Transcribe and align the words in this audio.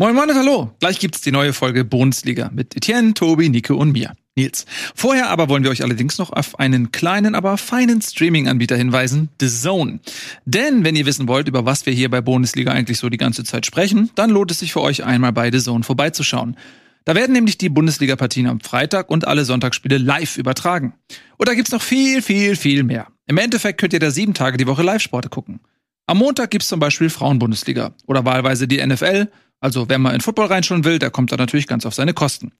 Moin 0.00 0.14
Moin 0.14 0.30
und 0.30 0.36
Hallo. 0.36 0.70
Gleich 0.80 0.98
gibt's 0.98 1.20
die 1.20 1.30
neue 1.30 1.52
Folge 1.52 1.84
Bundesliga 1.84 2.50
mit 2.54 2.74
Etienne, 2.74 3.12
Tobi, 3.12 3.50
Nico 3.50 3.74
und 3.74 3.92
mir. 3.92 4.14
Nils. 4.34 4.64
Vorher 4.94 5.28
aber 5.28 5.50
wollen 5.50 5.62
wir 5.62 5.70
euch 5.70 5.82
allerdings 5.82 6.16
noch 6.16 6.32
auf 6.32 6.58
einen 6.58 6.90
kleinen, 6.90 7.34
aber 7.34 7.58
feinen 7.58 8.00
Streaming-Anbieter 8.00 8.78
hinweisen, 8.78 9.28
The 9.42 9.50
Zone. 9.50 10.00
Denn 10.46 10.84
wenn 10.84 10.96
ihr 10.96 11.04
wissen 11.04 11.28
wollt, 11.28 11.48
über 11.48 11.66
was 11.66 11.84
wir 11.84 11.92
hier 11.92 12.08
bei 12.08 12.22
Bundesliga 12.22 12.72
eigentlich 12.72 12.96
so 12.96 13.10
die 13.10 13.18
ganze 13.18 13.44
Zeit 13.44 13.66
sprechen, 13.66 14.08
dann 14.14 14.30
lohnt 14.30 14.50
es 14.50 14.60
sich 14.60 14.72
für 14.72 14.80
euch 14.80 15.04
einmal 15.04 15.34
bei 15.34 15.52
The 15.52 15.58
Zone 15.58 15.84
vorbeizuschauen. 15.84 16.56
Da 17.04 17.14
werden 17.14 17.32
nämlich 17.32 17.58
die 17.58 17.68
Bundesliga-Partien 17.68 18.46
am 18.46 18.60
Freitag 18.60 19.10
und 19.10 19.28
alle 19.28 19.44
Sonntagsspiele 19.44 19.98
live 19.98 20.38
übertragen. 20.38 20.94
Und 21.36 21.46
da 21.46 21.52
gibt's 21.52 21.72
noch 21.72 21.82
viel, 21.82 22.22
viel, 22.22 22.56
viel 22.56 22.84
mehr. 22.84 23.08
Im 23.26 23.36
Endeffekt 23.36 23.78
könnt 23.78 23.92
ihr 23.92 24.00
da 24.00 24.10
sieben 24.10 24.32
Tage 24.32 24.56
die 24.56 24.66
Woche 24.66 24.82
Live-Sporte 24.82 25.28
gucken. 25.28 25.60
Am 26.06 26.16
Montag 26.16 26.50
gibt's 26.50 26.68
zum 26.68 26.80
Beispiel 26.80 27.10
Frauenbundesliga 27.10 27.92
oder 28.06 28.24
wahlweise 28.24 28.66
die 28.66 28.84
NFL. 28.84 29.28
Also 29.60 29.88
wer 29.88 29.98
mal 29.98 30.14
in 30.14 30.20
Football 30.20 30.46
reinschauen 30.46 30.84
will, 30.84 30.98
der 30.98 31.10
kommt 31.10 31.32
da 31.32 31.36
natürlich 31.36 31.66
ganz 31.66 31.86
auf 31.86 31.94
seine 31.94 32.14
Kosten. 32.14 32.52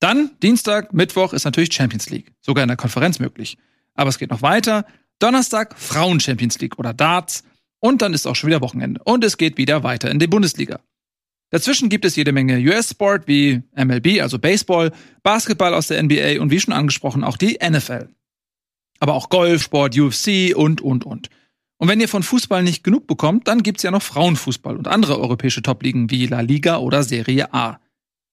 Dann 0.00 0.30
Dienstag, 0.42 0.92
Mittwoch 0.92 1.32
ist 1.32 1.44
natürlich 1.44 1.72
Champions 1.72 2.10
League, 2.10 2.32
sogar 2.40 2.64
in 2.64 2.68
der 2.68 2.76
Konferenz 2.76 3.18
möglich. 3.18 3.58
Aber 3.94 4.08
es 4.08 4.18
geht 4.18 4.30
noch 4.30 4.42
weiter. 4.42 4.86
Donnerstag 5.18 5.78
Frauen 5.78 6.18
Champions 6.20 6.58
League 6.58 6.78
oder 6.78 6.94
Darts 6.94 7.44
und 7.78 8.02
dann 8.02 8.14
ist 8.14 8.26
auch 8.26 8.36
schon 8.36 8.48
wieder 8.48 8.60
Wochenende 8.60 9.00
und 9.04 9.22
es 9.24 9.36
geht 9.36 9.58
wieder 9.58 9.82
weiter 9.82 10.10
in 10.10 10.18
die 10.18 10.26
Bundesliga. 10.26 10.80
Dazwischen 11.50 11.88
gibt 11.88 12.04
es 12.04 12.16
jede 12.16 12.32
Menge 12.32 12.58
US-Sport 12.58 13.26
wie 13.26 13.62
MLB, 13.74 14.22
also 14.22 14.38
Baseball, 14.38 14.92
Basketball 15.22 15.74
aus 15.74 15.88
der 15.88 16.02
NBA 16.02 16.40
und 16.40 16.50
wie 16.50 16.60
schon 16.60 16.72
angesprochen 16.72 17.24
auch 17.24 17.36
die 17.36 17.58
NFL. 17.62 18.08
Aber 19.00 19.14
auch 19.14 19.30
Golf, 19.30 19.64
Sport, 19.64 19.98
UFC 19.98 20.54
und, 20.54 20.80
und, 20.80 21.04
und. 21.04 21.28
Und 21.80 21.88
wenn 21.88 22.00
ihr 22.00 22.08
von 22.08 22.22
Fußball 22.22 22.62
nicht 22.62 22.84
genug 22.84 23.06
bekommt, 23.06 23.48
dann 23.48 23.62
gibt's 23.62 23.82
ja 23.82 23.90
noch 23.90 24.02
Frauenfußball 24.02 24.76
und 24.76 24.86
andere 24.86 25.18
europäische 25.18 25.62
Topligen 25.62 26.10
wie 26.10 26.26
La 26.26 26.40
Liga 26.40 26.76
oder 26.76 27.02
Serie 27.02 27.54
A. 27.54 27.80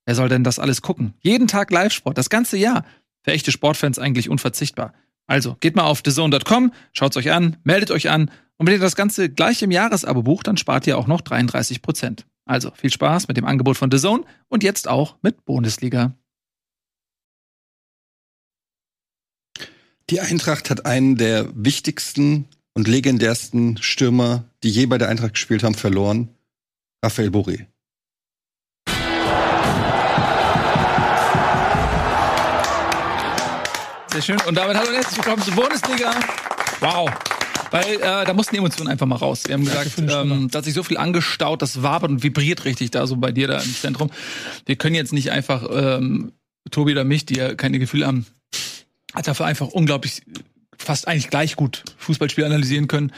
Wer 0.06 0.16
soll 0.16 0.28
denn 0.28 0.44
das 0.44 0.60
alles 0.60 0.82
gucken? 0.82 1.14
Jeden 1.22 1.48
Tag 1.48 1.72
Live-Sport, 1.72 2.18
das 2.18 2.30
ganze 2.30 2.58
Jahr. 2.58 2.84
Für 3.24 3.32
echte 3.32 3.54
Sportfans 3.54 4.00
eigentlich 4.00 4.30
unverzichtbar. 4.30 4.94
Also 5.28 5.56
geht 5.62 5.78
mal 5.78 5.86
auf 5.86 6.02
thezone.com, 6.02 6.74
schaut's 6.92 7.16
euch 7.16 7.32
an, 7.32 7.56
meldet 7.64 7.92
euch 7.92 8.10
an 8.10 8.30
und 8.58 8.68
wenn 8.68 8.74
ihr 8.74 8.80
das 8.80 8.98
Ganze 8.98 9.30
gleich 9.30 9.62
im 9.62 9.72
Jahresabo 9.72 10.24
bucht, 10.24 10.48
dann 10.48 10.58
spart 10.58 10.86
ihr 10.86 10.98
auch 10.98 11.08
noch 11.08 11.22
33 11.22 11.82
Prozent. 11.82 12.26
Also 12.44 12.72
viel 12.72 12.92
Spaß 12.92 13.30
mit 13.30 13.38
dem 13.38 13.46
Angebot 13.46 13.78
von 13.78 13.90
The 13.90 13.98
Zone 13.98 14.26
und 14.50 14.62
jetzt 14.62 14.90
auch 14.90 15.16
mit 15.22 15.46
Bundesliga. 15.46 16.14
Die 20.10 20.20
Eintracht 20.20 20.70
hat 20.70 20.86
einen 20.86 21.16
der 21.16 21.50
wichtigsten 21.54 22.50
und 22.78 22.88
legendärsten 22.88 23.78
Stürmer, 23.82 24.44
die 24.62 24.70
je 24.70 24.86
bei 24.86 25.00
der 25.00 25.10
Eintracht 25.10 25.34
gespielt 25.34 25.64
haben, 25.64 25.74
verloren. 25.74 26.30
Raphael 27.04 27.30
Boré. 27.30 27.66
Sehr 34.12 34.22
schön. 34.22 34.38
Und 34.48 34.54
damit 34.54 34.78
hallo 34.78 34.90
und 34.90 34.94
herzlich 34.94 35.18
willkommen 35.18 35.42
zur 35.42 35.56
Bundesliga. 35.56 36.12
Wow. 36.80 37.10
Weil 37.72 37.96
äh, 37.96 38.00
da 38.00 38.34
mussten 38.36 38.54
die 38.54 38.60
Emotionen 38.60 38.92
einfach 38.92 39.08
mal 39.08 39.16
raus. 39.16 39.46
Wir 39.48 39.56
haben 39.56 39.66
gesagt, 39.66 39.98
ähm, 39.98 40.50
da 40.52 40.60
hat 40.60 40.66
sich 40.66 40.76
so 40.76 40.84
viel 40.84 40.98
angestaut, 40.98 41.64
das 41.64 41.82
wabert 41.82 42.12
und 42.12 42.22
vibriert 42.22 42.64
richtig 42.66 42.92
da 42.92 43.08
so 43.08 43.16
bei 43.16 43.32
dir 43.32 43.48
da 43.48 43.60
im 43.60 43.76
Zentrum. 43.76 44.12
Wir 44.68 44.76
können 44.76 44.94
jetzt 44.94 45.14
nicht 45.14 45.32
einfach 45.32 45.68
ähm, 45.72 46.32
Tobi 46.70 46.92
oder 46.92 47.06
mich, 47.06 47.26
die 47.26 47.38
ja 47.38 47.56
keine 47.56 47.80
Gefühle 47.80 48.06
haben, 48.06 48.28
hat 49.16 49.28
dafür 49.28 49.48
einfach 49.48 49.70
unglaublich 49.70 50.22
fast 50.88 51.08
eigentlich 51.08 51.30
gleich 51.30 51.56
gut 51.58 51.84
Fußballspiel 51.98 52.46
analysieren 52.46 52.88
können, 52.88 53.12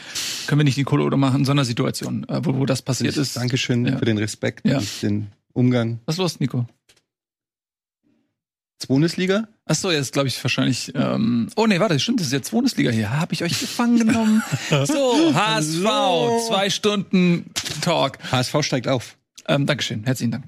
können 0.47 0.59
wir 0.59 0.63
nicht 0.65 0.77
Nicole 0.77 1.03
oder 1.03 1.17
machen 1.17 1.41
in 1.41 1.45
so 1.45 1.51
einer 1.51 1.65
Situation, 1.65 2.27
äh, 2.27 2.41
wo, 2.43 2.55
wo 2.55 2.65
das 2.65 2.81
passiert 2.81 3.15
ist. 3.15 3.37
Dankeschön 3.37 3.85
Ja. 3.85 3.97
für 3.97 4.05
den 4.05 4.17
Respekt 4.17 4.67
Ja. 4.67 4.79
und 4.79 5.01
den 5.03 5.27
Umgang. 5.53 5.99
Was 6.05 6.15
ist 6.15 6.19
los, 6.19 6.39
Nico? 6.39 6.65
Bundesliga? 8.87 9.47
Ach 9.65 9.75
so, 9.75 9.91
jetzt 9.91 10.13
glaube 10.13 10.29
ich 10.29 10.43
wahrscheinlich. 10.43 10.93
Ähm, 10.95 11.49
oh 11.55 11.67
nee, 11.67 11.79
warte, 11.79 11.99
stimmt, 11.99 12.21
das 12.21 12.27
ist 12.27 12.33
jetzt 12.33 12.49
Bundesliga 12.49 12.89
hier. 12.89 13.11
Habe 13.11 13.33
ich 13.33 13.43
euch 13.43 13.59
gefangen 13.59 13.99
genommen? 13.99 14.41
so, 14.69 15.31
HSV, 15.35 15.83
Hallo. 15.85 16.41
zwei 16.47 16.69
Stunden 16.71 17.51
Talk. 17.81 18.17
HSV 18.31 18.55
steigt 18.63 18.87
auf. 18.87 19.15
Ähm, 19.49 19.65
Dankeschön, 19.65 20.03
herzlichen 20.05 20.31
Dank. 20.31 20.45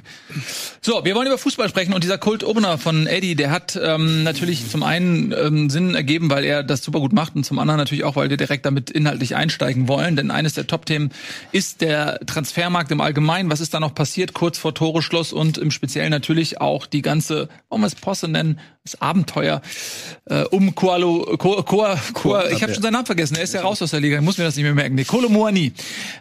So, 0.80 1.04
wir 1.04 1.16
wollen 1.16 1.26
über 1.26 1.40
Fußball 1.40 1.68
sprechen 1.68 1.94
und 1.94 2.04
dieser 2.04 2.20
Kult-Opener 2.20 2.78
von 2.78 3.08
Eddie, 3.08 3.34
der 3.34 3.50
hat 3.50 3.80
ähm, 3.82 4.22
natürlich 4.22 4.70
zum 4.70 4.84
einen 4.84 5.32
ähm, 5.32 5.72
Sinn 5.72 5.96
ergeben, 5.96 6.30
weil 6.30 6.46
er 6.46 6.62
das 6.62 6.84
super 6.84 7.00
gut 7.00 7.12
macht 7.12 7.36
und 7.36 7.44
zum 7.44 7.58
anderen 7.58 7.80
natürlich 7.80 8.04
auch, 8.04 8.16
weil 8.16 8.30
wir 8.30 8.38
direkt 8.38 8.64
damit 8.64 8.92
inhaltlich 8.92 9.36
einsteigen 9.36 9.88
wollen. 9.88 10.16
Denn 10.16 10.30
eines 10.30 10.54
der 10.54 10.68
Top-Themen 10.68 11.10
ist 11.52 11.82
der 11.82 12.20
Transfermarkt 12.28 12.92
im 12.92 13.02
Allgemeinen. 13.02 13.50
Was 13.50 13.60
ist 13.60 13.74
da 13.74 13.80
noch 13.80 13.96
passiert 13.96 14.34
kurz 14.34 14.60
vor 14.60 14.76
Toreschluss 14.76 15.34
und 15.34 15.58
im 15.58 15.72
Speziellen 15.72 16.12
natürlich 16.12 16.62
auch 16.62 16.86
die 16.86 17.02
ganze, 17.02 17.50
wollen 17.70 17.82
wir 17.82 17.88
es 17.88 17.96
Posse 17.96 18.28
nennen, 18.28 18.60
das 18.84 19.00
Abenteuer 19.00 19.62
äh, 20.26 20.44
um 20.46 20.74
Koalo, 20.74 21.38
Ko, 21.38 21.62
Ko, 21.64 21.86
Ko, 22.14 22.40
ich 22.50 22.64
habe 22.64 22.74
schon 22.74 22.82
seinen 22.82 22.94
Namen 22.94 23.06
vergessen, 23.06 23.36
er 23.36 23.44
ist 23.44 23.54
ja 23.54 23.62
raus 23.62 23.82
aus 23.82 23.92
der 23.92 24.00
Liga, 24.00 24.18
ich 24.18 24.24
muss 24.24 24.40
mir 24.40 24.44
das 24.44 24.56
nicht 24.56 24.64
mehr 24.64 24.74
merken. 24.74 24.96
Nee, 24.96 25.04
Kolo 25.04 25.30
Muani. 25.30 25.74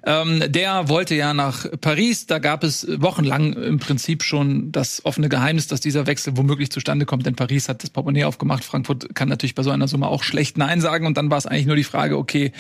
Ähm, 0.05 0.45
der 0.47 0.89
wollte 0.89 1.15
ja 1.15 1.33
nach 1.33 1.67
Paris, 1.81 2.27
da 2.27 2.39
gab 2.39 2.63
es 2.63 2.70
wochenlang 2.89 3.53
im 3.53 3.79
Prinzip 3.79 4.23
schon 4.23 4.73
das 4.73 5.05
offene 5.05 5.29
Geheimnis, 5.29 5.67
dass 5.67 5.81
dieser 5.81 6.07
Wechsel 6.07 6.37
womöglich 6.37 6.71
zustande 6.71 7.07
kommt, 7.07 7.27
denn 7.27 7.37
Paris 7.37 7.69
hat 7.69 7.83
das 7.83 7.91
Portemonnaie 7.91 8.25
aufgemacht. 8.25 8.65
Frankfurt 8.65 9.15
kann 9.15 9.29
natürlich 9.29 9.55
bei 9.55 9.63
so 9.63 9.71
einer 9.71 9.89
Summe 9.89 10.09
auch 10.09 10.23
schlecht 10.23 10.59
Nein 10.59 10.81
sagen 10.81 11.07
und 11.07 11.17
dann 11.17 11.31
war 11.31 11.39
es 11.39 11.47
eigentlich 11.47 11.67
nur 11.67 11.77
die 11.77 11.85
Frage, 11.85 12.17
okay, 12.17 12.53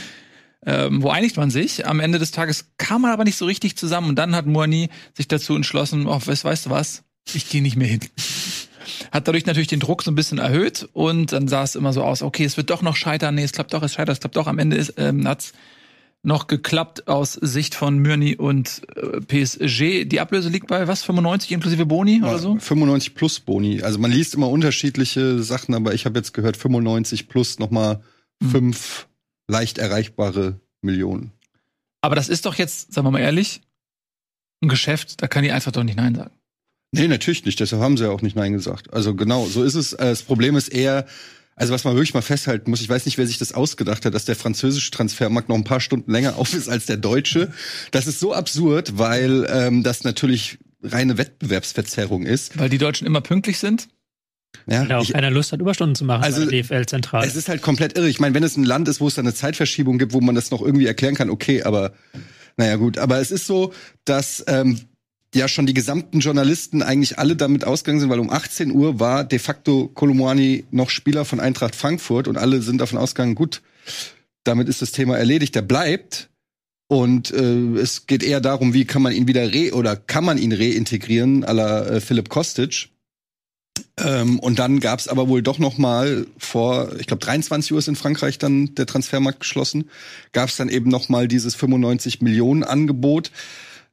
ähm, 0.66 1.02
wo 1.02 1.10
einigt 1.10 1.36
man 1.36 1.50
sich? 1.50 1.86
Am 1.86 2.00
Ende 2.00 2.18
des 2.18 2.32
Tages 2.32 2.72
kam 2.76 3.02
man 3.02 3.12
aber 3.12 3.24
nicht 3.24 3.36
so 3.36 3.46
richtig 3.46 3.76
zusammen 3.76 4.10
und 4.10 4.16
dann 4.16 4.34
hat 4.34 4.46
Moani 4.46 4.90
sich 5.14 5.28
dazu 5.28 5.56
entschlossen, 5.56 6.06
oh, 6.06 6.20
weißt, 6.22 6.44
weißt 6.44 6.66
du 6.66 6.70
was? 6.70 7.02
Ich 7.32 7.48
gehe 7.48 7.62
nicht 7.62 7.76
mehr 7.76 7.88
hin. 7.88 8.00
Hat 9.12 9.28
dadurch 9.28 9.46
natürlich 9.46 9.68
den 9.68 9.80
Druck 9.80 10.02
so 10.02 10.10
ein 10.10 10.14
bisschen 10.14 10.38
erhöht 10.38 10.88
und 10.92 11.32
dann 11.32 11.48
sah 11.48 11.62
es 11.62 11.76
immer 11.76 11.92
so 11.92 12.02
aus, 12.02 12.22
okay, 12.22 12.44
es 12.44 12.56
wird 12.56 12.70
doch 12.70 12.82
noch 12.82 12.96
scheitern, 12.96 13.34
nee, 13.34 13.44
es 13.44 13.52
klappt 13.52 13.72
doch, 13.72 13.82
es 13.82 13.92
scheitert, 13.92 14.14
es 14.14 14.20
klappt 14.20 14.36
doch. 14.36 14.46
Am 14.46 14.58
Ende 14.58 14.76
ist, 14.76 14.94
ähm, 14.96 15.26
hat's 15.28 15.52
noch 16.22 16.46
geklappt 16.48 17.08
aus 17.08 17.32
Sicht 17.32 17.74
von 17.74 17.98
Myrni 17.98 18.36
und 18.36 18.82
äh, 18.96 19.20
PSG. 19.20 20.04
Die 20.06 20.20
Ablöse 20.20 20.48
liegt 20.50 20.66
bei 20.66 20.86
was? 20.86 21.02
95 21.02 21.52
inklusive 21.52 21.86
Boni 21.86 22.22
oder 22.22 22.38
so? 22.38 22.58
95 22.58 23.14
plus 23.14 23.40
Boni. 23.40 23.82
Also 23.82 23.98
man 23.98 24.10
liest 24.12 24.34
immer 24.34 24.48
unterschiedliche 24.50 25.42
Sachen, 25.42 25.74
aber 25.74 25.94
ich 25.94 26.04
habe 26.04 26.18
jetzt 26.18 26.34
gehört 26.34 26.56
95 26.56 27.28
plus 27.28 27.58
nochmal 27.58 28.02
Hm. 28.42 28.50
fünf 28.50 29.08
leicht 29.48 29.76
erreichbare 29.78 30.60
Millionen. 30.82 31.32
Aber 32.02 32.14
das 32.16 32.28
ist 32.30 32.46
doch 32.46 32.54
jetzt, 32.54 32.92
sagen 32.94 33.06
wir 33.06 33.10
mal 33.10 33.18
ehrlich, 33.20 33.60
ein 34.62 34.68
Geschäft, 34.68 35.22
da 35.22 35.28
kann 35.28 35.42
die 35.42 35.52
einfach 35.52 35.72
doch 35.72 35.84
nicht 35.84 35.96
Nein 35.96 36.14
sagen. 36.14 36.30
Nee, 36.92 37.06
natürlich 37.08 37.44
nicht. 37.44 37.60
Deshalb 37.60 37.82
haben 37.82 37.96
sie 37.98 38.04
ja 38.04 38.10
auch 38.10 38.22
nicht 38.22 38.36
Nein 38.36 38.52
gesagt. 38.52 38.92
Also 38.92 39.14
genau, 39.14 39.44
so 39.46 39.62
ist 39.62 39.74
es. 39.74 39.92
Äh, 39.92 40.06
Das 40.06 40.22
Problem 40.22 40.56
ist 40.56 40.68
eher, 40.68 41.06
also 41.60 41.74
was 41.74 41.84
man 41.84 41.94
wirklich 41.94 42.14
mal 42.14 42.22
festhalten 42.22 42.70
muss, 42.70 42.80
ich 42.80 42.88
weiß 42.88 43.04
nicht, 43.04 43.18
wer 43.18 43.26
sich 43.26 43.36
das 43.36 43.52
ausgedacht 43.52 44.06
hat, 44.06 44.14
dass 44.14 44.24
der 44.24 44.34
französische 44.34 44.90
Transfermarkt 44.90 45.50
noch 45.50 45.56
ein 45.56 45.64
paar 45.64 45.80
Stunden 45.80 46.10
länger 46.10 46.36
auf 46.38 46.54
ist 46.54 46.70
als 46.70 46.86
der 46.86 46.96
deutsche. 46.96 47.52
Das 47.90 48.06
ist 48.06 48.18
so 48.18 48.32
absurd, 48.32 48.98
weil 48.98 49.46
ähm, 49.50 49.82
das 49.82 50.02
natürlich 50.02 50.58
reine 50.82 51.18
Wettbewerbsverzerrung 51.18 52.24
ist. 52.24 52.58
Weil 52.58 52.70
die 52.70 52.78
Deutschen 52.78 53.06
immer 53.06 53.20
pünktlich 53.20 53.58
sind. 53.58 53.88
Ja, 54.66 54.88
Weil 54.88 54.96
auch 54.96 55.02
ich, 55.02 55.12
keiner 55.12 55.30
Lust 55.30 55.52
hat, 55.52 55.60
Überstunden 55.60 55.94
zu 55.94 56.04
machen 56.06 56.24
Also, 56.24 56.46
bei 56.46 56.50
der 56.50 56.62
DFL 56.62 56.86
zentral. 56.86 57.26
es 57.26 57.36
ist 57.36 57.50
halt 57.50 57.60
komplett 57.60 57.98
irre. 57.98 58.08
Ich 58.08 58.20
meine, 58.20 58.34
wenn 58.34 58.42
es 58.42 58.56
ein 58.56 58.64
Land 58.64 58.88
ist, 58.88 59.00
wo 59.02 59.08
es 59.08 59.14
dann 59.14 59.26
eine 59.26 59.34
Zeitverschiebung 59.34 59.98
gibt, 59.98 60.14
wo 60.14 60.22
man 60.22 60.34
das 60.34 60.50
noch 60.50 60.62
irgendwie 60.62 60.86
erklären 60.86 61.14
kann, 61.14 61.28
okay, 61.28 61.62
aber 61.62 61.92
naja 62.56 62.76
gut. 62.76 62.96
Aber 62.96 63.18
es 63.18 63.30
ist 63.30 63.46
so, 63.46 63.74
dass 64.06 64.42
ähm, 64.48 64.80
ja 65.34 65.48
schon 65.48 65.66
die 65.66 65.74
gesamten 65.74 66.20
Journalisten 66.20 66.82
eigentlich 66.82 67.18
alle 67.18 67.36
damit 67.36 67.64
ausgegangen 67.64 68.00
sind, 68.00 68.10
weil 68.10 68.18
um 68.18 68.30
18 68.30 68.72
Uhr 68.72 68.98
war 68.98 69.24
de 69.24 69.38
facto 69.38 69.88
Kolomwani 69.88 70.64
noch 70.70 70.90
Spieler 70.90 71.24
von 71.24 71.40
Eintracht 71.40 71.76
Frankfurt 71.76 72.26
und 72.26 72.36
alle 72.36 72.62
sind 72.62 72.80
davon 72.80 72.98
ausgegangen, 72.98 73.34
gut, 73.34 73.62
damit 74.44 74.68
ist 74.68 74.82
das 74.82 74.92
Thema 74.92 75.18
erledigt, 75.18 75.54
der 75.54 75.62
bleibt. 75.62 76.28
Und 76.88 77.30
äh, 77.30 77.76
es 77.76 78.08
geht 78.08 78.24
eher 78.24 78.40
darum, 78.40 78.74
wie 78.74 78.84
kann 78.84 79.02
man 79.02 79.12
ihn 79.12 79.28
wieder 79.28 79.52
re 79.52 79.72
oder 79.72 79.94
kann 79.94 80.24
man 80.24 80.38
ihn 80.38 80.52
reintegrieren, 80.52 81.44
à 81.44 81.52
la 81.52 81.86
äh, 81.86 82.00
Philipp 82.00 82.28
Kostic. 82.28 82.88
Ähm, 83.96 84.40
und 84.40 84.58
dann 84.58 84.80
gab's 84.80 85.06
aber 85.06 85.28
wohl 85.28 85.40
doch 85.40 85.60
noch 85.60 85.78
mal 85.78 86.26
vor, 86.36 86.98
ich 86.98 87.06
glaube 87.06 87.24
23 87.24 87.72
Uhr 87.72 87.78
ist 87.78 87.86
in 87.86 87.94
Frankreich 87.94 88.38
dann 88.38 88.74
der 88.74 88.86
Transfermarkt 88.86 89.38
geschlossen, 89.38 89.88
gab's 90.32 90.56
dann 90.56 90.68
eben 90.68 90.90
noch 90.90 91.08
mal 91.08 91.28
dieses 91.28 91.54
95 91.54 92.22
Millionen 92.22 92.64
Angebot, 92.64 93.30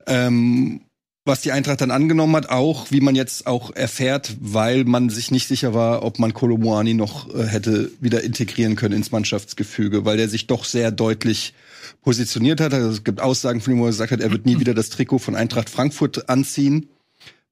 ähm, 0.07 0.81
was 1.27 1.41
die 1.41 1.51
Eintracht 1.51 1.81
dann 1.81 1.91
angenommen 1.91 2.35
hat, 2.35 2.49
auch 2.49 2.89
wie 2.89 3.01
man 3.01 3.15
jetzt 3.15 3.45
auch 3.45 3.75
erfährt, 3.75 4.35
weil 4.39 4.85
man 4.85 5.09
sich 5.09 5.29
nicht 5.29 5.47
sicher 5.47 5.73
war, 5.73 6.03
ob 6.03 6.19
man 6.19 6.33
Kolomoani 6.33 6.93
noch 6.93 7.33
äh, 7.35 7.45
hätte 7.45 7.91
wieder 7.99 8.23
integrieren 8.23 8.75
können 8.75 8.95
ins 8.95 9.11
Mannschaftsgefüge, 9.11 10.05
weil 10.05 10.17
der 10.17 10.29
sich 10.29 10.47
doch 10.47 10.65
sehr 10.65 10.91
deutlich 10.91 11.53
positioniert 12.01 12.61
hat. 12.61 12.73
Also 12.73 12.89
es 12.89 13.03
gibt 13.03 13.21
Aussagen 13.21 13.61
von 13.61 13.73
ihm, 13.73 13.79
wo 13.79 13.85
er 13.85 13.91
gesagt 13.91 14.11
hat, 14.11 14.21
er 14.21 14.31
wird 14.31 14.45
nie 14.45 14.59
wieder 14.59 14.73
das 14.73 14.89
Trikot 14.89 15.19
von 15.19 15.35
Eintracht 15.35 15.69
Frankfurt 15.69 16.29
anziehen 16.29 16.89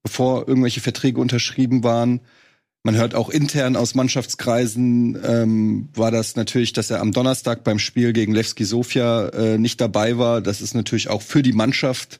bevor 0.05 0.47
irgendwelche 0.47 0.81
Verträge 0.81 1.19
unterschrieben 1.19 1.83
waren. 1.83 2.21
Man 2.83 2.95
hört 2.95 3.15
auch 3.15 3.31
intern 3.31 3.75
aus 3.75 3.95
Mannschaftskreisen 3.95 5.17
ähm, 5.25 5.89
war 5.95 6.11
das 6.11 6.35
natürlich, 6.35 6.73
dass 6.73 6.91
er 6.91 7.01
am 7.01 7.11
Donnerstag 7.11 7.63
beim 7.63 7.79
Spiel 7.79 8.13
gegen 8.13 8.35
Levski 8.35 8.65
Sofia 8.65 9.29
äh, 9.29 9.57
nicht 9.57 9.81
dabei 9.81 10.19
war. 10.19 10.41
Das 10.41 10.61
ist 10.61 10.75
natürlich 10.75 11.09
auch 11.09 11.23
für 11.23 11.41
die 11.41 11.53
Mannschaft 11.53 12.19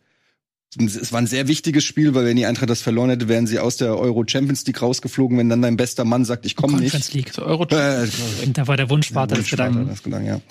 es 0.78 1.14
war 1.14 1.20
ein 1.22 1.28
sehr 1.28 1.48
wichtiges 1.48 1.84
Spiel, 1.86 2.14
weil 2.16 2.26
wenn 2.26 2.36
die 2.36 2.46
Eintracht 2.46 2.70
das 2.70 2.82
verloren 2.82 3.10
hätte, 3.10 3.30
wären 3.30 3.48
sie 3.48 3.60
aus 3.60 3.78
der 3.78 3.98
Euro 3.98 4.26
Champions 4.28 4.66
League 4.66 4.82
rausgeflogen, 4.82 5.38
wenn 5.38 5.48
dann 5.48 5.62
dein 5.62 5.78
bester 5.78 6.04
Mann 6.04 6.26
sagt, 6.26 6.46
ich 6.46 6.56
komme 6.58 6.74
nicht. 6.74 6.92
Conference 6.92 7.14
League. 7.14 7.32
So 7.34 7.44
Euro 7.44 7.64
Äh, 7.70 8.08
Da 8.54 8.68
war 8.68 8.76
der 8.76 8.90
Wunschvater 8.90 9.36
des 9.36 9.50
Gedanken. 9.50 9.88
das 9.88 10.04
Gedanken, 10.04 10.28
ja. 10.28 10.42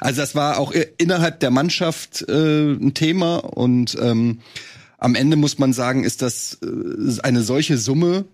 Also 0.00 0.20
das 0.22 0.34
war 0.34 0.58
auch 0.58 0.72
innerhalb 0.98 1.38
der 1.40 1.50
Mannschaft 1.50 2.22
äh, 2.28 2.72
ein 2.72 2.94
Thema 2.94 3.36
und 3.36 3.96
ähm, 4.00 4.40
am 4.98 5.14
Ende 5.14 5.36
muss 5.36 5.58
man 5.58 5.72
sagen, 5.72 6.02
ist 6.04 6.20
das 6.22 6.58
äh, 6.62 7.20
eine 7.22 7.42
solche 7.42 7.78
Summe. 7.78 8.24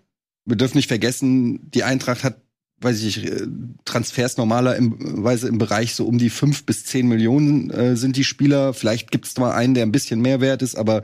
Wir 0.46 0.56
dürfen 0.56 0.78
nicht 0.78 0.88
vergessen, 0.88 1.70
die 1.70 1.82
Eintracht 1.82 2.24
hat, 2.24 2.40
weiß 2.80 3.02
ich, 3.02 3.24
äh, 3.24 3.46
Transfers 3.84 4.36
normaler 4.36 4.76
im, 4.76 5.22
Bereich 5.58 5.94
so 5.94 6.06
um 6.06 6.18
die 6.18 6.30
fünf 6.30 6.64
bis 6.64 6.84
zehn 6.84 7.08
Millionen 7.08 7.70
äh, 7.70 7.96
sind 7.96 8.16
die 8.16 8.24
Spieler. 8.24 8.74
Vielleicht 8.74 9.10
gibt 9.10 9.26
es 9.26 9.36
mal 9.38 9.52
einen, 9.52 9.74
der 9.74 9.84
ein 9.84 9.92
bisschen 9.92 10.20
mehr 10.20 10.40
wert 10.40 10.62
ist, 10.62 10.76
aber 10.76 11.02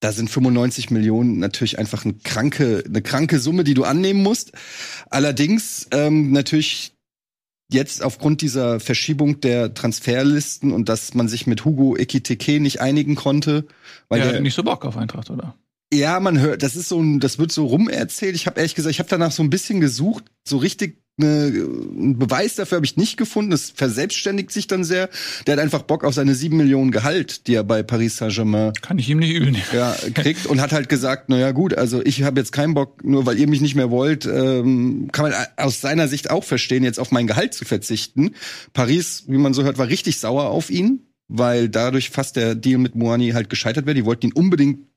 da 0.00 0.12
sind 0.12 0.28
95 0.28 0.90
Millionen 0.90 1.38
natürlich 1.38 1.78
einfach 1.78 2.04
eine 2.04 2.14
kranke, 2.14 2.82
eine 2.86 3.02
kranke 3.02 3.38
Summe, 3.38 3.64
die 3.64 3.74
du 3.74 3.84
annehmen 3.84 4.22
musst. 4.22 4.52
Allerdings 5.10 5.86
ähm, 5.92 6.32
natürlich 6.32 6.92
jetzt 7.70 8.02
aufgrund 8.02 8.42
dieser 8.42 8.80
Verschiebung 8.80 9.40
der 9.40 9.74
Transferlisten 9.74 10.72
und 10.72 10.88
dass 10.88 11.14
man 11.14 11.28
sich 11.28 11.46
mit 11.46 11.64
Hugo 11.64 11.96
Ekitike 11.96 12.60
nicht 12.60 12.80
einigen 12.80 13.14
konnte, 13.14 13.64
weil 14.08 14.20
Der 14.20 14.32
der, 14.32 14.40
nicht 14.40 14.54
so 14.54 14.62
Bock 14.62 14.84
auf 14.84 14.96
Eintracht, 14.96 15.30
oder? 15.30 15.54
Ja, 15.92 16.20
man 16.20 16.40
hört, 16.40 16.62
das 16.62 16.76
ist 16.76 16.88
so 16.88 17.00
ein, 17.00 17.20
das 17.20 17.38
wird 17.38 17.52
so 17.52 17.66
rumerzählt. 17.66 18.34
Ich 18.34 18.46
habe 18.46 18.58
ehrlich 18.58 18.74
gesagt, 18.74 18.92
ich 18.92 18.98
habe 18.98 19.10
danach 19.10 19.32
so 19.32 19.42
ein 19.42 19.50
bisschen 19.50 19.80
gesucht, 19.80 20.24
so 20.44 20.56
richtig 20.56 21.02
eine, 21.20 21.52
einen 21.52 22.18
Beweis 22.18 22.54
dafür 22.54 22.76
habe 22.76 22.86
ich 22.86 22.96
nicht 22.96 23.18
gefunden. 23.18 23.52
Es 23.52 23.70
verselbstständigt 23.70 24.50
sich 24.50 24.66
dann 24.66 24.82
sehr. 24.82 25.10
Der 25.46 25.54
hat 25.54 25.60
einfach 25.60 25.82
Bock 25.82 26.04
auf 26.04 26.14
seine 26.14 26.34
sieben 26.34 26.56
Millionen 26.56 26.90
Gehalt, 26.90 27.46
die 27.46 27.54
er 27.54 27.64
bei 27.64 27.82
Paris 27.82 28.16
Saint-Germain 28.16 28.72
Kann 28.80 28.98
ich 28.98 29.10
ihm 29.10 29.18
nicht 29.18 29.34
übel 29.34 29.50
nehmen. 29.50 29.64
ja, 29.72 29.94
kriegt 30.14 30.46
und 30.46 30.60
hat 30.60 30.72
halt 30.72 30.88
gesagt, 30.88 31.24
na 31.28 31.38
ja 31.38 31.52
gut, 31.52 31.74
also 31.74 32.02
ich 32.02 32.22
habe 32.22 32.40
jetzt 32.40 32.52
keinen 32.52 32.72
Bock, 32.72 33.04
nur 33.04 33.26
weil 33.26 33.38
ihr 33.38 33.46
mich 33.46 33.60
nicht 33.60 33.74
mehr 33.74 33.90
wollt, 33.90 34.24
ähm, 34.24 35.10
kann 35.12 35.30
man 35.30 35.34
aus 35.56 35.82
seiner 35.82 36.08
Sicht 36.08 36.30
auch 36.30 36.44
verstehen, 36.44 36.84
jetzt 36.84 36.98
auf 36.98 37.10
mein 37.10 37.26
Gehalt 37.26 37.52
zu 37.52 37.66
verzichten. 37.66 38.34
Paris, 38.72 39.24
wie 39.26 39.38
man 39.38 39.52
so 39.52 39.64
hört, 39.64 39.76
war 39.76 39.88
richtig 39.88 40.18
sauer 40.18 40.44
auf 40.44 40.70
ihn, 40.70 41.06
weil 41.28 41.68
dadurch 41.68 42.08
fast 42.08 42.36
der 42.36 42.54
Deal 42.54 42.78
mit 42.78 42.94
Moani 42.94 43.30
halt 43.30 43.50
gescheitert 43.50 43.84
wäre. 43.84 43.94
Die 43.94 44.06
wollten 44.06 44.28
ihn 44.28 44.32
unbedingt 44.32 44.91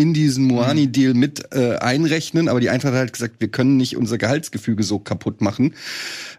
in 0.00 0.14
diesen 0.14 0.44
Moani-Deal 0.44 1.14
mit 1.14 1.52
äh, 1.52 1.76
einrechnen, 1.76 2.48
aber 2.48 2.60
die 2.60 2.70
Eintracht 2.70 2.92
hat 2.92 3.00
halt 3.00 3.12
gesagt, 3.12 3.36
wir 3.38 3.48
können 3.48 3.76
nicht 3.76 3.96
unser 3.96 4.16
Gehaltsgefüge 4.16 4.82
so 4.82 4.98
kaputt 4.98 5.42
machen. 5.42 5.74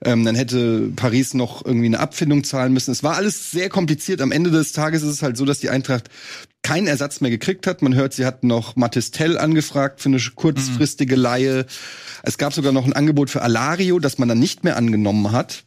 Ähm, 0.03 0.25
dann 0.25 0.35
hätte 0.35 0.89
Paris 0.95 1.33
noch 1.33 1.63
irgendwie 1.63 1.85
eine 1.85 1.99
Abfindung 1.99 2.43
zahlen 2.43 2.73
müssen. 2.73 2.91
Es 2.91 3.03
war 3.03 3.15
alles 3.15 3.51
sehr 3.51 3.69
kompliziert. 3.69 4.21
Am 4.21 4.31
Ende 4.31 4.49
des 4.49 4.73
Tages 4.73 5.03
ist 5.03 5.09
es 5.09 5.21
halt 5.21 5.37
so, 5.37 5.45
dass 5.45 5.59
die 5.59 5.69
Eintracht 5.69 6.09
keinen 6.63 6.87
Ersatz 6.87 7.21
mehr 7.21 7.31
gekriegt 7.31 7.67
hat. 7.67 7.81
Man 7.81 7.93
hört, 7.93 8.13
sie 8.13 8.25
hatten 8.25 8.47
noch 8.47 8.75
Mathis 8.75 9.11
Tell 9.11 9.37
angefragt 9.37 10.01
für 10.01 10.09
eine 10.09 10.19
kurzfristige 10.19 11.15
Leihe. 11.15 11.65
Es 12.23 12.37
gab 12.37 12.53
sogar 12.53 12.71
noch 12.71 12.85
ein 12.85 12.93
Angebot 12.93 13.29
für 13.29 13.41
Alario, 13.41 13.99
das 13.99 14.17
man 14.17 14.27
dann 14.27 14.39
nicht 14.39 14.63
mehr 14.63 14.77
angenommen 14.77 15.31
hat. 15.31 15.65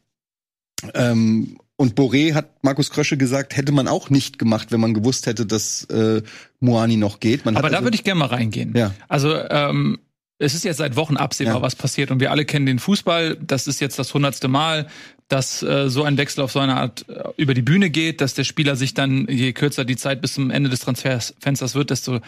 Ähm, 0.94 1.58
und 1.76 1.94
Boré 1.94 2.35
hat 2.35 2.62
Markus 2.62 2.91
Krösche 2.91 3.17
gesagt, 3.17 3.56
hätte 3.56 3.73
man 3.73 3.88
auch 3.88 4.11
nicht 4.11 4.38
gemacht, 4.38 4.71
wenn 4.71 4.81
man 4.81 4.94
gewusst 4.94 5.26
hätte, 5.26 5.44
dass 5.47 5.85
äh, 5.85 6.23
Moani 6.61 6.97
noch 6.97 7.21
geht. 7.21 7.44
Man 7.44 7.56
Aber 7.56 7.69
da 7.69 7.76
also- 7.76 7.87
würde 7.87 7.97
ich 7.97 8.05
gerne 8.05 8.21
mal 8.21 8.26
reingehen. 8.26 8.73
Ja. 8.76 8.94
Also, 9.09 9.35
ähm, 9.50 9.99
es 10.39 10.55
ist 10.55 10.65
jetzt 10.65 10.79
seit 10.79 10.97
Wochen 10.97 11.17
absehbar, 11.17 11.57
Ja. 11.57 11.63
was 11.63 11.77
passiert. 11.77 12.11
Und 12.11 12.21
wir 12.21 12.31
alle 12.31 12.45
kennen 12.45 12.67
den 12.67 12.79
Fußball. 12.79 13.37
Das 13.41 13.67
ist 13.67 13.81
jetzt 13.81 13.99
das 13.99 14.13
hundertste 14.15 14.49
Mal, 14.49 14.89
dass 15.29 15.63
äh, 15.63 15.89
so 15.89 16.03
ein 16.03 16.19
Wechsel 16.19 16.43
auf 16.43 16.53
so 16.53 16.59
eine 16.59 16.77
Art 16.77 17.07
äh, 17.09 17.23
über 17.37 17.55
die 17.55 17.63
Bühne 17.63 17.89
geht, 17.89 18.21
dass 18.21 18.35
der 18.35 18.45
Spieler 18.45 18.77
sich 18.77 18.95
dann, 18.95 19.27
je 19.29 19.53
kürzer 19.53 19.85
die 19.85 19.97
Zeit 19.97 20.21
bis 20.21 20.35
zum 20.35 20.51
Ende 20.51 20.69
des 20.71 20.81
Transferfensters 20.81 21.75
wird, 21.75 21.91
desto 21.91 22.21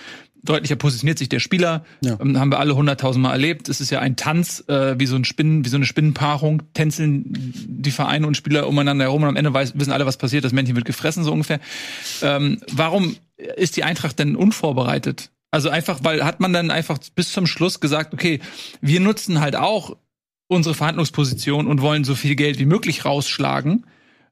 deutlicher 0.42 0.76
positioniert 0.76 1.18
sich 1.18 1.28
der 1.28 1.40
Spieler. 1.40 1.84
Ja. 2.00 2.16
Ähm, 2.20 2.38
haben 2.38 2.50
wir 2.52 2.58
alle 2.60 2.74
hunderttausend 2.76 3.22
Mal 3.22 3.32
erlebt. 3.32 3.68
Es 3.68 3.80
ist 3.80 3.90
ja 3.90 3.98
ein 3.98 4.16
Tanz, 4.16 4.64
äh, 4.68 4.98
wie 4.98 5.06
so 5.06 5.16
ein 5.16 5.24
Spinnen, 5.24 5.64
wie 5.64 5.68
so 5.68 5.76
eine 5.76 5.84
Spinnenpaarung. 5.84 6.62
Tänzeln 6.74 7.24
die 7.26 7.90
Vereine 7.90 8.26
und 8.26 8.36
Spieler 8.36 8.66
umeinander 8.68 9.04
herum 9.04 9.24
und 9.24 9.28
am 9.28 9.36
Ende 9.36 9.52
weiß, 9.52 9.72
wissen 9.76 9.92
alle, 9.92 10.06
was 10.06 10.16
passiert. 10.16 10.44
Das 10.44 10.52
Männchen 10.52 10.76
wird 10.76 10.86
gefressen, 10.86 11.24
so 11.24 11.32
ungefähr. 11.32 11.60
Ähm, 12.22 12.60
warum 12.72 13.16
ist 13.56 13.76
die 13.76 13.84
Eintracht 13.84 14.18
denn 14.20 14.36
unvorbereitet? 14.36 15.30
Also 15.56 15.70
einfach, 15.70 16.00
weil 16.02 16.22
hat 16.22 16.38
man 16.38 16.52
dann 16.52 16.70
einfach 16.70 16.98
bis 17.14 17.32
zum 17.32 17.46
Schluss 17.46 17.80
gesagt, 17.80 18.12
okay, 18.12 18.40
wir 18.82 19.00
nutzen 19.00 19.40
halt 19.40 19.56
auch 19.56 19.96
unsere 20.48 20.74
Verhandlungsposition 20.74 21.66
und 21.66 21.80
wollen 21.80 22.04
so 22.04 22.14
viel 22.14 22.36
Geld 22.36 22.58
wie 22.58 22.66
möglich 22.66 23.06
rausschlagen. 23.06 23.86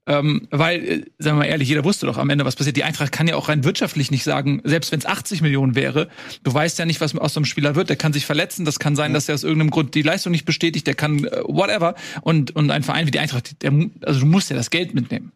Ähm, 0.06 0.48
weil, 0.50 0.84
äh, 0.84 1.04
sagen 1.16 1.38
wir 1.38 1.44
mal 1.44 1.46
ehrlich, 1.46 1.70
jeder 1.70 1.82
wusste 1.82 2.04
doch 2.04 2.18
am 2.18 2.28
Ende, 2.28 2.44
was 2.44 2.56
passiert. 2.56 2.76
Die 2.76 2.84
Eintracht 2.84 3.10
kann 3.10 3.26
ja 3.26 3.36
auch 3.36 3.48
rein 3.48 3.64
wirtschaftlich 3.64 4.10
nicht 4.10 4.22
sagen, 4.22 4.60
selbst 4.64 4.92
wenn 4.92 4.98
es 4.98 5.06
80 5.06 5.40
Millionen 5.40 5.74
wäre, 5.74 6.10
du 6.42 6.52
weißt 6.52 6.78
ja 6.78 6.84
nicht, 6.84 7.00
was 7.00 7.16
aus 7.16 7.32
so 7.32 7.40
einem 7.40 7.46
Spieler 7.46 7.74
wird. 7.74 7.88
Der 7.88 7.96
kann 7.96 8.12
sich 8.12 8.26
verletzen, 8.26 8.66
das 8.66 8.78
kann 8.78 8.94
sein, 8.94 9.14
dass 9.14 9.26
er 9.26 9.34
aus 9.34 9.44
irgendeinem 9.44 9.70
Grund 9.70 9.94
die 9.94 10.02
Leistung 10.02 10.30
nicht 10.30 10.44
bestätigt, 10.44 10.86
der 10.86 10.94
kann 10.94 11.24
äh, 11.24 11.40
whatever. 11.44 11.94
Und, 12.20 12.54
und 12.54 12.70
ein 12.70 12.82
Verein 12.82 13.06
wie 13.06 13.12
die 13.12 13.18
Eintracht, 13.18 13.62
der, 13.62 13.72
also 14.02 14.20
du 14.20 14.26
musst 14.26 14.50
ja 14.50 14.56
das 14.56 14.68
Geld 14.68 14.92
mitnehmen. 14.92 15.32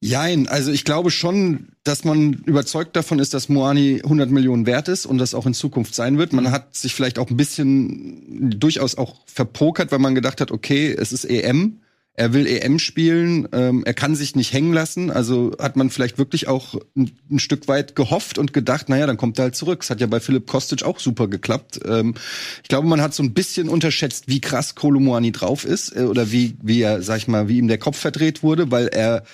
Jein, 0.00 0.46
also 0.46 0.70
ich 0.70 0.84
glaube 0.84 1.10
schon, 1.10 1.70
dass 1.82 2.04
man 2.04 2.32
überzeugt 2.46 2.94
davon 2.94 3.18
ist, 3.18 3.34
dass 3.34 3.48
Moani 3.48 4.00
100 4.04 4.30
Millionen 4.30 4.64
wert 4.64 4.86
ist 4.86 5.06
und 5.06 5.18
das 5.18 5.34
auch 5.34 5.44
in 5.44 5.54
Zukunft 5.54 5.94
sein 5.94 6.18
wird. 6.18 6.32
Man 6.32 6.52
hat 6.52 6.76
sich 6.76 6.94
vielleicht 6.94 7.18
auch 7.18 7.30
ein 7.30 7.36
bisschen 7.36 8.60
durchaus 8.60 8.96
auch 8.96 9.16
verpokert, 9.26 9.90
weil 9.90 9.98
man 9.98 10.14
gedacht 10.14 10.40
hat, 10.40 10.52
okay, 10.52 10.94
es 10.96 11.12
ist 11.12 11.24
EM, 11.24 11.80
er 12.18 12.32
will 12.32 12.46
EM 12.46 12.78
spielen, 12.78 13.48
ähm, 13.52 13.82
er 13.84 13.94
kann 13.94 14.14
sich 14.14 14.36
nicht 14.36 14.52
hängen 14.52 14.72
lassen. 14.72 15.10
Also 15.10 15.52
hat 15.58 15.74
man 15.74 15.90
vielleicht 15.90 16.16
wirklich 16.16 16.46
auch 16.46 16.74
ein, 16.96 17.12
ein 17.30 17.38
Stück 17.40 17.66
weit 17.66 17.96
gehofft 17.96 18.38
und 18.38 18.52
gedacht, 18.52 18.88
naja, 18.88 19.06
dann 19.06 19.16
kommt 19.16 19.38
er 19.38 19.44
halt 19.44 19.56
zurück. 19.56 19.82
Es 19.82 19.90
hat 19.90 20.00
ja 20.00 20.06
bei 20.06 20.20
Philipp 20.20 20.46
Kostic 20.46 20.84
auch 20.84 21.00
super 21.00 21.26
geklappt. 21.26 21.80
Ähm, 21.84 22.14
ich 22.62 22.68
glaube, 22.68 22.86
man 22.86 23.00
hat 23.00 23.14
so 23.14 23.24
ein 23.24 23.34
bisschen 23.34 23.68
unterschätzt, 23.68 24.24
wie 24.28 24.40
krass 24.40 24.76
Kolomoani 24.76 25.32
drauf 25.32 25.64
ist 25.64 25.94
äh, 25.96 26.02
oder 26.02 26.30
wie, 26.30 26.56
wie 26.62 26.82
er, 26.82 27.02
sag 27.02 27.18
ich 27.18 27.28
mal, 27.28 27.48
wie 27.48 27.58
ihm 27.58 27.68
der 27.68 27.78
Kopf 27.78 27.98
verdreht 27.98 28.44
wurde, 28.44 28.70
weil 28.70 28.88
er 28.88 29.24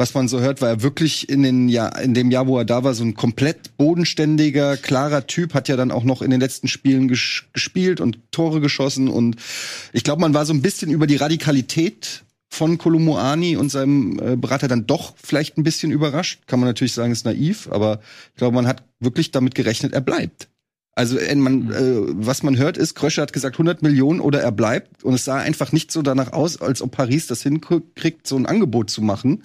was 0.00 0.14
man 0.14 0.28
so 0.28 0.40
hört, 0.40 0.62
war 0.62 0.70
er 0.70 0.82
wirklich 0.82 1.28
in 1.28 1.42
den 1.42 1.68
Jahr, 1.68 2.00
in 2.00 2.14
dem 2.14 2.30
Jahr, 2.30 2.46
wo 2.46 2.56
er 2.56 2.64
da 2.64 2.82
war, 2.82 2.94
so 2.94 3.04
ein 3.04 3.12
komplett 3.12 3.76
bodenständiger, 3.76 4.78
klarer 4.78 5.26
Typ, 5.26 5.52
hat 5.52 5.68
ja 5.68 5.76
dann 5.76 5.90
auch 5.90 6.04
noch 6.04 6.22
in 6.22 6.30
den 6.30 6.40
letzten 6.40 6.68
Spielen 6.68 7.06
ges 7.06 7.44
gespielt 7.52 8.00
und 8.00 8.18
Tore 8.32 8.62
geschossen 8.62 9.08
und 9.08 9.36
ich 9.92 10.02
glaube, 10.02 10.22
man 10.22 10.32
war 10.32 10.46
so 10.46 10.54
ein 10.54 10.62
bisschen 10.62 10.90
über 10.90 11.06
die 11.06 11.16
Radikalität 11.16 12.24
von 12.48 12.78
Kolomoani 12.78 13.58
und 13.58 13.68
seinem 13.68 14.18
äh, 14.18 14.36
Berater 14.36 14.68
dann 14.68 14.86
doch 14.86 15.12
vielleicht 15.22 15.58
ein 15.58 15.64
bisschen 15.64 15.92
überrascht. 15.92 16.46
Kann 16.46 16.60
man 16.60 16.68
natürlich 16.68 16.94
sagen, 16.94 17.12
ist 17.12 17.26
naiv, 17.26 17.68
aber 17.70 18.00
ich 18.30 18.38
glaube, 18.38 18.54
man 18.54 18.66
hat 18.66 18.82
wirklich 19.00 19.32
damit 19.32 19.54
gerechnet, 19.54 19.92
er 19.92 20.00
bleibt. 20.00 20.48
Also 21.00 21.16
äh, 21.16 21.34
man, 21.34 21.72
äh, 21.72 21.96
was 22.26 22.42
man 22.42 22.58
hört 22.58 22.76
ist, 22.76 22.94
Krösche 22.94 23.22
hat 23.22 23.32
gesagt 23.32 23.54
100 23.54 23.80
Millionen 23.80 24.20
oder 24.20 24.42
er 24.42 24.52
bleibt 24.52 25.02
und 25.02 25.14
es 25.14 25.24
sah 25.24 25.36
einfach 25.36 25.72
nicht 25.72 25.90
so 25.90 26.02
danach 26.02 26.34
aus, 26.34 26.60
als 26.60 26.82
ob 26.82 26.90
Paris 26.90 27.26
das 27.26 27.42
hinkriegt, 27.42 28.26
so 28.26 28.36
ein 28.36 28.44
Angebot 28.44 28.90
zu 28.90 29.00
machen. 29.00 29.44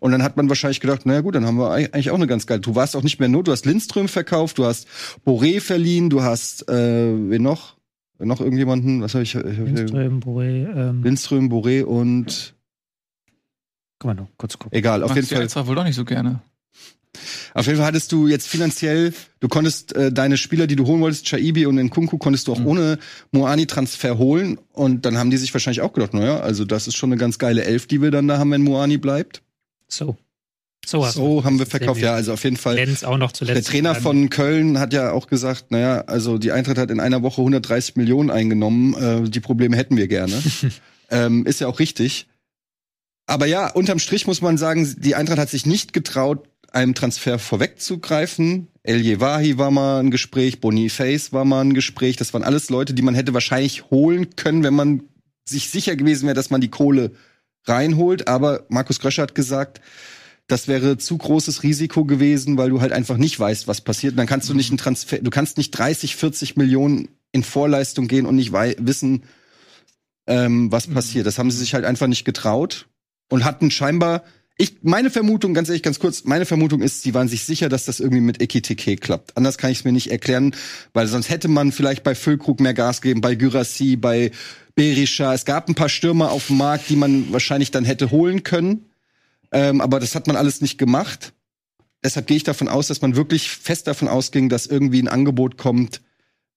Und 0.00 0.12
dann 0.12 0.22
hat 0.22 0.38
man 0.38 0.48
wahrscheinlich 0.48 0.80
gedacht, 0.80 1.04
naja 1.04 1.20
gut, 1.20 1.34
dann 1.34 1.44
haben 1.44 1.58
wir 1.58 1.72
eigentlich 1.72 2.10
auch 2.10 2.14
eine 2.14 2.26
ganz 2.26 2.46
geile. 2.46 2.62
Du 2.62 2.74
warst 2.74 2.96
auch 2.96 3.02
nicht 3.02 3.20
mehr 3.20 3.28
nur, 3.28 3.44
du 3.44 3.52
hast 3.52 3.66
Lindström 3.66 4.08
verkauft, 4.08 4.56
du 4.56 4.64
hast 4.64 4.88
Boré 5.26 5.60
verliehen, 5.60 6.08
du 6.08 6.22
hast 6.22 6.70
äh, 6.70 7.12
wen 7.30 7.42
noch? 7.42 7.76
Noch 8.18 8.40
irgendjemanden? 8.40 9.02
Was 9.02 9.12
habe 9.12 9.24
ich? 9.24 9.34
ich 9.34 9.42
hab, 9.42 9.66
Lindström, 9.66 10.20
Boré, 10.20 10.74
ähm, 10.74 11.02
Lindström, 11.02 11.50
Boré 11.50 11.82
und 11.82 12.54
kann 13.98 14.08
man 14.08 14.16
noch 14.16 14.28
kurz 14.38 14.58
gucken. 14.58 14.74
egal. 14.74 15.02
Auf 15.02 15.10
Magst 15.10 15.16
jeden 15.16 15.34
Fall. 15.34 15.42
jetzt 15.42 15.68
wohl 15.68 15.74
doch 15.74 15.84
nicht 15.84 15.96
so 15.96 16.06
gerne. 16.06 16.40
Auf 17.54 17.66
jeden 17.66 17.78
Fall 17.78 17.86
hattest 17.86 18.12
du 18.12 18.26
jetzt 18.26 18.48
finanziell, 18.48 19.12
du 19.40 19.48
konntest 19.48 19.94
äh, 19.94 20.12
deine 20.12 20.36
Spieler, 20.36 20.66
die 20.66 20.76
du 20.76 20.86
holen 20.86 21.00
wolltest, 21.00 21.26
Chaibi 21.26 21.66
und 21.66 21.76
Nkunku, 21.76 22.18
konntest 22.18 22.48
du 22.48 22.52
auch 22.52 22.64
ohne 22.64 22.98
Moani-Transfer 23.32 24.18
holen. 24.18 24.58
Und 24.72 25.04
dann 25.04 25.18
haben 25.18 25.30
die 25.30 25.36
sich 25.36 25.52
wahrscheinlich 25.54 25.80
auch 25.80 25.92
gedacht, 25.92 26.14
naja, 26.14 26.40
also 26.40 26.64
das 26.64 26.86
ist 26.86 26.96
schon 26.96 27.10
eine 27.10 27.18
ganz 27.18 27.38
geile 27.38 27.64
Elf, 27.64 27.86
die 27.86 28.02
wir 28.02 28.10
dann 28.10 28.28
da 28.28 28.38
haben, 28.38 28.50
wenn 28.50 28.62
Moani 28.62 28.98
bleibt. 28.98 29.42
So. 29.88 30.16
So, 30.86 31.04
So 31.06 31.44
haben 31.44 31.58
wir 31.58 31.66
verkauft. 31.66 32.00
Ja, 32.00 32.14
also 32.14 32.32
auf 32.32 32.44
jeden 32.44 32.56
Fall. 32.56 32.74
Lenz 32.74 33.04
auch 33.04 33.16
noch 33.16 33.32
zuletzt. 33.32 33.56
Der 33.56 33.64
Trainer 33.64 33.94
von 33.94 34.28
Köln 34.30 34.78
hat 34.78 34.92
ja 34.92 35.12
auch 35.12 35.26
gesagt, 35.26 35.70
naja, 35.70 36.02
also 36.02 36.38
die 36.38 36.52
Eintracht 36.52 36.78
hat 36.78 36.90
in 36.90 37.00
einer 37.00 37.22
Woche 37.22 37.40
130 37.40 37.96
Millionen 37.96 38.30
eingenommen. 38.30 38.94
Äh, 38.94 39.30
die 39.30 39.40
Probleme 39.40 39.76
hätten 39.76 39.96
wir 39.96 40.08
gerne. 40.08 40.34
ähm, 41.10 41.46
ist 41.46 41.60
ja 41.60 41.68
auch 41.68 41.78
richtig. 41.78 42.26
Aber 43.26 43.46
ja, 43.46 43.70
unterm 43.70 43.98
Strich 43.98 44.26
muss 44.26 44.42
man 44.42 44.58
sagen, 44.58 44.94
die 44.98 45.14
Eintracht 45.14 45.38
hat 45.38 45.48
sich 45.48 45.64
nicht 45.64 45.92
getraut, 45.92 46.46
einem 46.74 46.94
Transfer 46.94 47.38
vorwegzugreifen. 47.38 48.68
El 48.82 49.00
Yewahi 49.00 49.58
war 49.58 49.70
mal 49.70 50.00
ein 50.00 50.10
Gespräch, 50.10 50.60
Boniface 50.60 51.32
war 51.32 51.44
mal 51.44 51.62
ein 51.62 51.74
Gespräch. 51.74 52.16
Das 52.16 52.34
waren 52.34 52.44
alles 52.44 52.70
Leute, 52.70 52.94
die 52.94 53.02
man 53.02 53.14
hätte 53.14 53.34
wahrscheinlich 53.34 53.90
holen 53.90 54.36
können, 54.36 54.62
wenn 54.62 54.74
man 54.74 55.02
sich 55.44 55.70
sicher 55.70 55.96
gewesen 55.96 56.26
wäre, 56.26 56.34
dass 56.34 56.50
man 56.50 56.60
die 56.60 56.70
Kohle 56.70 57.12
reinholt. 57.64 58.28
Aber 58.28 58.64
Markus 58.68 59.00
Gröscher 59.00 59.22
hat 59.22 59.34
gesagt, 59.34 59.80
das 60.46 60.68
wäre 60.68 60.98
zu 60.98 61.16
großes 61.16 61.62
Risiko 61.62 62.04
gewesen, 62.04 62.58
weil 62.58 62.70
du 62.70 62.80
halt 62.80 62.92
einfach 62.92 63.16
nicht 63.16 63.38
weißt, 63.38 63.66
was 63.66 63.80
passiert. 63.80 64.12
Und 64.12 64.18
dann 64.18 64.26
kannst 64.26 64.48
du 64.48 64.54
nicht 64.54 64.70
einen 64.70 64.78
Transfer, 64.78 65.18
du 65.18 65.30
kannst 65.30 65.56
nicht 65.56 65.70
30, 65.70 66.16
40 66.16 66.56
Millionen 66.56 67.08
in 67.32 67.42
Vorleistung 67.42 68.08
gehen 68.08 68.26
und 68.26 68.36
nicht 68.36 68.52
wissen, 68.52 69.24
ähm, 70.26 70.70
was 70.70 70.86
passiert. 70.86 71.26
Das 71.26 71.38
haben 71.38 71.50
sie 71.50 71.58
sich 71.58 71.74
halt 71.74 71.84
einfach 71.84 72.06
nicht 72.06 72.24
getraut 72.24 72.88
und 73.30 73.44
hatten 73.44 73.70
scheinbar 73.70 74.24
Ich, 74.56 74.76
meine 74.82 75.10
Vermutung, 75.10 75.52
ganz 75.52 75.68
ehrlich, 75.68 75.82
ganz 75.82 75.98
kurz, 75.98 76.24
meine 76.24 76.46
Vermutung 76.46 76.80
ist, 76.80 77.02
sie 77.02 77.12
waren 77.12 77.26
sich 77.26 77.44
sicher, 77.44 77.68
dass 77.68 77.86
das 77.86 77.98
irgendwie 77.98 78.20
mit 78.20 78.40
Ekitike 78.40 78.96
klappt. 78.96 79.36
Anders 79.36 79.58
kann 79.58 79.72
ich 79.72 79.78
es 79.78 79.84
mir 79.84 79.90
nicht 79.90 80.12
erklären, 80.12 80.54
weil 80.92 81.08
sonst 81.08 81.28
hätte 81.28 81.48
man 81.48 81.72
vielleicht 81.72 82.04
bei 82.04 82.14
Füllkrug 82.14 82.60
mehr 82.60 82.74
Gas 82.74 83.02
geben, 83.02 83.20
bei 83.20 83.34
Gyrassi, 83.34 83.96
bei 83.96 84.30
Berisha. 84.76 85.34
Es 85.34 85.44
gab 85.44 85.68
ein 85.68 85.74
paar 85.74 85.88
Stürmer 85.88 86.30
auf 86.30 86.46
dem 86.46 86.58
Markt, 86.58 86.88
die 86.88 86.94
man 86.94 87.32
wahrscheinlich 87.32 87.72
dann 87.72 87.84
hätte 87.84 88.12
holen 88.12 88.44
können. 88.44 88.86
Ähm, 89.50 89.80
aber 89.80 89.98
das 89.98 90.14
hat 90.14 90.28
man 90.28 90.36
alles 90.36 90.60
nicht 90.60 90.78
gemacht. 90.78 91.32
Deshalb 92.04 92.28
gehe 92.28 92.36
ich 92.36 92.44
davon 92.44 92.68
aus, 92.68 92.86
dass 92.86 93.02
man 93.02 93.16
wirklich 93.16 93.50
fest 93.50 93.88
davon 93.88 94.06
ausging, 94.06 94.48
dass 94.48 94.66
irgendwie 94.66 95.02
ein 95.02 95.08
Angebot 95.08 95.58
kommt, 95.58 96.00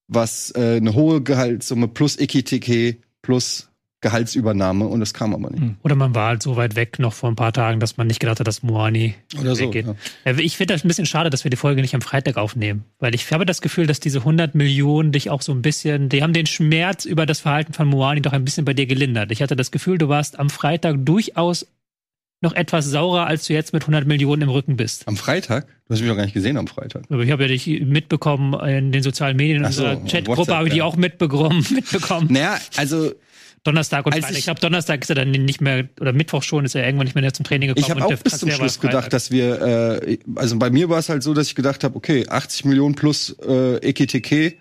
was 0.07 0.51
äh, 0.51 0.77
eine 0.77 0.93
hohe 0.93 1.23
Gehaltssumme 1.23 1.87
plus 1.87 2.19
Ekitike 2.19 2.97
plus 3.23 3.69
Gehaltsübernahme 4.07 4.85
und 4.85 4.99
das 4.99 5.13
kam 5.13 5.33
aber 5.33 5.49
nicht. 5.49 5.61
Hm. 5.61 5.75
Oder 5.83 5.95
man 5.95 6.15
war 6.15 6.27
halt 6.27 6.43
so 6.43 6.55
weit 6.55 6.75
weg 6.75 6.99
noch 6.99 7.13
vor 7.13 7.29
ein 7.29 7.35
paar 7.35 7.51
Tagen, 7.51 7.79
dass 7.79 7.97
man 7.97 8.07
nicht 8.07 8.19
gedacht 8.19 8.39
hat, 8.39 8.47
dass 8.47 8.63
Moani 8.63 9.15
Oder 9.39 9.55
so. 9.55 9.63
weggeht. 9.63 9.85
Ja. 9.85 9.95
Äh, 10.23 10.41
Ich 10.41 10.57
finde 10.57 10.73
das 10.73 10.85
ein 10.85 10.87
bisschen 10.87 11.05
schade, 11.05 11.29
dass 11.29 11.43
wir 11.43 11.51
die 11.51 11.57
Folge 11.57 11.81
nicht 11.81 11.93
am 11.93 12.01
Freitag 12.01 12.37
aufnehmen, 12.37 12.85
weil 12.99 13.13
ich 13.13 13.29
habe 13.31 13.45
das 13.45 13.61
Gefühl, 13.61 13.85
dass 13.85 13.99
diese 13.99 14.19
100 14.19 14.55
Millionen 14.55 15.11
dich 15.11 15.29
auch 15.29 15.41
so 15.41 15.51
ein 15.51 15.61
bisschen, 15.61 16.09
die 16.09 16.23
haben 16.23 16.33
den 16.33 16.45
Schmerz 16.45 17.05
über 17.05 17.25
das 17.25 17.41
Verhalten 17.41 17.73
von 17.73 17.87
Moani 17.87 18.21
doch 18.21 18.33
ein 18.33 18.45
bisschen 18.45 18.65
bei 18.65 18.73
dir 18.73 18.85
gelindert. 18.85 19.31
Ich 19.31 19.41
hatte 19.41 19.55
das 19.55 19.71
Gefühl, 19.71 19.97
du 19.97 20.07
warst 20.07 20.39
am 20.39 20.49
Freitag 20.49 20.95
durchaus 21.05 21.67
noch 22.41 22.53
etwas 22.53 22.85
saurer, 22.85 23.25
als 23.25 23.47
du 23.47 23.53
jetzt 23.53 23.73
mit 23.73 23.83
100 23.83 24.05
Millionen 24.05 24.43
im 24.43 24.49
Rücken 24.49 24.77
bist. 24.77 25.07
Am 25.07 25.17
Freitag? 25.17 25.65
Du 25.87 25.93
hast 25.93 26.01
mich 26.01 26.09
doch 26.09 26.15
gar 26.15 26.23
nicht 26.23 26.33
gesehen 26.33 26.57
am 26.57 26.67
Freitag. 26.67 27.03
Aber 27.09 27.23
ich 27.23 27.31
habe 27.31 27.43
ja 27.43 27.47
dich 27.47 27.67
mitbekommen 27.81 28.53
in 28.67 28.91
den 28.91 29.01
sozialen 29.01 29.37
Medien, 29.37 29.63
in 29.63 29.71
so, 29.71 29.85
unserer 29.85 30.05
Chatgruppe 30.05 30.55
habe 30.55 30.67
ich 30.67 30.73
die 30.73 30.79
ja. 30.79 30.83
auch 30.83 30.95
mitbekommen. 30.97 31.65
mitbekommen. 31.71 32.27
Naja, 32.29 32.59
also 32.75 33.11
Donnerstag 33.67 34.05
und 34.05 34.13
Als 34.13 34.21
Freitag. 34.21 34.31
ich- 34.33 34.39
Ich 34.39 34.45
glaube, 34.45 34.59
Donnerstag 34.62 35.01
ist 35.01 35.09
er 35.09 35.15
dann 35.15 35.31
nicht 35.31 35.62
mehr, 35.62 35.88
oder 36.00 36.13
Mittwoch 36.13 36.43
schon, 36.43 36.65
ist 36.65 36.75
er 36.75 36.86
irgendwann 36.86 37.05
nicht 37.05 37.15
mehr 37.15 37.33
zum 37.33 37.45
Training 37.45 37.69
gekommen. 37.69 37.83
ich 37.86 37.89
habe 37.91 38.05
auch 38.05 38.19
bis 38.24 38.38
zum 38.39 38.50
Schluss 38.51 38.79
gedacht, 38.79 39.12
dass 39.13 39.31
wir, 39.31 39.62
äh, 40.01 40.17
also 40.36 40.57
bei 40.57 40.69
mir 40.69 40.89
war 40.89 41.00
es 41.00 41.09
halt 41.09 41.21
so, 41.24 41.33
dass 41.33 41.47
ich 41.47 41.55
gedacht 41.55 41.83
habe, 41.83 41.95
okay, 41.95 42.27
80 42.27 42.65
Millionen 42.65 42.95
plus 42.95 43.36
äh, 43.47 43.75
Ekitike, 43.77 44.53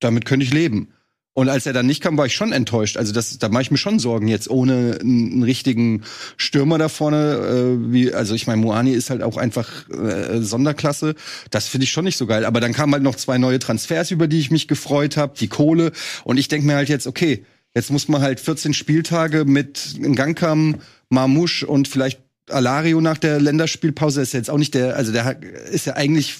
damit 0.00 0.24
könnte 0.24 0.44
ich 0.44 0.52
leben. 0.52 0.88
Und 1.34 1.48
als 1.48 1.66
er 1.66 1.72
dann 1.72 1.86
nicht 1.86 2.02
kam, 2.02 2.18
war 2.18 2.26
ich 2.26 2.34
schon 2.34 2.50
enttäuscht. 2.52 2.96
Also 2.96 3.12
das, 3.12 3.38
da 3.38 3.48
mache 3.48 3.62
ich 3.62 3.70
mir 3.70 3.76
schon 3.76 4.00
Sorgen 4.00 4.26
jetzt 4.26 4.50
ohne 4.50 4.98
einen, 5.00 5.32
einen 5.34 5.42
richtigen 5.44 6.02
Stürmer 6.36 6.78
da 6.78 6.88
vorne. 6.88 7.76
Äh, 7.78 7.92
wie, 7.92 8.12
also 8.12 8.34
ich 8.34 8.48
meine, 8.48 8.60
Moani 8.60 8.90
ist 8.90 9.08
halt 9.08 9.22
auch 9.22 9.36
einfach 9.36 9.88
äh, 9.88 10.40
Sonderklasse. 10.42 11.14
Das 11.52 11.68
finde 11.68 11.84
ich 11.84 11.92
schon 11.92 12.04
nicht 12.06 12.16
so 12.16 12.26
geil. 12.26 12.44
Aber 12.44 12.58
dann 12.60 12.72
kamen 12.72 12.92
halt 12.92 13.04
noch 13.04 13.14
zwei 13.14 13.38
neue 13.38 13.60
Transfers, 13.60 14.10
über 14.10 14.26
die 14.26 14.40
ich 14.40 14.50
mich 14.50 14.66
gefreut 14.66 15.16
habe, 15.16 15.34
die 15.38 15.46
Kohle. 15.46 15.92
Und 16.24 16.38
ich 16.38 16.48
denke 16.48 16.66
mir 16.66 16.74
halt 16.74 16.88
jetzt, 16.88 17.06
okay, 17.06 17.44
jetzt 17.74 17.90
muss 17.90 18.08
man 18.08 18.22
halt 18.22 18.40
14 18.40 18.74
Spieltage 18.74 19.44
mit 19.44 19.96
Ngangkam, 19.98 20.76
Marmouche 21.10 21.66
und 21.66 21.88
vielleicht 21.88 22.20
Alario 22.50 23.00
nach 23.00 23.18
der 23.18 23.40
Länderspielpause 23.40 24.22
ist 24.22 24.32
jetzt 24.32 24.50
auch 24.50 24.58
nicht 24.58 24.74
der, 24.74 24.96
also 24.96 25.12
der 25.12 25.40
ist 25.70 25.86
ja 25.86 25.94
eigentlich 25.94 26.36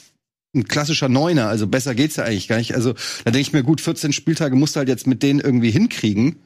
ein 0.54 0.66
klassischer 0.66 1.08
Neuner, 1.08 1.48
also 1.48 1.66
besser 1.66 1.94
geht's 1.94 2.16
ja 2.16 2.24
eigentlich 2.24 2.48
gar 2.48 2.56
nicht. 2.56 2.74
Also 2.74 2.94
da 3.24 3.30
denke 3.30 3.40
ich 3.40 3.52
mir, 3.52 3.62
gut, 3.62 3.80
14 3.80 4.12
Spieltage 4.12 4.56
musst 4.56 4.74
du 4.74 4.78
halt 4.78 4.88
jetzt 4.88 5.06
mit 5.06 5.22
denen 5.22 5.40
irgendwie 5.40 5.70
hinkriegen. 5.70 6.36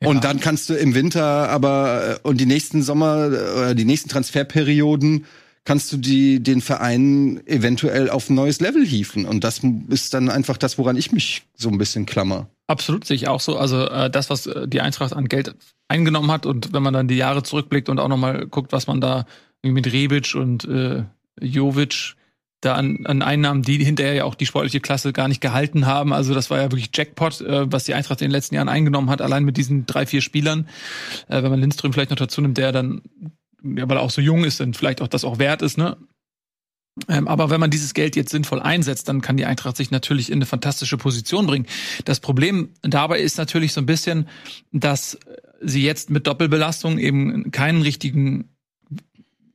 Und 0.00 0.24
dann 0.24 0.40
kannst 0.40 0.68
du 0.68 0.74
im 0.74 0.94
Winter 0.94 1.48
aber 1.48 2.18
äh, 2.24 2.28
und 2.28 2.38
die 2.38 2.46
nächsten 2.46 2.82
Sommer 2.82 3.30
äh, 3.32 3.58
oder 3.58 3.74
die 3.74 3.84
nächsten 3.86 4.08
Transferperioden 4.08 5.24
kannst 5.64 5.92
du 5.92 5.96
die 5.96 6.42
den 6.42 6.60
Verein 6.60 7.40
eventuell 7.46 8.10
auf 8.10 8.30
ein 8.30 8.34
neues 8.34 8.60
Level 8.60 8.84
hieven 8.84 9.24
und 9.26 9.44
das 9.44 9.62
ist 9.88 10.14
dann 10.14 10.28
einfach 10.28 10.56
das, 10.56 10.78
woran 10.78 10.96
ich 10.96 11.12
mich 11.12 11.42
so 11.54 11.68
ein 11.68 11.78
bisschen 11.78 12.06
klammer. 12.06 12.48
Absolut, 12.66 13.04
sehe 13.04 13.16
ich 13.16 13.28
auch 13.28 13.40
so. 13.40 13.58
Also 13.58 13.86
äh, 13.88 14.10
das, 14.10 14.30
was 14.30 14.46
äh, 14.46 14.66
die 14.66 14.80
Eintracht 14.80 15.12
an 15.12 15.28
Geld 15.28 15.54
eingenommen 15.88 16.30
hat 16.30 16.46
und 16.46 16.72
wenn 16.72 16.82
man 16.82 16.94
dann 16.94 17.08
die 17.08 17.16
Jahre 17.16 17.42
zurückblickt 17.42 17.88
und 17.88 17.98
auch 17.98 18.08
nochmal 18.08 18.46
guckt, 18.46 18.72
was 18.72 18.86
man 18.86 19.00
da 19.00 19.26
mit 19.62 19.92
Rebic 19.92 20.34
und 20.34 20.64
äh, 20.64 21.04
Jovic 21.40 22.16
da 22.64 22.74
an, 22.74 23.04
an 23.04 23.22
Einnahmen, 23.22 23.62
die 23.62 23.82
hinterher 23.84 24.14
ja 24.14 24.24
auch 24.24 24.34
die 24.34 24.46
sportliche 24.46 24.80
Klasse 24.80 25.12
gar 25.12 25.28
nicht 25.28 25.40
gehalten 25.40 25.86
haben. 25.86 26.12
Also 26.12 26.34
das 26.34 26.50
war 26.50 26.58
ja 26.58 26.64
wirklich 26.64 26.90
Jackpot, 26.94 27.40
äh, 27.42 27.70
was 27.70 27.84
die 27.84 27.94
Eintracht 27.94 28.20
in 28.22 28.28
den 28.28 28.32
letzten 28.32 28.54
Jahren 28.54 28.68
eingenommen 28.68 29.10
hat, 29.10 29.20
allein 29.20 29.44
mit 29.44 29.56
diesen 29.56 29.86
drei, 29.86 30.06
vier 30.06 30.22
Spielern. 30.22 30.68
Äh, 31.28 31.42
wenn 31.42 31.50
man 31.50 31.60
Lindström 31.60 31.92
vielleicht 31.92 32.10
noch 32.10 32.16
dazu 32.16 32.40
nimmt, 32.40 32.58
der 32.58 32.72
dann, 32.72 33.02
ja, 33.64 33.88
weil 33.88 33.96
er 33.96 34.02
auch 34.02 34.10
so 34.10 34.20
jung 34.20 34.44
ist, 34.44 34.60
dann 34.60 34.74
vielleicht 34.74 35.00
auch 35.00 35.08
das 35.08 35.24
auch 35.24 35.38
wert 35.38 35.62
ist, 35.62 35.78
ne? 35.78 35.96
Ähm, 37.08 37.26
aber 37.26 37.50
wenn 37.50 37.58
man 37.58 37.70
dieses 37.70 37.92
Geld 37.92 38.14
jetzt 38.14 38.30
sinnvoll 38.30 38.60
einsetzt, 38.60 39.08
dann 39.08 39.20
kann 39.20 39.36
die 39.36 39.46
Eintracht 39.46 39.76
sich 39.76 39.90
natürlich 39.90 40.30
in 40.30 40.36
eine 40.36 40.46
fantastische 40.46 40.96
Position 40.96 41.46
bringen. 41.46 41.66
Das 42.04 42.20
Problem 42.20 42.68
dabei 42.82 43.18
ist 43.18 43.36
natürlich 43.36 43.72
so 43.72 43.80
ein 43.80 43.86
bisschen, 43.86 44.28
dass 44.70 45.18
sie 45.60 45.82
jetzt 45.82 46.10
mit 46.10 46.26
Doppelbelastung 46.28 46.98
eben 46.98 47.50
keinen 47.50 47.82
richtigen 47.82 48.48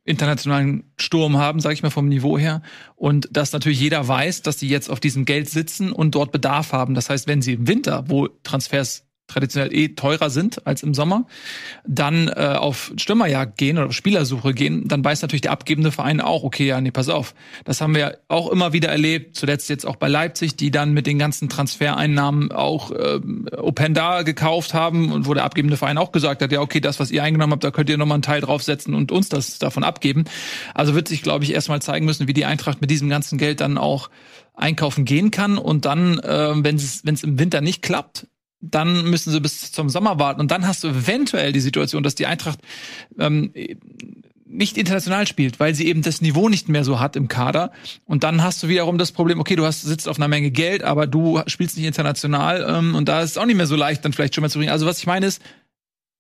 internationalen 0.04 0.92
Sturm 0.98 1.38
haben, 1.38 1.60
sage 1.60 1.76
ich 1.76 1.84
mal 1.84 1.92
vom 1.92 2.10
Niveau 2.10 2.38
her, 2.38 2.62
und 2.96 3.30
dass 3.32 3.54
natürlich 3.54 3.80
jeder 3.80 4.08
weiß, 4.08 4.42
dass 4.42 4.60
sie 4.60 4.68
jetzt 4.68 4.90
auf 4.90 5.00
diesem 5.00 5.24
Geld 5.24 5.50
sitzen 5.50 5.92
und 5.94 6.16
dort 6.16 6.32
Bedarf 6.32 6.74
haben. 6.74 6.96
Das 6.96 7.10
heißt, 7.10 7.28
wenn 7.28 7.42
sie 7.42 7.54
im 7.54 7.68
Winter, 7.68 8.06
wo 8.08 8.28
Transfers 8.44 9.06
traditionell 9.30 9.74
eh 9.74 9.90
teurer 9.90 10.30
sind 10.30 10.66
als 10.68 10.84
im 10.84 10.94
Sommer, 10.94 11.26
dann 11.88 12.28
äh, 12.28 12.56
auf 12.58 12.92
Stürmerjagd 12.98 13.58
gehen 13.58 13.78
oder 13.78 13.88
auf 13.88 13.94
Spielersuche 13.94 14.54
gehen, 14.54 14.88
dann 14.88 15.04
weiß 15.04 15.22
natürlich 15.22 15.42
der 15.42 15.52
abgebende 15.52 15.92
Verein 15.92 16.20
auch, 16.22 16.44
okay, 16.44 16.68
ja, 16.68 16.82
nee, 16.82 16.92
pass 16.92 17.10
auf. 17.10 17.34
Das 17.64 17.82
haben 17.82 17.96
wir 17.96 18.20
auch 18.28 18.52
immer 18.52 18.74
wieder 18.74 18.90
erlebt, 18.90 19.36
zuletzt 19.36 19.70
jetzt 19.70 19.86
auch 19.86 19.96
bei 19.96 20.08
Leipzig, 20.08 20.56
die 20.56 20.72
dann 20.72 20.94
mit 20.94 21.08
den 21.08 21.20
ganzen 21.20 21.50
Transfereinnahmen 21.50 22.52
auch 22.52 22.92
ähm, 22.92 23.48
Openda 23.56 24.24
gekauft 24.24 24.74
haben 24.74 25.12
und 25.12 25.28
wo 25.28 25.34
der 25.34 25.44
abgebende 25.44 25.78
Verein 25.78 25.98
auch 25.98 26.12
gesagt 26.12 26.42
hat, 26.42 26.52
ja, 26.52 26.62
okay, 26.62 26.80
das, 26.80 27.00
was 27.00 27.12
ihr 27.12 27.24
eingenommen 27.24 27.54
habt, 27.54 27.64
da 27.64 27.72
könnt 27.72 27.90
ihr 27.90 27.98
nochmal 27.98 28.16
einen 28.16 28.24
Teil 28.24 28.42
draufsetzen 28.42 28.94
und 28.94 29.12
uns 29.12 29.30
das 29.30 29.60
davon 29.60 29.84
abgeben. 29.84 30.26
Also 30.74 30.96
wird 30.96 31.08
sich, 31.08 31.22
glaube 31.22 31.44
ich, 31.44 31.54
erstmal 31.54 31.82
zeigen 31.82 32.06
müssen, 32.06 32.28
wie 32.28 32.34
die 32.34 32.46
Eintracht 32.46 32.82
mit 32.82 32.90
diesem 32.90 33.10
ganzen 33.10 33.38
Geld 33.38 33.62
dann 33.62 33.78
auch 33.78 34.10
einkaufen 34.56 35.06
gehen 35.06 35.32
kann 35.32 35.58
und 35.58 35.86
dann, 35.86 36.20
äh, 36.20 36.54
wenn 36.56 36.76
es 36.76 37.24
im 37.24 37.40
Winter 37.40 37.62
nicht 37.62 37.82
klappt, 37.82 38.28
dann 38.62 39.10
müssen 39.10 39.32
sie 39.32 39.40
bis 39.40 39.72
zum 39.72 39.90
Sommer 39.90 40.20
warten 40.20 40.42
und 40.42 40.52
dann 40.52 40.68
hast 40.68 40.84
du 40.84 40.90
eventuell 40.90 41.52
die 41.54 41.60
Situation, 41.60 42.04
dass 42.04 42.16
die 42.16 42.26
Eintracht 42.26 42.60
ähm, 43.18 43.52
nicht 44.50 44.78
international 44.78 45.28
spielt, 45.28 45.60
weil 45.60 45.76
sie 45.76 45.88
eben 45.88 46.02
das 46.02 46.22
Niveau 46.22 46.50
nicht 46.50 46.70
mehr 46.70 46.84
so 46.84 47.00
hat 47.00 47.16
im 47.16 47.28
Kader. 47.28 47.72
Und 48.06 48.24
dann 48.24 48.44
hast 48.44 48.64
du 48.64 48.68
wiederum 48.68 48.98
das 48.98 49.12
Problem, 49.12 49.40
okay, 49.40 49.56
du 49.56 49.66
hast, 49.66 49.84
sitzt 49.84 50.10
auf 50.10 50.18
einer 50.18 50.28
Menge 50.28 50.50
Geld, 50.50 50.84
aber 50.84 51.06
du 51.06 51.42
spielst 51.46 51.78
nicht 51.78 51.86
international 51.86 52.66
ähm, 52.68 52.96
und 52.96 53.08
da 53.08 53.22
ist 53.22 53.32
es 53.32 53.38
auch 53.38 53.46
nicht 53.46 53.56
mehr 53.56 53.68
so 53.68 53.76
leicht, 53.76 54.04
dann 54.04 54.12
vielleicht 54.12 54.34
schon 54.36 54.42
mal 54.42 54.50
zu 54.50 54.58
bringen. 54.58 54.72
Also 54.72 54.88
was 54.88 54.98
ich 54.98 55.06
meine 55.06 55.28
ist, 55.28 55.42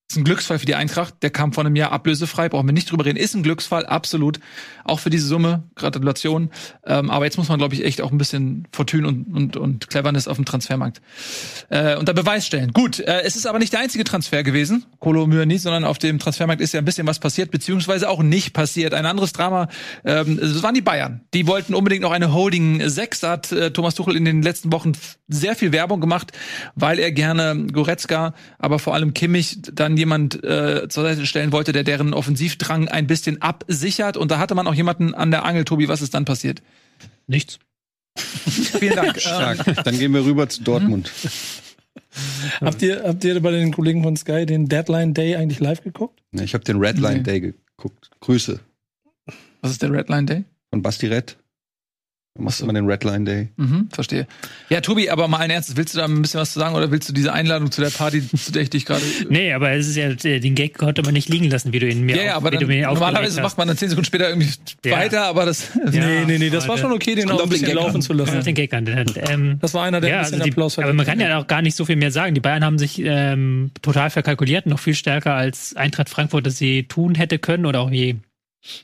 ist 0.09 0.17
ein 0.17 0.23
Glücksfall 0.23 0.57
für 0.57 0.65
die 0.65 0.73
Eintracht. 0.73 1.21
Der 1.21 1.29
kam 1.29 1.53
vor 1.53 1.63
einem 1.63 1.75
Jahr 1.75 1.91
ablösefrei, 1.91 2.49
brauchen 2.49 2.67
wir 2.67 2.73
nicht 2.73 2.91
drüber 2.91 3.05
reden. 3.05 3.17
Ist 3.17 3.35
ein 3.35 3.43
Glücksfall, 3.43 3.85
absolut. 3.85 4.39
Auch 4.83 4.99
für 4.99 5.11
diese 5.11 5.27
Summe. 5.27 5.63
Gratulation. 5.75 6.49
Ähm, 6.83 7.11
aber 7.11 7.25
jetzt 7.25 7.37
muss 7.37 7.47
man, 7.47 7.59
glaube 7.59 7.75
ich, 7.75 7.85
echt 7.85 8.01
auch 8.01 8.11
ein 8.11 8.17
bisschen 8.17 8.67
Fortune 8.71 9.07
und, 9.07 9.27
und, 9.35 9.55
und 9.55 9.87
Cleverness 9.87 10.27
auf 10.27 10.37
dem 10.37 10.45
Transfermarkt 10.45 10.99
äh, 11.69 11.95
unter 11.95 12.15
Beweis 12.15 12.47
stellen. 12.47 12.73
Gut, 12.73 12.99
äh, 12.99 13.21
es 13.21 13.35
ist 13.35 13.45
aber 13.45 13.59
nicht 13.59 13.71
der 13.71 13.81
einzige 13.81 14.03
Transfer 14.03 14.41
gewesen, 14.41 14.83
Kolo 14.97 15.27
Myani, 15.27 15.59
sondern 15.59 15.83
auf 15.83 15.99
dem 15.99 16.17
Transfermarkt 16.17 16.59
ist 16.59 16.73
ja 16.73 16.81
ein 16.81 16.85
bisschen 16.85 17.05
was 17.05 17.19
passiert, 17.19 17.51
beziehungsweise 17.51 18.09
auch 18.09 18.23
nicht 18.23 18.53
passiert. 18.53 18.95
Ein 18.95 19.05
anderes 19.05 19.31
Drama, 19.31 19.67
ähm, 20.05 20.39
das 20.41 20.63
waren 20.63 20.73
die 20.73 20.81
Bayern. 20.81 21.21
Die 21.35 21.45
wollten 21.45 21.75
unbedingt 21.75 22.01
noch 22.01 22.11
eine 22.11 22.33
Holding 22.33 22.81
6. 22.89 23.19
Da 23.19 23.29
hat 23.29 23.51
äh, 23.51 23.69
Thomas 23.69 23.93
Tuchel 23.93 24.15
in 24.15 24.25
den 24.25 24.41
letzten 24.41 24.71
Wochen 24.73 24.93
sehr 25.27 25.55
viel 25.55 25.71
Werbung 25.71 26.01
gemacht, 26.01 26.31
weil 26.73 26.97
er 26.97 27.11
gerne 27.11 27.67
Goretzka, 27.71 28.33
aber 28.57 28.79
vor 28.79 28.95
allem 28.95 29.13
Kimmich 29.13 29.59
dann 29.61 29.98
jemand 29.99 30.43
äh, 30.43 30.87
zur 30.89 31.03
Seite 31.03 31.25
stellen 31.27 31.51
wollte, 31.51 31.71
der 31.71 31.83
deren 31.83 32.13
Offensivdrang 32.15 32.87
ein 32.87 33.05
bisschen 33.05 33.41
absichert. 33.41 34.17
Und 34.17 34.31
da 34.31 34.39
hatte 34.39 34.55
man 34.55 34.65
auch 34.65 34.73
jemanden 34.73 35.13
an 35.13 35.29
der 35.29 35.45
Angel, 35.45 35.65
Tobi, 35.65 35.87
was 35.87 36.01
ist 36.01 36.13
dann 36.15 36.25
passiert? 36.25 36.63
Nichts. 37.27 37.59
Vielen 38.17 38.95
Dank. 38.95 39.19
Stark. 39.21 39.63
Dann 39.83 39.99
gehen 39.99 40.13
wir 40.13 40.25
rüber 40.25 40.49
zu 40.49 40.63
Dortmund. 40.63 41.11
Habt 42.61 42.81
ihr, 42.81 43.03
habt 43.05 43.23
ihr 43.23 43.39
bei 43.41 43.51
den 43.51 43.71
Kollegen 43.73 44.03
von 44.03 44.15
Sky 44.15 44.45
den 44.45 44.67
Deadline 44.67 45.13
Day 45.13 45.35
eigentlich 45.35 45.59
live 45.59 45.83
geguckt? 45.83 46.21
Ne, 46.31 46.43
Ich 46.43 46.53
habe 46.53 46.63
den 46.63 46.77
Redline 46.77 47.17
Nee. 47.17 47.23
Day 47.23 47.39
geguckt. 47.41 48.09
Grüße 48.21 48.59
was 49.61 49.71
ist 49.71 49.81
der 49.81 49.91
Redline 49.91 50.25
Day? 50.25 50.43
von 50.69 50.81
Basti 50.81 51.07
Red. 51.07 51.35
Du 52.39 52.45
machst 52.45 52.61
immer 52.61 52.71
den 52.71 52.85
Redline 52.85 53.25
Day. 53.25 53.49
Mhm, 53.57 53.89
verstehe. 53.91 54.25
Ja, 54.69 54.79
Tobi, 54.79 55.09
aber 55.09 55.27
mal 55.27 55.39
ein 55.39 55.49
Ernstes, 55.49 55.75
willst 55.75 55.93
du 55.93 55.97
da 55.97 56.05
ein 56.05 56.21
bisschen 56.21 56.39
was 56.39 56.53
zu 56.53 56.59
sagen 56.59 56.73
oder 56.73 56.89
willst 56.89 57.09
du 57.09 57.13
diese 57.13 57.33
Einladung 57.33 57.69
zu 57.69 57.81
der 57.81 57.89
Party, 57.89 58.25
zu 58.29 58.53
der 58.53 58.61
ich 58.61 58.69
dich 58.69 58.85
gerade. 58.85 59.01
Nee, 59.29 59.51
aber 59.51 59.71
es 59.71 59.87
ist 59.89 59.97
ja, 59.97 60.13
den 60.13 60.55
Gag 60.55 60.77
konnte 60.77 61.01
man 61.03 61.13
nicht 61.13 61.27
liegen 61.27 61.49
lassen, 61.49 61.73
wie 61.73 61.79
du 61.79 61.87
ihn 61.89 62.05
mir 62.05 62.15
ja, 62.15 62.23
ja, 62.23 62.35
aber 62.35 62.47
wie 62.51 62.55
dann, 62.55 62.61
du 62.61 62.67
mir 62.67 62.77
ihn 62.77 62.83
normalerweise 62.85 63.41
macht 63.41 63.57
man 63.57 63.67
dann 63.67 63.75
zehn 63.75 63.89
Sekunden 63.89 64.05
später 64.05 64.29
irgendwie 64.29 64.49
Ja. 64.85 64.97
weiter, 64.97 65.25
aber 65.25 65.45
das. 65.45 65.67
Ja, 65.75 65.89
nee, 65.91 66.23
nee, 66.25 66.37
nee, 66.37 66.49
das 66.49 66.65
war 66.69 66.77
schon 66.77 66.93
okay, 66.93 67.13
den 67.15 67.29
auch 67.29 67.43
ein 67.43 67.49
bisschen 67.49 67.73
laufen 67.75 67.95
an. 67.97 68.01
zu 68.01 68.13
lassen. 68.13 68.41
Den 68.41 68.55
Gag 68.55 68.73
an. 68.73 68.87
Ähm, 69.29 69.57
Das 69.59 69.73
war 69.73 69.83
einer, 69.83 69.99
der 69.99 70.09
ja, 70.09 70.15
ein 70.15 70.19
also 70.21 70.31
bisschen 70.31 70.45
die, 70.45 70.51
Applaus 70.51 70.79
aber 70.79 70.93
man 70.93 71.05
kann 71.05 71.19
ja 71.19 71.37
auch 71.37 71.47
gar 71.47 71.61
nicht 71.61 71.75
so 71.75 71.83
viel 71.83 71.97
mehr 71.97 72.11
sagen. 72.11 72.33
Die 72.35 72.39
Bayern 72.41 72.63
haben 72.63 72.79
sich 72.79 73.01
ähm, 73.03 73.71
total 73.81 74.09
verkalkuliert, 74.09 74.65
noch 74.65 74.79
viel 74.79 74.95
stärker 74.95 75.33
als 75.33 75.75
Eintracht 75.75 76.07
Frankfurt 76.09 76.45
das 76.45 76.57
sie 76.57 76.83
tun 76.83 77.15
hätte 77.15 77.37
können 77.37 77.65
oder 77.65 77.81
auch 77.81 77.91
je 77.91 78.15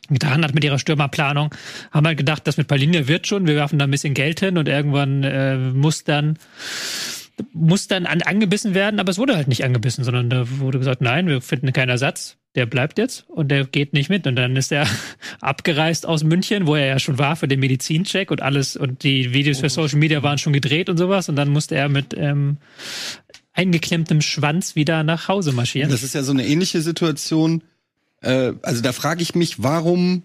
getan 0.09 0.43
hat 0.43 0.53
mit 0.53 0.63
ihrer 0.63 0.79
Stürmerplanung. 0.79 1.53
Haben 1.91 2.07
halt 2.07 2.17
gedacht, 2.17 2.47
das 2.47 2.57
mit 2.57 2.67
Paulinia 2.67 3.07
wird 3.07 3.27
schon, 3.27 3.47
wir 3.47 3.55
werfen 3.55 3.79
da 3.79 3.85
ein 3.85 3.91
bisschen 3.91 4.13
Geld 4.13 4.39
hin 4.39 4.57
und 4.57 4.67
irgendwann 4.67 5.23
äh, 5.23 5.57
muss 5.57 6.03
dann 6.03 6.37
muss 7.51 7.87
dann 7.87 8.05
an, 8.05 8.21
angebissen 8.21 8.73
werden, 8.73 8.99
aber 8.99 9.11
es 9.11 9.17
wurde 9.17 9.35
halt 9.35 9.47
nicht 9.47 9.63
angebissen, 9.63 10.03
sondern 10.03 10.29
da 10.29 10.45
wurde 10.59 10.79
gesagt, 10.79 11.01
nein, 11.01 11.27
wir 11.27 11.41
finden 11.41 11.73
keinen 11.73 11.89
Ersatz, 11.89 12.37
der 12.55 12.65
bleibt 12.65 12.97
jetzt 12.97 13.25
und 13.29 13.49
der 13.49 13.65
geht 13.65 13.93
nicht 13.93 14.09
mit. 14.09 14.25
Und 14.25 14.35
dann 14.35 14.55
ist 14.55 14.71
er 14.71 14.87
abgereist 15.41 16.05
aus 16.05 16.23
München, 16.23 16.67
wo 16.67 16.75
er 16.75 16.85
ja 16.85 16.99
schon 16.99 17.19
war 17.19 17.35
für 17.35 17.47
den 17.47 17.59
Medizincheck 17.59 18.31
und 18.31 18.41
alles 18.41 18.77
und 18.77 19.03
die 19.03 19.33
Videos 19.33 19.59
für 19.59 19.69
Social 19.69 19.99
Media 19.99 20.23
waren 20.23 20.37
schon 20.37 20.53
gedreht 20.53 20.89
und 20.89 20.97
sowas. 20.97 21.27
Und 21.29 21.35
dann 21.35 21.49
musste 21.49 21.75
er 21.75 21.89
mit 21.89 22.13
ähm, 22.15 22.57
eingeklemmtem 23.53 24.21
Schwanz 24.21 24.75
wieder 24.75 25.03
nach 25.03 25.27
Hause 25.27 25.51
marschieren. 25.51 25.91
Das 25.91 26.03
ist 26.03 26.15
ja 26.15 26.23
so 26.23 26.31
eine 26.31 26.45
ähnliche 26.47 26.81
Situation. 26.81 27.63
Äh, 28.21 28.53
also 28.61 28.81
da 28.81 28.91
frage 28.91 29.21
ich 29.21 29.35
mich, 29.35 29.61
warum 29.63 30.23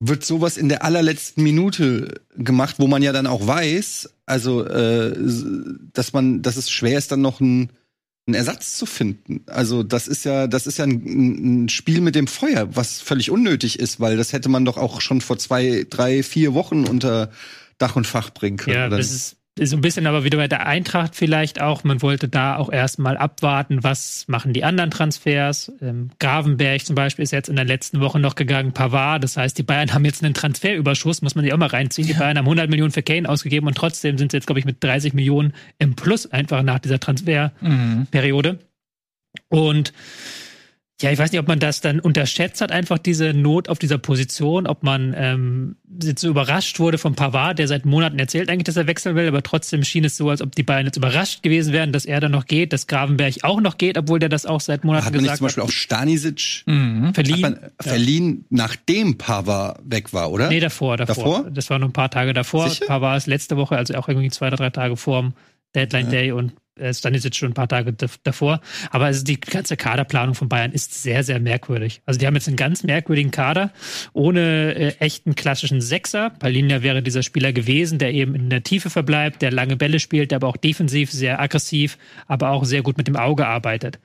wird 0.00 0.24
sowas 0.24 0.56
in 0.56 0.68
der 0.68 0.82
allerletzten 0.82 1.42
Minute 1.42 2.22
gemacht, 2.36 2.76
wo 2.78 2.86
man 2.86 3.02
ja 3.02 3.12
dann 3.12 3.26
auch 3.26 3.46
weiß, 3.46 4.10
also 4.24 4.64
äh, 4.64 5.14
dass 5.92 6.12
man, 6.12 6.40
dass 6.42 6.56
es 6.56 6.70
schwer 6.70 6.98
ist, 6.98 7.12
dann 7.12 7.20
noch 7.20 7.40
ein 7.40 7.70
einen 8.26 8.34
Ersatz 8.34 8.76
zu 8.76 8.86
finden. 8.86 9.42
Also 9.46 9.82
das 9.82 10.08
ist 10.08 10.24
ja, 10.24 10.46
das 10.46 10.66
ist 10.66 10.78
ja 10.78 10.84
ein, 10.84 11.64
ein, 11.64 11.68
Spiel 11.68 12.00
mit 12.00 12.14
dem 12.14 12.26
Feuer, 12.26 12.68
was 12.74 13.00
völlig 13.00 13.30
unnötig 13.30 13.78
ist, 13.78 14.00
weil 14.00 14.16
das 14.16 14.32
hätte 14.32 14.48
man 14.48 14.64
doch 14.64 14.76
auch 14.76 15.00
schon 15.00 15.20
vor 15.20 15.38
zwei, 15.38 15.86
drei, 15.88 16.22
vier 16.22 16.54
Wochen 16.54 16.84
unter 16.84 17.30
Dach 17.78 17.96
und 17.96 18.06
Fach 18.06 18.30
bringen 18.30 18.56
können. 18.56 18.76
Ja, 18.76 18.88
das 18.88 19.10
ist 19.10 19.36
so 19.58 19.76
ein 19.76 19.82
bisschen 19.82 20.06
aber 20.06 20.24
wieder 20.24 20.38
bei 20.38 20.48
der 20.48 20.66
Eintracht 20.66 21.14
vielleicht 21.14 21.60
auch. 21.60 21.84
Man 21.84 22.02
wollte 22.02 22.28
da 22.28 22.56
auch 22.56 22.72
erstmal 22.72 23.16
abwarten, 23.16 23.82
was 23.82 24.24
machen 24.28 24.52
die 24.52 24.64
anderen 24.64 24.90
Transfers. 24.90 25.72
Ähm, 25.82 26.10
Gravenberg 26.18 26.84
zum 26.84 26.94
Beispiel 26.94 27.24
ist 27.24 27.32
jetzt 27.32 27.48
in 27.48 27.56
der 27.56 27.64
letzten 27.64 28.00
Woche 28.00 28.18
noch 28.18 28.36
gegangen, 28.36 28.72
Pavard. 28.72 29.22
Das 29.22 29.36
heißt, 29.36 29.58
die 29.58 29.62
Bayern 29.62 29.92
haben 29.92 30.04
jetzt 30.04 30.24
einen 30.24 30.34
Transferüberschuss, 30.34 31.20
muss 31.20 31.34
man 31.34 31.44
sich 31.44 31.52
auch 31.52 31.58
mal 31.58 31.66
reinziehen. 31.66 32.06
Die 32.08 32.14
Bayern 32.14 32.38
haben 32.38 32.46
100 32.46 32.70
Millionen 32.70 32.92
für 32.92 33.02
Kane 33.02 33.28
ausgegeben 33.28 33.66
und 33.66 33.76
trotzdem 33.76 34.16
sind 34.18 34.30
sie 34.30 34.38
jetzt, 34.38 34.46
glaube 34.46 34.60
ich, 34.60 34.64
mit 34.64 34.82
30 34.82 35.12
Millionen 35.12 35.52
im 35.78 35.94
Plus 35.94 36.26
einfach 36.26 36.62
nach 36.62 36.78
dieser 36.78 37.00
Transferperiode. 37.00 38.52
Mhm. 38.52 38.58
Und 39.48 39.92
ja, 41.00 41.10
ich 41.10 41.18
weiß 41.18 41.32
nicht, 41.32 41.40
ob 41.40 41.48
man 41.48 41.58
das 41.58 41.80
dann 41.80 41.98
unterschätzt 41.98 42.60
hat, 42.60 42.72
einfach 42.72 42.98
diese 42.98 43.32
Not 43.32 43.68
auf 43.68 43.78
dieser 43.78 43.96
Position, 43.98 44.66
ob 44.66 44.82
man 44.82 45.14
ähm, 45.16 45.76
jetzt 46.02 46.20
so 46.20 46.28
überrascht 46.28 46.78
wurde 46.78 46.98
von 46.98 47.14
Pavard, 47.14 47.58
der 47.58 47.68
seit 47.68 47.86
Monaten 47.86 48.18
erzählt 48.18 48.50
eigentlich, 48.50 48.64
dass 48.64 48.76
er 48.76 48.86
wechseln 48.86 49.16
will, 49.16 49.26
aber 49.26 49.42
trotzdem 49.42 49.82
schien 49.82 50.04
es 50.04 50.16
so, 50.18 50.28
als 50.28 50.42
ob 50.42 50.54
die 50.54 50.62
beiden 50.62 50.86
jetzt 50.86 50.96
überrascht 50.96 51.42
gewesen 51.42 51.72
wären, 51.72 51.92
dass 51.92 52.04
er 52.04 52.20
dann 52.20 52.32
noch 52.32 52.46
geht, 52.46 52.72
dass 52.74 52.86
Gravenberg 52.86 53.36
auch 53.42 53.60
noch 53.60 53.78
geht, 53.78 53.96
obwohl 53.96 54.18
der 54.18 54.28
das 54.28 54.44
auch 54.44 54.60
seit 54.60 54.84
Monaten 54.84 55.06
hat 55.06 55.12
man 55.14 55.22
gesagt 55.22 55.40
nicht 55.42 55.52
zum 55.54 55.62
Beispiel 55.62 55.62
hat. 55.62 55.68
auch 55.70 55.72
Stanisic 55.72 56.62
Mhm. 56.66 57.14
Verliehen. 57.14 57.44
Hat 57.44 57.60
man 57.62 57.70
verliehen, 57.80 58.44
nachdem 58.50 59.16
Pavard 59.16 59.80
weg 59.84 60.12
war, 60.12 60.30
oder? 60.30 60.48
Nee, 60.48 60.60
davor, 60.60 60.96
davor, 60.98 61.14
Davor? 61.14 61.50
Das 61.50 61.70
war 61.70 61.78
noch 61.78 61.88
ein 61.88 61.92
paar 61.92 62.10
Tage 62.10 62.32
davor. 62.34 62.68
Sicher? 62.68 62.86
Pavard 62.86 63.16
ist 63.18 63.26
letzte 63.26 63.56
Woche, 63.56 63.76
also 63.76 63.94
auch 63.94 64.08
irgendwie 64.08 64.30
zwei 64.30 64.48
oder 64.48 64.56
drei 64.56 64.70
Tage 64.70 64.96
vorm 64.96 65.32
Deadline 65.74 66.10
Day 66.10 66.32
und 66.32 66.52
äh, 66.80 66.94
Stanisic 66.94 67.34
schon 67.36 67.50
ein 67.50 67.54
paar 67.54 67.68
Tage 67.68 67.92
dav- 67.92 68.18
davor. 68.22 68.60
Aber 68.90 69.06
also 69.06 69.24
die 69.24 69.38
ganze 69.38 69.76
Kaderplanung 69.76 70.34
von 70.34 70.48
Bayern 70.48 70.72
ist 70.72 71.02
sehr, 71.02 71.22
sehr 71.22 71.40
merkwürdig. 71.40 72.02
Also 72.06 72.18
die 72.18 72.26
haben 72.26 72.34
jetzt 72.34 72.48
einen 72.48 72.56
ganz 72.56 72.82
merkwürdigen 72.82 73.30
Kader 73.30 73.72
ohne 74.12 74.74
äh, 74.74 74.94
echten 74.98 75.34
klassischen 75.34 75.80
Sechser. 75.80 76.30
Palinja 76.30 76.82
wäre 76.82 77.02
dieser 77.02 77.22
Spieler 77.22 77.52
gewesen, 77.52 77.98
der 77.98 78.12
eben 78.12 78.34
in 78.34 78.50
der 78.50 78.62
Tiefe 78.62 78.90
verbleibt, 78.90 79.42
der 79.42 79.52
lange 79.52 79.76
Bälle 79.76 80.00
spielt, 80.00 80.30
der 80.30 80.36
aber 80.36 80.48
auch 80.48 80.56
defensiv 80.56 81.10
sehr 81.10 81.40
aggressiv, 81.40 81.98
aber 82.26 82.50
auch 82.50 82.64
sehr 82.64 82.82
gut 82.82 82.96
mit 82.98 83.06
dem 83.06 83.16
Auge 83.16 83.46
arbeitet. 83.46 83.98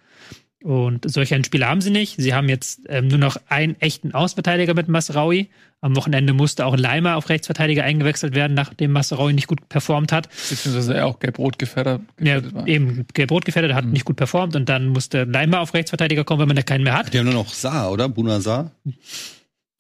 Und 0.66 1.08
solch 1.12 1.32
einen 1.32 1.44
Spieler 1.44 1.68
haben 1.68 1.82
sie 1.82 1.92
nicht. 1.92 2.16
Sie 2.18 2.34
haben 2.34 2.50
jetzt 2.50 2.80
ähm, 2.90 3.08
nur 3.08 3.20
noch 3.20 3.38
einen 3.50 3.80
echten 3.82 4.16
Außenverteidiger 4.16 4.74
mit 4.74 4.88
Masraui. 4.88 5.48
Am 5.80 5.96
Wochenende 5.96 6.34
musste 6.34 6.66
auch 6.66 6.76
Leimer 6.76 7.18
auf 7.18 7.30
Rechtsverteidiger 7.30 7.84
eingewechselt 7.84 8.34
werden, 8.34 8.56
nachdem 8.56 8.92
Masraui 8.92 9.34
nicht 9.34 9.46
gut 9.46 9.70
performt 9.70 10.12
hat. 10.12 10.28
Beziehungsweise 10.50 10.96
er 10.96 11.06
auch 11.06 11.20
gelb-rot 11.20 11.60
gefährdet, 11.60 12.02
Ja, 12.20 12.38
gefährdet 12.40 12.54
war. 12.56 12.68
eben 12.68 13.06
gelb-rot 13.14 13.46
gefährdet, 13.46 13.76
hat 13.76 13.86
nicht 13.86 14.06
gut 14.06 14.16
performt 14.16 14.56
und 14.56 14.68
dann 14.68 14.88
musste 14.88 15.26
Leimer 15.26 15.60
auf 15.60 15.76
Rechtsverteidiger 15.76 16.24
kommen, 16.24 16.40
wenn 16.42 16.48
man 16.48 16.56
da 16.58 16.64
keinen 16.64 16.84
mehr 16.84 16.98
hat. 16.98 17.14
Die 17.14 17.20
haben 17.20 17.26
nur 17.26 17.36
noch 17.36 17.50
Saar, 17.54 17.92
oder? 17.92 18.10
Buna 18.10 18.42
Saar? 18.42 18.72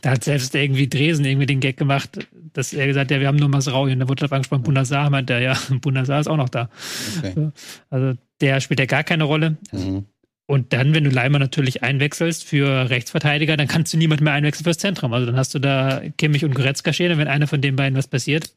Da 0.01 0.11
hat 0.11 0.23
selbst 0.23 0.53
irgendwie 0.53 0.87
Dresen 0.87 1.25
irgendwie 1.25 1.47
den 1.47 1.61
Gag 1.61 1.77
gemacht, 1.77 2.27
dass 2.53 2.73
er 2.73 2.85
gesagt 2.85 3.09
hat, 3.09 3.15
ja, 3.15 3.19
wir 3.21 3.27
haben 3.27 3.37
nur 3.37 3.49
Masraui 3.49 3.91
und 3.91 4.01
da 4.01 4.07
wurde 4.07 4.19
drauf 4.19 4.33
angesprochen, 4.33 4.61
Bunazar, 4.61 5.09
meint 5.09 5.31
er, 5.31 5.39
ja, 5.41 5.57
Bunazar 5.81 6.19
ist 6.19 6.27
auch 6.27 6.37
noch 6.37 6.49
da. 6.49 6.69
Okay. 7.17 7.49
Also 7.89 8.13
der 8.39 8.59
spielt 8.61 8.79
ja 8.79 8.85
gar 8.85 9.03
keine 9.03 9.23
Rolle. 9.23 9.57
Mhm. 9.71 10.05
Und 10.47 10.73
dann, 10.73 10.93
wenn 10.93 11.03
du 11.03 11.09
Leimer 11.09 11.39
natürlich 11.39 11.81
einwechselst 11.81 12.43
für 12.43 12.89
Rechtsverteidiger, 12.89 13.57
dann 13.57 13.67
kannst 13.67 13.93
du 13.93 13.97
niemand 13.97 14.21
mehr 14.21 14.33
einwechseln 14.33 14.63
fürs 14.63 14.77
Zentrum. 14.77 15.11
Also 15.11 15.25
dann 15.25 15.37
hast 15.37 15.55
du 15.55 15.59
da 15.59 16.01
Kimmich 16.17 16.45
und 16.45 16.53
Goretzka 16.53 16.93
stehen 16.93 17.11
und 17.11 17.17
wenn 17.17 17.27
einer 17.27 17.47
von 17.47 17.61
den 17.61 17.75
beiden 17.75 17.97
was 17.97 18.07
passiert, 18.07 18.51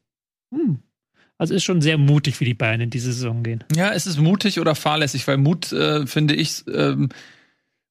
hm. 0.52 0.78
Also 1.38 1.54
ist 1.54 1.62
schon 1.62 1.80
sehr 1.80 1.98
mutig, 1.98 2.40
wie 2.40 2.44
die 2.44 2.54
Bayern 2.54 2.80
in 2.80 2.90
diese 2.90 3.12
Saison 3.12 3.44
gehen. 3.44 3.62
Ja, 3.74 3.90
ist 3.90 4.06
es 4.06 4.18
mutig 4.18 4.58
oder 4.58 4.74
fahrlässig? 4.74 5.26
Weil 5.28 5.36
Mut, 5.36 5.72
äh, 5.72 6.04
finde 6.04 6.34
ich, 6.34 6.64
ähm, 6.66 7.10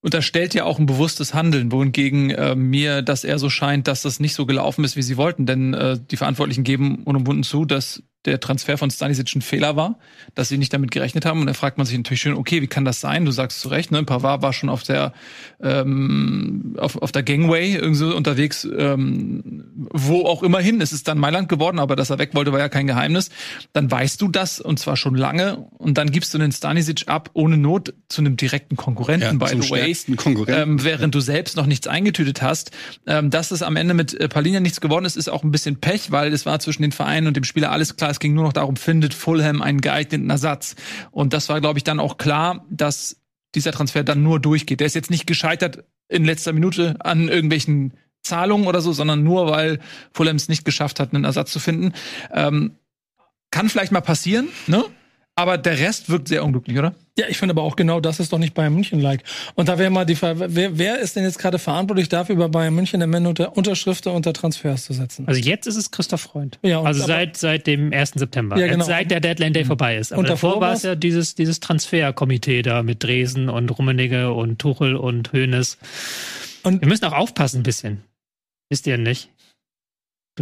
unterstellt 0.02 0.54
ja 0.54 0.66
auch 0.66 0.80
ein 0.80 0.86
bewusstes 0.86 1.34
Handeln, 1.34 1.72
wohingegen 1.72 2.30
äh, 2.30 2.56
mir 2.56 3.02
das 3.02 3.24
eher 3.24 3.40
so 3.40 3.50
scheint, 3.50 3.88
dass 3.88 4.02
das 4.02 4.20
nicht 4.20 4.34
so 4.34 4.46
gelaufen 4.46 4.84
ist, 4.84 4.98
wie 4.98 5.02
sie 5.02 5.16
wollten. 5.16 5.46
Denn 5.46 5.74
äh, 5.74 5.98
die 6.12 6.18
Verantwortlichen 6.18 6.66
geben 6.66 7.04
unumwunden 7.06 7.44
zu, 7.44 7.64
dass 7.64 8.04
der 8.26 8.40
Transfer 8.40 8.78
von 8.78 8.92
Stanisic 8.92 9.36
ein 9.36 9.42
Fehler 9.42 9.76
war, 9.76 10.00
dass 10.36 10.50
sie 10.50 10.58
nicht 10.58 10.74
damit 10.74 10.92
gerechnet 10.92 11.26
haben. 11.26 11.40
Und 11.40 11.46
dann 11.46 11.56
fragt 11.56 11.78
man 11.78 11.88
sich 11.88 11.98
natürlich 11.98 12.22
schön, 12.22 12.34
okay, 12.34 12.62
wie 12.62 12.68
kann 12.68 12.84
das 12.84 13.00
sein? 13.00 13.26
Du 13.26 13.32
sagst 13.32 13.62
zu 13.62 13.70
Recht, 13.70 13.92
ne? 13.92 14.04
Pavard 14.04 14.42
war 14.42 14.54
schon 14.54 14.70
auf 14.70 14.84
der 14.84 15.14
ähm, 15.62 16.76
auf, 16.78 17.02
auf 17.02 17.12
der 17.12 17.24
Gangway 17.24 17.76
irgendwie 17.76 18.14
unterwegs, 18.14 18.68
ähm, 18.78 19.64
wo 19.92 20.26
auch 20.26 20.44
immerhin. 20.44 20.82
Es 20.82 20.92
ist 20.92 21.08
dann 21.08 21.18
Mailand 21.18 21.48
geworden, 21.48 21.80
aber 21.80 21.96
dass 21.96 22.10
er 22.10 22.20
weg 22.20 22.32
wollte, 22.34 22.52
war 22.52 22.60
ja 22.60 22.70
kein 22.70 22.88
Geheimnis. 22.88 23.30
Dann 23.74 23.90
weißt 23.90 24.22
du 24.22 24.28
das 24.28 24.60
und 24.60 24.80
zwar 24.80 24.98
schon 24.98 25.16
lange 25.16 25.66
und 25.78 25.98
dann 25.98 26.12
gibst 26.12 26.34
du 26.34 26.38
den 26.38 26.52
Stanisic 26.52 27.08
ab 27.08 27.30
ohne 27.34 27.58
Not 27.58 27.94
zu 28.10 28.22
einem 28.22 28.36
direkten 28.36 28.76
Konkurrenten, 28.76 29.40
by 29.40 29.48
zum 29.48 29.62
the 29.62 29.70
way 29.70 29.96
Konkurrenten. 30.16 30.72
ähm, 30.72 30.84
während 30.84 31.16
du 31.16 31.20
selbst 31.20 31.56
noch 31.56 31.66
nichts 31.66 31.88
eingetütet 31.88 32.42
hast. 32.42 32.72
Ähm, 33.06 33.30
dass 33.30 33.52
es 33.52 33.62
am 33.62 33.76
Ende 33.76 33.94
mit 33.94 34.14
äh, 34.14 34.28
Palinja 34.28 34.60
nichts 34.60 34.82
geworden 34.82 35.06
ist, 35.06 35.16
ist 35.16 35.30
auch 35.30 35.44
ein 35.44 35.52
bisschen 35.52 35.80
Pech, 35.80 36.12
weil 36.12 36.34
es 36.34 36.46
war 36.46 36.60
zwischen 36.60 36.82
den 36.82 36.92
Vereinen 36.92 37.28
und 37.28 37.38
dem 37.38 37.44
Spieler 37.44 37.72
alles 37.72 37.96
klar. 37.96 38.07
Es 38.10 38.20
ging 38.20 38.34
nur 38.34 38.44
noch 38.44 38.54
darum, 38.54 38.76
findet 38.76 39.14
Fulham 39.14 39.62
einen 39.62 39.82
geeigneten 39.82 40.30
Ersatz. 40.30 40.76
Und 41.12 41.34
das 41.34 41.50
war, 41.50 41.62
glaube 41.62 41.80
ich, 41.80 41.84
dann 41.84 42.00
auch 42.00 42.18
klar, 42.18 42.66
dass 42.70 43.22
dieser 43.56 43.72
Transfer 43.72 44.04
dann 44.04 44.24
nur 44.24 44.40
durchgeht. 44.40 44.80
Der 44.80 44.88
ist 44.88 44.96
jetzt 44.96 45.10
nicht 45.10 45.28
gescheitert 45.28 45.84
in 46.10 46.26
letzter 46.26 46.54
Minute 46.54 46.96
an 47.00 47.28
irgendwelchen 47.28 47.94
Zahlungen 48.24 48.68
oder 48.68 48.82
so, 48.82 48.94
sondern 48.94 49.24
nur, 49.24 49.50
weil 49.50 49.80
Fulham 50.14 50.36
es 50.36 50.50
nicht 50.50 50.66
geschafft 50.66 51.00
hat, 51.00 51.14
einen 51.14 51.24
Ersatz 51.24 51.52
zu 51.52 51.60
finden. 51.60 51.94
Ähm, 52.34 52.78
kann 53.52 53.70
vielleicht 53.70 53.92
mal 53.92 54.02
passieren, 54.02 54.50
ne? 54.68 54.84
Aber 55.40 55.60
der 55.60 55.78
Rest 55.78 56.10
wirkt 56.10 56.30
sehr 56.30 56.44
unglücklich, 56.44 56.76
oder? 56.80 56.96
Ja, 57.16 57.26
ich 57.30 57.38
finde 57.38 57.54
aber 57.54 57.62
auch 57.62 57.76
genau 57.76 58.00
das 58.00 58.20
ist 58.20 58.34
doch 58.34 58.40
nicht 58.40 58.56
Bayern 58.56 58.74
München 58.74 59.00
like. 59.00 59.22
Und 59.54 59.70
da 59.70 59.78
wäre 59.78 59.92
mal 59.92 60.04
die 60.04 60.16
Frage, 60.16 60.48
wer, 60.50 60.80
wer 60.80 60.98
ist 60.98 61.16
denn 61.16 61.24
jetzt 61.26 61.38
gerade 61.38 61.60
verantwortlich 61.60 62.10
dafür, 62.10 62.36
bei 62.38 62.48
Bayern 62.48 62.74
München 62.74 63.04
am 63.04 63.14
Ende 63.14 63.30
unter 63.30 63.56
Unterschriften 63.56 64.12
unter 64.14 64.34
Transfers 64.34 64.86
zu 64.86 64.94
setzen? 64.94 65.28
Also 65.28 65.40
jetzt 65.40 65.68
ist 65.68 65.76
es 65.76 65.92
Christoph 65.92 66.22
Freund. 66.22 66.58
Ja, 66.64 66.80
und 66.80 66.88
also 66.88 67.06
seit, 67.06 67.38
seit 67.38 67.68
dem 67.68 67.94
1. 67.94 68.14
September. 68.16 68.58
Ja, 68.58 68.66
genau. 68.66 68.84
Seit 68.86 69.12
der 69.12 69.20
Deadline 69.20 69.54
Day 69.54 69.64
vorbei 69.64 69.98
ist. 69.98 70.12
Aber 70.12 70.22
Und 70.22 70.30
davor 70.30 70.54
davor 70.54 70.62
war 70.62 70.74
es 70.74 70.82
ja 70.82 70.96
dieses, 70.96 71.36
dieses 71.36 71.60
Transferkomitee 71.60 72.64
da 72.64 72.82
mit 72.82 73.04
Dresen 73.04 73.50
und 73.50 73.70
Rummenigge 73.70 74.34
und 74.34 74.58
Tuchel 74.58 74.96
und 74.96 75.34
Hoeneß. 75.34 75.78
Und- 76.64 76.82
wir 76.82 76.88
müssen 76.88 77.06
auch 77.06 77.14
aufpassen 77.14 77.60
ein 77.60 77.64
bisschen. 77.64 78.02
Wisst 78.70 78.88
ihr 78.88 78.98
nicht? 78.98 79.30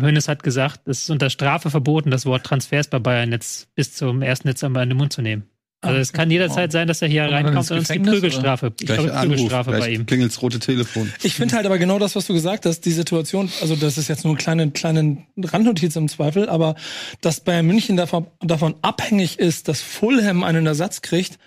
Hoeneß 0.03 0.27
hat 0.27 0.43
gesagt, 0.43 0.87
es 0.87 1.03
ist 1.03 1.09
unter 1.09 1.29
Strafe 1.29 1.69
verboten, 1.69 2.11
das 2.11 2.25
Wort 2.25 2.45
Transfers 2.45 2.87
bei 2.87 2.99
Bayern 2.99 3.31
jetzt 3.31 3.73
bis 3.75 3.93
zum 3.93 4.21
1. 4.21 4.39
Dezember 4.41 4.83
in 4.83 4.89
den 4.89 4.97
Mund 4.97 5.13
zu 5.13 5.21
nehmen. 5.21 5.43
Also 5.81 5.97
Ah, 5.97 6.01
es 6.01 6.13
kann 6.13 6.31
jederzeit 6.31 6.71
sein, 6.71 6.87
dass 6.87 7.01
er 7.01 7.07
hier 7.07 7.23
reinkommt 7.23 7.69
und 7.69 7.77
uns 7.77 7.87
die 7.87 7.93
Gefängnis, 7.93 8.13
Prügelstrafe. 8.13 8.73
Ich 8.79 8.87
glaube, 8.87 9.09
Prügelstrafe 9.09 9.71
bei 9.71 9.89
ihm. 9.91 10.05
klingelt's 10.05 10.41
rote 10.41 10.59
Telefon. 10.59 11.11
Ich 11.21 11.35
finde 11.35 11.55
halt 11.55 11.65
aber 11.65 11.77
genau 11.77 11.99
das, 11.99 12.15
was 12.15 12.25
du 12.25 12.33
gesagt 12.33 12.65
hast, 12.65 12.81
die 12.81 12.91
Situation, 12.91 13.51
also 13.61 13.75
das 13.75 13.97
ist 13.97 14.07
jetzt 14.07 14.23
nur 14.23 14.33
eine 14.33 14.37
kleine, 14.41 14.71
kleine 14.71 15.17
Randnotiz 15.37 15.95
im 15.95 16.07
Zweifel, 16.07 16.49
aber 16.49 16.75
dass 17.21 17.41
Bayern 17.41 17.67
München 17.67 17.97
davon, 17.97 18.27
davon 18.41 18.75
abhängig 18.81 19.37
ist, 19.37 19.67
dass 19.67 19.81
Fulham 19.81 20.43
einen 20.43 20.65
Ersatz 20.65 21.01
kriegt, 21.01 21.37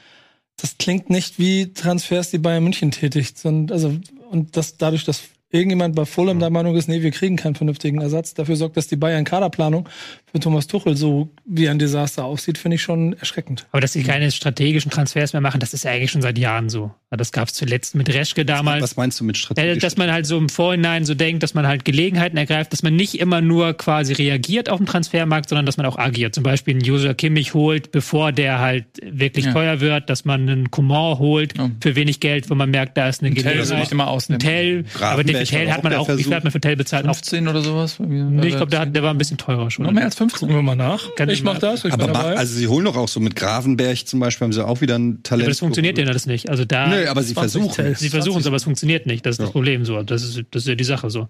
das 0.56 0.76
klingt 0.78 1.10
nicht 1.10 1.38
wie 1.38 1.72
Transfers, 1.72 2.30
die 2.30 2.38
Bayern 2.38 2.62
München 2.62 2.90
tätigt, 2.90 3.38
sondern, 3.38 3.74
also, 3.74 3.96
und 4.30 4.56
das 4.56 4.76
dadurch, 4.76 5.04
dass 5.04 5.22
irgendjemand 5.50 5.96
bei 5.96 6.04
Fulham 6.04 6.38
der 6.38 6.50
Meinung 6.50 6.76
ist, 6.76 6.88
nee, 6.88 7.02
wir 7.02 7.10
kriegen 7.10 7.36
keinen 7.36 7.54
vernünftigen 7.54 8.00
Ersatz, 8.00 8.34
dafür 8.34 8.56
sorgt, 8.56 8.76
dass 8.76 8.86
die 8.86 8.96
Bayern 8.96 9.24
Kaderplanung 9.24 9.88
für 10.32 10.40
Thomas 10.40 10.66
Tuchel 10.66 10.96
so 10.96 11.30
wie 11.46 11.68
ein 11.68 11.78
Desaster 11.78 12.24
aussieht, 12.24 12.58
finde 12.58 12.74
ich 12.76 12.82
schon 12.82 13.14
erschreckend. 13.14 13.66
Aber 13.72 13.80
dass 13.80 13.92
sie 13.94 14.02
keine 14.02 14.30
strategischen 14.30 14.90
Transfers 14.90 15.32
mehr 15.32 15.40
machen, 15.40 15.60
das 15.60 15.72
ist 15.74 15.84
ja 15.84 15.90
eigentlich 15.92 16.10
schon 16.10 16.22
seit 16.22 16.38
Jahren 16.38 16.68
so. 16.68 16.90
Das 17.10 17.32
gab 17.32 17.48
es 17.48 17.54
zuletzt 17.54 17.94
mit 17.94 18.12
Reschke 18.12 18.44
damals. 18.44 18.82
Was 18.82 18.96
meinst 18.96 19.18
du 19.18 19.24
mit 19.24 19.36
Ja, 19.38 19.42
strategisch? 19.42 19.78
dass 19.78 19.96
man 19.96 20.12
halt 20.12 20.26
so 20.26 20.36
im 20.36 20.50
Vorhinein 20.50 21.06
so 21.06 21.14
denkt, 21.14 21.42
dass 21.42 21.54
man 21.54 21.66
halt 21.66 21.86
Gelegenheiten 21.86 22.36
ergreift, 22.36 22.70
dass 22.74 22.82
man 22.82 22.94
nicht 22.96 23.18
immer 23.18 23.40
nur 23.40 23.72
quasi 23.72 24.12
reagiert 24.12 24.68
auf 24.68 24.76
den 24.76 24.84
Transfermarkt, 24.86 25.48
sondern 25.48 25.64
dass 25.64 25.78
man 25.78 25.86
auch 25.86 25.96
agiert. 25.96 26.34
Zum 26.34 26.44
Beispiel 26.44 26.74
einen 26.74 26.88
User 26.88 27.14
Kimmich 27.14 27.54
holt, 27.54 27.92
bevor 27.92 28.30
der 28.32 28.58
halt 28.58 28.84
wirklich 29.02 29.46
Ja. 29.46 29.52
teuer 29.54 29.80
wird, 29.80 30.10
dass 30.10 30.26
man 30.26 30.42
einen 30.42 30.70
Coman 30.70 31.18
holt 31.18 31.56
Ja. 31.56 31.70
für 31.80 31.96
wenig 31.96 32.20
Geld, 32.20 32.50
wo 32.50 32.54
man 32.54 32.70
merkt, 32.70 32.98
da 32.98 33.08
ist 33.08 33.22
eine 33.22 33.32
Tell 33.32 33.42
das 33.42 33.52
Gelegenheit. 33.54 33.78
nicht 33.80 33.92
immer 33.92 34.08
ausnehmen. 34.08 34.40
Tell, 34.40 34.84
aber 35.00 35.24
den 35.24 35.42
Tell 35.46 35.72
hat 35.72 35.82
man 35.84 35.94
auch, 35.94 36.08
wie 36.10 36.22
viel 36.22 36.34
hat 36.34 36.44
man 36.44 36.52
für 36.52 36.60
Tell 36.60 36.76
bezahlt? 36.76 37.06
Auch, 37.08 37.14
15 37.14 37.48
oder 37.48 37.62
sowas? 37.62 37.98
nee, 37.98 38.48
ich 38.48 38.56
glaube, 38.56 38.70
der, 38.70 38.84
der 38.84 39.02
war 39.02 39.14
ein 39.14 39.18
bisschen 39.18 39.38
teurer 39.38 39.70
schon. 39.70 39.86
Noch 39.86 39.92
mehr 39.92 40.04
als 40.04 40.14
15. 40.18 40.40
Gucken 40.40 40.56
wir 40.56 40.62
mal 40.62 40.76
nach. 40.76 41.14
Kann 41.14 41.28
ich 41.28 41.42
mach 41.42 41.58
das, 41.58 41.84
ich 41.84 41.92
Aber 41.92 42.08
dabei. 42.08 42.36
also 42.36 42.54
sie 42.54 42.66
holen 42.68 42.84
doch 42.84 42.96
auch 42.96 43.08
so 43.08 43.20
mit 43.20 43.36
Gravenberg 43.36 44.06
zum 44.06 44.20
Beispiel, 44.20 44.44
haben 44.44 44.52
sie 44.52 44.66
auch 44.66 44.80
wieder 44.80 44.98
ein 44.98 45.22
Talent. 45.22 45.44
Aber 45.44 45.50
das 45.50 45.60
funktioniert 45.60 45.96
ja 45.96 46.04
das 46.04 46.26
nicht. 46.26 46.50
Also 46.50 46.64
da. 46.64 46.88
Nö, 46.88 47.06
aber 47.08 47.22
sie 47.22 47.34
20 47.34 47.52
versuchen. 47.62 47.74
Tells. 47.74 48.00
Sie 48.00 48.08
versuchen 48.08 48.40
es, 48.40 48.46
aber 48.46 48.56
es 48.56 48.64
funktioniert 48.64 49.06
nicht. 49.06 49.24
Das 49.24 49.34
ist 49.34 49.38
das 49.40 49.48
Ja. 49.48 49.52
Problem 49.52 49.84
so. 49.84 50.02
Das 50.02 50.22
ist, 50.22 50.42
das 50.50 50.62
ist 50.62 50.68
ja 50.68 50.74
die 50.74 50.84
Sache 50.84 51.08
so. 51.10 51.28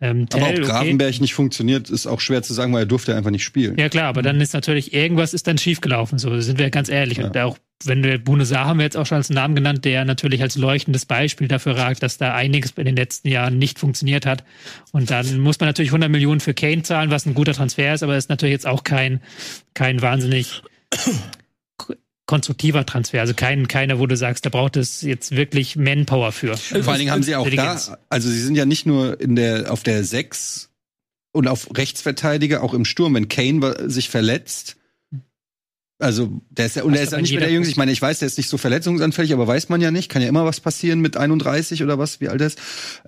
Ähm, 0.00 0.26
Aber 0.32 0.44
Tell, 0.44 0.54
ob 0.54 0.58
okay. 0.60 0.68
Gravenberg 0.68 1.20
nicht 1.20 1.34
funktioniert, 1.34 1.90
ist 1.90 2.06
auch 2.06 2.20
schwer 2.20 2.42
zu 2.42 2.54
sagen, 2.54 2.72
weil 2.72 2.82
er 2.82 2.86
durfte 2.86 3.14
einfach 3.14 3.30
nicht 3.30 3.44
spielen. 3.44 3.76
Ja 3.78 3.88
klar, 3.88 4.06
aber 4.06 4.22
dann 4.22 4.40
ist 4.40 4.54
natürlich 4.54 4.94
irgendwas 4.94 5.34
ist 5.34 5.46
dann 5.46 5.58
schiefgelaufen. 5.58 6.18
So 6.18 6.38
sind 6.40 6.58
wir 6.58 6.70
ganz 6.70 6.88
ehrlich. 6.88 7.20
Und 7.20 7.36
auch 7.36 7.58
wenn 7.84 8.02
wir 8.02 8.18
Bunesa 8.18 8.64
haben 8.64 8.78
wir 8.78 8.84
jetzt 8.84 8.96
auch 8.96 9.06
schon 9.06 9.18
als 9.18 9.30
Namen 9.30 9.54
genannt, 9.54 9.84
der 9.84 10.04
natürlich 10.04 10.42
als 10.42 10.56
leuchtendes 10.56 11.06
Beispiel 11.06 11.48
dafür 11.48 11.76
ragt, 11.76 12.02
dass 12.02 12.18
da 12.18 12.34
einiges 12.34 12.72
in 12.72 12.84
den 12.84 12.96
letzten 12.96 13.28
Jahren 13.28 13.58
nicht 13.58 13.78
funktioniert 13.78 14.26
hat. 14.26 14.44
Und 14.92 15.10
dann 15.10 15.38
muss 15.40 15.60
man 15.60 15.68
natürlich 15.68 15.90
100 15.90 16.10
Millionen 16.10 16.40
für 16.40 16.54
Kane 16.54 16.82
zahlen, 16.82 17.10
was 17.10 17.26
ein 17.26 17.34
guter 17.34 17.54
Transfer 17.54 17.94
ist, 17.94 18.02
aber 18.02 18.16
ist 18.16 18.30
natürlich 18.30 18.52
jetzt 18.52 18.66
auch 18.66 18.84
kein 18.84 19.20
kein 19.74 20.02
wahnsinnig 20.02 20.62
konstruktiver 22.26 22.84
Transfer. 22.84 23.20
Also 23.20 23.34
kein 23.34 23.68
keiner, 23.68 23.98
wo 23.98 24.06
du 24.06 24.16
sagst, 24.16 24.44
da 24.44 24.50
braucht 24.50 24.76
es 24.76 25.02
jetzt 25.02 25.34
wirklich 25.34 25.76
Manpower 25.76 26.32
für. 26.32 26.56
Vor 26.56 26.88
allen 26.88 26.98
Dingen 26.98 27.10
haben 27.10 27.22
sie 27.22 27.36
auch 27.36 27.48
da, 27.48 27.98
also 28.08 28.28
sie 28.28 28.42
sind 28.42 28.56
ja 28.56 28.66
nicht 28.66 28.86
nur 28.86 29.20
in 29.20 29.36
der, 29.36 29.72
auf 29.72 29.82
der 29.82 30.04
6 30.04 30.68
und 31.32 31.48
auf 31.48 31.76
Rechtsverteidiger, 31.76 32.62
auch 32.62 32.74
im 32.74 32.84
Sturm, 32.84 33.14
wenn 33.14 33.28
Kane 33.28 33.88
sich 33.88 34.08
verletzt. 34.10 34.77
Also, 36.00 36.40
der 36.50 36.66
ist 36.66 36.76
ja, 36.76 36.84
und 36.84 36.92
Was 36.92 36.98
er 36.98 37.04
ist 37.04 37.12
ja 37.12 37.20
nicht 37.20 37.30
mehr 37.32 37.40
der 37.40 37.50
Jüngste. 37.50 37.72
Ich 37.72 37.76
meine, 37.76 37.90
ich 37.90 38.00
weiß, 38.00 38.20
der 38.20 38.26
ist 38.26 38.38
nicht 38.38 38.48
so 38.48 38.56
verletzungsanfällig, 38.56 39.32
aber 39.32 39.48
weiß 39.48 39.68
man 39.68 39.80
ja 39.80 39.90
nicht. 39.90 40.08
Kann 40.08 40.22
ja 40.22 40.28
immer 40.28 40.44
was 40.44 40.60
passieren 40.60 41.00
mit 41.00 41.16
31 41.16 41.82
oder 41.82 41.98
was, 41.98 42.20
wie 42.20 42.28
alt 42.28 42.40
er 42.40 42.46
ist. 42.46 42.58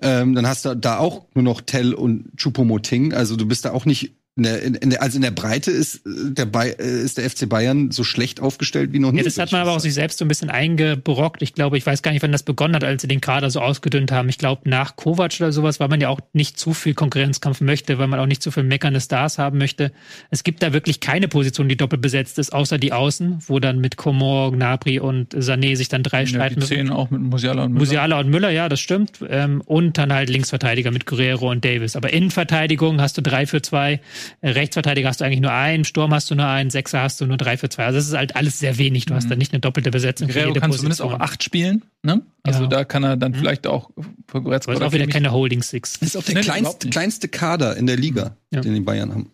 Ähm, 0.01 0.35
dann 0.35 0.45
hast 0.45 0.65
du 0.65 0.75
da 0.75 0.97
auch 0.97 1.25
nur 1.33 1.43
noch 1.43 1.61
Tell 1.61 1.93
und 1.93 2.31
Chupomoting. 2.35 3.13
Also 3.13 3.37
du 3.37 3.45
bist 3.45 3.63
da 3.63 3.71
auch 3.71 3.85
nicht 3.85 4.20
in 4.37 4.43
der, 4.43 4.61
in, 4.61 4.75
in 4.75 4.89
der, 4.91 5.01
also 5.01 5.17
in 5.17 5.23
der 5.23 5.31
Breite 5.31 5.71
ist 5.71 6.05
äh, 6.05 6.31
der, 6.31 6.47
äh, 6.79 7.01
ist 7.03 7.17
der 7.17 7.29
FC 7.29 7.49
Bayern 7.49 7.91
so 7.91 8.05
schlecht 8.05 8.39
aufgestellt 8.39 8.93
wie 8.93 8.99
noch 8.99 9.11
nie. 9.11 9.17
Ja, 9.17 9.23
das 9.25 9.37
hat 9.37 9.51
man 9.51 9.61
aber 9.61 9.71
auch 9.71 9.81
sich 9.81 9.93
selbst 9.93 10.19
so 10.19 10.25
ein 10.25 10.29
bisschen 10.29 10.49
eingebrockt. 10.49 11.41
Ich 11.41 11.53
glaube, 11.53 11.77
ich 11.77 11.85
weiß 11.85 12.01
gar 12.01 12.11
nicht, 12.13 12.23
wann 12.23 12.31
das 12.31 12.43
begonnen 12.43 12.75
hat, 12.75 12.85
als 12.85 13.01
sie 13.01 13.09
den 13.09 13.19
Kader 13.19 13.49
so 13.49 13.59
ausgedünnt 13.59 14.11
haben. 14.11 14.29
Ich 14.29 14.37
glaube, 14.37 14.69
nach 14.69 14.95
Kovac 14.95 15.33
oder 15.39 15.51
sowas, 15.51 15.81
weil 15.81 15.89
man 15.89 15.99
ja 15.99 16.07
auch 16.07 16.21
nicht 16.31 16.57
zu 16.57 16.73
viel 16.73 16.93
Konkurrenzkampf 16.93 17.59
möchte, 17.59 17.99
weil 17.99 18.07
man 18.07 18.19
auch 18.21 18.25
nicht 18.25 18.41
zu 18.41 18.51
viel 18.51 18.63
meckernde 18.63 19.01
Stars 19.01 19.37
haben 19.37 19.57
möchte. 19.57 19.91
Es 20.29 20.43
gibt 20.43 20.63
da 20.63 20.71
wirklich 20.71 21.01
keine 21.01 21.27
Position, 21.27 21.67
die 21.67 21.75
doppelt 21.75 22.01
besetzt 22.01 22.39
ist, 22.39 22.53
außer 22.53 22.77
die 22.77 22.93
Außen, 22.93 23.39
wo 23.47 23.59
dann 23.59 23.79
mit 23.79 23.97
Komor, 23.97 24.53
Gnabry 24.53 24.99
und 24.99 25.33
Sané 25.35 25.75
sich 25.75 25.89
dann 25.89 26.03
drei 26.03 26.21
Ja, 26.21 26.27
streiten 26.27 26.55
die 26.55 26.59
müssen. 26.61 26.75
zehn 26.75 26.89
auch 26.89 27.09
mit 27.09 27.21
Musiala 27.21 27.63
und 27.65 27.73
Müller. 27.73 27.79
Musiala 27.85 28.19
und 28.21 28.29
Müller, 28.29 28.49
ja, 28.49 28.69
das 28.69 28.79
stimmt. 28.79 29.19
Ähm, 29.29 29.61
und 29.65 29.97
dann 29.97 30.13
halt 30.13 30.29
Linksverteidiger 30.29 30.91
mit 30.91 31.05
Guerrero 31.05 31.51
und 31.51 31.65
Davis. 31.65 31.97
Aber 31.97 32.13
Innenverteidigung 32.13 33.01
hast 33.01 33.17
du 33.17 33.21
drei 33.21 33.45
für 33.45 33.61
zwei, 33.61 33.99
Rechtsverteidiger 34.43 35.07
hast 35.09 35.21
du 35.21 35.25
eigentlich 35.25 35.41
nur 35.41 35.51
einen, 35.51 35.85
Sturm 35.85 36.13
hast 36.13 36.29
du 36.31 36.35
nur 36.35 36.45
einen, 36.47 36.69
Sechser 36.69 37.01
hast 37.01 37.21
du 37.21 37.25
nur 37.25 37.37
drei 37.37 37.57
für 37.57 37.69
zwei. 37.69 37.85
Also 37.85 37.97
das 37.97 38.07
ist 38.07 38.13
halt 38.15 38.35
alles 38.35 38.59
sehr 38.59 38.77
wenig. 38.77 39.05
Du 39.05 39.13
hast 39.15 39.29
da 39.29 39.35
nicht 39.35 39.53
eine 39.53 39.59
doppelte 39.59 39.91
Besetzung 39.91 40.27
für 40.27 40.33
Guerrero 40.33 40.49
jede 40.51 40.59
kann 40.61 40.69
Position. 40.71 40.91
zumindest 40.93 41.01
auch 41.01 41.19
acht 41.25 41.43
spielen. 41.43 41.83
Ne? 42.03 42.21
Also 42.43 42.63
Ja. 42.63 42.67
da 42.69 42.83
kann 42.85 43.03
er 43.03 43.17
dann 43.17 43.33
vielleicht 43.35 43.67
auch 43.67 43.89
für 44.27 44.41
Goretzka 44.41 44.71
Aber 44.71 44.81
ist 44.81 44.87
auch 44.87 44.93
wieder 44.93 45.07
keine 45.07 45.31
Holding 45.31 45.61
Six. 45.61 45.99
Das 45.99 46.09
ist 46.09 46.15
auch 46.17 46.23
der 46.23 46.35
Nee, 46.35 46.41
kleinste, 46.41 46.89
kleinste 46.89 47.27
Kader 47.27 47.77
in 47.77 47.85
der 47.87 47.97
Liga, 47.97 48.35
Ja. 48.51 48.61
den 48.61 48.73
die 48.73 48.79
Bayern 48.81 49.11
haben. 49.13 49.31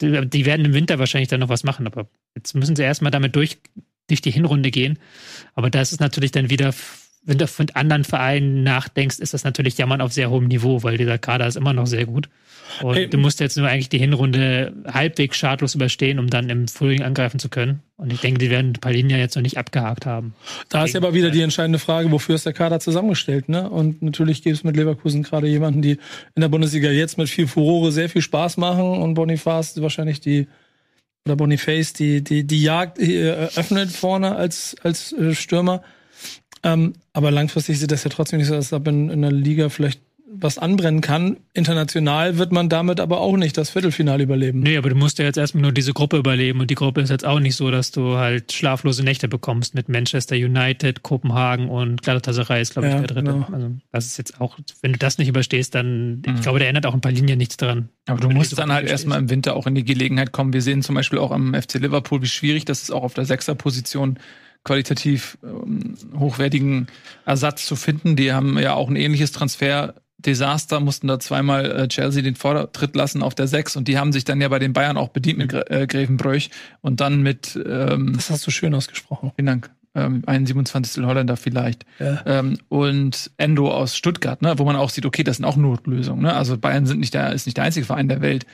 Die, 0.00 0.26
die 0.28 0.44
werden 0.46 0.64
im 0.64 0.74
Winter 0.74 0.98
wahrscheinlich 0.98 1.28
dann 1.28 1.40
noch 1.40 1.48
was 1.48 1.64
machen, 1.64 1.86
aber 1.86 2.06
jetzt 2.34 2.54
müssen 2.54 2.74
sie 2.76 2.82
erstmal 2.82 3.10
damit 3.12 3.36
durch, 3.36 3.58
durch 4.08 4.20
die 4.20 4.30
Hinrunde 4.30 4.70
gehen. 4.70 4.98
Aber 5.54 5.70
das 5.70 5.92
ist 5.92 6.00
natürlich 6.00 6.32
dann 6.32 6.50
wieder, 6.50 6.74
wenn 7.26 7.38
du 7.38 7.46
von 7.46 7.66
anderen 7.74 8.04
Vereinen 8.04 8.62
nachdenkst, 8.62 9.18
ist 9.18 9.34
das 9.34 9.44
natürlich 9.44 9.78
Jammern 9.78 10.00
auf 10.00 10.12
sehr 10.12 10.30
hohem 10.30 10.46
Niveau, 10.46 10.82
weil 10.82 10.98
dieser 10.98 11.18
Kader 11.18 11.46
ist 11.46 11.56
immer 11.56 11.72
noch 11.72 11.86
sehr 11.86 12.04
gut. 12.04 12.28
Und 12.82 12.96
Hey, 12.96 13.08
du 13.08 13.18
musst 13.18 13.40
jetzt 13.40 13.56
nur 13.56 13.68
eigentlich 13.68 13.88
die 13.88 13.98
Hinrunde 13.98 14.72
halbwegs 14.86 15.36
schadlos 15.36 15.74
überstehen, 15.74 16.18
um 16.18 16.28
dann 16.28 16.50
im 16.50 16.68
Frühling 16.68 17.02
angreifen 17.02 17.38
zu 17.38 17.48
können. 17.48 17.80
Und 17.96 18.12
ich 18.12 18.20
denke, 18.20 18.38
die 18.38 18.50
werden 18.50 18.74
Palinja 18.74 19.16
jetzt 19.16 19.36
noch 19.36 19.42
nicht 19.42 19.56
abgehakt 19.56 20.04
haben. 20.06 20.34
Da 20.68 20.84
ist 20.84 20.94
ja 20.94 21.00
aber 21.00 21.14
wieder 21.14 21.30
die 21.30 21.40
entscheidende 21.40 21.78
Frage, 21.78 22.10
wofür 22.10 22.34
ist 22.34 22.44
der 22.44 22.52
Kader 22.52 22.80
zusammengestellt, 22.80 23.48
ne? 23.48 23.70
Und 23.70 24.02
natürlich 24.02 24.42
gibt 24.42 24.56
es 24.56 24.64
mit 24.64 24.76
Leverkusen 24.76 25.22
gerade 25.22 25.46
jemanden, 25.46 25.80
die 25.80 25.92
in 26.34 26.40
der 26.40 26.48
Bundesliga 26.48 26.90
jetzt 26.90 27.16
mit 27.16 27.28
viel 27.28 27.46
Furore 27.46 27.92
sehr 27.92 28.08
viel 28.08 28.22
Spaß 28.22 28.56
machen 28.56 28.84
und 28.84 29.14
Boniface 29.14 29.80
wahrscheinlich 29.80 30.20
die 30.20 30.48
oder 31.26 31.36
Boniface 31.36 31.94
die 31.94 32.22
die 32.22 32.44
die 32.46 32.62
Jagd 32.62 32.98
äh, 32.98 33.30
öffnet 33.56 33.90
vorne 33.90 34.36
als 34.36 34.76
als 34.82 35.12
äh, 35.12 35.34
Stürmer. 35.34 35.82
Ähm, 36.64 36.94
aber 37.12 37.30
langfristig 37.30 37.78
sieht 37.78 37.92
das 37.92 38.02
ja 38.04 38.10
trotzdem 38.10 38.38
nicht 38.38 38.48
so, 38.48 38.54
aus, 38.54 38.72
als 38.72 38.80
ob 38.80 38.88
in, 38.88 39.10
in 39.10 39.22
der 39.22 39.30
Liga 39.32 39.68
vielleicht 39.68 40.00
was 40.36 40.58
anbrennen 40.58 41.00
kann. 41.00 41.36
International 41.52 42.38
wird 42.38 42.50
man 42.50 42.68
damit 42.68 42.98
aber 42.98 43.20
auch 43.20 43.36
nicht 43.36 43.56
das 43.56 43.70
Viertelfinale 43.70 44.24
überleben. 44.24 44.60
Nee, 44.60 44.76
aber 44.76 44.88
du 44.88 44.96
musst 44.96 45.20
ja 45.20 45.24
jetzt 45.24 45.36
erstmal 45.36 45.62
nur 45.62 45.70
diese 45.70 45.92
Gruppe 45.92 46.16
überleben 46.16 46.58
und 46.58 46.70
die 46.70 46.74
Gruppe 46.74 47.02
ist 47.02 47.10
jetzt 47.10 47.24
auch 47.24 47.38
nicht 47.38 47.54
so, 47.54 47.70
dass 47.70 47.92
du 47.92 48.16
halt 48.16 48.50
schlaflose 48.52 49.04
Nächte 49.04 49.28
bekommst 49.28 49.76
mit 49.76 49.88
Manchester 49.88 50.34
United, 50.34 51.04
Kopenhagen 51.04 51.68
und 51.68 52.02
Galatasaray 52.02 52.60
ist, 52.62 52.72
glaube 52.72 52.88
ich, 52.88 52.94
Ja, 52.94 53.00
der 53.00 53.06
dritte. 53.08 53.32
genau. 53.32 53.46
Also 53.52 53.70
das 53.92 54.06
ist 54.06 54.16
jetzt 54.18 54.40
auch, 54.40 54.58
wenn 54.82 54.92
du 54.92 54.98
das 54.98 55.18
nicht 55.18 55.28
überstehst, 55.28 55.74
dann, 55.76 56.22
ich 56.26 56.42
glaube, 56.42 56.58
der 56.58 56.68
ändert 56.68 56.86
auch 56.86 56.94
ein 56.94 57.00
paar 57.00 57.12
Linien 57.12 57.38
nichts 57.38 57.56
dran. 57.56 57.88
Aber 58.06 58.18
du 58.20 58.28
musst 58.28 58.50
diese 58.50 58.60
dann 58.60 58.72
halt 58.72 58.88
erstmal 58.88 59.20
im 59.20 59.30
Winter 59.30 59.54
auch 59.54 59.68
in 59.68 59.76
die 59.76 59.84
Gelegenheit 59.84 60.32
kommen. 60.32 60.52
Wir 60.52 60.62
sehen 60.62 60.82
zum 60.82 60.96
Beispiel 60.96 61.20
auch 61.20 61.30
am 61.30 61.54
FC 61.54 61.74
Liverpool, 61.74 62.22
wie 62.22 62.26
schwierig 62.26 62.64
das 62.64 62.82
ist, 62.82 62.90
auch 62.90 63.04
auf 63.04 63.14
der 63.14 63.24
Sechserposition 63.24 64.18
qualitativ 64.64 65.38
ähm, 65.44 65.94
hochwertigen 66.18 66.88
Ersatz 67.26 67.66
zu 67.66 67.76
finden. 67.76 68.16
Die 68.16 68.32
haben 68.32 68.58
ja 68.58 68.74
auch 68.74 68.88
ein 68.88 68.96
ähnliches 68.96 69.32
Transfer-Desaster, 69.32 70.80
mussten 70.80 71.06
da 71.06 71.20
zweimal 71.20 71.70
äh, 71.70 71.88
Chelsea 71.88 72.22
den 72.22 72.34
Vortritt 72.34 72.96
lassen 72.96 73.22
auf 73.22 73.34
der 73.34 73.46
Sechs 73.46 73.76
und 73.76 73.88
die 73.88 73.98
haben 73.98 74.12
sich 74.12 74.24
dann 74.24 74.40
ja 74.40 74.48
bei 74.48 74.58
den 74.58 74.72
Bayern 74.72 74.96
auch 74.96 75.08
bedient 75.08 75.38
mit 75.38 75.50
Gr 75.50 75.70
äh, 75.70 75.86
Grevenbroich 75.86 76.50
und 76.80 77.00
dann 77.00 77.22
mit, 77.22 77.58
ähm, 77.66 78.14
Das 78.14 78.30
hast 78.30 78.46
du 78.46 78.50
schön 78.50 78.74
ausgesprochen. 78.74 79.32
vielen 79.36 79.46
Dank, 79.46 79.70
ähm, 79.94 80.22
einen 80.26 80.46
27. 80.46 81.04
Holländer 81.04 81.36
vielleicht. 81.36 81.84
Ja. 81.98 82.22
Ähm, 82.24 82.58
und 82.68 83.30
Endo 83.36 83.70
aus 83.70 83.96
Stuttgart, 83.96 84.40
ne, 84.40 84.58
wo 84.58 84.64
man 84.64 84.76
auch 84.76 84.90
sieht, 84.90 85.04
okay, 85.04 85.24
das 85.24 85.36
sind 85.36 85.44
auch 85.44 85.56
Notlösungen. 85.56 86.22
Ne? 86.22 86.34
Also 86.34 86.56
Bayern 86.56 86.86
sind 86.86 87.00
nicht 87.00 87.14
der, 87.14 87.32
ist 87.32 87.46
nicht 87.46 87.58
der 87.58 87.64
einzige 87.64 87.84
Verein 87.86 88.08
der 88.08 88.22
Welt, 88.22 88.46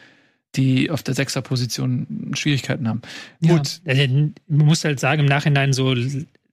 die 0.56 0.90
auf 0.90 1.02
der 1.02 1.14
Sechserposition 1.14 2.32
Schwierigkeiten 2.34 2.88
haben. 2.88 3.02
Gut, 3.40 3.80
Ja, 3.84 3.92
also, 3.92 4.32
man 4.48 4.66
muss 4.66 4.84
halt 4.84 5.00
sagen, 5.00 5.20
im 5.20 5.26
Nachhinein 5.26 5.72
so 5.72 5.94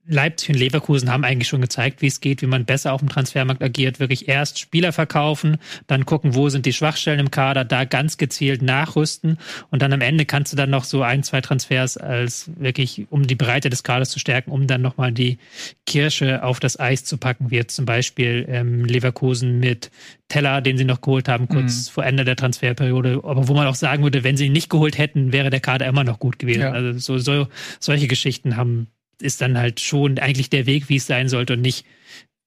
Leipzig 0.08 0.50
und 0.50 0.56
Leverkusen 0.56 1.12
haben 1.12 1.24
eigentlich 1.24 1.48
schon 1.48 1.62
gezeigt, 1.62 2.02
wie 2.02 2.08
es 2.08 2.22
geht, 2.22 2.42
wie 2.42 2.48
man 2.48 2.66
besser 2.66 2.94
auf 2.94 3.02
dem 3.02 3.10
Transfermarkt 3.10 3.62
agiert. 3.62 4.00
Wirklich 4.00 4.28
erst 4.28 4.60
Spieler 4.60 4.94
verkaufen, 4.94 5.58
dann 5.88 6.06
gucken, 6.06 6.36
wo 6.36 6.50
sind 6.50 6.66
die 6.66 6.74
Schwachstellen 6.74 7.20
im 7.20 7.32
Kader, 7.32 7.66
da 7.66 7.84
ganz 7.84 8.18
gezielt 8.18 8.62
nachrüsten 8.62 9.38
und 9.70 9.82
dann 9.82 9.94
am 9.94 10.02
Ende 10.02 10.26
kannst 10.26 10.54
du 10.54 10.58
dann 10.58 10.70
noch 10.70 10.86
so 10.86 11.02
ein, 11.02 11.24
zwei 11.24 11.42
Transfers 11.42 11.98
als 11.98 12.50
wirklich, 12.56 13.08
um 13.10 13.28
die 13.28 13.36
Breite 13.36 13.70
des 13.70 13.84
Kaders 13.84 14.10
zu 14.10 14.20
stärken, 14.20 14.52
um 14.52 14.68
dann 14.68 14.82
nochmal 14.82 15.12
die 15.12 15.38
Kirsche 15.86 16.44
auf 16.44 16.60
das 16.60 16.80
Eis 16.80 17.04
zu 17.04 17.18
packen, 17.18 17.52
wie 17.52 17.56
jetzt 17.56 17.76
zum 17.76 17.86
Beispiel 17.86 18.46
ähm, 18.48 18.86
Leverkusen 18.86 19.60
mit 19.60 19.92
Teller, 20.30 20.62
den 20.62 20.78
sie 20.78 20.84
noch 20.84 21.02
geholt 21.02 21.30
haben, 21.30 21.48
kurz 21.48 21.88
vor 21.88 22.06
Ende 22.06 22.26
der 22.26 22.36
Transferperiode. 22.36 23.22
Aber 23.24 23.48
wo 23.48 23.54
man 23.54 23.68
auch 23.68 23.76
sagen 23.76 24.04
würde, 24.04 24.24
wenn 24.24 24.36
sie 24.36 24.48
ihn 24.48 24.52
nicht 24.52 24.70
geholt 24.70 24.98
hätten, 24.98 25.32
wäre 25.32 25.50
der 25.50 25.62
Kader 25.62 25.86
immer 25.86 26.04
noch 26.04 26.20
gut 26.20 26.38
gewesen. 26.38 26.62
Ja. 26.62 26.72
Also 26.72 27.00
so, 27.00 27.18
so 27.18 27.48
solche 27.80 28.08
Geschichten 28.08 28.58
haben 28.58 28.88
ist 29.22 29.42
dann 29.42 29.58
halt 29.58 29.80
schon 29.80 30.20
eigentlich 30.20 30.50
der 30.50 30.66
Weg, 30.66 30.90
wie 30.90 30.98
es 30.98 31.08
sein 31.08 31.30
sollte 31.30 31.54
und 31.54 31.62
nicht 31.62 31.86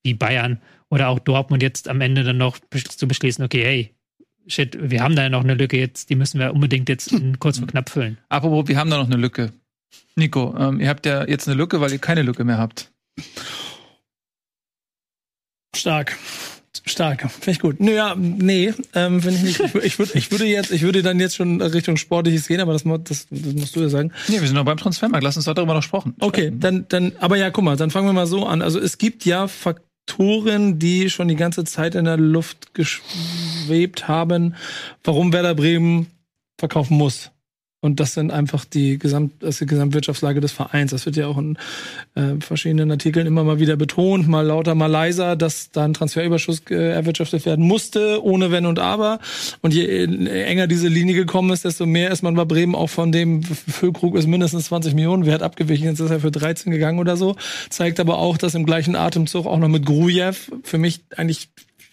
wie 0.02 0.14
Bayern 0.14 0.60
oder 0.88 1.08
auch 1.08 1.18
Dortmund 1.18 1.62
jetzt 1.62 1.88
am 1.88 2.00
Ende 2.00 2.24
dann 2.24 2.38
noch 2.38 2.58
zu 2.58 3.06
beschließen, 3.06 3.44
okay, 3.44 3.64
hey, 3.64 3.94
shit, 4.46 4.76
wir 4.80 5.02
haben 5.02 5.16
da 5.16 5.22
ja 5.22 5.28
noch 5.28 5.44
eine 5.44 5.54
Lücke 5.54 5.78
jetzt, 5.78 6.10
die 6.10 6.16
müssen 6.16 6.40
wir 6.40 6.52
unbedingt 6.52 6.88
jetzt 6.88 7.14
kurz 7.38 7.58
vor 7.58 7.68
knapp 7.68 7.88
füllen. 7.90 8.18
apropos, 8.28 8.68
wir 8.68 8.76
haben 8.76 8.90
da 8.90 8.98
noch 8.98 9.06
eine 9.06 9.16
Lücke. 9.16 9.52
Nico, 10.16 10.54
ähm, 10.58 10.80
ihr 10.80 10.88
habt 10.88 11.06
ja 11.06 11.26
jetzt 11.26 11.48
eine 11.48 11.56
Lücke, 11.56 11.80
weil 11.80 11.92
ihr 11.92 11.98
keine 11.98 12.22
Lücke 12.22 12.44
mehr 12.44 12.58
habt. 12.58 12.92
Stark. 15.74 16.18
Stark. 16.86 17.28
Finde 17.30 17.50
ich 17.50 17.58
gut. 17.58 17.80
Naja, 17.80 18.14
nee, 18.16 18.72
ähm, 18.94 19.20
finde 19.20 19.38
ich 19.38 19.42
nicht. 19.42 19.60
Ich, 19.60 19.84
ich, 19.84 19.98
würd, 19.98 20.14
ich 20.14 20.30
würde 20.30 20.44
jetzt, 20.44 20.70
ich 20.70 20.82
würde 20.82 21.02
dann 21.02 21.18
jetzt 21.18 21.36
schon 21.36 21.60
Richtung 21.60 21.96
Sportliches 21.96 22.46
gehen, 22.46 22.60
aber 22.60 22.72
das, 22.72 22.84
das, 22.84 23.26
das 23.28 23.54
musst 23.54 23.74
du 23.74 23.80
ja 23.80 23.88
sagen. 23.88 24.12
Nee, 24.28 24.40
wir 24.40 24.46
sind 24.46 24.54
noch 24.54 24.64
beim 24.64 24.76
Transfermarkt. 24.76 25.24
Lass 25.24 25.36
uns 25.36 25.46
doch 25.46 25.54
darüber 25.54 25.74
noch 25.74 25.82
sprechen. 25.82 26.14
Okay, 26.20 26.52
dann, 26.54 26.86
dann, 26.88 27.12
aber 27.18 27.36
ja, 27.36 27.50
guck 27.50 27.64
mal, 27.64 27.76
dann 27.76 27.90
fangen 27.90 28.06
wir 28.06 28.12
mal 28.12 28.26
so 28.26 28.46
an. 28.46 28.62
Also 28.62 28.78
es 28.78 28.98
gibt 28.98 29.24
ja 29.24 29.48
Faktoren, 29.48 30.78
die 30.78 31.10
schon 31.10 31.26
die 31.26 31.36
ganze 31.36 31.64
Zeit 31.64 31.96
in 31.96 32.04
der 32.04 32.16
Luft 32.16 32.72
geschwebt 32.74 34.06
haben, 34.06 34.54
warum 35.02 35.32
Werder 35.32 35.56
Bremen 35.56 36.06
verkaufen 36.58 36.96
muss. 36.96 37.32
Und 37.82 37.98
das 37.98 38.12
sind 38.12 38.30
einfach 38.30 38.66
die, 38.66 38.98
Gesamt, 38.98 39.32
das 39.40 39.54
ist 39.54 39.60
die 39.62 39.66
Gesamtwirtschaftslage 39.66 40.40
des 40.40 40.52
Vereins. 40.52 40.90
Das 40.90 41.06
wird 41.06 41.16
ja 41.16 41.26
auch 41.26 41.38
in 41.38 41.56
äh, 42.14 42.38
verschiedenen 42.40 42.90
Artikeln 42.90 43.26
immer 43.26 43.42
mal 43.42 43.58
wieder 43.58 43.76
betont, 43.76 44.28
mal 44.28 44.46
lauter, 44.46 44.74
mal 44.74 44.86
leiser, 44.86 45.34
dass 45.34 45.70
da 45.70 45.86
ein 45.86 45.94
Transferüberschuss 45.94 46.62
äh, 46.68 46.74
erwirtschaftet 46.74 47.46
werden 47.46 47.66
musste, 47.66 48.22
ohne 48.22 48.50
Wenn 48.50 48.66
und 48.66 48.78
Aber. 48.78 49.18
Und 49.62 49.72
je 49.72 49.86
äh, 49.86 50.42
enger 50.44 50.66
diese 50.66 50.88
Linie 50.88 51.14
gekommen 51.14 51.50
ist, 51.52 51.64
desto 51.64 51.86
mehr 51.86 52.10
ist 52.10 52.22
man 52.22 52.34
bei 52.34 52.44
Bremen 52.44 52.74
auch 52.74 52.90
von 52.90 53.12
dem 53.12 53.42
Füllkrug 53.42 54.14
ist 54.14 54.26
mindestens 54.26 54.66
20 54.66 54.92
Millionen 54.92 55.24
wert 55.24 55.42
abgewichen. 55.42 55.86
Jetzt 55.86 56.00
ist 56.00 56.10
er 56.10 56.20
für 56.20 56.30
13 56.30 56.70
gegangen 56.70 56.98
oder 56.98 57.16
so. 57.16 57.36
Zeigt 57.70 57.98
aber 57.98 58.18
auch, 58.18 58.36
dass 58.36 58.54
im 58.54 58.66
gleichen 58.66 58.94
Atemzug 58.94 59.46
auch 59.46 59.58
noch 59.58 59.68
mit 59.68 59.86
Grujew 59.86 60.34
für 60.62 60.76
mich 60.76 61.00
eigentlich 61.16 61.48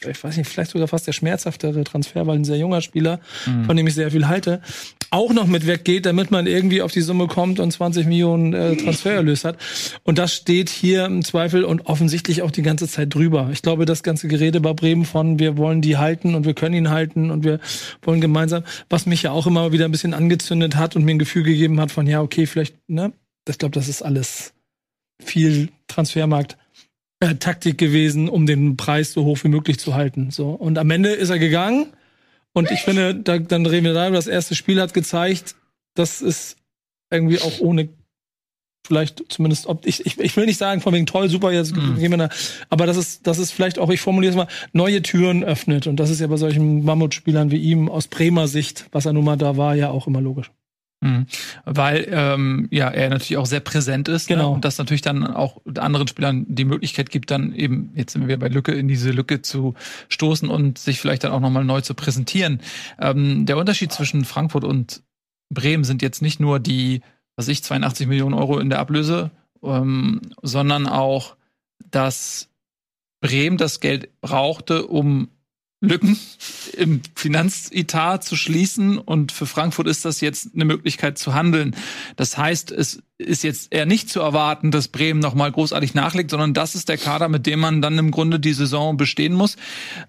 ich 0.05 0.23
weiß 0.23 0.37
nicht, 0.37 0.49
vielleicht 0.49 0.71
sogar 0.71 0.87
fast 0.87 1.07
der 1.07 1.13
schmerzhaftere 1.13 1.83
Transfer, 1.83 2.27
weil 2.27 2.37
ein 2.37 2.45
sehr 2.45 2.57
junger 2.57 2.81
Spieler, 2.81 3.19
von 3.65 3.75
dem 3.75 3.87
ich 3.87 3.95
sehr 3.95 4.11
viel 4.11 4.27
halte, 4.27 4.61
auch 5.09 5.33
noch 5.33 5.47
mit 5.47 5.65
weggeht, 5.65 6.05
damit 6.05 6.31
man 6.31 6.47
irgendwie 6.47 6.81
auf 6.81 6.91
die 6.91 7.01
Summe 7.01 7.27
kommt 7.27 7.59
und 7.59 7.71
20 7.71 8.05
Millionen 8.07 8.53
äh, 8.53 8.75
Transfererlös 8.75 9.45
hat. 9.45 9.57
Und 10.03 10.17
das 10.17 10.33
steht 10.33 10.69
hier 10.69 11.05
im 11.05 11.23
Zweifel 11.23 11.63
und 11.63 11.85
offensichtlich 11.85 12.41
auch 12.41 12.51
die 12.51 12.61
ganze 12.61 12.87
Zeit 12.87 13.13
drüber. 13.13 13.49
Ich 13.53 13.61
glaube, 13.61 13.85
das 13.85 14.03
ganze 14.03 14.27
Gerede 14.27 14.59
bei 14.59 14.73
Bremen 14.73 15.05
von, 15.05 15.39
wir 15.39 15.57
wollen 15.57 15.81
die 15.81 15.97
halten 15.97 16.35
und 16.35 16.45
wir 16.45 16.53
können 16.53 16.75
ihn 16.75 16.89
halten 16.89 17.31
und 17.31 17.43
wir 17.43 17.59
wollen 18.01 18.21
gemeinsam, 18.21 18.63
was 18.89 19.05
mich 19.05 19.23
ja 19.23 19.31
auch 19.31 19.47
immer 19.47 19.71
wieder 19.71 19.85
ein 19.85 19.91
bisschen 19.91 20.13
angezündet 20.13 20.75
hat 20.75 20.95
und 20.95 21.05
mir 21.05 21.11
ein 21.11 21.19
Gefühl 21.19 21.43
gegeben 21.43 21.79
hat 21.79 21.91
von, 21.91 22.05
ja, 22.05 22.21
okay, 22.21 22.45
vielleicht, 22.45 22.75
ne, 22.87 23.13
ich 23.47 23.57
glaube, 23.57 23.73
das 23.73 23.87
ist 23.87 24.01
alles 24.01 24.53
viel 25.23 25.69
Transfermarkt. 25.87 26.57
Äh, 27.19 27.35
Taktik 27.35 27.77
gewesen, 27.79 28.29
um 28.29 28.45
den 28.45 28.77
Preis 28.77 29.13
so 29.13 29.25
hoch 29.25 29.43
wie 29.43 29.47
möglich 29.47 29.79
zu 29.79 29.95
halten. 29.95 30.29
So 30.29 30.49
und 30.49 30.77
am 30.77 30.91
Ende 30.91 31.09
ist 31.09 31.29
er 31.29 31.39
gegangen 31.39 31.87
und 32.53 32.69
ich 32.69 32.81
finde, 32.81 33.15
da, 33.15 33.39
dann 33.39 33.65
reden 33.65 33.85
wir 33.85 33.93
darüber. 33.93 34.17
Das 34.17 34.27
erste 34.27 34.53
Spiel 34.53 34.79
hat 34.79 34.93
gezeigt, 34.93 35.55
dass 35.95 36.21
es 36.21 36.57
irgendwie 37.11 37.39
auch 37.39 37.59
ohne 37.59 37.89
vielleicht 38.85 39.23
zumindest 39.29 39.65
ob 39.65 39.85
ich, 39.85 40.05
ich, 40.05 40.19
ich 40.19 40.37
will 40.37 40.45
nicht 40.45 40.57
sagen 40.59 40.79
von 40.79 40.93
wegen 40.93 41.07
toll 41.07 41.27
super 41.29 41.51
jetzt 41.51 41.75
Mhm. 41.75 41.97
gehen 41.97 42.11
wir 42.11 42.17
da, 42.17 42.29
aber 42.69 42.85
das 42.85 42.97
ist 42.97 43.25
das 43.27 43.37
ist 43.37 43.51
vielleicht 43.51 43.79
auch 43.79 43.89
ich 43.89 43.99
formuliere 43.99 44.31
es 44.31 44.37
mal 44.37 44.47
neue 44.71 45.01
Türen 45.01 45.43
öffnet 45.43 45.87
und 45.87 45.97
das 45.97 46.09
ist 46.09 46.21
ja 46.21 46.27
bei 46.27 46.37
solchen 46.37 46.85
Mammutspielern 46.85 47.51
wie 47.51 47.57
ihm 47.57 47.89
aus 47.89 48.07
Bremer 48.07 48.47
Sicht 48.47 48.85
was 48.91 49.05
er 49.05 49.13
nun 49.13 49.25
mal 49.25 49.37
da 49.37 49.57
war 49.57 49.75
ja 49.75 49.89
auch 49.89 50.07
immer 50.07 50.21
logisch 50.21 50.51
Mhm. 51.01 51.27
Weil 51.65 52.07
ähm, 52.09 52.67
ja 52.71 52.89
er 52.89 53.09
natürlich 53.09 53.37
auch 53.37 53.45
sehr 53.45 53.59
präsent 53.59 54.07
ist 54.07 54.27
Genau. 54.27 54.49
ne? 54.49 54.55
und 54.55 54.65
das 54.65 54.79
natürlich 54.79 55.03
dann 55.03 55.27
auch 55.27 55.61
anderen 55.77 56.07
Spielern 56.07 56.45
die 56.47 56.65
Möglichkeit 56.65 57.11
gibt, 57.11 57.29
dann 57.29 57.53
eben 57.53 57.91
jetzt 57.93 58.13
sind 58.13 58.27
wir 58.27 58.39
bei 58.39 58.47
Lücke 58.47 58.71
in 58.73 58.87
diese 58.87 59.11
Lücke 59.11 59.43
zu 59.43 59.75
stoßen 60.09 60.49
und 60.49 60.79
sich 60.79 60.99
vielleicht 60.99 61.23
dann 61.23 61.31
auch 61.31 61.39
nochmal 61.39 61.63
neu 61.65 61.81
zu 61.81 61.93
präsentieren. 61.93 62.61
Ähm, 62.99 63.45
der 63.45 63.57
Unterschied 63.57 63.91
zwischen 63.91 64.25
Frankfurt 64.25 64.63
und 64.63 65.03
Bremen 65.53 65.83
sind 65.83 66.01
jetzt 66.01 66.21
nicht 66.21 66.39
nur 66.39 66.59
die, 66.59 67.01
was 67.35 67.47
ich 67.47 67.63
82 67.63 68.07
Millionen 68.07 68.33
Euro 68.33 68.59
in 68.59 68.69
der 68.69 68.79
Ablöse, 68.79 69.31
ähm, 69.63 70.21
sondern 70.41 70.87
auch, 70.87 71.35
dass 71.91 72.49
Bremen 73.21 73.57
das 73.57 73.79
Geld 73.79 74.09
brauchte, 74.21 74.87
um 74.87 75.29
Lücken 75.79 76.17
im 76.73 77.01
Finanzetat 77.15 78.23
zu 78.23 78.35
schließen 78.35 78.97
und 78.97 79.31
für 79.31 79.45
Frankfurt 79.45 79.87
ist 79.87 80.05
das 80.05 80.21
jetzt 80.21 80.49
eine 80.55 80.65
Möglichkeit 80.65 81.19
zu 81.19 81.35
handeln. 81.35 81.75
Das 82.15 82.37
heißt, 82.37 82.71
es 82.71 83.03
ist 83.19 83.43
jetzt 83.43 83.73
eher 83.73 83.87
nicht 83.87 84.09
zu 84.09 84.19
erwarten, 84.19 84.69
dass 84.69 84.89
Bremen 84.89 85.19
noch 85.19 85.33
mal 85.33 85.51
großartig 85.51 85.95
nachlegt, 85.95 86.29
sondern 86.29 86.53
das 86.53 86.75
ist 86.75 86.87
der 86.87 86.97
Kader, 86.97 87.29
mit 87.29 87.47
dem 87.47 87.59
man 87.59 87.81
dann 87.81 87.97
im 87.97 88.11
Grunde 88.11 88.39
die 88.39 88.53
Saison 88.53 88.95
bestehen 88.95 89.33
muss. 89.33 89.55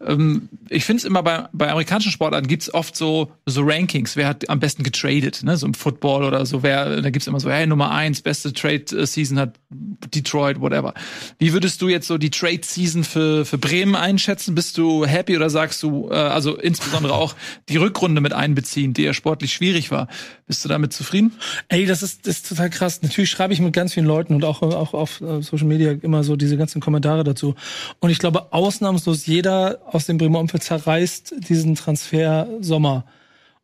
Ähm, 0.06 0.50
ich 0.68 0.84
finde 0.84 0.98
es 0.98 1.04
immer 1.04 1.22
bei, 1.22 1.48
bei 1.52 1.70
amerikanischen 1.70 2.12
Sportarten 2.12 2.48
gibt's 2.48 2.72
oft 2.72 2.94
so 2.94 3.32
so 3.46 3.62
Rankings, 3.64 4.16
wer 4.16 4.28
hat 4.28 4.48
am 4.50 4.60
besten 4.60 4.82
getradet, 4.82 5.42
ne? 5.42 5.56
so 5.56 5.66
im 5.66 5.72
Football 5.72 6.24
oder 6.24 6.44
so, 6.44 6.62
wer 6.62 7.00
da 7.00 7.08
gibt's 7.08 7.26
immer 7.26 7.40
so, 7.40 7.50
hey 7.50 7.66
Nummer 7.66 7.92
eins, 7.92 8.20
beste 8.20 8.52
Trade 8.52 8.84
äh, 8.92 9.06
Season 9.06 9.38
hat 9.38 9.54
Detroit, 9.70 10.60
whatever. 10.60 10.92
Wie 11.38 11.54
würdest 11.54 11.80
du 11.80 11.88
jetzt 11.88 12.08
so 12.08 12.18
die 12.18 12.30
Trade 12.30 12.60
Season 12.62 13.04
für 13.04 13.46
für 13.46 13.56
Bremen 13.56 13.96
einschätzen? 13.96 14.54
Bist 14.54 14.76
du 14.76 15.06
happy 15.06 15.34
oder 15.34 15.48
sagst 15.48 15.82
du, 15.82 16.10
äh, 16.10 16.14
also 16.14 16.56
insbesondere 16.56 17.14
auch 17.14 17.34
die 17.70 17.78
Rückrunde 17.78 18.20
mit 18.20 18.34
einbeziehen, 18.34 18.92
die 18.92 19.04
ja 19.04 19.14
sportlich 19.14 19.54
schwierig 19.54 19.90
war, 19.90 20.08
bist 20.48 20.64
du 20.64 20.68
damit 20.68 20.92
zufrieden? 20.92 21.32
Ey, 21.68 21.86
das 21.86 22.02
ist, 22.02 22.26
das 22.26 22.38
ist 22.38 22.48
total 22.48 22.70
krass. 22.70 23.02
Natürlich 23.02 23.30
schreibe 23.30 23.52
ich 23.52 23.60
mit 23.60 23.72
ganz 23.72 23.94
vielen 23.94 24.06
Leuten 24.06 24.34
und 24.34 24.44
auch, 24.44 24.62
auch 24.62 24.94
auf 24.94 25.20
äh, 25.20 25.42
Social 25.42 25.68
Media 25.68 25.92
immer 25.92 26.24
so 26.24 26.34
diese 26.34 26.56
ganzen 26.56 26.80
Kommentare 26.80 27.22
dazu. 27.22 27.54
Und 28.00 28.10
ich 28.10 28.18
glaube, 28.18 28.52
ausnahmslos 28.52 29.26
jeder 29.26 29.80
aus 29.86 30.06
dem 30.06 30.18
Bremer 30.18 30.40
Umfeld 30.40 30.64
zerreißt 30.64 31.34
diesen 31.48 31.76
Transfer 31.76 32.48
Sommer. 32.60 33.04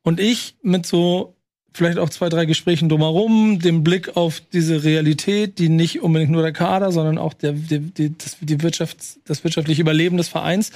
Und 0.02 0.20
ich 0.20 0.54
mit 0.62 0.86
so 0.86 1.34
vielleicht 1.74 1.98
auch 1.98 2.08
zwei, 2.08 2.28
drei 2.28 2.46
Gesprächen 2.46 2.88
drumherum, 2.88 3.58
dem 3.58 3.82
Blick 3.82 4.16
auf 4.16 4.40
diese 4.52 4.84
Realität, 4.84 5.58
die 5.58 5.68
nicht 5.68 6.02
unbedingt 6.02 6.30
nur 6.30 6.42
der 6.42 6.52
Kader, 6.52 6.92
sondern 6.92 7.18
auch 7.18 7.34
der, 7.34 7.52
die, 7.52 7.80
die, 7.80 8.16
das, 8.16 8.36
die 8.40 8.58
Wirtschafts-, 8.58 9.18
das 9.26 9.42
wirtschaftliche 9.42 9.82
Überleben 9.82 10.16
des 10.16 10.28
Vereins 10.28 10.70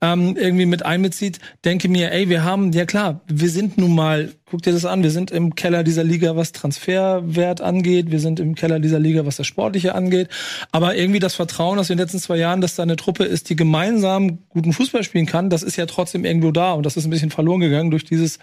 ähm, 0.00 0.36
irgendwie 0.36 0.66
mit 0.66 0.86
einbezieht, 0.86 1.40
denke 1.64 1.88
mir, 1.88 2.12
ey, 2.12 2.28
wir 2.28 2.44
haben, 2.44 2.72
ja 2.72 2.86
klar, 2.86 3.20
wir 3.26 3.50
sind 3.50 3.78
nun 3.78 3.94
mal, 3.96 4.30
guck 4.50 4.62
dir 4.62 4.72
das 4.72 4.84
an, 4.84 5.02
wir 5.02 5.10
sind 5.10 5.30
im 5.30 5.54
Keller 5.54 5.84
dieser 5.84 6.04
Liga, 6.04 6.36
was 6.36 6.52
Transferwert 6.52 7.60
angeht, 7.60 8.10
wir 8.10 8.20
sind 8.20 8.40
im 8.40 8.54
Keller 8.54 8.80
dieser 8.80 8.98
Liga, 8.98 9.26
was 9.26 9.36
das 9.36 9.46
Sportliche 9.46 9.94
angeht, 9.94 10.28
aber 10.72 10.96
irgendwie 10.96 11.20
das 11.20 11.34
Vertrauen 11.34 11.78
aus 11.78 11.88
den 11.88 11.98
letzten 11.98 12.18
zwei 12.18 12.36
Jahren, 12.36 12.60
dass 12.60 12.76
da 12.76 12.82
eine 12.82 12.96
Truppe 12.96 13.24
ist, 13.24 13.50
die 13.50 13.56
gemeinsam 13.56 14.38
guten 14.48 14.72
Fußball 14.72 15.04
spielen 15.04 15.26
kann, 15.26 15.50
das 15.50 15.62
ist 15.62 15.76
ja 15.76 15.86
trotzdem 15.86 16.24
irgendwo 16.24 16.50
da 16.50 16.72
und 16.72 16.86
das 16.86 16.96
ist 16.96 17.04
ein 17.04 17.10
bisschen 17.10 17.30
verloren 17.30 17.60
gegangen 17.60 17.90
durch 17.90 18.04
dieses 18.04 18.38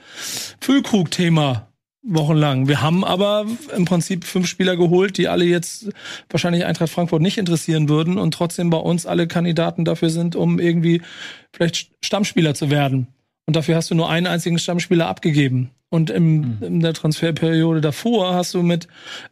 Füllkrug-Thema 0.59 1.67
wochenlang. 2.05 2.67
Wir 2.67 2.81
haben 2.81 3.03
aber 3.03 3.45
im 3.75 3.85
Prinzip 3.85 4.25
fünf 4.25 4.47
Spieler 4.47 4.77
geholt, 4.77 5.17
die 5.17 5.27
alle 5.27 5.45
jetzt 5.45 5.89
wahrscheinlich 6.29 6.65
Eintracht 6.65 6.91
Frankfurt 6.91 7.21
nicht 7.21 7.37
interessieren 7.37 7.89
würden 7.89 8.17
und 8.17 8.33
trotzdem 8.33 8.69
bei 8.69 8.77
uns 8.77 9.05
alle 9.05 9.27
Kandidaten 9.27 9.85
dafür 9.85 10.09
sind, 10.09 10.35
um 10.35 10.59
irgendwie 10.59 11.01
vielleicht 11.51 11.89
Stammspieler 12.03 12.53
zu 12.53 12.69
werden. 12.69 13.07
Und 13.47 13.55
dafür 13.55 13.75
hast 13.75 13.91
du 13.91 13.95
nur 13.95 14.09
einen 14.09 14.27
einzigen 14.27 14.57
Stammspieler 14.57 15.07
abgegeben. 15.07 15.71
Und 15.89 16.09
im, 16.09 16.57
in 16.61 16.79
der 16.79 16.93
Transferperiode 16.93 17.79
davor 17.79 18.33
hast 18.33 18.53
du 18.53 18.63
mit 18.63 18.87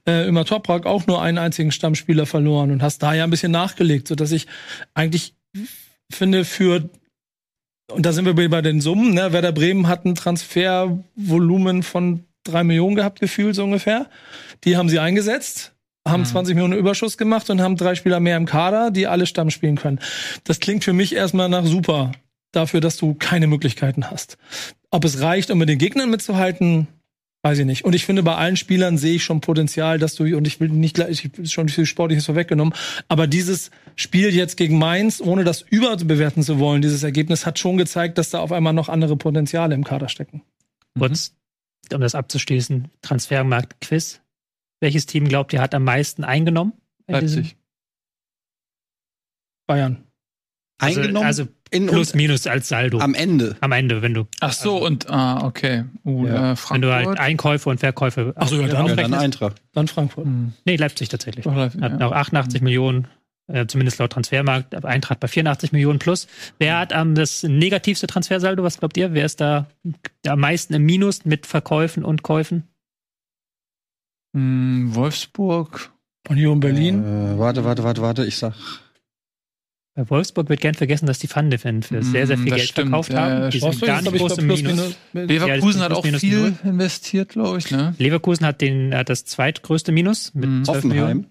äh, 0.06 0.28
Ömer 0.28 0.45
Toprak 0.45 0.86
auch 0.86 1.08
nur 1.08 1.21
einen 1.21 1.39
einzigen 1.39 1.71
Stammspieler 1.71 2.26
verloren 2.26 2.71
und 2.71 2.84
hast 2.84 2.99
da 2.99 3.13
ja 3.13 3.23
ein 3.23 3.32
bisschen 3.32 3.52
nachgelegt, 3.52 4.08
sodass 4.08 4.32
ich 4.32 4.47
eigentlich 4.93 5.34
finde, 6.12 6.45
für 6.45 6.89
und 7.91 8.06
da 8.06 8.13
sind 8.13 8.26
wir 8.26 8.49
bei 8.49 8.62
den 8.62 8.82
Summen, 8.82 9.13
ne? 9.13 9.34
Werder 9.34 9.52
Bremen 9.52 9.88
hat 9.88 10.06
ein 10.06 10.15
Transfervolumen 10.15 11.84
von 11.84 12.23
drei 12.43 12.63
Millionen 12.63 12.95
gehabt, 12.95 13.19
gefühlt 13.19 13.56
so 13.56 13.63
ungefähr. 13.63 14.10
Die 14.63 14.78
haben 14.78 14.89
sie 14.89 14.99
eingesetzt, 14.99 15.73
haben 16.08 16.26
20 16.26 16.56
Millionen 16.56 16.78
Überschuss 16.78 17.17
gemacht 17.17 17.49
und 17.49 17.62
haben 17.62 17.76
drei 17.76 17.95
Spieler 17.95 18.19
mehr 18.19 18.38
im 18.38 18.45
Kader, 18.45 18.89
die 18.89 19.08
alle 19.08 19.26
Stamm 19.26 19.49
spielen 19.49 19.76
können. 19.76 19.99
Das 20.43 20.60
klingt 20.60 20.84
für 20.84 20.93
mich 20.93 21.15
erstmal 21.15 21.49
nach 21.49 21.65
super 21.65 22.13
dafür, 22.53 22.79
dass 22.79 22.97
du 22.97 23.13
keine 23.15 23.47
Möglichkeiten 23.47 24.09
hast. 24.09 24.37
Ob 24.89 25.03
es 25.03 25.21
reicht, 25.21 25.51
um 25.51 25.57
mit 25.57 25.69
den 25.69 25.77
Gegnern 25.79 26.09
mitzuhalten, 26.09 26.87
weiß 27.43 27.59
ich 27.59 27.65
nicht. 27.65 27.83
Und 27.83 27.93
ich 27.93 28.05
finde, 28.05 28.23
bei 28.23 28.35
allen 28.35 28.55
Spielern 28.55 28.97
sehe 28.97 29.15
ich 29.15 29.23
schon 29.23 29.41
Potenzial, 29.41 29.99
dass 29.99 30.15
du, 30.15 30.23
und 30.37 30.47
ich 30.47 30.59
will 30.59 30.69
nicht 30.69 30.95
gleich, 30.95 31.09
ich 31.25 31.37
will 31.37 31.45
schon 31.47 31.67
viel 31.67 31.85
Sportliches 31.85 32.25
vorweggenommen, 32.25 32.73
aber 33.09 33.27
dieses 33.27 33.69
Spiel 33.95 34.33
jetzt 34.33 34.55
gegen 34.55 34.77
Mainz, 34.77 35.19
ohne 35.19 35.43
das 35.43 35.61
überbewerten 35.61 36.41
zu 36.41 36.59
wollen, 36.59 36.81
dieses 36.81 37.03
Ergebnis 37.03 37.45
hat 37.45 37.59
schon 37.59 37.77
gezeigt, 37.77 38.17
dass 38.17 38.29
da 38.29 38.39
auf 38.39 38.51
einmal 38.51 38.73
noch 38.73 38.87
andere 38.87 39.17
Potenziale 39.17 39.75
im 39.75 39.83
Kader 39.83 40.07
stecken. 40.07 40.41
Kurz, 40.97 41.35
um 41.91 42.01
das 42.01 42.15
abzuschließen, 42.15 42.89
Transfermarkt-Quiz. 43.01 44.21
Welches 44.79 45.05
Team 45.05 45.27
glaubt 45.27 45.53
ihr 45.53 45.61
hat 45.61 45.75
am 45.75 45.83
meisten 45.83 46.23
eingenommen? 46.23 46.73
Leipzig. 47.07 47.57
Bayern. 49.65 50.02
Also, 50.83 51.01
Eingenommen 51.01 51.25
also 51.25 51.47
in 51.71 51.87
plus, 51.87 52.13
minus 52.13 52.45
als 52.47 52.67
Saldo. 52.69 52.97
Am, 52.99 53.11
am 53.11 53.13
Ende. 53.15 53.55
Ende, 53.61 54.01
wenn 54.01 54.13
du, 54.13 54.27
Ach 54.39 54.53
so 54.53 54.77
und 54.83 55.09
ah 55.09 55.43
okay, 55.45 55.85
uh, 56.05 56.27
Ja. 56.27 56.51
äh, 56.53 56.55
wenn 56.69 56.81
du 56.81 56.93
halt 56.93 57.19
Einkäufe 57.19 57.69
und 57.69 57.79
Verkäufe 57.79 58.33
Ach 58.35 58.47
so, 58.47 58.61
ja, 58.61 58.67
dann- 58.67 58.87
Ja, 58.87 58.95
dann. 58.95 59.13
Eintracht. 59.13 59.61
Dann 59.73 59.87
Frankfurt. 59.87 60.25
Hm. 60.25 60.53
Nee, 60.65 60.75
Leipzig 60.75 61.09
tatsächlich. 61.09 61.45
Doch, 61.45 61.55
Leipzig, 61.55 61.81
Hat 61.81 61.93
ja. 61.93 61.97
noch 61.97 62.11
88 62.11 62.61
Millionen, 62.61 63.07
äh, 63.47 63.65
zumindest 63.65 63.97
laut 63.99 64.11
Transfermarkt, 64.11 64.85
Eintracht 64.85 65.19
bei 65.19 65.27
84 65.27 65.71
Millionen 65.71 65.99
plus. 65.99 66.27
Wer 66.59 66.77
hat 66.77 66.93
am 66.93 67.15
das 67.15 67.41
negativste 67.43 68.05
Transfersaldo? 68.07 68.63
Was 68.63 68.79
glaubt 68.79 68.95
ihr? 68.97 69.13
Wer 69.13 69.25
ist 69.25 69.41
da 69.41 69.67
am 70.27 70.39
meisten 70.39 70.73
im 70.75 70.83
Minus 70.85 71.25
mit 71.25 71.45
Verkäufen 71.47 72.03
und 72.05 72.21
Käufen? 72.23 72.63
Hm, 74.35 74.93
Wolfsburg. 74.95 75.91
Union 76.29 76.59
Berlin. 76.59 77.03
Äh, 77.03 77.37
warte, 77.37 77.65
warte, 77.65 77.83
warte, 77.83 78.01
warte. 78.01 78.25
Ich 78.25 78.37
sag. 78.37 78.53
Bei 79.95 80.10
Wolfsburg 80.10 80.49
wird 80.49 80.60
gern 80.60 80.73
vergessen, 80.73 81.06
dass 81.06 81.19
die 81.19 81.27
Pfande-Fan 81.27 81.84
für 81.84 82.01
sehr, 82.01 82.25
sehr 82.25 82.38
Mm, 82.38 82.41
viel 82.41 82.49
das 82.49 82.58
Geld 82.58 82.69
stimmt, 82.69 82.89
verkauft 82.89 83.13
ja, 83.13 83.21
haben. 83.21 83.51
Die 83.51 83.60
sind 83.60 83.82
gar 83.82 84.01
nicht 84.01 84.15
groß 84.15 84.38
im 84.39 84.47
Minus. 84.47 84.95
Leverkusen 85.13 85.79
Ja, 85.82 85.86
hat 85.86 85.91
auch 85.93 86.03
viel 86.03 86.36
minus 86.41 86.60
investiert, 86.63 87.29
glaube 87.29 87.60
ich, 87.60 87.69
ne? 87.69 87.93
Leverkusen 87.99 88.45
hat, 88.45 88.62
den, 88.62 88.95
hat 88.95 89.10
das 89.10 89.23
zweitgrößte 89.25 89.91
Minus 89.91 90.34
mit 90.34 90.49
Mhm. 90.49 90.65
12 90.65 90.84
Millionen. 90.86 91.08
Hoffenheim. 91.10 91.27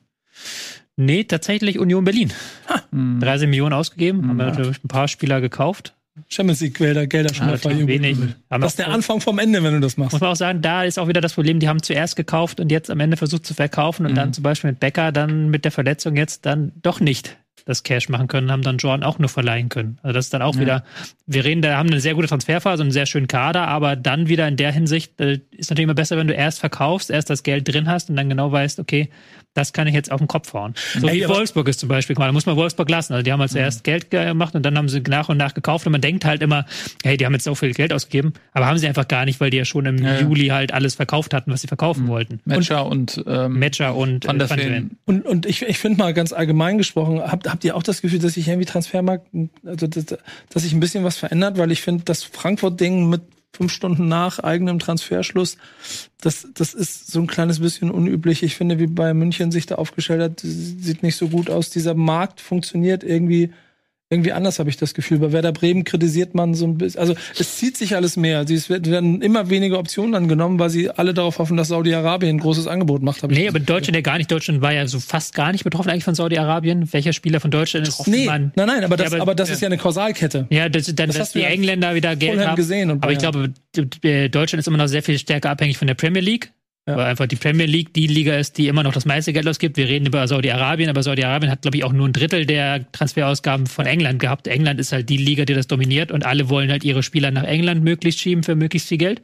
Nee, 0.97 1.25
tatsächlich 1.25 1.79
Union 1.79 2.05
Berlin. 2.05 2.33
Hm. 2.93 3.21
30 3.21 3.49
Millionen 3.49 3.73
ausgegeben, 3.73 4.29
haben 4.29 4.37
wir 4.37 4.45
Ja. 4.45 4.51
natürlich 4.51 4.85
ein 4.85 4.89
paar 4.89 5.09
Spieler 5.09 5.41
gekauft. 5.41 5.95
Champions 6.29 6.61
League 6.61 6.77
Gelder, 6.77 7.07
Gelder 7.07 7.33
schon 7.33 7.49
Ah, 7.49 7.57
mal 7.65 7.87
wenig. 7.89 8.19
Das 8.51 8.73
ist 8.73 8.79
der 8.79 8.89
Anfang 8.89 9.21
vom 9.23 9.39
Ende, 9.39 9.63
wenn 9.63 9.73
du 9.73 9.81
das 9.81 9.97
machst. 9.97 10.13
Muss 10.13 10.21
man 10.21 10.31
auch 10.31 10.37
sagen, 10.37 10.61
da 10.61 10.85
ist 10.85 10.99
auch 10.99 11.09
wieder 11.09 11.23
das 11.23 11.33
Problem, 11.33 11.59
die 11.59 11.69
haben 11.69 11.83
zuerst 11.83 12.17
gekauft 12.17 12.61
und 12.61 12.71
jetzt 12.71 12.91
am 12.91 13.01
Ende 13.01 13.17
versucht 13.17 13.47
zu 13.47 13.55
verkaufen 13.55 14.05
und 14.05 14.13
Mhm. 14.13 14.17
dann 14.17 14.33
zum 14.35 14.43
Beispiel 14.45 14.71
mit 14.71 14.79
Becker 14.81 15.11
dann 15.11 15.49
mit 15.49 15.65
der 15.65 15.73
Verletzung 15.73 16.15
jetzt 16.17 16.45
dann 16.45 16.73
doch 16.83 17.01
nicht 17.01 17.39
das 17.65 17.83
Cash 17.83 18.09
machen 18.09 18.29
können, 18.29 18.51
haben 18.51 18.63
dann 18.63 18.79
Jordan 18.79 19.03
auch 19.03 19.19
nur 19.19 19.29
verleihen 19.29 19.69
können. 19.69 19.99
Also 20.03 20.15
das 20.15 20.27
ist 20.27 20.35
dann 20.35 20.43
auch 20.43 20.55
ja. 20.55 20.61
wieder, 20.61 20.85
wir 21.27 21.45
reden, 21.45 21.63
da 21.63 21.77
haben 21.77 21.89
eine 21.89 22.01
sehr 22.01 22.15
gute 22.15 22.29
Transferphase 22.29 22.83
und 22.83 22.87
einen 22.87 22.93
sehr 22.93 23.07
schönen 23.07 23.29
Kader, 23.29 23.69
aber 23.69 23.97
dann 23.97 24.29
wieder 24.29 24.49
in 24.49 24.57
der 24.57 24.73
Hinsicht 24.73 25.21
äh, 25.21 25.41
ist 25.51 25.71
natürlich 25.71 25.85
immer 25.85 25.95
besser, 25.95 26.17
wenn 26.17 26.29
du 26.29 26.35
erst 26.35 26.61
verkaufst, 26.61 27.11
erst 27.11 27.31
das 27.31 27.43
Geld 27.43 27.73
drin 27.73 27.89
hast 27.89 28.11
und 28.11 28.17
dann 28.17 28.29
genau 28.29 28.51
weißt, 28.51 28.81
okay, 28.81 29.11
das 29.55 29.73
kann 29.73 29.87
ich 29.87 29.95
jetzt 29.95 30.11
auf 30.11 30.19
den 30.19 30.29
Kopf 30.29 30.53
hauen. 30.55 30.75
So 30.99 31.07
Ey, 31.07 31.21
wie 31.21 31.29
Wolfsburg 31.29 31.69
ist 31.69 31.81
zum 31.81 31.89
Beispiel. 31.89 32.17
Da 32.17 32.33
muss 32.33 32.47
man 32.47 32.57
Wolfsburg 32.57 32.89
lassen. 32.89 33.13
Also 33.13 33.23
die 33.23 33.33
haben 33.33 33.41
halt 33.41 33.51
zuerst 33.51 33.81
mhm. 33.81 33.83
Geld 33.85 34.11
gemacht 34.11 34.55
und 34.55 34.65
dann 34.65 34.79
haben 34.79 34.89
sie 34.89 35.01
nach 35.01 35.29
und 35.29 35.37
nach 35.37 35.55
gekauft 35.55 35.87
und 35.87 35.93
man 35.93 36.01
denkt 36.01 36.25
halt 36.25 36.43
immer, 36.43 36.65
hey, 37.03 37.17
die 37.17 37.27
haben 37.27 37.35
jetzt 37.35 37.45
so 37.45 37.55
viel 37.55 37.73
Geld 37.73 37.93
ausgegeben, 37.93 38.33
aber 38.53 38.67
haben 38.67 38.79
sie 38.79 38.87
einfach 38.87 39.09
gar 39.09 39.25
nicht, 39.25 39.41
weil 39.41 39.51
die 39.51 39.59
ja 39.59 39.65
schon 39.65 39.87
im 39.87 39.99
ja, 39.99 40.21
Juli 40.21 40.49
halt 40.49 40.73
alles 40.73 40.95
verkauft 40.95 41.35
hatten, 41.35 41.53
was 41.53 41.61
sie 41.61 41.69
verkaufen 41.69 42.05
mhm. 42.05 42.09
wollten. 42.09 42.41
Matcher 42.45 42.87
und, 42.87 43.19
und 43.19 43.27
ähm, 43.27 43.59
Matcher 43.59 43.95
und 43.95 44.27
Van 44.27 44.39
der 44.39 44.49
Van 44.49 44.91
Und, 45.05 45.27
und 45.27 45.47
ich, 45.47 45.63
ich 45.63 45.79
finde 45.79 45.99
mal 45.99 46.15
ganz 46.15 46.33
allgemein 46.33 46.79
gesprochen, 46.79 47.21
habt, 47.21 47.51
habt 47.51 47.65
ihr 47.65 47.77
auch 47.77 47.83
das 47.83 48.03
Gefühl, 48.03 48.19
dass 48.21 48.35
sich 48.35 48.49
irgendwie 48.49 48.67
Transfermarkt, 48.67 49.27
also 49.65 49.87
dass, 49.87 50.07
dass 50.07 50.63
sich 50.63 50.73
ein 50.73 50.81
bisschen 50.81 51.05
was 51.05 51.19
verändert, 51.19 51.59
weil 51.59 51.71
ich 51.73 51.83
finde, 51.83 52.05
das 52.05 52.23
Frankfurt-Ding 52.25 53.09
mit 53.09 53.23
fünf 53.55 53.73
Stunden 53.73 54.09
nach 54.09 54.39
eigenem 54.39 54.79
Transferschluss. 54.79 55.59
Das, 56.21 56.49
das 56.55 56.75
ist 56.75 57.11
so 57.11 57.21
ein 57.21 57.27
kleines 57.27 57.61
bisschen 57.61 57.91
unüblich. 57.91 58.43
Ich 58.43 58.57
finde, 58.57 58.79
wie 58.79 58.87
bei 58.87 59.13
München 59.15 59.53
sich 59.53 59.67
da 59.67 59.75
aufgestellt 59.75 60.23
hat, 60.23 60.41
sieht 60.41 61.03
nicht 61.03 61.17
so 61.17 61.29
gut 61.29 61.51
aus. 61.51 61.71
Dieser 61.71 61.95
Markt 61.95 62.41
funktioniert 62.41 63.05
irgendwie 63.05 63.53
irgendwie 64.13 64.33
anders, 64.33 64.59
habe 64.59 64.69
ich 64.69 64.77
das 64.77 64.93
Gefühl. 64.93 65.19
Bei 65.19 65.33
Werder 65.33 65.53
Bremen 65.53 65.85
kritisiert 65.85 66.35
man 66.35 66.55
so 66.55 66.67
ein 66.67 66.79
bisschen. 66.79 67.01
Also 67.01 67.15
es 67.39 67.57
zieht 67.57 67.77
sich 67.77 67.97
alles 67.97 68.17
mehr. 68.17 68.43
Es 68.43 68.69
werden 68.69 69.23
immer 69.23 69.49
weniger 69.49 69.79
Optionen 69.79 70.15
angenommen, 70.15 70.59
weil 70.59 70.69
sie 70.71 70.91
alle 70.91 71.15
darauf 71.15 71.39
hoffen, 71.39 71.57
dass 71.57 71.69
Saudi-Arabien 71.69 72.37
ein 72.37 72.39
großes 72.39 72.67
Angebot 72.67 73.03
macht. 73.03 73.23
Nee, 73.29 73.49
aber 73.49 73.59
Deutschland 73.59 73.97
ja 73.97 74.03
gar 74.03 74.19
nicht. 74.19 74.31
Deutschland 74.31 74.61
war 74.61 74.73
ja 74.73 74.87
so 74.87 75.01
fast 75.01 75.35
gar 75.35 75.51
nicht 75.51 75.65
betroffen 75.65 75.91
eigentlich 75.91 76.05
von 76.05 76.15
Saudi-Arabien. 76.15 76.93
Welcher 76.93 77.15
Spieler 77.15 77.41
von 77.41 77.51
Deutschland 77.51 77.89
ist 77.89 78.07
nee, 78.07 78.27
Nein, 78.27 78.53
nein, 78.55 78.85
aber 78.85 78.97
das, 78.97 79.13
ja, 79.13 79.17
aber, 79.17 79.23
aber 79.23 79.35
das 79.35 79.49
ja. 79.49 79.55
ist 79.55 79.61
ja 79.63 79.67
eine 79.67 79.79
Kausalkette. 79.79 80.47
Ja, 80.51 80.69
das, 80.69 80.95
dann, 80.95 81.09
das 81.09 81.17
dass 81.17 81.33
die 81.33 81.43
Engländer 81.43 81.95
wieder 81.95 82.15
Geld 82.15 82.39
haben. 82.45 82.57
Gesehen 82.57 82.91
aber 82.91 83.13
ich 83.13 83.19
glaube, 83.19 83.53
Deutschland 83.75 84.61
ist 84.61 84.69
immer 84.69 84.79
noch 84.79 84.89
sehr 84.89 85.03
viel 85.03 85.19
stärker 85.19 85.51
abhängig 85.51 85.79
von 85.79 85.87
der 85.87 85.95
Premier 85.95 86.21
League. 86.21 86.53
Ja. 86.87 86.97
Weil 86.97 87.07
einfach 87.07 87.27
die 87.27 87.37
Premier 87.37 87.67
League 87.67 87.95
die 87.95 88.09
Liga 88.09 88.35
ist, 88.35 88.59
die 88.59 88.67
immer 88.67 88.83
noch 88.83 88.93
das 88.93 89.05
meiste 89.05 89.33
Geld 89.33 89.47
ausgibt. 89.47 89.77
Wir 89.77 89.87
reden 89.87 90.07
über 90.07 90.27
Saudi-Arabien, 90.27 90.91
aber 90.91 91.05
Saudi-Arabien 91.05 91.51
hat, 91.51 91.63
glaube 91.63 91.77
ich, 91.77 91.85
auch 91.85 91.93
nur 91.93 92.09
ein 92.09 92.13
Drittel 92.13 92.45
der 92.45 92.91
Transferausgaben 92.91 93.67
von 93.69 93.87
England 93.87 94.19
gehabt. 94.19 94.49
England 94.49 94.81
ist 94.81 94.91
halt 94.91 95.09
die 95.09 95.17
Liga, 95.17 95.45
die 95.45 95.55
das 95.55 95.69
dominiert 95.69 96.11
und 96.11 96.27
alle 96.27 96.49
wollen 96.49 96.73
halt 96.73 96.83
ihre 96.83 97.05
Spieler 97.05 97.31
nach 97.31 97.45
England 97.45 97.85
möglichst 97.85 98.19
schieben 98.19 98.43
für 98.43 98.57
möglichst 98.57 98.89
viel 98.89 98.99
Geld. 98.99 99.23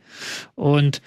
Und 0.55 1.03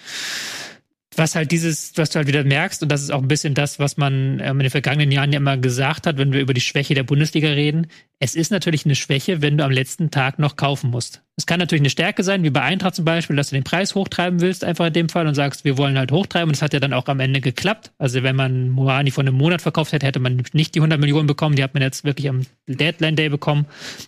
was 1.16 1.36
halt 1.36 1.52
dieses, 1.52 1.92
was 1.98 2.10
du 2.10 2.18
halt 2.18 2.28
wieder 2.28 2.44
merkst, 2.44 2.82
und 2.84 2.90
das 2.90 3.02
ist 3.02 3.12
auch 3.12 3.22
ein 3.22 3.28
bisschen 3.28 3.54
das, 3.54 3.80
was 3.80 3.98
man 3.98 4.40
ähm, 4.40 4.58
in 4.58 4.60
den 4.60 4.70
vergangenen 4.70 5.12
Jahren 5.12 5.32
ja 5.34 5.38
immer 5.38 5.58
gesagt 5.58 6.08
hat, 6.08 6.18
wenn 6.18 6.32
wir 6.32 6.40
über 6.40 6.54
die 6.54 6.62
Schwäche 6.62 6.94
der 6.94 7.04
Bundesliga 7.04 7.50
reden. 7.50 7.88
Es 8.20 8.36
ist 8.36 8.52
natürlich 8.52 8.86
eine 8.86 8.96
Schwäche, 8.96 9.42
wenn 9.42 9.58
du 9.58 9.66
am 9.66 9.72
letzten 9.72 10.10
Tag 10.10 10.40
noch 10.40 10.56
kaufen 10.56 10.90
musst. 10.90 11.22
Es 11.36 11.46
kann 11.46 11.60
natürlich 11.60 11.82
eine 11.82 11.90
Stärke 11.90 12.24
sein, 12.24 12.44
wie 12.44 12.50
bei 12.50 12.62
Eintracht 12.62 12.96
zum 12.96 13.04
Beispiel, 13.04 13.36
dass 13.36 13.50
du 13.50 13.56
den 13.56 13.64
Preis 13.64 13.94
hochtreiben 13.94 14.40
willst, 14.40 14.64
einfach 14.64 14.86
in 14.86 14.94
dem 14.94 15.10
Fall, 15.10 15.28
und 15.28 15.36
sagst, 15.36 15.66
wir 15.66 15.78
wollen 15.78 15.98
halt 15.98 16.12
hochtreiben. 16.12 16.50
Und 16.50 16.56
das 16.56 16.62
hat 16.62 16.74
ja 16.74 16.80
dann 16.80 16.94
auch 16.94 17.08
am 17.08 17.20
Ende 17.20 17.42
geklappt. 17.42 17.92
Also 17.98 18.24
wenn 18.24 18.36
man 18.36 18.70
Moani 18.70 19.12
vor 19.12 19.24
einem 19.24 19.36
Monat 19.36 19.62
verkauft 19.62 19.92
hätte, 19.92 20.06
hätte 20.06 20.20
man 20.20 20.44
nicht 20.54 20.76
die 20.76 20.80
100 20.80 21.00
Millionen 21.00 21.28
bekommen. 21.28 21.56
Die 21.56 21.64
hat 21.64 21.74
man 21.74 21.84
jetzt 21.84 22.06
wirklich 22.06 22.30
am 22.30 22.46
Deadline 22.68 23.16
Day 23.16 23.28
bekommen. 23.28 23.66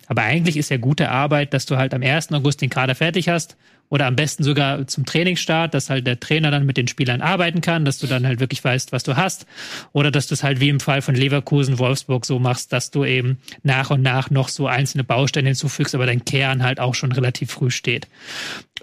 Aber 0.07 0.21
eigentlich 0.21 0.55
ist 0.55 0.69
ja 0.69 0.77
gute 0.77 1.09
Arbeit, 1.09 1.53
dass 1.53 1.65
du 1.65 1.75
halt 1.75 1.93
am 1.93 2.01
1. 2.01 2.31
August 2.31 2.61
den 2.61 2.69
Kader 2.69 2.95
fertig 2.95 3.27
hast 3.27 3.57
oder 3.93 4.07
am 4.07 4.15
besten 4.15 4.43
sogar 4.43 4.87
zum 4.87 5.05
Trainingsstart, 5.05 5.75
dass 5.75 5.91
halt 5.91 6.07
der 6.07 6.19
Trainer 6.19 6.49
dann 6.49 6.65
mit 6.65 6.77
den 6.77 6.87
Spielern 6.87 7.21
arbeiten 7.21 7.61
kann, 7.61 7.85
dass 7.85 7.99
du 7.99 8.07
dann 8.07 8.25
halt 8.25 8.39
wirklich 8.39 8.63
weißt, 8.63 8.91
was 8.91 9.03
du 9.03 9.17
hast. 9.17 9.45
Oder 9.91 10.09
dass 10.09 10.25
du 10.25 10.33
es 10.33 10.41
halt 10.41 10.59
wie 10.59 10.69
im 10.69 10.79
Fall 10.79 11.03
von 11.03 11.13
Leverkusen, 11.13 11.77
Wolfsburg 11.77 12.25
so 12.25 12.39
machst, 12.39 12.73
dass 12.73 12.89
du 12.89 13.05
eben 13.05 13.37
nach 13.61 13.91
und 13.91 14.01
nach 14.01 14.31
noch 14.31 14.49
so 14.49 14.65
einzelne 14.65 15.03
Bausteine 15.03 15.49
hinzufügst, 15.49 15.93
aber 15.93 16.07
dein 16.07 16.25
Kern 16.25 16.63
halt 16.63 16.79
auch 16.79 16.95
schon 16.95 17.11
relativ 17.11 17.51
früh 17.51 17.69
steht. 17.69 18.07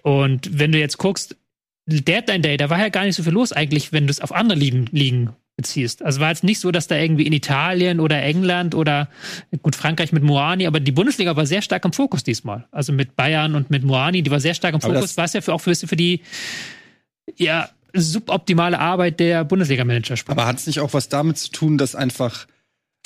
Und 0.03 0.61
wenn 0.61 0.71
du 0.71 0.79
jetzt 0.79 0.99
guckst, 0.99 1.37
Deadline 1.87 2.43
Day, 2.43 2.57
da 2.57 2.71
war 2.71 2.79
ja 2.79 2.89
gar 2.89 3.05
nicht 3.05 3.17
so 3.17 3.25
viel 3.25 3.33
los 3.33 3.51
eigentlich, 3.51 3.93
wenn 3.93 4.07
du 4.07 4.13
es 4.13 4.21
auf 4.21 4.31
andere 4.31 4.57
Ligen, 4.57 4.87
Ligen 4.93 5.31
beziehst. 5.61 6.03
Also 6.03 6.21
war 6.21 6.31
jetzt 6.31 6.45
nicht 6.45 6.59
so, 6.59 6.71
dass 6.71 6.87
da 6.87 6.97
irgendwie 6.97 7.27
in 7.27 7.33
Italien 7.33 8.01
oder 8.01 8.23
England 8.23 8.75
oder 8.75 9.09
gut 9.63 9.77
Frankreich 9.77 10.13
mit 10.13 10.23
Moani, 10.23 10.67
aber 10.67 10.81
die 10.81 10.93
Bundesliga 10.93 11.37
war 11.37 11.45
sehr 11.45 11.61
stark 11.61 11.85
im 11.85 11.93
Fokus 11.93 12.25
diesmal. 12.25 12.67
Also 12.71 12.93
mit 12.93 13.15
Bayern 13.15 13.55
und 13.55 13.71
mit 13.71 13.85
Moani, 13.85 14.23
die 14.23 14.31
war 14.31 14.41
sehr 14.41 14.55
stark 14.55 14.75
im 14.75 14.81
Fokus. 14.81 15.17
War 15.17 15.25
es 15.25 15.35
ja 15.35 15.41
für, 15.41 15.53
auch 15.53 15.61
für, 15.61 15.75
für 15.75 15.97
die 15.97 16.23
ja 17.37 17.69
suboptimale 17.93 18.79
Arbeit 18.79 19.21
der 19.21 19.45
Bundesliga-Manager. 19.45 20.15
Aber 20.29 20.47
hat 20.47 20.59
es 20.59 20.67
nicht 20.67 20.81
auch 20.81 20.95
was 20.95 21.09
damit 21.09 21.39
zu 21.39 21.51
tun, 21.51 21.77
dass 21.77 21.95
einfach 21.95 22.47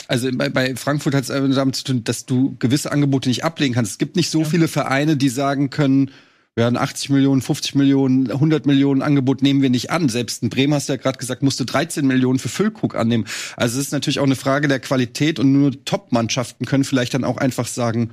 also 0.07 0.29
bei, 0.33 0.51
bei 0.51 0.77
Frankfurt 0.77 1.15
hat 1.15 1.29
es 1.29 1.29
damit 1.29 1.77
zu 1.77 1.85
tun, 1.85 2.05
dass 2.05 2.27
du 2.27 2.57
gewisse 2.59 2.93
Angebote 2.93 3.29
nicht 3.29 3.45
ablegen 3.45 3.75
kannst. 3.75 3.93
Es 3.93 3.99
gibt 3.99 4.17
nicht 4.17 4.29
so 4.29 4.41
ja. 4.41 4.45
viele 4.45 4.69
Vereine, 4.69 5.17
die 5.17 5.29
sagen 5.29 5.71
können, 5.71 6.11
ein 6.57 6.77
80 6.77 7.11
Millionen, 7.11 7.43
50 7.43 7.75
Millionen, 7.75 8.31
100 8.31 8.65
Millionen 8.65 9.03
Angebot 9.03 9.43
nehmen 9.43 9.61
wir 9.61 9.71
nicht 9.71 9.91
an. 9.91 10.09
Selbst 10.09 10.43
in 10.43 10.51
Bremen 10.51 10.73
hast 10.73 10.89
du 10.89 10.93
ja 10.93 10.97
gerade 10.99 11.19
gesagt, 11.19 11.43
musste 11.43 11.65
13 11.65 12.07
Millionen 12.07 12.39
für 12.39 12.49
Füllkrug 12.49 12.95
annehmen. 12.95 13.25
Also 13.57 13.81
es 13.81 13.87
ist 13.87 13.93
natürlich 13.93 14.21
auch 14.21 14.25
eine 14.25 14.37
Frage 14.37 14.69
der 14.69 14.79
Qualität 14.79 15.41
und 15.41 15.53
nur 15.53 15.85
Top-Mannschaften 15.85 16.65
können 16.65 16.85
vielleicht 16.85 17.15
dann 17.15 17.25
auch 17.25 17.39
einfach 17.39 17.67
sagen, 17.67 18.11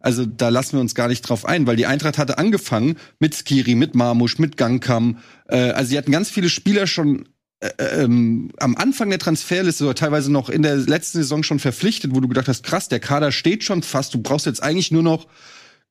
also 0.00 0.26
da 0.26 0.48
lassen 0.48 0.74
wir 0.74 0.80
uns 0.80 0.96
gar 0.96 1.06
nicht 1.06 1.22
drauf 1.22 1.46
ein, 1.46 1.66
weil 1.66 1.76
die 1.76 1.86
Eintracht 1.86 2.18
hatte 2.18 2.38
angefangen 2.38 2.96
mit 3.20 3.34
Skiri, 3.34 3.76
mit 3.76 3.94
Marmusch, 3.94 4.38
mit 4.38 4.56
Gangkam. 4.56 5.18
Äh, 5.48 5.70
also 5.70 5.90
sie 5.90 5.98
hatten 5.98 6.12
ganz 6.12 6.28
viele 6.28 6.48
Spieler 6.48 6.88
schon 6.88 7.28
äh, 7.60 8.02
ähm, 8.02 8.50
am 8.58 8.74
Anfang 8.76 9.10
der 9.10 9.20
Transferliste 9.20 9.84
oder 9.84 9.94
teilweise 9.94 10.30
noch 10.32 10.50
in 10.50 10.62
der 10.62 10.76
letzten 10.76 11.18
Saison 11.18 11.44
schon 11.44 11.60
verpflichtet, 11.60 12.14
wo 12.14 12.20
du 12.20 12.26
gedacht 12.26 12.48
hast, 12.48 12.64
krass, 12.64 12.88
der 12.88 13.00
Kader 13.00 13.30
steht 13.30 13.62
schon 13.62 13.84
fast, 13.84 14.12
du 14.12 14.20
brauchst 14.20 14.46
jetzt 14.46 14.62
eigentlich 14.62 14.90
nur 14.90 15.04
noch 15.04 15.28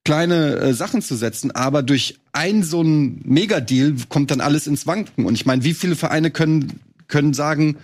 kleine 0.05 0.55
äh, 0.57 0.73
Sachen 0.73 1.01
zu 1.01 1.15
setzen, 1.15 1.51
aber 1.51 1.83
durch 1.83 2.19
ein 2.31 2.63
so 2.63 2.81
ein 2.81 3.21
Megadeal 3.25 3.95
kommt 4.07 4.31
dann 4.31 4.39
alles 4.39 4.67
ins 4.67 4.87
Wanken. 4.87 5.25
Und 5.25 5.33
ich 5.33 5.45
meine, 5.45 5.63
wie 5.63 5.73
viele 5.73 5.95
Vereine 5.95 6.31
können, 6.31 6.79
können 7.07 7.33
sagen, 7.33 7.77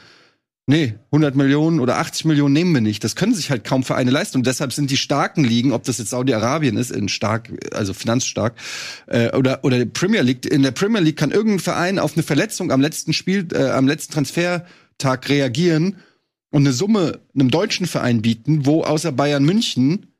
nee, 0.67 0.93
100 1.07 1.35
Millionen 1.35 1.79
oder 1.79 1.97
80 1.97 2.25
Millionen 2.25 2.53
nehmen 2.53 2.73
wir 2.73 2.81
nicht. 2.81 3.03
Das 3.03 3.15
können 3.15 3.33
sich 3.33 3.49
halt 3.49 3.63
kaum 3.63 3.83
Vereine 3.83 4.11
leisten. 4.11 4.37
Und 4.37 4.47
deshalb 4.47 4.71
sind 4.71 4.91
die 4.91 4.97
starken 4.97 5.43
Ligen, 5.43 5.73
ob 5.73 5.83
das 5.83 5.97
jetzt 5.97 6.11
Saudi-Arabien 6.11 6.77
ist, 6.77 6.91
in 6.91 7.09
stark, 7.09 7.49
also 7.73 7.93
finanzstark, 7.93 8.53
äh, 9.07 9.35
oder, 9.35 9.63
oder 9.63 9.83
Premier 9.85 10.21
League. 10.21 10.45
In 10.45 10.61
der 10.61 10.71
Premier 10.71 11.01
League 11.01 11.17
kann 11.17 11.31
irgendein 11.31 11.59
Verein 11.59 11.99
auf 11.99 12.13
eine 12.13 12.23
Verletzung 12.23 12.71
am 12.71 12.81
letzten 12.81 13.13
Spiel, 13.13 13.47
äh, 13.53 13.69
am 13.71 13.87
letzten 13.87 14.13
Transfertag 14.13 15.27
reagieren 15.27 15.97
und 16.51 16.61
eine 16.61 16.73
Summe 16.73 17.19
einem 17.33 17.49
deutschen 17.49 17.87
Verein 17.87 18.21
bieten, 18.21 18.65
wo 18.65 18.83
außer 18.83 19.11
Bayern 19.11 19.43
München 19.43 20.10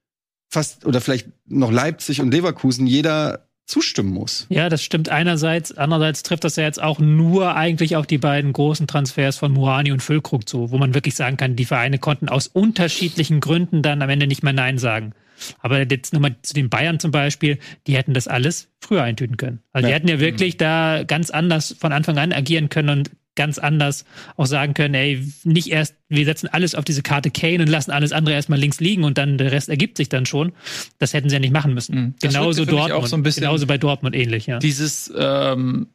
fast 0.52 0.86
oder 0.86 1.02
vielleicht 1.02 1.28
noch 1.48 1.72
Leipzig 1.72 2.22
und 2.22 2.32
Leverkusen 2.32 2.86
jeder 2.86 3.48
zustimmen 3.66 4.12
muss. 4.12 4.48
Ja, 4.50 4.68
das 4.68 4.84
stimmt 4.84 5.08
einerseits. 5.10 5.72
Andererseits 5.72 6.24
trifft 6.24 6.44
das 6.44 6.58
ja 6.58 6.64
jetzt 6.64 6.82
auch 6.82 7.00
nur 7.00 7.56
eigentlich 7.56 7.96
auf 7.96 8.06
die 8.06 8.18
beiden 8.18 8.52
großen 8.52 8.86
Transfers 8.86 9.38
von 9.38 9.54
Moani 9.54 9.94
und 9.94 10.04
Füllkrug 10.04 10.48
zu, 10.48 10.72
wo 10.72 10.78
man 10.78 10.94
wirklich 10.94 11.16
sagen 11.16 11.38
kann, 11.38 11.56
die 11.56 11.66
Vereine 11.66 11.98
konnten 11.98 12.28
aus 12.28 12.48
unterschiedlichen 12.48 13.40
Gründen 13.40 13.82
dann 13.82 14.02
am 14.02 14.10
Ende 14.10 14.28
nicht 14.28 14.44
mehr 14.44 14.52
Nein 14.52 14.78
sagen. 14.78 15.14
Aber 15.60 15.82
jetzt 15.90 16.14
nochmal 16.14 16.36
zu 16.42 16.54
den 16.54 16.70
Bayern 16.70 17.00
zum 17.00 17.12
Beispiel, 17.12 17.58
die 17.88 17.96
hätten 17.96 18.14
das 18.14 18.28
alles 18.28 18.68
früher 18.80 19.04
eintüten 19.04 19.38
können. 19.38 19.62
Also 19.72 19.88
ja. 19.88 19.90
die 19.90 19.96
hätten 19.96 20.08
ja 20.10 20.20
wirklich 20.20 20.58
da 20.58 21.04
ganz 21.04 21.30
anders 21.30 21.76
von 21.80 21.94
Anfang 21.94 22.18
an 22.18 22.34
agieren 22.34 22.70
können 22.70 22.90
und 22.90 23.12
ganz 23.36 23.58
anders 23.58 24.06
auch 24.36 24.46
sagen 24.46 24.74
können, 24.74 24.94
ey, 24.94 25.26
nicht 25.44 25.68
erst, 25.68 25.96
wir 26.10 26.26
setzen 26.26 26.48
alles 26.48 26.76
auf 26.76 26.84
diese 26.84 27.02
Karte 27.02 27.32
Kane 27.32 27.60
und 27.60 27.70
lassen 27.70 27.92
alles 27.92 28.12
andere 28.12 28.36
erstmal 28.36 28.60
links 28.60 28.80
liegen 28.80 29.04
und 29.04 29.18
dann 29.18 29.38
der 29.38 29.52
Rest 29.52 29.70
ergibt 29.70 29.98
sich 29.98 30.10
dann 30.10 30.26
schon. 30.26 30.52
Das 31.00 31.14
hätten 31.14 31.30
sie 31.30 31.36
ja 31.36 31.40
nicht 31.40 31.54
machen 31.54 31.74
müssen. 31.74 31.96
Mhm. 31.96 32.16
Genauso 32.22 32.66
Dortmund. 32.66 33.08
So 33.08 33.22
genauso 33.22 33.68
bei 33.68 33.78
Dortmund 33.78 34.16
ähnlich, 34.16 34.48
ja. 34.48 34.60
Dieses 34.60 35.12
ähm, 35.18 35.88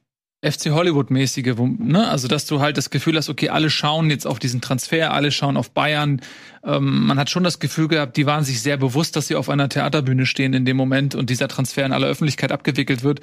FC 0.43 0.71
Hollywood-mäßige, 0.71 1.55
ne? 1.79 2.09
also 2.09 2.29
dass 2.29 2.45
du 2.45 2.61
halt 2.61 2.77
das 2.77 2.91
Gefühl 2.91 3.17
hast, 3.17 3.31
okay, 3.31 3.49
alle 3.49 3.71
schauen 3.71 4.11
jetzt 4.11 4.27
auf 4.27 4.39
diesen 4.39 4.61
Transfer, 4.61 5.13
alle 5.13 5.31
schauen 5.31 5.57
auf 5.57 5.71
Bayern. 5.71 6.21
Ähm, 6.63 7.07
man 7.07 7.19
hat 7.19 7.31
schon 7.31 7.43
das 7.43 7.59
Gefühl 7.59 7.89
gehabt, 7.89 8.17
die 8.17 8.27
waren 8.27 8.45
sich 8.45 8.61
sehr 8.61 8.77
bewusst, 8.77 9.17
dass 9.17 9.29
sie 9.29 9.35
auf 9.35 9.49
einer 9.49 9.69
Theaterbühne 9.69 10.27
stehen 10.27 10.53
in 10.53 10.67
dem 10.67 10.77
Moment 10.77 11.15
und 11.15 11.31
dieser 11.31 11.49
Transfer 11.49 11.87
in 11.87 11.93
aller 11.93 12.07
Öffentlichkeit 12.07 12.53
abgewickelt 12.53 13.03
wird. 13.03 13.21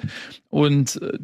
Und 0.50 1.00
äh, 1.02 1.18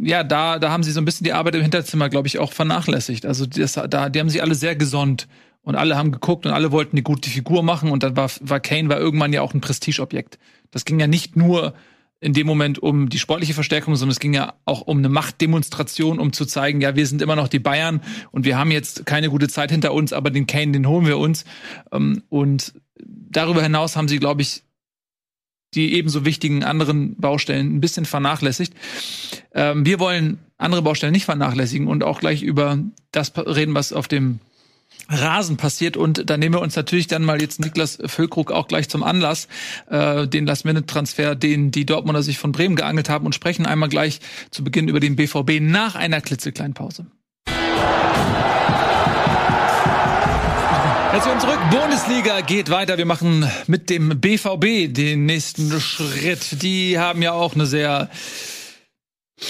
ja, 0.00 0.22
da, 0.22 0.58
da 0.58 0.70
haben 0.70 0.84
sie 0.84 0.92
so 0.92 1.00
ein 1.00 1.04
bisschen 1.04 1.24
die 1.24 1.32
Arbeit 1.32 1.56
im 1.56 1.62
Hinterzimmer, 1.62 2.08
glaube 2.08 2.28
ich, 2.28 2.38
auch 2.38 2.52
vernachlässigt. 2.52 3.26
Also 3.26 3.46
das, 3.46 3.72
da, 3.72 4.08
die 4.08 4.20
haben 4.20 4.30
sich 4.30 4.42
alle 4.42 4.54
sehr 4.54 4.76
gesonnt 4.76 5.26
und 5.62 5.74
alle 5.74 5.96
haben 5.96 6.12
geguckt 6.12 6.46
und 6.46 6.52
alle 6.52 6.70
wollten 6.70 6.96
eine 6.96 7.02
gute 7.02 7.28
Figur 7.28 7.62
machen 7.64 7.90
und 7.90 8.04
dann 8.04 8.16
war, 8.16 8.30
war 8.40 8.60
Kane 8.60 8.88
war 8.88 8.98
irgendwann 8.98 9.32
ja 9.32 9.42
auch 9.42 9.54
ein 9.54 9.60
Prestigeobjekt. 9.60 10.38
Das 10.70 10.84
ging 10.84 11.00
ja 11.00 11.08
nicht 11.08 11.36
nur 11.36 11.74
in 12.20 12.34
dem 12.34 12.46
Moment 12.46 12.78
um 12.78 13.08
die 13.08 13.18
sportliche 13.18 13.54
Verstärkung, 13.54 13.96
sondern 13.96 14.12
es 14.12 14.20
ging 14.20 14.34
ja 14.34 14.54
auch 14.66 14.82
um 14.82 14.98
eine 14.98 15.08
Machtdemonstration, 15.08 16.18
um 16.18 16.32
zu 16.32 16.44
zeigen, 16.44 16.80
ja, 16.80 16.94
wir 16.94 17.06
sind 17.06 17.22
immer 17.22 17.36
noch 17.36 17.48
die 17.48 17.58
Bayern 17.58 18.02
und 18.30 18.44
wir 18.44 18.58
haben 18.58 18.70
jetzt 18.70 19.06
keine 19.06 19.30
gute 19.30 19.48
Zeit 19.48 19.70
hinter 19.70 19.94
uns, 19.94 20.12
aber 20.12 20.30
den 20.30 20.46
Kane, 20.46 20.72
den 20.72 20.86
holen 20.86 21.06
wir 21.06 21.18
uns. 21.18 21.44
Ähm, 21.92 22.22
und 22.28 22.74
darüber 22.98 23.62
hinaus 23.62 23.96
haben 23.96 24.08
sie, 24.08 24.18
glaube 24.18 24.42
ich, 24.42 24.62
die 25.74 25.94
ebenso 25.94 26.24
wichtigen 26.24 26.64
anderen 26.64 27.16
Baustellen 27.16 27.76
ein 27.76 27.80
bisschen 27.80 28.04
vernachlässigt. 28.04 28.74
Ähm, 29.54 29.86
wir 29.86 29.98
wollen 29.98 30.38
andere 30.58 30.82
Baustellen 30.82 31.12
nicht 31.12 31.24
vernachlässigen 31.24 31.86
und 31.86 32.04
auch 32.04 32.20
gleich 32.20 32.42
über 32.42 32.78
das 33.12 33.32
reden, 33.36 33.74
was 33.74 33.92
auf 33.92 34.08
dem 34.08 34.40
Rasen 35.10 35.56
passiert 35.56 35.96
und 35.96 36.30
da 36.30 36.36
nehmen 36.36 36.54
wir 36.54 36.62
uns 36.62 36.76
natürlich 36.76 37.08
dann 37.08 37.24
mal 37.24 37.42
jetzt 37.42 37.60
Niklas 37.60 37.98
Füllkrug 38.06 38.52
auch 38.52 38.68
gleich 38.68 38.88
zum 38.88 39.02
Anlass, 39.02 39.48
äh, 39.90 40.26
den 40.26 40.46
Last-Minute-Transfer, 40.46 41.34
den 41.34 41.70
die 41.70 41.84
Dortmunder 41.84 42.22
sich 42.22 42.38
von 42.38 42.52
Bremen 42.52 42.76
geangelt 42.76 43.08
haben 43.08 43.26
und 43.26 43.34
sprechen 43.34 43.66
einmal 43.66 43.88
gleich 43.88 44.20
zu 44.50 44.64
Beginn 44.64 44.88
über 44.88 45.00
den 45.00 45.16
BVB 45.16 45.60
nach 45.60 45.96
einer 45.96 46.20
klitzekleinen 46.20 46.74
Pause. 46.74 47.06
Sind 51.22 51.34
wir 51.34 51.38
zurück. 51.40 51.58
Bundesliga 51.70 52.40
geht 52.40 52.70
weiter. 52.70 52.96
Wir 52.96 53.04
machen 53.04 53.46
mit 53.66 53.90
dem 53.90 54.20
BVB 54.20 54.90
den 54.90 55.26
nächsten 55.26 55.78
Schritt. 55.78 56.62
Die 56.62 56.98
haben 56.98 57.20
ja 57.20 57.32
auch 57.32 57.54
eine 57.54 57.66
sehr 57.66 58.08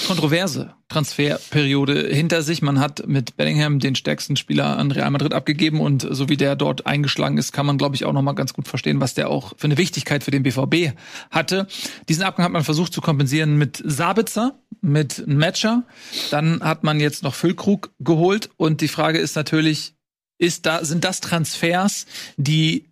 kontroverse 0.06 0.74
Transferperiode 0.88 2.08
hinter 2.08 2.42
sich. 2.42 2.62
Man 2.62 2.80
hat 2.80 3.06
mit 3.06 3.36
Bellingham 3.36 3.78
den 3.78 3.94
stärksten 3.94 4.36
Spieler 4.36 4.76
an 4.76 4.90
Real 4.90 5.10
Madrid 5.10 5.34
abgegeben 5.34 5.80
und 5.80 6.06
so 6.10 6.28
wie 6.28 6.36
der 6.36 6.56
dort 6.56 6.86
eingeschlagen 6.86 7.38
ist, 7.38 7.52
kann 7.52 7.66
man 7.66 7.78
glaube 7.78 7.96
ich 7.96 8.04
auch 8.04 8.12
noch 8.12 8.22
mal 8.22 8.32
ganz 8.32 8.52
gut 8.52 8.68
verstehen, 8.68 9.00
was 9.00 9.14
der 9.14 9.30
auch 9.30 9.54
für 9.56 9.64
eine 9.64 9.78
Wichtigkeit 9.78 10.22
für 10.22 10.30
den 10.30 10.42
BVB 10.42 10.96
hatte. 11.30 11.66
Diesen 12.08 12.22
Abgang 12.22 12.44
hat 12.44 12.52
man 12.52 12.64
versucht 12.64 12.92
zu 12.92 13.00
kompensieren 13.00 13.56
mit 13.56 13.82
Sabitzer, 13.84 14.58
mit 14.80 15.26
Matcher. 15.26 15.84
Dann 16.30 16.62
hat 16.62 16.84
man 16.84 17.00
jetzt 17.00 17.22
noch 17.22 17.34
Füllkrug 17.34 17.90
geholt 17.98 18.50
und 18.56 18.80
die 18.80 18.88
Frage 18.88 19.18
ist 19.18 19.36
natürlich, 19.36 19.94
ist 20.38 20.66
da 20.66 20.84
sind 20.84 21.04
das 21.04 21.20
Transfers, 21.20 22.06
die 22.36 22.88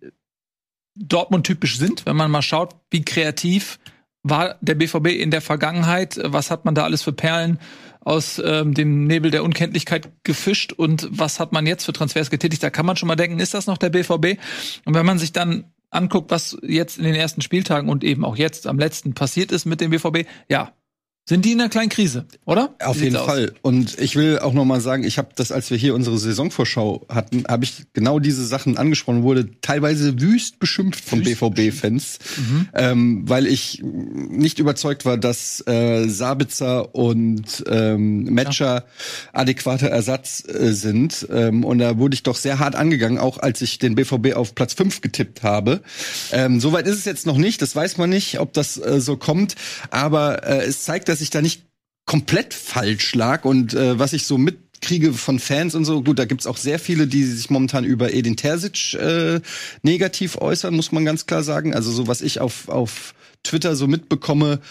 Dortmund 0.95 1.45
typisch 1.45 1.77
sind, 1.77 2.05
wenn 2.05 2.15
man 2.15 2.29
mal 2.29 2.41
schaut, 2.41 2.75
wie 2.91 3.03
kreativ 3.03 3.79
war 4.29 4.55
der 4.61 4.75
BVB 4.75 5.07
in 5.07 5.31
der 5.31 5.41
Vergangenheit? 5.41 6.19
Was 6.23 6.51
hat 6.51 6.65
man 6.65 6.75
da 6.75 6.83
alles 6.83 7.03
für 7.03 7.13
Perlen 7.13 7.59
aus 8.01 8.41
ähm, 8.43 8.73
dem 8.73 9.05
Nebel 9.05 9.31
der 9.31 9.43
Unkenntlichkeit 9.43 10.09
gefischt 10.23 10.73
und 10.73 11.07
was 11.11 11.39
hat 11.39 11.51
man 11.51 11.65
jetzt 11.67 11.85
für 11.85 11.93
Transfers 11.93 12.29
getätigt? 12.29 12.63
Da 12.63 12.69
kann 12.69 12.85
man 12.85 12.95
schon 12.95 13.07
mal 13.07 13.15
denken, 13.15 13.39
ist 13.39 13.53
das 13.53 13.67
noch 13.67 13.77
der 13.77 13.89
BVB? 13.89 14.39
Und 14.85 14.93
wenn 14.93 15.05
man 15.05 15.19
sich 15.19 15.33
dann 15.33 15.65
anguckt, 15.91 16.31
was 16.31 16.57
jetzt 16.61 16.97
in 16.97 17.03
den 17.03 17.15
ersten 17.15 17.41
Spieltagen 17.41 17.89
und 17.89 18.03
eben 18.03 18.23
auch 18.23 18.37
jetzt 18.37 18.67
am 18.67 18.79
letzten 18.79 19.13
passiert 19.13 19.51
ist 19.51 19.65
mit 19.65 19.81
dem 19.81 19.91
BVB, 19.91 20.27
ja, 20.47 20.71
sind 21.29 21.45
die 21.45 21.51
in 21.51 21.61
einer 21.61 21.69
kleinen 21.69 21.89
Krise, 21.89 22.25
oder? 22.45 22.73
Auf 22.83 22.99
jeden 22.99 23.15
Fall. 23.15 23.53
Und 23.61 23.99
ich 23.99 24.15
will 24.15 24.39
auch 24.39 24.53
noch 24.53 24.65
mal 24.65 24.81
sagen, 24.81 25.03
ich 25.03 25.19
habe 25.19 25.29
das, 25.35 25.51
als 25.51 25.69
wir 25.69 25.77
hier 25.77 25.93
unsere 25.93 26.17
Saisonvorschau 26.17 27.05
hatten, 27.07 27.43
habe 27.47 27.65
ich 27.65 27.83
genau 27.93 28.17
diese 28.17 28.43
Sachen 28.43 28.79
angesprochen, 28.79 29.21
wurde 29.21 29.47
teilweise 29.61 30.19
wüst 30.19 30.57
beschimpft 30.57 31.05
von 31.05 31.21
BVB-Fans, 31.21 32.17
mhm. 32.35 32.69
ähm, 32.73 33.29
weil 33.29 33.45
ich 33.45 33.79
nicht 33.83 34.57
überzeugt 34.57 35.05
war, 35.05 35.19
dass 35.19 35.63
äh, 35.67 36.07
Sabitzer 36.07 36.95
und 36.95 37.63
ähm, 37.67 38.23
Matcher 38.33 38.77
ja. 38.77 38.85
adäquater 39.31 39.89
Ersatz 39.89 40.43
äh, 40.47 40.73
sind. 40.73 41.27
Ähm, 41.31 41.63
und 41.63 41.77
da 41.77 41.99
wurde 41.99 42.15
ich 42.15 42.23
doch 42.23 42.37
sehr 42.37 42.57
hart 42.57 42.73
angegangen, 42.73 43.19
auch 43.19 43.37
als 43.37 43.61
ich 43.61 43.77
den 43.77 43.93
BVB 43.93 44.33
auf 44.33 44.55
Platz 44.55 44.73
5 44.73 45.01
getippt 45.01 45.43
habe. 45.43 45.81
Ähm, 46.31 46.59
Soweit 46.59 46.87
ist 46.87 46.97
es 46.97 47.05
jetzt 47.05 47.27
noch 47.27 47.37
nicht, 47.37 47.61
das 47.61 47.75
weiß 47.75 47.97
man 47.97 48.09
nicht, 48.09 48.39
ob 48.39 48.51
das 48.53 48.77
äh, 48.83 48.99
so 48.99 49.15
kommt, 49.15 49.53
aber 49.91 50.43
äh, 50.43 50.63
es 50.63 50.85
zeigt, 50.85 51.07
dass 51.07 51.18
dass 51.19 51.23
ich 51.25 51.31
da 51.31 51.41
nicht 51.41 51.63
komplett 52.05 52.53
falsch 52.53 53.13
lag 53.13 53.43
und 53.43 53.73
äh, 53.73 53.99
was 53.99 54.13
ich 54.13 54.25
so 54.25 54.37
mitkriege 54.37 55.11
von 55.11 55.37
Fans 55.37 55.75
und 55.75 55.83
so, 55.83 56.01
gut, 56.01 56.17
da 56.17 56.23
gibt's 56.23 56.47
auch 56.47 56.55
sehr 56.55 56.79
viele, 56.79 57.07
die 57.07 57.25
sich 57.25 57.49
momentan 57.49 57.83
über 57.83 58.13
Edin 58.13 58.37
Terzic 58.37 58.93
äh, 58.93 59.41
negativ 59.83 60.37
äußern, 60.37 60.73
muss 60.73 60.93
man 60.93 61.03
ganz 61.03 61.25
klar 61.25 61.43
sagen. 61.43 61.75
Also 61.75 61.91
so 61.91 62.07
was 62.07 62.21
ich 62.21 62.39
auf, 62.39 62.69
auf 62.69 63.13
Twitter 63.43 63.75
so 63.75 63.85
mitbekomme, 63.85 64.61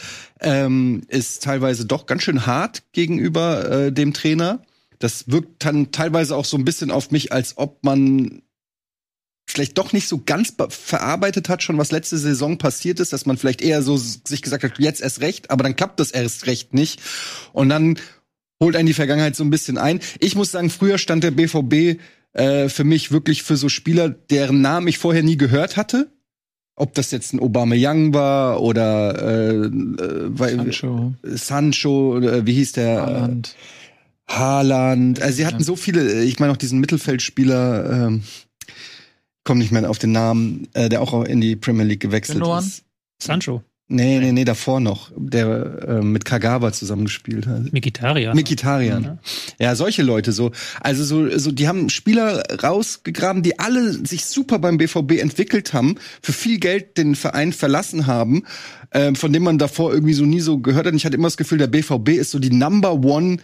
ähm, 0.41 1.03
ist 1.09 1.43
teilweise 1.43 1.85
doch 1.85 2.07
ganz 2.07 2.23
schön 2.23 2.47
hart 2.47 2.83
gegenüber 2.93 3.71
äh, 3.71 3.93
dem 3.93 4.15
Trainer. 4.15 4.63
Das 4.99 5.29
wirkt 5.29 5.67
dann 5.67 5.93
teilweise 5.93 6.35
auch 6.35 6.47
so 6.47 6.57
ein 6.57 6.65
bisschen 6.65 6.91
auf 6.91 7.11
mich, 7.11 7.31
als 7.31 7.59
ob 7.59 7.85
man 7.85 8.41
vielleicht 9.53 9.79
doch 9.79 9.93
nicht 9.93 10.09
so 10.09 10.23
ganz 10.25 10.55
verarbeitet 10.69 11.49
hat, 11.49 11.63
schon 11.63 11.79
was 11.79 11.91
letzte 11.91 12.19
Saison 12.19 12.59
passiert 12.59 13.01
ist, 13.01 13.13
dass 13.13 13.27
man 13.27 13.37
vielleicht 13.37 13.63
eher 13.63 13.83
so 13.83 13.97
sich 13.97 14.43
gesagt 14.43 14.63
hat, 14.63 14.79
jetzt 14.79 15.01
erst 15.01 15.21
recht, 15.21 15.51
aber 15.51 15.65
dann 15.65 15.77
klappt 15.77 16.01
das 16.01 16.11
erst 16.11 16.47
recht 16.47 16.75
nicht. 16.75 17.01
Und 17.53 17.69
dann 17.71 17.99
holt 18.63 18.77
einen 18.77 18.87
die 18.87 18.95
Vergangenheit 18.95 19.37
so 19.37 19.45
ein 19.45 19.51
bisschen 19.51 19.79
ein. 19.79 20.01
Ich 20.21 20.35
muss 20.35 20.53
sagen, 20.53 20.71
früher 20.71 20.99
stand 20.99 21.25
der 21.25 21.31
BVB 21.31 22.01
äh, 22.33 22.69
für 22.69 22.85
mich 22.85 23.11
wirklich 23.11 23.43
für 23.43 23.57
so 23.57 23.69
Spieler, 23.69 24.09
deren 24.09 24.61
Namen 24.61 24.89
ich 24.89 24.99
vorher 24.99 25.23
nie 25.23 25.37
gehört 25.37 25.77
hatte. 25.77 26.11
Ob 26.77 26.95
das 26.95 27.11
jetzt 27.11 27.33
ein 27.33 27.41
Obama 27.41 27.75
Young 27.77 28.15
war 28.15 28.63
oder 28.63 29.21
äh, 29.21 29.67
äh, 29.67 30.31
Sancho, 30.37 31.15
Sancho 31.25 32.21
äh, 32.21 32.47
wie 32.47 32.55
hieß 32.55 32.73
der? 32.73 33.03
Haaland. 33.03 33.57
Haaland. 34.29 35.23
Also 35.23 35.37
sie 35.39 35.47
hatten 35.47 35.65
so 35.65 35.75
viele, 35.75 36.23
ich 36.23 36.39
meine 36.39 36.53
auch 36.53 36.57
diesen 36.57 36.79
Mittelfeldspieler, 36.79 38.07
ähm, 38.07 38.23
komme 39.49 39.61
nicht 39.61 39.73
mehr 39.73 39.89
auf 39.89 39.99
den 39.99 40.13
Namen, 40.13 40.69
äh, 40.75 40.91
der 40.91 41.01
auch 41.01 41.25
in 41.25 41.41
die 41.41 41.57
Premier 41.57 41.85
League 41.85 42.01
gewechselt 42.01 42.39
Genoan? 42.39 42.63
ist. 42.63 42.85
Sancho. 43.19 43.63
Nee, 43.91 44.19
nee, 44.19 44.33
nee, 44.33 44.45
davor 44.45 44.79
noch, 44.79 45.11
der 45.17 45.89
äh, 45.89 46.03
mit 46.03 46.27
Kagawa 46.27 46.71
zusammengespielt 46.71 47.47
hat. 47.47 47.73
Mikitarian. 47.73 48.37
Mikitarian. 48.37 49.03
Ja. 49.05 49.19
ja, 49.59 49.75
solche 49.75 50.03
Leute 50.03 50.33
so. 50.33 50.53
Also 50.83 51.03
so, 51.03 51.39
so, 51.39 51.51
die 51.51 51.67
haben 51.67 51.89
Spieler 51.89 52.43
rausgegraben, 52.63 53.43
die 53.43 53.59
alle 53.59 53.95
sich 54.07 54.27
super 54.27 54.59
beim 54.59 54.77
BVB 54.77 55.13
entwickelt 55.13 55.73
haben, 55.73 55.95
für 56.21 56.35
viel 56.35 56.59
Geld 56.59 56.99
den 56.99 57.15
Verein 57.15 57.55
verlassen 57.55 58.07
haben, 58.07 58.43
äh, 58.91 59.15
von 59.15 59.33
dem 59.33 59.45
man 59.45 59.57
davor 59.57 59.95
irgendwie 59.95 60.13
so 60.13 60.27
nie 60.27 60.41
so 60.41 60.59
gehört 60.59 60.85
hat. 60.85 60.93
Und 60.93 60.99
ich 60.99 61.07
hatte 61.07 61.17
immer 61.17 61.29
das 61.29 61.39
Gefühl, 61.39 61.57
der 61.57 61.69
BVB 61.69 62.11
ist 62.11 62.33
so 62.33 62.39
die 62.39 62.53
Number 62.53 62.93
One 63.03 63.39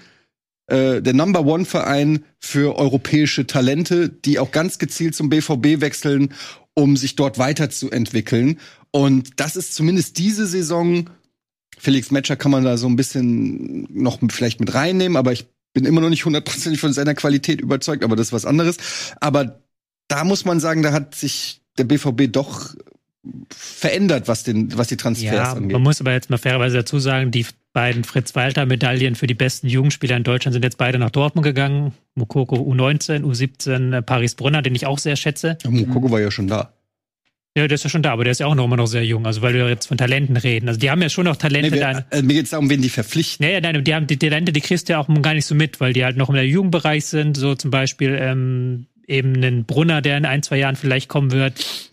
äh, 0.67 1.03
der 1.03 1.13
Number 1.13 1.45
One 1.45 1.65
Verein 1.65 2.25
für 2.39 2.77
europäische 2.77 3.47
Talente, 3.47 4.09
die 4.09 4.39
auch 4.39 4.51
ganz 4.51 4.79
gezielt 4.79 5.15
zum 5.15 5.29
BVB 5.29 5.81
wechseln, 5.81 6.33
um 6.75 6.97
sich 6.97 7.17
dort 7.17 7.39
weiterzuentwickeln. 7.39 8.59
Und 8.91 9.41
das 9.41 9.57
ist 9.57 9.75
zumindest 9.75 10.19
diese 10.19 10.47
Saison. 10.47 11.11
Felix 11.79 12.11
Metscher 12.11 12.37
kann 12.37 12.51
man 12.51 12.65
da 12.65 12.77
so 12.77 12.87
ein 12.87 12.97
bisschen 12.97 13.87
noch 13.91 14.19
vielleicht 14.31 14.61
mit 14.61 14.75
reinnehmen, 14.75 15.17
aber 15.17 15.33
ich 15.33 15.47
bin 15.73 15.85
immer 15.85 16.01
noch 16.01 16.09
nicht 16.09 16.25
hundertprozentig 16.25 16.81
von 16.81 16.93
seiner 16.93 17.15
Qualität 17.15 17.61
überzeugt, 17.61 18.05
aber 18.05 18.17
das 18.17 18.29
ist 18.29 18.33
was 18.33 18.47
anderes. 18.47 18.77
Aber 19.21 19.61
da 20.09 20.25
muss 20.25 20.45
man 20.45 20.61
sagen, 20.61 20.83
da 20.83 20.93
hat 20.93 21.15
sich 21.15 21.61
der 21.77 21.85
BVB 21.85 22.33
doch 22.33 22.75
verändert, 23.51 24.29
was 24.29 24.45
den, 24.45 24.77
was 24.77 24.89
die 24.89 24.97
Transfers 24.97 25.33
ja, 25.33 25.53
angeht. 25.53 25.73
Man 25.73 25.83
muss 25.83 26.01
aber 26.01 26.13
jetzt 26.13 26.31
mal 26.31 26.39
fairerweise 26.39 26.77
dazu 26.77 26.99
sagen, 26.99 27.31
die 27.31 27.47
beiden 27.75 28.05
Fritz-Walter-Medaillen 28.05 29.17
für 29.17 29.27
die 29.27 29.35
besten 29.35 29.69
Jugendspieler 29.69 30.17
in 30.17 30.23
Deutschland 30.23 30.55
sind 30.55 30.63
jetzt 30.63 30.79
beide 30.79 30.99
nach 30.99 31.11
Dortmund 31.11 31.45
gegangen. 31.45 31.93
Mukoko 32.15 32.57
U19, 32.57 33.23
U17, 33.23 34.01
Paris 34.01 34.37
Brunner, 34.37 34.63
den 34.63 34.75
ich 34.75 34.87
auch 34.87 34.99
sehr 34.99 35.17
schätze. 35.17 35.59
Ja, 35.63 35.71
Mukoko 35.71 36.11
war 36.11 36.21
ja 36.21 36.31
schon 36.31 36.47
da. 36.47 36.73
Ja, 37.57 37.69
der 37.69 37.75
ist 37.75 37.85
ja 37.85 37.91
schon 37.91 38.03
da, 38.03 38.13
aber 38.13 38.25
der 38.25 38.31
ist 38.31 38.41
ja 38.41 38.47
auch 38.47 38.55
noch 38.55 38.65
immer 38.65 38.77
noch 38.77 38.87
sehr 38.87 39.05
jung. 39.05 39.27
Also 39.27 39.43
weil 39.43 39.55
wir 39.55 39.69
jetzt 39.69 39.87
von 39.87 39.99
Talenten 39.99 40.37
reden. 40.37 40.69
Also 40.69 40.81
die 40.81 40.91
haben 40.91 41.03
ja 41.03 41.09
schon 41.09 41.25
noch 41.25 41.37
Talente. 41.37 41.71
Nee, 41.71 41.77
wir, 41.77 42.07
äh, 42.11 42.23
mir 42.23 42.35
geht 42.35 42.45
es 42.45 42.51
darum, 42.51 42.71
wen 42.71 42.81
die 42.81 42.89
verpflichten. 42.89 43.45
Ja, 43.45 43.53
ja, 43.53 43.61
nein, 43.61 43.85
die 43.85 43.95
haben 43.95 44.07
die 44.07 44.19
Talente, 44.19 44.53
die 44.53 44.61
kriegst 44.61 44.89
du 44.89 44.95
ja 44.95 45.01
auch 45.01 45.09
gar 45.23 45.35
nicht 45.35 45.47
so 45.47 45.55
mit, 45.55 45.81
weil 45.81 45.93
die 45.93 46.05
halt 46.05 46.17
noch 46.17 46.31
im 46.31 46.37
Jugendbereich 46.37 47.05
sind. 47.05 47.37
So 47.37 47.55
zum 47.55 47.71
Beispiel 47.71 48.17
ähm, 48.21 48.87
eben 49.07 49.35
einen 49.35 49.65
Brunner, 49.65 50.01
der 50.01 50.17
in 50.17 50.25
ein, 50.25 50.43
zwei 50.43 50.59
Jahren 50.59 50.77
vielleicht 50.77 51.09
kommen 51.09 51.33
wird. 51.33 51.91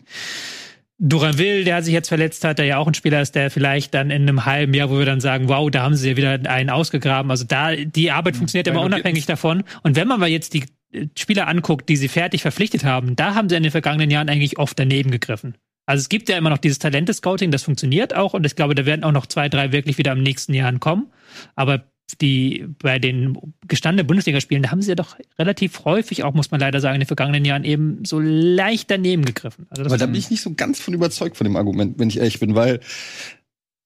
Duranville, 1.03 1.63
der 1.63 1.81
sich 1.81 1.93
jetzt 1.93 2.09
verletzt 2.09 2.43
hat, 2.43 2.59
der 2.59 2.65
ja 2.65 2.77
auch 2.77 2.85
ein 2.85 2.93
Spieler 2.93 3.21
ist, 3.21 3.33
der 3.33 3.49
vielleicht 3.49 3.95
dann 3.95 4.11
in 4.11 4.21
einem 4.21 4.45
halben 4.45 4.75
Jahr, 4.75 4.91
wo 4.91 4.99
wir 4.99 5.05
dann 5.05 5.19
sagen, 5.19 5.49
wow, 5.49 5.69
da 5.71 5.81
haben 5.81 5.95
sie 5.95 6.11
ja 6.11 6.17
wieder 6.17 6.39
einen 6.47 6.69
ausgegraben. 6.69 7.31
Also 7.31 7.43
da, 7.43 7.75
die 7.75 8.11
Arbeit 8.11 8.37
funktioniert 8.37 8.67
ja, 8.67 8.73
immer 8.73 8.83
unabhängig 8.83 9.25
davon. 9.25 9.63
Und 9.81 9.95
wenn 9.95 10.07
man 10.07 10.19
mal 10.19 10.29
jetzt 10.29 10.53
die 10.53 10.65
äh, 10.93 11.07
Spieler 11.17 11.47
anguckt, 11.47 11.89
die 11.89 11.95
sie 11.95 12.07
fertig 12.07 12.43
verpflichtet 12.43 12.83
haben, 12.83 13.15
da 13.15 13.33
haben 13.33 13.49
sie 13.49 13.55
in 13.55 13.63
den 13.63 13.71
vergangenen 13.71 14.11
Jahren 14.11 14.29
eigentlich 14.29 14.59
oft 14.59 14.77
daneben 14.77 15.09
gegriffen. 15.09 15.55
Also 15.87 16.01
es 16.01 16.09
gibt 16.09 16.29
ja 16.29 16.37
immer 16.37 16.51
noch 16.51 16.59
dieses 16.59 16.77
Talente-Scouting, 16.77 17.49
das 17.49 17.63
funktioniert 17.63 18.15
auch 18.15 18.35
und 18.35 18.45
ich 18.45 18.55
glaube, 18.55 18.75
da 18.75 18.85
werden 18.85 19.03
auch 19.03 19.11
noch 19.11 19.25
zwei, 19.25 19.49
drei 19.49 19.71
wirklich 19.71 19.97
wieder 19.97 20.11
im 20.11 20.21
nächsten 20.21 20.53
Jahren 20.53 20.79
kommen. 20.79 21.07
Aber 21.55 21.90
die 22.17 22.65
bei 22.79 22.99
den 22.99 23.37
gestandenen 23.67 24.07
Bundesligaspielen, 24.07 24.63
da 24.63 24.71
haben 24.71 24.81
sie 24.81 24.89
ja 24.89 24.95
doch 24.95 25.17
relativ 25.37 25.85
häufig, 25.85 26.23
auch 26.23 26.33
muss 26.33 26.51
man 26.51 26.59
leider 26.59 26.79
sagen, 26.79 26.95
in 26.95 27.01
den 27.01 27.07
vergangenen 27.07 27.45
Jahren 27.45 27.63
eben 27.63 28.03
so 28.05 28.19
leicht 28.19 28.91
daneben 28.91 29.25
gegriffen. 29.25 29.67
Also 29.69 29.85
Aber 29.85 29.97
da 29.97 30.05
bin 30.05 30.15
ich 30.15 30.29
nicht 30.29 30.41
so 30.41 30.53
ganz 30.53 30.79
von 30.79 30.93
überzeugt 30.93 31.37
von 31.37 31.45
dem 31.45 31.55
Argument, 31.55 31.99
wenn 31.99 32.09
ich 32.09 32.17
ehrlich 32.17 32.39
bin, 32.39 32.55
weil 32.55 32.79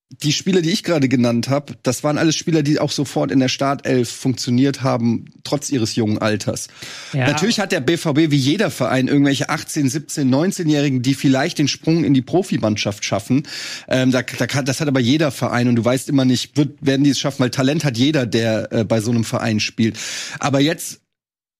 die 0.10 0.32
Spieler, 0.32 0.62
die 0.62 0.70
ich 0.70 0.84
gerade 0.84 1.10
genannt 1.10 1.50
habe, 1.50 1.74
das 1.82 2.04
waren 2.04 2.18
alles 2.18 2.36
Spieler, 2.36 2.62
die 2.62 2.80
auch 2.80 2.92
sofort 2.92 3.32
in 3.32 3.40
der 3.40 3.50
Startelf 3.50 4.10
funktioniert 4.10 4.84
haben, 4.84 5.26
trotz 5.44 5.72
ihres 5.72 5.96
jungen 5.96 6.20
Alters. 6.20 6.68
Ja. 7.12 7.26
Natürlich 7.28 7.60
hat 7.60 7.72
der 7.72 7.80
BVB 7.80 8.32
wie 8.32 8.38
jeder 8.38 8.70
Verein 8.70 9.08
irgendwelche 9.08 9.50
18, 9.50 9.90
17, 9.90 10.34
19-Jährigen, 10.34 11.02
die 11.02 11.16
vielleicht 11.16 11.58
den 11.58 11.68
Sprung 11.68 12.04
in 12.04 12.14
die 12.14 12.22
Profimannschaft 12.22 13.04
schaffen. 13.04 13.44
Ähm, 13.88 14.12
da, 14.12 14.22
da 14.22 14.46
kann, 14.46 14.66
das 14.66 14.80
hat 14.80 14.88
aber 14.88 15.00
jeder 15.00 15.32
Verein 15.32 15.68
und 15.68 15.76
du 15.76 15.84
weißt 15.84 16.08
immer 16.10 16.24
nicht, 16.26 16.56
wird, 16.56 16.78
werden 16.82 17.04
die 17.04 17.10
es 17.10 17.20
schaffen, 17.20 17.40
weil 17.40 17.50
Talent 17.50 17.84
hat 17.84 17.98
jeder, 17.98 18.28
der 18.28 18.72
äh, 18.72 18.84
bei 18.84 19.02
so 19.02 19.12
einem 19.12 19.24
Verein 19.24 19.60
spielt. 19.60 19.98
Aber 20.40 20.60
jetzt 20.60 21.02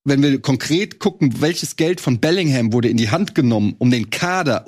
wenn 0.06 0.22
wir 0.22 0.40
konkret 0.40 0.98
gucken, 1.00 1.40
welches 1.40 1.76
Geld 1.76 2.00
von 2.00 2.20
Bellingham 2.20 2.72
wurde 2.72 2.88
in 2.88 2.96
die 2.96 3.10
Hand 3.10 3.34
genommen, 3.34 3.74
um 3.78 3.90
den 3.90 4.10
Kader 4.10 4.66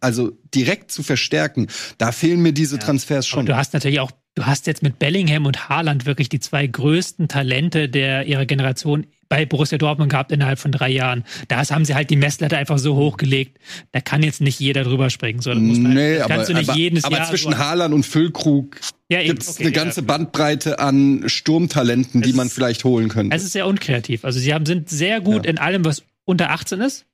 also 0.00 0.32
direkt 0.54 0.90
zu 0.90 1.02
verstärken, 1.02 1.68
da 1.98 2.12
fehlen 2.12 2.42
mir 2.42 2.52
diese 2.52 2.76
ja. 2.76 2.82
Transfers 2.82 3.26
schon. 3.26 3.40
Aber 3.40 3.46
du 3.46 3.56
hast 3.56 3.72
natürlich 3.72 4.00
auch 4.00 4.10
du 4.34 4.46
hast 4.46 4.66
jetzt 4.66 4.82
mit 4.82 4.98
Bellingham 4.98 5.46
und 5.46 5.68
Haaland 5.68 6.06
wirklich 6.06 6.28
die 6.28 6.40
zwei 6.40 6.66
größten 6.66 7.28
Talente 7.28 7.88
der 7.88 8.26
ihrer 8.26 8.46
Generation 8.46 9.06
bei 9.28 9.46
Borussia 9.46 9.78
Dortmund 9.78 10.10
gehabt 10.10 10.30
innerhalb 10.30 10.58
von 10.58 10.72
drei 10.72 10.90
Jahren. 10.90 11.24
Da 11.48 11.56
haben 11.70 11.86
sie 11.86 11.94
halt 11.94 12.10
die 12.10 12.16
Messlatte 12.16 12.58
einfach 12.58 12.78
so 12.78 12.96
hochgelegt. 12.96 13.58
Da 13.90 14.00
kann 14.02 14.22
jetzt 14.22 14.42
nicht 14.42 14.60
jeder 14.60 14.84
drüber 14.84 15.08
springen. 15.08 15.40
So, 15.40 15.54
muss 15.54 15.78
man, 15.78 15.94
nee, 15.94 16.16
das 16.16 16.24
aber, 16.24 16.34
kannst 16.34 16.50
du 16.50 16.54
nicht 16.54 17.04
aber, 17.06 17.16
aber 17.16 17.24
zwischen 17.28 17.52
so- 17.52 17.58
Haaland 17.58 17.94
und 17.94 18.04
Füllkrug 18.04 18.78
Ja, 19.10 19.20
eben, 19.20 19.28
gibt's 19.28 19.48
okay, 19.48 19.64
eine 19.64 19.74
ja. 19.74 19.84
ganze 19.84 20.02
Bandbreite 20.02 20.80
an 20.80 21.22
Sturmtalenten, 21.28 22.20
die 22.20 22.30
Es 22.30 22.36
man 22.36 22.48
ist- 22.48 22.52
vielleicht 22.52 22.84
holen 22.84 23.08
könnte. 23.08 23.34
Es 23.34 23.42
ist 23.42 23.52
sehr 23.52 23.66
unkreativ. 23.66 24.24
Also 24.26 24.38
sie 24.38 24.52
haben, 24.52 24.66
sind 24.66 24.90
sehr 24.90 25.22
gut 25.22 25.46
Ja. 25.46 25.50
in 25.52 25.58
allem, 25.58 25.84
was 25.86 26.02
unter 26.24 26.50
18 26.50 26.80
ist. 26.82 27.06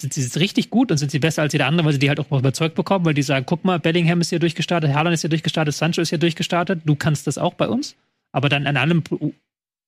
Sind 0.00 0.12
sie 0.12 0.38
richtig 0.38 0.70
gut 0.70 0.90
und 0.90 0.98
sind 0.98 1.10
sie 1.10 1.20
besser 1.20 1.42
als 1.42 1.52
jeder 1.52 1.66
andere, 1.66 1.86
weil 1.86 1.92
sie 1.92 1.98
die 2.00 2.08
halt 2.08 2.18
auch 2.18 2.30
überzeugt 2.30 2.74
bekommen, 2.74 3.04
weil 3.04 3.14
die 3.14 3.22
sagen, 3.22 3.46
guck 3.46 3.64
mal, 3.64 3.78
Bellingham 3.78 4.20
ist 4.20 4.30
hier 4.30 4.40
durchgestartet, 4.40 4.92
Haaland 4.92 5.14
ist 5.14 5.20
hier 5.20 5.30
durchgestartet, 5.30 5.74
Sancho 5.74 6.00
ist 6.00 6.08
hier 6.08 6.18
durchgestartet, 6.18 6.82
du 6.84 6.96
kannst 6.96 7.26
das 7.26 7.38
auch 7.38 7.54
bei 7.54 7.68
uns. 7.68 7.96
Aber 8.32 8.48
dann 8.48 8.66
an 8.66 8.76
allem 8.76 9.04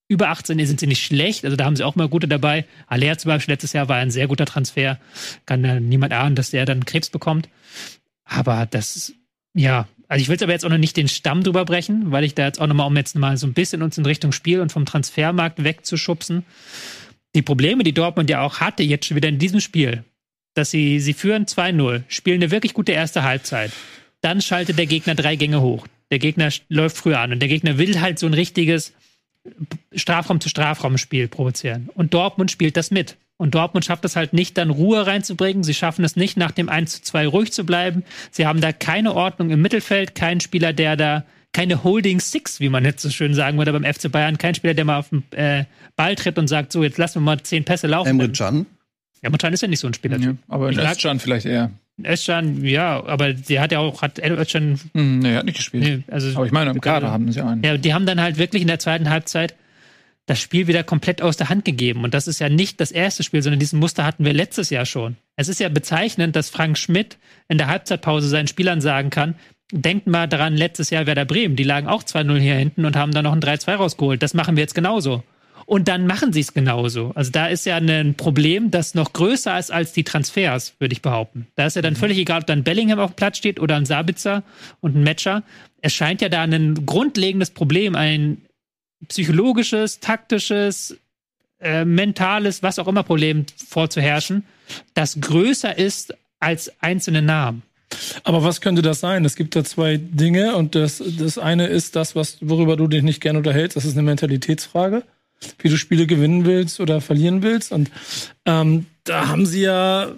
über 0.08 0.28
18 0.28 0.64
sind 0.64 0.78
sie 0.78 0.86
nicht 0.86 1.04
schlecht, 1.04 1.44
also 1.44 1.56
da 1.56 1.64
haben 1.64 1.74
sie 1.74 1.82
auch 1.82 1.96
mal 1.96 2.08
gute 2.08 2.28
dabei. 2.28 2.64
Aller 2.86 3.18
zum 3.18 3.30
Beispiel 3.30 3.52
letztes 3.52 3.72
Jahr 3.72 3.88
war 3.88 3.96
ein 3.96 4.12
sehr 4.12 4.28
guter 4.28 4.46
Transfer. 4.46 5.00
Kann 5.44 5.64
ja 5.64 5.80
niemand 5.80 6.12
ahnen, 6.12 6.36
dass 6.36 6.50
der 6.50 6.64
dann 6.64 6.84
Krebs 6.84 7.10
bekommt. 7.10 7.48
Aber 8.24 8.66
das, 8.66 9.12
ja, 9.54 9.88
also 10.08 10.22
ich 10.22 10.28
will 10.28 10.34
jetzt 10.34 10.42
aber 10.42 10.52
jetzt 10.52 10.64
auch 10.64 10.70
noch 10.70 10.78
nicht 10.78 10.96
den 10.96 11.08
Stamm 11.08 11.42
drüber 11.42 11.64
brechen, 11.64 12.12
weil 12.12 12.22
ich 12.22 12.34
da 12.34 12.46
jetzt 12.46 12.60
auch 12.60 12.68
nochmal, 12.68 12.86
um 12.86 12.96
jetzt 12.96 13.16
mal 13.16 13.36
so 13.36 13.46
ein 13.46 13.54
bisschen 13.54 13.82
uns 13.82 13.98
in 13.98 14.06
Richtung 14.06 14.30
Spiel 14.30 14.60
und 14.60 14.70
vom 14.70 14.86
Transfermarkt 14.86 15.64
wegzuschubsen. 15.64 16.44
Die 17.36 17.42
Probleme, 17.42 17.84
die 17.84 17.92
Dortmund 17.92 18.30
ja 18.30 18.40
auch 18.40 18.60
hatte, 18.60 18.82
jetzt 18.82 19.04
schon 19.04 19.16
wieder 19.16 19.28
in 19.28 19.38
diesem 19.38 19.60
Spiel, 19.60 20.04
dass 20.54 20.70
sie, 20.70 21.00
sie 21.00 21.12
führen 21.12 21.44
2-0, 21.44 22.02
spielen 22.08 22.42
eine 22.42 22.50
wirklich 22.50 22.72
gute 22.72 22.92
erste 22.92 23.24
Halbzeit. 23.24 23.72
Dann 24.22 24.40
schaltet 24.40 24.78
der 24.78 24.86
Gegner 24.86 25.14
drei 25.14 25.36
Gänge 25.36 25.60
hoch. 25.60 25.86
Der 26.10 26.18
Gegner 26.18 26.48
läuft 26.70 26.96
früher 26.96 27.20
an 27.20 27.32
und 27.32 27.40
der 27.40 27.50
Gegner 27.50 27.76
will 27.76 28.00
halt 28.00 28.18
so 28.18 28.26
ein 28.26 28.32
richtiges 28.32 28.94
Strafraum 29.94 30.40
zu 30.40 30.48
Strafraum 30.48 30.96
Spiel 30.96 31.28
provozieren. 31.28 31.90
Und 31.92 32.14
Dortmund 32.14 32.50
spielt 32.50 32.78
das 32.78 32.90
mit. 32.90 33.18
Und 33.36 33.54
Dortmund 33.54 33.84
schafft 33.84 34.06
es 34.06 34.16
halt 34.16 34.32
nicht, 34.32 34.56
dann 34.56 34.70
Ruhe 34.70 35.06
reinzubringen. 35.06 35.62
Sie 35.62 35.74
schaffen 35.74 36.06
es 36.06 36.16
nicht, 36.16 36.38
nach 36.38 36.52
dem 36.52 36.70
1 36.70 36.90
zu 36.90 37.02
2 37.02 37.26
ruhig 37.26 37.52
zu 37.52 37.66
bleiben. 37.66 38.02
Sie 38.30 38.46
haben 38.46 38.62
da 38.62 38.72
keine 38.72 39.12
Ordnung 39.12 39.50
im 39.50 39.60
Mittelfeld, 39.60 40.14
keinen 40.14 40.40
Spieler, 40.40 40.72
der 40.72 40.96
da, 40.96 41.26
keine 41.56 41.82
Holding 41.84 42.20
Six, 42.20 42.60
wie 42.60 42.68
man 42.68 42.84
jetzt 42.84 43.00
so 43.00 43.08
schön 43.08 43.32
sagen 43.32 43.56
würde 43.56 43.72
beim 43.72 43.82
FC 43.82 44.12
Bayern, 44.12 44.36
kein 44.36 44.54
Spieler, 44.54 44.74
der 44.74 44.84
mal 44.84 44.98
auf 44.98 45.08
den 45.08 45.24
äh, 45.32 45.64
Ball 45.96 46.14
tritt 46.14 46.38
und 46.38 46.48
sagt, 46.48 46.70
so, 46.70 46.82
jetzt 46.82 46.98
lassen 46.98 47.14
wir 47.14 47.20
mal 47.22 47.40
zehn 47.40 47.64
Pässe 47.64 47.86
laufen. 47.86 48.10
Emre 48.10 48.28
Can? 48.30 48.66
ja, 49.22 49.30
Can 49.30 49.54
ist 49.54 49.62
ja 49.62 49.68
nicht 49.68 49.80
so 49.80 49.86
ein 49.86 49.94
Spieler. 49.94 50.18
Ja, 50.18 50.34
aber 50.48 50.68
in 50.68 50.78
Özcan 50.78 51.18
vielleicht 51.18 51.46
eher. 51.46 51.70
Özcan, 52.04 52.62
ja, 52.62 53.02
aber 53.06 53.32
der 53.32 53.62
hat 53.62 53.72
ja 53.72 53.78
auch, 53.78 54.02
hat 54.02 54.18
Özcan, 54.18 54.78
Hm, 54.92 55.20
nee, 55.20 55.32
er 55.32 55.38
hat 55.38 55.46
nicht 55.46 55.56
gespielt. 55.56 55.82
nee, 55.82 56.12
also 56.12 56.36
Aber 56.36 56.44
ich 56.44 56.52
meine, 56.52 56.72
im 56.72 56.80
Kader 56.82 57.10
haben 57.10 57.32
sie 57.32 57.40
einen. 57.40 57.62
Ja, 57.64 57.78
die 57.78 57.94
haben 57.94 58.04
dann 58.04 58.20
halt 58.20 58.36
wirklich 58.36 58.60
in 58.60 58.68
der 58.68 58.78
zweiten 58.78 59.08
Halbzeit 59.08 59.54
das 60.26 60.38
Spiel 60.38 60.66
wieder 60.66 60.84
komplett 60.84 61.22
aus 61.22 61.38
der 61.38 61.48
Hand 61.48 61.64
gegeben. 61.64 62.04
Und 62.04 62.12
das 62.12 62.28
ist 62.28 62.38
ja 62.38 62.50
nicht 62.50 62.82
das 62.82 62.90
erste 62.90 63.22
Spiel, 63.22 63.40
sondern 63.40 63.60
diesen 63.60 63.78
Muster 63.78 64.04
hatten 64.04 64.26
wir 64.26 64.34
letztes 64.34 64.68
Jahr 64.68 64.84
schon. 64.84 65.16
Es 65.36 65.48
ist 65.48 65.58
ja 65.58 65.70
bezeichnend, 65.70 66.36
dass 66.36 66.50
Frank 66.50 66.76
Schmidt 66.76 67.16
in 67.48 67.56
der 67.56 67.68
Halbzeitpause 67.68 68.28
seinen 68.28 68.48
Spielern 68.48 68.82
sagen 68.82 69.08
kann, 69.08 69.36
denkt 69.72 70.06
mal 70.06 70.26
daran, 70.26 70.56
letztes 70.56 70.90
Jahr 70.90 71.06
Werder 71.06 71.24
Bremen, 71.24 71.56
die 71.56 71.64
lagen 71.64 71.88
auch 71.88 72.02
2-0 72.02 72.38
hier 72.38 72.54
hinten 72.54 72.84
und 72.84 72.96
haben 72.96 73.12
dann 73.12 73.24
noch 73.24 73.32
ein 73.32 73.40
3-2 73.40 73.74
rausgeholt. 73.74 74.22
Das 74.22 74.34
machen 74.34 74.56
wir 74.56 74.62
jetzt 74.62 74.74
genauso. 74.74 75.22
Und 75.66 75.88
dann 75.88 76.06
machen 76.06 76.32
sie 76.32 76.40
es 76.40 76.54
genauso. 76.54 77.10
Also 77.16 77.32
da 77.32 77.48
ist 77.48 77.66
ja 77.66 77.76
ein 77.76 78.14
Problem, 78.14 78.70
das 78.70 78.94
noch 78.94 79.12
größer 79.12 79.58
ist 79.58 79.72
als 79.72 79.92
die 79.92 80.04
Transfers, 80.04 80.74
würde 80.78 80.92
ich 80.92 81.02
behaupten. 81.02 81.48
Da 81.56 81.66
ist 81.66 81.74
ja 81.74 81.82
dann 81.82 81.96
völlig 81.96 82.18
egal, 82.18 82.42
ob 82.42 82.46
dann 82.46 82.62
Bellingham 82.62 83.00
auf 83.00 83.10
dem 83.10 83.16
Platz 83.16 83.38
steht 83.38 83.58
oder 83.58 83.74
ein 83.74 83.84
Sabitzer 83.84 84.44
und 84.80 84.94
ein 84.94 85.02
Matcher. 85.02 85.42
Es 85.80 85.92
scheint 85.92 86.22
ja 86.22 86.28
da 86.28 86.42
ein 86.42 86.86
grundlegendes 86.86 87.50
Problem, 87.50 87.96
ein 87.96 88.42
psychologisches, 89.08 89.98
taktisches, 89.98 90.96
äh, 91.58 91.84
mentales, 91.84 92.62
was 92.62 92.78
auch 92.78 92.86
immer 92.86 93.02
Problem 93.02 93.44
vorzuherrschen, 93.68 94.44
das 94.94 95.20
größer 95.20 95.76
ist 95.76 96.14
als 96.38 96.72
einzelne 96.80 97.22
Namen. 97.22 97.62
Aber 98.24 98.42
was 98.42 98.60
könnte 98.60 98.82
das 98.82 99.00
sein? 99.00 99.24
Es 99.24 99.36
gibt 99.36 99.56
da 99.56 99.64
zwei 99.64 99.96
Dinge 99.96 100.56
und 100.56 100.74
das, 100.74 101.02
das 101.18 101.38
eine 101.38 101.66
ist 101.66 101.96
das, 101.96 102.16
was, 102.16 102.38
worüber 102.40 102.76
du 102.76 102.86
dich 102.86 103.02
nicht 103.02 103.20
gerne 103.20 103.38
unterhältst. 103.38 103.76
Das 103.76 103.84
ist 103.84 103.94
eine 103.94 104.02
Mentalitätsfrage, 104.02 105.02
wie 105.58 105.68
du 105.68 105.76
Spiele 105.76 106.06
gewinnen 106.06 106.44
willst 106.44 106.80
oder 106.80 107.00
verlieren 107.00 107.42
willst. 107.42 107.72
Und 107.72 107.90
ähm, 108.44 108.86
da 109.04 109.28
haben 109.28 109.46
sie 109.46 109.62
ja, 109.62 110.12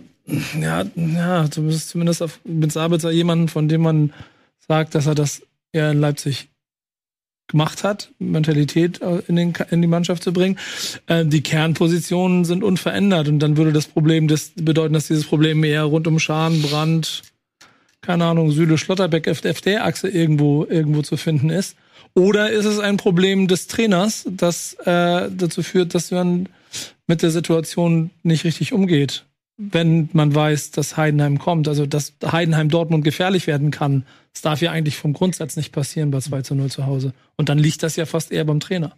ja, 0.61 0.85
ja, 0.95 1.51
zumindest, 1.51 1.89
zumindest 1.91 2.23
auf, 2.23 2.41
mit 2.45 2.73
Sabitzer 2.73 3.11
jemanden, 3.11 3.49
von 3.49 3.69
dem 3.69 3.83
man 3.83 4.13
sagt, 4.67 4.95
dass 4.95 5.07
er 5.07 5.15
das 5.15 5.43
eher 5.73 5.91
in 5.91 6.01
Leipzig 6.01 6.49
gemacht 7.49 7.83
hat, 7.83 8.13
Mentalität 8.19 9.01
äh, 9.01 9.23
in, 9.27 9.37
den, 9.37 9.55
in 9.71 9.83
die 9.83 9.89
Mannschaft 9.89 10.23
zu 10.23 10.33
bringen. 10.33 10.59
Äh, 11.07 11.25
die 11.25 11.41
Kernpositionen 11.41 12.45
sind 12.45 12.63
unverändert 12.63 13.29
und 13.29 13.41
dann 13.41 13.57
würde 13.57 13.73
das 13.73 13.87
Problem 13.87 14.29
das 14.29 14.53
bedeuten, 14.55 14.95
dass 14.95 15.09
dieses 15.09 15.27
Problem 15.27 15.65
eher 15.65 15.85
rund 15.85 16.07
um 16.07 16.19
Schahn, 16.19 16.63
Brand, 16.63 17.23
keine 18.01 18.25
Ahnung, 18.25 18.51
Süle, 18.51 18.79
Schlotterbeck, 18.79 19.27
FD-Achse 19.27 20.09
irgendwo, 20.09 20.65
irgendwo 20.65 21.03
zu 21.03 21.17
finden 21.17 21.51
ist. 21.51 21.77
Oder 22.15 22.51
ist 22.51 22.65
es 22.65 22.79
ein 22.79 22.97
Problem 22.97 23.49
des 23.49 23.67
Trainers, 23.67 24.27
das 24.31 24.75
äh, 24.85 25.29
dazu 25.31 25.63
führt, 25.63 25.95
dass 25.95 26.11
man 26.11 26.49
mit 27.07 27.23
der 27.23 27.31
Situation 27.31 28.11
nicht 28.23 28.45
richtig 28.45 28.73
umgeht, 28.73 29.25
wenn 29.57 30.09
man 30.13 30.35
weiß, 30.35 30.71
dass 30.71 30.97
Heidenheim 30.97 31.39
kommt, 31.39 31.69
also 31.69 31.87
dass 31.87 32.15
Heidenheim 32.25 32.69
Dortmund 32.69 33.05
gefährlich 33.05 33.47
werden 33.47 33.71
kann. 33.71 34.07
Das 34.33 34.43
darf 34.43 34.61
ja 34.61 34.71
eigentlich 34.71 34.97
vom 34.97 35.13
Grundsatz 35.13 35.57
nicht 35.57 35.73
passieren 35.73 36.11
bei 36.11 36.21
2 36.21 36.43
zu 36.43 36.55
0 36.55 36.71
zu 36.71 36.87
Hause. 36.87 37.13
Und 37.37 37.49
dann 37.49 37.59
liegt 37.59 37.83
das 37.83 37.97
ja 37.97 38.07
fast 38.07 38.31
eher 38.31 38.45
beim 38.45 38.61
Trainer. 38.61 38.97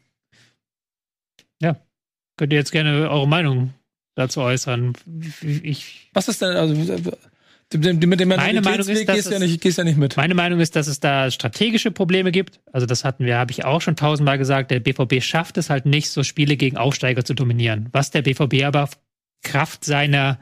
Könnt 2.40 2.54
ihr 2.54 2.58
jetzt 2.58 2.72
gerne 2.72 3.10
eure 3.10 3.28
Meinung 3.28 3.74
dazu 4.14 4.40
äußern? 4.40 4.94
Ich, 5.42 6.08
Was 6.14 6.26
ist 6.26 6.40
denn, 6.40 6.56
also 6.56 6.74
mit 7.72 8.20
dem 8.20 8.28
Meine 8.28 8.60
Meinung 8.62 8.88
ist, 8.88 9.08
dass 9.08 9.14
gehst 9.16 9.30
ja 9.30 9.36
es- 9.36 9.40
nicht, 9.42 9.60
gehst 9.60 9.78
ja 9.78 9.84
nicht 9.84 9.96
mit. 9.98 10.16
Meine 10.16 10.34
Meinung 10.34 10.58
ist, 10.60 10.74
dass 10.76 10.86
es 10.88 10.98
da 11.00 11.30
strategische 11.30 11.90
Probleme 11.90 12.32
gibt. 12.32 12.60
Also 12.72 12.86
das 12.86 13.04
hatten 13.04 13.24
wir, 13.24 13.36
habe 13.38 13.52
ich 13.52 13.64
auch 13.64 13.80
schon 13.80 13.96
tausendmal 13.96 14.38
gesagt. 14.38 14.70
Der 14.70 14.80
BVB 14.80 15.22
schafft 15.22 15.56
es 15.58 15.70
halt 15.70 15.86
nicht, 15.86 16.10
so 16.10 16.22
Spiele 16.24 16.56
gegen 16.56 16.76
Aufsteiger 16.76 17.24
zu 17.24 17.34
dominieren. 17.34 17.88
Was 17.92 18.10
der 18.10 18.22
BVB 18.22 18.64
aber 18.64 18.88
Kraft 19.42 19.84
seiner 19.84 20.38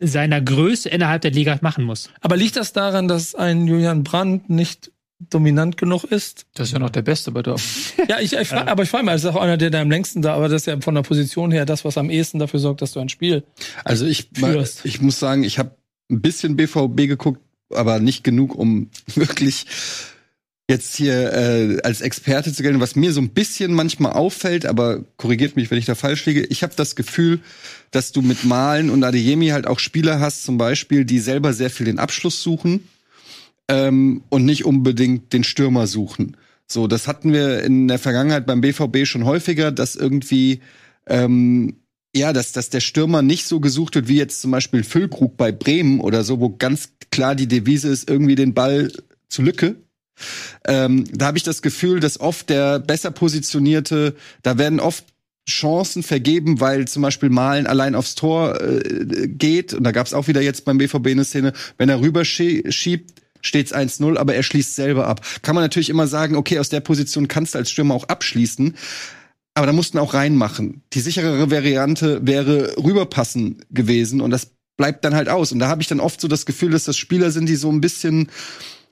seiner 0.00 0.40
Größe 0.40 0.88
innerhalb 0.88 1.22
der 1.22 1.32
Liga 1.32 1.58
machen 1.62 1.84
muss. 1.84 2.10
Aber 2.20 2.36
liegt 2.36 2.56
das 2.56 2.72
daran, 2.72 3.08
dass 3.08 3.34
ein 3.34 3.66
Julian 3.66 4.04
Brandt 4.04 4.48
nicht 4.48 4.92
dominant 5.30 5.76
genug 5.76 6.04
ist? 6.04 6.46
Das 6.54 6.68
ist 6.68 6.72
ja 6.74 6.78
noch 6.78 6.90
der 6.90 7.02
Beste 7.02 7.32
bei 7.32 7.42
Dortmund. 7.42 7.68
Ja, 8.08 8.20
ich, 8.20 8.32
ich 8.34 8.48
frage, 8.48 8.70
aber 8.70 8.84
ich 8.84 8.88
frage 8.88 9.04
mal, 9.04 9.16
es 9.16 9.24
ist 9.24 9.30
auch 9.30 9.40
einer, 9.40 9.56
der 9.56 9.70
da 9.70 9.80
am 9.80 9.90
längsten 9.90 10.22
da, 10.22 10.34
aber 10.34 10.48
das 10.48 10.62
ist 10.62 10.66
ja 10.66 10.80
von 10.80 10.94
der 10.94 11.02
Position 11.02 11.50
her 11.50 11.66
das, 11.66 11.84
was 11.84 11.98
am 11.98 12.08
ehesten 12.08 12.38
dafür 12.38 12.60
sorgt, 12.60 12.82
dass 12.82 12.92
du 12.92 13.00
ein 13.00 13.08
Spiel. 13.08 13.42
Also 13.84 14.06
ich, 14.06 14.30
mal, 14.38 14.52
Führst. 14.52 14.84
ich 14.86 15.00
muss 15.00 15.18
sagen, 15.18 15.42
ich 15.42 15.58
habe 15.58 15.72
ein 16.10 16.20
bisschen 16.20 16.56
BVB 16.56 17.08
geguckt, 17.08 17.40
aber 17.70 18.00
nicht 18.00 18.24
genug, 18.24 18.54
um 18.54 18.90
wirklich 19.14 19.66
jetzt 20.70 20.96
hier 20.96 21.32
äh, 21.32 21.80
als 21.82 22.02
Experte 22.02 22.52
zu 22.52 22.62
gelten. 22.62 22.80
Was 22.80 22.94
mir 22.94 23.12
so 23.12 23.20
ein 23.20 23.30
bisschen 23.30 23.72
manchmal 23.72 24.12
auffällt, 24.12 24.66
aber 24.66 25.02
korrigiert 25.16 25.56
mich, 25.56 25.70
wenn 25.70 25.78
ich 25.78 25.86
da 25.86 25.94
falsch 25.94 26.26
liege. 26.26 26.44
Ich 26.44 26.62
habe 26.62 26.74
das 26.76 26.94
Gefühl, 26.94 27.40
dass 27.90 28.12
du 28.12 28.20
mit 28.20 28.44
Malen 28.44 28.90
und 28.90 29.02
Adeyemi 29.02 29.48
halt 29.48 29.66
auch 29.66 29.78
Spieler 29.78 30.20
hast, 30.20 30.44
zum 30.44 30.58
Beispiel, 30.58 31.06
die 31.06 31.20
selber 31.20 31.54
sehr 31.54 31.70
viel 31.70 31.86
den 31.86 31.98
Abschluss 31.98 32.42
suchen 32.42 32.86
ähm, 33.68 34.22
und 34.28 34.44
nicht 34.44 34.66
unbedingt 34.66 35.32
den 35.32 35.42
Stürmer 35.42 35.86
suchen. 35.86 36.36
So, 36.66 36.86
das 36.86 37.08
hatten 37.08 37.32
wir 37.32 37.62
in 37.62 37.88
der 37.88 37.98
Vergangenheit 37.98 38.44
beim 38.44 38.60
BVB 38.60 39.06
schon 39.06 39.24
häufiger, 39.24 39.72
dass 39.72 39.96
irgendwie 39.96 40.60
ähm, 41.06 41.76
ja, 42.14 42.32
dass, 42.32 42.52
dass 42.52 42.70
der 42.70 42.80
Stürmer 42.80 43.22
nicht 43.22 43.46
so 43.46 43.60
gesucht 43.60 43.94
wird 43.94 44.08
wie 44.08 44.16
jetzt 44.16 44.40
zum 44.40 44.50
Beispiel 44.50 44.82
Füllkrug 44.82 45.36
bei 45.36 45.52
Bremen 45.52 46.00
oder 46.00 46.24
so, 46.24 46.40
wo 46.40 46.50
ganz 46.50 46.90
klar 47.10 47.34
die 47.34 47.48
Devise 47.48 47.88
ist, 47.88 48.08
irgendwie 48.08 48.34
den 48.34 48.54
Ball 48.54 48.90
zu 49.28 49.42
Lücke. 49.42 49.76
Ähm, 50.66 51.04
da 51.12 51.26
habe 51.26 51.38
ich 51.38 51.44
das 51.44 51.62
Gefühl, 51.62 52.00
dass 52.00 52.18
oft 52.18 52.50
der 52.50 52.78
besser 52.80 53.10
positionierte, 53.10 54.16
da 54.42 54.58
werden 54.58 54.80
oft 54.80 55.04
Chancen 55.48 56.02
vergeben, 56.02 56.60
weil 56.60 56.86
zum 56.86 57.02
Beispiel 57.02 57.30
Malen 57.30 57.66
allein 57.66 57.94
aufs 57.94 58.14
Tor 58.14 58.60
äh, 58.60 59.28
geht. 59.28 59.72
Und 59.72 59.84
da 59.84 59.92
gab 59.92 60.06
es 60.06 60.12
auch 60.14 60.28
wieder 60.28 60.42
jetzt 60.42 60.64
beim 60.64 60.78
BVB 60.78 61.08
eine 61.08 61.24
Szene, 61.24 61.52
wenn 61.78 61.88
er 61.88 62.00
rüber 62.00 62.22
schie- 62.22 62.70
schiebt, 62.70 63.22
steht's 63.40 63.74
1-0, 63.74 64.18
aber 64.18 64.34
er 64.34 64.42
schließt 64.42 64.74
selber 64.74 65.06
ab. 65.06 65.24
Kann 65.42 65.54
man 65.54 65.64
natürlich 65.64 65.88
immer 65.90 66.06
sagen, 66.06 66.36
okay, 66.36 66.58
aus 66.58 66.68
der 66.68 66.80
Position 66.80 67.28
kannst 67.28 67.54
du 67.54 67.58
als 67.58 67.70
Stürmer 67.70 67.94
auch 67.94 68.08
abschließen. 68.08 68.76
Aber 69.58 69.66
da 69.66 69.72
mussten 69.72 69.98
auch 69.98 70.14
reinmachen. 70.14 70.82
Die 70.92 71.00
sicherere 71.00 71.50
Variante 71.50 72.24
wäre 72.24 72.76
rüberpassen 72.76 73.64
gewesen 73.70 74.20
und 74.20 74.30
das 74.30 74.52
bleibt 74.76 75.04
dann 75.04 75.16
halt 75.16 75.28
aus. 75.28 75.50
Und 75.50 75.58
da 75.58 75.66
habe 75.66 75.82
ich 75.82 75.88
dann 75.88 75.98
oft 75.98 76.20
so 76.20 76.28
das 76.28 76.46
Gefühl, 76.46 76.70
dass 76.70 76.84
das 76.84 76.96
Spieler 76.96 77.32
sind, 77.32 77.48
die 77.48 77.56
so 77.56 77.68
ein 77.68 77.80
bisschen 77.80 78.28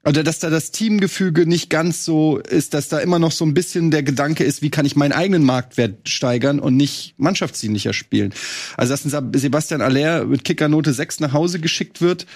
Oder 0.06 0.22
dass 0.22 0.38
da 0.38 0.50
das 0.50 0.70
Teamgefüge 0.70 1.46
nicht 1.46 1.68
ganz 1.68 2.04
so 2.04 2.38
ist, 2.38 2.74
dass 2.74 2.88
da 2.88 2.98
immer 2.98 3.18
noch 3.18 3.32
so 3.32 3.44
ein 3.44 3.54
bisschen 3.54 3.90
der 3.90 4.04
Gedanke 4.04 4.44
ist, 4.44 4.62
wie 4.62 4.70
kann 4.70 4.86
ich 4.86 4.94
meinen 4.94 5.12
eigenen 5.12 5.42
Marktwert 5.42 6.08
steigern 6.08 6.60
und 6.60 6.76
nicht 6.76 7.14
mannschaftsdienlicher 7.18 7.92
spielen. 7.92 8.32
Also 8.76 8.94
dass 8.94 9.02
Sebastian 9.02 9.80
Aller 9.80 10.24
mit 10.24 10.44
Kickernote 10.44 10.92
6 10.92 11.20
nach 11.20 11.32
Hause 11.32 11.58
geschickt 11.58 12.00
wird, 12.00 12.26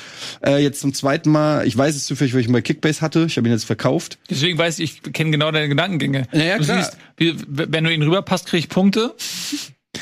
äh, 0.45 0.61
jetzt 0.61 0.81
zum 0.81 0.93
zweiten 0.95 1.31
Mal, 1.31 1.65
ich 1.67 1.77
weiß 1.77 1.95
es 1.95 2.07
zufällig, 2.07 2.35
weil 2.35 2.41
ich 2.41 2.49
ihn 2.49 2.53
bei 2.53 2.61
Kickbase 2.61 3.01
hatte, 3.03 3.27
ich 3.29 3.37
habe 3.37 3.49
ihn 3.49 3.53
jetzt 3.53 3.65
verkauft. 3.65 4.19
Deswegen 4.29 4.59
weiß 4.59 4.81
ich, 4.81 5.01
ich 5.05 5.13
kenne 5.13 5.31
genau 5.31 5.53
deine 5.53 5.69
Gedankengänge. 5.69 6.27
Ja, 6.33 6.43
ja, 6.43 6.59
du 6.59 6.65
klar. 6.65 6.91
siehst, 7.17 7.37
wenn 7.47 7.85
du 7.85 7.93
ihn 7.93 8.03
rüberpasst, 8.03 8.47
krieg 8.47 8.61
ich 8.61 8.69
Punkte. 8.69 9.15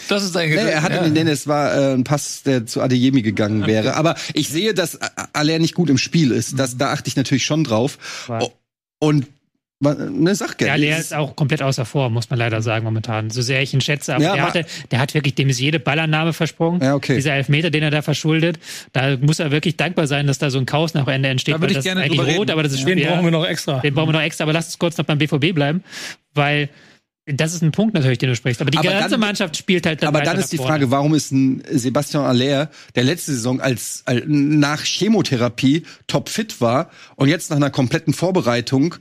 Das 0.09 0.23
ist 0.23 0.35
dein 0.35 0.51
Nee, 0.51 0.57
er 0.57 0.83
hat 0.83 0.93
ja. 0.93 1.07
nee, 1.09 1.21
es 1.31 1.47
war 1.47 1.75
äh, 1.75 1.95
ein 1.95 2.05
Pass, 2.05 2.43
der 2.43 2.67
zu 2.67 2.83
Adeyemi 2.83 3.23
gegangen 3.23 3.67
wäre. 3.67 3.95
Aber 3.97 4.17
ich 4.35 4.49
sehe, 4.49 4.75
dass 4.75 4.99
Aller 5.33 5.59
nicht 5.59 5.75
gut 5.75 5.89
im 5.89 5.97
Spiel 5.99 6.31
ist. 6.31 6.59
Das, 6.59 6.77
da 6.77 6.93
achte 6.93 7.09
ich 7.09 7.17
natürlich 7.17 7.47
schon 7.47 7.65
drauf. 7.65 8.27
Ja. 8.29 8.41
O- 8.43 8.53
Und 9.01 9.27
wa- 9.81 9.95
ne, 9.95 10.35
sag 10.35 10.61
Ja, 10.61 10.67
gerne. 10.69 10.85
der 10.87 10.99
ist 10.99 11.15
auch 11.15 11.35
komplett 11.37 11.63
außer 11.63 11.87
Form, 11.87 12.13
muss 12.13 12.29
man 12.29 12.39
leider 12.39 12.61
sagen, 12.61 12.85
momentan. 12.85 13.31
So 13.31 13.41
sehr 13.41 13.63
ich 13.63 13.73
ihn 13.73 13.81
schätze, 13.81 14.15
aber 14.15 14.25
Ja, 14.25 14.35
der, 14.35 14.43
hatte, 14.47 14.67
der 14.91 14.99
hat 14.99 15.15
wirklich, 15.15 15.35
dem 15.37 15.49
ist 15.49 15.59
jede 15.59 15.81
Ballannahme 15.81 16.35
versprungen. 16.35 16.83
Ja, 16.83 16.95
okay. 16.95 17.15
Dieser 17.17 17.33
Elfmeter, 17.33 17.71
den 17.71 17.83
er 17.83 17.91
da 17.91 18.03
verschuldet, 18.03 18.59
da 18.93 19.17
muss 19.17 19.39
er 19.39 19.51
wirklich 19.53 19.79
dankbar 19.79 20.07
sein, 20.07 20.27
dass 20.27 20.37
da 20.39 20.51
so 20.51 20.59
ein 20.59 20.67
Chaos 20.67 20.93
nach 20.93 21.09
Ende 21.09 21.31
entsteht. 21.31 21.55
Da 21.55 21.61
würde 21.61 21.73
ich 21.73 21.77
das 21.79 21.85
gerne 21.85 22.03
eigentlich 22.03 22.19
drüber 22.19 22.33
rot, 22.33 22.41
reden. 22.43 22.51
aber 22.51 22.63
das 22.63 22.73
ist 22.75 22.87
Den 22.87 23.01
brauchen 23.07 23.25
wir 23.25 23.31
noch 23.31 23.47
extra. 23.47 23.81
Den 23.81 23.95
brauchen 23.95 24.09
wir 24.09 24.13
noch 24.15 24.23
extra, 24.23 24.45
aber 24.45 24.53
lass 24.53 24.67
uns 24.67 24.79
kurz 24.79 24.99
noch 24.99 25.07
beim 25.07 25.17
BVB 25.17 25.55
bleiben, 25.55 25.83
weil 26.35 26.69
das 27.33 27.55
ist 27.55 27.63
ein 27.63 27.73
Punkt 27.73 27.95
natürlich, 27.95 28.19
den 28.19 28.29
du 28.31 28.37
sprichst. 28.37 28.61
Aber 28.61 28.71
die 28.71 28.79
Aber 28.79 28.89
ganze 28.91 29.11
dann- 29.11 29.21
Mannschaft 29.21 29.57
spielt 29.57 29.87
halt 29.87 30.03
Aber 30.05 30.19
weiter 30.21 30.33
dann 30.33 30.41
ist 30.41 30.53
die 30.53 30.57
vorne. 30.57 30.73
Frage, 30.73 30.91
warum 30.91 31.15
ist 31.15 31.31
ein 31.33 31.63
Sebastian 31.71 32.25
Aller, 32.25 32.71
der 32.95 33.05
letzte 33.05 33.33
Saison 33.33 33.61
als, 33.61 34.03
als 34.07 34.23
nach 34.27 34.83
Chemotherapie 34.85 35.83
topfit 36.07 36.61
war 36.61 36.91
und 37.17 37.29
jetzt 37.29 37.51
nach 37.51 37.57
einer 37.57 37.71
kompletten 37.71 38.13
Vorbereitung, 38.15 38.95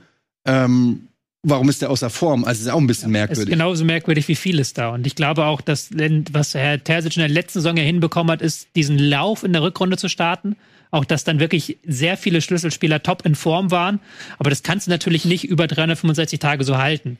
ähm, 0.46 1.08
warum 1.42 1.68
ist 1.68 1.82
der 1.82 1.90
außer 1.90 2.10
Form? 2.10 2.44
Also 2.44 2.62
ist 2.62 2.68
auch 2.72 2.78
ein 2.80 2.86
bisschen 2.86 3.08
ist 3.10 3.12
merkwürdig. 3.12 3.50
genauso 3.50 3.84
merkwürdig 3.84 4.28
wie 4.28 4.34
vieles 4.34 4.72
da. 4.74 4.90
Und 4.90 5.06
ich 5.06 5.14
glaube 5.14 5.44
auch, 5.44 5.60
dass 5.60 5.90
was 6.32 6.54
Herr 6.54 6.82
Terzic 6.82 7.16
in 7.16 7.20
der 7.20 7.28
letzten 7.28 7.60
Saison 7.60 7.76
ja 7.76 7.82
hinbekommen 7.84 8.30
hat, 8.32 8.42
ist, 8.42 8.68
diesen 8.76 8.98
Lauf 8.98 9.44
in 9.44 9.52
der 9.52 9.62
Rückrunde 9.62 9.96
zu 9.96 10.08
starten. 10.08 10.56
Auch, 10.90 11.04
dass 11.04 11.22
dann 11.22 11.38
wirklich 11.38 11.76
sehr 11.86 12.16
viele 12.16 12.40
Schlüsselspieler 12.40 13.02
top 13.02 13.26
in 13.26 13.34
Form 13.34 13.70
waren. 13.70 14.00
Aber 14.38 14.48
das 14.48 14.62
kannst 14.62 14.86
du 14.86 14.90
natürlich 14.90 15.26
nicht 15.26 15.44
über 15.44 15.66
365 15.66 16.38
Tage 16.38 16.64
so 16.64 16.78
halten. 16.78 17.18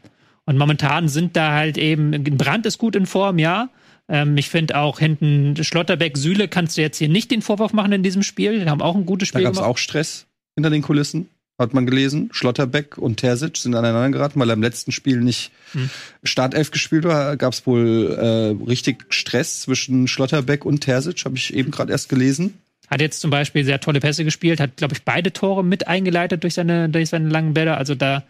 Und 0.48 0.56
momentan 0.56 1.08
sind 1.08 1.36
da 1.36 1.52
halt 1.52 1.76
eben, 1.76 2.24
Brand 2.38 2.64
ist 2.64 2.78
gut 2.78 2.96
in 2.96 3.04
Form, 3.04 3.38
ja. 3.38 3.68
Ähm, 4.08 4.34
ich 4.38 4.48
finde 4.48 4.78
auch 4.78 4.98
hinten 4.98 5.62
Schlotterbeck, 5.62 6.16
Süle 6.16 6.48
kannst 6.48 6.78
du 6.78 6.80
jetzt 6.80 6.96
hier 6.96 7.10
nicht 7.10 7.30
den 7.30 7.42
Vorwurf 7.42 7.74
machen 7.74 7.92
in 7.92 8.02
diesem 8.02 8.22
Spiel. 8.22 8.58
Die 8.58 8.64
haben 8.64 8.80
auch 8.80 8.96
ein 8.96 9.04
gutes 9.04 9.28
Da 9.28 9.40
Spiel 9.40 9.44
gab 9.44 9.52
es 9.52 9.58
auch 9.58 9.76
Stress 9.76 10.24
hinter 10.54 10.70
den 10.70 10.80
Kulissen, 10.80 11.28
hat 11.58 11.74
man 11.74 11.84
gelesen. 11.84 12.30
Schlotterbeck 12.32 12.96
und 12.96 13.18
Terzic 13.18 13.58
sind 13.58 13.74
aneinander 13.74 14.08
geraten, 14.16 14.40
weil 14.40 14.48
er 14.48 14.54
im 14.54 14.62
letzten 14.62 14.90
Spiel 14.90 15.20
nicht 15.20 15.50
Hm. 15.72 15.90
Startelf 16.24 16.70
gespielt 16.70 17.04
war. 17.04 17.36
Gab 17.36 17.52
es 17.52 17.66
wohl 17.66 18.16
äh, 18.18 18.64
richtig 18.64 19.04
Stress 19.10 19.60
zwischen 19.60 20.08
Schlotterbeck 20.08 20.64
und 20.64 20.80
Terzic, 20.80 21.26
habe 21.26 21.36
ich 21.36 21.52
eben 21.52 21.70
gerade 21.70 21.92
erst 21.92 22.08
gelesen. 22.08 22.54
Hat 22.88 23.02
jetzt 23.02 23.20
zum 23.20 23.30
Beispiel 23.30 23.66
sehr 23.66 23.80
tolle 23.80 24.00
Pässe 24.00 24.24
gespielt, 24.24 24.60
hat, 24.60 24.78
glaube 24.78 24.94
ich, 24.94 25.02
beide 25.02 25.30
Tore 25.30 25.62
mit 25.62 25.88
eingeleitet 25.88 26.42
durch 26.42 26.54
seine, 26.54 26.88
durch 26.88 27.10
seine 27.10 27.28
langen 27.28 27.52
Bälle. 27.52 27.76
Also 27.76 27.94
da. 27.94 28.24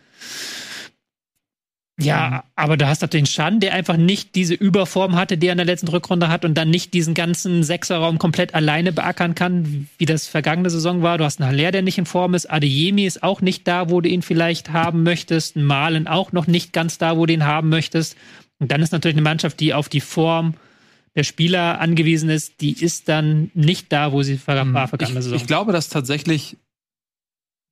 Ja, 2.00 2.44
aber 2.54 2.76
da 2.76 2.88
hast 2.88 3.02
du 3.02 3.08
den 3.08 3.26
Schan, 3.26 3.58
der 3.58 3.74
einfach 3.74 3.96
nicht 3.96 4.36
diese 4.36 4.54
Überform 4.54 5.16
hatte, 5.16 5.36
die 5.36 5.48
er 5.48 5.52
in 5.52 5.58
der 5.58 5.66
letzten 5.66 5.88
Rückrunde 5.88 6.28
hat 6.28 6.44
und 6.44 6.54
dann 6.54 6.70
nicht 6.70 6.94
diesen 6.94 7.12
ganzen 7.12 7.64
Sechserraum 7.64 8.18
komplett 8.18 8.54
alleine 8.54 8.92
beackern 8.92 9.34
kann, 9.34 9.88
wie 9.98 10.06
das 10.06 10.28
vergangene 10.28 10.70
Saison 10.70 11.02
war. 11.02 11.18
Du 11.18 11.24
hast 11.24 11.40
einen 11.40 11.50
Haller, 11.50 11.72
der 11.72 11.82
nicht 11.82 11.98
in 11.98 12.06
Form 12.06 12.34
ist. 12.34 12.46
Adeyemi 12.46 13.04
ist 13.04 13.24
auch 13.24 13.40
nicht 13.40 13.66
da, 13.66 13.90
wo 13.90 14.00
du 14.00 14.08
ihn 14.08 14.22
vielleicht 14.22 14.72
haben 14.72 15.02
möchtest. 15.02 15.56
Malen 15.56 16.06
auch 16.06 16.30
noch 16.30 16.46
nicht 16.46 16.72
ganz 16.72 16.98
da, 16.98 17.16
wo 17.16 17.26
du 17.26 17.32
ihn 17.32 17.44
haben 17.44 17.68
möchtest. 17.68 18.16
Und 18.60 18.70
dann 18.70 18.80
ist 18.80 18.92
natürlich 18.92 19.16
eine 19.16 19.22
Mannschaft, 19.22 19.58
die 19.58 19.74
auf 19.74 19.88
die 19.88 20.00
Form 20.00 20.54
der 21.16 21.24
Spieler 21.24 21.80
angewiesen 21.80 22.30
ist, 22.30 22.60
die 22.60 22.72
ist 22.72 23.08
dann 23.08 23.50
nicht 23.54 23.92
da, 23.92 24.12
wo 24.12 24.22
sie 24.22 24.40
war 24.46 24.86
vergangene 24.86 25.18
ich, 25.18 25.24
Saison. 25.24 25.36
ich 25.36 25.46
glaube, 25.48 25.72
dass 25.72 25.88
tatsächlich 25.88 26.56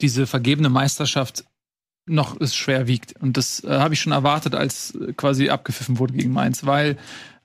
diese 0.00 0.26
vergebene 0.26 0.68
Meisterschaft 0.68 1.44
noch 2.06 2.40
es 2.40 2.54
schwer 2.54 2.86
wiegt. 2.86 3.14
Und 3.20 3.36
das 3.36 3.62
äh, 3.64 3.68
habe 3.68 3.94
ich 3.94 4.00
schon 4.00 4.12
erwartet, 4.12 4.54
als 4.54 4.94
äh, 4.94 5.12
quasi 5.12 5.48
abgepfiffen 5.48 5.98
wurde 5.98 6.14
gegen 6.14 6.32
Mainz. 6.32 6.64
Weil 6.64 6.96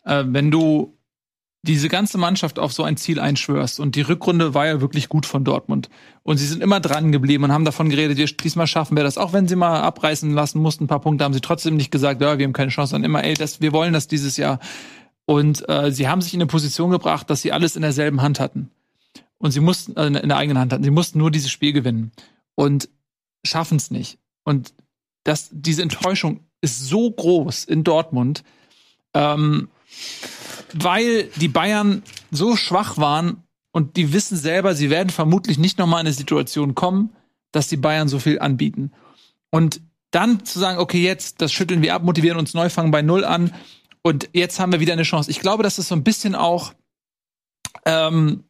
äh, 0.06 0.24
wenn 0.28 0.52
du 0.52 0.98
diese 1.64 1.90
ganze 1.90 2.18
Mannschaft 2.18 2.58
auf 2.58 2.74
so 2.74 2.84
ein 2.84 2.98
Ziel 2.98 3.20
einschwörst 3.20 3.80
und 3.80 3.96
die 3.96 4.02
Rückrunde 4.02 4.56
war 4.56 4.66
ja 4.66 4.82
wirklich 4.82 5.10
gut 5.10 5.28
von 5.28 5.44
Dortmund 5.44 5.90
und 6.24 6.38
sie 6.38 6.48
sind 6.48 6.64
immer 6.64 6.80
dran 6.80 7.12
geblieben 7.12 7.44
und 7.44 7.52
haben 7.52 7.66
davon 7.66 7.90
geredet, 7.90 8.18
wir, 8.18 8.26
diesmal 8.26 8.66
schaffen 8.66 8.98
wir 8.98 9.04
das, 9.04 9.20
auch 9.20 9.32
wenn 9.32 9.48
sie 9.48 9.56
mal 9.56 9.82
abreißen 9.82 10.32
lassen 10.34 10.60
mussten, 10.60 10.86
ein 10.86 10.88
paar 10.88 11.02
Punkte 11.02 11.24
haben 11.24 11.36
sie 11.36 11.42
trotzdem 11.42 11.76
nicht 11.76 11.92
gesagt, 11.92 12.20
ja, 12.20 12.40
wir 12.40 12.46
haben 12.46 12.54
keine 12.54 12.72
Chance, 12.72 12.92
sondern 12.92 13.12
immer, 13.12 13.24
ey, 13.24 13.36
das, 13.36 13.62
wir 13.62 13.74
wollen 13.74 13.94
das 13.94 14.08
dieses 14.08 14.38
Jahr. 14.38 14.60
Und 15.26 15.68
äh, 15.70 15.92
sie 15.92 16.08
haben 16.08 16.22
sich 16.22 16.34
in 16.34 16.42
eine 16.42 16.48
Position 16.48 16.90
gebracht, 16.90 17.30
dass 17.30 17.44
sie 17.44 17.52
alles 17.52 17.76
in 17.76 17.84
derselben 17.84 18.24
Hand 18.24 18.40
hatten. 18.40 18.72
Und 19.38 19.52
sie 19.52 19.60
mussten, 19.60 19.96
äh, 19.98 20.08
in 20.08 20.30
der 20.30 20.38
eigenen 20.38 20.58
Hand 20.58 20.74
hatten. 20.74 20.84
Sie 20.84 20.92
mussten 20.92 21.20
nur 21.20 21.32
dieses 21.32 21.52
Spiel 21.52 21.74
gewinnen. 21.74 22.12
Und 22.56 22.90
schaffen 23.44 23.78
es 23.78 23.92
nicht. 23.92 24.20
Und 24.44 24.74
das, 25.24 25.50
diese 25.52 25.82
Enttäuschung 25.82 26.42
ist 26.62 26.88
so 26.88 27.10
groß 27.12 27.66
in 27.66 27.84
Dortmund, 27.84 28.44
ähm, 29.14 29.70
weil 30.74 31.26
die 31.36 31.48
Bayern 31.48 32.04
so 32.32 32.56
schwach 32.56 32.98
waren 32.98 33.44
und 33.72 33.98
die 33.98 34.14
wissen 34.14 34.38
selber, 34.38 34.76
sie 34.76 34.90
werden 34.90 35.10
vermutlich 35.10 35.58
nicht 35.58 35.78
nochmal 35.78 36.02
in 36.02 36.08
eine 36.08 36.14
Situation 36.14 36.76
kommen, 36.76 37.16
dass 37.52 37.68
die 37.68 37.78
Bayern 37.78 38.08
so 38.08 38.20
viel 38.20 38.40
anbieten. 38.40 38.92
Und 39.50 39.82
dann 40.12 40.46
zu 40.46 40.60
sagen, 40.60 40.78
okay, 40.80 41.02
jetzt, 41.02 41.42
das 41.42 41.52
schütteln 41.52 41.82
wir 41.82 41.94
ab, 41.96 42.04
motivieren 42.04 42.38
uns 42.38 42.54
neu, 42.54 42.70
fangen 42.70 42.92
bei 42.92 43.02
Null 43.02 43.26
an 43.26 43.54
und 44.02 44.30
jetzt 44.34 44.60
haben 44.60 44.72
wir 44.72 44.80
wieder 44.80 44.94
eine 44.94 45.04
Chance. 45.04 45.32
Ich 45.32 45.40
glaube, 45.40 45.64
dass 45.64 45.78
es 45.78 45.88
so 45.88 45.96
ein 45.96 46.04
bisschen 46.04 46.36
auch 46.36 46.74
ähm, 47.86 48.44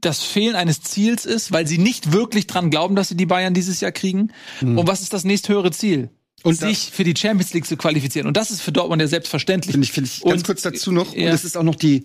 das 0.00 0.22
Fehlen 0.22 0.54
eines 0.56 0.80
Ziels 0.82 1.26
ist, 1.26 1.52
weil 1.52 1.66
sie 1.66 1.78
nicht 1.78 2.12
wirklich 2.12 2.46
dran 2.46 2.70
glauben, 2.70 2.96
dass 2.96 3.08
sie 3.08 3.16
die 3.16 3.26
Bayern 3.26 3.54
dieses 3.54 3.80
Jahr 3.80 3.92
kriegen. 3.92 4.32
Und 4.60 4.86
was 4.86 5.00
ist 5.02 5.12
das 5.12 5.24
nächsthöhere 5.24 5.70
Ziel? 5.70 6.10
Und 6.42 6.54
sich 6.58 6.90
für 6.92 7.04
die 7.04 7.14
Champions 7.16 7.52
League 7.52 7.66
zu 7.66 7.76
qualifizieren. 7.76 8.26
Und 8.26 8.36
das 8.36 8.50
ist 8.50 8.62
für 8.62 8.72
Dortmund 8.72 9.02
ja 9.02 9.08
selbstverständlich. 9.08 9.72
Finde 9.72 9.84
ich, 9.84 9.92
finde 9.92 10.08
ich 10.12 10.22
ganz 10.22 10.40
Und- 10.40 10.46
kurz 10.46 10.62
dazu 10.62 10.90
noch. 10.90 11.14
ja. 11.14 11.26
Und 11.28 11.34
es 11.34 11.44
ist 11.44 11.56
auch 11.56 11.62
noch 11.62 11.74
die 11.74 12.02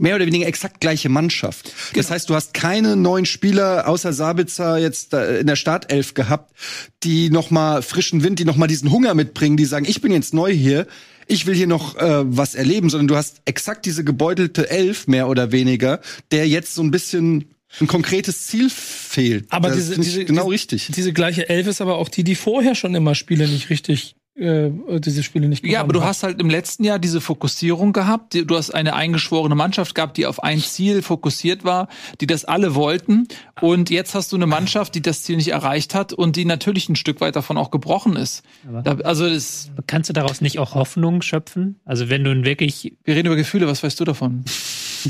mehr 0.00 0.14
oder 0.14 0.24
weniger 0.26 0.46
exakt 0.46 0.80
gleiche 0.80 1.08
Mannschaft. 1.08 1.66
Das 1.66 1.92
Genau. 1.92 2.08
heißt, 2.10 2.30
du 2.30 2.34
hast 2.34 2.54
keine 2.54 2.94
neuen 2.96 3.26
Spieler 3.26 3.86
außer 3.88 4.12
Sabitzer 4.12 4.78
jetzt 4.78 5.12
in 5.12 5.46
der 5.46 5.56
Startelf 5.56 6.14
gehabt, 6.14 6.54
die 7.02 7.30
noch 7.30 7.50
mal 7.50 7.82
frischen 7.82 8.22
Wind, 8.22 8.38
die 8.38 8.44
noch 8.44 8.56
mal 8.56 8.68
diesen 8.68 8.90
Hunger 8.90 9.12
mitbringen, 9.14 9.56
die 9.56 9.64
sagen, 9.66 9.86
ich 9.88 10.00
bin 10.00 10.12
jetzt 10.12 10.32
neu 10.32 10.52
hier, 10.52 10.86
ich 11.28 11.46
will 11.46 11.54
hier 11.54 11.66
noch 11.66 11.96
äh, 11.96 12.24
was 12.24 12.54
erleben, 12.54 12.90
sondern 12.90 13.08
du 13.08 13.16
hast 13.16 13.42
exakt 13.44 13.86
diese 13.86 14.02
gebeutelte 14.02 14.68
Elf 14.70 15.06
mehr 15.06 15.28
oder 15.28 15.52
weniger, 15.52 16.00
der 16.30 16.48
jetzt 16.48 16.74
so 16.74 16.82
ein 16.82 16.90
bisschen 16.90 17.44
ein 17.80 17.86
konkretes 17.86 18.46
Ziel 18.46 18.70
fehlt. 18.70 19.46
Aber 19.50 19.68
das 19.68 19.76
diese, 19.76 20.00
diese, 20.00 20.24
genau 20.24 20.44
diese, 20.44 20.52
richtig. 20.52 20.88
Diese 20.94 21.12
gleiche 21.12 21.48
Elf 21.48 21.66
ist 21.66 21.80
aber 21.80 21.98
auch 21.98 22.08
die, 22.08 22.24
die 22.24 22.34
vorher 22.34 22.74
schon 22.74 22.94
immer 22.94 23.14
Spiele 23.14 23.46
nicht 23.46 23.70
richtig, 23.70 24.16
äh, 24.38 24.70
diese 25.00 25.22
Spiele 25.22 25.48
nicht 25.48 25.64
Ja, 25.66 25.80
aber 25.80 25.92
du 25.92 26.00
hat. 26.00 26.08
hast 26.08 26.22
halt 26.22 26.40
im 26.40 26.48
letzten 26.48 26.84
Jahr 26.84 26.98
diese 26.98 27.20
Fokussierung 27.20 27.92
gehabt. 27.92 28.34
Die- 28.34 28.46
Du 28.46 28.56
hast 28.56 28.70
eine 28.70 28.94
eingeschworene 28.94 29.54
Mannschaft 29.54 29.94
gehabt, 29.94 30.16
die 30.16 30.26
auf 30.26 30.42
ein 30.42 30.60
Ziel 30.60 31.02
fokussiert 31.02 31.64
war, 31.64 31.88
die 32.20 32.26
das 32.26 32.44
alle 32.44 32.74
wollten. 32.74 33.26
Und 33.60 33.90
jetzt 33.90 34.14
hast 34.14 34.30
du 34.32 34.36
eine 34.36 34.46
Mannschaft, 34.46 34.94
die 34.94 35.02
das 35.02 35.22
Ziel 35.24 35.36
nicht 35.36 35.48
erreicht 35.48 35.94
hat 35.94 36.12
und 36.12 36.36
die 36.36 36.44
natürlich 36.44 36.88
ein 36.88 36.96
Stück 36.96 37.20
weit 37.20 37.36
davon 37.36 37.56
auch 37.58 37.70
gebrochen 37.70 38.16
ist. 38.16 38.42
Da, 38.84 38.92
also 39.04 39.28
das, 39.28 39.70
Kannst 39.86 40.08
du 40.08 40.12
daraus 40.14 40.40
nicht 40.40 40.58
auch 40.58 40.74
Hoffnung 40.74 41.20
schöpfen? 41.22 41.80
Also 41.84 42.08
wenn 42.08 42.22
du 42.24 42.44
wirklich 42.44 42.96
wir 43.04 43.16
reden 43.16 43.26
über 43.26 43.36
Gefühle, 43.36 43.66
was 43.66 43.82
weißt 43.82 43.98
du 44.00 44.04
davon? 44.04 44.44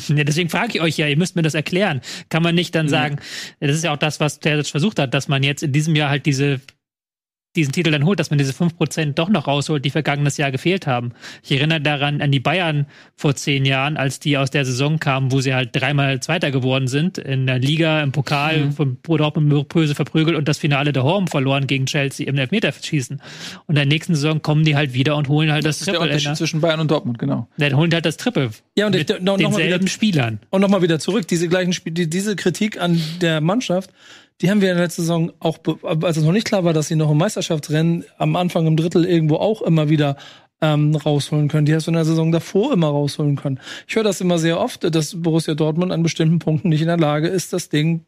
Ja, 0.08 0.22
deswegen 0.22 0.50
frage 0.50 0.72
ich 0.74 0.80
euch 0.82 0.98
ja, 0.98 1.06
ihr 1.08 1.16
müsst 1.16 1.34
mir 1.34 1.40
das 1.40 1.54
erklären. 1.54 2.02
Kann 2.28 2.42
man 2.42 2.54
nicht 2.54 2.74
dann 2.74 2.90
sagen, 2.90 3.16
das 3.58 3.74
ist 3.74 3.84
ja 3.84 3.92
auch 3.94 3.96
das, 3.96 4.20
was 4.20 4.38
Terzic 4.38 4.70
versucht 4.70 4.98
hat, 4.98 5.14
dass 5.14 5.28
man 5.28 5.42
jetzt 5.42 5.62
in 5.62 5.72
diesem 5.72 5.96
Jahr 5.96 6.10
halt 6.10 6.26
diese 6.26 6.60
diesen 7.58 7.72
Titel 7.72 7.90
dann 7.90 8.04
holt, 8.04 8.18
dass 8.20 8.30
man 8.30 8.38
diese 8.38 8.52
5% 8.52 9.12
doch 9.14 9.28
noch 9.28 9.46
rausholt, 9.46 9.84
die 9.84 9.90
vergangenes 9.90 10.36
Jahr 10.36 10.50
gefehlt 10.50 10.86
haben. 10.86 11.12
Ich 11.42 11.52
erinnere 11.52 11.80
daran 11.80 12.20
an 12.20 12.32
die 12.32 12.40
Bayern 12.40 12.86
vor 13.16 13.34
zehn 13.34 13.64
Jahren, 13.64 13.96
als 13.96 14.20
die 14.20 14.36
aus 14.38 14.50
der 14.50 14.64
Saison 14.64 14.98
kamen, 14.98 15.32
wo 15.32 15.40
sie 15.40 15.54
halt 15.54 15.70
dreimal 15.72 16.20
Zweiter 16.20 16.50
geworden 16.50 16.88
sind, 16.88 17.18
in 17.18 17.46
der 17.46 17.58
Liga, 17.58 18.02
im 18.02 18.12
Pokal, 18.12 18.58
Mhm. 18.66 18.72
von 18.72 18.96
Dortmund 19.02 19.68
böse 19.68 19.94
verprügelt 19.94 20.36
und 20.36 20.48
das 20.48 20.58
Finale 20.58 20.92
der 20.92 21.02
Horm 21.04 21.26
verloren 21.28 21.66
gegen 21.66 21.86
Chelsea 21.86 22.26
im 22.26 22.36
Elfmeterschießen. 22.38 23.16
Und 23.66 23.68
in 23.68 23.74
der 23.74 23.86
nächsten 23.86 24.14
Saison 24.14 24.40
kommen 24.42 24.64
die 24.64 24.76
halt 24.76 24.94
wieder 24.94 25.16
und 25.16 25.28
holen 25.28 25.50
halt 25.52 25.64
das, 25.64 25.78
Das 25.78 25.80
ist 25.82 25.86
der 25.88 25.94
Triple. 25.94 26.06
in 26.06 26.12
Unterschied 26.12 26.28
der- 26.28 26.34
zwischen 26.36 26.60
Bayern 26.60 26.80
und 26.80 26.90
Dortmund, 26.90 27.18
genau. 27.18 27.48
Dann 27.58 27.76
holen 27.76 27.90
die 27.90 27.94
halt 27.96 28.06
das 28.06 28.16
Triple. 28.16 28.50
Ja, 28.76 28.86
und 28.86 28.94
ich- 28.94 29.08
mit 29.08 29.22
noch- 29.22 29.36
noch 29.38 29.50
mal 29.50 29.56
denselben 29.58 29.82
wieder- 29.84 29.90
Spielern. 29.92 30.38
Und 30.50 30.60
nochmal 30.60 30.82
wieder 30.82 30.98
zurück, 30.98 31.26
diese 31.28 31.48
gleichen 31.48 31.72
Spiele, 31.72 31.94
die, 31.94 32.08
diese 32.10 32.36
Kritik 32.36 32.80
an 32.80 33.00
der 33.20 33.40
Mannschaft, 33.40 33.90
die 34.40 34.50
haben 34.50 34.60
wir 34.60 34.70
in 34.70 34.76
der 34.76 34.84
letzten 34.84 35.02
Saison 35.02 35.32
auch, 35.40 35.58
als 35.82 36.16
es 36.16 36.24
noch 36.24 36.32
nicht 36.32 36.46
klar 36.46 36.64
war, 36.64 36.72
dass 36.72 36.88
sie 36.88 36.96
noch 36.96 37.10
im 37.10 37.18
Meisterschaftsrennen 37.18 38.04
am 38.18 38.36
Anfang 38.36 38.66
im 38.66 38.76
Drittel 38.76 39.04
irgendwo 39.04 39.36
auch 39.36 39.62
immer 39.62 39.88
wieder 39.88 40.16
ähm, 40.60 40.94
rausholen 40.94 41.48
können. 41.48 41.66
Die 41.66 41.74
hast 41.74 41.86
du 41.86 41.90
in 41.90 41.96
der 41.96 42.04
Saison 42.04 42.32
davor 42.32 42.72
immer 42.72 42.88
rausholen 42.88 43.36
können. 43.36 43.60
Ich 43.86 43.96
höre 43.96 44.04
das 44.04 44.20
immer 44.20 44.38
sehr 44.38 44.60
oft, 44.60 44.82
dass 44.94 45.20
Borussia 45.20 45.54
Dortmund 45.54 45.92
an 45.92 46.02
bestimmten 46.02 46.38
Punkten 46.38 46.68
nicht 46.68 46.80
in 46.80 46.88
der 46.88 46.96
Lage 46.96 47.28
ist, 47.28 47.52
das 47.52 47.68
Ding 47.68 48.04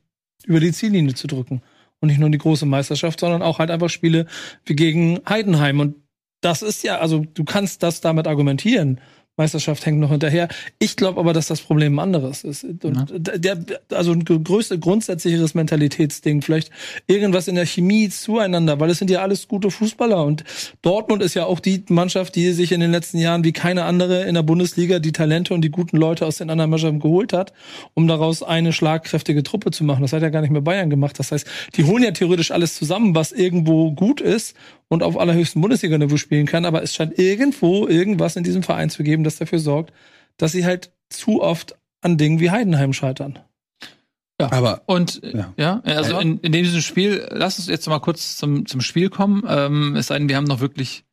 über 0.46 0.60
die 0.60 0.72
Ziellinie 0.72 1.14
zu 1.14 1.26
drücken. 1.26 1.62
Und 2.00 2.08
nicht 2.08 2.18
nur 2.18 2.30
die 2.30 2.38
große 2.38 2.64
Meisterschaft, 2.64 3.20
sondern 3.20 3.42
auch 3.42 3.58
halt 3.58 3.70
einfach 3.70 3.90
Spiele 3.90 4.26
wie 4.64 4.74
gegen 4.74 5.20
Heidenheim. 5.28 5.80
Und 5.80 5.96
das 6.40 6.62
ist 6.62 6.82
ja, 6.82 6.98
also 6.98 7.24
du 7.34 7.44
kannst 7.44 7.82
das 7.82 8.00
damit 8.00 8.26
argumentieren. 8.26 9.00
Meisterschaft 9.40 9.86
hängt 9.86 9.98
noch 9.98 10.10
hinterher. 10.10 10.48
Ich 10.78 10.96
glaube 10.96 11.18
aber, 11.18 11.32
dass 11.32 11.46
das 11.46 11.62
Problem 11.62 11.98
ein 11.98 12.02
anderes 12.02 12.44
ist. 12.44 12.62
Und 12.64 13.06
der, 13.10 13.58
also 13.90 14.12
ein 14.12 14.22
größte, 14.24 14.78
grundsätzlicheres 14.78 15.54
Mentalitätsding, 15.54 16.42
vielleicht 16.42 16.70
irgendwas 17.06 17.48
in 17.48 17.54
der 17.54 17.64
Chemie 17.64 18.10
zueinander, 18.10 18.80
weil 18.80 18.90
es 18.90 18.98
sind 18.98 19.10
ja 19.10 19.22
alles 19.22 19.48
gute 19.48 19.70
Fußballer 19.70 20.24
und 20.26 20.44
Dortmund 20.82 21.22
ist 21.22 21.32
ja 21.34 21.46
auch 21.46 21.58
die 21.58 21.82
Mannschaft, 21.88 22.36
die 22.36 22.52
sich 22.52 22.72
in 22.72 22.80
den 22.80 22.90
letzten 22.90 23.16
Jahren 23.16 23.42
wie 23.42 23.52
keine 23.52 23.84
andere 23.84 24.24
in 24.24 24.34
der 24.34 24.42
Bundesliga 24.42 24.98
die 24.98 25.12
Talente 25.12 25.54
und 25.54 25.62
die 25.62 25.70
guten 25.70 25.96
Leute 25.96 26.26
aus 26.26 26.36
den 26.36 26.50
anderen 26.50 26.70
Mannschaften 26.70 27.00
geholt 27.00 27.32
hat, 27.32 27.54
um 27.94 28.06
daraus 28.06 28.42
eine 28.42 28.74
schlagkräftige 28.74 29.42
Truppe 29.42 29.70
zu 29.70 29.84
machen. 29.84 30.02
Das 30.02 30.12
hat 30.12 30.20
ja 30.20 30.28
gar 30.28 30.42
nicht 30.42 30.50
mehr 30.50 30.60
Bayern 30.60 30.90
gemacht. 30.90 31.18
Das 31.18 31.32
heißt, 31.32 31.46
die 31.76 31.84
holen 31.84 32.02
ja 32.02 32.10
theoretisch 32.10 32.50
alles 32.50 32.74
zusammen, 32.74 33.14
was 33.14 33.32
irgendwo 33.32 33.92
gut 33.92 34.20
ist 34.20 34.54
und 34.90 35.02
auf 35.02 35.18
allerhöchstem 35.18 35.62
Bundesliga-Niveau 35.62 36.16
spielen 36.16 36.46
kann, 36.46 36.66
aber 36.66 36.82
es 36.82 36.94
scheint 36.94 37.18
irgendwo 37.18 37.86
irgendwas 37.86 38.36
in 38.36 38.44
diesem 38.44 38.62
Verein 38.62 38.90
zu 38.90 39.02
geben, 39.02 39.24
das 39.24 39.36
dafür 39.36 39.60
sorgt, 39.60 39.94
dass 40.36 40.52
sie 40.52 40.64
halt 40.64 40.92
zu 41.08 41.40
oft 41.40 41.78
an 42.02 42.18
Dingen 42.18 42.40
wie 42.40 42.50
Heidenheim 42.50 42.92
scheitern. 42.92 43.38
Ja, 44.40 44.50
aber 44.52 44.82
und 44.86 45.20
ja, 45.22 45.52
ja 45.56 45.80
also 45.84 46.18
in, 46.18 46.38
in 46.38 46.52
diesem 46.52 46.80
Spiel, 46.80 47.28
lass 47.30 47.58
uns 47.58 47.68
jetzt 47.68 47.86
mal 47.88 48.00
kurz 48.00 48.36
zum, 48.36 48.66
zum 48.66 48.80
Spiel 48.80 49.10
kommen. 49.10 49.44
Ähm, 49.46 49.96
es 49.96 50.08
sei 50.08 50.18
denn, 50.18 50.28
wir 50.28 50.36
haben 50.36 50.44
noch 50.44 50.60
wirklich 50.60 51.04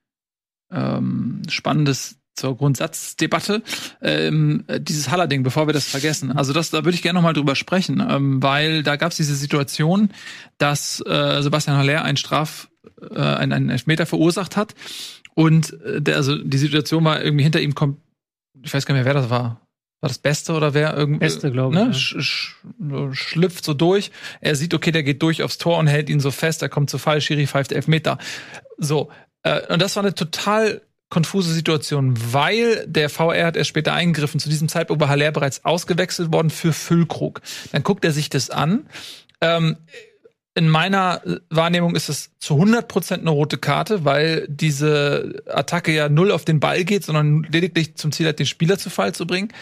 ähm, 0.72 1.42
Spannendes 1.50 2.18
zur 2.38 2.56
Grundsatzdebatte. 2.56 3.64
Ähm, 4.02 4.64
dieses 4.80 5.10
Haller-Ding, 5.10 5.44
bevor 5.44 5.68
wir 5.68 5.74
das 5.74 5.86
vergessen. 5.86 6.32
Also 6.32 6.54
das, 6.54 6.70
da 6.70 6.86
würde 6.86 6.96
ich 6.96 7.02
gerne 7.02 7.18
noch 7.18 7.24
mal 7.24 7.34
drüber 7.34 7.56
sprechen, 7.56 8.06
ähm, 8.08 8.42
weil 8.42 8.84
da 8.84 8.96
gab 8.96 9.12
es 9.12 9.18
diese 9.18 9.36
Situation, 9.36 10.12
dass 10.58 11.02
äh, 11.06 11.42
Sebastian 11.42 11.78
Haller 11.78 12.04
ein 12.04 12.18
Straf 12.18 12.70
äh, 13.12 13.20
einen, 13.20 13.54
einen 13.54 13.70
Elfmeter 13.70 14.06
verursacht 14.06 14.56
hat. 14.56 14.76
Und 15.36 15.74
äh, 15.84 16.02
der, 16.02 16.16
also 16.16 16.38
die 16.38 16.58
Situation 16.58 17.04
war 17.04 17.24
irgendwie 17.24 17.44
hinter 17.44 17.62
ihm 17.62 17.76
kommt, 17.76 18.00
ich 18.64 18.74
weiß 18.74 18.86
gar 18.86 18.96
nicht 18.96 19.04
mehr, 19.04 19.14
wer 19.14 19.22
das 19.22 19.30
war. 19.30 19.62
War 20.00 20.10
das 20.10 20.20
Beste 20.20 20.54
oder 20.54 20.76
wer 20.76 20.96
irgendwie? 20.96 21.20
Beste, 21.20 21.52
glaube 21.52 21.76
ich. 21.76 21.84
Ne? 21.84 21.94
Sch 21.94 22.16
sch 22.20 22.56
schlüpft 23.14 23.66
so 23.66 23.74
durch. 23.74 24.12
Er 24.42 24.56
sieht, 24.56 24.76
okay, 24.76 24.92
der 24.92 25.02
geht 25.02 25.24
durch 25.24 25.42
aufs 25.42 25.58
Tor 25.58 25.80
und 25.80 25.88
hält 25.88 26.10
ihn 26.10 26.20
so 26.20 26.30
fest. 26.30 26.62
Er 26.62 26.70
kommt 26.70 26.92
zu 26.92 27.00
Fall. 27.00 27.20
Schiri 27.20 27.48
pfeift 27.48 27.72
Elfmeter. 27.72 28.20
So. 28.78 29.10
Äh, 29.42 29.74
und 29.74 29.82
das 29.82 29.96
war 29.96 30.04
eine 30.04 30.14
total 30.14 30.82
konfuse 31.10 31.54
Situation, 31.54 32.16
weil 32.34 32.86
der 32.88 33.10
VR 33.10 33.46
hat 33.46 33.58
erst 33.58 33.70
später 33.70 33.94
eingegriffen. 33.94 34.40
Zu 34.40 34.50
diesem 34.50 34.68
Zeitpunkt 34.68 35.02
war 35.02 35.10
Haller 35.10 35.32
bereits 35.32 35.64
ausgewechselt 35.64 36.34
worden 36.34 36.50
für 36.50 36.74
Füllkrug. 36.74 37.42
Dann 37.72 37.84
guckt 37.84 38.04
er 38.04 38.12
sich 38.12 38.30
das 38.30 38.50
an. 38.50 38.88
Ähm, 39.40 39.78
in 40.58 40.70
meiner 40.70 41.22
Wahrnehmung 41.52 41.96
ist 41.96 42.10
es 42.10 42.32
zu 42.40 42.56
100 42.56 42.88
Prozent 42.88 43.22
eine 43.22 43.30
rote 43.30 43.60
Karte, 43.60 44.06
weil 44.06 44.48
diese 44.50 45.44
Attacke 45.46 45.94
ja 45.94 46.10
null 46.10 46.32
auf 46.32 46.46
den 46.46 46.60
Ball 46.60 46.84
geht, 46.84 47.06
sondern 47.06 47.44
lediglich 47.44 47.96
zum 47.96 48.12
Ziel 48.12 48.28
hat, 48.28 48.40
den 48.40 48.48
Spieler 48.48 48.80
zu 48.80 48.90
Fall 48.90 49.14
zu 49.14 49.28
bringen. 49.28 49.54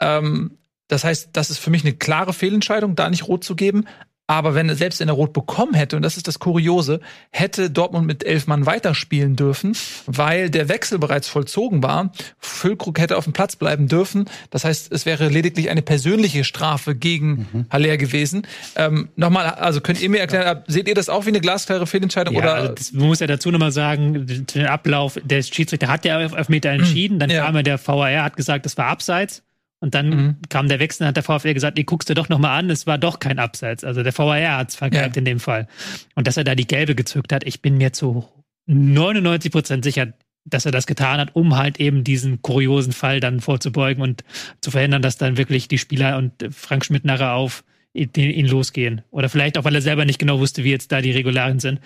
Ähm, 0.00 0.58
das 0.86 1.04
heißt, 1.04 1.30
das 1.32 1.50
ist 1.50 1.58
für 1.58 1.70
mich 1.70 1.82
eine 1.82 1.94
klare 1.94 2.34
Fehlentscheidung, 2.34 2.94
da 2.94 3.08
nicht 3.08 3.26
rot 3.26 3.42
zu 3.42 3.56
geben. 3.56 3.86
Aber 4.30 4.54
wenn 4.54 4.68
er 4.68 4.76
selbst 4.76 5.00
in 5.00 5.06
der 5.06 5.16
Rot 5.16 5.32
bekommen 5.32 5.72
hätte, 5.72 5.96
und 5.96 6.02
das 6.02 6.18
ist 6.18 6.28
das 6.28 6.38
Kuriose, 6.38 7.00
hätte 7.30 7.70
Dortmund 7.70 8.06
mit 8.06 8.24
elf 8.24 8.46
Mann 8.46 8.66
weiterspielen 8.66 9.36
dürfen, 9.36 9.74
weil 10.04 10.50
der 10.50 10.68
Wechsel 10.68 10.98
bereits 10.98 11.28
vollzogen 11.28 11.82
war. 11.82 12.12
Füllkrug 12.38 12.98
hätte 13.00 13.16
auf 13.16 13.24
dem 13.24 13.32
Platz 13.32 13.56
bleiben 13.56 13.88
dürfen. 13.88 14.26
Das 14.50 14.66
heißt, 14.66 14.92
es 14.92 15.06
wäre 15.06 15.28
lediglich 15.28 15.70
eine 15.70 15.80
persönliche 15.80 16.44
Strafe 16.44 16.94
gegen 16.94 17.48
mhm. 17.52 17.66
Haller 17.70 17.96
gewesen. 17.96 18.46
Ähm, 18.76 19.08
Nochmal, 19.16 19.46
also 19.46 19.80
könnt 19.80 20.02
ihr 20.02 20.10
mir 20.10 20.20
erklären, 20.20 20.62
seht 20.66 20.88
ihr 20.88 20.94
das 20.94 21.08
auch 21.08 21.24
wie 21.24 21.30
eine 21.30 21.40
glasklare 21.40 21.86
Fehlentscheidung? 21.86 22.34
Ja, 22.34 22.40
oder? 22.40 22.54
Also 22.54 22.74
das, 22.74 22.92
man 22.92 23.06
muss 23.06 23.20
ja 23.20 23.26
dazu 23.26 23.50
nochmal 23.50 23.72
sagen, 23.72 24.26
den 24.26 24.66
Ablauf, 24.66 25.18
der 25.24 25.42
Schiedsrichter 25.42 25.88
hat 25.88 26.04
ja 26.04 26.26
auf 26.26 26.50
Meter 26.50 26.68
entschieden, 26.68 27.18
dann 27.18 27.30
ja. 27.30 27.46
kam 27.46 27.56
ja 27.56 27.62
der 27.62 27.78
VAR, 27.84 28.22
hat 28.22 28.36
gesagt, 28.36 28.66
das 28.66 28.76
war 28.76 28.88
abseits. 28.88 29.42
Und 29.80 29.94
dann 29.94 30.08
mhm. 30.08 30.36
kam 30.48 30.68
der 30.68 30.80
Wechsel, 30.80 31.06
hat 31.06 31.16
der 31.16 31.22
VfL 31.22 31.54
gesagt, 31.54 31.78
ihr 31.78 31.84
guckst 31.84 32.08
dir 32.08 32.14
doch 32.14 32.28
noch 32.28 32.38
mal 32.38 32.56
an, 32.56 32.68
es 32.68 32.86
war 32.86 32.98
doch 32.98 33.20
kein 33.20 33.38
Abseits. 33.38 33.84
Also 33.84 34.02
der 34.02 34.16
VAR 34.16 34.58
hat's 34.58 34.74
vergeigt 34.74 35.16
ja. 35.16 35.20
in 35.20 35.24
dem 35.24 35.40
Fall. 35.40 35.68
Und 36.14 36.26
dass 36.26 36.36
er 36.36 36.44
da 36.44 36.54
die 36.54 36.66
gelbe 36.66 36.94
gezückt 36.94 37.32
hat, 37.32 37.44
ich 37.44 37.62
bin 37.62 37.78
mir 37.78 37.92
zu 37.92 38.26
99 38.66 39.52
Prozent 39.52 39.84
sicher, 39.84 40.12
dass 40.44 40.66
er 40.66 40.72
das 40.72 40.86
getan 40.86 41.20
hat, 41.20 41.36
um 41.36 41.56
halt 41.56 41.78
eben 41.78 42.04
diesen 42.04 42.42
kuriosen 42.42 42.92
Fall 42.92 43.20
dann 43.20 43.40
vorzubeugen 43.40 44.02
und 44.02 44.24
zu 44.60 44.70
verhindern, 44.70 45.02
dass 45.02 45.16
dann 45.16 45.36
wirklich 45.36 45.68
die 45.68 45.78
Spieler 45.78 46.16
und 46.16 46.32
Frank 46.50 46.84
Schmidt 46.84 47.04
nachher 47.04 47.34
auf 47.34 47.64
ihn 47.94 48.46
losgehen. 48.46 49.02
Oder 49.10 49.28
vielleicht 49.28 49.58
auch, 49.58 49.64
weil 49.64 49.74
er 49.74 49.82
selber 49.82 50.04
nicht 50.04 50.18
genau 50.18 50.38
wusste, 50.38 50.64
wie 50.64 50.70
jetzt 50.70 50.92
da 50.92 51.00
die 51.00 51.10
Regularien 51.10 51.58
sind. 51.58 51.80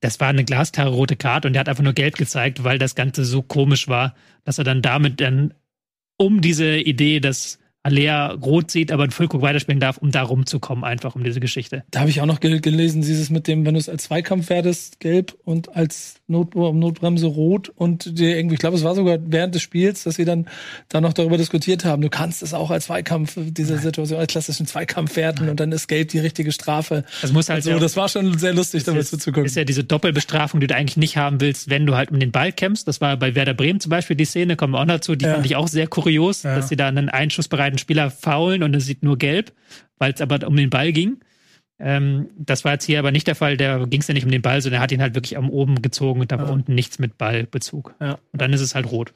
Das 0.00 0.20
war 0.20 0.28
eine 0.28 0.44
glasklare 0.44 0.90
rote 0.90 1.16
Karte 1.16 1.48
und 1.48 1.54
er 1.54 1.60
hat 1.60 1.68
einfach 1.68 1.82
nur 1.82 1.94
gelb 1.94 2.16
gezeigt, 2.16 2.64
weil 2.64 2.78
das 2.78 2.94
Ganze 2.94 3.24
so 3.24 3.42
komisch 3.42 3.88
war, 3.88 4.14
dass 4.44 4.58
er 4.58 4.64
dann 4.64 4.82
damit 4.82 5.20
dann 5.20 5.54
um 6.16 6.40
diese 6.40 6.76
Idee, 6.76 7.20
dass 7.20 7.58
Alea 7.86 8.32
rot 8.32 8.72
sieht, 8.72 8.90
aber 8.90 9.04
ein 9.04 9.12
Füllkrug 9.12 9.42
weiterspielen 9.42 9.78
darf, 9.78 9.98
um 9.98 10.10
da 10.10 10.22
rumzukommen, 10.22 10.82
einfach 10.82 11.14
um 11.14 11.22
diese 11.22 11.38
Geschichte. 11.38 11.84
Da 11.92 12.00
habe 12.00 12.10
ich 12.10 12.20
auch 12.20 12.26
noch 12.26 12.40
gelesen, 12.40 13.00
dieses 13.00 13.30
mit 13.30 13.46
dem, 13.46 13.64
wenn 13.64 13.74
du 13.74 13.80
es 13.80 13.88
als 13.88 14.04
Zweikampf 14.04 14.50
werdest, 14.50 14.98
gelb 14.98 15.38
und 15.44 15.76
als 15.76 16.20
Not 16.28 16.56
Notbremse 16.56 17.26
rot 17.26 17.68
und 17.68 18.18
die 18.18 18.32
irgendwie, 18.32 18.54
ich 18.54 18.60
glaube, 18.60 18.76
es 18.76 18.82
war 18.82 18.96
sogar 18.96 19.18
während 19.26 19.54
des 19.54 19.62
Spiels, 19.62 20.02
dass 20.02 20.16
sie 20.16 20.24
dann 20.24 20.46
da 20.88 21.00
noch 21.00 21.12
darüber 21.12 21.36
diskutiert 21.36 21.84
haben. 21.84 22.02
Du 22.02 22.08
kannst 22.08 22.42
es 22.42 22.52
auch 22.52 22.72
als 22.72 22.86
Zweikampf, 22.86 23.36
diese 23.36 23.78
Situation 23.78 24.18
als 24.18 24.32
klassischen 24.32 24.66
Zweikampf 24.66 25.14
werten 25.14 25.48
und 25.48 25.60
dann 25.60 25.70
ist 25.70 25.86
gelb 25.86 26.08
die 26.08 26.18
richtige 26.18 26.50
Strafe. 26.50 27.04
Das 27.22 27.32
muss 27.32 27.48
halt 27.48 27.58
also, 27.58 27.70
ja, 27.70 27.78
das 27.78 27.96
war 27.96 28.08
schon 28.08 28.36
sehr 28.38 28.52
lustig, 28.54 28.82
damit 28.82 29.06
zuzugucken. 29.06 29.46
Ist 29.46 29.54
ja 29.54 29.62
diese 29.62 29.84
Doppelbestrafung, 29.84 30.58
die 30.58 30.66
du 30.66 30.74
eigentlich 30.74 30.96
nicht 30.96 31.16
haben 31.16 31.40
willst, 31.40 31.70
wenn 31.70 31.86
du 31.86 31.94
halt 31.94 32.10
um 32.10 32.18
den 32.18 32.32
Ball 32.32 32.50
kämpfst. 32.50 32.88
Das 32.88 33.00
war 33.00 33.16
bei 33.16 33.36
Werder 33.36 33.54
Bremen 33.54 33.78
zum 33.78 33.90
Beispiel 33.90 34.16
die 34.16 34.24
Szene, 34.24 34.56
kommen 34.56 34.72
wir 34.72 34.80
auch 34.80 34.86
dazu, 34.86 35.14
die 35.14 35.26
ja. 35.26 35.34
fand 35.34 35.46
ich 35.46 35.54
auch 35.54 35.68
sehr 35.68 35.86
kurios, 35.86 36.42
ja. 36.42 36.56
dass 36.56 36.68
sie 36.68 36.76
da 36.76 36.88
einen 36.88 37.08
einschussbereiten 37.08 37.78
Spieler 37.78 38.10
faulen 38.10 38.64
und 38.64 38.74
es 38.74 38.86
sieht 38.86 39.04
nur 39.04 39.16
gelb, 39.16 39.52
weil 39.98 40.12
es 40.12 40.20
aber 40.20 40.44
um 40.46 40.56
den 40.56 40.70
Ball 40.70 40.92
ging. 40.92 41.18
Ähm, 41.78 42.30
das 42.38 42.64
war 42.64 42.72
jetzt 42.72 42.84
hier 42.84 42.98
aber 42.98 43.10
nicht 43.10 43.26
der 43.26 43.34
Fall. 43.34 43.56
Da 43.56 43.84
ging 43.84 44.00
es 44.00 44.08
ja 44.08 44.14
nicht 44.14 44.24
um 44.24 44.30
den 44.30 44.42
Ball, 44.42 44.60
sondern 44.62 44.80
er 44.80 44.82
hat 44.82 44.92
ihn 44.92 45.02
halt 45.02 45.14
wirklich 45.14 45.36
am 45.36 45.50
oben 45.50 45.82
gezogen 45.82 46.20
und 46.20 46.32
da 46.32 46.38
war 46.38 46.46
ja. 46.46 46.52
unten 46.52 46.74
nichts 46.74 46.98
mit 46.98 47.18
Ballbezug. 47.18 47.94
Ja. 48.00 48.18
Und 48.32 48.40
dann 48.40 48.52
ist 48.52 48.62
es 48.62 48.74
halt 48.74 48.90
rot. 48.90 49.12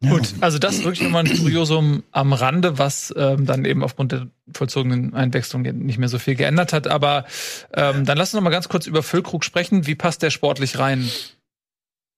Ja. 0.00 0.10
Gut, 0.10 0.34
also 0.40 0.58
das 0.58 0.74
ist 0.74 0.84
wirklich 0.84 1.02
nochmal 1.02 1.24
ein 1.24 1.36
Kuriosum 1.36 2.02
am 2.12 2.32
Rande, 2.32 2.78
was 2.78 3.12
ähm, 3.16 3.46
dann 3.46 3.64
eben 3.64 3.82
aufgrund 3.82 4.12
der 4.12 4.28
vollzogenen 4.52 5.14
Einwechslung 5.14 5.62
nicht 5.62 5.98
mehr 5.98 6.08
so 6.08 6.18
viel 6.18 6.34
geändert 6.34 6.72
hat. 6.72 6.86
Aber 6.86 7.24
ähm, 7.72 8.04
dann 8.04 8.18
lass 8.18 8.28
uns 8.28 8.34
noch 8.34 8.42
mal 8.42 8.50
ganz 8.50 8.68
kurz 8.68 8.86
über 8.86 9.02
Füllkrug 9.02 9.44
sprechen. 9.44 9.86
Wie 9.86 9.94
passt 9.94 10.22
der 10.22 10.30
sportlich 10.30 10.78
rein 10.78 11.08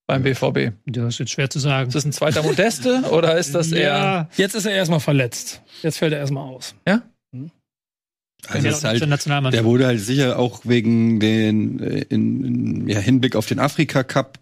beim 0.06 0.22
BVB? 0.22 0.72
Das 0.86 1.14
ist 1.14 1.18
jetzt 1.18 1.30
schwer 1.30 1.48
zu 1.48 1.60
sagen. 1.60 1.88
Ist 1.88 1.94
das 1.94 2.04
ein 2.04 2.12
zweiter 2.12 2.42
Modeste 2.42 3.02
oder 3.10 3.38
ist 3.38 3.54
das 3.54 3.70
eher. 3.70 3.88
Ja, 3.88 4.28
jetzt 4.36 4.54
ist 4.54 4.66
er 4.66 4.72
erstmal 4.72 5.00
verletzt. 5.00 5.62
Jetzt 5.82 5.98
fällt 5.98 6.12
er 6.12 6.18
erstmal 6.18 6.44
aus. 6.44 6.74
Ja? 6.86 7.02
Also 8.48 8.68
ist 8.68 8.84
halt, 8.84 9.00
der 9.52 9.64
wurde 9.64 9.86
halt 9.86 10.00
sicher 10.00 10.38
auch 10.38 10.60
wegen 10.64 11.20
den 11.20 11.80
äh, 11.80 12.04
in, 12.08 12.44
in 12.44 12.88
ja, 12.88 12.98
Hinblick 12.98 13.36
auf 13.36 13.46
den 13.46 13.58
Afrika 13.58 14.02
Cup 14.02 14.38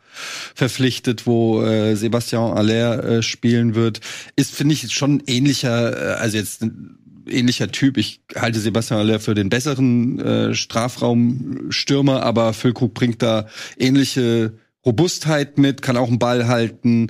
verpflichtet, 0.55 1.27
wo 1.27 1.63
äh, 1.63 1.97
Sebastian 1.97 2.57
Aller 2.57 3.05
äh, 3.05 3.23
spielen 3.23 3.75
wird. 3.75 4.01
Ist 4.37 4.55
finde 4.55 4.75
ich 4.75 4.93
schon 4.93 5.23
ähnlicher, 5.27 6.17
äh, 6.17 6.21
also 6.21 6.37
jetzt 6.37 6.63
ein 6.63 6.99
ähnlicher 7.29 7.71
Typ. 7.71 7.97
Ich 7.97 8.21
halte 8.37 8.61
Sebastian 8.61 9.01
Aller 9.01 9.21
für 9.21 9.35
den 9.35 9.49
besseren 9.49 10.21
äh, 10.21 10.55
Strafraumstürmer, 10.55 12.23
aber 12.23 12.53
Füllkrug 12.53 12.95
bringt 12.95 13.23
da 13.23 13.49
ähnliche 13.79 14.53
Robustheit 14.87 15.59
mit, 15.59 15.83
kann 15.83 15.97
auch 15.97 16.09
einen 16.09 16.19
Ball 16.19 16.47
halten. 16.47 17.09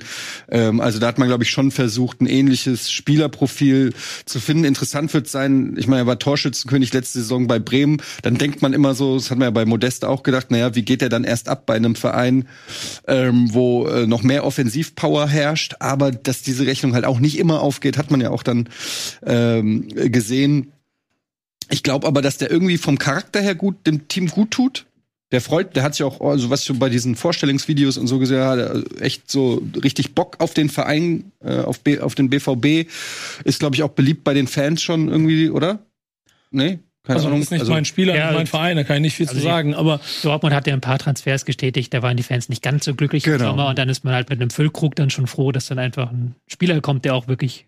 Ähm, 0.49 0.79
also 0.79 0.99
da 0.99 1.07
hat 1.07 1.17
man, 1.17 1.27
glaube 1.27 1.43
ich, 1.43 1.49
schon 1.49 1.71
versucht, 1.71 2.21
ein 2.21 2.27
ähnliches 2.27 2.91
Spielerprofil 2.91 3.93
zu 4.25 4.39
finden. 4.39 4.63
Interessant 4.63 5.13
wird 5.13 5.27
sein, 5.27 5.75
ich 5.77 5.87
meine, 5.87 6.03
er 6.03 6.07
war 6.07 6.19
Torschützenkönig 6.19 6.93
letzte 6.93 7.19
Saison 7.19 7.47
bei 7.47 7.59
Bremen. 7.59 8.01
Dann 8.21 8.37
denkt 8.37 8.61
man 8.61 8.73
immer 8.73 8.95
so, 8.95 9.15
das 9.15 9.29
hat 9.29 9.37
man 9.37 9.47
ja 9.47 9.51
bei 9.51 9.65
Modeste 9.65 10.07
auch 10.07 10.23
gedacht, 10.23 10.51
naja, 10.51 10.75
wie 10.75 10.83
geht 10.83 11.01
er 11.01 11.09
dann 11.09 11.23
erst 11.23 11.49
ab 11.49 11.65
bei 11.65 11.75
einem 11.75 11.95
Verein, 11.95 12.47
ähm, 13.07 13.53
wo 13.53 13.87
äh, 13.87 14.07
noch 14.07 14.23
mehr 14.23 14.45
Offensivpower 14.45 15.27
herrscht. 15.27 15.75
Aber 15.79 16.11
dass 16.11 16.41
diese 16.41 16.65
Rechnung 16.65 16.93
halt 16.93 17.05
auch 17.05 17.19
nicht 17.19 17.37
immer 17.37 17.61
aufgeht, 17.61 17.97
hat 17.97 18.11
man 18.11 18.21
ja 18.21 18.29
auch 18.29 18.43
dann 18.43 18.69
ähm, 19.25 19.87
gesehen. 19.89 20.71
Ich 21.69 21.83
glaube 21.83 22.07
aber, 22.07 22.21
dass 22.21 22.37
der 22.37 22.51
irgendwie 22.51 22.77
vom 22.77 22.97
Charakter 22.97 23.41
her 23.41 23.55
gut 23.55 23.87
dem 23.87 24.07
Team 24.07 24.27
gut 24.27 24.51
tut 24.51 24.85
der 25.31 25.41
freut, 25.41 25.75
der 25.75 25.83
hat 25.83 25.95
sich 25.95 26.03
auch, 26.03 26.21
also 26.21 26.49
was 26.49 26.69
ich 26.69 26.79
bei 26.79 26.89
diesen 26.89 27.15
Vorstellungsvideos 27.15 27.97
und 27.97 28.07
so 28.07 28.19
gesehen 28.19 28.43
hat, 28.43 29.01
echt 29.01 29.29
so 29.29 29.61
richtig 29.83 30.13
Bock 30.13 30.37
auf 30.39 30.53
den 30.53 30.69
Verein, 30.69 31.31
äh, 31.43 31.59
auf, 31.59 31.79
B, 31.79 31.99
auf 31.99 32.15
den 32.15 32.29
BVB. 32.29 32.89
Ist, 33.43 33.59
glaube 33.59 33.75
ich, 33.75 33.83
auch 33.83 33.89
beliebt 33.89 34.23
bei 34.23 34.33
den 34.33 34.47
Fans 34.47 34.81
schon 34.81 35.07
irgendwie, 35.07 35.49
oder? 35.49 35.79
Nee? 36.51 36.79
Keine 37.03 37.17
also, 37.17 37.27
Ahnung. 37.27 37.41
ist 37.41 37.51
nicht 37.51 37.61
also, 37.61 37.71
mein 37.71 37.85
Spieler, 37.85 38.15
ja, 38.15 38.31
mein 38.31 38.47
Verein, 38.47 38.77
da 38.77 38.83
kann 38.83 38.97
ich 38.97 39.01
nicht 39.01 39.15
viel 39.15 39.27
also 39.27 39.39
zu 39.39 39.43
sagen. 39.43 39.75
Aber 39.75 39.99
Dortmund 40.23 40.55
hat 40.55 40.65
ja 40.65 40.73
ein 40.73 40.81
paar 40.81 40.97
Transfers 40.97 41.45
getätigt, 41.45 41.93
da 41.93 42.01
waren 42.01 42.17
die 42.17 42.23
Fans 42.23 42.49
nicht 42.49 42.63
ganz 42.63 42.85
so 42.85 42.95
glücklich 42.95 43.23
genau. 43.23 43.35
im 43.35 43.41
Sommer 43.41 43.67
und 43.69 43.77
dann 43.77 43.89
ist 43.89 44.03
man 44.03 44.13
halt 44.13 44.29
mit 44.29 44.41
einem 44.41 44.49
Füllkrug 44.49 44.95
dann 44.95 45.11
schon 45.11 45.27
froh, 45.27 45.51
dass 45.51 45.67
dann 45.67 45.77
einfach 45.77 46.11
ein 46.11 46.35
Spieler 46.47 46.81
kommt, 46.81 47.05
der 47.05 47.13
auch 47.13 47.27
wirklich 47.27 47.67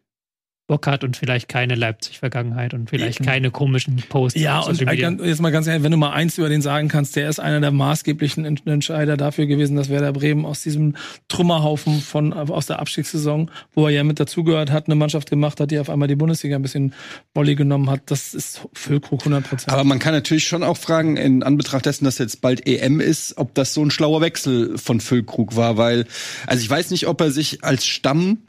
Bock 0.68 0.86
hat 0.86 1.05
und 1.05 1.15
vielleicht 1.15 1.47
keine 1.47 1.76
Leipzig-Vergangenheit 1.76 2.74
und 2.74 2.89
vielleicht 2.89 3.24
keine 3.24 3.51
komischen 3.51 3.95
Posts. 4.09 4.39
Ja, 4.39 4.59
und 4.59 4.78
ganz- 4.86 5.22
jetzt 5.24 5.41
mal 5.41 5.49
ganz 5.51 5.65
ehrlich, 5.65 5.84
wenn 5.84 5.91
du 5.91 5.97
mal 5.97 6.11
eins 6.11 6.38
über 6.38 6.49
den 6.49 6.61
sagen 6.61 6.89
kannst, 6.89 7.15
der 7.15 7.30
ist 7.30 7.39
einer 7.39 7.61
der 7.61 7.72
maßgeblichen 7.72 8.43
Ent- 8.43 8.68
Entscheider 8.68 9.15
dafür 9.15 9.45
gewesen, 9.45 9.78
dass 9.78 9.88
Werder 9.89 10.11
Bremen 10.11 10.45
aus 10.45 10.63
diesem 10.63 10.95
Trümmerhaufen 11.30 12.01
von 12.01 12.34
aus 12.34 12.65
der 12.65 12.80
Abstiegssaison, 12.80 13.49
wo 13.74 13.86
er 13.88 13.91
ja 13.93 14.03
mit 14.03 14.20
dazugehört 14.20 14.70
hat, 14.72 14.88
eine 14.88 14.95
Mannschaft 14.95 15.30
gemacht 15.30 15.59
hat, 15.61 15.72
die 15.72 15.80
auf 15.80 15.89
einmal 15.89 16.09
die 16.09 16.15
Bundesliga 16.18 16.57
ein 16.57 16.61
bisschen 16.61 16.93
Volley 17.34 17.55
genommen 17.55 17.89
hat. 17.89 18.01
Das 18.07 18.34
ist 18.34 18.61
Füllkrug 18.74 19.22
100 19.22 19.47
Prozent. 19.47 19.72
Aber 19.74 19.86
man 19.86 19.99
kann 19.99 20.13
natürlich 20.13 20.47
schon 20.47 20.63
auch 20.63 20.78
fragen, 20.78 21.15
in 21.15 21.43
Anbetracht 21.43 21.86
dessen, 21.86 22.03
dass 22.03 22.18
jetzt 22.18 22.41
bald 22.41 22.68
EM 22.68 22.99
ist, 22.99 23.38
ob 23.38 23.53
das 23.55 23.74
so 23.74 23.82
ein 23.84 23.89
schlauer 23.91 24.20
Wechsel 24.20 24.78
von 24.78 24.99
Füllkrug 24.99 25.55
war, 25.55 25.78
weil, 25.78 26.05
also 26.45 26.61
ich 26.61 26.70
weiß 26.70 26.91
nicht, 26.91 27.07
ob 27.07 27.22
er 27.22 27.32
sich 27.32 27.63
als 27.63 27.86
Stamm 27.86 28.39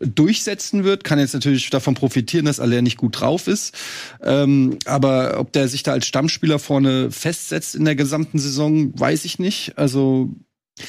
durchsetzen 0.00 0.84
wird, 0.84 1.04
kann 1.04 1.18
jetzt 1.18 1.34
natürlich 1.34 1.70
davon 1.70 1.94
profitieren, 1.94 2.44
dass 2.44 2.60
Aller 2.60 2.82
nicht 2.82 2.98
gut 2.98 3.20
drauf 3.20 3.46
ist. 3.46 3.74
Ähm, 4.22 4.78
aber 4.84 5.38
ob 5.40 5.52
der 5.52 5.68
sich 5.68 5.82
da 5.82 5.92
als 5.92 6.06
Stammspieler 6.06 6.58
vorne 6.58 7.10
festsetzt 7.10 7.74
in 7.74 7.84
der 7.84 7.96
gesamten 7.96 8.38
Saison, 8.38 8.98
weiß 8.98 9.24
ich 9.24 9.38
nicht. 9.38 9.78
Also 9.78 10.30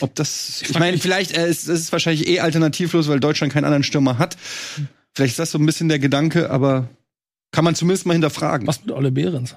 ob 0.01 0.13
das, 0.15 0.61
ich 0.61 0.77
meine, 0.77 0.97
vielleicht 0.97 1.31
äh, 1.31 1.49
ist 1.49 1.69
es 1.69 1.81
ist 1.81 1.91
wahrscheinlich 1.93 2.27
eh 2.27 2.41
alternativlos, 2.41 3.07
weil 3.07 3.21
Deutschland 3.21 3.53
keinen 3.53 3.65
anderen 3.65 3.83
Stürmer 3.83 4.17
hat. 4.17 4.37
Vielleicht 5.15 5.31
ist 5.31 5.39
das 5.39 5.51
so 5.51 5.57
ein 5.57 5.65
bisschen 5.65 5.87
der 5.87 5.99
Gedanke, 5.99 6.49
aber 6.49 6.89
kann 7.51 7.63
man 7.63 7.75
zumindest 7.75 8.05
mal 8.05 8.13
hinterfragen. 8.13 8.67
Was 8.67 8.83
mit 8.83 8.93
Olle 8.93 9.11
Behrens? 9.11 9.55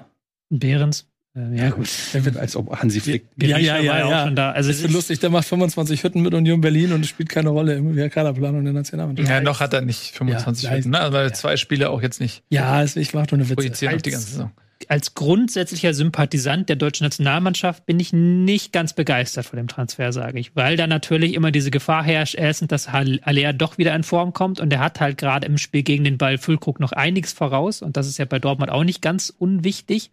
Behrens. 0.49 1.10
Äh, 1.37 1.57
ja, 1.57 1.71
gut. 1.71 1.89
Der 2.13 2.25
wird 2.25 2.37
als 2.37 2.57
ob 2.57 2.77
Hansi 2.77 3.01
Flick. 3.01 3.27
Ja, 3.41 3.57
ja, 3.59 3.79
ja, 3.79 3.91
war 3.91 3.99
ja 3.99 4.05
auch 4.07 4.11
ja. 4.11 4.25
schon 4.25 4.37
da. 4.37 4.51
Also 4.51 4.69
Das 4.69 4.77
es 4.79 4.83
ist 4.83 4.89
ist 4.89 4.95
lustig, 4.95 5.19
der 5.21 5.31
macht 5.31 5.47
25 5.47 6.03
Hütten 6.03 6.23
mit 6.23 6.35
Union 6.35 6.61
Berlin 6.61 6.93
und 6.93 7.07
spielt 7.07 7.29
keine 7.29 7.51
Rolle 7.51 7.75
im 7.75 8.11
Kaderplanung 8.11 8.65
der 8.65 8.73
Nationalmannschaft. 8.73 9.29
Ja, 9.29 9.41
noch 9.41 9.61
hat 9.61 9.73
er 9.73 9.81
nicht 9.83 10.17
25 10.17 10.65
Ja, 10.65 10.71
Minuten, 10.71 10.91
ne? 10.91 11.01
Also 11.01 11.13
weil 11.17 11.33
zwei 11.35 11.57
Spiele 11.57 11.91
auch 11.91 12.03
jetzt 12.03 12.21
nicht 12.21 12.43
Ja, 12.51 12.83
es- 12.83 12.97
ich 12.97 13.15
mach 13.15 13.27
nur 13.31 13.35
eine 13.35 13.45
Witze. 13.45 13.55
projizieren 13.55 13.95
Als- 13.95 14.03
die 14.03 14.11
ganze 14.11 14.27
Saison. 14.31 14.51
als 14.89 15.15
grundsätzlicher 15.15 15.95
Sympathisant 15.95 16.69
der 16.69 16.75
deutschen 16.77 17.05
Nationalmannschaft 17.05 17.87
bin 17.87 18.01
ich 18.01 18.13
nicht 18.13 18.73
ganz 18.73 18.95
begeistert 18.95 19.45
von 19.47 19.57
dem 19.59 19.69
Transfer, 19.69 20.13
sage 20.13 20.41
ich. 20.41 20.57
Weil 20.57 20.77
da 20.77 20.87
natürlich 20.89 21.35
immer 21.35 21.53
diese 21.53 21.71
Gefahr 21.71 22.03
herrscht, 22.03 22.35
erstens, 22.35 22.69
dass 22.69 22.89
Alea 22.89 23.53
doch 23.53 23.79
wieder 23.79 23.95
in 23.95 24.03
Form 24.03 24.33
kommt 24.33 24.59
und 24.59 24.73
er 24.73 24.81
hat 24.81 24.99
halt 24.99 25.17
gerade 25.19 25.47
im 25.47 25.59
Spiel 25.59 25.83
gegen 25.85 26.03
den 26.03 26.19
Ball 26.19 26.39
Füllkrug 26.39 26.81
noch 26.81 26.91
einiges 26.93 27.33
voraus 27.33 27.83
und 27.83 27.97
das 27.97 28.09
ist 28.09 28.19
ja 28.19 28.25
bei 28.25 28.41
Dortmund 28.41 28.71
auch 28.73 28.83
nicht 28.83 29.01
ganz 29.01 29.33
unwichtig. 29.39 30.11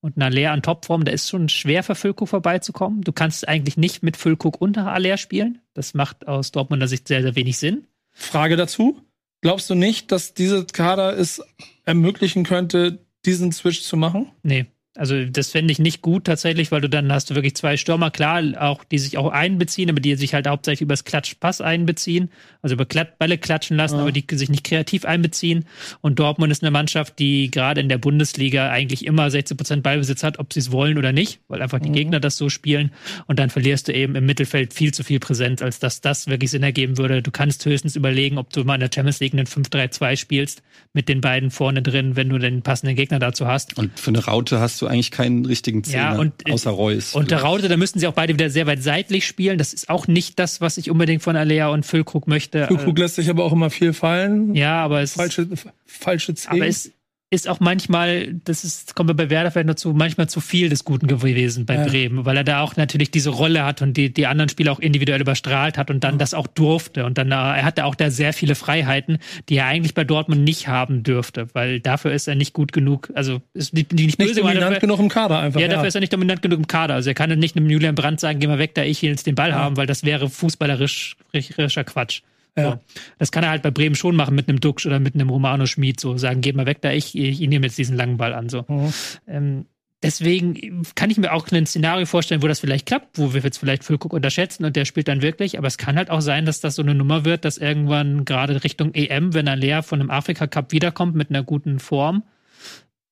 Und 0.00 0.16
ein 0.16 0.22
Aller 0.22 0.52
an 0.52 0.62
Topform, 0.62 1.04
da 1.04 1.12
ist 1.12 1.28
schon 1.28 1.48
schwer 1.48 1.82
für 1.82 1.94
Füllkrug 1.94 2.28
vorbeizukommen. 2.28 3.00
Du 3.00 3.12
kannst 3.12 3.48
eigentlich 3.48 3.76
nicht 3.76 4.02
mit 4.02 4.16
Füllkrug 4.16 4.60
unter 4.60 4.92
Aller 4.92 5.16
spielen. 5.16 5.60
Das 5.74 5.94
macht 5.94 6.28
aus 6.28 6.52
Dortmunder 6.52 6.86
Sicht 6.86 7.08
sehr, 7.08 7.22
sehr 7.22 7.34
wenig 7.34 7.58
Sinn. 7.58 7.86
Frage 8.12 8.56
dazu. 8.56 9.00
Glaubst 9.40 9.68
du 9.68 9.74
nicht, 9.74 10.12
dass 10.12 10.34
diese 10.34 10.64
Kader 10.66 11.16
es 11.16 11.42
ermöglichen 11.84 12.44
könnte, 12.44 13.04
diesen 13.24 13.52
Switch 13.52 13.82
zu 13.82 13.96
machen? 13.96 14.30
Nee. 14.42 14.66
Also 14.96 15.24
das 15.24 15.50
fände 15.50 15.72
ich 15.72 15.78
nicht 15.78 16.02
gut 16.02 16.24
tatsächlich, 16.24 16.72
weil 16.72 16.80
du 16.80 16.88
dann 16.88 17.12
hast 17.12 17.30
du 17.30 17.34
wirklich 17.34 17.54
zwei 17.56 17.76
Stürmer, 17.76 18.10
klar, 18.10 18.42
auch 18.58 18.84
die 18.84 18.98
sich 18.98 19.18
auch 19.18 19.30
einbeziehen, 19.30 19.90
aber 19.90 20.00
die 20.00 20.14
sich 20.16 20.34
halt 20.34 20.46
hauptsächlich 20.46 20.82
übers 20.82 21.04
Klatsch-Pass 21.04 21.60
einbeziehen, 21.60 22.30
also 22.62 22.74
über 22.74 22.86
Klat 22.86 23.18
Bälle 23.18 23.38
klatschen 23.38 23.76
lassen, 23.76 23.96
Ja. 23.96 24.02
aber 24.02 24.12
die 24.12 24.24
sich 24.36 24.48
nicht 24.48 24.64
kreativ 24.64 25.04
einbeziehen. 25.04 25.64
Und 26.00 26.18
Dortmund 26.18 26.50
ist 26.52 26.62
eine 26.62 26.70
Mannschaft, 26.70 27.18
die 27.18 27.50
gerade 27.50 27.80
in 27.80 27.88
der 27.88 27.98
Bundesliga 27.98 28.70
eigentlich 28.70 29.06
immer 29.06 29.26
60% 29.26 29.82
Ballbesitz 29.82 30.22
hat, 30.22 30.38
ob 30.38 30.52
sie 30.52 30.60
es 30.60 30.72
wollen 30.72 30.98
oder 30.98 31.12
nicht, 31.12 31.40
weil 31.48 31.62
einfach 31.62 31.78
die 31.80 31.90
Gegner 31.92 32.20
das 32.20 32.36
so 32.36 32.48
spielen. 32.48 32.90
Und 33.26 33.38
dann 33.38 33.50
verlierst 33.50 33.88
du 33.88 33.92
eben 33.92 34.14
im 34.16 34.26
Mittelfeld 34.26 34.72
viel 34.74 34.92
zu 34.92 35.04
viel 35.04 35.20
Präsenz, 35.20 35.62
als 35.62 35.78
dass 35.78 36.00
das 36.00 36.26
wirklich 36.26 36.50
Sinn 36.50 36.62
ergeben 36.62 36.98
würde. 36.98 37.22
Du 37.22 37.30
kannst 37.30 37.64
höchstens 37.64 37.96
überlegen, 37.96 38.38
ob 38.38 38.52
du 38.52 38.64
mal 38.64 38.74
in 38.74 38.80
der 38.80 38.90
Champions 38.94 39.20
League 39.20 39.32
einen 39.34 39.46
5-3-2 39.46 40.16
spielst 40.16 40.62
mit 40.92 41.08
den 41.08 41.20
beiden 41.20 41.50
vorne 41.50 41.82
drin, 41.82 42.16
wenn 42.16 42.28
du 42.28 42.38
den 42.38 42.62
passenden 42.62 42.96
Gegner 42.96 43.18
dazu 43.18 43.46
hast. 43.46 43.76
Und 43.78 43.98
für 43.98 44.10
eine 44.10 44.24
Raute 44.24 44.60
hast 44.60 44.80
du 44.82 44.85
eigentlich 44.86 45.10
keinen 45.10 45.44
richtigen 45.46 45.84
Zehner, 45.84 46.14
Ja, 46.14 46.18
und- 46.18 46.32
außer 46.50 46.70
Reus. 46.70 47.14
Und 47.14 47.30
der 47.30 47.42
Raute, 47.42 47.68
da 47.68 47.76
müssten 47.76 47.98
sie 47.98 48.06
auch 48.06 48.12
beide 48.14 48.32
wieder 48.34 48.50
sehr 48.50 48.66
weit 48.66 48.82
seitlich 48.82 49.26
spielen. 49.26 49.58
Das 49.58 49.72
ist 49.72 49.88
auch 49.88 50.06
nicht 50.06 50.38
das, 50.38 50.60
was 50.60 50.76
ich 50.78 50.90
unbedingt 50.90 51.22
von 51.22 51.36
Alea 51.36 51.68
und 51.68 51.84
Füllkrug 51.86 52.26
möchte. 52.26 52.66
Füllkrug 52.66 52.98
lässt 52.98 53.16
sich 53.16 53.28
aber 53.30 53.44
auch 53.44 53.52
immer 53.52 53.70
viel 53.70 53.92
fallen. 53.92 54.54
Äh, 54.54 54.60
ja, 54.60 54.82
aber 54.84 55.00
es, 55.02 55.12
Falsche, 55.12 55.48
falsche 55.86 56.34
Zehn. 56.34 56.52
aber 56.52 56.66
es 56.66 56.90
ist 57.28 57.48
auch 57.48 57.58
manchmal, 57.58 58.34
das 58.44 58.62
ist, 58.62 58.94
kommen 58.94 59.08
wir 59.08 59.14
bei 59.14 59.30
Werder 59.30 59.50
vielleicht 59.50 59.66
noch 59.66 59.74
zu, 59.74 59.92
manchmal 59.92 60.28
zu 60.28 60.40
viel 60.40 60.68
des 60.68 60.84
Guten 60.84 61.08
gewesen 61.08 61.66
bei 61.66 61.74
Ja. 61.74 61.84
Bremen, 61.84 62.24
weil 62.24 62.36
er 62.36 62.44
da 62.44 62.60
auch 62.60 62.76
natürlich 62.76 63.10
diese 63.10 63.30
Rolle 63.30 63.64
hat 63.64 63.82
und 63.82 63.96
die, 63.96 64.14
die 64.14 64.28
anderen 64.28 64.48
Spieler 64.48 64.70
auch 64.70 64.78
individuell 64.78 65.20
überstrahlt 65.20 65.76
hat 65.76 65.90
und 65.90 66.04
dann 66.04 66.18
das 66.18 66.34
auch 66.34 66.46
durfte. 66.46 67.04
Und 67.04 67.18
dann, 67.18 67.32
äh, 67.32 67.34
er 67.34 67.64
hatte 67.64 67.84
auch 67.84 67.96
da 67.96 68.10
sehr 68.10 68.32
viele 68.32 68.54
Freiheiten, 68.54 69.18
die 69.48 69.56
er 69.56 69.66
eigentlich 69.66 69.94
bei 69.94 70.04
Dortmund 70.04 70.44
nicht 70.44 70.68
haben 70.68 71.02
dürfte, 71.02 71.48
weil 71.52 71.80
dafür 71.80 72.12
ist 72.12 72.28
er 72.28 72.36
nicht 72.36 72.52
gut 72.52 72.72
genug, 72.72 73.10
also 73.14 73.42
ist 73.54 73.74
nicht, 73.74 73.92
nicht 73.92 74.18
böse, 74.18 74.40
dominant 74.40 74.62
dafür- 74.62 74.78
genug 74.80 75.00
im 75.00 75.08
Kader 75.08 75.40
einfach. 75.40 75.60
ja, 75.60 75.66
dafür 75.66 75.88
ist 75.88 75.96
er 75.96 76.00
nicht 76.00 76.12
dominant 76.12 76.42
genug 76.42 76.60
im 76.60 76.68
Kader. 76.68 76.94
Also 76.94 77.10
er 77.10 77.14
kann 77.14 77.36
nicht 77.38 77.56
einem 77.56 77.68
Julian 77.68 77.96
Brandt 77.96 78.20
sagen, 78.20 78.38
geh 78.38 78.46
mal 78.46 78.60
weg, 78.60 78.74
da 78.76 78.84
ich 78.84 79.02
will 79.02 79.10
jetzt 79.10 79.26
den 79.26 79.34
Ball 79.34 79.52
haben, 79.52 79.76
weil 79.76 79.86
das 79.88 80.04
wäre 80.04 80.28
fußballerischer 80.30 81.84
Quatsch. 81.84 82.20
Ja. 82.56 82.80
Das 83.18 83.32
kann 83.32 83.44
er 83.44 83.50
halt 83.50 83.62
bei 83.62 83.70
Bremen 83.70 83.94
schon 83.94 84.16
machen 84.16 84.34
mit 84.34 84.48
einem 84.48 84.60
Duxch 84.60 84.86
oder 84.86 84.98
mit 84.98 85.14
einem 85.14 85.28
Romano 85.28 85.66
Schmid, 85.66 86.00
so 86.00 86.16
sagen, 86.16 86.40
geht 86.40 86.56
mal 86.56 86.66
weg, 86.66 86.80
da 86.80 86.90
ich, 86.90 87.16
ich 87.16 87.40
nehme 87.40 87.66
jetzt 87.66 87.78
diesen 87.78 87.96
langen 87.96 88.16
Ball 88.16 88.32
an. 88.32 88.48
So. 88.48 88.64
Mhm. 88.66 88.92
Ähm, 89.26 89.66
deswegen 90.02 90.82
kann 90.94 91.10
ich 91.10 91.18
mir 91.18 91.32
auch 91.32 91.46
ein 91.50 91.66
Szenario 91.66 92.06
vorstellen, 92.06 92.42
wo 92.42 92.48
das 92.48 92.60
vielleicht 92.60 92.86
klappt, 92.86 93.18
wo 93.18 93.34
wir 93.34 93.42
jetzt 93.42 93.58
vielleicht 93.58 93.84
Füllkrug 93.84 94.12
unterschätzen 94.12 94.64
und 94.64 94.76
der 94.76 94.84
spielt 94.86 95.08
dann 95.08 95.20
wirklich. 95.20 95.58
Aber 95.58 95.66
es 95.66 95.76
kann 95.76 95.96
halt 95.96 96.10
auch 96.10 96.20
sein, 96.20 96.46
dass 96.46 96.60
das 96.60 96.76
so 96.76 96.82
eine 96.82 96.94
Nummer 96.94 97.24
wird, 97.24 97.44
dass 97.44 97.58
irgendwann 97.58 98.24
gerade 98.24 98.64
Richtung 98.64 98.94
EM, 98.94 99.34
wenn 99.34 99.46
er 99.46 99.56
leer 99.56 99.82
von 99.82 100.00
einem 100.00 100.10
Afrika-Cup 100.10 100.72
wiederkommt 100.72 101.14
mit 101.14 101.30
einer 101.30 101.42
guten 101.42 101.78
Form, 101.78 102.22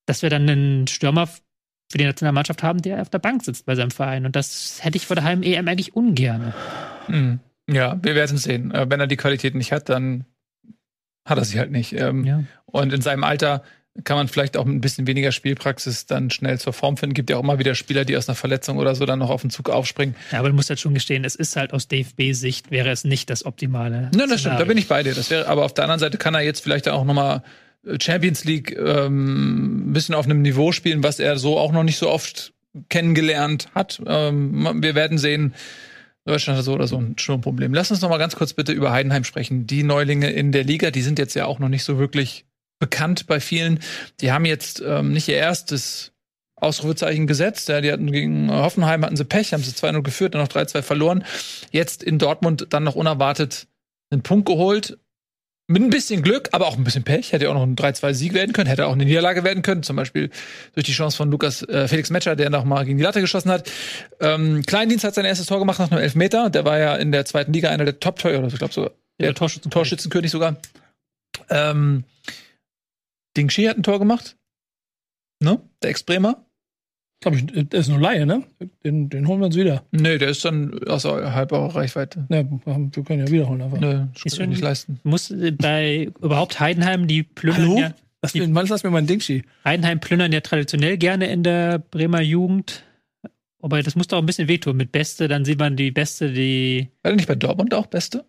dass 0.07 0.22
wir 0.22 0.30
dann 0.30 0.49
einen 0.49 0.86
Stürmer 0.86 1.26
für 1.26 1.99
die 1.99 2.05
Nationalmannschaft 2.05 2.62
haben, 2.62 2.80
der 2.80 3.03
auf 3.03 3.11
der 3.11 3.18
Bank 3.18 3.45
sitzt 3.45 3.66
bei 3.66 3.74
seinem 3.74 3.90
Verein. 3.90 4.24
Und 4.24 4.36
das 4.36 4.78
hätte 4.82 4.97
ich 4.97 5.07
vor 5.07 5.16
der 5.16 5.24
halben 5.24 5.42
EM 5.42 5.68
eigentlich 5.68 5.95
ungern. 5.95 6.55
Mhm. 7.09 7.40
Ja, 7.70 7.98
wir 8.02 8.14
werden 8.14 8.36
sehen. 8.38 8.70
Äh, 8.72 8.86
Wenn 8.90 9.00
er 9.00 9.06
die 9.06 9.16
Qualität 9.16 9.54
nicht 9.54 9.72
hat, 9.72 9.88
dann 9.88 10.24
hat 11.24 11.38
er 11.38 11.44
sie 11.44 11.58
halt 11.58 11.70
nicht. 11.70 11.92
Ähm, 11.94 12.24
Ja. 12.24 12.44
Und 12.66 12.92
in 12.92 13.00
seinem 13.00 13.24
Alter 13.24 13.62
kann 14.02 14.16
man 14.16 14.26
vielleicht 14.26 14.56
auch 14.56 14.64
mit 14.64 14.74
ein 14.74 14.80
bisschen 14.80 15.06
weniger 15.06 15.30
Spielpraxis 15.30 16.06
dann 16.06 16.28
schnell 16.30 16.58
zur 16.58 16.72
Form 16.72 16.96
finden. 16.96 17.14
Gibt 17.14 17.30
ja 17.30 17.36
auch 17.36 17.42
immer 17.44 17.60
wieder 17.60 17.76
Spieler, 17.76 18.04
die 18.04 18.16
aus 18.16 18.28
einer 18.28 18.34
Verletzung 18.34 18.78
oder 18.78 18.96
so 18.96 19.06
dann 19.06 19.20
noch 19.20 19.30
auf 19.30 19.42
den 19.42 19.50
Zug 19.50 19.70
aufspringen. 19.70 20.16
ja, 20.32 20.40
aber 20.40 20.48
du 20.48 20.54
musst 20.54 20.68
halt 20.68 20.80
schon 20.80 20.94
gestehen, 20.94 21.24
es 21.24 21.36
ist 21.36 21.54
halt 21.54 21.72
aus 21.72 21.86
DFB-Sicht 21.86 22.72
wäre 22.72 22.90
es 22.90 23.04
nicht 23.04 23.30
das 23.30 23.44
optimale. 23.44 24.10
Ja, 24.16 24.26
das 24.26 24.40
stimmt, 24.40 24.58
da 24.58 24.64
bin 24.64 24.78
ich 24.78 24.88
bei 24.88 25.04
dir. 25.04 25.14
Das 25.14 25.30
wäre, 25.30 25.46
aber 25.46 25.64
auf 25.64 25.74
der 25.74 25.84
anderen 25.84 26.00
Seite 26.00 26.18
kann 26.18 26.34
er 26.34 26.40
jetzt 26.40 26.60
vielleicht 26.60 26.88
auch 26.88 27.04
nochmal 27.04 27.44
Champions 28.02 28.44
League 28.44 28.76
ähm, 28.76 29.90
ein 29.90 29.92
bisschen 29.92 30.16
auf 30.16 30.24
einem 30.24 30.42
Niveau 30.42 30.72
spielen, 30.72 31.04
was 31.04 31.20
er 31.20 31.38
so 31.38 31.56
auch 31.56 31.70
noch 31.70 31.84
nicht 31.84 31.98
so 31.98 32.10
oft 32.10 32.52
kennengelernt 32.88 33.68
hat. 33.76 34.02
Ähm, 34.06 34.82
wir 34.82 34.96
werden 34.96 35.18
sehen. 35.18 35.54
Deutschland 36.27 36.59
hat 36.59 36.64
so 36.64 36.72
oder 36.72 36.87
so 36.87 36.97
ein 36.97 37.18
Sturmproblem. 37.18 37.75
Lass 37.75 37.91
uns 37.91 38.01
noch 38.01 38.09
mal 38.09 38.18
ganz 38.18 38.37
kurz 38.37 38.55
bitte 38.55 38.72
über 38.72 38.93
Heidenheim 38.93 39.25
sprechen. 39.25 39.66
Die 39.66 39.83
Neulinge 39.83 40.31
in 40.31 40.53
der 40.53 40.64
Liga, 40.64 40.91
die 40.91 41.03
sind 41.03 41.18
jetzt 41.18 41.35
ja 41.35 41.47
auch 41.47 41.59
noch 41.59 41.68
nicht 41.68 41.85
so 41.85 41.99
wirklich 41.99 42.47
bekannt 42.79 43.27
bei 43.27 43.41
vielen. 43.41 43.81
Die 44.20 44.33
haben 44.33 44.47
jetzt 44.47 44.83
ähm, 44.85 45.12
nicht 45.12 45.29
ihr 45.29 45.37
erstes 45.37 46.12
Ausrufezeichen 46.57 47.27
gesetzt. 47.27 47.68
Ja, 47.68 47.81
die 47.81 47.93
hatten 47.93 48.11
gegen 48.11 48.51
Hoffenheim 48.51 49.05
hatten 49.05 49.16
sie 49.16 49.25
Pech, 49.25 49.53
haben 49.53 49.62
sie 49.62 49.72
2-0 49.72 50.03
geführt, 50.03 50.35
dann 50.35 50.41
noch 50.41 50.49
3-2 50.49 50.83
verloren. 50.83 51.25
Jetzt 51.70 52.03
in 52.03 52.18
Dortmund 52.18 52.68
dann 52.70 52.85
noch 52.85 52.95
unerwartet 52.95 53.66
einen 54.11 54.22
Punkt 54.22 54.47
geholt. 54.47 54.99
Mit 55.66 55.80
ein 55.82 55.88
bisschen 55.88 56.22
Glück, 56.22 56.50
aber 56.52 56.66
auch 56.66 56.76
ein 56.76 56.84
bisschen 56.84 57.04
Pech. 57.04 57.32
Hätte 57.32 57.46
ja 57.46 57.50
auch 57.50 57.54
noch 57.54 57.62
ein 57.62 57.74
3-2-Sieg 57.74 58.34
werden 58.34 58.52
können, 58.52 58.68
hätte 58.68 58.86
auch 58.86 58.92
eine 58.92 59.06
Niederlage 59.06 59.44
werden 59.44 59.62
können. 59.62 59.82
Zum 59.82 59.96
Beispiel 59.96 60.30
durch 60.74 60.84
die 60.84 60.92
Chance 60.92 61.16
von 61.16 61.30
Lukas 61.30 61.62
äh, 61.62 61.88
Felix 61.88 62.10
Metscher, 62.10 62.36
der 62.36 62.50
noch 62.50 62.64
mal 62.64 62.84
gegen 62.84 62.98
die 62.98 63.04
Latte 63.04 63.22
geschossen 63.22 63.50
hat. 63.50 63.70
Ähm, 64.20 64.62
Kleindienst 64.66 65.04
hat 65.04 65.14
sein 65.14 65.24
erstes 65.24 65.46
Tor 65.46 65.60
gemacht 65.60 65.78
nach 65.78 65.90
einem 65.90 66.02
Elfmeter. 66.02 66.50
Der 66.50 66.66
war 66.66 66.78
ja 66.78 66.96
in 66.96 67.12
der 67.12 67.24
zweiten 67.24 67.54
Liga 67.54 67.70
einer 67.70 67.86
der 67.86 67.98
Top-Torhüter, 67.98 68.40
oder 68.40 68.50
so, 68.50 68.54
ich 68.54 68.58
glaube 68.58 68.74
so 68.74 68.82
Der 69.18 69.28
der 69.28 69.34
Torschützenkönig. 69.34 69.72
Torschützenkönig 69.72 70.30
sogar. 70.30 70.56
Ähm, 71.48 72.04
Ding 73.34 73.48
Shi 73.48 73.64
hat 73.64 73.78
ein 73.78 73.82
Tor 73.82 73.98
gemacht. 73.98 74.36
Ne? 75.40 75.60
Der 75.82 75.90
Ex-Bremer. 75.90 76.44
Glaub 77.25 77.35
ich, 77.37 77.47
der 77.70 77.81
ist 77.81 77.89
nur 77.89 77.99
Laie, 77.99 78.27
ne? 78.27 78.43
Den, 78.85 79.09
den 79.09 79.27
holen 79.27 79.41
wir 79.41 79.47
uns 79.47 79.57
wieder. 79.57 79.83
Nee, 79.93 80.18
der 80.18 80.29
ist 80.29 80.45
dann 80.45 80.79
außerhalb 80.87 81.53
eurer 81.53 81.75
Reichweite. 81.75 82.27
Ja, 82.29 82.45
wir 82.45 83.03
können 83.05 83.27
ja 83.27 83.31
wiederholen 83.33 83.62
einfach. 83.62 83.81
Nö, 83.81 84.05
Ist 84.14 84.27
ist 84.27 84.37
schon- 84.37 84.51
nicht 84.51 84.61
leisten. 84.62 85.01
Muss 85.05 85.31
äh, 85.31 85.51
bei 85.53 86.11
überhaupt 86.20 86.61
Heidenheim, 86.61 87.07
die 87.07 87.22
plündern 87.22 87.62
Hallo? 87.62 87.79
ja, 87.81 87.95
Lass 88.20 88.35
mir, 88.35 88.47
Mann, 88.49 88.66
lass 88.68 88.85
mir 88.85 88.91
mein 88.91 89.07
Dingshi. 89.07 89.43
Heidenheim 89.64 90.01
plündern 90.01 90.33
ja 90.33 90.41
traditionell 90.41 90.99
gerne 90.99 91.27
in 91.27 91.43
der 91.43 91.79
Bremer 91.79 92.20
Jugend. 92.20 92.85
Aber 93.62 93.83
das 93.83 93.97
muss 93.97 94.09
doch 94.09 94.18
ein 94.18 94.27
bisschen 94.27 94.47
wehtun. 94.49 94.77
Mit 94.77 94.93
Beste, 94.93 95.27
dann 95.27 95.47
sieht 95.47 95.59
man 95.59 95.77
die 95.77 95.91
Beste, 95.91 96.31
die. 96.31 96.89
War 97.03 97.11
der 97.12 97.16
nicht 97.16 97.27
bei 97.29 97.35
Dortmund 97.35 97.72
auch 97.72 97.87
Beste? 97.87 98.27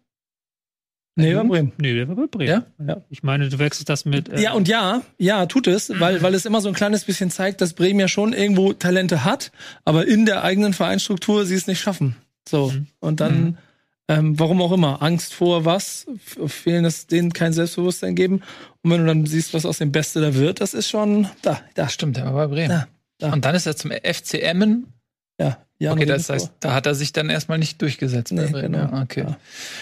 Nee, 1.17 1.33
bei 1.33 1.43
Bremen. 1.43 1.71
Nee, 1.77 1.93
der 1.95 2.07
war 2.09 2.15
bei 2.15 2.27
Bremen. 2.27 2.49
Ja? 2.49 2.85
Ja. 2.85 3.01
Ich 3.09 3.23
meine, 3.23 3.47
du 3.49 3.57
wechselst 3.57 3.87
das 3.89 4.03
mit. 4.05 4.27
äh, 4.29 4.41
Ja, 4.41 4.53
und 4.53 4.67
ja, 4.67 5.01
ja, 5.17 5.45
tut 5.45 5.67
es, 5.67 5.89
weil, 5.99 6.21
weil 6.21 6.33
es 6.33 6.45
immer 6.45 6.59
so 6.61 6.67
ein 6.67 6.73
kleines 6.75 7.05
bisschen 7.05 7.31
zeigt, 7.31 7.61
dass 7.61 7.73
Bremen 7.73 7.99
ja 8.01 8.07
schon 8.09 8.33
irgendwo 8.33 8.73
Talente 8.73 9.23
hat, 9.23 9.51
aber 9.85 10.05
in 10.07 10.25
der 10.25 10.43
eigenen 10.43 10.73
Vereinsstruktur 10.73 11.45
sie 11.45 11.55
es 11.55 11.67
nicht 11.67 11.79
schaffen. 11.79 12.15
So. 12.47 12.71
Mhm. 12.71 12.87
Und 12.99 13.19
dann, 13.21 13.43
Mhm. 13.43 13.57
Ähm, 14.07 14.37
warum 14.39 14.61
auch 14.61 14.71
immer. 14.71 15.01
Angst 15.01 15.33
vor 15.33 15.65
was? 15.65 16.05
F- 16.37 16.51
Fehlendes, 16.51 17.07
denen 17.07 17.33
kein 17.33 17.53
Selbstbewusstsein 17.53 18.13
geben. 18.13 18.43
Und 18.83 18.91
wenn 18.91 18.99
du 18.99 19.07
dann 19.07 19.25
siehst, 19.25 19.55
was 19.55 19.65
aus 19.65 19.79
dem 19.79 19.91
Beste 19.91 20.21
da 20.21 20.35
wird, 20.35 20.61
das 20.61 20.75
ist 20.75 20.87
schon 20.87 21.27
da, 21.41 21.59
da, 21.73 21.89
Stimmt, 21.89 22.17
der 22.17 22.25
war 22.25 22.33
bei 22.33 22.45
Bremen. 22.45 22.69
Ja, 22.69 22.87
ja. 23.19 23.33
Und 23.33 23.45
dann 23.45 23.55
ist 23.55 23.65
er 23.65 23.75
zum 23.75 23.89
FC 23.89 24.35
Emmen. 24.43 24.93
ja. 25.41 25.57
Ja 25.79 25.91
Okay, 25.91 26.05
das 26.05 26.29
heißt, 26.29 26.51
da 26.59 26.73
hat 26.73 26.85
er 26.85 26.95
sich 26.95 27.13
dann 27.13 27.29
erstmal 27.29 27.57
nicht 27.57 27.81
durchgesetzt. 27.81 28.31
Nee, 28.31 28.51
genau. 28.51 28.77
Ja, 28.77 29.01
okay. 29.01 29.25
Ja. 29.27 29.37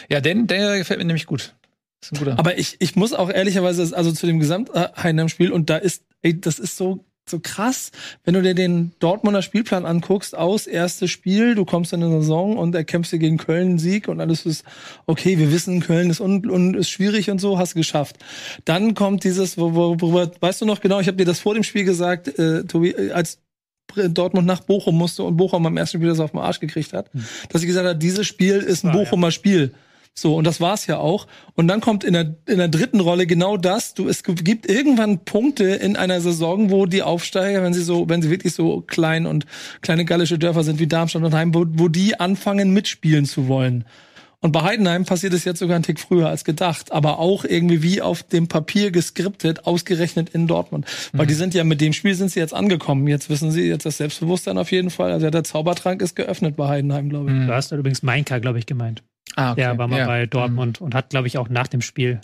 Ja, 0.10 0.22
den, 0.22 0.48
der 0.48 0.78
gefällt 0.78 1.00
mir 1.00 1.06
nämlich 1.06 1.26
gut. 1.26 1.54
Ist 2.02 2.14
ein 2.14 2.20
guter. 2.20 2.40
Aber 2.40 2.58
ich, 2.58 2.78
ich 2.80 2.96
muss 2.96 3.14
auch 3.14 3.30
ehrlicherweise, 3.30 3.96
also 3.96 4.12
zu 4.12 4.28
dem 4.28 4.40
Gesamt-Heidenheim-Spiel, 4.40 5.52
und 5.52 5.70
da 5.70 5.78
ist, 5.78 6.04
ey, 6.22 6.40
das 6.40 6.60
ist 6.60 6.76
so, 6.76 7.06
so 7.30 7.40
krass, 7.40 7.92
wenn 8.26 8.34
du 8.34 8.42
dir 8.42 8.54
den 8.54 8.92
Dortmunder 9.00 9.42
Spielplan 9.42 9.86
anguckst, 9.86 10.36
aus 10.36 10.68
erstes 10.68 11.10
Spiel, 11.12 11.56
du 11.56 11.64
kommst 11.64 11.94
in 11.94 12.04
eine 12.04 12.20
Saison 12.20 12.58
und 12.58 12.76
erkämpfst 12.76 13.14
dir 13.14 13.20
gegen 13.20 13.38
Köln 13.38 13.70
einen 13.70 13.80
Sieg 13.80 14.10
und 14.10 14.20
alles 14.20 14.46
ist 14.46 14.66
okay, 15.06 15.38
wir 15.38 15.52
wissen, 15.52 15.80
Köln 15.80 16.10
ist 16.10 16.20
un, 16.20 16.50
und 16.50 16.76
ist 16.76 16.90
schwierig 16.90 17.30
und 17.30 17.40
so, 17.40 17.58
hast 17.58 17.76
geschafft. 17.76 18.18
Dann 18.66 18.94
kommt 18.94 19.24
dieses, 19.24 19.58
wo, 19.58 19.74
wo, 19.74 20.02
worüber, 20.02 20.32
weißt 20.38 20.62
du 20.62 20.66
noch 20.66 20.82
genau, 20.82 21.00
ich 21.00 21.08
habe 21.08 21.18
dir 21.18 21.26
das 21.26 21.40
vor 21.40 21.54
dem 21.54 21.64
Spiel 21.64 21.86
gesagt, 21.86 22.28
äh, 22.38 22.66
Tobi, 22.66 22.90
äh, 22.90 23.12
als 23.12 23.40
Dortmund 24.10 24.48
nach 24.48 24.62
Bochum 24.62 24.98
musste 24.98 25.24
und 25.24 25.38
Bochum 25.38 25.64
beim 25.64 25.78
ersten 25.78 25.98
Spiel 25.98 26.10
das 26.10 26.20
auf 26.20 26.32
den 26.32 26.40
Arsch 26.40 26.60
gekriegt 26.60 26.94
hat, 26.94 27.10
dass 27.50 27.62
ich 27.62 27.68
gesagt 27.68 27.88
habe, 27.88 27.98
dieses 27.98 28.26
Spiel 28.26 28.58
ist 28.58 28.84
ein 28.84 28.88
ja. 28.88 28.94
Bochumer 28.94 29.32
Spiel. 29.32 29.74
So, 30.16 30.36
und 30.36 30.46
das 30.46 30.62
war's 30.62 30.86
ja 30.86 30.98
auch. 30.98 31.26
Und 31.56 31.68
dann 31.68 31.82
kommt 31.82 32.04
in 32.04 32.14
der, 32.14 32.36
in 32.46 32.60
der 32.60 32.68
dritten 32.68 33.00
Rolle 33.00 33.26
genau 33.26 33.58
das. 33.58 33.96
Du, 33.96 34.08
es 34.08 34.24
gibt 34.24 34.70
irgendwann 34.70 35.26
Punkte 35.26 35.66
in 35.66 35.96
einer 35.96 36.22
Saison, 36.22 36.70
wo 36.70 36.86
die 36.86 37.02
Aufsteiger, 37.02 37.64
wenn 37.64 37.74
sie 37.74 37.82
so, 37.82 38.08
wenn 38.08 38.22
sie 38.22 38.30
wirklich 38.30 38.54
so 38.54 38.82
klein 38.82 39.26
und 39.26 39.48
kleine 39.82 40.06
gallische 40.06 40.38
Dörfer 40.38 40.64
sind 40.64 40.80
wie 40.80 40.86
Darmstadt 40.86 41.24
und 41.24 41.34
Heim, 41.34 41.56
wo, 41.56 41.66
wo 41.68 41.88
die 41.88 42.20
anfangen 42.20 42.74
mitspielen 42.74 43.26
zu 43.26 43.48
wollen. 43.48 43.86
Und 44.44 44.52
bei 44.52 44.62
Heidenheim 44.62 45.06
passiert 45.06 45.34
es 45.34 45.46
jetzt 45.46 45.60
sogar 45.60 45.76
einen 45.76 45.84
Tick 45.84 46.00
früher 46.00 46.28
als 46.28 46.44
gedacht, 46.44 46.92
aber 46.92 47.18
auch 47.18 47.46
irgendwie 47.46 47.82
wie 47.82 48.02
auf 48.02 48.24
dem 48.24 48.48
Papier 48.50 48.92
geskriptet, 48.92 49.66
ausgerechnet 49.66 50.30
in 50.32 50.48
Dortmund. 50.48 50.86
Weil 51.14 51.28
die 51.28 51.34
sind 51.34 51.54
ja 51.54 51.64
mit 51.64 51.80
dem 51.80 51.94
Spiel 51.94 52.14
sind 52.14 52.30
sie 52.30 52.42
jetzt 52.42 52.54
angekommen. 52.54 53.08
Jetzt 53.08 53.30
wissen 53.30 53.52
sie 53.52 53.70
jetzt 53.70 53.86
das 53.86 53.98
Selbstbewusstsein 53.98 54.58
auf 54.58 54.72
jeden 54.72 54.90
Fall. 54.90 55.12
Also 55.14 55.30
der 55.30 55.46
Zaubertrank 55.46 56.02
ist 56.02 56.16
geöffnet 56.16 56.58
bei 56.58 56.68
Heidenheim, 56.68 57.08
glaube 57.10 57.32
ich. 57.32 57.38
Mhm. 57.38 57.48
Du 57.48 57.54
hast 57.54 57.72
übrigens 57.72 58.04
Mainka, 58.04 58.40
glaube 58.40 58.60
ich, 58.60 58.66
gemeint. 58.66 59.02
Ah, 59.38 59.54
okay. 59.54 59.62
Der 59.62 59.78
war 59.78 59.88
mal 59.88 60.00
Ja. 60.00 60.06
bei 60.08 60.26
Dortmund 60.26 60.82
und 60.82 60.94
hat, 60.94 61.10
glaube 61.10 61.28
ich, 61.28 61.38
auch 61.38 61.48
nach 61.48 61.68
dem 61.68 61.82
Spiel 61.82 62.20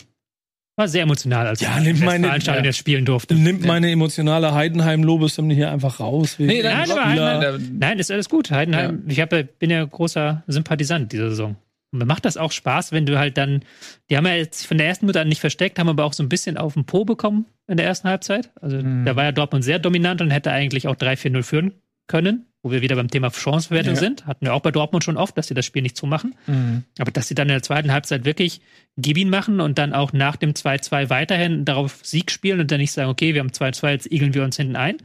war 0.76 0.88
sehr 0.88 1.02
emotional, 1.02 1.46
als 1.46 1.60
Ja, 1.60 1.78
nimmt 1.80 2.00
in 2.00 2.04
meine- 2.04 2.22
Westfalenstadion 2.24 2.64
ja. 2.64 2.68
jetzt 2.68 2.76
spielen 2.78 3.04
durfte. 3.06 3.34
Nimmt 3.34 3.64
meine 3.66 3.90
emotionale 3.90 4.54
Heidenheim-Lobeshymne 4.54 5.52
hier 5.54 5.70
einfach 5.70 6.00
raus. 6.00 6.36
Nee, 6.38 6.62
nein. 6.62 6.86
Heidenheim, 6.88 7.76
Nein, 7.78 7.98
ist 7.98 8.10
alles 8.10 8.28
gut. 8.28 8.50
Heidenheim, 8.50 9.04
ich 9.08 9.20
hab, 9.20 9.32
ja- 9.32 9.42
bin 9.58 9.70
ja 9.70 9.84
großer 9.84 10.42
Sympathisant 10.46 11.12
dieser 11.12 11.30
Saison. 11.30 11.56
Und 11.92 11.98
mir 11.98 12.04
macht 12.06 12.24
das 12.24 12.36
auch 12.36 12.52
Spaß, 12.52 12.92
wenn 12.92 13.04
du 13.06 13.18
halt 13.18 13.36
dann, 13.36 13.62
die 14.08 14.16
haben 14.16 14.26
ja 14.26 14.34
jetzt 14.34 14.66
von 14.66 14.78
der 14.78 14.86
ersten 14.86 15.06
Minute 15.06 15.20
an 15.20 15.28
nicht 15.28 15.40
versteckt, 15.40 15.78
haben 15.78 15.88
aber 15.88 16.04
auch 16.04 16.12
so 16.12 16.22
ein 16.22 16.28
bisschen 16.28 16.56
auf 16.56 16.74
den 16.74 16.84
Po 16.84 17.04
bekommen 17.04 17.46
in 17.66 17.76
der 17.76 17.86
ersten 17.86 18.08
Halbzeit. 18.08 18.50
Also 18.60 18.76
Mhm. 18.76 19.04
da 19.04 19.16
war 19.16 19.24
ja 19.24 19.32
Dortmund 19.32 19.64
sehr 19.64 19.78
dominant 19.78 20.20
und 20.20 20.30
hätte 20.30 20.52
eigentlich 20.52 20.86
auch 20.86 20.94
3-4-0 20.96 21.42
führen 21.42 21.72
können, 22.06 22.46
wo 22.62 22.70
wir 22.70 22.80
wieder 22.82 22.96
beim 22.96 23.08
Thema 23.08 23.30
Chanceverwertung 23.30 23.94
Ja. 23.94 24.00
sind. 24.00 24.26
Hatten 24.26 24.44
wir 24.46 24.54
auch 24.54 24.60
bei 24.62 24.70
Dortmund 24.70 25.02
schon 25.04 25.16
oft, 25.16 25.36
dass 25.38 25.48
sie 25.48 25.54
das 25.54 25.64
Spiel 25.66 25.82
nicht 25.82 25.96
zumachen. 25.96 26.34
Mhm. 26.46 26.84
Aber 26.98 27.10
dass 27.10 27.26
sie 27.28 27.34
dann 27.34 27.48
in 27.48 27.54
der 27.54 27.62
zweiten 27.62 27.92
Halbzeit 27.92 28.24
wirklich 28.24 28.60
Gib 28.96 29.16
ihn 29.16 29.30
machen 29.30 29.60
und 29.60 29.78
dann 29.78 29.94
auch 29.94 30.12
nach 30.12 30.36
dem 30.36 30.52
2-2 30.54 31.08
weiterhin 31.10 31.64
darauf 31.64 32.00
Sieg 32.02 32.30
spielen 32.30 32.60
und 32.60 32.70
dann 32.70 32.80
nicht 32.80 32.92
sagen, 32.92 33.08
okay, 33.08 33.32
wir 33.34 33.40
haben 33.40 33.50
2-2, 33.52 33.90
jetzt 33.92 34.10
igeln 34.12 34.34
wir 34.34 34.42
uns 34.44 34.56
hinten 34.56 34.76
ein. 34.76 34.96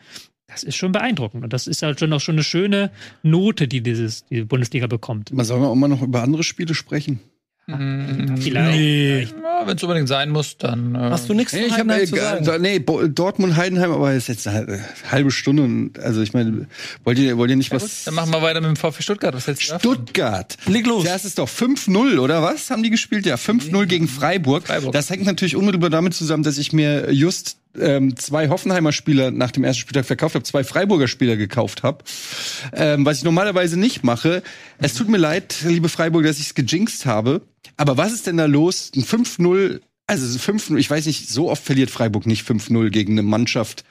Das 0.48 0.64
ist 0.64 0.76
schon 0.76 0.92
beeindruckend. 0.92 1.44
Und 1.44 1.54
das 1.54 1.68
ist 1.68 1.82
halt 1.82 2.00
schon 2.00 2.14
auch 2.14 2.22
schon 2.22 2.36
eine 2.36 2.44
schöne 2.44 2.92
Note, 3.24 3.68
die 3.68 3.82
dieses, 3.82 4.26
die 4.28 4.44
Bundesliga 4.44 4.88
bekommt. 4.88 5.34
Man 5.34 5.46
soll 5.46 5.64
auch 5.64 5.76
mal 5.76 5.88
noch 5.88 6.02
über 6.02 6.22
andere 6.24 6.44
Spiele 6.44 6.76
sprechen. 6.76 7.20
Mhm. 7.68 8.38
Vielleicht. 8.38 8.78
Nee. 8.78 9.22
Ja, 9.24 9.66
Wenn 9.66 9.76
es 9.76 9.82
unbedingt 9.82 10.08
sein 10.08 10.30
muss, 10.30 10.56
dann. 10.58 10.94
Äh, 10.94 11.00
Hast 11.00 11.28
du 11.28 11.34
nichts 11.34 11.52
Nee, 11.52 11.62
zu 11.62 11.66
ich 11.66 11.74
Heidenheim 11.74 12.00
äh, 12.00 12.06
zu 12.06 12.16
sagen? 12.16 12.62
nee, 12.62 12.78
Bo- 12.78 13.08
Dortmund 13.08 13.56
Heidenheim, 13.56 13.92
aber 13.92 14.14
ist 14.14 14.28
jetzt 14.28 14.48
eine 14.48 14.86
halbe 15.10 15.32
Stunde 15.32 15.64
und 15.64 15.98
also 15.98 16.22
ich 16.22 16.34
meine, 16.34 16.68
wollt 17.04 17.18
ihr 17.18 17.36
wollt 17.40 17.50
ihr 17.50 17.56
nicht 17.56 17.72
ja, 17.72 17.80
gut, 17.80 17.86
was 17.86 18.04
dann 18.04 18.14
machen 18.14 18.32
wir 18.32 18.44
weiter 18.44 18.62
mit 18.62 18.68
dem 18.70 18.76
VfB 18.76 19.02
Stuttgart. 19.02 19.34
Was 19.34 19.48
hältst 19.48 19.64
du 19.64 19.68
davon? 19.74 19.80
Stuttgart. 19.96 20.58
Leg 20.68 20.86
los. 20.86 21.06
Das 21.06 21.26
ist 21.26 21.40
doch 21.40 21.50
5-0, 21.50 22.20
oder 22.20 22.44
was? 22.44 22.70
Haben 22.70 22.84
die 22.84 22.92
gespielt? 22.92 23.26
Ja, 23.26 23.34
5-0 23.34 23.88
gegen 23.88 24.08
Freiburg. 24.08 24.68
Freiburg. 24.68 24.94
Das 24.94 25.10
hängt 25.10 25.26
natürlich 25.26 25.56
unmittelbar 25.56 25.90
damit 25.90 26.14
zusammen, 26.14 26.44
dass 26.44 26.60
ich 26.60 26.72
mir 26.72 27.12
just 27.12 27.58
ähm, 27.80 28.16
zwei 28.16 28.50
Hoffenheimer 28.50 28.92
Spieler 28.92 29.32
nach 29.32 29.52
dem 29.52 29.64
ersten 29.64 29.82
Spieltag 29.82 30.06
verkauft 30.06 30.36
habe, 30.36 30.44
zwei 30.44 30.64
Freiburger 30.64 31.08
Spieler 31.08 31.38
gekauft 31.38 31.84
habe. 31.84 32.04
Ähm, 32.74 33.06
was 33.06 33.20
ich 33.20 33.24
normalerweise 33.24 33.80
nicht 33.80 34.04
mache. 34.04 34.44
Es 34.78 34.94
tut 34.94 35.10
mir 35.10 35.18
leid, 35.18 35.58
liebe 35.66 35.90
Freiburg, 35.90 36.24
dass 36.24 36.40
ich 36.40 36.48
es 36.48 36.56
gejinxt 36.56 37.06
habe. 37.06 37.42
Aber 37.78 37.98
was 37.98 38.14
ist 38.14 38.28
denn 38.28 38.38
da 38.38 38.46
los? 38.46 38.92
Ein 38.96 39.04
5-0, 39.04 39.82
also 40.08 40.40
5-0, 40.40 40.78
ich 40.78 40.90
weiß 40.90 41.06
nicht, 41.06 41.30
so 41.30 41.50
oft 41.50 41.64
verliert 41.64 41.90
Freiburg 41.90 42.26
nicht 42.26 42.48
5-0 42.48 42.90
gegen 42.90 43.14
eine 43.14 43.24
Mannschaft 43.24 43.84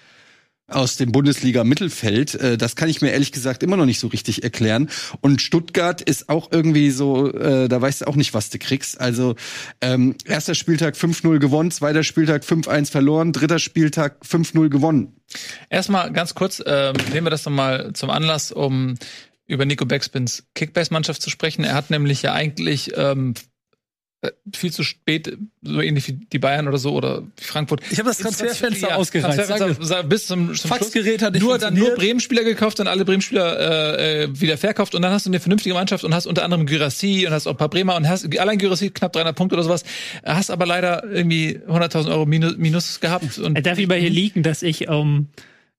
aus 0.66 0.96
dem 0.96 1.12
Bundesliga-Mittelfeld. 1.12 2.34
Äh, 2.34 2.58
das 2.58 2.76
kann 2.76 2.88
ich 2.88 3.02
mir 3.02 3.10
ehrlich 3.10 3.32
gesagt 3.32 3.62
immer 3.62 3.76
noch 3.76 3.84
nicht 3.84 4.00
so 4.00 4.08
richtig 4.08 4.42
erklären. 4.42 4.88
Und 5.20 5.42
Stuttgart 5.42 6.00
ist 6.00 6.28
auch 6.28 6.50
irgendwie 6.50 6.90
so, 6.90 7.32
äh, 7.32 7.68
da 7.68 7.80
weißt 7.80 8.02
du 8.02 8.06
auch 8.06 8.16
nicht, 8.16 8.34
was 8.34 8.50
du 8.50 8.58
kriegst. 8.58 9.00
Also 9.00 9.34
ähm, 9.80 10.14
erster 10.24 10.54
Spieltag 10.54 10.94
5-0 10.94 11.38
gewonnen, 11.38 11.70
zweiter 11.70 12.02
Spieltag 12.02 12.42
5-1 12.44 12.90
verloren, 12.90 13.32
dritter 13.32 13.58
Spieltag 13.58 14.22
5-0 14.24 14.68
gewonnen. 14.68 15.16
Erstmal 15.68 16.12
ganz 16.12 16.34
kurz, 16.34 16.62
ähm, 16.64 16.94
nehmen 17.12 17.26
wir 17.26 17.30
das 17.30 17.44
nochmal 17.44 17.92
zum 17.92 18.10
Anlass, 18.10 18.52
um 18.52 18.96
über 19.46 19.66
Nico 19.66 19.84
Backspins 19.84 20.44
Kickbase-Mannschaft 20.54 21.20
zu 21.20 21.28
sprechen. 21.28 21.64
Er 21.64 21.74
hat 21.74 21.90
nämlich 21.90 22.22
ja 22.22 22.32
eigentlich 22.32 22.92
ähm, 22.96 23.34
äh, 23.36 23.53
viel 24.54 24.72
zu 24.72 24.82
spät, 24.82 25.36
so 25.62 25.80
ähnlich 25.80 26.08
wie 26.08 26.12
die 26.12 26.38
Bayern 26.38 26.68
oder 26.68 26.78
so 26.78 26.92
oder 26.94 27.22
wie 27.36 27.44
Frankfurt. 27.44 27.80
Ich 27.90 27.98
habe 27.98 28.08
das 28.08 28.18
Transferfenster 28.18 28.90
Ja, 28.90 28.96
ausgereizt. 28.96 29.36
Transferfenster 29.36 30.02
bis 30.04 30.26
zum, 30.26 30.54
zum 30.54 30.68
Faxgerät 30.68 31.22
hat 31.22 31.34
nur 31.38 31.58
dann 31.58 31.74
nur. 31.74 31.94
Bremen-Spieler 31.94 32.44
gekauft 32.44 32.80
und 32.80 32.88
alle 32.88 33.04
Bremen-Spieler 33.04 33.98
äh, 33.98 34.22
äh, 34.24 34.40
wieder 34.40 34.58
verkauft 34.58 34.94
und 34.94 35.02
dann 35.02 35.12
hast 35.12 35.26
du 35.26 35.30
eine 35.30 35.40
vernünftige 35.40 35.74
Mannschaft 35.74 36.04
und 36.04 36.14
hast 36.14 36.26
unter 36.26 36.44
anderem 36.44 36.66
Gyrassi 36.66 37.24
und 37.26 37.32
hast 37.32 37.46
auch 37.46 37.52
ein 37.52 37.56
paar 37.56 37.68
Bremer 37.68 37.96
und 37.96 38.08
hast 38.08 38.38
allein 38.38 38.58
Gyrassi 38.58 38.90
knapp 38.90 39.12
300 39.12 39.34
Punkte 39.36 39.54
oder 39.56 39.64
sowas, 39.64 39.84
hast 40.24 40.50
aber 40.50 40.66
leider 40.66 41.04
irgendwie 41.04 41.60
100.000 41.68 42.10
Euro 42.10 42.26
Minus, 42.26 42.56
Minus 42.56 43.00
gehabt 43.00 43.38
und 43.38 43.56
Er 43.56 43.62
darf 43.62 43.78
ich 43.78 43.88
mal 43.88 43.98
hier 43.98 44.10
liegen, 44.10 44.42
dass 44.42 44.62
ich 44.62 44.88
um, 44.88 45.28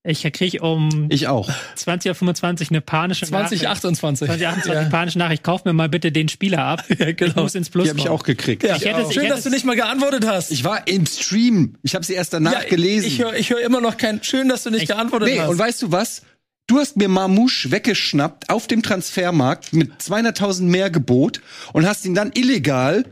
ich 0.05 0.21
kriege 0.33 0.61
um 0.61 1.07
Ich 1.09 1.27
auch. 1.27 1.49
20.25 1.77 2.61
Uhr 2.65 2.67
eine 2.71 2.81
panische 2.81 3.25
Nachricht. 3.31 3.61
2028. 3.63 4.27
2028 4.27 4.89
panische 4.91 5.17
Nachricht, 5.19 5.43
kauf 5.43 5.65
mir 5.65 5.73
mal 5.73 5.89
bitte 5.89 6.11
den 6.11 6.29
Spieler 6.29 6.59
ab. 6.63 6.83
Ja, 6.97 7.11
genau. 7.11 7.29
Ich 7.31 7.35
muss 7.35 7.55
ins 7.55 7.69
Plus 7.69 7.83
Die 7.85 7.89
habe 7.89 7.99
ich 7.99 8.09
auch 8.09 8.23
gekriegt. 8.23 8.63
Ja. 8.63 8.75
Ich 8.75 8.85
hätte 8.85 9.01
es- 9.01 9.07
ich 9.09 9.13
Schön, 9.15 9.23
hätte 9.23 9.35
dass 9.35 9.43
du 9.43 9.49
es- 9.49 9.53
nicht 9.55 9.65
mal 9.65 9.75
geantwortet 9.75 10.25
hast. 10.27 10.51
Ich 10.51 10.63
war 10.63 10.87
im 10.87 11.05
Stream. 11.05 11.75
Ich 11.83 11.95
habe 11.95 12.05
sie 12.05 12.13
erst 12.13 12.33
danach 12.33 12.53
Ja, 12.53 12.63
gelesen. 12.69 13.07
Ich 13.07 13.19
höre 13.21 13.33
ich 13.35 13.49
hör 13.49 13.59
immer 13.61 13.81
noch 13.81 13.97
kein. 13.97 14.23
Schön, 14.23 14.47
dass 14.49 14.63
du 14.63 14.69
nicht 14.71 14.83
Ich- 14.83 14.87
geantwortet 14.89 15.29
Nee, 15.29 15.39
hast. 15.39 15.49
und 15.49 15.59
weißt 15.59 15.81
du 15.81 15.91
was? 15.91 16.21
Du 16.67 16.79
hast 16.79 16.97
mir 16.97 17.07
Mamouche 17.09 17.69
weggeschnappt 17.71 18.49
auf 18.49 18.65
dem 18.67 18.81
Transfermarkt 18.81 19.73
mit 19.73 20.01
200.000 20.01 20.63
mehr 20.63 20.89
Gebot 20.89 21.41
und 21.73 21.85
hast 21.87 22.05
ihn 22.05 22.15
dann 22.15 22.31
illegal, 22.33 23.05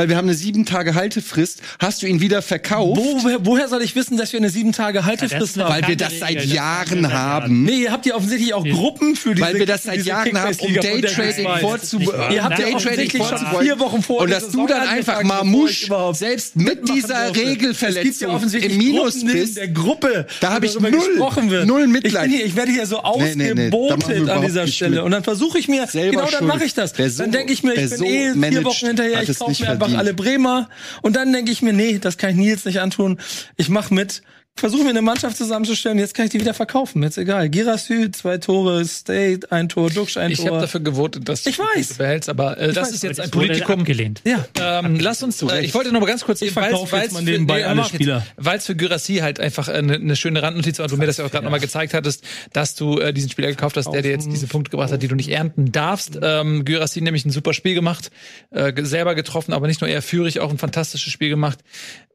weil 0.00 0.08
wir 0.08 0.16
haben 0.16 0.28
eine 0.28 0.34
sieben 0.34 0.64
Tage 0.64 0.94
Haltefrist, 0.94 1.60
hast 1.78 2.00
du 2.00 2.06
ihn 2.06 2.22
wieder 2.22 2.40
verkauft, 2.40 2.98
Wo, 2.98 3.20
woher, 3.44 3.68
soll 3.68 3.82
ich 3.82 3.94
wissen, 3.94 4.16
dass 4.16 4.32
wir 4.32 4.40
eine 4.40 4.48
sieben 4.48 4.72
Tage 4.72 5.00
Ja, 5.00 5.04
Haltefrist 5.04 5.58
das- 5.58 5.62
haben? 5.62 5.74
weil 5.74 5.88
wir 5.88 5.96
das 5.96 6.18
seit 6.20 6.30
Regel, 6.36 6.54
Jahren 6.54 7.12
haben. 7.12 7.64
Nee, 7.64 7.82
ihr 7.82 7.92
habt 7.92 8.06
ja 8.06 8.14
offensichtlich 8.14 8.54
auch 8.54 8.64
Gruppen 8.64 9.14
für 9.14 9.34
diese 9.34 9.46
Weil 9.46 9.58
wir 9.58 9.66
das 9.66 9.82
seit 9.82 10.02
Jahren 10.06 10.40
haben, 10.40 10.56
um 10.58 10.72
Daytrading 10.74 11.44
weiß. 11.44 11.60
vorzu 11.60 11.98
nicht 11.98 12.10
wahr. 12.10 12.32
Ihr 12.32 12.42
habt 12.42 12.58
ja 12.58 12.64
Nein, 12.64 12.72
Daytrading 12.78 13.20
offensichtlich 13.20 13.22
schon 13.50 13.60
vier 13.62 13.78
Wochen 13.78 14.02
vor 14.02 14.20
Und 14.22 14.30
dass 14.30 14.48
du 14.48 14.66
dann 14.66 14.88
einfach 14.88 15.20
überhaupt 15.22 16.16
selbst 16.16 16.56
mit 16.56 16.88
dieser 16.88 17.26
durfte. 17.26 17.26
Es 17.26 17.32
gibt 17.32 17.36
ja 17.36 17.50
Regelverletzung 17.50 18.30
offensichtlich 18.30 18.72
im 18.72 18.78
Minus 18.78 19.22
bist. 19.22 19.58
der 19.58 19.68
Gruppe, 19.68 20.26
Da 20.40 20.54
hab 20.54 20.62
wo 20.62 20.66
ich 20.66 20.80
null- 20.80 21.66
null 21.66 21.86
Mitleid. 21.88 22.14
Ich, 22.14 22.30
bin 22.30 22.38
hier, 22.38 22.46
ich 22.46 22.56
werde 22.56 22.72
hier 22.72 22.86
so 22.86 23.00
ausgebotet 23.00 24.28
an 24.30 24.40
dieser 24.46 24.66
Stelle. 24.66 25.04
Und 25.04 25.10
dann 25.10 25.24
versuche 25.24 25.58
ich 25.58 25.68
mir, 25.68 25.86
genau 25.92 26.26
dann 26.30 26.46
mache 26.46 26.64
ich 26.64 26.72
das. 26.72 26.94
Dann 26.94 27.30
denke 27.32 27.52
ich 27.52 27.62
mir, 27.62 27.74
ich 27.74 27.90
bin 27.90 27.98
so 27.98 28.04
eh 28.04 28.32
vier 28.32 28.64
Wochen 28.64 28.86
hinterher, 28.86 29.22
ich 29.22 29.38
kaufe 29.38 29.50
nicht 29.50 29.60
mir 29.60 29.70
einfach 29.70 29.89
alle 29.96 30.14
Bremer. 30.14 30.68
Und 31.02 31.16
dann 31.16 31.32
denke 31.32 31.50
ich 31.50 31.62
mir, 31.62 31.72
nee, 31.72 31.98
das 31.98 32.18
kann 32.18 32.30
ich 32.30 32.36
Nils 32.36 32.64
nicht 32.64 32.80
antun. 32.80 33.18
Ich 33.56 33.68
mache 33.68 33.94
mit. 33.94 34.22
Versuche 34.60 34.84
mir 34.84 34.90
eine 34.90 35.00
Mannschaft 35.00 35.38
zusammenzustellen, 35.38 35.98
jetzt 35.98 36.12
kann 36.14 36.26
ich 36.26 36.32
die 36.32 36.38
wieder 36.40 36.52
verkaufen. 36.52 37.02
Jetzt 37.02 37.16
egal. 37.16 37.48
Girasü, 37.48 38.10
zwei 38.10 38.36
Tore, 38.36 38.84
State, 38.84 39.50
ein 39.50 39.70
Tor, 39.70 39.88
Duxch, 39.88 40.18
ein 40.18 40.30
Ich 40.32 40.40
habe 40.40 40.50
Tor. 40.50 40.60
dafür 40.60 40.80
gewotet, 40.80 41.26
dass 41.30 41.46
Ich 41.46 41.56
du 41.56 41.62
weiß. 41.62 41.94
behältst, 41.94 42.28
aber 42.28 42.58
äh, 42.58 42.70
das 42.74 42.88
weiß, 42.88 42.94
ist 42.96 43.02
jetzt 43.02 43.20
ein 43.20 43.30
Politikum. 43.30 43.80
abgelehnt. 43.80 44.20
ja. 44.26 44.44
Ähm, 44.60 45.00
lass 45.00 45.22
uns, 45.22 45.40
äh, 45.40 45.62
ich 45.62 45.72
wollte 45.72 45.92
noch 45.92 46.00
mal 46.00 46.06
ganz 46.06 46.24
kurz, 46.24 46.42
Ich 46.42 46.50
verkaufe 46.50 46.94
jetzt 46.98 47.12
mal 47.12 47.22
nebenbei 47.22 47.66
alle 47.66 47.84
Spieler. 47.84 48.26
Weil 48.36 48.58
es 48.58 48.66
für 48.66 48.76
Gyrassi 48.76 49.16
halt 49.16 49.40
einfach 49.40 49.68
eine, 49.68 49.94
eine 49.94 50.14
schöne 50.14 50.42
Randnotiz 50.42 50.78
war, 50.78 50.88
du 50.88 50.98
mir 50.98 51.06
das 51.06 51.16
ja 51.16 51.24
auch 51.24 51.30
gerade 51.30 51.44
noch 51.44 51.50
mal 51.50 51.58
gezeigt 51.60 51.94
hattest, 51.94 52.22
dass 52.52 52.74
du 52.74 52.98
äh, 52.98 53.14
diesen 53.14 53.30
Spieler 53.30 53.48
gekauft 53.48 53.78
hast, 53.78 53.90
der 53.90 54.02
dir 54.02 54.10
jetzt 54.10 54.30
diese 54.30 54.46
Punkte 54.46 54.70
gebracht 54.72 54.92
hat, 54.92 55.02
die 55.02 55.08
du 55.08 55.14
nicht 55.14 55.30
ernten 55.30 55.72
darfst. 55.72 56.18
Ähm, 56.22 56.66
Gyrassi 56.66 57.00
nämlich 57.00 57.24
ein 57.24 57.30
super 57.30 57.54
Spiel 57.54 57.74
gemacht, 57.74 58.10
äh, 58.50 58.74
selber 58.84 59.14
getroffen, 59.14 59.54
aber 59.54 59.68
nicht 59.68 59.80
nur 59.80 59.88
er, 59.88 60.02
Führig 60.02 60.40
auch 60.40 60.50
ein 60.50 60.58
fantastisches 60.58 61.10
Spiel 61.10 61.30
gemacht 61.30 61.60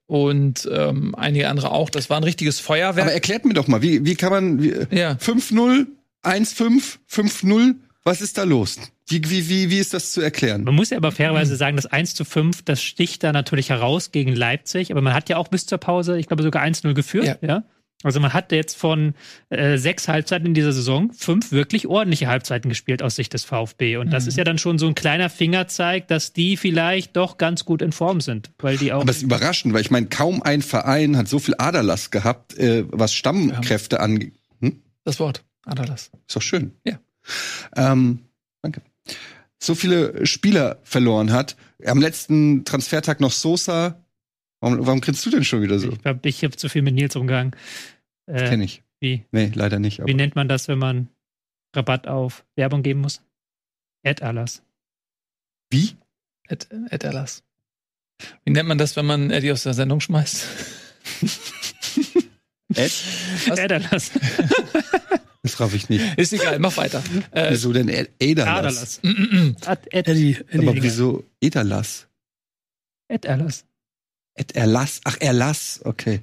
und 0.08 0.70
ähm, 0.72 1.16
einige 1.16 1.49
andere 1.49 1.72
auch. 1.72 1.89
Das 1.89 2.10
war 2.10 2.18
ein 2.18 2.24
richtiges 2.24 2.60
Feuerwerk. 2.60 3.06
Aber 3.08 3.14
erklärt 3.14 3.45
mir 3.45 3.53
doch 3.53 3.68
mal, 3.68 3.82
wie, 3.82 4.06
wie 4.06 4.16
kann 4.16 4.32
man 4.32 4.62
wie, 4.62 4.74
Ja. 4.91 5.14
5-0, 5.14 5.88
1-5, 6.24 6.97
5-0, 7.12 7.76
Was 8.03 8.22
ist 8.22 8.38
da 8.38 8.43
los? 8.43 8.78
Wie, 9.08 9.22
wie, 9.30 9.49
wie, 9.49 9.70
wie 9.72 9.80
ist 9.80 9.93
das 9.93 10.12
zu 10.12 10.22
erklären? 10.22 10.64
Man 10.64 10.76
muss 10.76 10.89
ja 10.91 10.97
aber 10.97 11.12
fairerweise 11.12 11.56
sagen, 11.56 11.76
das 11.76 11.86
1 11.88 12.14
zu 12.16 12.24
5, 12.26 12.64
das 12.64 12.82
sticht 12.84 13.24
da 13.24 13.32
natürlich 13.32 13.70
heraus 13.70 14.12
gegen 14.12 14.36
Leipzig, 14.36 14.91
aber 14.91 15.01
man 15.01 15.14
hat 15.14 15.28
ja 15.30 15.38
auch 15.38 15.47
bis 15.47 15.66
zur 15.66 15.78
Pause, 15.80 16.18
ich 16.20 16.28
glaube, 16.28 16.43
sogar 16.43 16.64
1-0 16.64 16.93
geführt, 16.93 17.26
Ja. 17.26 17.38
ja. 17.41 17.64
Also 18.06 18.20
man 18.20 18.34
hat 18.34 18.51
jetzt 18.51 18.78
von 18.78 19.16
äh, 19.49 19.78
sechs 19.78 20.08
Halbzeiten 20.08 20.45
in 20.45 20.53
dieser 20.53 20.74
Saison 20.74 21.12
fünf 21.12 21.51
wirklich 21.51 21.88
ordentliche 21.88 22.28
Halbzeiten 22.28 22.70
gespielt 22.70 23.01
aus 23.01 23.16
Sicht 23.16 23.34
des 23.34 23.43
VfB. 23.43 23.97
Und 23.97 24.12
das 24.12 24.28
ist 24.28 24.38
ja 24.38 24.43
dann 24.43 24.60
schon 24.60 24.78
so 24.78 24.88
ein 24.88 24.93
kleiner 24.93 25.30
Fingerzeig, 25.30 26.08
dass 26.08 26.32
die 26.32 26.56
vielleicht 26.56 27.16
doch 27.16 27.38
ganz 27.38 27.66
gut 27.66 27.82
in 27.82 27.91
Form 27.91 28.22
sind, 28.22 28.51
weil 28.60 28.78
die 28.78 28.93
auch. 28.93 29.01
Aber 29.01 29.10
es 29.10 29.18
ist 29.18 29.24
überraschend, 29.24 29.74
weil 29.74 29.82
ich 29.82 29.89
meine, 29.89 30.06
kaum 30.06 30.43
ein 30.43 30.62
Verein 30.62 31.18
hat 31.18 31.28
so 31.28 31.39
viel 31.39 31.56
Aderlass 31.58 32.12
gehabt, 32.12 32.56
äh, 32.58 32.86
was 32.89 33.14
Stammkräfte 33.14 33.99
angeht. 33.99 34.36
Hm? 34.62 34.82
Das 35.03 35.20
Wort. 35.20 35.43
Adalas. 35.66 36.12
Ist 36.28 36.36
doch 36.36 36.41
schön. 36.41 36.74
Ja. 36.86 36.99
Ähm, 37.76 38.20
danke. 38.62 38.82
So 39.58 39.74
viele 39.74 40.28
Spieler 40.28 40.78
verloren 40.84 41.32
hat. 41.32 41.56
Am 41.84 41.99
letzten 41.99 42.66
Transfertag 42.66 43.20
noch 43.20 43.32
Sosa. 43.32 43.99
Warum, 44.60 44.86
warum 44.86 45.01
grinst 45.01 45.26
du 45.26 45.30
denn 45.30 45.43
schon 45.43 45.62
wieder 45.62 45.80
so? 45.80 45.91
ich 45.91 46.01
glaube, 46.01 46.28
ich 46.30 46.43
habe 46.43 46.56
zu 46.56 46.70
viel 46.70 46.82
mit 46.82 46.95
Nils 46.95 47.16
umgegangen. 47.16 47.56
Äh, 48.28 48.49
Kenn 48.49 48.61
ich. 48.61 48.84
wie, 48.99 49.26
Nee, 49.32 49.51
leider 49.53 49.80
nicht. 49.80 49.99
Aber 49.99 50.07
wie 50.09 50.13
nennt 50.13 50.36
man 50.36 50.47
das, 50.47 50.67
wenn 50.67 50.80
man 50.80 51.09
Rabatt 51.76 52.07
auf 52.07 52.45
Werbung 52.55 52.82
geben 52.84 53.01
muss? 53.01 53.21
Ad 54.03 54.23
Alas. 54.23 54.61
wie? 55.71 55.95
Ed, 56.47 56.67
Ed 56.91 57.03
Alas. 57.05 57.43
Wie 58.43 58.51
nennt 58.51 58.67
man 58.69 58.78
das, 58.78 58.95
wenn 58.95 59.05
man 59.05 59.32
Eddie 59.32 59.51
aus 59.51 59.63
der 59.63 59.73
Sendung 59.73 59.99
schmeißt? 59.99 60.45
Ad 63.49 63.73
Alas. 63.73 64.11
Das 65.45 65.59
raff 65.59 65.76
ich 65.76 65.89
nicht. 65.89 66.17
Ist 66.17 66.34
egal, 66.34 66.57
mach 66.57 66.76
weiter. 66.76 67.03
Äh, 67.30 67.49
Wieso 67.51 67.71
denn 67.71 67.88
Ed- 67.88 68.09
Ederlass? 68.19 68.57
Adalas. 68.57 68.99
mm, 69.03 69.09
mm, 69.09 69.36
mm. 69.49 69.55
Ad, 69.67 69.95
Ad, 69.95 70.09
Eddie, 70.11 70.38
Aber 70.51 70.63
Eddie. 70.71 70.82
wieso 70.82 71.23
Ederlass? 71.39 72.07
Ad 73.11 73.28
Alas. 73.30 73.63
Ed 74.34 74.55
Erlass? 74.55 75.01
Ach, 75.03 75.17
Erlass, 75.21 75.82
okay. 75.86 76.21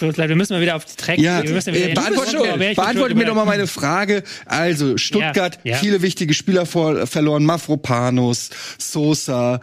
Tut 0.00 0.16
leid, 0.16 0.28
wir 0.28 0.36
müssen 0.36 0.54
mal 0.54 0.62
wieder 0.62 0.74
auf 0.76 0.84
die 0.84 0.96
Track. 0.96 1.18
Ja, 1.18 1.42
wir 1.42 1.52
müssen 1.52 1.74
wieder 1.74 1.90
äh, 1.90 1.94
beantworte, 1.94 2.36
Ja, 2.44 2.58
wer 2.58 2.70
ich 2.72 2.76
beantworte 2.76 3.14
mir 3.14 3.24
doch 3.26 3.34
mal 3.34 3.44
meine 3.44 3.66
Frage. 3.66 4.22
Also, 4.46 4.96
Stuttgart, 4.96 5.58
Ja, 5.62 5.72
ja. 5.72 5.76
viele 5.78 6.02
wichtige 6.02 6.34
Spieler 6.34 6.66
vor, 6.66 7.06
verloren. 7.06 7.44
Mafropanos, 7.44 8.50
Sosa, 8.78 9.60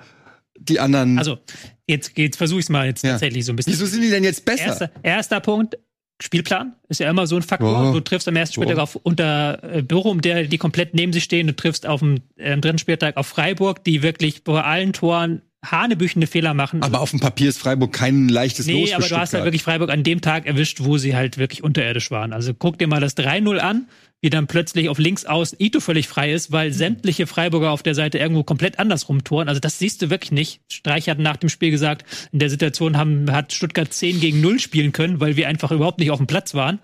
die 0.57 0.79
anderen. 0.79 1.17
Also, 1.17 1.39
jetzt, 1.87 2.17
jetzt 2.17 2.37
versuche 2.37 2.59
ich 2.59 2.65
es 2.65 2.69
mal 2.69 2.85
jetzt 2.87 3.03
Ja. 3.03 3.11
tatsächlich 3.11 3.43
so 3.45 3.51
ein 3.51 3.57
bisschen. 3.57 3.73
Wieso 3.73 3.85
sind 3.85 4.01
die 4.01 4.09
denn 4.09 4.23
jetzt 4.23 4.45
besser? 4.45 4.65
Erster, 4.65 4.91
erster 5.03 5.39
Punkt, 5.41 5.77
Spielplan 6.21 6.73
ist 6.89 6.99
ja 6.99 7.09
immer 7.09 7.27
so 7.27 7.35
ein 7.35 7.43
Faktor. 7.43 7.89
Oh. 7.89 7.93
Du 7.93 7.99
triffst 7.99 8.27
am 8.27 8.35
ersten 8.35 8.55
Spieltag 8.55 8.77
Oh. 8.77 8.81
auf 8.81 8.95
unter 8.95 9.61
äh, 9.63 9.81
Bochum, 9.83 10.21
der 10.21 10.45
die 10.45 10.57
komplett 10.57 10.93
neben 10.93 11.13
sich 11.13 11.23
stehen. 11.25 11.47
Du 11.47 11.55
triffst 11.55 11.85
auf 11.85 11.99
dem 11.99 12.21
äh, 12.37 12.57
dritten 12.57 12.79
Spieltag 12.79 13.17
auf 13.17 13.27
Freiburg, 13.27 13.83
die 13.83 14.01
wirklich 14.03 14.43
bei 14.43 14.63
allen 14.63 14.93
Toren 14.93 15.41
hanebüchende 15.65 16.27
Fehler 16.27 16.53
machen. 16.53 16.83
Aber 16.83 17.01
auf 17.01 17.09
dem 17.09 17.19
Papier 17.19 17.49
ist 17.49 17.57
Freiburg 17.57 17.91
kein 17.91 18.29
leichtes 18.29 18.67
Los 18.67 18.75
Nee, 18.75 18.93
aber 18.93 19.07
du 19.07 19.17
hast 19.17 19.33
halt 19.33 19.43
wirklich 19.43 19.63
Freiburg 19.63 19.89
an 19.89 20.03
dem 20.03 20.21
Tag 20.21 20.45
erwischt, 20.45 20.79
wo 20.81 20.97
sie 20.97 21.15
halt 21.15 21.37
wirklich 21.37 21.63
unterirdisch 21.63 22.11
waren. 22.11 22.33
Also 22.33 22.53
guck 22.53 22.77
dir 22.77 22.87
mal 22.87 23.01
das 23.01 23.17
3-0 23.17 23.57
an, 23.57 23.87
wie 24.21 24.29
dann 24.29 24.47
plötzlich 24.47 24.89
auf 24.89 24.99
links 24.99 25.25
außen 25.25 25.57
Ito 25.59 25.79
völlig 25.79 26.07
frei 26.07 26.31
ist, 26.31 26.51
weil 26.51 26.73
sämtliche 26.73 27.27
Freiburger 27.27 27.71
auf 27.71 27.83
der 27.83 27.95
Seite 27.95 28.17
irgendwo 28.17 28.43
komplett 28.43 28.79
andersrum 28.79 29.23
toren. 29.23 29.49
Also 29.49 29.59
das 29.59 29.79
siehst 29.79 30.01
du 30.01 30.09
wirklich 30.09 30.31
nicht. 30.31 30.61
Streich 30.71 31.09
hat 31.09 31.19
nach 31.19 31.37
dem 31.37 31.49
Spiel 31.49 31.71
gesagt, 31.71 32.05
in 32.31 32.39
der 32.39 32.49
Situation 32.49 32.97
haben, 32.97 33.31
hat 33.31 33.53
Stuttgart 33.53 33.91
10 33.91 34.19
gegen 34.19 34.41
0 34.41 34.59
spielen 34.59 34.91
können, 34.91 35.19
weil 35.19 35.37
wir 35.37 35.47
einfach 35.47 35.71
überhaupt 35.71 35.99
nicht 35.99 36.11
auf 36.11 36.17
dem 36.17 36.27
Platz 36.27 36.53
waren. 36.53 36.79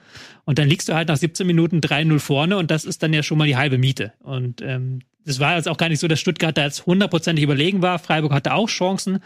Und 0.45 0.59
dann 0.59 0.67
liegst 0.67 0.89
du 0.89 0.93
halt 0.93 1.07
nach 1.07 1.17
17 1.17 1.47
Minuten 1.47 1.79
3-0 1.79 2.19
vorne 2.19 2.57
und 2.57 2.69
das 2.69 2.85
ist 2.85 3.01
dann 3.01 3.13
ja 3.13 3.23
schon 3.23 3.37
mal 3.37 3.47
die 3.47 3.55
halbe 3.55 3.77
Miete. 3.77 4.13
Und 4.19 4.61
ähm, 4.61 4.99
das 5.25 5.39
war 5.39 5.55
jetzt 5.55 5.67
auch 5.67 5.77
gar 5.77 5.89
nicht 5.89 5.99
so, 5.99 6.07
dass 6.07 6.19
Stuttgart 6.19 6.57
da 6.57 6.65
jetzt 6.65 6.85
hundertprozentig 6.85 7.43
überlegen 7.43 7.81
war. 7.81 7.99
Freiburg 7.99 8.33
hatte 8.33 8.53
auch 8.53 8.69
Chancen. 8.69 9.19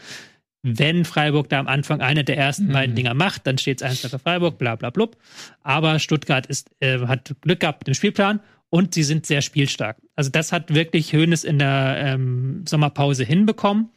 Wenn 0.64 1.06
Freiburg 1.06 1.50
da 1.50 1.60
am 1.60 1.68
Anfang 1.68 2.02
eine 2.02 2.24
der 2.24 2.38
ersten 2.38 2.72
beiden 2.72 2.96
Dinger 2.96 3.14
macht, 3.14 3.48
dann 3.48 3.58
steht 3.58 3.82
es 3.82 3.88
1 3.88 4.00
für 4.12 4.20
Freiburg, 4.20 4.58
bla 4.58 4.76
bla 4.76 4.90
blub. 4.90 5.18
Aber 5.64 6.00
Stuttgart 6.00 6.46
ist, 6.46 6.70
äh, 6.80 7.00
hat 7.08 7.36
Glück 7.42 7.62
gehabt 7.62 7.82
mit 7.82 7.88
dem 7.88 7.94
Spielplan 7.94 8.42
und 8.70 8.94
sie 8.94 9.04
sind 9.04 9.26
sehr 9.26 9.42
spielstark. 9.42 9.98
Also 10.16 10.30
das 10.30 10.52
hat 10.52 10.74
wirklich 10.74 11.14
Hoeneß 11.14 11.44
in 11.44 11.60
der 11.60 11.96
ähm, 12.00 12.66
Sommerpause 12.68 13.24
hinbekommen. 13.24 13.90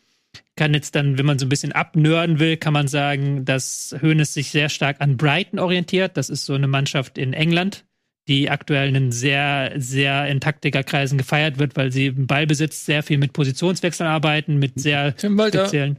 Kann 0.55 0.74
jetzt 0.74 0.94
dann, 0.94 1.18
wenn 1.18 1.26
man 1.26 1.38
so 1.38 1.46
ein 1.46 1.48
bisschen 1.48 1.72
abnörden 1.72 2.38
will, 2.38 2.57
kann 2.57 2.72
man 2.72 2.86
sagen, 2.86 3.44
dass 3.44 3.96
Hoeneß 4.01 4.32
sich 4.32 4.51
sehr 4.51 4.68
stark 4.68 5.01
an 5.01 5.16
Brighton 5.16 5.59
orientiert. 5.59 6.16
Das 6.16 6.28
ist 6.28 6.44
so 6.44 6.55
eine 6.55 6.68
Mannschaft 6.68 7.18
in 7.18 7.32
England, 7.32 7.84
die 8.28 8.50
aktuell 8.50 8.94
in 8.94 9.12
sehr, 9.12 9.72
sehr 9.76 10.26
in 10.28 10.40
Taktikerkreisen 10.40 11.18
gefeiert 11.18 11.58
wird, 11.58 11.76
weil 11.76 11.90
sie 11.90 12.06
im 12.06 12.26
Ballbesitz 12.26 12.84
sehr 12.84 13.02
viel 13.02 13.18
mit 13.18 13.32
Positionswechseln 13.32 14.08
arbeiten, 14.08 14.58
mit 14.58 14.78
sehr 14.78 15.16
Tim 15.16 15.36
Walter. 15.36 15.60
speziellen. 15.60 15.98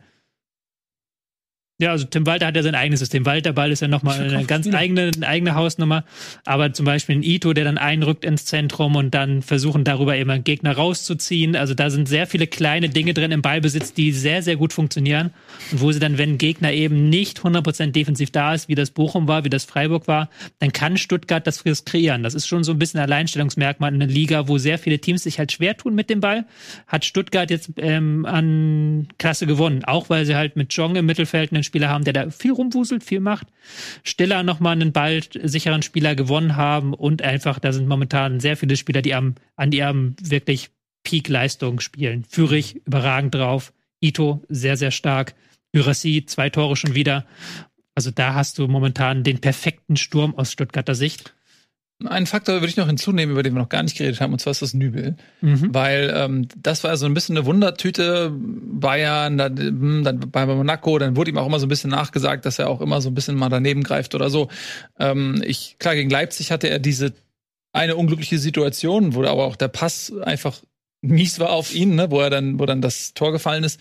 Ja, 1.81 1.91
also 1.91 2.05
Tim 2.05 2.27
Walter 2.27 2.45
hat 2.45 2.55
ja 2.55 2.61
sein 2.61 2.75
eigenes 2.75 2.99
System. 2.99 3.25
Walter 3.25 3.53
Ball 3.53 3.71
ist 3.71 3.81
ja 3.81 3.87
nochmal 3.87 4.21
eine 4.31 4.45
ganz 4.45 4.67
wieder. 4.67 4.77
eigene, 4.77 5.11
eine 5.15 5.27
eigene 5.27 5.55
Hausnummer. 5.55 6.05
Aber 6.45 6.73
zum 6.73 6.85
Beispiel 6.85 7.15
ein 7.15 7.23
Ito, 7.23 7.53
der 7.53 7.63
dann 7.63 7.79
einrückt 7.79 8.23
ins 8.23 8.45
Zentrum 8.45 8.95
und 8.95 9.15
dann 9.15 9.41
versuchen 9.41 9.83
darüber 9.83 10.15
immer 10.15 10.33
einen 10.33 10.43
Gegner 10.43 10.73
rauszuziehen. 10.73 11.55
Also 11.55 11.73
da 11.73 11.89
sind 11.89 12.07
sehr 12.07 12.27
viele 12.27 12.45
kleine 12.45 12.89
Dinge 12.89 13.15
drin 13.15 13.31
im 13.31 13.41
Ballbesitz, 13.41 13.93
die 13.93 14.11
sehr, 14.11 14.43
sehr 14.43 14.57
gut 14.57 14.73
funktionieren. 14.73 15.31
Und 15.71 15.81
wo 15.81 15.91
sie 15.91 15.99
dann, 15.99 16.19
wenn 16.19 16.33
ein 16.33 16.37
Gegner 16.37 16.71
eben 16.71 17.09
nicht 17.09 17.39
100% 17.39 17.91
defensiv 17.91 18.29
da 18.29 18.53
ist, 18.53 18.69
wie 18.69 18.75
das 18.75 18.91
Bochum 18.91 19.27
war, 19.27 19.43
wie 19.43 19.49
das 19.49 19.65
Freiburg 19.65 20.07
war, 20.07 20.29
dann 20.59 20.71
kann 20.71 20.97
Stuttgart 20.97 21.45
das 21.47 21.63
kreieren. 21.63 22.21
Das 22.21 22.35
ist 22.35 22.45
schon 22.45 22.63
so 22.63 22.73
ein 22.73 22.79
bisschen 22.79 22.99
ein 22.99 23.05
Alleinstellungsmerkmal 23.05 23.91
in 23.91 23.99
einer 24.01 24.11
Liga, 24.11 24.47
wo 24.47 24.59
sehr 24.59 24.77
viele 24.77 24.99
Teams 24.99 25.23
sich 25.23 25.39
halt 25.39 25.51
schwer 25.51 25.75
tun 25.75 25.95
mit 25.95 26.11
dem 26.11 26.19
Ball. 26.19 26.45
Hat 26.85 27.05
Stuttgart 27.05 27.49
jetzt 27.49 27.71
ähm, 27.77 28.25
an 28.25 29.07
Klasse 29.17 29.47
gewonnen. 29.47 29.83
Auch 29.83 30.11
weil 30.11 30.27
sie 30.27 30.35
halt 30.35 30.55
mit 30.55 30.71
Jong 30.73 30.95
im 30.95 31.07
Mittelfeld 31.07 31.51
einen 31.51 31.63
Spieler 31.71 31.87
haben, 31.87 32.03
der 32.03 32.11
da 32.11 32.29
viel 32.29 32.51
rumwuselt, 32.51 33.01
viel 33.01 33.21
macht. 33.21 33.47
Stiller 34.03 34.43
nochmal 34.43 34.73
einen 34.73 34.91
ballsicheren 34.91 35.83
Spieler 35.83 36.15
gewonnen 36.15 36.57
haben 36.57 36.93
und 36.93 37.21
einfach, 37.21 37.59
da 37.59 37.71
sind 37.71 37.87
momentan 37.87 38.41
sehr 38.41 38.57
viele 38.57 38.75
Spieler, 38.75 39.01
die 39.01 39.13
am, 39.13 39.35
an 39.55 39.71
ihrem 39.71 40.17
wirklich 40.21 40.69
Peak-Leistung 41.03 41.79
spielen. 41.79 42.25
Führig, 42.25 42.75
überragend 42.85 43.33
drauf. 43.33 43.71
Ito, 44.01 44.43
sehr, 44.49 44.75
sehr 44.75 44.91
stark. 44.91 45.33
Ürassi, 45.71 46.25
zwei 46.27 46.49
Tore 46.49 46.75
schon 46.75 46.93
wieder. 46.93 47.25
Also 47.95 48.11
da 48.11 48.33
hast 48.33 48.59
du 48.59 48.67
momentan 48.67 49.23
den 49.23 49.39
perfekten 49.39 49.95
Sturm 49.95 50.35
aus 50.35 50.51
Stuttgarter 50.51 50.95
Sicht. 50.95 51.33
Einen 52.07 52.25
Faktor 52.25 52.55
würde 52.55 52.67
ich 52.67 52.77
noch 52.77 52.87
hinzunehmen, 52.87 53.31
über 53.31 53.43
den 53.43 53.53
wir 53.53 53.61
noch 53.61 53.69
gar 53.69 53.83
nicht 53.83 53.97
geredet 53.97 54.21
haben, 54.21 54.33
und 54.33 54.39
zwar 54.39 54.51
ist 54.51 54.61
das 54.61 54.73
Nübel. 54.73 55.15
Mhm. 55.41 55.73
Weil 55.73 56.13
ähm, 56.15 56.47
das 56.57 56.83
war 56.83 56.95
so 56.97 57.05
ein 57.05 57.13
bisschen 57.13 57.37
eine 57.37 57.45
Wundertüte. 57.45 58.31
Bayern, 58.33 59.37
dann, 59.37 59.57
hm, 59.57 60.03
dann 60.03 60.19
bei 60.19 60.45
Monaco, 60.45 60.97
dann 60.99 61.15
wurde 61.15 61.31
ihm 61.31 61.37
auch 61.37 61.45
immer 61.45 61.59
so 61.59 61.65
ein 61.65 61.69
bisschen 61.69 61.91
nachgesagt, 61.91 62.45
dass 62.45 62.59
er 62.59 62.69
auch 62.69 62.81
immer 62.81 63.01
so 63.01 63.09
ein 63.09 63.15
bisschen 63.15 63.35
mal 63.35 63.49
daneben 63.49 63.83
greift 63.83 64.15
oder 64.15 64.29
so. 64.29 64.49
Ähm, 64.99 65.43
ich, 65.45 65.77
klar, 65.79 65.95
gegen 65.95 66.09
Leipzig 66.09 66.51
hatte 66.51 66.69
er 66.69 66.79
diese 66.79 67.13
eine 67.73 67.95
unglückliche 67.95 68.39
Situation, 68.39 69.15
wo 69.15 69.23
aber 69.23 69.45
auch 69.45 69.55
der 69.55 69.69
Pass 69.69 70.13
einfach 70.21 70.61
mies 71.01 71.39
war 71.39 71.51
auf 71.51 71.73
ihn, 71.73 71.95
ne, 71.95 72.11
wo 72.11 72.21
er 72.21 72.29
dann, 72.29 72.59
wo 72.59 72.65
dann 72.65 72.81
das 72.81 73.13
Tor 73.13 73.31
gefallen 73.31 73.63
ist. 73.63 73.79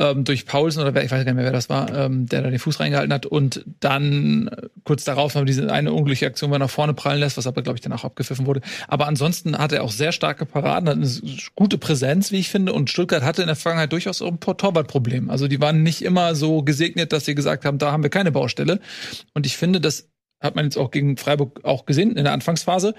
Ähm, 0.00 0.22
durch 0.22 0.46
Paulsen 0.46 0.80
oder 0.80 0.94
wer, 0.94 1.02
ich 1.02 1.10
weiß 1.10 1.24
gar 1.24 1.32
nicht 1.32 1.34
mehr, 1.34 1.44
wer 1.44 1.52
das 1.52 1.68
war, 1.68 1.92
ähm, 1.92 2.26
der 2.26 2.42
da 2.42 2.50
den 2.50 2.60
Fuß 2.60 2.78
reingehalten 2.78 3.12
hat. 3.12 3.26
Und 3.26 3.64
dann 3.80 4.46
äh, 4.46 4.68
kurz 4.84 5.02
darauf 5.02 5.34
haben 5.34 5.42
wir 5.42 5.46
diese 5.46 5.72
eine 5.72 5.92
unglückliche 5.92 6.26
Aktion, 6.26 6.50
wo 6.50 6.54
er 6.54 6.60
nach 6.60 6.70
vorne 6.70 6.94
prallen 6.94 7.18
lässt, 7.18 7.36
was 7.36 7.48
aber, 7.48 7.62
glaube 7.62 7.78
ich, 7.78 7.80
dann 7.80 7.92
auch 7.92 8.04
abgepfiffen 8.04 8.46
wurde. 8.46 8.60
Aber 8.86 9.08
ansonsten 9.08 9.58
hat 9.58 9.72
er 9.72 9.82
auch 9.82 9.90
sehr 9.90 10.12
starke 10.12 10.46
Paraden, 10.46 10.88
hat 10.88 10.96
eine 10.98 11.10
gute 11.56 11.78
Präsenz, 11.78 12.30
wie 12.30 12.38
ich 12.38 12.48
finde. 12.48 12.72
Und 12.72 12.90
Stuttgart 12.90 13.24
hatte 13.24 13.42
in 13.42 13.48
der 13.48 13.56
Vergangenheit 13.56 13.90
durchaus 13.90 14.22
auch 14.22 14.28
ein 14.28 14.38
Tor- 14.38 14.56
Torwartproblem. 14.56 15.30
Also 15.30 15.48
die 15.48 15.60
waren 15.60 15.82
nicht 15.82 16.02
immer 16.02 16.36
so 16.36 16.62
gesegnet, 16.62 17.12
dass 17.12 17.24
sie 17.24 17.34
gesagt 17.34 17.64
haben, 17.64 17.78
da 17.78 17.90
haben 17.90 18.04
wir 18.04 18.10
keine 18.10 18.30
Baustelle. 18.30 18.78
Und 19.34 19.46
ich 19.46 19.56
finde, 19.56 19.80
das 19.80 20.08
hat 20.40 20.54
man 20.54 20.64
jetzt 20.64 20.78
auch 20.78 20.92
gegen 20.92 21.16
Freiburg 21.16 21.64
auch 21.64 21.86
gesehen 21.86 22.14
in 22.14 22.22
der 22.22 22.34
Anfangsphase 22.34 22.94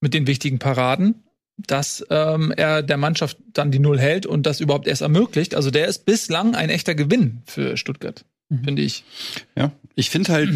mit 0.00 0.12
den 0.12 0.26
wichtigen 0.26 0.58
Paraden 0.58 1.22
dass 1.58 2.04
ähm, 2.10 2.52
er 2.56 2.82
der 2.82 2.96
Mannschaft 2.96 3.38
dann 3.52 3.70
die 3.70 3.78
Null 3.78 3.98
hält 3.98 4.26
und 4.26 4.44
das 4.44 4.60
überhaupt 4.60 4.86
erst 4.86 5.02
ermöglicht. 5.02 5.54
Also 5.54 5.70
der 5.70 5.86
ist 5.88 6.04
bislang 6.04 6.54
ein 6.54 6.70
echter 6.70 6.94
Gewinn 6.94 7.42
für 7.46 7.76
Stuttgart, 7.76 8.24
Mhm. 8.48 8.64
finde 8.64 8.82
ich. 8.82 9.04
Ja, 9.56 9.72
ich 9.94 10.10
finde 10.10 10.32
halt, 10.32 10.50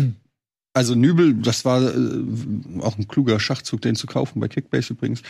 also 0.74 0.94
Nübel, 0.94 1.34
das 1.34 1.64
war 1.64 1.82
äh, 1.82 2.80
auch 2.80 2.98
ein 2.98 3.08
kluger 3.08 3.40
Schachzug, 3.40 3.80
den 3.82 3.96
zu 3.96 4.06
kaufen, 4.06 4.40
bei 4.40 4.48
Kickbase 4.48 4.92
übrigens. 4.92 5.22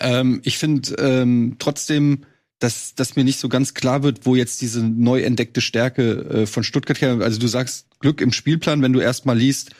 Ähm, 0.00 0.40
ich 0.42 0.58
finde 0.58 0.94
ähm, 0.98 1.56
trotzdem, 1.58 2.24
dass, 2.58 2.96
dass 2.96 3.14
mir 3.14 3.22
nicht 3.22 3.38
so 3.38 3.48
ganz 3.48 3.74
klar 3.74 4.02
wird, 4.02 4.26
wo 4.26 4.34
jetzt 4.34 4.60
diese 4.62 4.82
neu 4.82 5.22
entdeckte 5.22 5.60
Stärke 5.60 6.42
äh, 6.42 6.46
von 6.46 6.64
Stuttgart 6.64 7.00
her, 7.00 7.18
also 7.20 7.38
du 7.38 7.46
sagst 7.46 7.86
Glück 8.00 8.20
im 8.20 8.32
Spielplan, 8.32 8.82
wenn 8.82 8.92
du 8.92 8.98
erst 9.00 9.26
mal 9.26 9.38
liest, 9.38 9.70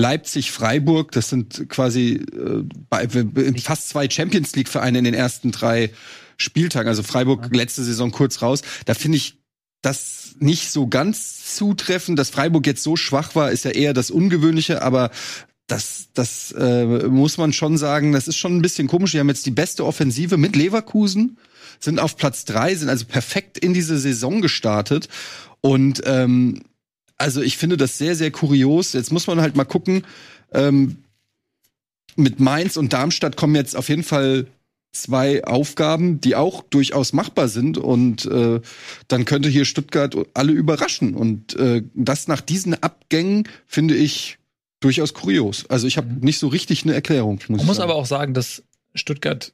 Leipzig, 0.00 0.50
Freiburg, 0.50 1.12
das 1.12 1.28
sind 1.28 1.68
quasi 1.68 2.24
äh, 2.92 3.58
fast 3.60 3.90
zwei 3.90 4.08
Champions 4.08 4.56
League 4.56 4.68
Vereine 4.68 4.98
in 4.98 5.04
den 5.04 5.14
ersten 5.14 5.52
drei 5.52 5.90
Spieltagen. 6.36 6.88
Also 6.88 7.02
Freiburg 7.02 7.54
letzte 7.54 7.84
Saison 7.84 8.10
kurz 8.10 8.40
raus. 8.40 8.62
Da 8.86 8.94
finde 8.94 9.18
ich 9.18 9.38
das 9.82 10.36
nicht 10.38 10.70
so 10.70 10.86
ganz 10.86 11.54
zutreffend. 11.54 12.18
Dass 12.18 12.30
Freiburg 12.30 12.66
jetzt 12.66 12.82
so 12.82 12.96
schwach 12.96 13.34
war, 13.34 13.50
ist 13.50 13.64
ja 13.64 13.72
eher 13.72 13.92
das 13.92 14.10
Ungewöhnliche, 14.10 14.82
aber 14.82 15.10
das, 15.66 16.08
das 16.14 16.52
äh, 16.52 16.84
muss 17.08 17.36
man 17.36 17.52
schon 17.52 17.78
sagen, 17.78 18.12
das 18.12 18.26
ist 18.26 18.36
schon 18.36 18.56
ein 18.56 18.62
bisschen 18.62 18.88
komisch. 18.88 19.12
Die 19.12 19.20
haben 19.20 19.28
jetzt 19.28 19.46
die 19.46 19.52
beste 19.52 19.84
Offensive 19.86 20.36
mit 20.36 20.56
Leverkusen, 20.56 21.38
sind 21.78 22.00
auf 22.00 22.16
Platz 22.16 22.44
drei, 22.44 22.74
sind 22.74 22.88
also 22.88 23.04
perfekt 23.04 23.58
in 23.58 23.74
diese 23.74 23.98
Saison 23.98 24.40
gestartet. 24.40 25.08
Und 25.60 26.02
ähm, 26.06 26.62
also 27.20 27.42
ich 27.42 27.56
finde 27.56 27.76
das 27.76 27.98
sehr, 27.98 28.16
sehr 28.16 28.30
kurios. 28.30 28.92
Jetzt 28.94 29.12
muss 29.12 29.26
man 29.26 29.40
halt 29.40 29.54
mal 29.56 29.64
gucken. 29.64 30.04
Ähm, 30.52 30.96
mit 32.16 32.40
Mainz 32.40 32.76
und 32.76 32.92
Darmstadt 32.92 33.36
kommen 33.36 33.54
jetzt 33.54 33.76
auf 33.76 33.88
jeden 33.88 34.02
Fall 34.02 34.46
zwei 34.92 35.44
Aufgaben, 35.44 36.20
die 36.20 36.34
auch 36.34 36.62
durchaus 36.64 37.12
machbar 37.12 37.48
sind. 37.48 37.78
Und 37.78 38.24
äh, 38.26 38.60
dann 39.08 39.24
könnte 39.24 39.48
hier 39.48 39.64
Stuttgart 39.64 40.16
alle 40.34 40.52
überraschen. 40.52 41.14
Und 41.14 41.54
äh, 41.56 41.82
das 41.94 42.26
nach 42.26 42.40
diesen 42.40 42.74
Abgängen 42.82 43.44
finde 43.66 43.94
ich 43.94 44.38
durchaus 44.80 45.14
kurios. 45.14 45.66
Also 45.68 45.86
ich 45.86 45.96
habe 45.98 46.08
Mhm. 46.08 46.20
nicht 46.20 46.38
so 46.38 46.48
richtig 46.48 46.82
eine 46.82 46.94
Erklärung. 46.94 47.34
Muss 47.36 47.48
Man 47.48 47.60
ich 47.60 47.66
muss 47.66 47.76
sagen. 47.76 47.90
aber 47.90 47.98
auch 48.00 48.06
sagen, 48.06 48.34
dass 48.34 48.62
Stuttgart 48.94 49.52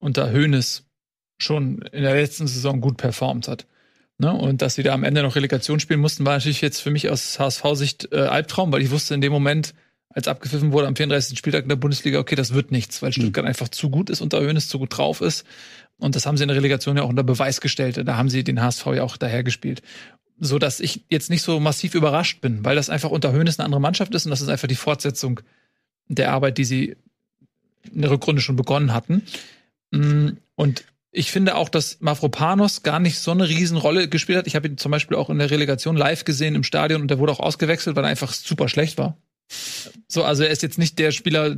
unter 0.00 0.32
Hoeneß 0.32 0.82
schon 1.38 1.78
in 1.92 2.02
der 2.02 2.14
letzten 2.14 2.46
Saison 2.46 2.80
gut 2.80 2.96
performt 2.96 3.48
hat. 3.48 3.66
Ne? 4.18 4.32
Und 4.32 4.62
dass 4.62 4.74
sie 4.74 4.82
da 4.82 4.94
am 4.94 5.04
Ende 5.04 5.22
noch 5.22 5.36
Relegation 5.36 5.80
spielen 5.80 6.00
mussten, 6.00 6.24
war 6.24 6.34
natürlich 6.34 6.60
jetzt 6.60 6.80
für 6.80 6.90
mich 6.90 7.10
aus 7.10 7.38
HSV-Sicht 7.38 8.12
äh, 8.12 8.20
Albtraum, 8.20 8.72
weil 8.72 8.82
ich 8.82 8.90
wusste 8.90 9.14
in 9.14 9.20
dem 9.20 9.32
Moment, 9.32 9.74
als 10.08 10.28
abgepfiffen 10.28 10.72
wurde 10.72 10.86
am 10.86 10.96
34. 10.96 11.38
Spieltag 11.38 11.64
in 11.64 11.68
der 11.68 11.76
Bundesliga, 11.76 12.18
okay, 12.18 12.36
das 12.36 12.54
wird 12.54 12.70
nichts, 12.70 13.02
weil 13.02 13.12
Stuttgart 13.12 13.44
einfach 13.44 13.68
zu 13.68 13.90
gut 13.90 14.08
ist, 14.08 14.22
unter 14.22 14.40
Hoeneß 14.40 14.68
zu 14.68 14.78
gut 14.78 14.96
drauf 14.96 15.20
ist. 15.20 15.44
Und 15.98 16.16
das 16.16 16.24
haben 16.24 16.38
sie 16.38 16.44
in 16.44 16.48
der 16.48 16.56
Relegation 16.56 16.96
ja 16.96 17.02
auch 17.02 17.08
unter 17.10 17.22
Beweis 17.22 17.60
gestellt. 17.60 18.00
Da 18.02 18.16
haben 18.16 18.30
sie 18.30 18.42
den 18.42 18.62
HSV 18.62 18.86
ja 18.94 19.02
auch 19.02 19.18
dahergespielt. 19.18 19.82
So 20.38 20.58
dass 20.58 20.80
ich 20.80 21.04
jetzt 21.10 21.28
nicht 21.28 21.42
so 21.42 21.60
massiv 21.60 21.94
überrascht 21.94 22.40
bin, 22.40 22.64
weil 22.64 22.76
das 22.76 22.88
einfach 22.88 23.10
unter 23.10 23.32
Hoeneß 23.32 23.58
eine 23.58 23.66
andere 23.66 23.80
Mannschaft 23.80 24.14
ist 24.14 24.24
und 24.24 24.30
das 24.30 24.40
ist 24.40 24.48
einfach 24.48 24.68
die 24.68 24.74
Fortsetzung 24.74 25.40
der 26.08 26.32
Arbeit, 26.32 26.56
die 26.56 26.64
sie 26.64 26.96
in 27.92 28.02
der 28.02 28.10
Rückrunde 28.10 28.40
schon 28.40 28.56
begonnen 28.56 28.94
hatten. 28.94 29.22
Mm, 29.90 30.30
Und 30.54 30.84
ich 31.16 31.30
finde 31.30 31.54
auch, 31.54 31.68
dass 31.68 32.00
Mavropanos 32.00 32.82
gar 32.82 33.00
nicht 33.00 33.18
so 33.18 33.30
eine 33.30 33.48
Riesenrolle 33.48 34.08
gespielt 34.08 34.38
hat. 34.38 34.46
Ich 34.46 34.54
habe 34.54 34.68
ihn 34.68 34.76
zum 34.76 34.92
Beispiel 34.92 35.16
auch 35.16 35.30
in 35.30 35.38
der 35.38 35.50
Relegation 35.50 35.96
live 35.96 36.24
gesehen 36.24 36.54
im 36.54 36.62
Stadion 36.62 37.00
und 37.00 37.08
der 37.08 37.18
wurde 37.18 37.32
auch 37.32 37.40
ausgewechselt, 37.40 37.96
weil 37.96 38.04
er 38.04 38.10
einfach 38.10 38.32
super 38.32 38.68
schlecht 38.68 38.98
war. 38.98 39.16
So, 40.08 40.24
also 40.24 40.44
er 40.44 40.50
ist 40.50 40.62
jetzt 40.62 40.78
nicht 40.78 40.98
der 40.98 41.12
Spieler, 41.12 41.56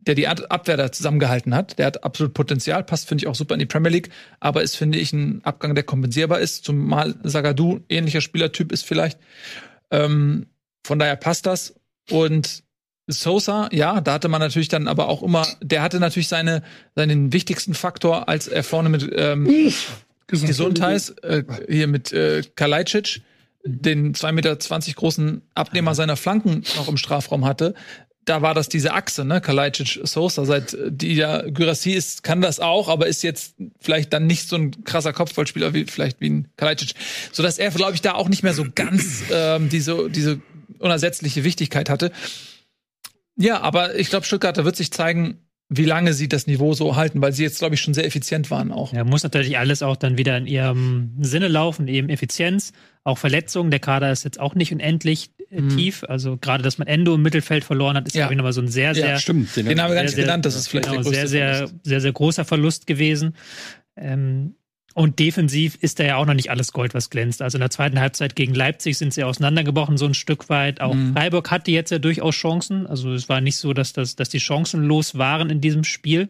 der 0.00 0.14
die 0.14 0.28
Ab- 0.28 0.46
Abwehr 0.50 0.76
da 0.76 0.92
zusammengehalten 0.92 1.54
hat. 1.54 1.78
Der 1.78 1.86
hat 1.86 2.04
absolut 2.04 2.34
Potenzial, 2.34 2.84
passt, 2.84 3.08
finde 3.08 3.24
ich, 3.24 3.28
auch 3.28 3.34
super 3.34 3.54
in 3.54 3.60
die 3.60 3.66
Premier 3.66 3.90
League, 3.90 4.10
aber 4.40 4.62
ist, 4.62 4.76
finde 4.76 4.98
ich, 4.98 5.12
ein 5.12 5.40
Abgang, 5.42 5.74
der 5.74 5.84
kompensierbar 5.84 6.40
ist, 6.40 6.64
zumal 6.64 7.14
Sagadu 7.22 7.80
ähnlicher 7.88 8.20
Spielertyp 8.20 8.72
ist 8.72 8.84
vielleicht. 8.84 9.18
Ähm, 9.90 10.46
von 10.84 10.98
daher 10.98 11.16
passt 11.16 11.46
das. 11.46 11.74
Und 12.10 12.62
Sosa, 13.12 13.68
ja, 13.72 14.00
da 14.00 14.14
hatte 14.14 14.28
man 14.28 14.40
natürlich 14.40 14.68
dann 14.68 14.88
aber 14.88 15.08
auch 15.08 15.22
immer, 15.22 15.46
der 15.60 15.82
hatte 15.82 16.00
natürlich 16.00 16.28
seine, 16.28 16.62
seinen 16.94 17.32
wichtigsten 17.32 17.74
Faktor, 17.74 18.28
als 18.28 18.48
er 18.48 18.64
vorne 18.64 18.88
mit 18.88 19.10
ähm, 19.14 19.72
Gesundheits, 20.26 21.10
äh, 21.22 21.44
hier 21.68 21.86
mit 21.86 22.12
äh, 22.12 22.42
Kalajdzic, 22.54 23.22
den 23.64 24.14
2,20 24.14 24.32
Meter 24.32 24.56
großen 24.94 25.42
Abnehmer 25.54 25.94
seiner 25.94 26.16
Flanken 26.16 26.64
noch 26.76 26.88
im 26.88 26.96
Strafraum 26.96 27.44
hatte. 27.44 27.74
Da 28.24 28.40
war 28.40 28.54
das 28.54 28.68
diese 28.68 28.92
Achse, 28.92 29.24
ne? 29.24 29.40
Kalajdzic, 29.40 30.00
Sosa, 30.04 30.44
seit 30.44 30.76
die 30.86 31.14
ja 31.14 31.42
Gyrassi 31.42 31.90
ist, 31.90 32.22
kann 32.22 32.40
das 32.40 32.60
auch, 32.60 32.88
aber 32.88 33.08
ist 33.08 33.22
jetzt 33.22 33.56
vielleicht 33.80 34.12
dann 34.12 34.26
nicht 34.26 34.48
so 34.48 34.56
ein 34.56 34.84
krasser 34.84 35.12
Kopfballspieler 35.12 35.74
wie 35.74 35.84
vielleicht 35.84 36.20
wie 36.20 36.30
ein 36.30 36.48
Kalajdzic. 36.56 36.94
So 37.32 37.42
dass 37.42 37.58
er, 37.58 37.70
glaube 37.70 37.94
ich, 37.94 38.00
da 38.00 38.14
auch 38.14 38.28
nicht 38.28 38.42
mehr 38.42 38.54
so 38.54 38.64
ganz 38.74 39.24
ähm, 39.32 39.68
diese, 39.68 40.08
diese 40.08 40.40
unersetzliche 40.78 41.44
Wichtigkeit 41.44 41.90
hatte. 41.90 42.12
Ja, 43.36 43.60
aber 43.60 43.94
ich 43.98 44.08
glaube, 44.10 44.26
Stuttgart, 44.26 44.56
da 44.56 44.64
wird 44.64 44.76
sich 44.76 44.90
zeigen, 44.90 45.38
wie 45.68 45.86
lange 45.86 46.12
sie 46.12 46.28
das 46.28 46.46
Niveau 46.46 46.74
so 46.74 46.96
halten, 46.96 47.22
weil 47.22 47.32
sie 47.32 47.42
jetzt, 47.44 47.58
glaube 47.60 47.74
ich, 47.74 47.80
schon 47.80 47.94
sehr 47.94 48.04
effizient 48.04 48.50
waren 48.50 48.70
auch. 48.72 48.92
Ja, 48.92 49.04
muss 49.04 49.22
natürlich 49.22 49.56
alles 49.56 49.82
auch 49.82 49.96
dann 49.96 50.18
wieder 50.18 50.36
in 50.36 50.46
ihrem 50.46 51.12
Sinne 51.20 51.48
laufen, 51.48 51.88
eben 51.88 52.10
Effizienz, 52.10 52.72
auch 53.04 53.16
Verletzungen. 53.16 53.70
Der 53.70 53.80
Kader 53.80 54.12
ist 54.12 54.24
jetzt 54.24 54.38
auch 54.38 54.54
nicht 54.54 54.70
unendlich 54.72 55.30
äh, 55.50 55.62
Mhm. 55.62 55.76
tief. 55.76 56.04
Also 56.06 56.36
gerade, 56.36 56.62
dass 56.62 56.76
man 56.76 56.88
Endo 56.88 57.14
im 57.14 57.22
Mittelfeld 57.22 57.64
verloren 57.64 57.96
hat, 57.96 58.06
ist 58.06 58.14
Ja. 58.14 58.28
ja 58.28 58.34
nochmal 58.36 58.52
so 58.52 58.60
ein 58.60 58.68
sehr, 58.68 58.94
sehr, 58.94 59.08
ja, 59.08 59.18
stimmt. 59.18 59.56
Den 59.56 59.64
Den 59.66 59.80
haben 59.80 59.88
wir 59.90 59.94
gar 59.94 60.00
sehr, 60.00 60.02
nicht 60.04 60.14
sehr- 60.16 60.24
genannt, 60.24 60.44
das 60.44 60.54
ist 60.56 60.68
vielleicht 60.68 60.88
genau, 60.90 61.02
der 61.02 61.04
größte 61.04 61.28
sehr, 61.28 61.48
sehr, 61.48 61.54
Verlust. 61.68 61.74
sehr, 61.84 62.00
sehr 62.02 62.12
großer 62.12 62.44
Verlust 62.44 62.86
gewesen. 62.86 63.34
Ähm, 63.96 64.54
und 64.94 65.18
defensiv 65.18 65.76
ist 65.80 65.98
da 65.98 66.04
ja 66.04 66.16
auch 66.16 66.26
noch 66.26 66.34
nicht 66.34 66.50
alles 66.50 66.72
Gold, 66.72 66.94
was 66.94 67.10
glänzt. 67.10 67.42
Also 67.42 67.56
in 67.56 67.60
der 67.60 67.70
zweiten 67.70 67.98
Halbzeit 68.00 68.36
gegen 68.36 68.54
Leipzig 68.54 68.98
sind 68.98 69.12
sie 69.14 69.24
auseinandergebrochen, 69.24 69.96
so 69.96 70.06
ein 70.06 70.14
Stück 70.14 70.48
weit. 70.48 70.80
Auch 70.80 70.94
Mhm. 70.94 71.12
Freiburg 71.14 71.50
hatte 71.50 71.70
jetzt 71.70 71.90
ja 71.90 71.98
durchaus 71.98 72.34
Chancen. 72.34 72.86
Also 72.86 73.12
es 73.12 73.28
war 73.28 73.40
nicht 73.40 73.56
so, 73.56 73.72
dass, 73.72 73.92
das, 73.92 74.16
dass 74.16 74.28
die 74.28 74.40
chancenlos 74.40 75.16
waren 75.18 75.50
in 75.50 75.60
diesem 75.60 75.84
Spiel. 75.84 76.28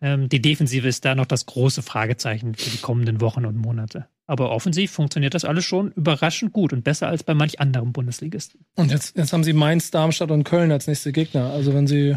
Ähm, 0.00 0.28
die 0.28 0.40
Defensive 0.42 0.86
ist 0.86 1.04
da 1.04 1.14
noch 1.14 1.26
das 1.26 1.46
große 1.46 1.82
Fragezeichen 1.82 2.54
für 2.54 2.70
die 2.70 2.78
kommenden 2.78 3.20
Wochen 3.20 3.44
und 3.44 3.56
Monate. 3.56 4.06
Aber 4.26 4.50
offensiv 4.52 4.90
funktioniert 4.90 5.34
das 5.34 5.44
alles 5.44 5.64
schon 5.66 5.92
überraschend 5.92 6.52
gut 6.52 6.72
und 6.72 6.82
besser 6.82 7.08
als 7.08 7.22
bei 7.24 7.34
manch 7.34 7.60
anderen 7.60 7.92
Bundesligisten. 7.92 8.64
Und 8.74 8.90
jetzt, 8.90 9.16
jetzt 9.18 9.32
haben 9.34 9.44
sie 9.44 9.52
Mainz, 9.52 9.90
Darmstadt 9.90 10.30
und 10.30 10.44
Köln 10.44 10.72
als 10.72 10.86
nächste 10.86 11.12
Gegner. 11.12 11.50
Also 11.50 11.74
wenn 11.74 11.86
sie 11.86 12.16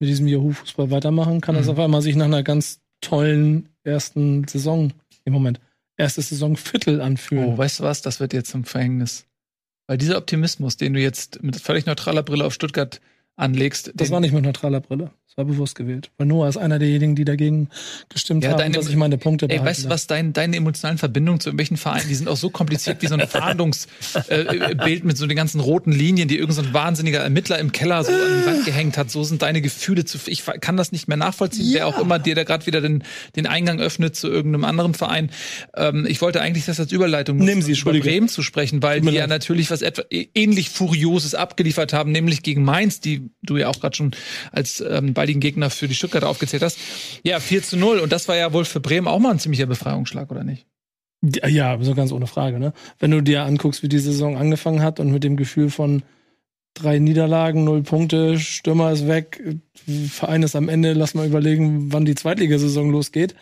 mit 0.00 0.08
diesem 0.08 0.26
Yahoo-Fußball 0.28 0.90
weitermachen, 0.90 1.40
kann 1.40 1.54
das 1.54 1.66
Mhm. 1.66 1.72
auf 1.72 1.78
einmal 1.80 2.02
sich 2.02 2.14
nach 2.16 2.26
einer 2.26 2.42
ganz 2.42 2.80
tollen 3.04 3.68
ersten 3.84 4.46
Saison, 4.48 4.92
im 5.24 5.32
Moment, 5.32 5.60
erste 5.96 6.22
Saisonviertel 6.22 7.00
anfühlen. 7.00 7.54
Oh, 7.54 7.58
weißt 7.58 7.80
du 7.80 7.84
was? 7.84 8.02
Das 8.02 8.20
wird 8.20 8.32
jetzt 8.32 8.50
zum 8.50 8.64
Verhängnis. 8.64 9.26
Weil 9.86 9.98
dieser 9.98 10.18
Optimismus, 10.18 10.76
den 10.76 10.94
du 10.94 11.00
jetzt 11.00 11.42
mit 11.42 11.56
völlig 11.56 11.86
neutraler 11.86 12.22
Brille 12.22 12.44
auf 12.44 12.54
Stuttgart 12.54 13.00
anlegst, 13.36 13.92
das 13.94 14.10
war 14.10 14.20
nicht 14.20 14.32
mit 14.32 14.44
neutraler 14.44 14.80
Brille. 14.80 15.10
Das 15.36 15.46
war 15.46 15.52
bewusst 15.52 15.74
gewählt. 15.74 16.10
Weil 16.16 16.28
Noah 16.28 16.48
ist 16.48 16.56
einer 16.56 16.78
derjenigen, 16.78 17.16
die 17.16 17.24
dagegen 17.24 17.68
gestimmt 18.08 18.44
Ja, 18.44 18.50
haben, 18.50 18.58
deine- 18.58 18.76
dass 18.76 18.88
ich 18.88 18.94
meine 18.94 19.18
Punkte 19.18 19.48
Ey, 19.50 19.58
weißt 19.60 19.86
du 19.86 19.88
was, 19.88 20.06
dein, 20.06 20.32
deine 20.32 20.56
emotionalen 20.56 20.96
Verbindungen 20.96 21.40
zu 21.40 21.48
irgendwelchen 21.48 21.76
Vereinen, 21.76 22.06
die 22.08 22.14
sind 22.14 22.28
auch 22.28 22.36
so 22.36 22.50
kompliziert 22.50 23.02
wie 23.02 23.08
so 23.08 23.14
ein 23.14 23.20
Fahndungsbild 23.28 24.78
Bild 24.84 25.04
mit 25.04 25.16
so 25.16 25.26
den 25.26 25.36
ganzen 25.36 25.58
roten 25.60 25.90
Linien, 25.90 26.28
die 26.28 26.38
irgendein 26.38 26.64
so 26.64 26.68
ein 26.70 26.74
wahnsinniger 26.74 27.18
Ermittler 27.20 27.58
im 27.58 27.72
Keller 27.72 28.04
so 28.04 28.12
an 28.12 28.18
die 28.42 28.46
Wand 28.46 28.64
gehängt 28.64 28.96
hat. 28.96 29.10
So 29.10 29.24
sind 29.24 29.42
deine 29.42 29.60
Gefühle 29.60 30.04
zu. 30.04 30.18
Ich 30.26 30.44
kann 30.60 30.76
das 30.76 30.92
nicht 30.92 31.08
mehr 31.08 31.16
nachvollziehen, 31.16 31.70
wer 31.72 31.88
auch 31.88 31.98
immer 31.98 32.20
dir 32.20 32.36
da 32.36 32.44
gerade 32.44 32.66
wieder 32.66 32.80
den, 32.80 33.02
den 33.34 33.46
Eingang 33.48 33.80
öffnet 33.80 34.14
zu 34.14 34.28
irgendeinem 34.28 34.64
anderen 34.64 34.94
Verein. 34.94 35.30
Ähm, 35.76 36.06
ich 36.08 36.20
wollte 36.22 36.40
eigentlich 36.42 36.66
das 36.66 36.78
als 36.78 36.92
Überleitung 36.92 37.38
Nehmen 37.38 37.58
nutzen, 37.58 37.74
Sie, 37.74 37.82
um 37.82 37.94
über. 37.96 38.04
Bremen 38.04 38.28
zu 38.28 38.42
sprechen, 38.42 38.82
weil 38.84 39.00
die 39.00 39.10
ja 39.10 39.26
natürlich 39.26 39.70
was 39.72 39.82
etwa 39.82 40.02
ähnlich 40.10 40.70
Furioses 40.70 41.34
abgeliefert 41.34 41.92
haben, 41.92 42.12
nämlich 42.12 42.42
gegen 42.42 42.62
Mainz, 42.62 43.00
die 43.00 43.30
du 43.42 43.56
ja 43.56 43.68
auch 43.68 43.80
gerade 43.80 43.96
schon 43.96 44.12
als 44.52 44.80
ähm, 44.80 45.12
baldigen 45.24 45.40
Gegner 45.40 45.70
für 45.70 45.88
die 45.88 45.94
Stuttgarter 45.94 46.28
aufgezählt 46.28 46.62
hast. 46.62 46.78
Ja, 47.22 47.40
4 47.40 47.62
zu 47.62 47.76
0. 47.78 47.98
Und 48.00 48.12
das 48.12 48.28
war 48.28 48.36
ja 48.36 48.52
wohl 48.52 48.66
für 48.66 48.80
Bremen 48.80 49.08
auch 49.08 49.18
mal 49.18 49.30
ein 49.30 49.38
ziemlicher 49.38 49.66
Befreiungsschlag, 49.66 50.30
oder 50.30 50.44
nicht? 50.44 50.66
Ja, 51.22 51.78
so 51.80 51.94
ganz 51.94 52.12
ohne 52.12 52.26
Frage. 52.26 52.58
Ne? 52.58 52.74
Wenn 52.98 53.10
du 53.10 53.22
dir 53.22 53.44
anguckst, 53.44 53.82
wie 53.82 53.88
die 53.88 53.98
Saison 53.98 54.36
angefangen 54.36 54.82
hat 54.82 55.00
und 55.00 55.10
mit 55.10 55.24
dem 55.24 55.36
Gefühl 55.36 55.70
von 55.70 56.02
drei 56.74 56.98
Niederlagen, 56.98 57.64
null 57.64 57.82
Punkte, 57.82 58.38
Stürmer 58.38 58.92
ist 58.92 59.06
weg, 59.06 59.42
Verein 60.10 60.42
ist 60.42 60.56
am 60.56 60.68
Ende, 60.68 60.92
lass 60.92 61.14
mal 61.14 61.26
überlegen, 61.26 61.92
wann 61.92 62.04
die 62.04 62.14
Zweitligasaison 62.14 62.90
losgeht, 62.90 63.34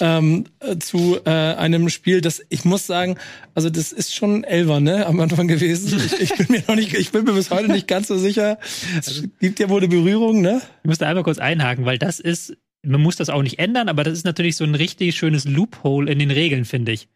ähm, 0.00 0.44
äh, 0.60 0.78
zu 0.78 1.18
äh, 1.24 1.30
einem 1.30 1.88
Spiel, 1.90 2.20
das 2.20 2.42
ich 2.48 2.64
muss 2.64 2.86
sagen, 2.86 3.16
also 3.54 3.68
das 3.68 3.92
ist 3.92 4.14
schon 4.14 4.44
Elfer, 4.44 4.80
ne, 4.80 5.06
am 5.06 5.20
Anfang 5.20 5.48
gewesen. 5.48 6.00
Ich, 6.12 6.20
ich 6.20 6.36
bin 6.36 6.46
mir 6.50 6.62
noch 6.66 6.76
nicht, 6.76 6.94
ich 6.94 7.10
bin 7.10 7.24
mir 7.24 7.32
bis 7.32 7.50
heute 7.50 7.70
nicht 7.70 7.86
ganz 7.88 8.08
so 8.08 8.16
sicher. 8.16 8.58
Es 8.98 9.22
gibt 9.40 9.58
ja 9.60 9.68
wohl 9.68 9.80
eine 9.80 9.88
Berührung, 9.88 10.40
ne? 10.40 10.62
Ich 10.82 10.88
muss 10.88 10.98
da 10.98 11.08
einmal 11.08 11.24
kurz 11.24 11.38
einhaken, 11.38 11.84
weil 11.84 11.98
das 11.98 12.20
ist, 12.20 12.56
man 12.82 13.00
muss 13.00 13.16
das 13.16 13.30
auch 13.30 13.42
nicht 13.42 13.58
ändern, 13.58 13.88
aber 13.88 14.04
das 14.04 14.14
ist 14.14 14.24
natürlich 14.24 14.56
so 14.56 14.64
ein 14.64 14.74
richtig 14.74 15.16
schönes 15.16 15.44
Loophole 15.44 16.10
in 16.10 16.18
den 16.18 16.30
Regeln, 16.30 16.64
finde 16.64 16.92
ich. 16.92 17.08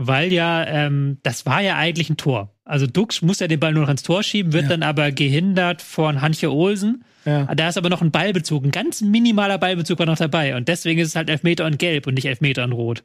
Weil 0.00 0.32
ja, 0.32 0.64
ähm, 0.64 1.18
das 1.24 1.44
war 1.44 1.60
ja 1.60 1.76
eigentlich 1.76 2.08
ein 2.08 2.16
Tor. 2.16 2.54
Also 2.64 2.86
Dux 2.86 3.20
muss 3.20 3.40
ja 3.40 3.48
den 3.48 3.58
Ball 3.58 3.72
nur 3.72 3.82
noch 3.82 3.90
ins 3.90 4.04
Tor 4.04 4.22
schieben, 4.22 4.52
wird 4.52 4.64
Ja. 4.64 4.68
dann 4.70 4.82
aber 4.84 5.10
gehindert 5.10 5.82
von 5.82 6.20
Hanche 6.22 6.52
Olsen. 6.52 7.04
Ja. 7.24 7.52
Da 7.54 7.68
ist 7.68 7.76
aber 7.76 7.88
noch 7.90 8.00
ein 8.00 8.10
Ballbezug, 8.12 8.64
ein 8.64 8.70
ganz 8.70 9.02
minimaler 9.02 9.58
Ballbezug 9.58 9.98
war 9.98 10.06
noch 10.06 10.16
dabei. 10.16 10.56
Und 10.56 10.68
deswegen 10.68 11.00
ist 11.00 11.08
es 11.08 11.16
halt 11.16 11.28
Elfmeter 11.28 11.66
und 11.66 11.78
Gelb 11.78 12.06
und 12.06 12.14
nicht 12.14 12.26
Elfmeter 12.26 12.64
und 12.64 12.72
Rot. 12.72 13.02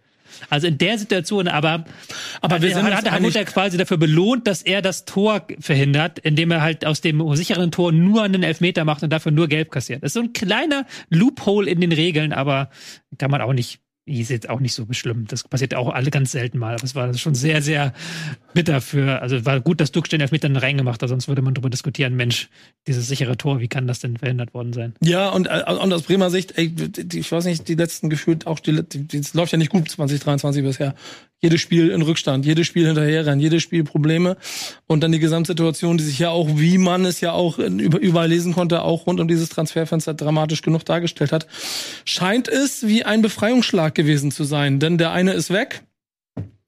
Also 0.50 0.68
in 0.68 0.78
der 0.78 0.98
Situation, 0.98 1.48
aber, 1.48 1.86
Aber 2.42 2.62
wir 2.62 2.74
sind 2.74 2.84
hat, 2.86 3.06
hat 3.06 3.12
Hamburger 3.12 3.44
quasi 3.46 3.78
dafür 3.78 3.98
belohnt, 3.98 4.48
dass 4.48 4.62
er 4.62 4.82
das 4.82 5.06
Tor 5.06 5.46
verhindert, 5.60 6.20
indem 6.20 6.52
er 6.52 6.62
halt 6.62 6.86
aus 6.86 7.02
dem 7.02 7.36
sicheren 7.36 7.72
Tor 7.72 7.92
nur 7.92 8.24
einen 8.24 8.42
Elfmeter 8.44 8.84
macht 8.86 9.04
und 9.04 9.12
dafür 9.12 9.32
nur 9.32 9.48
Gelb 9.48 9.70
kassiert. 9.72 10.02
Das 10.04 10.10
ist 10.10 10.14
so 10.14 10.22
ein 10.22 10.34
kleiner 10.34 10.86
Loophole 11.10 11.70
in 11.70 11.82
den 11.82 11.92
Regeln, 11.92 12.34
aber 12.34 12.70
kann 13.18 13.30
man 13.30 13.42
auch 13.42 13.54
nicht 13.54 13.80
ist 14.06 14.30
jetzt 14.30 14.50
auch 14.50 14.60
nicht 14.60 14.74
so 14.74 14.86
schlimm. 14.92 15.26
Das 15.28 15.44
passiert 15.44 15.76
auch 15.76 15.90
alle 15.90 16.12
ganz 16.12 16.32
selten 16.32 16.58
mal. 16.58 16.74
Aber 16.74 16.84
es 16.84 16.94
war 16.94 17.14
schon 17.14 17.36
sehr, 17.36 17.62
sehr 17.62 17.94
bitter 18.54 18.82
für. 18.82 19.22
Also 19.22 19.46
war 19.46 19.62
gut, 19.62 19.80
dass 19.80 19.92
Duck 19.92 20.10
den 20.10 20.20
Elfmeter 20.20 20.50
dann 20.50 20.58
reingemacht 20.58 21.02
hat, 21.02 21.10
sonst 21.10 21.28
würde 21.28 21.42
man 21.42 21.54
darüber 21.54 21.70
diskutieren, 21.70 22.16
Mensch, 22.16 22.50
dieses 22.88 23.08
sichere 23.08 23.38
Tor, 23.38 23.62
wie 23.62 23.70
kann 23.70 23.88
das 23.88 24.00
denn 24.00 24.18
verhindert 24.18 24.54
worden 24.54 24.74
sein? 24.74 24.94
Ja, 25.02 25.30
und, 25.30 25.48
äh, 25.48 25.64
und 25.68 25.94
aus 25.94 26.04
Bremer 26.04 26.30
Sicht, 26.30 26.58
ey, 26.58 26.74
ich 27.14 27.32
weiß 27.32 27.46
nicht, 27.46 27.68
die 27.68 27.76
letzten 27.76 28.10
gefühlt 28.10 28.46
auch, 28.46 28.60
die, 28.60 28.84
die, 28.84 29.22
das 29.22 29.34
läuft 29.34 29.54
ja 29.54 29.58
nicht 29.58 29.72
gut 29.72 29.90
2023 29.90 30.64
bisher. 30.64 30.96
Jedes 31.42 31.60
Spiel 31.60 31.90
in 31.90 32.02
Rückstand, 32.02 32.46
jedes 32.46 32.68
Spiel 32.68 32.86
hinterherrennen, 32.86 33.40
jedes 33.40 33.64
Spiel 33.64 33.84
Probleme. 33.84 34.38
Und 34.88 35.04
dann 35.04 35.12
die 35.12 35.20
Gesamtsituation, 35.20 35.98
die 35.98 36.04
sich 36.04 36.20
ja 36.20 36.30
auch, 36.30 36.48
wie 36.56 36.78
man 36.78 37.04
es 37.04 37.20
ja 37.20 37.34
auch 37.34 37.58
überall 37.58 38.30
lesen 38.30 38.54
konnte, 38.54 38.82
auch 38.82 39.08
rund 39.08 39.20
um 39.20 39.28
dieses 39.28 39.50
Transferfenster 39.50 40.14
dramatisch 40.14 40.62
genug 40.62 40.86
dargestellt 40.86 41.34
hat, 41.34 41.48
scheint 42.06 42.48
es 42.48 42.88
wie 42.88 43.04
ein 43.04 43.22
Befreiungsschlag 43.22 43.93
gewesen 43.96 44.32
zu 44.32 44.44
sein. 44.44 44.80
Denn 44.80 44.98
der 44.98 45.12
eine 45.12 45.34
ist 45.34 45.52
weg, 45.52 45.84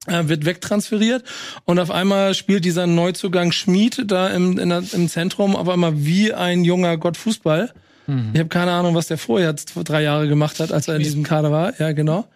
er 0.07 0.29
wird 0.29 0.45
wegtransferiert 0.45 1.23
und 1.65 1.79
auf 1.79 1.89
einmal 1.89 2.35
spielt 2.35 2.63
dieser 2.63 2.85
Neuzugang 2.85 3.51
Schmied 3.51 4.03
da 4.05 4.27
im, 4.27 4.55
der, 4.55 4.83
im 4.93 5.09
Zentrum 5.09 5.55
auf 5.55 5.67
einmal 5.67 6.05
wie 6.05 6.33
ein 6.33 6.63
junger 6.63 6.97
Gott 6.97 7.17
Fußball. 7.17 7.71
Mhm. 8.07 8.31
Ich 8.33 8.39
habe 8.39 8.49
keine 8.49 8.71
Ahnung, 8.71 8.93
was 8.93 9.07
der 9.07 9.17
vorher 9.17 9.53
drei 9.53 10.03
Jahre 10.03 10.27
gemacht 10.27 10.59
hat, 10.59 10.71
als 10.71 10.87
er 10.87 10.95
in 10.95 11.03
diesem 11.03 11.23
Kader 11.23 11.51
war. 11.51 11.79
Ja, 11.79 11.91
genau. 11.91 12.27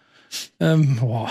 Ähm, 0.58 0.96
boah. 0.96 1.30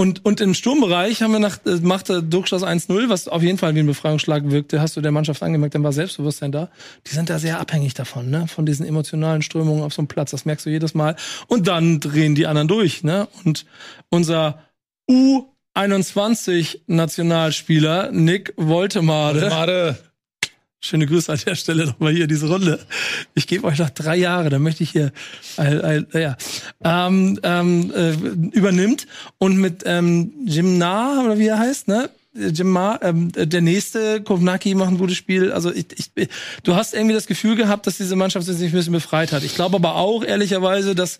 Und, 0.00 0.24
und 0.24 0.40
im 0.40 0.54
Sturmbereich 0.54 1.22
haben 1.22 1.32
wir 1.32 1.40
nach, 1.40 1.58
äh, 1.66 1.80
machte 1.82 2.22
Durchschluss 2.22 2.62
1-0, 2.62 3.08
was 3.08 3.26
auf 3.26 3.42
jeden 3.42 3.58
Fall 3.58 3.74
wie 3.74 3.80
ein 3.80 3.86
Befreiungsschlag 3.86 4.48
wirkte. 4.48 4.80
Hast 4.80 4.96
du 4.96 5.00
der 5.00 5.10
Mannschaft 5.10 5.42
angemerkt, 5.42 5.74
dann 5.74 5.82
war 5.82 5.92
Selbstbewusstsein 5.92 6.52
da. 6.52 6.70
Die 7.08 7.14
sind 7.14 7.28
da 7.28 7.40
sehr 7.40 7.58
abhängig 7.58 7.94
davon, 7.94 8.30
ne? 8.30 8.46
Von 8.46 8.64
diesen 8.64 8.86
emotionalen 8.86 9.42
Strömungen 9.42 9.82
auf 9.82 9.92
so 9.92 10.00
einem 10.00 10.06
Platz. 10.06 10.30
Das 10.30 10.44
merkst 10.44 10.66
du 10.66 10.70
jedes 10.70 10.94
Mal. 10.94 11.16
Und 11.48 11.66
dann 11.66 11.98
drehen 11.98 12.36
die 12.36 12.46
anderen 12.46 12.68
durch, 12.68 13.02
ne? 13.02 13.26
Und 13.44 13.66
unser 14.08 14.62
U21 15.10 16.82
Nationalspieler 16.86 18.12
Nick 18.12 18.54
Woltemade. 18.56 19.40
Woltemade. 19.40 19.98
Schöne 20.80 21.06
Grüße 21.06 21.32
an 21.32 21.40
der 21.44 21.56
Stelle 21.56 21.86
nochmal 21.86 22.12
hier 22.12 22.28
diese 22.28 22.48
Runde. 22.48 22.78
Ich 23.34 23.48
gebe 23.48 23.66
euch 23.66 23.78
noch 23.78 23.90
drei 23.90 24.16
Jahre, 24.16 24.48
dann 24.48 24.62
möchte 24.62 24.84
ich 24.84 24.90
hier 24.90 25.12
äh, 25.58 25.96
äh, 25.98 26.22
ja, 26.22 26.36
ähm, 26.84 27.38
ähm, 27.42 27.92
äh, 27.94 28.12
übernimmt 28.56 29.08
und 29.38 29.56
mit 29.56 29.82
ähm, 29.86 30.32
Jimna 30.46 31.24
oder 31.24 31.38
wie 31.38 31.48
er 31.48 31.58
heißt, 31.58 31.88
ne? 31.88 32.10
Jimma, 32.38 33.00
ähm, 33.02 33.32
der 33.34 33.60
nächste, 33.60 34.22
Kovnacki 34.22 34.74
macht 34.74 34.90
ein 34.90 34.98
gutes 34.98 35.16
Spiel. 35.16 35.50
Also 35.50 35.72
ich, 35.72 35.86
ich, 35.96 36.28
du 36.62 36.76
hast 36.76 36.94
irgendwie 36.94 37.14
das 37.14 37.26
Gefühl 37.26 37.56
gehabt, 37.56 37.86
dass 37.86 37.96
diese 37.96 38.14
Mannschaft 38.14 38.46
sich 38.46 38.70
ein 38.70 38.72
bisschen 38.72 38.92
befreit 38.92 39.32
hat. 39.32 39.42
Ich 39.42 39.56
glaube 39.56 39.76
aber 39.76 39.96
auch 39.96 40.22
ehrlicherweise, 40.22 40.94
dass 40.94 41.18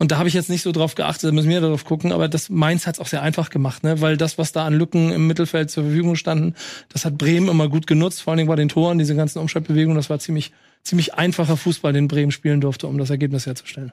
und 0.00 0.12
da 0.12 0.18
habe 0.18 0.28
ich 0.28 0.34
jetzt 0.34 0.48
nicht 0.48 0.62
so 0.62 0.72
drauf 0.72 0.94
geachtet, 0.94 1.24
da 1.28 1.32
müssen 1.32 1.50
wir 1.50 1.60
darauf 1.60 1.84
gucken, 1.84 2.10
aber 2.10 2.26
das 2.26 2.48
Mainz 2.48 2.86
hat 2.86 2.94
es 2.94 3.00
auch 3.00 3.06
sehr 3.06 3.20
einfach 3.20 3.50
gemacht, 3.50 3.84
ne? 3.84 4.00
weil 4.00 4.16
das, 4.16 4.38
was 4.38 4.50
da 4.50 4.64
an 4.64 4.72
Lücken 4.72 5.12
im 5.12 5.26
Mittelfeld 5.26 5.70
zur 5.70 5.84
Verfügung 5.84 6.16
standen, 6.16 6.54
das 6.88 7.04
hat 7.04 7.18
Bremen 7.18 7.48
immer 7.48 7.68
gut 7.68 7.86
genutzt, 7.86 8.22
vor 8.22 8.30
allen 8.30 8.38
Dingen 8.38 8.48
bei 8.48 8.56
den 8.56 8.70
Toren, 8.70 8.96
diese 8.96 9.14
ganzen 9.14 9.40
Umschaltbewegungen, 9.40 9.96
das 9.96 10.08
war 10.08 10.18
ziemlich, 10.18 10.52
ziemlich 10.82 11.14
einfacher 11.16 11.58
Fußball, 11.58 11.92
den 11.92 12.08
Bremen 12.08 12.32
spielen 12.32 12.62
durfte, 12.62 12.86
um 12.86 12.96
das 12.96 13.10
Ergebnis 13.10 13.44
herzustellen. 13.44 13.92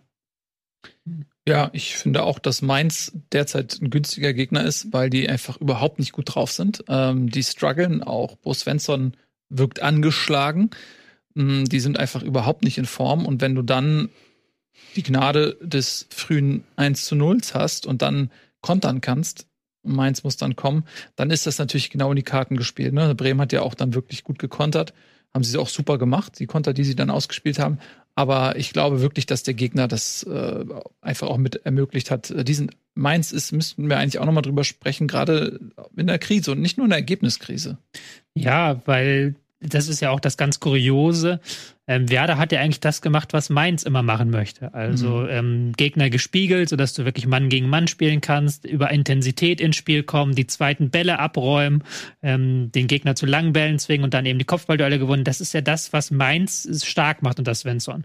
Ja, 1.46 1.70
ich 1.74 1.98
finde 1.98 2.24
auch, 2.24 2.40
dass 2.40 2.62
Mainz 2.62 3.12
derzeit 3.34 3.82
ein 3.82 3.90
günstiger 3.90 4.32
Gegner 4.32 4.64
ist, 4.64 4.94
weil 4.94 5.10
die 5.10 5.28
einfach 5.28 5.58
überhaupt 5.58 6.00
nicht 6.00 6.14
gut 6.14 6.36
drauf 6.36 6.54
sind. 6.54 6.86
Ähm, 6.88 7.30
die 7.30 7.44
strugglen, 7.44 8.02
auch 8.02 8.38
Bo 8.38 8.54
Svensson 8.54 9.18
wirkt 9.50 9.82
angeschlagen. 9.82 10.70
Mm, 11.34 11.66
die 11.66 11.80
sind 11.82 12.00
einfach 12.00 12.24
überhaupt 12.24 12.64
nicht 12.64 12.78
in 12.78 12.86
Form. 12.86 13.26
Und 13.26 13.42
wenn 13.42 13.56
du 13.56 13.62
dann 13.62 14.10
die 14.96 15.04
Gnade 15.04 15.58
des 15.62 16.08
frühen 16.10 16.64
1 16.76 17.06
zu 17.06 17.16
0 17.16 17.40
hast 17.54 17.86
und 17.86 18.02
dann 18.02 18.32
kontern 18.62 19.02
kannst, 19.02 19.48
Mainz 19.84 20.24
muss 20.24 20.38
dann 20.38 20.56
kommen, 20.56 20.84
dann 21.16 21.30
ist 21.30 21.48
das 21.48 21.60
natürlich 21.60 21.90
genau 21.90 22.10
in 22.12 22.16
die 22.16 22.24
Karten 22.24 22.58
gespielt. 22.58 22.94
Ne? 22.94 23.16
Bremen 23.16 23.42
hat 23.42 23.54
ja 23.54 23.62
auch 23.62 23.76
dann 23.76 23.94
wirklich 23.94 24.24
gut 24.24 24.40
gekontert, 24.40 24.94
haben 25.34 25.44
sie 25.44 25.58
auch 25.58 25.70
super 25.70 25.98
gemacht, 25.98 26.40
die 26.40 26.48
Konter, 26.48 26.74
die 26.74 26.84
sie 26.84 26.96
dann 26.96 27.10
ausgespielt 27.10 27.60
haben. 27.60 27.80
Aber 28.16 28.56
ich 28.56 28.74
glaube 28.74 29.02
wirklich, 29.02 29.28
dass 29.28 29.44
der 29.44 29.54
Gegner 29.54 29.88
das 29.88 30.24
äh, 30.24 30.66
einfach 31.02 31.28
auch 31.28 31.38
mit 31.38 31.66
ermöglicht 31.66 32.10
hat. 32.10 32.34
Diesen 32.48 32.72
Mainz 32.96 33.32
ist, 33.32 33.52
müssten 33.52 33.90
wir 33.90 33.98
eigentlich 34.00 34.18
auch 34.18 34.26
nochmal 34.26 34.42
drüber 34.42 34.64
sprechen, 34.64 35.08
gerade 35.08 35.60
in 35.96 36.08
der 36.08 36.18
Krise 36.18 36.52
und 36.52 36.62
nicht 36.62 36.78
nur 36.78 36.86
in 36.86 36.90
der 36.90 36.98
Ergebniskrise. 36.98 37.78
Ja, 38.34 38.82
weil 38.86 39.36
das 39.60 39.88
ist 39.88 40.00
ja 40.00 40.10
auch 40.10 40.20
das 40.20 40.38
ganz 40.38 40.60
Kuriose. 40.60 41.40
Ähm, 41.90 42.10
Werder 42.10 42.38
hat 42.38 42.52
ja 42.52 42.60
eigentlich 42.60 42.82
das 42.82 43.02
gemacht, 43.02 43.32
was 43.32 43.50
Mainz 43.50 43.84
immer 43.84 44.04
machen 44.04 44.30
möchte. 44.30 44.74
Also 44.74 45.22
mhm. 45.22 45.30
ähm, 45.30 45.74
Gegner 45.78 46.10
gespiegelt, 46.10 46.68
sodass 46.68 46.94
du 46.94 47.06
wirklich 47.06 47.28
Mann 47.28 47.48
gegen 47.48 47.70
Mann 47.70 47.88
spielen 47.88 48.20
kannst, 48.20 48.66
über 48.66 48.92
Intensität 48.92 49.62
ins 49.62 49.78
Spiel 49.78 50.04
kommen, 50.04 50.36
die 50.36 50.48
zweiten 50.48 50.90
Bälle 50.90 51.20
abräumen, 51.20 51.84
ähm, 52.22 52.72
den 52.74 52.88
Gegner 52.88 53.16
zu 53.16 53.26
langen 53.26 53.54
Bällen 53.54 53.80
zwingen 53.80 54.04
und 54.04 54.14
dann 54.14 54.26
eben 54.26 54.38
die 54.38 54.46
Kopfballduelle 54.46 55.00
gewonnen. 55.00 55.24
Das 55.24 55.40
ist 55.40 55.54
ja 55.54 55.62
das, 55.62 55.94
was 55.94 56.12
Mainz 56.12 56.86
stark 56.86 57.22
macht 57.22 57.40
unter 57.40 57.56
Svensson. 57.56 58.04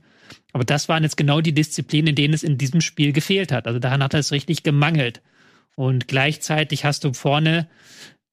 Aber 0.52 0.64
das 0.64 0.88
waren 0.88 1.02
jetzt 1.02 1.16
genau 1.16 1.40
die 1.40 1.54
Disziplinen, 1.54 2.08
in 2.08 2.14
denen 2.14 2.34
es 2.34 2.44
in 2.44 2.58
diesem 2.58 2.80
Spiel 2.80 3.12
gefehlt 3.12 3.50
hat. 3.50 3.66
Also 3.66 3.80
daran 3.80 4.02
hat 4.02 4.14
es 4.14 4.30
richtig 4.30 4.62
gemangelt. 4.62 5.22
Und 5.74 6.06
gleichzeitig 6.06 6.84
hast 6.84 7.04
du 7.04 7.12
vorne 7.14 7.66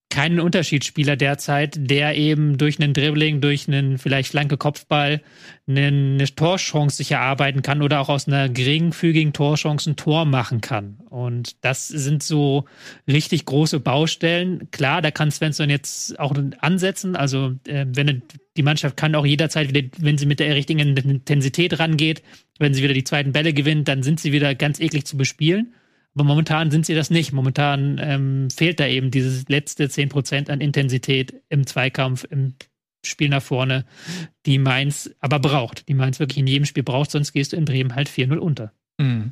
keinen 0.09 0.39
Unterschiedsspieler 0.39 1.15
derzeit, 1.15 1.75
der 1.77 2.15
eben 2.15 2.57
durch 2.57 2.79
einen 2.79 2.93
Dribbling, 2.93 3.41
durch 3.41 3.67
einen 3.67 3.99
vielleicht 3.99 4.31
flanke 4.31 4.57
Kopfball 4.57 5.21
eine 5.67 6.25
Torchance 6.35 6.97
sich 6.97 7.11
erarbeiten 7.11 7.61
kann 7.61 7.83
oder 7.83 7.99
auch 7.99 8.09
aus 8.09 8.27
einer 8.27 8.49
geringfügigen 8.49 9.33
Torchance 9.33 9.91
ein 9.91 9.95
Tor 9.97 10.25
machen 10.25 10.61
kann. 10.61 10.97
Und 11.09 11.63
das 11.63 11.87
sind 11.87 12.23
so 12.23 12.65
richtig 13.07 13.45
große 13.45 13.79
Baustellen. 13.79 14.71
Klar, 14.71 15.03
da 15.03 15.11
kann 15.11 15.29
Svensson 15.29 15.69
jetzt 15.69 16.19
auch 16.19 16.33
ansetzen. 16.59 17.15
Also 17.15 17.53
äh, 17.67 17.85
wenn 17.87 18.23
die 18.57 18.63
Mannschaft 18.63 18.97
kann 18.97 19.13
auch 19.13 19.27
jederzeit 19.27 19.73
wieder, 19.73 19.87
wenn 19.99 20.17
sie 20.17 20.25
mit 20.25 20.39
der 20.39 20.55
richtigen 20.55 20.79
Intensität 20.79 21.77
rangeht, 21.77 22.23
wenn 22.57 22.73
sie 22.73 22.81
wieder 22.81 22.95
die 22.95 23.03
zweiten 23.03 23.31
Bälle 23.31 23.53
gewinnt, 23.53 23.87
dann 23.87 24.01
sind 24.01 24.19
sie 24.19 24.31
wieder 24.31 24.55
ganz 24.55 24.79
eklig 24.79 25.05
zu 25.05 25.17
bespielen. 25.17 25.73
Aber 26.19 26.27
momentan 26.27 26.69
sind 26.69 26.85
sie 26.85 26.95
das 26.95 27.09
nicht. 27.09 27.31
Momentan 27.31 27.97
ähm, 28.03 28.49
fehlt 28.49 28.81
da 28.81 28.87
eben 28.87 29.09
dieses 29.09 29.47
letzte 29.47 29.85
10% 29.85 30.49
an 30.49 30.59
Intensität 30.59 31.33
im 31.47 31.65
Zweikampf, 31.65 32.25
im 32.29 32.55
Spiel 33.05 33.29
nach 33.29 33.41
vorne, 33.41 33.85
die 34.45 34.57
Mainz 34.57 35.11
aber 35.21 35.39
braucht. 35.39 35.87
Die 35.87 35.93
Mainz 35.93 36.19
wirklich 36.19 36.39
in 36.39 36.47
jedem 36.47 36.65
Spiel 36.65 36.83
braucht, 36.83 37.09
sonst 37.11 37.31
gehst 37.31 37.53
du 37.53 37.55
in 37.55 37.63
Bremen 37.63 37.95
halt 37.95 38.09
4-0 38.09 38.35
unter. 38.35 38.73
Mhm. 38.97 39.31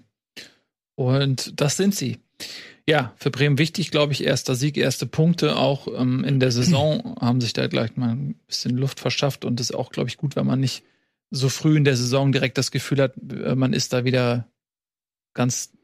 Und 0.95 1.59
das 1.59 1.76
sind 1.76 1.93
sie. 1.93 2.19
Ja, 2.88 3.14
für 3.18 3.31
Bremen 3.31 3.57
wichtig, 3.57 3.91
glaube 3.91 4.14
ich, 4.14 4.23
erster 4.23 4.55
Sieg, 4.55 4.77
erste 4.77 5.07
Punkte. 5.07 5.57
Auch 5.57 5.89
ähm, 5.93 6.23
in 6.23 6.39
der 6.39 6.53
Saison 6.53 7.18
haben 7.19 7.41
sich 7.41 7.51
da 7.51 7.68
gleich 7.68 7.97
mal 7.97 8.11
ein 8.11 8.35
bisschen 8.47 8.77
Luft 8.77 9.01
verschafft 9.01 9.43
und 9.43 9.59
das 9.59 9.72
ist 9.72 9.76
auch, 9.76 9.91
glaube 9.91 10.07
ich, 10.07 10.15
gut, 10.15 10.38
wenn 10.38 10.45
man 10.45 10.61
nicht 10.61 10.85
so 11.31 11.49
früh 11.49 11.76
in 11.76 11.84
der 11.84 11.97
Saison 11.97 12.31
direkt 12.31 12.57
das 12.57 12.72
Gefühl 12.72 13.01
hat, 13.01 13.14
äh, 13.30 13.55
man 13.55 13.73
ist 13.73 13.91
da 13.91 14.05
wieder 14.05 14.47
ganz 15.34 15.76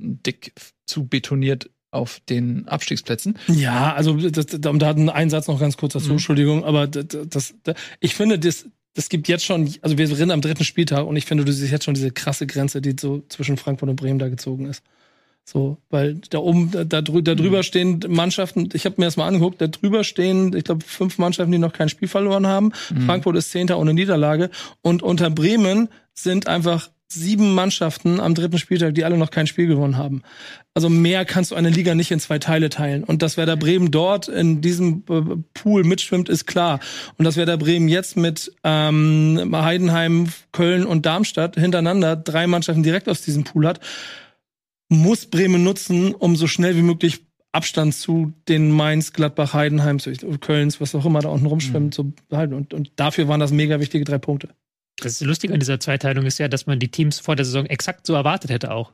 dick 0.00 0.52
zu 0.86 1.06
betoniert 1.06 1.70
auf 1.90 2.20
den 2.28 2.68
Abstiegsplätzen. 2.68 3.38
Ja, 3.48 3.94
also 3.94 4.14
das, 4.16 4.46
da, 4.46 4.72
da 4.72 4.86
hat 4.86 4.96
ein 4.96 5.30
Satz 5.30 5.48
noch 5.48 5.58
ganz 5.58 5.76
kurz 5.76 5.94
dazu, 5.94 6.06
mhm. 6.06 6.12
Entschuldigung, 6.12 6.64
aber 6.64 6.86
das, 6.86 7.06
das, 7.28 7.54
das, 7.62 7.76
ich 7.98 8.14
finde, 8.14 8.38
das, 8.38 8.66
das 8.94 9.08
gibt 9.08 9.28
jetzt 9.28 9.44
schon, 9.44 9.72
also 9.82 9.98
wir 9.98 10.06
sind 10.06 10.30
am 10.30 10.40
dritten 10.40 10.64
Spieltag 10.64 11.06
und 11.06 11.16
ich 11.16 11.26
finde, 11.26 11.44
du 11.44 11.52
siehst 11.52 11.72
jetzt 11.72 11.84
schon 11.84 11.94
diese 11.94 12.10
krasse 12.10 12.46
Grenze, 12.46 12.80
die 12.80 12.94
so 12.98 13.22
zwischen 13.28 13.56
Frankfurt 13.56 13.88
und 13.88 13.96
Bremen 13.96 14.18
da 14.18 14.28
gezogen 14.28 14.66
ist. 14.66 14.82
So, 15.44 15.78
weil 15.88 16.20
da 16.30 16.38
oben, 16.38 16.70
da, 16.70 16.84
da, 16.84 17.00
da 17.00 17.34
drüber 17.34 17.58
mhm. 17.58 17.62
stehen 17.62 18.00
Mannschaften, 18.08 18.68
ich 18.72 18.84
habe 18.84 18.96
mir 18.98 19.06
das 19.06 19.16
mal 19.16 19.26
angeguckt, 19.26 19.60
da 19.60 19.66
drüber 19.66 20.04
stehen, 20.04 20.54
ich 20.54 20.64
glaube, 20.64 20.84
fünf 20.84 21.18
Mannschaften, 21.18 21.50
die 21.50 21.58
noch 21.58 21.72
kein 21.72 21.88
Spiel 21.88 22.06
verloren 22.06 22.46
haben. 22.46 22.72
Mhm. 22.94 23.02
Frankfurt 23.02 23.36
ist 23.36 23.50
Zehnter 23.50 23.78
ohne 23.78 23.94
Niederlage. 23.94 24.50
Und 24.80 25.02
unter 25.02 25.28
Bremen 25.30 25.88
sind 26.14 26.46
einfach 26.46 26.90
sieben 27.12 27.54
Mannschaften 27.54 28.20
am 28.20 28.34
dritten 28.34 28.58
Spieltag, 28.58 28.94
die 28.94 29.04
alle 29.04 29.18
noch 29.18 29.30
kein 29.30 29.46
Spiel 29.46 29.66
gewonnen 29.66 29.96
haben. 29.96 30.22
Also 30.74 30.88
mehr 30.88 31.24
kannst 31.24 31.50
du 31.50 31.56
eine 31.56 31.70
Liga 31.70 31.94
nicht 31.94 32.10
in 32.10 32.20
zwei 32.20 32.38
Teile 32.38 32.68
teilen. 32.68 33.02
Und 33.02 33.22
dass 33.22 33.36
Werder 33.36 33.56
Bremen 33.56 33.90
dort 33.90 34.28
in 34.28 34.60
diesem 34.60 35.02
äh, 35.08 35.36
Pool 35.54 35.84
mitschwimmt, 35.84 36.28
ist 36.28 36.46
klar. 36.46 36.78
Und 37.18 37.24
dass 37.24 37.36
Werder 37.36 37.56
Bremen 37.56 37.88
jetzt 37.88 38.16
mit 38.16 38.52
ähm, 38.62 39.50
Heidenheim, 39.52 40.28
Köln 40.52 40.86
und 40.86 41.04
Darmstadt 41.04 41.56
hintereinander 41.56 42.14
drei 42.16 42.46
Mannschaften 42.46 42.84
direkt 42.84 43.08
aus 43.08 43.22
diesem 43.22 43.44
Pool 43.44 43.66
hat, 43.66 43.80
muss 44.88 45.26
Bremen 45.26 45.64
nutzen, 45.64 46.14
um 46.14 46.36
so 46.36 46.46
schnell 46.46 46.76
wie 46.76 46.82
möglich 46.82 47.20
Abstand 47.52 47.94
zu 47.94 48.32
den 48.48 48.70
Mainz, 48.70 49.12
Gladbach, 49.12 49.54
Heidenheim, 49.54 49.98
Kölns, 50.40 50.80
was 50.80 50.94
auch 50.94 51.04
immer 51.04 51.20
da 51.20 51.30
unten 51.30 51.46
rumschwimmt, 51.46 51.86
mhm. 51.86 51.92
zu 51.92 52.12
behalten. 52.28 52.54
Und, 52.54 52.72
und 52.74 52.92
dafür 52.94 53.26
waren 53.26 53.40
das 53.40 53.50
mega 53.50 53.80
wichtige 53.80 54.04
drei 54.04 54.18
Punkte. 54.18 54.50
Das 55.02 55.20
Lustige 55.20 55.54
an 55.54 55.60
dieser 55.60 55.80
Zweiteilung 55.80 56.26
ist 56.26 56.38
ja, 56.38 56.48
dass 56.48 56.66
man 56.66 56.78
die 56.78 56.90
Teams 56.90 57.18
vor 57.18 57.36
der 57.36 57.44
Saison 57.44 57.66
exakt 57.66 58.06
so 58.06 58.14
erwartet 58.14 58.50
hätte 58.50 58.72
auch. 58.72 58.92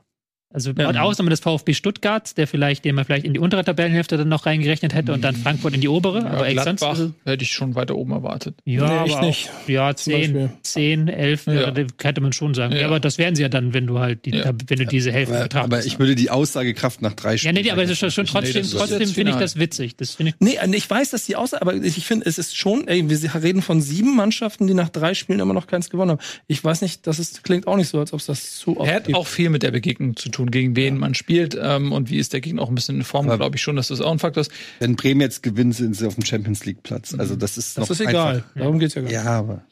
Also 0.53 0.71
Ja. 0.71 0.87
mit 0.87 0.97
Ausnahme 0.97 1.29
des 1.29 1.41
VfB 1.41 1.73
Stuttgart, 1.73 2.37
der 2.37 2.47
vielleicht, 2.47 2.85
den 2.85 2.95
man 2.95 3.03
vielleicht 3.03 3.25
in 3.25 3.33
die 3.33 3.39
untere 3.39 3.65
Tabellenhälfte 3.65 4.15
dann 4.17 4.29
noch 4.29 4.45
reingerechnet 4.45 4.93
hätte 4.95 5.11
und 5.11 5.21
dann 5.21 5.35
Frankfurt 5.35 5.73
in 5.73 5.81
die 5.81 5.89
obere. 5.89 6.25
aber 6.25 6.49
Ja, 6.49 6.63
sonst, 6.63 6.79
Gladbach 6.79 7.09
hätte 7.25 7.43
ich 7.43 7.51
schon 7.51 7.75
weiter 7.75 7.95
oben 7.97 8.13
erwartet. 8.13 8.55
ja, 8.63 8.87
Nee, 8.87 9.07
ich 9.07 9.13
aber 9.13 9.21
auch, 9.23 9.27
nicht. 9.27 9.49
ja, 9.67 9.93
Zum 9.93 10.13
Beispiel. 10.13 10.49
10, 10.63 11.07
10, 11.07 11.07
11 11.09 11.47
Ja. 11.47 11.73
hätte 12.01 12.21
man 12.21 12.31
schon 12.31 12.53
sagen. 12.53 12.73
Ja. 12.73 12.79
Ja. 12.81 12.87
aber 12.87 13.01
das 13.01 13.17
wären 13.17 13.35
sie 13.35 13.41
ja 13.41 13.49
dann, 13.49 13.73
wenn 13.73 13.87
du 13.87 13.99
halt 13.99 14.25
die, 14.25 14.31
Ja. 14.31 14.43
Tab- 14.43 14.61
wenn 14.67 14.77
du 14.79 14.85
diese 14.85 15.11
Hälfte 15.11 15.35
Aber, 15.35 15.43
betrachtest. 15.43 15.73
aber 15.73 15.85
ich 15.85 15.99
würde 15.99 16.15
die 16.15 16.29
Aussagekraft 16.29 17.01
nach 17.01 17.13
drei 17.13 17.35
ja, 17.35 17.51
nee, 17.51 17.69
aber 17.69 17.81
das 17.81 17.91
ist 17.91 17.99
schon, 17.99 18.11
schon 18.11 18.23
Nee, 18.23 18.31
trotzdem, 18.31 18.63
trotzdem 18.71 19.07
finde 19.09 19.31
ich 19.33 19.37
das 19.37 19.59
witzig. 19.59 19.97
Das 19.97 20.11
finde 20.15 20.29
ich 20.31 20.35
Nee, 20.39 20.55
äh, 20.55 20.75
ich 20.75 20.89
weiß, 20.89 21.09
dass 21.11 21.25
die 21.25 21.35
aussah, 21.35 21.57
aber 21.59 21.75
ich 21.75 22.05
finde, 22.05 22.25
es 22.25 22.37
ist 22.37 22.55
schon, 22.55 22.87
ey, 22.87 23.03
wir 23.09 23.43
reden 23.43 23.61
von 23.61 23.81
sieben 23.81 24.15
Mannschaften, 24.15 24.65
die 24.65 24.73
nach 24.73 24.89
drei 24.89 25.13
Spielen 25.13 25.41
immer 25.41 25.53
noch 25.53 25.67
keins 25.67 25.89
gewonnen 25.89 26.11
haben. 26.11 26.21
Ich 26.47 26.63
weiß 26.63 26.81
nicht, 26.81 27.05
das 27.05 27.19
ist, 27.19 27.43
klingt 27.43 27.67
auch 27.67 27.75
nicht 27.75 27.89
so, 27.89 27.99
als 27.99 28.13
ob 28.13 28.21
es 28.21 28.27
das 28.27 28.55
zu 28.55 28.79
oft 28.79 28.87
Er 28.89 28.95
hat 28.95 29.03
gibt. 29.05 29.17
auch 29.17 29.27
viel 29.27 29.49
mit 29.49 29.61
der 29.63 29.71
Begegnung 29.71 30.15
zu 30.15 30.29
tun, 30.29 30.36
gegen 30.45 30.75
wen 30.75 30.97
man 30.97 31.15
spielt 31.15 31.57
ähm, 31.59 31.91
und 31.91 32.09
wie 32.09 32.17
ist 32.17 32.33
der 32.33 32.41
Gegner 32.41 32.61
auch 32.61 32.69
ein 32.69 32.75
bisschen 32.75 32.97
in 32.97 33.03
Form, 33.03 33.25
Aber- 33.27 33.37
glaube 33.37 33.55
ich 33.55 33.61
schon, 33.61 33.75
dass 33.75 33.87
das 33.87 33.99
auch 34.01 34.11
ein 34.11 34.19
Faktor 34.19 34.41
ist. 34.41 34.51
Wenn 34.79 34.95
Bremen 34.95 35.21
jetzt 35.21 35.43
gewinnt, 35.43 35.75
sind 35.75 35.95
sie 35.95 36.05
auf 36.05 36.15
dem 36.15 36.23
Champions 36.25 36.65
League 36.65 36.83
Platz. 36.83 37.13
Also 37.17 37.35
das 37.35 37.57
ist 37.57 37.77
das 37.77 37.89
noch 37.89 37.91
ist 37.91 38.01
egal. 38.01 38.35
Einfach. 38.37 38.49
Darum 38.55 38.79
geht's 38.79 38.93
ja 38.95 39.01
gar 39.01 39.07
nicht. 39.09 39.15
Ja, 39.15 39.23
aber 39.25 39.65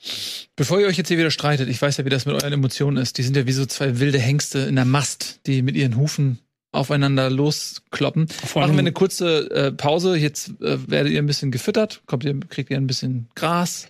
Bevor 0.55 0.79
ihr 0.79 0.87
euch 0.87 0.97
jetzt 0.97 1.09
hier 1.09 1.17
wieder 1.17 1.31
streitet, 1.31 1.69
ich 1.69 1.81
weiß 1.81 1.97
ja, 1.97 2.05
wie 2.05 2.09
das 2.09 2.25
mit 2.25 2.35
euren 2.41 2.53
Emotionen 2.53 2.97
ist. 2.97 3.17
Die 3.17 3.23
sind 3.23 3.35
ja 3.35 3.45
wie 3.45 3.51
so 3.51 3.65
zwei 3.65 3.99
wilde 3.99 4.19
Hengste 4.19 4.59
in 4.59 4.75
der 4.75 4.85
Mast, 4.85 5.41
die 5.47 5.61
mit 5.61 5.75
ihren 5.75 5.97
Hufen 5.97 6.39
aufeinander 6.71 7.29
loskloppen. 7.29 8.27
Vor 8.27 8.61
Machen 8.61 8.73
wir 8.75 8.79
eine 8.79 8.91
kurze 8.91 9.49
äh, 9.51 9.71
Pause. 9.71 10.15
Jetzt 10.17 10.49
äh, 10.61 10.77
werdet 10.89 11.11
ihr 11.13 11.19
ein 11.21 11.25
bisschen 11.25 11.51
gefüttert, 11.51 12.01
kommt 12.05 12.23
ihr, 12.25 12.37
kriegt 12.49 12.69
ihr 12.69 12.77
ein 12.77 12.87
bisschen 12.87 13.27
Gras 13.35 13.87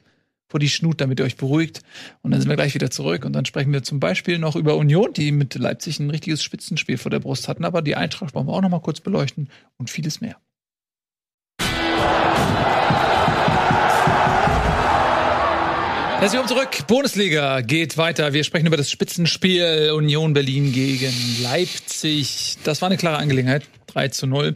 vor 0.56 0.60
die 0.62 0.70
Schnut, 0.70 1.02
damit 1.02 1.20
ihr 1.20 1.26
euch 1.26 1.36
beruhigt. 1.36 1.82
Und 2.22 2.32
dann 2.32 2.40
sind 2.40 2.48
wir 2.50 2.56
gleich 2.56 2.74
wieder 2.74 2.90
zurück. 2.90 3.26
Und 3.26 3.34
dann 3.34 3.44
sprechen 3.44 3.74
wir 3.74 3.84
zum 3.84 4.00
Beispiel 4.00 4.40
noch 4.40 4.56
über 4.56 4.78
Union, 4.78 5.12
die 5.12 5.34
mit 5.34 5.54
Leipzig 5.56 6.00
ein 6.00 6.10
richtiges 6.10 6.42
Spitzenspiel 6.44 6.98
vor 6.98 7.10
der 7.12 7.20
Brust 7.20 7.50
hatten. 7.50 7.66
Aber 7.66 7.82
die 7.82 7.98
Eintracht 7.98 8.34
wollen 8.34 8.48
wir 8.48 8.54
auch 8.54 8.62
noch 8.62 8.70
mal 8.70 8.80
kurz 8.80 9.02
beleuchten 9.02 9.50
und 9.76 9.90
vieles 9.90 10.22
mehr. 10.22 10.38
Herzlich 16.20 16.40
willkommen 16.40 16.48
zurück. 16.48 16.88
Bundesliga 16.88 17.60
geht 17.60 17.98
weiter. 17.98 18.32
Wir 18.32 18.46
sprechen 18.46 18.68
über 18.68 18.78
das 18.78 18.90
Spitzenspiel 18.90 19.92
Union 19.94 20.32
Berlin 20.32 20.72
gegen 20.72 21.12
Leipzig. 21.44 22.60
Das 22.64 22.82
war 22.82 22.88
eine 22.88 22.96
klare 22.96 23.18
Angelegenheit. 23.18 23.64
3 23.88 24.08
zu 24.08 24.26
0. 24.26 24.56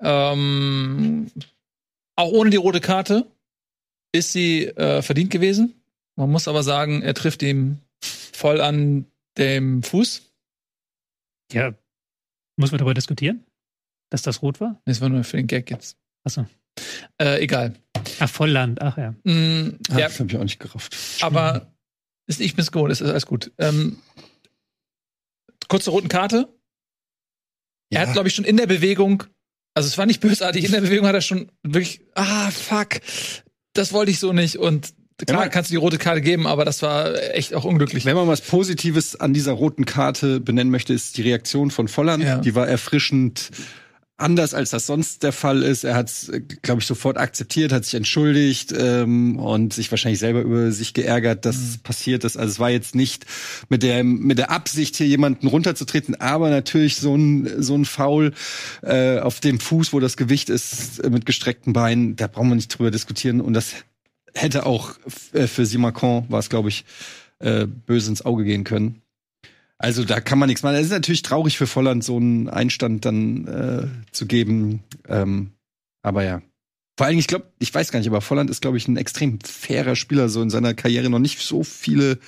Ähm, 0.00 1.30
auch 2.16 2.32
ohne 2.32 2.48
die 2.48 2.56
rote 2.56 2.80
Karte 2.80 3.26
ist 4.12 4.32
sie 4.32 4.66
äh, 4.66 5.02
verdient 5.02 5.30
gewesen. 5.30 5.74
Man 6.16 6.30
muss 6.30 6.48
aber 6.48 6.62
sagen, 6.62 7.02
er 7.02 7.14
trifft 7.14 7.42
ihm 7.42 7.78
voll 8.02 8.60
an 8.60 9.06
dem 9.36 9.82
Fuß. 9.82 10.22
Ja. 11.52 11.74
Muss 12.56 12.72
man 12.72 12.78
darüber 12.78 12.94
diskutieren? 12.94 13.44
Dass 14.10 14.22
das 14.22 14.42
rot 14.42 14.60
war? 14.60 14.80
Das 14.84 15.00
war 15.00 15.08
nur 15.08 15.24
für 15.24 15.36
den 15.36 15.46
Gag 15.46 15.70
jetzt. 15.70 15.96
Achso. 16.24 16.46
Äh, 17.20 17.42
egal. 17.42 17.74
Ach, 18.20 18.28
Vollland, 18.28 18.80
ach 18.82 18.96
ja. 18.96 19.10
Mm, 19.24 19.78
ja, 19.90 20.08
das 20.08 20.18
habe 20.18 20.30
ich 20.30 20.36
auch 20.36 20.42
nicht 20.42 20.60
gerafft. 20.60 20.96
aber 21.20 21.72
ist 22.26 22.40
ich 22.40 22.54
bin's 22.54 22.70
gewohnt, 22.70 22.92
ist 22.92 23.02
alles 23.02 23.26
gut. 23.26 23.52
Ähm, 23.58 23.98
kurze 25.68 25.90
roten 25.90 26.08
Karte. 26.08 26.48
Er 27.90 28.02
hat, 28.02 28.12
glaube 28.12 28.28
ich, 28.28 28.34
schon 28.34 28.44
in 28.44 28.58
der 28.58 28.66
Bewegung, 28.66 29.24
also 29.74 29.86
es 29.86 29.96
war 29.96 30.04
nicht 30.04 30.20
bösartig, 30.20 30.64
in 30.64 30.72
der 30.72 30.82
Bewegung 30.82 31.06
hat 31.06 31.14
er 31.14 31.22
schon 31.22 31.50
wirklich, 31.62 32.02
ah, 32.14 32.50
fuck, 32.50 33.00
das 33.78 33.92
wollte 33.92 34.10
ich 34.10 34.18
so 34.18 34.32
nicht. 34.32 34.56
Und 34.56 34.92
klar 35.26 35.44
Ja. 35.44 35.48
kannst 35.48 35.70
du 35.70 35.72
die 35.72 35.76
rote 35.78 35.98
Karte 35.98 36.20
geben, 36.20 36.46
aber 36.46 36.64
das 36.64 36.82
war 36.82 37.14
echt 37.34 37.54
auch 37.54 37.64
unglücklich. 37.64 38.04
Wenn 38.04 38.16
man 38.16 38.28
was 38.28 38.40
Positives 38.40 39.16
an 39.16 39.32
dieser 39.32 39.52
roten 39.52 39.84
Karte 39.84 40.40
benennen 40.40 40.70
möchte, 40.70 40.92
ist 40.92 41.16
die 41.16 41.22
Reaktion 41.22 41.70
von 41.70 41.88
Volland. 41.88 42.22
Ja. 42.24 42.38
Die 42.38 42.54
war 42.54 42.68
erfrischend 42.68 43.50
anders, 44.18 44.52
als 44.52 44.70
das 44.70 44.86
sonst 44.86 45.22
der 45.22 45.32
Fall 45.32 45.62
ist. 45.62 45.84
Er 45.84 45.94
hat 45.94 46.08
es, 46.08 46.30
glaube 46.62 46.80
ich, 46.80 46.86
sofort 46.86 47.16
akzeptiert, 47.16 47.72
hat 47.72 47.84
sich 47.84 47.94
entschuldigt 47.94 48.74
ähm, 48.76 49.38
und 49.38 49.72
sich 49.72 49.90
wahrscheinlich 49.90 50.18
selber 50.18 50.42
über 50.42 50.72
sich 50.72 50.92
geärgert, 50.92 51.44
dass 51.44 51.56
es 51.56 51.78
passiert 51.78 52.24
ist. 52.24 52.36
Also 52.36 52.50
es 52.50 52.58
war 52.58 52.70
jetzt 52.70 52.94
nicht 52.94 53.24
mit 53.68 53.82
der 53.82 54.04
mit 54.04 54.38
der 54.38 54.50
Absicht, 54.50 54.96
hier 54.96 55.06
jemanden 55.06 55.46
runterzutreten, 55.46 56.20
aber 56.20 56.50
natürlich 56.50 56.96
so 56.96 57.14
ein 57.14 57.62
so 57.62 57.76
ein 57.76 57.84
Foul 57.84 58.32
äh, 58.82 59.20
auf 59.20 59.40
dem 59.40 59.60
Fuß, 59.60 59.92
wo 59.92 60.00
das 60.00 60.16
Gewicht 60.16 60.50
ist, 60.50 60.98
äh, 60.98 61.10
mit 61.10 61.24
gestreckten 61.24 61.72
Beinen. 61.72 62.16
Da 62.16 62.26
brauchen 62.26 62.48
wir 62.48 62.56
nicht 62.56 62.76
drüber 62.76 62.90
diskutieren. 62.90 63.40
Und 63.40 63.54
das 63.54 63.72
hätte 64.34 64.66
auch 64.66 64.94
äh, 65.32 65.46
für 65.46 65.64
Simacon 65.64 66.26
war 66.28 66.40
es, 66.40 66.50
glaube 66.50 66.68
ich, 66.68 66.84
äh, 67.38 67.66
böse 67.66 68.10
ins 68.10 68.24
Auge 68.24 68.44
gehen 68.44 68.64
können. 68.64 69.02
Also 69.78 70.04
da 70.04 70.20
kann 70.20 70.38
man 70.38 70.48
nichts 70.48 70.62
machen. 70.62 70.74
Es 70.76 70.86
ist 70.86 70.90
natürlich 70.92 71.22
traurig 71.22 71.56
für 71.56 71.66
Volland, 71.68 72.02
so 72.02 72.16
einen 72.16 72.48
Einstand 72.48 73.04
dann 73.04 73.46
äh, 73.46 74.12
zu 74.12 74.26
geben. 74.26 74.82
Ähm, 75.08 75.52
aber 76.02 76.24
ja. 76.24 76.42
Vor 76.98 77.06
allem, 77.06 77.18
ich 77.18 77.28
glaube, 77.28 77.46
ich 77.60 77.72
weiß 77.72 77.92
gar 77.92 78.00
nicht, 78.00 78.08
aber 78.08 78.20
Volland 78.20 78.50
ist, 78.50 78.60
glaube 78.60 78.76
ich, 78.76 78.88
ein 78.88 78.96
extrem 78.96 79.38
fairer 79.40 79.94
Spieler, 79.94 80.28
so 80.28 80.42
in 80.42 80.50
seiner 80.50 80.74
Karriere 80.74 81.08
noch 81.10 81.20
nicht 81.20 81.38
so 81.38 81.62
viele 81.62 82.18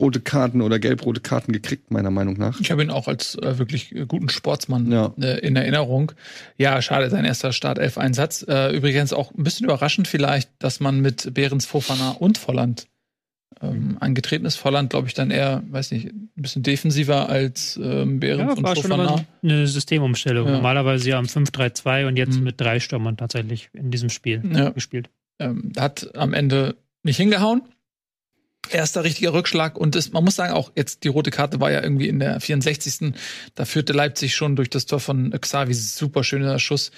rote 0.00 0.20
Karten 0.20 0.62
oder 0.62 0.78
gelb-rote 0.80 1.20
Karten 1.20 1.52
gekriegt, 1.52 1.92
meiner 1.92 2.10
Meinung 2.10 2.36
nach. 2.38 2.58
Ich 2.58 2.70
habe 2.72 2.82
ihn 2.82 2.90
auch 2.90 3.06
als 3.06 3.36
äh, 3.36 3.58
wirklich 3.58 3.94
guten 4.08 4.28
Sportsmann 4.30 4.90
Ja. 4.90 5.12
äh, 5.20 5.38
in 5.46 5.54
Erinnerung. 5.54 6.10
Ja, 6.56 6.80
schade, 6.82 7.08
sein 7.10 7.24
erster 7.24 7.52
Startelf-Einsatz. 7.52 8.44
Äh, 8.48 8.74
übrigens 8.74 9.12
auch 9.12 9.32
ein 9.32 9.44
bisschen 9.44 9.64
überraschend 9.64 10.08
vielleicht, 10.08 10.50
dass 10.58 10.80
man 10.80 11.00
mit 11.00 11.34
Behrens, 11.34 11.66
Fofana 11.66 12.12
und 12.12 12.38
Volland 12.38 12.86
ähm, 13.62 13.96
angetreten 14.00 14.46
ist. 14.46 14.56
Volland, 14.56 14.90
glaube 14.90 15.08
ich, 15.08 15.14
dann 15.14 15.30
eher, 15.30 15.62
weiß 15.68 15.90
nicht, 15.92 16.06
ein 16.06 16.30
bisschen 16.36 16.62
defensiver 16.62 17.28
als 17.28 17.78
ähm, 17.82 18.18
Behrens 18.20 18.52
Ja, 18.52 18.56
und 18.56 18.62
war 18.62 18.74
schon 18.76 18.90
Fofana. 18.90 19.24
eine 19.42 19.66
Systemumstellung. 19.66 20.46
Ja. 20.46 20.52
Normalerweise 20.54 21.10
ja 21.10 21.18
am 21.18 21.26
5-3-2 21.26 22.06
und 22.06 22.16
jetzt 22.16 22.38
Mhm. 22.38 22.44
mit 22.44 22.60
drei 22.60 22.80
Stürmern 22.80 23.16
tatsächlich 23.16 23.68
in 23.74 23.90
diesem 23.90 24.08
Spiel 24.10 24.42
Ja. 24.54 24.70
gespielt. 24.70 25.10
ähm, 25.38 25.72
hat 25.78 26.14
am 26.16 26.34
Ende 26.34 26.76
nicht 27.02 27.16
hingehauen. 27.16 27.62
Erster 28.70 29.02
richtiger 29.04 29.32
Rückschlag 29.32 29.78
und 29.78 29.94
das, 29.94 30.12
man 30.12 30.22
muss 30.22 30.36
sagen, 30.36 30.52
auch 30.52 30.70
jetzt 30.76 31.02
die 31.04 31.08
rote 31.08 31.30
Karte 31.30 31.60
war 31.60 31.72
ja 31.72 31.82
irgendwie 31.82 32.08
in 32.08 32.18
der 32.20 32.38
64. 32.40 33.14
Da 33.54 33.64
führte 33.64 33.94
Leipzig 33.94 34.34
schon 34.36 34.54
durch 34.54 34.68
das 34.70 34.84
Tor 34.86 35.00
von 35.00 35.30
Xavi, 35.32 35.72
super 35.74 36.22
schöner 36.24 36.58
Schuss, 36.58 36.90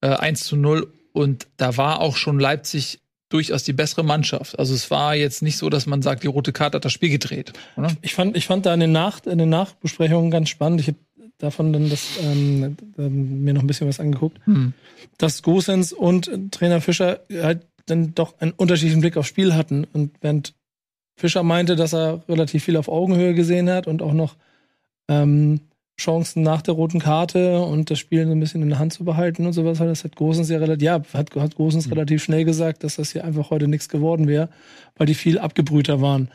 äh, 0.00 0.08
1 0.08 0.42
zu 0.44 0.56
0 0.56 0.90
und 1.12 1.46
da 1.58 1.76
war 1.76 2.00
auch 2.00 2.16
schon 2.16 2.40
Leipzig 2.40 3.01
durchaus 3.32 3.64
die 3.64 3.72
bessere 3.72 4.04
Mannschaft. 4.04 4.58
Also 4.58 4.74
es 4.74 4.90
war 4.90 5.14
jetzt 5.14 5.42
nicht 5.42 5.56
so, 5.56 5.70
dass 5.70 5.86
man 5.86 6.02
sagt, 6.02 6.22
die 6.22 6.28
rote 6.28 6.52
Karte 6.52 6.76
hat 6.76 6.84
das 6.84 6.92
Spiel 6.92 7.10
gedreht, 7.10 7.52
oder? 7.76 7.90
Ich 8.02 8.14
fand, 8.14 8.36
ich 8.36 8.46
fand 8.46 8.66
da 8.66 8.74
in 8.74 8.80
den, 8.80 8.92
Nach 8.92 9.24
in 9.24 9.38
den 9.38 9.48
Nachbesprechungen 9.48 10.30
ganz 10.30 10.48
spannend. 10.48 10.80
Ich 10.80 10.88
habe 10.88 10.98
davon 11.38 11.72
dann 11.72 11.90
das, 11.90 12.06
ähm, 12.22 12.76
mir 12.96 13.54
noch 13.54 13.62
ein 13.62 13.66
bisschen 13.66 13.88
was 13.88 14.00
angeguckt, 14.00 14.38
Hm. 14.44 14.74
dass 15.18 15.42
Gosens 15.42 15.92
und 15.92 16.30
Trainer 16.52 16.80
Fischer 16.80 17.20
halt 17.32 17.66
dann 17.86 18.14
doch 18.14 18.38
einen 18.38 18.52
unterschiedlichen 18.52 19.00
Blick 19.00 19.16
aufs 19.16 19.28
Spiel 19.28 19.54
hatten. 19.54 19.84
Und 19.92 20.12
während 20.20 20.54
Fischer 21.16 21.42
meinte, 21.42 21.74
dass 21.76 21.94
er 21.94 22.22
relativ 22.28 22.64
viel 22.64 22.76
auf 22.76 22.88
Augenhöhe 22.88 23.34
gesehen 23.34 23.68
hat 23.68 23.86
und 23.86 24.02
auch 24.02 24.12
noch 24.12 24.36
ähm, 25.08 25.60
Chancen 26.02 26.42
nach 26.42 26.62
der 26.62 26.74
roten 26.74 26.98
Karte 26.98 27.60
und 27.60 27.90
das 27.90 27.98
Spiel 27.98 28.26
so 28.26 28.32
ein 28.32 28.40
bisschen 28.40 28.62
in 28.62 28.68
der 28.68 28.78
Hand 28.78 28.92
zu 28.92 29.04
behalten 29.04 29.46
und 29.46 29.52
sowas, 29.52 29.78
das 29.78 30.04
hat 30.04 30.16
Gosens 30.16 30.48
ja 30.48 30.58
relativ, 30.58 30.82
ja, 30.82 31.02
hat, 31.12 31.34
hat 31.34 31.54
Gosens 31.54 31.90
relativ 31.90 32.22
schnell 32.22 32.44
gesagt, 32.44 32.84
dass 32.84 32.96
das 32.96 33.12
hier 33.12 33.24
einfach 33.24 33.50
heute 33.50 33.68
nichts 33.68 33.88
geworden 33.88 34.26
wäre, 34.26 34.48
weil 34.96 35.06
die 35.06 35.14
viel 35.14 35.38
abgebrühter 35.38 36.00
waren. 36.00 36.28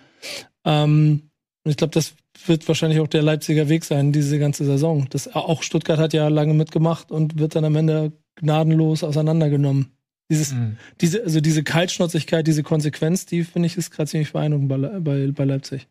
Ähm, 0.66 1.24
und 1.64 1.72
ich 1.72 1.78
glaube, 1.78 1.94
das 1.94 2.14
wird 2.46 2.68
wahrscheinlich 2.68 3.00
auch 3.00 3.08
der 3.08 3.24
Leipziger 3.24 3.68
Weg 3.68 3.84
sein, 3.84 4.14
diese 4.14 4.40
ganze 4.40 4.64
Saison. 4.64 5.08
Das, 5.10 5.34
auch 5.36 5.64
Stuttgart 5.64 6.00
hat 6.00 6.14
ja 6.14 6.28
lange 6.30 6.54
mitgemacht 6.54 7.12
und 7.12 7.40
wird 7.40 7.56
dann 7.56 7.66
am 7.66 7.76
Ende 7.76 8.14
gnadenlos 8.36 9.04
auseinandergenommen. 9.04 9.92
Dieses, 10.30 10.52
Hm. 10.52 10.78
diese, 11.02 11.24
also 11.24 11.42
diese 11.42 11.64
Kaltschnäuzigkeit, 11.64 12.46
diese 12.48 12.64
Konsequenz, 12.64 13.26
die 13.26 13.44
finde 13.44 13.68
ich 13.68 13.78
ist 13.78 13.92
gerade 13.92 14.10
ziemlich 14.10 14.34
beeindruckend 14.34 14.70
bei, 14.70 14.78
bei, 14.78 15.32
bei 15.32 15.46
Leipzig. 15.46 15.88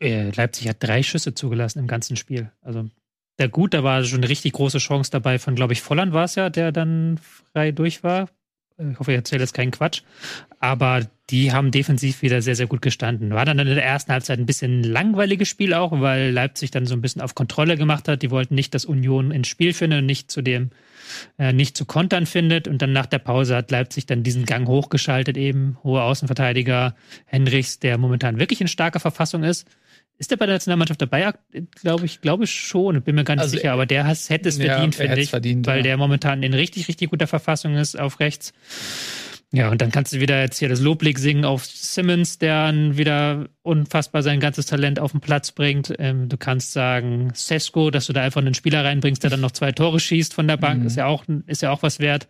Äh, 0.00 0.30
Leipzig 0.30 0.68
hat 0.68 0.76
drei 0.80 1.02
Schüsse 1.02 1.34
zugelassen 1.34 1.78
im 1.80 1.86
ganzen 1.86 2.16
Spiel. 2.16 2.50
Also 2.62 2.88
der 3.38 3.48
gut, 3.48 3.74
da 3.74 3.84
war 3.84 4.02
schon 4.04 4.20
eine 4.20 4.28
richtig 4.28 4.52
große 4.52 4.78
Chance 4.78 5.10
dabei 5.10 5.38
von, 5.38 5.54
glaube 5.54 5.74
ich, 5.74 5.82
Volland 5.82 6.12
war 6.12 6.24
es 6.24 6.36
ja, 6.36 6.48
der 6.48 6.72
dann 6.72 7.18
frei 7.52 7.72
durch 7.72 8.02
war. 8.02 8.28
Äh, 8.78 8.92
Ich 8.92 8.98
hoffe, 8.98 9.12
ich 9.12 9.16
erzähle 9.16 9.42
jetzt 9.42 9.54
keinen 9.54 9.70
Quatsch. 9.70 10.02
Aber 10.58 11.06
die 11.28 11.52
haben 11.52 11.70
defensiv 11.70 12.22
wieder 12.22 12.40
sehr, 12.40 12.54
sehr 12.54 12.66
gut 12.66 12.82
gestanden. 12.82 13.34
War 13.34 13.44
dann 13.44 13.58
in 13.58 13.66
der 13.66 13.84
ersten 13.84 14.12
Halbzeit 14.12 14.38
ein 14.38 14.46
bisschen 14.46 14.80
ein 14.80 14.84
langweiliges 14.84 15.48
Spiel 15.48 15.74
auch, 15.74 15.92
weil 16.00 16.30
Leipzig 16.30 16.70
dann 16.70 16.86
so 16.86 16.94
ein 16.94 17.02
bisschen 17.02 17.20
auf 17.20 17.34
Kontrolle 17.34 17.76
gemacht 17.76 18.08
hat. 18.08 18.22
Die 18.22 18.30
wollten 18.30 18.54
nicht, 18.54 18.74
dass 18.74 18.84
Union 18.84 19.32
ins 19.32 19.48
Spiel 19.48 19.74
findet 19.74 20.00
und 20.00 20.06
nicht 20.06 20.30
zu 20.30 20.40
dem, 20.40 20.70
äh, 21.38 21.52
nicht 21.52 21.76
zu 21.76 21.84
kontern 21.84 22.26
findet. 22.26 22.68
Und 22.68 22.80
dann 22.80 22.92
nach 22.92 23.06
der 23.06 23.18
Pause 23.18 23.56
hat 23.56 23.70
Leipzig 23.70 24.06
dann 24.06 24.22
diesen 24.22 24.46
Gang 24.46 24.66
hochgeschaltet, 24.66 25.36
eben 25.36 25.76
hoher 25.82 26.04
Außenverteidiger 26.04 26.94
Henrichs, 27.26 27.80
der 27.80 27.98
momentan 27.98 28.38
wirklich 28.38 28.60
in 28.60 28.68
starker 28.68 29.00
Verfassung 29.00 29.42
ist. 29.42 29.66
Ist 30.18 30.30
der 30.30 30.36
bei 30.36 30.46
der 30.46 30.54
Nationalmannschaft 30.54 31.02
dabei? 31.02 31.32
Glaube 31.82 32.06
ich, 32.06 32.20
glaube 32.22 32.44
ich 32.44 32.50
schon. 32.50 33.02
Bin 33.02 33.14
mir 33.14 33.24
gar 33.24 33.34
nicht 33.34 33.42
Also 33.42 33.56
sicher, 33.56 33.68
er- 33.68 33.72
aber 33.74 33.86
der 33.86 34.06
has- 34.06 34.30
hätte 34.30 34.48
es 34.48 34.56
Ja, 34.58 34.74
verdient, 34.74 34.94
er 34.94 34.98
finde 34.98 35.10
hätte 35.10 35.20
es 35.20 35.24
ich. 35.26 35.30
verdient, 35.30 35.66
weil 35.66 35.78
ja. 35.78 35.82
der 35.82 35.96
momentan 35.98 36.42
in 36.42 36.54
richtig, 36.54 36.88
richtig 36.88 37.10
guter 37.10 37.26
Verfassung 37.26 37.76
ist 37.76 37.98
auf 37.98 38.18
rechts. 38.20 38.52
Ja, 39.52 39.70
und 39.70 39.80
dann 39.80 39.92
kannst 39.92 40.12
du 40.12 40.20
wieder 40.20 40.40
jetzt 40.40 40.58
hier 40.58 40.68
das 40.68 40.80
Loblied 40.80 41.18
singen 41.18 41.44
auf 41.44 41.64
Simmons, 41.64 42.38
der 42.38 42.66
dann 42.66 42.96
wieder 42.98 43.48
unfassbar 43.66 44.22
sein 44.22 44.40
ganzes 44.40 44.66
Talent 44.66 44.98
auf 45.00 45.10
den 45.12 45.20
Platz 45.20 45.52
bringt. 45.52 45.92
Ähm, 45.98 46.28
du 46.28 46.36
kannst 46.36 46.72
sagen, 46.72 47.30
Sesko, 47.34 47.90
dass 47.90 48.06
du 48.06 48.12
da 48.12 48.22
einfach 48.22 48.40
einen 48.40 48.54
Spieler 48.54 48.84
reinbringst, 48.84 49.22
der 49.22 49.30
dann 49.30 49.40
noch 49.40 49.50
zwei 49.50 49.72
Tore 49.72 50.00
schießt 50.00 50.32
von 50.32 50.46
der 50.48 50.56
Bank, 50.56 50.80
Mhm. 50.82 50.86
ist 50.86 50.96
ja 50.96 51.06
auch 51.06 51.24
ist 51.46 51.62
ja 51.62 51.70
auch 51.70 51.82
was 51.82 51.98
wert. 51.98 52.28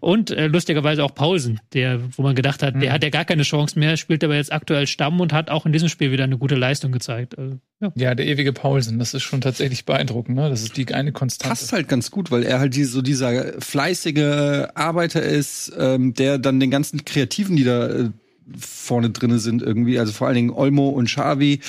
Und 0.00 0.30
äh, 0.30 0.46
lustigerweise 0.46 1.02
auch 1.02 1.14
Paulsen, 1.14 1.60
der, 1.72 2.00
wo 2.16 2.22
man 2.22 2.34
gedacht 2.34 2.62
hat, 2.62 2.74
Mhm. 2.74 2.80
der 2.80 2.92
hat 2.92 3.02
ja 3.02 3.10
gar 3.10 3.24
keine 3.24 3.42
Chance 3.42 3.78
mehr, 3.78 3.96
spielt 3.96 4.22
aber 4.22 4.36
jetzt 4.36 4.52
aktuell 4.52 4.86
Stamm 4.86 5.20
und 5.20 5.32
hat 5.32 5.50
auch 5.50 5.66
in 5.66 5.72
diesem 5.72 5.88
Spiel 5.88 6.12
wieder 6.12 6.24
eine 6.24 6.38
gute 6.38 6.54
Leistung 6.54 6.92
gezeigt. 6.92 7.38
Also, 7.38 7.58
ja. 7.80 7.92
Ja, 7.96 8.14
der 8.14 8.26
ewige 8.26 8.52
Paulsen, 8.52 8.98
das 8.98 9.14
ist 9.14 9.22
schon 9.22 9.40
tatsächlich 9.40 9.84
beeindruckend, 9.84 10.36
ne? 10.36 10.48
Das 10.50 10.62
ist 10.62 10.76
die 10.76 10.92
eine 10.94 11.12
Konstante. 11.12 11.48
passt 11.48 11.72
halt 11.72 11.88
ganz 11.88 12.10
gut, 12.10 12.30
weil 12.30 12.42
er 12.44 12.58
halt 12.60 12.74
die, 12.76 12.84
so 12.84 13.02
dieser 13.02 13.60
fleißige 13.60 14.68
Arbeiter 14.74 15.22
ist, 15.22 15.72
ähm, 15.78 16.14
der 16.14 16.38
dann 16.38 16.60
den 16.60 16.70
ganzen 16.70 17.04
Kreativen, 17.04 17.56
die 17.56 17.64
da 17.64 17.86
äh, 17.88 18.10
vorne 18.58 19.10
drinne 19.10 19.38
sind 19.38 19.62
irgendwie, 19.62 19.98
also 19.98 20.12
vor 20.12 20.26
allen 20.26 20.36
Dingen 20.36 20.50
Olmo 20.50 20.88
und 20.88 21.06
Xavi. 21.06 21.60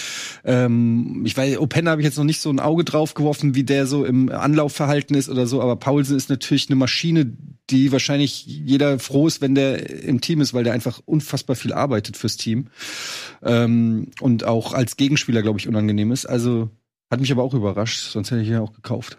Ähm, 0.43 1.23
ich 1.26 1.35
weiß, 1.35 1.57
Openda 1.60 1.91
habe 1.91 2.02
ich 2.02 2.06
jetzt 2.06 2.18
noch 2.18 2.23
nicht 2.23 2.41
so 2.41 2.49
ein 2.49 2.60
Auge 2.60 2.84
drauf 2.84 3.14
geworfen, 3.14 3.56
wie 3.56 3.64
der 3.64 3.88
so 3.88 4.06
im 4.06 4.30
Anlaufverhalten 4.30 5.15
ist 5.15 5.30
oder 5.30 5.47
so, 5.47 5.61
aber 5.61 5.76
Paulsen 5.76 6.18
ist 6.18 6.30
natürlich 6.30 6.69
eine 6.69 6.76
Maschine, 6.76 7.34
die 7.69 7.91
wahrscheinlich 7.91 8.45
jeder 8.45 8.99
froh 8.99 9.27
ist, 9.27 9.41
wenn 9.41 9.56
der 9.56 10.03
im 10.03 10.22
Team 10.22 10.41
ist, 10.41 10.53
weil 10.53 10.64
der 10.64 10.73
einfach 10.73 11.02
unfassbar 11.06 11.56
viel 11.56 11.73
arbeitet 11.73 12.18
fürs 12.18 12.38
Team 12.38 12.68
ähm, 13.41 14.11
und 14.19 14.43
auch 14.43 14.73
als 14.73 14.97
Gegenspieler, 14.97 15.41
glaube 15.41 15.60
ich, 15.60 15.68
unangenehm 15.68 16.11
ist. 16.11 16.26
Also 16.26 16.69
hat 17.10 17.22
mich 17.22 17.31
aber 17.31 17.43
auch 17.43 17.53
überrascht, 17.53 18.11
sonst 18.11 18.31
hätte 18.31 18.41
ich 18.41 18.47
ihn 18.47 18.53
ja 18.53 18.61
auch 18.61 18.73
gekauft. 18.73 19.18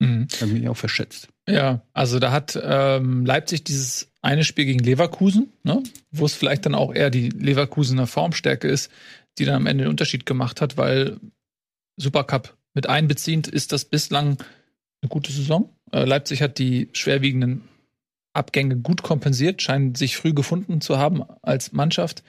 Mhm. 0.00 0.28
Hab 0.40 0.48
mich 0.48 0.68
auch 0.68 0.76
verschätzt. 0.76 1.28
Ja, 1.48 1.82
also 1.92 2.18
da 2.18 2.30
hat 2.30 2.58
ähm, 2.62 3.24
Leipzig 3.24 3.64
dieses 3.64 4.08
eine 4.28 4.44
Spiel 4.44 4.66
gegen 4.66 4.80
Leverkusen, 4.80 5.54
ne, 5.62 5.82
wo 6.10 6.26
es 6.26 6.34
vielleicht 6.34 6.66
dann 6.66 6.74
auch 6.74 6.94
eher 6.94 7.08
die 7.08 7.30
Leverkusener 7.30 8.06
Formstärke 8.06 8.68
ist, 8.68 8.90
die 9.38 9.46
dann 9.46 9.54
am 9.54 9.66
Ende 9.66 9.84
den 9.84 9.90
Unterschied 9.90 10.26
gemacht 10.26 10.60
hat, 10.60 10.76
weil 10.76 11.18
Supercup 11.96 12.54
mit 12.74 12.86
einbeziehend 12.90 13.48
ist 13.48 13.72
das 13.72 13.86
bislang 13.86 14.36
eine 15.00 15.08
gute 15.08 15.32
Saison. 15.32 15.74
Äh, 15.92 16.04
Leipzig 16.04 16.42
hat 16.42 16.58
die 16.58 16.90
schwerwiegenden 16.92 17.62
Abgänge 18.34 18.76
gut 18.76 19.02
kompensiert, 19.02 19.62
scheinen 19.62 19.94
sich 19.94 20.18
früh 20.18 20.34
gefunden 20.34 20.82
zu 20.82 20.98
haben 20.98 21.22
als 21.40 21.72
Mannschaft. 21.72 22.22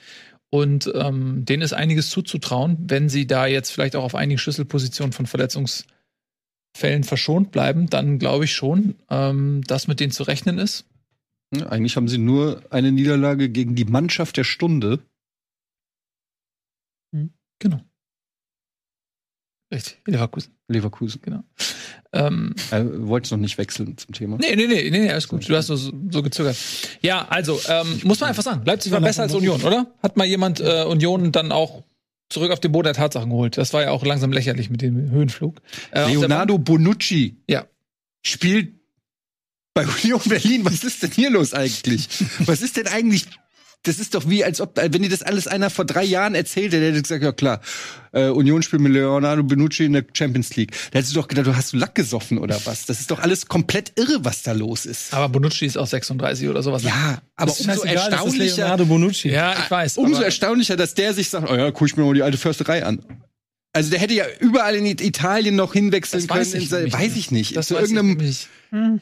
Und 0.49 0.89
ähm, 0.95 1.43
denen 1.43 1.61
ist 1.61 1.73
einiges 1.73 2.09
zuzutrauen, 2.09 2.77
wenn 2.80 3.09
sie 3.09 3.27
da 3.27 3.45
jetzt 3.45 3.71
vielleicht 3.71 3.97
auch 3.97 4.05
auf 4.05 4.15
einigen 4.15 4.39
Schlüsselpositionen 4.39 5.11
von 5.11 5.26
Verletzungsfällen 5.26 7.03
verschont 7.03 7.51
bleiben, 7.51 7.88
dann 7.88 8.19
glaube 8.19 8.45
ich 8.45 8.53
schon, 8.53 8.95
ähm, 9.09 9.63
dass 9.67 9.89
mit 9.89 9.99
denen 9.99 10.11
zu 10.11 10.23
rechnen 10.23 10.57
ist. 10.57 10.85
Ja, 11.55 11.67
eigentlich 11.69 11.95
haben 11.95 12.07
sie 12.07 12.17
nur 12.19 12.61
eine 12.69 12.91
Niederlage 12.91 13.49
gegen 13.49 13.76
die 13.76 13.85
Mannschaft 13.85 14.38
der 14.38 14.43
Stunde. 14.43 14.99
Genau. 17.61 17.81
Richtig, 19.73 19.97
Leverkusen. 20.07 20.55
Leverkusen. 20.67 21.21
Ähm, 22.13 22.55
Äh, 22.71 22.84
Wolltest 23.07 23.31
noch 23.31 23.39
nicht 23.39 23.57
wechseln 23.57 23.97
zum 23.97 24.13
Thema. 24.15 24.38
nee, 24.38 24.55
nee, 24.55 24.65
nee, 24.67 24.89
nee, 24.89 25.09
alles 25.11 25.27
gut. 25.27 25.47
Du 25.47 25.55
hast 25.55 25.67
so, 25.67 25.76
so 25.76 26.23
gezögert. 26.23 26.57
Ja, 27.01 27.27
also, 27.27 27.59
ähm, 27.67 27.99
muss 28.03 28.19
man 28.19 28.30
einfach 28.30 28.43
sagen, 28.43 28.63
Leipzig 28.65 28.91
war 28.91 29.01
besser 29.01 29.23
als 29.23 29.35
Union, 29.35 29.61
oder? 29.61 29.93
Hat 30.01 30.17
mal 30.17 30.26
jemand 30.26 30.59
äh, 30.59 30.85
Union 30.85 31.31
dann 31.31 31.51
auch 31.51 31.84
zurück 32.30 32.51
auf 32.51 32.59
den 32.59 32.71
Boden 32.71 32.85
der 32.85 32.93
Tatsachen 32.93 33.30
geholt? 33.30 33.57
Das 33.57 33.73
war 33.73 33.81
ja 33.84 33.91
auch 33.91 34.03
langsam 34.05 34.31
lächerlich 34.31 34.69
mit 34.71 34.81
dem 34.81 35.11
Höhenflug. 35.11 35.61
Äh, 35.91 36.07
Leonardo 36.13 36.57
Bonucci 36.57 37.38
Ja. 37.47 37.67
spielt 38.26 38.78
bei 39.73 39.85
Union 39.85 40.21
Berlin. 40.25 40.65
Was 40.65 40.83
ist 40.83 41.03
denn 41.03 41.11
hier 41.11 41.29
los 41.29 41.53
eigentlich? 41.53 42.07
Was 42.45 42.61
ist 42.61 42.77
denn 42.77 42.87
eigentlich? 42.87 43.25
Das 43.83 43.97
ist 43.97 44.13
doch 44.13 44.27
wie, 44.29 44.43
als 44.43 44.59
ob, 44.59 44.75
wenn 44.75 45.01
dir 45.01 45.09
das 45.09 45.21
alles 45.21 45.47
einer 45.47 45.69
vor 45.69 45.85
drei 45.85 46.03
Jahren 46.03 46.35
erzählt 46.35 46.73
hätte, 46.73 46.81
der 46.81 46.89
hätte 46.91 47.01
gesagt, 47.01 47.23
ja 47.23 47.31
klar, 47.31 47.61
äh, 48.11 48.27
Union 48.27 48.61
spielt 48.61 48.81
mit 48.81 48.91
Leonardo 48.91 49.41
Bonucci 49.41 49.85
in 49.85 49.93
der 49.93 50.03
Champions 50.11 50.53
League. 50.57 50.73
Da 50.91 50.99
hättest 50.99 51.15
du 51.15 51.21
doch 51.21 51.29
gedacht, 51.29 51.47
du 51.47 51.55
hast 51.55 51.71
du 51.71 51.77
Lack 51.77 51.95
gesoffen 51.95 52.39
oder 52.39 52.59
was? 52.65 52.87
Das 52.87 52.99
ist 52.99 53.09
doch 53.09 53.19
alles 53.19 53.45
komplett 53.45 53.93
irre, 53.97 54.25
was 54.25 54.41
da 54.41 54.51
los 54.51 54.85
ist. 54.85 55.13
Aber 55.13 55.29
Bonucci 55.29 55.65
ist 55.65 55.77
auch 55.77 55.87
36 55.87 56.49
oder 56.49 56.61
sowas. 56.61 56.83
Ja, 56.83 57.21
aber 57.37 57.53
umso 57.57 57.83
erstaunlicher, 57.83 58.55
Leonardo 58.57 58.85
Bonucci. 58.85 59.29
Ja, 59.29 59.57
ich 59.57 59.71
weiß. 59.71 59.97
umso 59.97 60.17
aber- 60.17 60.25
erstaunlicher, 60.25 60.75
dass 60.75 60.93
der 60.95 61.13
sich 61.13 61.29
sagt, 61.29 61.49
oh 61.49 61.55
ja, 61.55 61.71
guck 61.71 61.87
ich 61.87 61.95
mir 61.95 62.03
mal 62.03 62.13
die 62.13 62.23
alte 62.23 62.37
Försterei 62.37 62.83
an. 62.83 63.01
Also 63.71 63.91
der 63.91 63.99
hätte 63.99 64.13
ja 64.13 64.25
überall 64.41 64.75
in 64.75 64.85
Italien 64.87 65.55
noch 65.55 65.71
hinwechseln 65.71 66.27
Das 66.27 66.37
weiß 66.37 66.51
können. 66.51 66.63
ich 66.63 66.69
in, 66.71 66.75
nämlich 66.79 66.93
weiß 66.93 67.01
nicht. 67.01 67.17
ich 67.17 67.31
nicht. 67.31 67.55
das 67.55 67.67
Zu 67.67 67.75
weiß 67.75 67.83
ich 67.85 67.93
irgendeinem, 67.95 68.17
nicht. 68.27 68.49
Hm. 68.71 68.99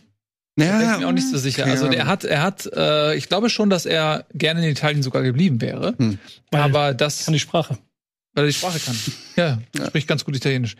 Da 0.57 0.77
bin 0.79 0.91
ich 0.91 0.97
mir 0.99 1.07
auch 1.07 1.11
nicht 1.11 1.29
so 1.29 1.37
sicher. 1.37 1.61
keine 1.63 1.73
Also 1.73 1.87
der 1.87 2.01
Ahnung. 2.01 2.11
hat, 2.11 2.23
er 2.23 2.41
hat, 2.41 2.65
äh, 2.75 3.15
ich 3.15 3.29
glaube 3.29 3.49
schon, 3.49 3.69
dass 3.69 3.85
er 3.85 4.25
gerne 4.33 4.63
in 4.65 4.71
Italien 4.71 5.03
sogar 5.03 5.21
geblieben 5.21 5.61
wäre. 5.61 5.93
Hm. 5.97 6.17
Weil- 6.51 6.61
Aber 6.61 6.93
das, 6.93 7.25
Kann 7.25 7.33
die 7.33 7.39
Sprache. 7.39 7.77
weil 8.33 8.45
er 8.45 8.47
die 8.47 8.53
Sprache 8.53 8.79
kann. 8.79 8.95
Ja, 9.35 9.59
spricht 9.87 10.07
ganz 10.07 10.25
gut 10.25 10.35
Italienisch. 10.35 10.75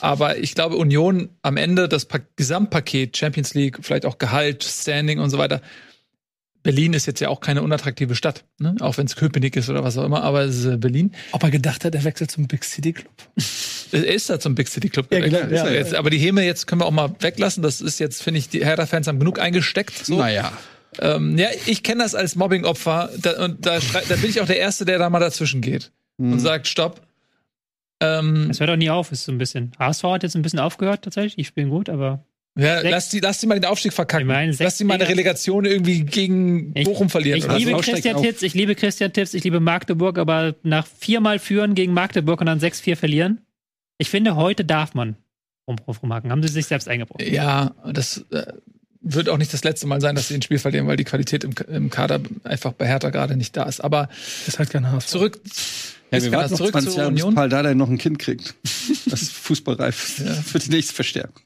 Aber 0.00 0.38
ich 0.38 0.54
glaube, 0.54 0.76
Union 0.76 1.28
am 1.42 1.56
Ende 1.58 1.88
das 1.88 2.06
pa 2.06 2.18
Gesamtpaket 2.36 3.16
Champions 3.16 3.54
League, 3.54 3.78
vielleicht 3.82 4.06
auch 4.06 4.18
Gehalt, 4.18 4.64
Standing 4.64 5.18
und 5.20 5.30
so 5.30 5.38
weiter. 5.38 5.60
Berlin 6.62 6.92
ist 6.92 7.06
jetzt 7.06 7.20
ja 7.20 7.28
auch 7.28 7.40
keine 7.40 7.62
unattraktive 7.62 8.14
Stadt, 8.14 8.44
ne? 8.58 8.76
auch 8.80 8.96
wenn 8.98 9.06
es 9.06 9.16
Köpenick 9.16 9.56
ist 9.56 9.68
oder 9.68 9.82
was 9.82 9.98
auch 9.98 10.04
immer, 10.04 10.22
aber 10.22 10.42
es 10.42 10.56
ist 10.58 10.64
äh, 10.66 10.76
Berlin. 10.76 11.12
Ob 11.32 11.42
er 11.42 11.50
gedacht 11.50 11.84
hat, 11.84 11.94
er 11.94 12.04
wechselt 12.04 12.30
zum 12.30 12.46
Big 12.46 12.64
City 12.64 12.92
Club. 12.92 13.12
Er 13.94 14.06
ist 14.06 14.30
da 14.30 14.40
zum 14.40 14.54
Big 14.54 14.68
City 14.68 14.88
Club. 14.88 15.12
Ja, 15.12 15.18
gewechselt. 15.18 15.50
genau, 15.50 15.54
Ist 15.54 15.66
er 15.66 15.72
ja. 15.74 15.78
jetzt. 15.78 15.94
Aber 15.94 16.08
die 16.08 16.16
Häme 16.16 16.42
jetzt 16.46 16.66
können 16.66 16.80
wir 16.80 16.86
auch 16.86 16.90
mal 16.92 17.14
weglassen. 17.20 17.62
Das 17.62 17.82
ist 17.82 17.98
jetzt, 18.00 18.22
finde 18.22 18.38
ich, 18.38 18.48
die 18.48 18.64
Hertha-Fans 18.64 19.06
haben 19.06 19.18
genug 19.18 19.38
eingesteckt. 19.38 20.06
So. 20.06 20.16
Naja. 20.16 20.50
Ähm, 20.98 21.36
ja, 21.36 21.48
ich 21.66 21.82
kenne 21.82 22.02
das 22.02 22.14
als 22.14 22.34
Mobbing-Opfer 22.34 23.10
da, 23.20 23.44
und 23.44 23.66
da, 23.66 23.78
da 24.08 24.16
bin 24.16 24.30
ich 24.30 24.40
auch 24.40 24.46
der 24.46 24.58
Erste, 24.58 24.86
der 24.86 24.98
da 24.98 25.10
mal 25.10 25.20
dazwischen 25.20 25.60
geht 25.60 25.92
Hm. 26.18 26.32
und 26.32 26.40
sagt, 26.40 26.68
stopp. 26.68 27.02
Ähm, 28.00 28.48
Es 28.50 28.60
hört 28.60 28.70
auch 28.70 28.76
nie 28.76 28.88
auf, 28.88 29.12
ist 29.12 29.24
so 29.24 29.32
ein 29.32 29.36
bisschen. 29.36 29.72
HSV 29.78 30.04
hat 30.04 30.22
jetzt 30.22 30.36
ein 30.36 30.42
bisschen 30.42 30.58
aufgehört 30.58 31.02
tatsächlich, 31.04 31.36
die 31.36 31.44
spielen 31.44 31.68
gut, 31.68 31.90
aber 31.90 32.24
ja, 32.56 32.80
sechs- 32.80 32.90
lass, 32.90 33.08
die, 33.10 33.20
lass 33.20 33.38
die 33.40 33.46
mal 33.46 33.58
den 33.60 33.64
Aufstieg 33.64 33.92
verkacken. 33.92 34.26
Meine, 34.26 34.54
lass 34.58 34.76
die 34.76 34.84
mal 34.84 34.94
eine 34.94 35.08
Relegation 35.08 35.64
irgendwie 35.64 36.02
gegen 36.04 36.72
Ich- 36.76 36.84
Bochum 36.84 37.08
verlieren. 37.10 37.38
ich 37.38 37.46
liebe 37.58 37.70
so. 37.72 37.76
Christian 37.78 38.16
auf. 38.16 38.22
Titz, 38.22 38.42
ich 38.42 38.54
liebe 38.54 38.74
Christian 38.74 39.12
Titz, 39.12 39.34
ich 39.34 39.44
liebe 39.44 39.60
Magdeburg, 39.60 40.18
aber 40.18 40.54
nach 40.62 40.86
viermal 40.86 41.38
führen 41.38 41.74
gegen 41.74 41.92
Magdeburg 41.94 42.40
und 42.40 42.46
dann 42.46 42.58
6-4 42.60 42.96
verlieren, 42.96 43.40
ich 43.98 44.10
finde, 44.10 44.36
heute 44.36 44.64
darf 44.64 44.94
man 44.94 45.16
rum, 45.68 45.76
rum, 45.86 45.96
rumhaken. 46.02 46.30
Haben 46.30 46.42
sie 46.42 46.48
sich 46.48 46.66
selbst 46.66 46.88
eingebrochen. 46.88 47.32
Ja, 47.32 47.74
das 47.92 48.24
äh, 48.30 48.44
wird 49.00 49.28
auch 49.28 49.38
nicht 49.38 49.52
das 49.52 49.64
letzte 49.64 49.86
Mal 49.86 50.00
sein, 50.00 50.14
dass 50.16 50.28
sie 50.28 50.34
ein 50.34 50.42
Spiel 50.42 50.58
verlieren, 50.58 50.86
weil 50.88 50.96
die 50.96 51.04
Qualität 51.04 51.44
im, 51.44 51.52
im 51.68 51.88
Kader 51.90 52.20
einfach 52.44 52.72
bei 52.72 52.86
Hertha 52.86 53.10
gerade 53.10 53.36
nicht 53.36 53.56
da 53.56 53.62
ist. 53.64 53.80
Aber 53.80 54.08
Ist 54.46 54.58
halt 54.58 54.70
kein 54.70 54.90
HSV. 54.90 55.06
zurück, 55.08 55.40
Ja, 56.12 56.22
wir 56.22 56.32
warten 56.32 56.50
noch 56.50 56.58
zurück 56.58 56.72
20 56.72 56.90
zur 56.92 57.02
Jahre, 57.02 57.12
bis. 57.12 57.34
Paul 57.34 57.48
Dardai 57.48 57.74
noch 57.74 57.88
ein 57.88 57.98
Kind 57.98 58.18
kriegt. 58.18 58.54
Das 59.06 59.20
ist 59.20 59.32
fußballreif 59.32 59.94
für 59.94 60.58
die 60.58 60.70
nächste 60.70 60.94
Verstärkung. 60.94 61.42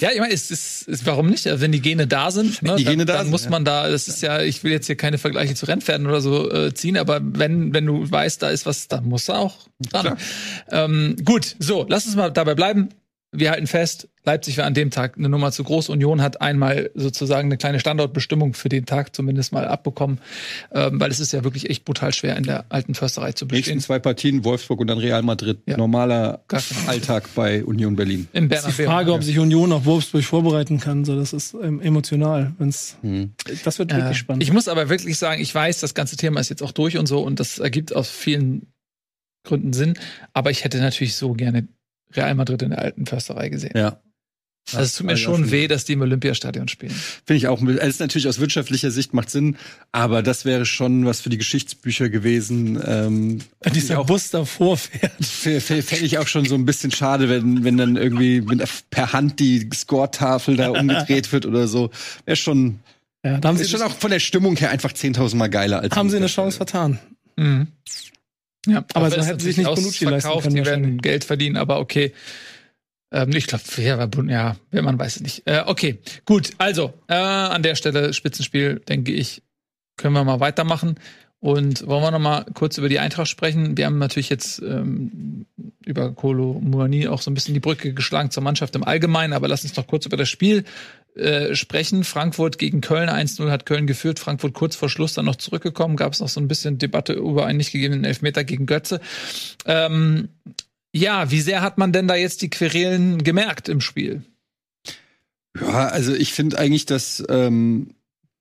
Ja, 0.00 0.10
ich 0.10 0.18
meine, 0.18 0.32
ist, 0.32 0.50
ist, 0.50 0.88
ist, 0.88 1.06
warum 1.06 1.28
nicht? 1.28 1.46
Also, 1.46 1.60
wenn 1.60 1.70
die 1.70 1.80
Gene 1.80 2.08
da 2.08 2.32
sind, 2.32 2.60
ne, 2.60 2.74
die 2.76 2.82
dann, 2.82 2.92
Gene 2.92 3.04
da 3.04 3.14
dann 3.14 3.26
sind, 3.26 3.30
muss 3.30 3.44
ja. 3.44 3.50
man 3.50 3.64
da, 3.64 3.88
das 3.88 4.08
ist 4.08 4.20
ja, 4.20 4.40
ich 4.42 4.64
will 4.64 4.72
jetzt 4.72 4.86
hier 4.86 4.96
keine 4.96 5.18
Vergleiche 5.18 5.54
zu 5.54 5.66
Rennpferden 5.66 6.08
oder 6.08 6.20
so 6.20 6.50
äh, 6.50 6.74
ziehen, 6.74 6.96
aber 6.96 7.20
wenn, 7.22 7.72
wenn 7.72 7.86
du 7.86 8.10
weißt, 8.10 8.42
da 8.42 8.50
ist 8.50 8.66
was, 8.66 8.88
dann 8.88 9.08
muss 9.08 9.28
er 9.28 9.38
auch 9.38 9.68
dran. 9.78 10.16
Ähm, 10.70 11.16
gut, 11.24 11.54
so, 11.60 11.86
lass 11.88 12.06
uns 12.06 12.16
mal 12.16 12.30
dabei 12.32 12.56
bleiben. 12.56 12.88
Wir 13.36 13.50
halten 13.50 13.66
fest, 13.66 14.08
Leipzig 14.24 14.56
war 14.56 14.64
an 14.64 14.74
dem 14.74 14.90
Tag 14.90 15.18
eine 15.18 15.28
Nummer 15.28 15.52
zu 15.52 15.64
groß. 15.64 15.88
Union 15.90 16.22
hat 16.22 16.40
einmal 16.40 16.90
sozusagen 16.94 17.48
eine 17.48 17.58
kleine 17.58 17.78
Standortbestimmung 17.80 18.54
für 18.54 18.68
den 18.68 18.86
Tag 18.86 19.14
zumindest 19.14 19.52
mal 19.52 19.66
abbekommen, 19.66 20.18
ähm, 20.72 20.98
weil 20.98 21.10
es 21.10 21.20
ist 21.20 21.32
ja 21.32 21.44
wirklich 21.44 21.68
echt 21.68 21.84
brutal 21.84 22.14
schwer 22.14 22.36
in 22.36 22.44
der 22.44 22.64
alten 22.70 22.94
Försterei 22.94 23.32
zu 23.32 23.44
Nächsten 23.44 23.56
bestehen. 23.58 23.80
zwei 23.80 23.98
Partien, 23.98 24.44
Wolfsburg 24.44 24.80
und 24.80 24.86
dann 24.86 24.98
Real 24.98 25.22
Madrid. 25.22 25.58
Ja. 25.66 25.76
Normaler 25.76 26.42
Alltag 26.86 27.28
bei 27.34 27.64
Union 27.64 27.96
Berlin. 27.96 28.28
Im 28.32 28.50
ist 28.50 28.66
die. 28.66 28.72
Frage, 28.84 29.12
ob 29.12 29.22
sich 29.22 29.38
Union 29.38 29.72
auf 29.72 29.84
Wolfsburg 29.84 30.24
vorbereiten 30.24 30.80
kann. 30.80 31.04
So, 31.04 31.16
das 31.16 31.32
ist 31.32 31.54
ähm, 31.62 31.80
emotional. 31.80 32.54
Wenn's, 32.58 32.96
Hm. 33.02 33.32
Das 33.64 33.78
wird 33.78 33.92
Äh, 33.92 33.96
wirklich 33.96 34.18
spannend. 34.18 34.42
Ich 34.42 34.52
muss 34.52 34.68
aber 34.68 34.88
wirklich 34.88 35.18
sagen, 35.18 35.42
ich 35.42 35.54
weiß, 35.54 35.80
das 35.80 35.94
ganze 35.94 36.16
Thema 36.16 36.40
ist 36.40 36.48
jetzt 36.48 36.62
auch 36.62 36.72
durch 36.72 36.96
und 36.96 37.06
so 37.06 37.20
und 37.20 37.40
das 37.40 37.58
ergibt 37.58 37.94
aus 37.94 38.08
vielen 38.10 38.68
Gründen 39.46 39.74
Sinn, 39.74 39.98
aber 40.32 40.50
ich 40.50 40.64
hätte 40.64 40.78
natürlich 40.78 41.16
so 41.16 41.34
gerne 41.34 41.68
Real 42.16 42.34
Madrid 42.34 42.62
in 42.62 42.70
der 42.70 42.80
alten 42.80 43.06
Försterei 43.06 43.48
gesehen. 43.48 43.76
Ja. 43.76 44.00
Also 44.72 44.84
es 44.84 44.94
tut 44.94 45.06
mir 45.06 45.12
Also 45.12 45.24
schon 45.24 45.50
weh, 45.50 45.68
dass 45.68 45.84
die 45.84 45.92
im 45.92 46.00
Olympiastadion 46.00 46.68
spielen. 46.68 46.94
Finde 47.26 47.36
ich 47.36 47.48
auch. 47.48 47.60
Es 47.62 47.88
ist 47.88 48.00
natürlich 48.00 48.26
aus 48.28 48.40
wirtschaftlicher 48.40 48.90
Sicht 48.90 49.12
macht 49.12 49.28
Sinn, 49.28 49.56
aber 49.92 50.22
das 50.22 50.46
wäre 50.46 50.64
schon 50.64 51.04
was 51.04 51.20
für 51.20 51.28
die 51.28 51.36
Geschichtsbücher 51.36 52.08
gewesen. 52.08 52.80
Ähm, 52.84 53.40
Wenn 53.60 53.72
dieser 53.74 54.02
Bus 54.04 54.30
davor 54.30 54.78
fährt. 54.78 55.12
Fände 55.22 56.04
ich 56.04 56.16
auch 56.18 56.26
schon 56.26 56.46
so 56.46 56.54
ein 56.54 56.64
bisschen 56.64 56.90
schade, 56.90 57.28
wenn, 57.28 57.62
wenn 57.62 57.76
dann 57.76 57.96
irgendwie 57.96 58.40
mit, 58.40 58.66
per 58.88 59.12
Hand 59.12 59.38
die 59.38 59.68
Score-Tafel 59.72 60.56
da 60.56 60.70
umgedreht 60.70 61.30
wird 61.32 61.44
oder 61.44 61.68
so. 61.68 61.90
Wäre 62.24 62.36
schon, 62.36 62.80
Ja, 63.22 63.38
da 63.38 63.48
haben 63.48 63.58
sie, 63.58 63.64
ist 63.64 63.70
schon 63.70 63.82
auch 63.82 63.94
von 63.94 64.10
der 64.10 64.20
Stimmung 64.20 64.56
her 64.56 64.70
einfach 64.70 64.92
10.000 64.92 65.36
Mal 65.36 65.48
geiler 65.48 65.80
als 65.80 65.94
haben 65.94 66.08
sie 66.08 66.16
eine 66.16 66.26
Chance 66.26 66.56
vertan. 66.56 66.98
Mhm. 67.36 67.66
Ja, 68.66 68.84
Aber 68.94 69.06
hätten 69.10 69.22
sie 69.22 69.30
natürlich 69.30 69.56
sich 69.56 69.66
nicht 69.66 69.74
Bonucci 69.74 70.04
leisten 70.04 70.40
können 70.40 70.54
Die 70.54 70.64
werden. 70.64 70.98
Geld 70.98 71.24
verdienen, 71.24 71.56
aber 71.56 71.80
okay. 71.80 72.12
Ähm, 73.12 73.30
ich 73.34 73.46
glaube, 73.46 73.62
ja, 74.28 74.56
ja, 74.72 74.82
man 74.82 74.98
weiß 74.98 75.16
es 75.16 75.22
nicht. 75.22 75.42
Äh, 75.46 75.62
okay, 75.66 75.98
gut. 76.24 76.50
Also 76.58 76.92
äh, 77.08 77.14
an 77.14 77.62
der 77.62 77.76
Stelle 77.76 78.12
Spitzenspiel, 78.12 78.80
denke 78.80 79.12
ich, 79.12 79.42
können 79.96 80.14
wir 80.14 80.24
mal 80.24 80.40
weitermachen. 80.40 80.96
Und 81.44 81.86
wollen 81.86 82.02
wir 82.02 82.10
noch 82.10 82.20
mal 82.20 82.46
kurz 82.54 82.78
über 82.78 82.88
die 82.88 82.98
Eintracht 82.98 83.28
sprechen? 83.28 83.76
Wir 83.76 83.84
haben 83.84 83.98
natürlich 83.98 84.30
jetzt 84.30 84.62
ähm, 84.62 85.44
über 85.84 86.10
Kolo 86.10 86.58
Muani 86.58 87.06
auch 87.06 87.20
so 87.20 87.30
ein 87.30 87.34
bisschen 87.34 87.52
die 87.52 87.60
Brücke 87.60 87.92
geschlagen 87.92 88.30
zur 88.30 88.42
Mannschaft 88.42 88.74
im 88.76 88.82
Allgemeinen, 88.82 89.34
aber 89.34 89.46
lass 89.46 89.62
uns 89.62 89.76
noch 89.76 89.86
kurz 89.86 90.06
über 90.06 90.16
das 90.16 90.30
Spiel 90.30 90.64
äh, 91.16 91.54
sprechen. 91.54 92.02
Frankfurt 92.02 92.56
gegen 92.56 92.80
Köln 92.80 93.10
1-0 93.10 93.50
hat 93.50 93.66
Köln 93.66 93.86
geführt, 93.86 94.18
Frankfurt 94.20 94.54
kurz 94.54 94.74
vor 94.74 94.88
Schluss 94.88 95.12
dann 95.12 95.26
noch 95.26 95.36
zurückgekommen, 95.36 95.96
gab 95.96 96.14
es 96.14 96.20
noch 96.20 96.30
so 96.30 96.40
ein 96.40 96.48
bisschen 96.48 96.78
Debatte 96.78 97.12
über 97.12 97.44
einen 97.44 97.58
nicht 97.58 97.72
gegebenen 97.72 98.04
Elfmeter 98.04 98.42
gegen 98.42 98.64
Götze. 98.64 99.02
Ähm, 99.66 100.30
ja, 100.94 101.30
wie 101.30 101.42
sehr 101.42 101.60
hat 101.60 101.76
man 101.76 101.92
denn 101.92 102.08
da 102.08 102.14
jetzt 102.14 102.40
die 102.40 102.48
Querelen 102.48 103.22
gemerkt 103.22 103.68
im 103.68 103.82
Spiel? 103.82 104.22
Ja, 105.60 105.88
also 105.88 106.14
ich 106.14 106.32
finde 106.32 106.58
eigentlich, 106.58 106.86
dass 106.86 107.22
ähm, 107.28 107.90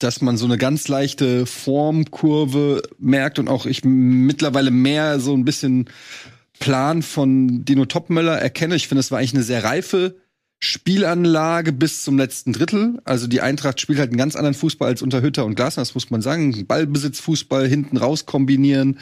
dass 0.04 0.22
man 0.22 0.38
so 0.38 0.46
eine 0.46 0.58
ganz 0.58 0.88
leichte 0.88 1.46
Formkurve 1.46 2.84
merkt 3.00 3.40
und 3.40 3.48
auch 3.48 3.66
ich 3.66 3.84
mittlerweile 3.86 4.72
mehr 4.72 5.20
so 5.20 5.34
ein 5.34 5.46
bisschen 5.46 5.90
Plan 6.60 7.02
von 7.02 7.66
Dino 7.66 7.86
Topmöller 7.86 8.38
erkenne. 8.38 8.76
Ich 8.76 8.88
finde, 8.88 9.00
es 9.00 9.12
war 9.12 9.20
eigentlich 9.20 9.34
eine 9.34 9.44
sehr 9.44 9.64
reife 9.64 10.16
Spielanlage 10.60 11.74
bis 11.74 12.04
zum 12.04 12.18
letzten 12.18 12.54
Drittel. 12.54 13.02
Also 13.04 13.28
die 13.28 13.42
Eintracht 13.42 13.82
spielt 13.82 14.00
halt 14.00 14.12
einen 14.12 14.18
ganz 14.18 14.36
anderen 14.36 14.54
Fußball 14.54 14.90
als 14.90 15.02
unter 15.02 15.22
Hütter 15.22 15.46
und 15.46 15.56
Glasner, 15.56 15.82
das 15.82 15.94
muss 15.94 16.10
man 16.10 16.22
sagen. 16.22 16.66
Ballbesitzfußball 16.66 17.68
hinten 17.68 17.98
raus 17.98 18.26
kombinieren. 18.26 19.00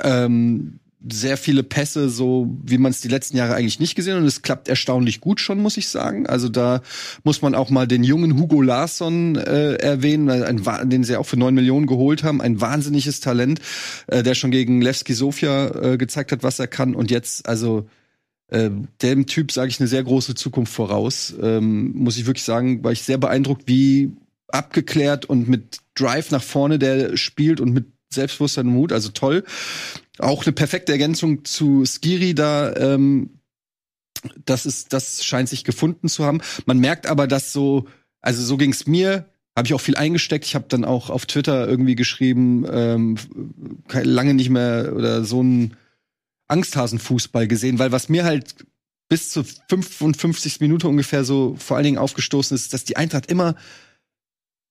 Ähm, 0.00 0.80
sehr 1.12 1.36
viele 1.36 1.62
Pässe, 1.62 2.08
so 2.08 2.56
wie 2.62 2.78
man 2.78 2.90
es 2.90 3.00
die 3.00 3.08
letzten 3.08 3.36
Jahre 3.36 3.54
eigentlich 3.54 3.80
nicht 3.80 3.94
gesehen. 3.94 4.18
Und 4.18 4.24
es 4.24 4.42
klappt 4.42 4.68
erstaunlich 4.68 5.20
gut 5.20 5.40
schon, 5.40 5.60
muss 5.60 5.76
ich 5.76 5.88
sagen. 5.88 6.26
Also 6.26 6.48
da 6.48 6.82
muss 7.24 7.42
man 7.42 7.54
auch 7.54 7.70
mal 7.70 7.86
den 7.86 8.04
jungen 8.04 8.38
Hugo 8.38 8.62
Larsson 8.62 9.36
äh, 9.36 9.74
erwähnen, 9.74 10.30
ein, 10.30 10.90
den 10.90 11.04
sie 11.04 11.16
auch 11.16 11.26
für 11.26 11.36
neun 11.36 11.54
Millionen 11.54 11.86
geholt 11.86 12.22
haben. 12.22 12.40
Ein 12.40 12.60
wahnsinniges 12.60 13.20
Talent, 13.20 13.60
äh, 14.06 14.22
der 14.22 14.34
schon 14.34 14.50
gegen 14.50 14.80
Levski 14.80 15.14
Sofia 15.14 15.92
äh, 15.92 15.96
gezeigt 15.98 16.32
hat, 16.32 16.42
was 16.42 16.58
er 16.58 16.66
kann. 16.66 16.94
Und 16.94 17.10
jetzt, 17.10 17.48
also 17.48 17.86
äh, 18.48 18.70
dem 19.02 19.26
Typ 19.26 19.52
sage 19.52 19.68
ich 19.70 19.80
eine 19.80 19.88
sehr 19.88 20.04
große 20.04 20.34
Zukunft 20.34 20.72
voraus. 20.72 21.34
Ähm, 21.40 21.92
muss 21.94 22.16
ich 22.16 22.26
wirklich 22.26 22.44
sagen, 22.44 22.84
war 22.84 22.92
ich 22.92 23.02
sehr 23.02 23.18
beeindruckt, 23.18 23.64
wie 23.66 24.12
abgeklärt 24.48 25.24
und 25.24 25.48
mit 25.48 25.78
Drive 25.94 26.30
nach 26.30 26.42
vorne 26.42 26.78
der 26.78 27.16
spielt 27.16 27.60
und 27.60 27.72
mit 27.72 27.86
Selbstbewusstsein 28.10 28.66
und 28.68 28.74
Mut, 28.74 28.92
also 28.92 29.10
toll. 29.10 29.44
Auch 30.18 30.44
eine 30.44 30.52
perfekte 30.52 30.92
Ergänzung 30.92 31.44
zu 31.44 31.84
Skiri 31.84 32.34
da. 32.34 32.74
Ähm, 32.76 33.30
das 34.44 34.66
ist, 34.66 34.92
das 34.92 35.24
scheint 35.24 35.48
sich 35.48 35.64
gefunden 35.64 36.08
zu 36.08 36.24
haben. 36.24 36.40
Man 36.64 36.78
merkt 36.78 37.06
aber, 37.06 37.26
dass 37.26 37.52
so, 37.52 37.86
also 38.20 38.42
so 38.42 38.56
ging's 38.56 38.86
mir. 38.86 39.26
Habe 39.56 39.66
ich 39.66 39.74
auch 39.74 39.80
viel 39.80 39.96
eingesteckt. 39.96 40.44
Ich 40.44 40.54
habe 40.54 40.66
dann 40.68 40.84
auch 40.84 41.08
auf 41.08 41.26
Twitter 41.26 41.66
irgendwie 41.66 41.94
geschrieben, 41.94 42.66
ähm, 42.70 43.16
lange 43.90 44.34
nicht 44.34 44.50
mehr 44.50 44.92
oder 44.94 45.24
so 45.24 45.42
ein 45.42 45.76
Angsthasenfußball 46.48 47.48
gesehen, 47.48 47.78
weil 47.78 47.92
was 47.92 48.08
mir 48.08 48.24
halt 48.24 48.54
bis 49.08 49.30
zur 49.30 49.44
55. 49.68 50.60
Minute 50.60 50.88
ungefähr 50.88 51.24
so 51.24 51.56
vor 51.58 51.76
allen 51.76 51.84
Dingen 51.84 51.98
aufgestoßen 51.98 52.54
ist, 52.54 52.72
dass 52.72 52.84
die 52.84 52.96
Eintracht 52.96 53.30
immer 53.30 53.54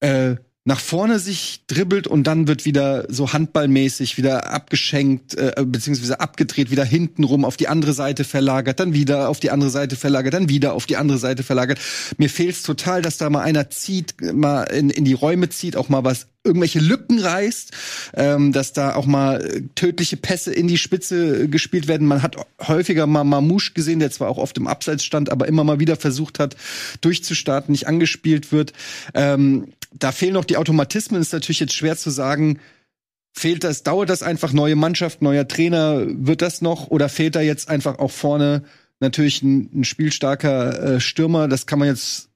äh, 0.01 0.35
nach 0.67 0.79
vorne 0.79 1.19
sich 1.19 1.61
dribbelt 1.67 2.07
und 2.07 2.25
dann 2.25 2.47
wird 2.47 2.65
wieder 2.65 3.05
so 3.07 3.31
handballmäßig 3.31 4.17
wieder 4.17 4.51
abgeschenkt, 4.51 5.35
äh, 5.35 5.53
beziehungsweise 5.63 6.19
abgedreht, 6.19 6.71
wieder 6.71 6.83
hintenrum 6.83 7.45
auf 7.45 7.55
die 7.55 7.67
andere 7.67 7.93
Seite 7.93 8.23
verlagert, 8.23 8.79
dann 8.79 8.93
wieder 8.93 9.29
auf 9.29 9.39
die 9.39 9.51
andere 9.51 9.69
Seite 9.69 9.95
verlagert, 9.95 10.33
dann 10.33 10.49
wieder 10.49 10.73
auf 10.73 10.87
die 10.87 10.97
andere 10.97 11.19
Seite 11.19 11.43
verlagert. 11.43 11.79
Mir 12.17 12.31
fehlt's 12.31 12.63
total, 12.63 13.03
dass 13.03 13.17
da 13.17 13.29
mal 13.29 13.43
einer 13.43 13.69
zieht, 13.69 14.15
mal 14.33 14.63
in, 14.63 14.89
in 14.89 15.05
die 15.05 15.13
Räume 15.13 15.49
zieht, 15.49 15.77
auch 15.77 15.87
mal 15.87 16.03
was 16.03 16.27
irgendwelche 16.45 16.79
Lücken 16.79 17.19
reißt, 17.19 17.71
ähm, 18.13 18.51
dass 18.51 18.73
da 18.73 18.95
auch 18.95 19.05
mal 19.05 19.41
äh, 19.41 19.61
tödliche 19.75 20.17
Pässe 20.17 20.53
in 20.53 20.67
die 20.67 20.77
Spitze 20.77 21.49
gespielt 21.49 21.87
werden. 21.87 22.07
Man 22.07 22.21
hat 22.21 22.37
häufiger 22.61 23.07
mal 23.07 23.23
Mamouche 23.23 23.73
gesehen, 23.73 23.99
der 23.99 24.11
zwar 24.11 24.29
auch 24.29 24.37
oft 24.37 24.57
im 24.57 24.67
Abseits 24.67 25.03
stand, 25.03 25.31
aber 25.31 25.47
immer 25.47 25.63
mal 25.63 25.79
wieder 25.79 25.95
versucht 25.95 26.39
hat, 26.39 26.55
durchzustarten, 27.01 27.71
nicht 27.71 27.87
angespielt 27.87 28.51
wird. 28.51 28.73
Ähm, 29.13 29.73
da 29.91 30.11
fehlen 30.11 30.33
noch 30.33 30.45
die 30.45 30.57
Automatismen, 30.57 31.21
ist 31.21 31.33
natürlich 31.33 31.59
jetzt 31.59 31.73
schwer 31.73 31.97
zu 31.97 32.09
sagen, 32.09 32.59
fehlt 33.33 33.63
das, 33.63 33.83
dauert 33.83 34.09
das 34.09 34.23
einfach, 34.23 34.53
neue 34.53 34.75
Mannschaft, 34.75 35.21
neuer 35.21 35.47
Trainer, 35.47 36.03
wird 36.07 36.41
das 36.41 36.61
noch 36.61 36.87
oder 36.87 37.09
fehlt 37.09 37.35
da 37.35 37.41
jetzt 37.41 37.69
einfach 37.69 37.99
auch 37.99 38.11
vorne 38.11 38.63
natürlich 38.99 39.41
ein, 39.41 39.69
ein 39.73 39.83
spielstarker 39.83 40.95
äh, 40.95 40.99
Stürmer? 40.99 41.47
Das 41.47 41.65
kann 41.65 41.79
man 41.79 41.89
jetzt 41.89 42.29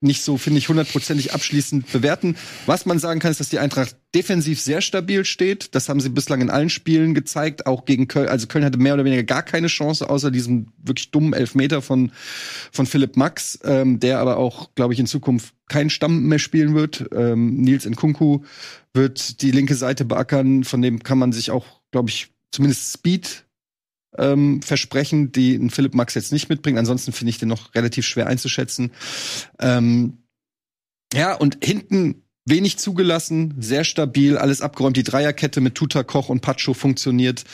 nicht 0.00 0.22
so, 0.22 0.38
finde 0.38 0.58
ich, 0.58 0.68
hundertprozentig 0.68 1.34
abschließend 1.34 1.92
bewerten. 1.92 2.36
Was 2.66 2.86
man 2.86 2.98
sagen 2.98 3.20
kann, 3.20 3.30
ist, 3.30 3.40
dass 3.40 3.50
die 3.50 3.58
Eintracht 3.58 3.96
defensiv 4.14 4.60
sehr 4.60 4.80
stabil 4.80 5.24
steht. 5.24 5.74
Das 5.74 5.88
haben 5.88 6.00
sie 6.00 6.08
bislang 6.08 6.40
in 6.40 6.50
allen 6.50 6.70
Spielen 6.70 7.14
gezeigt, 7.14 7.66
auch 7.66 7.84
gegen 7.84 8.08
Köln. 8.08 8.28
Also 8.28 8.46
Köln 8.46 8.64
hatte 8.64 8.78
mehr 8.78 8.94
oder 8.94 9.04
weniger 9.04 9.22
gar 9.22 9.42
keine 9.42 9.66
Chance, 9.66 10.08
außer 10.08 10.30
diesem 10.30 10.72
wirklich 10.82 11.10
dummen 11.10 11.34
Elfmeter 11.34 11.82
von, 11.82 12.12
von 12.72 12.86
Philipp 12.86 13.16
Max, 13.16 13.58
ähm, 13.62 14.00
der 14.00 14.20
aber 14.20 14.38
auch, 14.38 14.74
glaube 14.74 14.94
ich, 14.94 15.00
in 15.00 15.06
Zukunft 15.06 15.54
keinen 15.68 15.90
Stamm 15.90 16.24
mehr 16.26 16.38
spielen 16.38 16.74
wird. 16.74 17.08
Ähm, 17.14 17.56
Nils 17.56 17.84
Nkunku 17.84 18.40
wird 18.94 19.42
die 19.42 19.50
linke 19.50 19.74
Seite 19.74 20.04
beackern, 20.06 20.64
von 20.64 20.80
dem 20.80 21.02
kann 21.02 21.18
man 21.18 21.32
sich 21.32 21.50
auch, 21.50 21.66
glaube 21.90 22.08
ich, 22.08 22.28
zumindest 22.50 22.92
Speed 22.92 23.44
ähm, 24.18 24.62
Versprechen, 24.62 25.32
die 25.32 25.54
ein 25.54 25.70
Philipp 25.70 25.94
Max 25.94 26.14
jetzt 26.14 26.32
nicht 26.32 26.48
mitbringt. 26.48 26.78
Ansonsten 26.78 27.12
finde 27.12 27.30
ich 27.30 27.38
den 27.38 27.48
noch 27.48 27.74
relativ 27.74 28.06
schwer 28.06 28.26
einzuschätzen. 28.26 28.92
Ähm, 29.58 30.18
ja, 31.12 31.34
und 31.34 31.58
hinten 31.64 32.22
wenig 32.46 32.78
zugelassen, 32.78 33.54
sehr 33.58 33.84
stabil, 33.84 34.36
alles 34.36 34.60
abgeräumt. 34.60 34.96
Die 34.96 35.02
Dreierkette 35.02 35.60
mit 35.60 35.74
Tuta, 35.74 36.02
Koch 36.02 36.28
und 36.28 36.40
Pacho 36.40 36.74
funktioniert. 36.74 37.44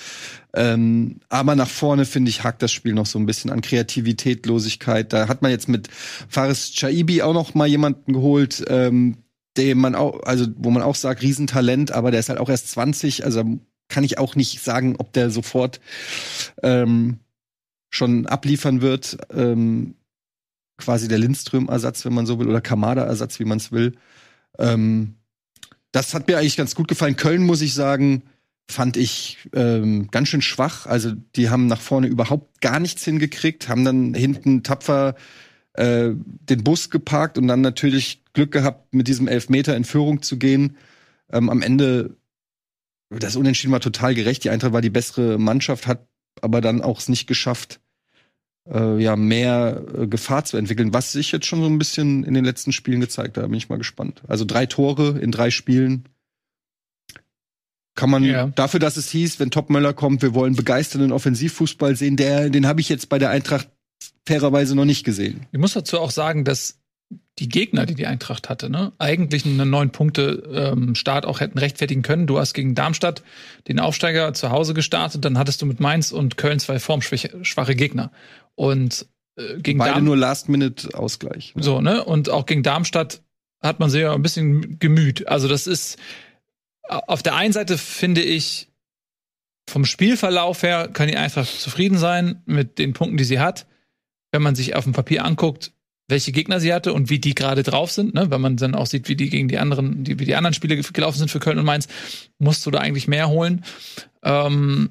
Ähm, 0.55 1.21
aber 1.29 1.55
nach 1.55 1.69
vorne, 1.69 2.05
finde 2.05 2.31
ich, 2.31 2.45
hakt 2.45 2.63
das 2.63 2.73
Spiel 2.73 2.95
noch 2.95 3.07
so 3.07 3.19
ein 3.19 3.27
bisschen 3.27 3.51
an 3.51 3.61
Kreativitätlosigkeit. 3.61 5.13
Da 5.13 5.29
hat 5.29 5.43
man 5.43 5.51
jetzt 5.51 5.69
mit 5.69 5.89
Faris 6.29 6.73
Chaibi 6.73 7.23
auch 7.23 7.35
noch 7.35 7.55
mal 7.55 7.67
jemanden 7.67 8.13
geholt, 8.13 8.65
ähm, 8.69 9.19
dem 9.57 9.79
man 9.79 9.95
auch, 9.95 10.23
also 10.23 10.47
wo 10.57 10.71
man 10.71 10.83
auch 10.83 10.95
sagt, 10.95 11.23
Riesentalent, 11.23 11.93
aber 11.93 12.11
der 12.11 12.21
ist 12.21 12.29
halt 12.29 12.39
auch 12.39 12.49
erst 12.49 12.71
20, 12.71 13.25
also 13.25 13.59
kann 13.89 14.05
ich 14.05 14.19
auch 14.19 14.35
nicht 14.35 14.63
sagen, 14.63 14.97
ob 14.99 15.13
der 15.13 15.31
sofort 15.31 15.81
ähm, 16.63 17.19
schon 17.91 18.27
abliefern 18.27 18.81
wird. 18.81 19.19
Ähm, 19.33 19.95
quasi 20.79 21.09
der 21.09 21.19
Lindström-Ersatz, 21.19 22.05
wenn 22.05 22.15
man 22.15 22.27
so 22.27 22.39
will, 22.39 22.49
oder 22.49 22.61
Kamada-Ersatz, 22.61 23.39
wie 23.41 23.45
man 23.45 23.59
es 23.59 23.73
will. 23.73 23.97
Ähm, 24.59 25.15
das 25.93 26.13
hat 26.13 26.29
mir 26.29 26.39
eigentlich 26.39 26.57
ganz 26.57 26.75
gut 26.75 26.89
gefallen. 26.89 27.17
Köln, 27.17 27.43
muss 27.43 27.63
ich 27.63 27.73
sagen, 27.73 28.23
fand 28.69 28.97
ich 28.97 29.39
ähm, 29.55 30.09
ganz 30.11 30.29
schön 30.29 30.43
schwach. 30.43 30.87
Also 30.87 31.13
die 31.37 31.49
haben 31.49 31.67
nach 31.67 31.81
vorne 31.81 32.09
überhaupt 32.09 32.61
gar 32.61 32.81
nichts 32.81 33.05
hingekriegt, 33.05 33.69
haben 33.69 33.85
dann 33.85 34.15
hinten 34.15 34.63
tapfer 34.63 35.15
äh, 35.75 36.11
den 36.15 36.65
Bus 36.65 36.91
geparkt 36.91 37.39
und 37.39 37.49
dann 37.49 37.61
natürlich 37.61 38.23
Glück 38.33 38.53
gehabt, 38.53 38.93
mit 38.95 39.09
diesem 39.09 39.29
Elfmeter 39.29 39.77
in 39.77 39.85
Führung 39.85 40.23
zu 40.23 40.39
gehen. 40.39 40.77
Ähm, 41.31 41.49
am 41.49 41.63
Ende 41.63 42.17
das 43.11 43.37
Unentschieden 43.37 43.73
war 43.73 43.81
total 43.81 44.15
gerecht. 44.15 44.45
Die 44.45 44.51
Eintracht 44.51 44.73
war 44.73 44.81
die 44.81 44.91
bessere 44.91 45.39
Mannschaft, 45.39 45.87
hat 45.87 46.07
aber 46.41 46.61
dann 46.61 46.83
auch 46.83 46.99
es 46.99 47.09
nicht 47.09 47.27
geschafft, 47.27 47.81
äh, 48.69 49.01
ja, 49.03 49.17
mehr 49.17 49.83
äh, 49.97 50.07
Gefahr 50.07 50.45
zu 50.45 50.57
entwickeln, 50.57 50.93
was 50.93 51.13
sich 51.13 51.33
jetzt 51.33 51.47
schon 51.47 51.61
so 51.61 51.67
ein 51.67 51.79
bisschen 51.79 52.25
in 52.25 52.35
den 52.35 52.45
letzten 52.45 52.73
Spielen 52.73 53.01
gezeigt 53.01 53.37
hat. 53.37 53.45
Da 53.45 53.49
bin 53.49 53.57
ich 53.57 53.69
mal 53.69 53.79
gespannt. 53.79 54.23
Also 54.27 54.45
drei 54.45 54.67
Tore 54.67 55.19
in 55.19 55.31
drei 55.31 55.51
Spielen. 55.51 56.09
Kann 57.95 58.11
man 58.11 58.25
ja. 58.25 58.49
dafür, 58.49 58.81
dass 58.81 58.99
es 58.99 59.09
hieß, 59.11 59.41
wenn 59.41 59.51
Topmöller 59.51 59.95
kommt, 59.95 60.21
wir 60.21 60.35
wollen 60.35 60.55
begeisternden 60.55 61.13
Offensivfußball 61.13 61.97
sehen, 61.97 62.17
der, 62.17 62.51
den 62.51 62.67
habe 62.67 62.83
ich 62.83 62.91
jetzt 62.91 63.09
bei 63.09 63.19
der 63.19 63.31
Eintracht 63.31 63.71
fairerweise 64.27 64.75
noch 64.75 64.85
nicht 64.85 65.05
gesehen. 65.05 65.47
Ich 65.53 65.59
muss 65.59 65.73
dazu 65.73 65.99
auch 65.99 66.11
sagen, 66.11 66.45
dass 66.45 66.79
die 67.39 67.49
Gegner, 67.49 67.85
die 67.87 67.95
die 67.95 68.07
Eintracht 68.07 68.49
hatte, 68.49 68.71
ne, 68.71 68.93
eigentlich 68.99 69.45
einen 69.45 69.69
neun 69.69 69.91
Punkte 69.91 70.43
ähm, 70.53 70.95
Start 70.95 71.27
auch 71.27 71.41
hätten 71.41 71.59
rechtfertigen 71.59 72.03
können. 72.03 72.27
Du 72.27 72.39
hast 72.39 72.55
gegen 72.55 72.75
Darmstadt 72.75 73.23
den 73.69 73.79
Aufsteiger 73.79 74.33
zu 74.33 74.51
Hause 74.51 74.75
gestartet, 74.75 75.25
dann 75.25 75.39
hattest 75.39 75.61
du 75.61 75.67
mit 75.67 75.79
Mainz 75.79 76.13
und 76.13 76.37
Köln 76.37 76.59
zwei 76.59 76.79
formschwache 76.79 77.77
Gegner 77.77 78.11
und 78.55 79.07
äh, 79.37 79.59
gegen 79.61 79.79
beide 79.79 79.95
Darm 79.95 80.05
nur 80.05 80.17
Last-Minute-Ausgleich. 80.17 81.55
Ne? 81.55 81.63
So 81.63 81.81
ne 81.81 82.05
und 82.05 82.31
auch 82.31 82.47
gegen 82.47 82.63
Darmstadt 82.63 83.23
hat 83.63 83.81
man 83.81 83.91
sich 83.91 84.03
ja 84.03 84.15
ein 84.15 84.23
bisschen 84.23 84.79
gemüht. 84.79 85.29
Also 85.29 85.47
das 85.47 85.67
ist 85.67 85.99
auf 86.89 87.23
der 87.23 87.35
einen 87.35 87.53
Seite 87.53 87.79
finde 87.79 88.23
ich 88.23 88.69
vom 89.69 89.85
Spielverlauf 89.85 90.63
her 90.63 90.89
kann 90.89 91.09
die 91.09 91.17
Eintracht 91.17 91.61
zufrieden 91.61 91.99
sein 91.99 92.43
mit 92.47 92.79
den 92.79 92.93
Punkten, 92.93 93.17
die 93.17 93.25
sie 93.25 93.41
hat. 93.41 93.67
Wenn 94.31 94.43
man 94.43 94.55
sich 94.55 94.77
auf 94.77 94.85
dem 94.85 94.93
Papier 94.93 95.25
anguckt, 95.25 95.73
welche 96.09 96.33
Gegner 96.33 96.61
sie 96.61 96.73
hatte 96.73 96.93
und 96.93 97.11
wie 97.11 97.19
die 97.19 97.35
gerade 97.35 97.63
drauf 97.63 97.91
sind, 97.91 98.15
ne? 98.15 98.31
wenn 98.31 98.41
man 98.41 98.57
dann 98.57 98.75
auch 98.75 98.87
sieht, 98.87 99.09
wie 99.09 99.17
die 99.17 99.29
gegen 99.29 99.49
die 99.49 99.59
anderen, 99.59 100.05
die, 100.05 100.19
wie 100.19 100.25
die 100.25 100.37
anderen 100.37 100.55
Spiele 100.55 100.77
gelaufen 100.77 101.19
sind 101.19 101.31
für 101.31 101.41
Köln 101.41 101.59
und 101.59 101.65
Mainz, 101.65 101.89
musst 102.39 102.65
du 102.65 102.71
da 102.71 102.79
eigentlich 102.79 103.09
mehr 103.09 103.29
holen. 103.29 103.65
Ähm, 104.23 104.91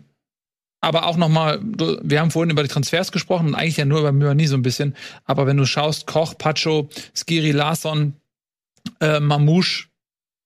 aber 0.81 1.07
auch 1.07 1.17
nochmal, 1.17 1.59
wir 1.63 2.19
haben 2.19 2.31
vorhin 2.31 2.51
über 2.51 2.61
die 2.61 2.69
Transfers 2.69 3.11
gesprochen 3.11 3.47
und 3.47 3.55
eigentlich 3.55 3.77
ja 3.77 3.85
nur 3.85 3.99
über 3.99 4.11
Myani 4.11 4.45
so 4.45 4.55
ein 4.55 4.61
bisschen. 4.61 4.95
Aber 5.23 5.47
wenn 5.47 5.57
du 5.57 5.65
schaust, 5.65 6.05
Koch, 6.05 6.37
Pacho, 6.37 6.89
Skiri, 7.15 7.51
Larsson, 7.51 8.13
äh, 8.99 9.19
Mamouche, 9.19 9.87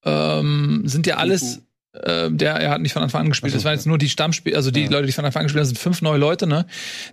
ähm, 0.06 0.84
sind 0.86 1.08
ja 1.08 1.18
alles 1.18 1.62
äh, 1.94 2.30
der 2.32 2.54
er 2.56 2.70
hat 2.70 2.82
nicht 2.82 2.94
von 2.94 3.04
Anfang 3.04 3.22
an 3.22 3.30
gespielt. 3.30 3.54
Das 3.56 3.64
waren 3.66 3.74
jetzt 3.74 3.88
nur 3.88 3.98
die 3.98 4.10
Stammspieler, 4.10 4.56
also 4.56 4.72
die 4.72 4.84
Ja. 4.84 4.90
Leute, 4.92 5.08
die 5.08 5.12
von 5.12 5.26
Anfang 5.26 5.42
an 5.42 5.46
gespielt 5.48 5.62
haben, 5.62 5.68
sind 5.70 5.80
fünf 5.80 6.02
neue 6.02 6.20
Leute, 6.20 6.48
ne? 6.48 6.66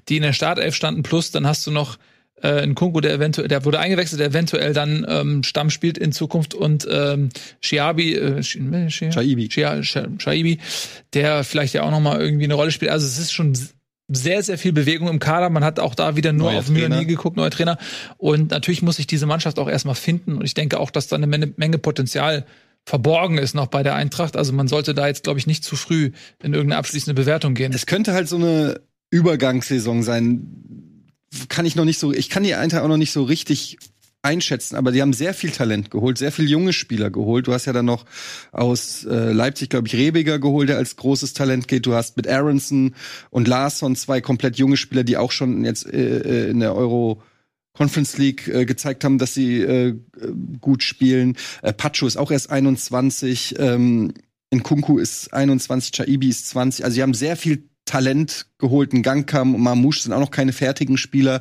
Die 0.08 0.16
in 0.16 0.22
der 0.22 0.34
Startelf 0.34 0.74
standen, 0.74 1.02
plus 1.02 1.30
dann 1.30 1.46
hast 1.46 1.66
du 1.66 1.70
noch 1.70 1.98
äh, 2.42 2.48
einen 2.48 2.74
Kunku, 2.74 3.00
der 3.00 3.14
eventuell, 3.14 3.48
der 3.48 3.64
wurde 3.64 3.78
eingewechselt, 3.78 4.20
der 4.20 4.28
eventuell 4.28 4.72
dann 4.72 5.06
ähm, 5.08 5.42
Stamm 5.42 5.70
spielt 5.70 5.98
in 5.98 6.12
Zukunft 6.12 6.54
und 6.54 6.86
ähm, 6.90 7.30
Shiabi, 7.60 8.14
äh, 8.14 8.42
Shaibi. 8.42 9.44
Shia- 9.46 9.82
Sha- 9.82 10.08
Shaibi, 10.18 10.58
der 11.14 11.44
vielleicht 11.44 11.74
ja 11.74 11.82
auch 11.82 11.90
noch 11.90 12.00
mal 12.00 12.20
irgendwie 12.20 12.44
eine 12.44 12.54
Rolle 12.54 12.70
spielt. 12.70 12.90
Also 12.90 13.06
es 13.06 13.18
ist 13.18 13.32
schon 13.32 13.56
sehr, 14.08 14.42
sehr 14.42 14.56
viel 14.56 14.72
Bewegung 14.72 15.08
im 15.08 15.18
Kader. 15.18 15.50
Man 15.50 15.64
hat 15.64 15.80
auch 15.80 15.94
da 15.96 16.14
wieder 16.14 16.32
nur 16.32 16.50
Neuer 16.50 16.60
auf 16.60 16.68
Mühe 16.68 16.82
Trainer. 16.82 16.98
nie 17.00 17.06
geguckt, 17.06 17.36
neuer 17.36 17.50
Trainer. 17.50 17.76
Und 18.18 18.50
natürlich 18.52 18.80
muss 18.82 18.96
sich 18.96 19.08
diese 19.08 19.26
Mannschaft 19.26 19.58
auch 19.58 19.68
erstmal 19.68 19.96
finden. 19.96 20.36
Und 20.36 20.44
ich 20.44 20.54
denke 20.54 20.78
auch, 20.78 20.90
dass 20.92 21.08
da 21.08 21.16
eine 21.16 21.26
Menge, 21.26 21.52
Menge 21.56 21.78
Potenzial 21.78 22.46
verborgen 22.84 23.36
ist 23.38 23.56
noch 23.56 23.66
bei 23.66 23.82
der 23.82 23.96
Eintracht. 23.96 24.36
Also 24.36 24.52
man 24.52 24.68
sollte 24.68 24.94
da 24.94 25.08
jetzt, 25.08 25.24
glaube 25.24 25.40
ich, 25.40 25.48
nicht 25.48 25.64
zu 25.64 25.74
früh 25.74 26.12
in 26.40 26.54
irgendeine 26.54 26.78
abschließende 26.78 27.20
Bewertung 27.20 27.54
gehen. 27.54 27.72
Es 27.72 27.86
könnte 27.86 28.12
halt 28.12 28.28
so 28.28 28.36
eine 28.36 28.80
Übergangssaison 29.10 30.04
sein. 30.04 30.85
Kann 31.48 31.66
ich 31.66 31.76
noch 31.76 31.84
nicht 31.84 31.98
so, 31.98 32.12
ich 32.12 32.30
kann 32.30 32.42
die 32.42 32.54
Eintracht 32.54 32.82
auch 32.82 32.88
noch 32.88 32.96
nicht 32.96 33.12
so 33.12 33.24
richtig 33.24 33.78
einschätzen, 34.22 34.76
aber 34.76 34.90
die 34.90 35.00
haben 35.00 35.12
sehr 35.12 35.34
viel 35.34 35.50
Talent 35.50 35.90
geholt, 35.90 36.18
sehr 36.18 36.32
viel 36.32 36.50
junge 36.50 36.72
Spieler 36.72 37.10
geholt. 37.10 37.46
Du 37.46 37.52
hast 37.52 37.66
ja 37.66 37.72
dann 37.72 37.84
noch 37.84 38.04
aus 38.52 39.04
äh, 39.04 39.32
Leipzig, 39.32 39.70
glaube 39.70 39.86
ich, 39.86 39.94
Rebiger 39.94 40.38
geholt, 40.38 40.68
der 40.68 40.78
als 40.78 40.96
großes 40.96 41.32
Talent 41.32 41.68
geht. 41.68 41.86
Du 41.86 41.94
hast 41.94 42.16
mit 42.16 42.28
Aronson 42.28 42.94
und 43.30 43.48
Larsson 43.48 43.94
zwei 43.94 44.20
komplett 44.20 44.56
junge 44.56 44.76
Spieler, 44.76 45.04
die 45.04 45.16
auch 45.16 45.32
schon 45.32 45.64
jetzt 45.64 45.86
äh, 45.86 46.18
äh, 46.18 46.50
in 46.50 46.60
der 46.60 46.74
Euro 46.74 47.22
Conference 47.76 48.18
League 48.18 48.48
äh, 48.48 48.64
gezeigt 48.64 49.04
haben, 49.04 49.18
dass 49.18 49.34
sie 49.34 49.60
äh, 49.60 49.88
äh, 49.88 49.96
gut 50.60 50.82
spielen. 50.82 51.36
Äh, 51.62 51.72
Pacho 51.72 52.06
ist 52.06 52.16
auch 52.16 52.30
erst 52.30 52.50
21, 52.50 53.56
ähm, 53.58 54.12
Nkunku 54.52 54.98
ist 54.98 55.32
21, 55.32 55.92
Chaibi 55.92 56.28
ist 56.28 56.48
20. 56.48 56.84
Also 56.84 56.94
sie 56.94 57.02
haben 57.02 57.14
sehr 57.14 57.36
viel 57.36 57.68
Talent 57.86 58.46
geholt. 58.58 58.92
Ein 58.92 59.02
Gangkam 59.02 59.54
und 59.54 59.62
Mamouche 59.62 60.02
sind 60.02 60.12
auch 60.12 60.20
noch 60.20 60.30
keine 60.30 60.52
fertigen 60.52 60.98
Spieler. 60.98 61.40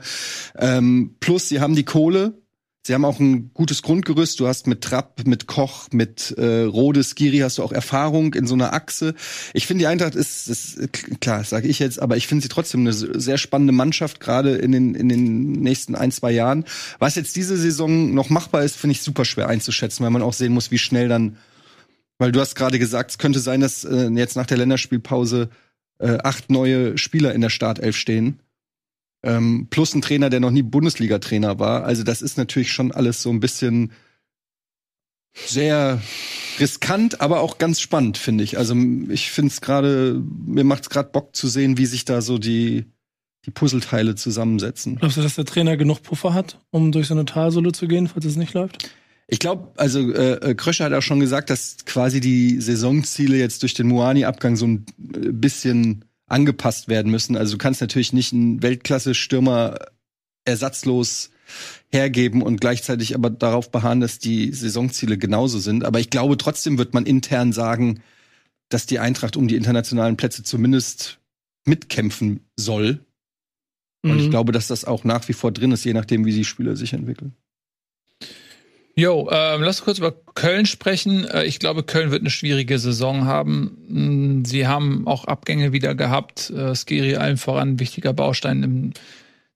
Ähm, 0.58 1.16
plus 1.20 1.50
sie 1.50 1.60
haben 1.60 1.76
die 1.76 1.84
Kohle. 1.84 2.42
Sie 2.86 2.94
haben 2.94 3.04
auch 3.04 3.20
ein 3.20 3.50
gutes 3.56 3.82
Grundgerüst. 3.82 4.40
Du 4.40 4.48
hast 4.48 4.68
mit 4.68 4.82
Trapp, 4.82 5.26
mit 5.26 5.48
Koch, 5.48 5.88
mit 5.92 6.36
äh, 6.38 6.62
Rode, 6.62 7.04
Skiri 7.04 7.40
hast 7.40 7.58
du 7.58 7.64
auch 7.64 7.72
Erfahrung 7.72 8.36
in 8.36 8.46
so 8.46 8.54
einer 8.54 8.74
Achse. 8.74 9.16
Ich 9.56 9.66
finde, 9.66 9.82
die 9.82 9.88
Eintracht 9.88 10.14
ist, 10.14 10.48
ist 10.48 11.20
klar, 11.20 11.44
sage 11.44 11.68
ich 11.68 11.80
jetzt, 11.80 12.00
aber 12.00 12.16
ich 12.16 12.28
finde 12.28 12.44
sie 12.44 12.50
trotzdem 12.50 12.82
eine 12.82 12.94
sehr 12.94 13.40
spannende 13.40 13.74
Mannschaft, 13.74 14.20
gerade 14.20 14.52
in 14.58 14.72
den, 14.72 14.94
in 14.94 15.10
den 15.10 15.54
nächsten 15.54 15.96
ein, 15.96 16.12
zwei 16.12 16.30
Jahren. 16.30 16.64
Was 17.00 17.16
jetzt 17.16 17.36
diese 17.36 17.58
Saison 17.58 18.14
noch 18.14 18.30
machbar 18.30 18.64
ist, 18.64 18.76
finde 18.76 18.92
ich 18.92 19.02
super 19.02 19.26
schwer 19.26 19.48
einzuschätzen, 19.50 20.04
weil 20.04 20.12
man 20.12 20.22
auch 20.22 20.34
sehen 20.34 20.54
muss, 20.54 20.70
wie 20.70 20.78
schnell 20.78 21.08
dann, 21.08 21.38
weil 22.20 22.32
du 22.32 22.40
hast 22.40 22.54
gerade 22.54 22.78
gesagt, 22.78 23.10
es 23.10 23.18
könnte 23.18 23.40
sein, 23.40 23.62
dass 23.62 23.84
äh, 23.84 24.10
jetzt 24.10 24.36
nach 24.36 24.46
der 24.46 24.58
Länderspielpause 24.58 25.50
äh, 26.00 26.18
acht 26.24 26.50
neue 26.50 26.98
Spieler 26.98 27.34
in 27.34 27.42
der 27.42 27.50
Startelf 27.50 27.96
stehen. 27.96 28.40
Ähm, 29.24 29.68
plus 29.70 29.94
ein 29.96 30.02
Trainer, 30.02 30.30
der 30.30 30.40
noch 30.40 30.52
nie 30.52 30.62
Bundesliga-Trainer 30.62 31.60
war. 31.60 31.84
Also 31.84 32.04
das 32.04 32.22
ist 32.22 32.38
natürlich 32.38 32.72
schon 32.72 32.92
alles 32.92 33.22
so 33.22 33.32
ein 33.32 33.40
bisschen 33.40 33.92
sehr 35.34 36.02
riskant, 36.60 37.22
aber 37.22 37.42
auch 37.42 37.58
ganz 37.58 37.82
spannend, 37.82 38.18
finde 38.18 38.44
ich. 38.44 38.58
Also 38.58 38.76
ich 39.10 39.32
finde 39.32 39.52
es 39.52 39.62
gerade, 39.62 40.22
mir 40.46 40.64
macht 40.64 40.84
es 40.84 40.90
gerade 40.90 41.10
Bock 41.10 41.36
zu 41.36 41.48
sehen, 41.48 41.78
wie 41.78 41.86
sich 41.86 42.06
da 42.06 42.22
so 42.22 42.38
die, 42.38 42.86
die 43.46 43.52
Puzzleteile 43.52 44.16
zusammensetzen. 44.16 44.96
Glaubst 44.98 45.18
du, 45.18 45.22
dass 45.22 45.36
der 45.36 45.46
Trainer 45.46 45.76
genug 45.76 46.04
Puffer 46.04 46.34
hat, 46.34 46.60
um 46.72 46.92
durch 46.92 47.08
so 47.08 47.14
eine 47.14 47.26
Talsohle 47.26 47.72
zu 47.72 47.88
gehen, 47.88 48.08
falls 48.08 48.26
es 48.26 48.38
nicht 48.38 48.54
läuft? 48.54 48.90
Ich 49.28 49.40
glaube, 49.40 49.72
also 49.78 50.12
äh, 50.12 50.52
äh, 50.52 50.56
Krösche 50.56 50.84
hat 50.84 50.94
auch 50.94 51.02
schon 51.02 51.20
gesagt, 51.20 51.50
dass 51.50 51.78
quasi 51.86 52.20
die 52.20 52.62
Saisonziele 52.62 53.38
jetzt 53.38 53.64
durch 53.64 53.74
den 53.74 53.88
Muani-Abgang 53.88 54.56
so 54.56 54.68
ein 54.68 54.86
äh, 55.00 55.32
bisschen 55.32 56.06
angepasst 56.28 56.88
werden 56.88 57.12
müssen. 57.12 57.36
Also 57.36 57.54
du 57.54 57.58
kannst 57.58 57.82
natürlich 57.82 58.14
nicht 58.14 58.34
einen 58.34 58.62
Weltklasse-Stürmer 58.62 59.80
ersatzlos 60.46 61.32
hergeben 61.92 62.42
und 62.42 62.62
gleichzeitig 62.62 63.16
aber 63.16 63.30
darauf 63.30 63.72
beharren, 63.72 64.00
dass 64.00 64.20
die 64.20 64.52
Saisonziele 64.52 65.18
genauso 65.18 65.60
sind. 65.60 65.84
Aber 65.86 66.00
ich 66.00 66.10
glaube, 66.10 66.38
trotzdem 66.38 66.78
wird 66.78 66.94
man 66.94 67.06
intern 67.06 67.52
sagen, 67.54 68.02
dass 68.70 68.86
die 68.86 69.00
Eintracht 69.00 69.38
um 69.38 69.48
die 69.48 69.56
internationalen 69.56 70.18
Plätze 70.18 70.44
zumindest 70.44 71.20
mitkämpfen 71.66 72.42
soll. 72.56 73.00
Und 74.04 74.20
ich 74.20 74.28
Mhm. 74.28 74.32
glaube, 74.32 74.52
dass 74.52 74.68
das 74.68 74.86
auch 74.86 75.04
nach 75.04 75.28
wie 75.30 75.34
vor 75.34 75.52
drin 75.52 75.72
ist, 75.72 75.84
je 75.84 75.94
nachdem, 75.94 76.26
wie 76.26 76.34
die 76.34 76.46
Spieler 76.46 76.76
sich 76.76 76.94
entwickeln. 76.94 77.34
Jo, 78.98 79.30
ähm, 79.30 79.62
lass 79.62 79.84
kurz 79.84 79.98
über 79.98 80.14
Köln 80.36 80.66
sprechen. 80.66 81.26
Äh, 81.26 81.44
ich 81.44 81.60
glaube, 81.60 81.84
Köln 81.84 82.12
wird 82.12 82.22
eine 82.22 82.30
schwierige 82.30 82.80
Saison 82.80 83.26
haben. 83.26 83.78
Mm, 83.90 84.46
Sie 84.46 84.68
haben 84.68 85.06
auch 85.06 85.26
Abgänge 85.26 85.74
wieder 85.74 85.96
gehabt. 85.96 86.50
Äh, 86.50 86.74
Skiri 86.76 87.18
allen 87.18 87.36
voran, 87.36 87.80
wichtiger 87.80 88.14
Baustein 88.14 88.64
im 88.64 88.94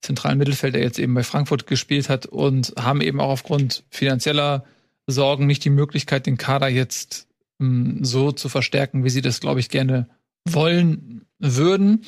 zentralen 0.02 0.38
Mittelfeld, 0.38 0.76
der 0.76 0.82
jetzt 0.82 0.99
eben 0.99 1.14
bei 1.14 1.24
Frankfurt 1.24 1.68
gespielt 1.68 2.10
hat 2.10 2.26
und 2.26 2.74
haben 2.78 2.99
eben 2.99 3.22
auch 3.22 3.30
aufgrund 3.30 3.84
finanzieller 3.90 4.66
Sorgen 5.07 5.48
nicht 5.48 5.64
die 5.64 5.70
Möglichkeit, 5.70 6.26
den 6.26 6.38
Kader 6.38 6.68
jetzt 6.68 7.28
mm, 7.60 8.03
so 8.03 8.34
zu 8.34 8.49
verstärken, 8.49 9.06
wie 9.06 9.10
sie 9.10 9.22
das, 9.22 9.40
glaube 9.40 9.61
ich, 9.61 9.70
gerne 9.70 10.10
wollen 10.45 11.26
würden. 11.40 12.03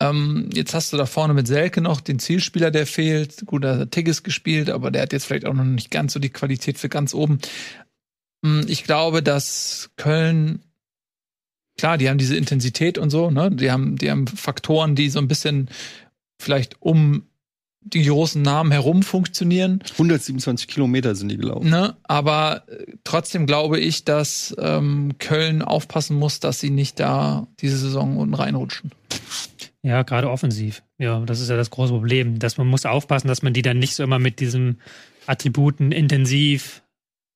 Ähm, 0.00 0.50
jetzt 0.52 0.74
hast 0.74 0.92
du 0.92 0.96
da 0.96 1.06
vorne 1.06 1.34
mit 1.34 1.46
Selke 1.46 1.80
noch 1.80 2.00
den 2.00 2.18
Zielspieler, 2.18 2.70
der 2.70 2.86
fehlt. 2.86 3.46
Gut, 3.46 3.64
da 3.64 3.78
hat 3.78 3.92
Tigges 3.92 4.22
gespielt, 4.22 4.70
aber 4.70 4.90
der 4.90 5.02
hat 5.02 5.12
jetzt 5.12 5.26
vielleicht 5.26 5.46
auch 5.46 5.54
noch 5.54 5.64
nicht 5.64 5.90
ganz 5.90 6.12
so 6.12 6.20
die 6.20 6.30
Qualität 6.30 6.78
für 6.78 6.88
ganz 6.88 7.14
oben. 7.14 7.38
Mm, 8.42 8.62
Ich 8.66 8.84
glaube, 8.84 9.22
dass 9.22 9.90
Köln, 9.96 10.62
klar, 11.78 11.96
die 11.98 12.08
haben 12.08 12.18
diese 12.18 12.36
Intensität 12.36 12.98
und 12.98 13.10
so, 13.10 13.30
ne? 13.30 13.50
Die 13.50 13.70
haben, 13.70 13.96
die 13.96 14.10
haben 14.10 14.26
Faktoren, 14.26 14.94
die 14.96 15.10
so 15.10 15.20
ein 15.20 15.28
bisschen 15.28 15.68
vielleicht 16.40 16.82
um 16.82 17.26
die 17.84 18.04
großen 18.04 18.40
Namen 18.40 18.72
herum 18.72 19.02
funktionieren. 19.02 19.80
127 19.92 20.68
Kilometer 20.68 21.14
sind 21.14 21.28
die 21.28 21.36
gelaufen. 21.36 21.68
Ne? 21.68 21.94
Aber 22.02 22.64
äh, 22.68 22.94
trotzdem 23.04 23.46
glaube 23.46 23.78
ich, 23.78 24.04
dass 24.04 24.54
ähm, 24.58 25.16
Köln 25.18 25.60
aufpassen 25.62 26.16
muss, 26.18 26.40
dass 26.40 26.60
sie 26.60 26.70
nicht 26.70 26.98
da 26.98 27.46
diese 27.60 27.76
Saison 27.76 28.16
unten 28.16 28.34
reinrutschen. 28.34 28.90
Ja, 29.84 30.02
gerade 30.02 30.30
offensiv. 30.30 30.82
Ja, 30.96 31.20
das 31.20 31.40
ist 31.40 31.50
ja 31.50 31.56
das 31.56 31.68
große 31.68 31.92
Problem, 31.92 32.38
dass 32.38 32.56
man 32.56 32.66
muss 32.66 32.86
aufpassen, 32.86 33.28
dass 33.28 33.42
man 33.42 33.52
die 33.52 33.60
dann 33.60 33.78
nicht 33.78 33.94
so 33.94 34.02
immer 34.02 34.18
mit 34.18 34.40
diesen 34.40 34.80
Attributen 35.26 35.92
intensiv, 35.92 36.82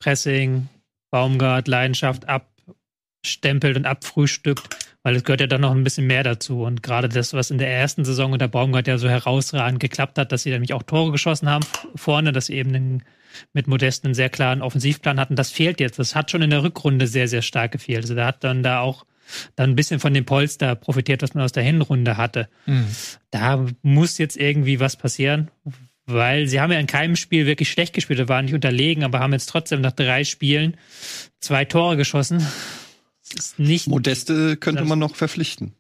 Pressing, 0.01 0.67
Baumgart, 1.11 1.69
Leidenschaft 1.69 2.25
abstempelt 2.27 3.77
und 3.77 3.85
abfrühstückt, 3.85 4.79
weil 5.03 5.15
es 5.15 5.25
gehört 5.25 5.43
ja 5.43 5.47
dann 5.47 5.61
noch 5.61 5.73
ein 5.73 5.85
bisschen 5.85 6.07
mehr 6.07 6.23
dazu. 6.23 6.63
Und 6.63 6.83
gerade 6.83 7.11
das, 7.11 7.35
was 7.35 7.51
in 7.51 7.59
der 7.59 7.71
ersten 7.71 8.07
Saison 8.07 8.33
unter 8.33 8.49
Baumgart 8.49 8.87
ja 8.87 8.97
so 8.97 9.11
herausragend 9.11 9.79
geklappt 9.79 10.19
hat, 10.19 10.33
dass 10.33 10.45
sie 10.45 10.51
nämlich 10.51 10.73
auch 10.73 10.83
Tore 10.83 11.13
geschossen 11.13 11.51
haben 11.51 11.67
vorne, 11.97 12.33
dass 12.33 12.47
sie 12.47 12.55
eben 12.55 12.75
einen, 12.75 13.03
mit 13.53 13.67
Modest 13.67 14.07
einen 14.07 14.15
sehr 14.15 14.31
klaren 14.31 14.63
Offensivplan 14.63 15.21
hatten, 15.21 15.37
das 15.37 15.51
fehlt 15.51 15.81
jetzt. 15.81 15.99
Das 15.99 16.15
hat 16.15 16.31
schon 16.31 16.41
in 16.41 16.49
der 16.49 16.63
Rückrunde 16.63 17.09
sehr, 17.09 17.29
sehr 17.29 17.43
stark 17.43 17.73
gefehlt. 17.73 18.05
Also 18.05 18.15
da 18.15 18.25
hat 18.25 18.43
dann 18.43 18.63
da 18.63 18.81
auch 18.81 19.05
dann 19.57 19.71
ein 19.71 19.77
bisschen 19.77 20.01
von 20.01 20.15
dem 20.15 20.25
Polster 20.25 20.75
profitiert, 20.75 21.23
was 21.23 21.35
man 21.35 21.45
aus 21.45 21.53
der 21.53 21.63
Hinrunde 21.63 22.17
hatte. 22.17 22.49
Da 23.31 23.67
muss 23.83 24.19
jetzt 24.19 24.37
irgendwie 24.37 24.81
was 24.81 24.97
passieren, 24.97 25.51
weil 26.07 26.47
sie 26.47 26.61
haben 26.61 26.73
ja 26.73 26.79
in 26.79 26.87
keinem 26.87 27.17
Spiel 27.17 27.47
wirklich 27.47 27.71
schlecht 27.71 27.95
gespielt, 27.95 28.19
da 28.19 28.29
waren 28.29 28.47
nicht 28.47 28.55
unterlegen, 28.55 29.05
aber 29.05 29.21
haben 29.21 29.33
jetzt 29.33 29.49
trotzdem 29.49 29.81
nach 29.81 29.93
drei 29.93 30.25
Spielen 30.25 30.77
zwei 31.41 31.65
Tore 31.65 31.97
geschossen. 31.97 32.47
Das 33.35 33.47
ist 33.47 33.59
nicht, 33.59 33.89
Modeste 33.89 34.57
könnte 34.57 34.85
man 34.85 34.99
noch 34.99 35.15
verpflichten. 35.15 35.75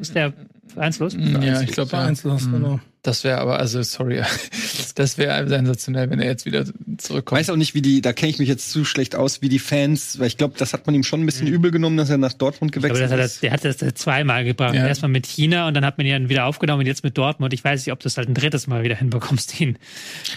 Ist 0.00 0.14
der 0.14 0.32
vereinslos? 0.72 1.14
Ja, 1.18 1.60
ich 1.62 1.72
glaube, 1.72 1.90
ja. 1.92 1.98
Vereinslos, 2.00 2.46
Mhm. 2.46 2.52
genau. 2.52 2.80
Das 3.02 3.24
wäre 3.24 3.38
aber, 3.38 3.58
also 3.58 3.82
sorry, 3.82 4.20
das 4.94 5.16
wäre 5.16 5.48
sensationell, 5.48 6.10
wenn 6.10 6.20
er 6.20 6.26
jetzt 6.26 6.44
wieder 6.44 6.62
Ich 6.66 6.98
zurückkommt. 6.98 7.38
weiß 7.40 7.48
auch 7.48 7.56
nicht, 7.56 7.74
wie 7.74 7.80
die, 7.80 8.02
da 8.02 8.12
kenne 8.12 8.28
ich 8.30 8.38
mich 8.38 8.48
jetzt 8.48 8.70
zu 8.70 8.84
schlecht 8.84 9.14
aus, 9.16 9.40
wie 9.40 9.48
die 9.48 9.58
Fans, 9.58 10.18
weil 10.18 10.26
ich 10.26 10.36
glaube, 10.36 10.54
das 10.58 10.74
hat 10.74 10.84
man 10.84 10.94
ihm 10.94 11.02
schon 11.02 11.20
ein 11.22 11.26
bisschen 11.26 11.46
übel 11.46 11.70
genommen, 11.70 11.96
dass 11.96 12.10
er 12.10 12.18
nach 12.18 12.34
Dortmund 12.34 12.76
Ich 12.76 12.82
glaube, 12.82 12.88
gewechselt 12.94 13.06
das 13.10 13.12
hat 13.12 13.18
er, 13.20 13.24
ist. 13.24 13.42
der 13.42 13.52
hat 13.52 13.64
das 13.82 13.94
zweimal 13.94 14.44
gebracht. 14.44 14.74
Ja. 14.74 14.86
Erstmal 14.86 15.10
mit 15.10 15.24
China 15.26 15.66
und 15.66 15.72
dann 15.74 15.84
hat 15.86 15.96
man 15.96 16.06
ihn 16.06 16.28
wieder 16.28 16.44
aufgenommen 16.44 16.80
und 16.80 16.86
jetzt 16.86 17.02
mit 17.02 17.16
Dortmund. 17.16 17.54
Ich 17.54 17.64
weiß 17.64 17.86
nicht, 17.86 17.92
ob 17.92 18.00
du 18.00 18.08
es 18.08 18.18
halt 18.18 18.28
ein 18.28 18.34
drittes 18.34 18.66
Mal 18.66 18.82
wieder 18.82 18.94
hinbekommst, 18.96 19.58
ihn 19.60 19.78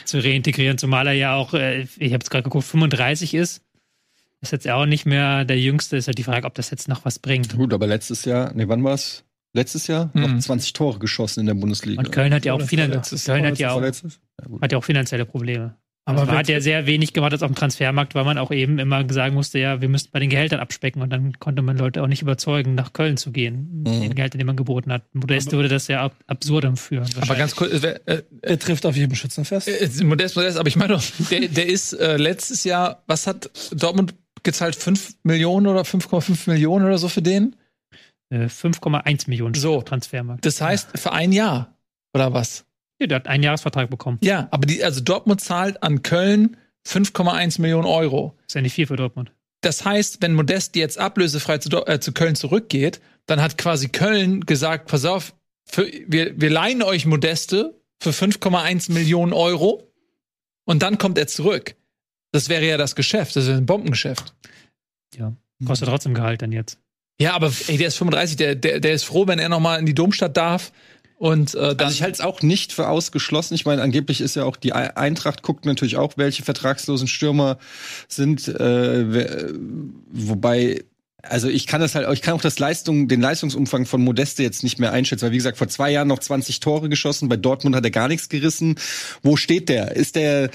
zu 0.06 0.24
reintegrieren, 0.24 0.78
zumal 0.78 1.08
er 1.08 1.14
ja 1.14 1.36
auch, 1.36 1.54
äh, 1.54 1.86
ich 1.98 2.14
habe 2.14 2.24
es 2.24 2.30
gerade 2.30 2.44
geguckt, 2.44 2.66
35 2.66 3.34
ist. 3.34 3.62
Ist 4.40 4.52
jetzt 4.54 4.70
auch 4.70 4.86
nicht 4.86 5.06
mehr 5.06 5.44
der 5.46 5.60
Jüngste. 5.60 5.96
Ist 5.98 6.08
halt 6.08 6.18
die 6.18 6.24
Frage, 6.24 6.46
ob 6.48 6.54
das 6.56 6.70
jetzt 6.70 6.88
noch 6.90 7.04
was 7.06 7.18
bringt. 7.20 7.56
Gut, 7.56 7.74
aber 7.74 7.88
letztes 7.88 8.26
Jahr, 8.26 8.52
nee, 8.54 8.68
wann 8.68 8.84
war's? 8.84 9.24
Letztes 9.54 9.88
Jahr 9.88 10.10
Mhm. 10.14 10.22
noch 10.22 10.40
20 10.40 10.74
Tore 10.74 11.00
geschossen 11.00 11.42
in 11.42 11.46
der 11.46 11.54
Bundesliga. 11.54 12.00
Und 12.00 12.12
Köln 12.12 12.34
hat 12.34 12.44
ja 12.46 12.54
auch, 12.54 12.62
finan 12.62 12.92
Köln 13.26 13.46
hat 13.46 13.60
ja 13.60 13.72
auch, 13.72 13.82
hat 14.62 14.72
ja 14.72 14.78
auch 14.78 14.84
finanzielle 14.84 15.26
Probleme. 15.26 15.76
Aber 16.06 16.24
Aber 16.24 16.32
man 16.32 16.40
hat 16.40 16.50
ja 16.50 16.60
sehr 16.60 16.86
wenig 16.86 17.14
gemacht 17.14 17.32
jetzt 17.32 17.44
auf 17.44 17.52
dem 17.52 17.56
Transfermarkt, 17.56 18.14
weil 18.14 18.26
man 18.26 18.38
auch 18.38 18.52
eben 18.52 18.78
immer 18.78 19.06
sagen 19.14 19.36
musste, 19.36 19.58
ja, 19.60 19.80
wir 19.80 19.88
müssten 19.88 20.10
bei 20.12 20.20
den 20.20 20.30
Gehältern 20.30 20.60
abspecken 20.60 21.02
und 21.02 21.10
dann 21.12 21.40
konnte 21.40 21.62
man 21.62 21.78
Leute 21.78 22.04
auch 22.04 22.08
nicht 22.08 22.22
überzeugen, 22.22 22.76
nach 22.76 22.92
Köln 22.92 23.16
zu 23.16 23.32
gehen, 23.32 23.84
mit 23.84 24.02
den 24.04 24.14
Gehältern, 24.16 24.40
die 24.40 24.44
man 24.44 24.58
geboten 24.58 24.92
hat. 24.92 25.04
Modeste 25.14 25.54
würde 25.56 25.70
das 25.70 25.88
ja 25.88 26.02
ab 26.04 26.14
absurdum 26.28 26.76
führen. 26.76 27.08
aber 27.22 27.36
ganz 27.36 27.56
kurz, 27.56 27.72
äh, 27.84 28.00
äh, 28.06 28.22
Er 28.42 28.60
trifft 28.60 28.86
auf 28.86 28.98
jedem 28.98 29.16
Schützen 29.16 29.46
fest. 29.46 29.70
äh, 29.70 30.04
Modest, 30.04 30.36
Modest, 30.36 30.58
aber 30.58 30.68
ich 30.68 30.76
meine 30.76 30.96
doch, 30.96 31.04
der, 31.32 31.48
der 31.48 31.68
ist 31.68 31.94
äh, 31.94 32.18
letztes 32.18 32.66
Jahr, 32.66 33.02
was 33.08 33.26
hat 33.26 33.50
Dortmund 33.74 34.14
gezahlt 34.42 34.76
5 34.76 35.14
Millionen 35.24 35.68
oder 35.68 35.84
5,5 35.84 36.50
Millionen 36.50 36.84
oder 36.86 36.98
so 36.98 37.08
für 37.08 37.22
den. 37.22 37.56
Äh, 38.34 38.48
5,1 38.48 39.30
Millionen 39.30 39.54
So. 39.54 39.82
Transfermarkt. 39.84 40.44
Das 40.44 40.60
heißt, 40.60 40.98
für 40.98 41.12
ein 41.12 41.32
Jahr. 41.32 41.78
Oder 42.16 42.34
was? 42.34 42.66
Ja, 43.00 43.06
der 43.06 43.18
hat 43.18 43.28
einen 43.28 43.44
Jahresvertrag 43.44 43.90
bekommen. 43.90 44.18
Ja, 44.24 44.48
aber 44.50 44.66
die, 44.66 44.84
also 44.84 45.02
Dortmund 45.02 45.40
zahlt 45.42 45.84
an 45.84 46.02
Köln 46.02 46.58
5,1 46.88 47.62
Millionen 47.62 47.86
Euro. 47.86 48.36
Ist 48.48 48.56
ja 48.56 48.62
nicht 48.62 48.74
viel 48.74 48.88
für 48.88 48.96
Dortmund. 48.96 49.32
Das 49.62 49.86
heißt, 49.86 50.22
wenn 50.22 50.34
Modest 50.34 50.76
jetzt 50.76 50.98
ablösefrei 50.98 51.60
zu, 51.60 51.70
äh, 51.86 52.00
zu 52.00 52.12
Köln 52.12 52.36
zurückgeht, 52.36 53.02
dann 53.28 53.40
hat 53.40 53.58
quasi 53.58 53.90
Köln 53.90 54.42
gesagt, 54.46 54.88
pass 54.88 55.06
auf, 55.06 55.36
für, 55.66 55.88
wir, 56.08 56.40
wir 56.40 56.50
leihen 56.50 56.82
euch 56.82 57.06
Modeste 57.06 57.80
für 58.02 58.10
5,1 58.10 58.92
Millionen 58.92 59.32
Euro 59.32 59.88
und 60.66 60.82
dann 60.82 60.98
kommt 60.98 61.18
er 61.18 61.28
zurück. 61.28 61.76
Das 62.32 62.50
wäre 62.50 62.66
ja 62.66 62.78
das 62.78 62.96
Geschäft, 62.96 63.36
das 63.36 63.46
ist 63.46 63.52
ein 63.52 63.66
Bombengeschäft. 63.66 64.34
Kostet 65.66 65.88
trotzdem 65.88 66.14
Gehalt 66.14 66.42
dann 66.42 66.52
jetzt. 66.52 66.80
Ja, 67.24 67.34
aber 67.36 67.52
ey, 67.68 67.78
der 67.78 67.88
ist 67.88 67.96
35, 67.98 68.36
der, 68.36 68.56
der, 68.56 68.80
der 68.82 68.94
ist 68.94 69.04
froh, 69.06 69.28
wenn 69.28 69.40
er 69.40 69.48
noch 69.48 69.62
mal 69.62 69.78
in 69.80 69.86
die 69.86 69.94
Domstadt 69.96 70.36
darf. 70.36 70.72
Und 71.18 71.56
äh, 71.56 71.60
dann 71.76 71.80
Also 71.88 71.94
ich 71.94 72.02
halte 72.02 72.16
es 72.16 72.20
auch 72.22 72.42
nicht 72.42 72.74
für 72.74 72.90
ausgeschlossen. 72.90 73.54
Ich 73.54 73.64
meine, 73.66 73.82
angeblich 73.82 74.20
ist 74.20 74.36
ja 74.36 74.44
auch 74.44 74.58
die 74.58 74.74
Ei- 74.74 74.98
Eintracht 74.98 75.42
guckt 75.42 75.64
natürlich 75.66 75.96
auch, 75.96 76.14
welche 76.18 76.44
vertragslosen 76.44 77.08
Stürmer 77.08 77.60
sind. 78.10 78.50
Äh, 78.50 79.54
wobei, 80.12 80.84
also 81.22 81.48
ich 81.48 81.66
kann 81.66 81.80
das 81.80 81.96
halt, 81.96 82.12
ich 82.12 82.22
kann 82.22 82.34
auch 82.34 82.42
das 82.42 82.60
Leistung, 82.60 83.08
den 83.08 83.22
Leistungsumfang 83.22 83.86
von 83.86 84.04
Modeste 84.04 84.44
jetzt 84.44 84.64
nicht 84.64 84.80
mehr 84.80 84.92
einschätzen, 84.92 85.24
weil 85.24 85.32
wie 85.32 85.38
gesagt 85.38 85.58
vor 85.58 85.70
zwei 85.70 85.92
Jahren 85.92 86.10
noch 86.10 86.20
20 86.20 86.60
Tore 86.60 86.90
geschossen. 86.90 87.30
Bei 87.30 87.38
Dortmund 87.38 87.74
hat 87.74 87.86
er 87.86 87.92
gar 87.92 88.10
nichts 88.10 88.28
gerissen. 88.28 88.76
Wo 89.22 89.38
steht 89.38 89.70
der? 89.70 89.96
Ist 89.96 90.18
der? 90.18 90.50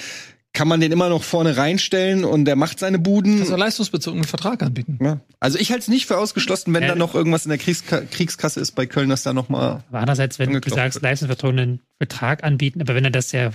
Kann 0.58 0.66
man 0.66 0.80
den 0.80 0.90
immer 0.90 1.08
noch 1.08 1.22
vorne 1.22 1.56
reinstellen 1.56 2.24
und 2.24 2.44
der 2.44 2.56
macht 2.56 2.80
seine 2.80 2.98
Buden? 2.98 3.36
kannst 3.36 3.50
du 3.50 3.54
einen 3.54 3.60
leistungsbezogenen 3.60 4.24
Vertrag 4.26 4.60
anbieten. 4.64 4.98
Ja. 5.00 5.20
Also 5.38 5.56
ich 5.56 5.70
halte 5.70 5.82
es 5.82 5.88
nicht 5.88 6.06
für 6.06 6.18
ausgeschlossen, 6.18 6.74
wenn 6.74 6.82
Ja. 6.82 6.88
da 6.88 6.94
noch 6.96 7.14
irgendwas 7.14 7.44
in 7.44 7.50
der 7.50 7.58
Kriegska 7.58 8.00
Kriegskasse 8.00 8.58
ist 8.58 8.72
bei 8.72 8.84
Köln, 8.86 9.08
dass 9.08 9.22
da 9.22 9.32
noch 9.32 9.48
mal 9.48 9.84
Aber 9.88 10.00
andererseits, 10.00 10.40
wenn 10.40 10.52
du 10.52 10.60
sagst, 10.68 11.00
leistungsbezogenen 11.00 11.80
Vertrag 11.98 12.42
anbieten, 12.42 12.80
aber 12.80 12.96
wenn 12.96 13.04
er 13.04 13.12
das 13.12 13.30
ja 13.30 13.50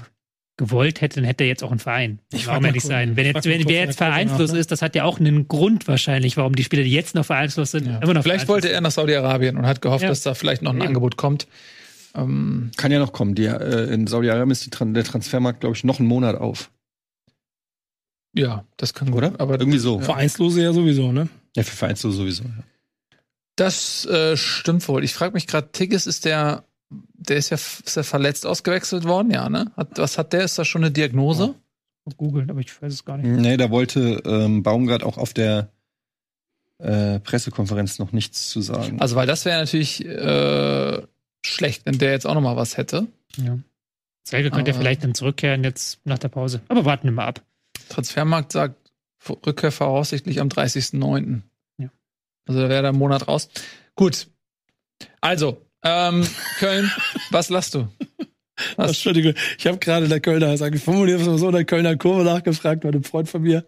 gewollt 0.55 1.01
hätte, 1.01 1.15
dann 1.17 1.25
hätte 1.25 1.43
er 1.43 1.49
jetzt 1.49 1.63
auch 1.63 1.71
einen 1.71 1.79
Verein. 1.79 2.19
Ich 2.31 2.47
Warum 2.47 2.63
ehrlich 2.63 2.83
kurz- 2.83 2.89
sein? 2.91 3.17
Wenn, 3.17 3.25
jetzt, 3.25 3.43
wenn 3.45 3.67
wer 3.67 3.85
jetzt 3.85 3.97
vereinslos 3.97 4.49
nach, 4.49 4.53
ne? 4.53 4.59
ist, 4.61 4.71
das 4.71 4.81
hat 4.81 4.95
ja 4.95 5.03
auch 5.03 5.19
einen 5.19 5.47
Grund 5.49 5.87
wahrscheinlich, 5.89 6.37
warum 6.37 6.55
die 6.55 6.63
Spieler, 6.63 6.83
die 6.83 6.91
jetzt 6.91 7.15
noch 7.15 7.25
vereinslos 7.25 7.71
sind, 7.71 7.87
immer 7.87 8.13
noch 8.13 8.23
Vielleicht 8.23 8.47
wollte 8.47 8.69
er 8.69 8.79
nach 8.79 8.91
Saudi-Arabien 8.91 9.57
und 9.57 9.65
hat 9.65 9.81
gehofft, 9.81 10.03
Ja. 10.03 10.09
dass 10.09 10.21
da 10.21 10.35
vielleicht 10.35 10.61
noch 10.61 10.71
ein 10.71 10.77
Eben. 10.77 10.87
Angebot 10.87 11.17
kommt. 11.17 11.47
Ähm, 12.15 12.69
Kann 12.77 12.91
ja 12.91 12.99
noch 12.99 13.11
kommen. 13.11 13.33
Die, 13.35 13.45
äh, 13.45 13.91
in 13.91 14.05
Saudi-Arabien 14.07 14.51
ist 14.51 14.65
die, 14.65 14.69
Tran- 14.69 14.93
der 14.93 15.03
Transfermarkt, 15.03 15.59
glaube 15.61 15.75
ich, 15.75 15.83
noch 15.83 15.99
einen 15.99 16.07
Monat 16.07 16.35
auf. 16.35 16.69
Ja, 18.35 18.65
das 18.77 18.93
kann 18.93 19.11
gut. 19.11 19.17
Oder? 19.23 19.39
Aber 19.39 19.59
Irgendwie 19.59 19.79
so. 19.79 19.99
Ja. 19.99 20.05
Vereinslose 20.05 20.61
ja 20.61 20.73
sowieso, 20.73 21.11
ne? 21.11 21.29
Ja, 21.55 21.63
für 21.63 21.75
Vereinslose 21.75 22.17
sowieso. 22.17 22.43
Ja. 22.43 22.63
Das 23.55 24.05
äh, 24.05 24.35
stimmt 24.35 24.87
wohl. 24.87 25.03
Ich 25.03 25.13
frage 25.13 25.33
mich 25.33 25.45
gerade, 25.47 25.71
Tigges 25.71 26.07
ist 26.07 26.25
der, 26.25 26.63
der 26.89 27.37
ist 27.37 27.51
ja 27.51 27.55
ist 27.55 27.95
der 27.95 28.03
verletzt 28.03 28.45
ausgewechselt 28.45 29.03
worden, 29.03 29.31
ja, 29.31 29.47
ne? 29.49 29.71
Hat, 29.77 29.97
was 29.97 30.17
hat 30.17 30.33
der? 30.33 30.43
Ist 30.43 30.57
da 30.57 30.65
schon 30.65 30.83
eine 30.83 30.91
Diagnose? 30.91 31.55
googeln, 32.17 32.49
aber 32.49 32.59
ich 32.59 32.81
weiß 32.81 32.91
es 32.91 33.05
gar 33.05 33.17
nicht. 33.17 33.29
Nee, 33.29 33.55
da 33.55 33.69
wollte 33.69 34.21
ähm, 34.25 34.61
Baumgart 34.61 35.03
auch 35.03 35.17
auf 35.17 35.33
der 35.33 35.69
äh, 36.79 37.19
Pressekonferenz 37.21 37.97
noch 37.97 38.11
nichts 38.11 38.49
zu 38.49 38.59
sagen. 38.61 38.99
Also, 38.99 39.15
weil 39.15 39.25
das 39.27 39.45
wäre 39.45 39.59
natürlich 39.61 40.03
äh, 40.05 41.01
schlecht, 41.45 41.85
wenn 41.85 41.97
der 41.99 42.11
jetzt 42.11 42.25
auch 42.27 42.33
noch 42.33 42.41
mal 42.41 42.57
was 42.57 42.75
hätte. 42.75 43.07
Ja. 43.37 43.57
Selke 44.27 44.51
könnte 44.51 44.71
ja 44.71 44.75
Aber- 44.75 44.81
vielleicht 44.81 45.03
dann 45.03 45.15
zurückkehren 45.15 45.63
jetzt 45.63 45.99
nach 46.05 46.19
der 46.19 46.27
Pause. 46.29 46.61
Aber 46.67 46.83
warten 46.83 47.05
wir 47.05 47.11
mal 47.13 47.27
ab. 47.27 47.41
Transfermarkt 47.93 48.51
sagt 48.51 48.91
Rückkehr 49.29 49.71
voraussichtlich 49.71 50.41
am 50.41 50.49
30.09. 50.49 51.41
Ja. 51.77 51.89
Also 52.45 52.61
da 52.61 52.69
wäre 52.69 52.81
der 52.81 52.93
Monat 52.93 53.27
raus. 53.27 53.49
Gut. 53.95 54.27
Also, 55.21 55.65
ähm, 55.83 56.27
Köln, 56.57 56.91
was 57.29 57.49
lachst 57.49 57.75
du? 57.75 57.87
Was? 58.75 58.89
Entschuldige, 58.89 59.33
ich 59.57 59.65
habe 59.65 59.77
gerade 59.79 60.07
der 60.07 60.19
Kölner, 60.19 60.55
sag 60.57 60.75
ich 60.75 60.83
formuliere 60.83 61.19
es 61.19 61.27
mal 61.27 61.37
so, 61.39 61.49
der 61.49 61.65
Kölner 61.65 61.95
Kurve 61.95 62.23
nachgefragt 62.23 62.81
bei 62.81 62.89
einem 62.89 63.03
Freund 63.03 63.27
von 63.27 63.41
mir. 63.41 63.65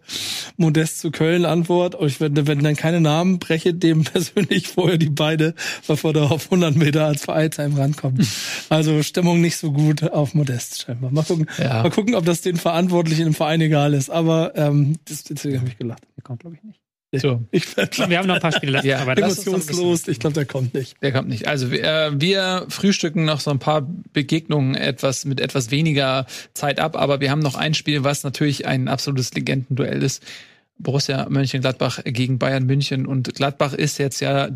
Modest 0.56 1.00
zu 1.00 1.10
Köln 1.10 1.44
Antwort. 1.44 1.94
Und 1.96 2.06
ich 2.06 2.20
werde, 2.20 2.46
wenn 2.46 2.60
dann 2.62 2.76
keine 2.76 3.00
Namen 3.00 3.38
breche, 3.38 3.74
dem 3.74 4.04
persönlich 4.04 4.68
vorher 4.68 4.96
die 4.98 5.10
Beine, 5.10 5.54
bevor 5.86 6.12
der 6.12 6.30
auf 6.30 6.44
100 6.44 6.76
Meter 6.76 7.04
als 7.06 7.24
Vereinsheim 7.24 7.74
rankommt. 7.74 8.26
Also 8.68 9.02
Stimmung 9.02 9.40
nicht 9.40 9.56
so 9.58 9.70
gut 9.72 10.02
auf 10.02 10.34
Modest 10.34 10.82
scheinbar. 10.82 11.10
Mal 11.12 11.22
gucken, 11.22 11.46
Ja. 11.58 11.82
mal 11.84 11.90
gucken, 11.90 12.14
ob 12.16 12.24
das 12.24 12.40
den 12.40 12.56
Verantwortlichen 12.56 13.26
im 13.28 13.34
Verein 13.34 13.60
egal 13.60 13.94
ist. 13.94 14.10
Aber 14.10 14.52
ähm, 14.56 14.96
das, 15.08 15.22
deswegen 15.24 15.58
habe 15.60 15.68
ich 15.68 15.78
gelacht. 15.78 16.02
Der 16.16 16.24
kommt, 16.24 16.40
glaube 16.40 16.56
ich, 16.56 16.62
nicht. 16.64 16.80
So, 17.18 17.42
Ich 17.50 17.76
werde 17.76 18.08
Wir 18.08 18.18
haben 18.18 18.26
noch 18.26 18.36
ein 18.36 18.40
paar 18.40 18.52
Spiele. 18.52 18.80
Ja, 18.84 19.00
aber 19.00 19.16
emotionslos. 19.16 20.08
Ich 20.08 20.20
glaube, 20.20 20.34
der 20.34 20.44
kommt 20.44 20.74
nicht. 20.74 20.96
der 21.02 21.12
kommt 21.12 21.28
nicht. 21.28 21.48
Also 21.48 21.70
wir, 21.70 21.82
äh, 21.82 22.20
wir 22.20 22.66
frühstücken 22.68 23.24
noch 23.24 23.40
so 23.40 23.50
ein 23.50 23.58
paar 23.58 23.86
Begegnungen 24.12 24.74
etwas 24.74 25.24
mit 25.24 25.40
etwas 25.40 25.70
weniger 25.70 26.26
Zeit 26.54 26.78
ab, 26.78 26.96
aber 26.96 27.20
wir 27.20 27.30
haben 27.30 27.40
noch 27.40 27.54
ein 27.54 27.74
Spiel, 27.74 28.04
was 28.04 28.22
natürlich 28.24 28.66
ein 28.66 28.88
absolutes 28.88 29.32
Legendenduell 29.34 30.02
ist. 30.02 30.22
Borussia 30.78 31.26
Mönchengladbach 31.28 32.00
gegen 32.04 32.38
Bayern 32.38 32.66
München 32.66 33.06
und 33.06 33.34
Gladbach 33.34 33.72
ist 33.72 33.98
jetzt 33.98 34.20
ja 34.20 34.50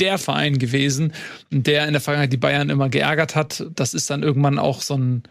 der 0.00 0.18
Verein 0.18 0.58
gewesen, 0.58 1.12
der 1.50 1.86
in 1.86 1.92
der 1.92 2.00
Vergangenheit 2.00 2.32
die 2.32 2.38
Bayern 2.38 2.70
immer 2.70 2.88
geärgert 2.88 3.36
hat. 3.36 3.66
Das 3.74 3.94
ist 3.94 4.08
dann 4.08 4.22
irgendwann 4.22 4.58
auch 4.58 4.80
so 4.80 4.96
ein 4.96 5.22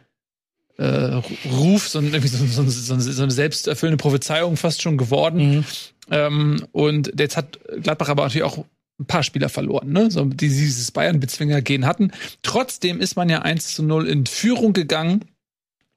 äh, 0.80 1.22
Ruf, 1.52 1.90
so, 1.90 2.00
irgendwie 2.00 2.28
so, 2.28 2.46
so, 2.46 2.64
so, 2.64 3.00
so 3.00 3.24
eine 3.24 3.32
selbsterfüllende 3.32 4.02
Prophezeiung 4.02 4.56
fast 4.56 4.82
schon 4.82 4.98
geworden. 4.98 5.58
Mhm. 5.58 5.66
Ähm, 6.10 6.66
und 6.72 7.12
jetzt 7.20 7.36
hat 7.36 7.60
Gladbach 7.82 8.08
aber 8.08 8.24
natürlich 8.24 8.46
auch 8.46 8.66
ein 9.00 9.06
paar 9.06 9.24
Spieler 9.24 9.50
verloren, 9.50 9.92
ne? 9.92 10.10
so, 10.10 10.26
die 10.26 10.48
dieses 10.48 10.92
Bayern-Bezwinger-Gehen 10.92 11.86
hatten. 11.86 12.12
Trotzdem 12.44 13.00
ist 13.00 13.16
man 13.16 13.30
ja 13.30 13.42
1 13.42 13.76
zu 13.76 13.84
0 13.84 14.08
in 14.08 14.26
Führung 14.26 14.74
gegangen 14.74 15.26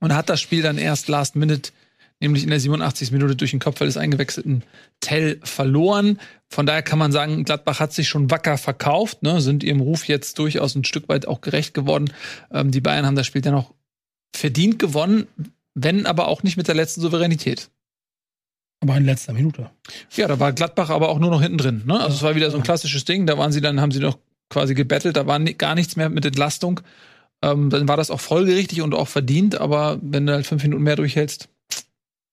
und 0.01 0.15
hat 0.15 0.29
das 0.29 0.41
Spiel 0.41 0.63
dann 0.63 0.79
erst 0.79 1.09
last 1.09 1.37
minute, 1.37 1.73
nämlich 2.21 2.43
in 2.43 2.51
der 2.51 2.61
87. 2.61 3.11
Minute 3.13 3.35
durch 3.37 3.53
den 3.53 3.61
Kopfball 3.61 3.87
des 3.87 3.97
eingewechselten 3.97 4.63
Tell 5.01 5.39
verloren. 5.43 6.19
Von 6.49 6.67
daher 6.67 6.83
kann 6.83 6.99
man 6.99 7.11
sagen, 7.11 7.45
Gladbach 7.45 7.81
hat 7.81 7.93
sich 7.93 8.09
schon 8.09 8.31
wacker 8.31 8.59
verkauft, 8.59 9.23
ne? 9.23 9.41
sind 9.41 9.65
ihrem 9.65 9.81
Ruf 9.81 10.07
jetzt 10.07 10.39
durchaus 10.39 10.75
ein 10.75 10.85
Stück 10.85 11.09
weit 11.09 11.27
auch 11.27 11.41
gerecht 11.41 11.75
geworden. 11.75 12.13
Ähm, 12.53 12.71
die 12.71 12.81
Bayern 12.81 13.07
haben 13.07 13.17
das 13.17 13.27
Spiel 13.27 13.43
dann 13.43 13.55
auch 13.55 13.75
verdient 14.35 14.79
gewonnen, 14.79 15.27
wenn 15.75 16.07
aber 16.07 16.29
auch 16.29 16.43
nicht 16.43 16.57
mit 16.57 16.69
der 16.69 16.75
letzten 16.75 17.01
Souveränität. 17.01 17.71
Aber 18.81 18.97
in 18.97 19.05
letzter 19.05 19.33
Minute. 19.33 19.71
Ja, 20.17 20.27
da 20.27 20.41
war 20.41 20.53
Gladbach 20.53 20.91
aber 20.91 21.09
auch 21.09 21.19
nur 21.21 21.31
noch 21.31 21.41
hinten 21.41 21.59
drin. 21.59 21.83
Ne? 21.87 22.01
Also 22.01 22.17
es 22.17 22.23
war 22.23 22.35
wieder 22.35 22.51
so 22.51 22.57
ein 22.57 22.61
Ja. 22.61 22.65
klassisches 22.65 23.05
Ding. 23.05 23.27
Da 23.27 23.39
waren 23.39 23.53
sie 23.53 23.61
dann, 23.61 23.81
haben 23.81 23.93
sie 23.93 24.01
noch 24.01 24.19
quasi 24.51 24.75
gebettelt. 24.75 25.17
Da 25.17 25.27
war 25.27 25.39
ni 25.39 25.55
gar 25.55 25.75
nichts 25.77 25.95
mehr 25.97 26.09
mit 26.09 26.25
Entlastung. 26.25 26.81
Ähm, 27.43 27.71
dann 27.71 27.87
war 27.87 27.97
das 27.97 28.11
auch 28.11 28.21
folgerichtig 28.21 28.83
und 28.83 28.95
auch 28.95 29.07
verdient. 29.09 29.61
Aber 29.61 29.99
wenn 30.03 30.27
du 30.27 30.33
halt 30.33 30.47
fünf 30.47 30.63
Minuten 30.65 30.83
mehr 30.83 30.97
durchhältst, 30.97 31.49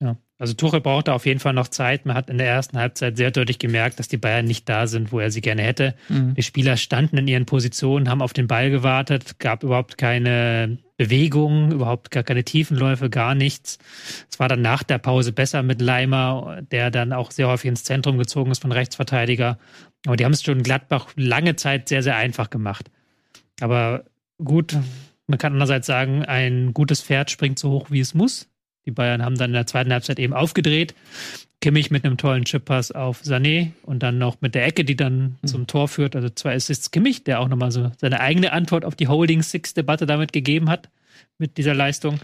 Ja. 0.01 0.17
Also 0.37 0.53
Tuchel 0.53 0.79
brauchte 0.79 1.11
auf 1.11 1.25
jeden 1.25 1.41
Fall 1.41 1.51
noch 1.51 1.67
Zeit. 1.67 2.05
Man 2.05 2.15
hat 2.15 2.29
in 2.29 2.37
der 2.37 2.47
ersten 2.47 2.77
Halbzeit 2.77 3.17
sehr 3.17 3.29
deutlich 3.29 3.59
gemerkt, 3.59 3.99
dass 3.99 4.07
die 4.07 4.15
Bayern 4.15 4.45
nicht 4.45 4.69
da 4.69 4.87
sind, 4.87 5.11
wo 5.11 5.19
er 5.19 5.31
sie 5.31 5.41
gerne 5.41 5.63
hätte. 5.63 5.95
Die 6.37 6.43
Spieler 6.43 6.77
standen 6.77 7.17
in 7.17 7.27
ihren 7.27 7.45
Positionen, 7.45 8.09
haben 8.09 8.21
auf 8.21 8.31
den 8.31 8.47
Ball 8.47 8.69
gewartet, 8.69 9.39
gab 9.39 9.63
überhaupt 9.63 9.97
keine 9.97 10.77
Bewegung, 10.95 11.73
überhaupt 11.73 12.09
gar 12.11 12.23
keine 12.23 12.45
Tiefenläufe, 12.45 13.09
gar 13.09 13.35
nichts. 13.35 13.79
Es 14.31 14.39
war 14.39 14.47
dann 14.47 14.61
nach 14.61 14.83
der 14.83 14.97
Pause 14.97 15.33
besser 15.33 15.61
mit 15.61 15.81
Leimer, 15.81 16.61
der 16.71 16.89
dann 16.89 17.11
auch 17.11 17.31
sehr 17.31 17.49
häufig 17.49 17.67
ins 17.67 17.83
Zentrum 17.83 18.17
gezogen 18.17 18.51
ist 18.51 18.61
von 18.61 18.71
Rechtsverteidiger. 18.71 19.59
Aber 20.05 20.15
die 20.15 20.23
haben 20.23 20.31
es 20.31 20.41
schon 20.41 20.63
Gladbach 20.63 21.07
lange 21.17 21.57
Zeit 21.57 21.89
sehr, 21.89 22.01
sehr 22.01 22.15
einfach 22.15 22.49
gemacht. 22.49 22.89
Aber 23.59 24.05
gut, 24.41 24.77
man 25.27 25.37
kann 25.37 25.51
andererseits 25.51 25.87
sagen, 25.87 26.23
ein 26.23 26.73
gutes 26.73 27.01
Pferd 27.01 27.29
springt 27.29 27.59
so 27.59 27.71
hoch, 27.71 27.91
wie 27.91 27.99
es 27.99 28.13
muss. 28.13 28.47
Die 28.89 28.95
Bayern 28.95 29.23
haben 29.23 29.37
dann 29.37 29.51
in 29.51 29.53
der 29.53 29.67
zweiten 29.67 29.93
Halbzeit 29.93 30.17
eben 30.17 30.33
aufgedreht. 30.33 30.95
Kimmich 31.61 31.91
mit 31.91 32.03
einem 32.03 32.17
tollen 32.17 32.43
Chippass 32.43 32.91
auf 32.91 33.21
Sané 33.21 33.73
und 33.83 34.01
dann 34.01 34.17
noch 34.17 34.41
mit 34.41 34.55
der 34.55 34.65
Ecke, 34.65 34.83
die 34.83 34.95
dann 34.95 35.37
zum 35.45 35.67
Tor 35.67 35.87
führt. 35.87 36.15
Also 36.15 36.29
zwei 36.29 36.55
Assists 36.55 36.89
Kimmich, 36.89 37.23
der 37.23 37.39
auch 37.39 37.49
nochmal 37.49 37.69
so 37.69 37.91
seine 38.01 38.19
eigene 38.19 38.51
Antwort 38.51 38.83
auf 38.83 38.95
die 38.95 39.07
Holding 39.07 39.43
Six-Debatte 39.43 40.07
damit 40.07 40.33
gegeben 40.33 40.71
hat, 40.71 40.89
mit 41.37 41.57
dieser 41.57 41.75
Leistung. 41.75 42.19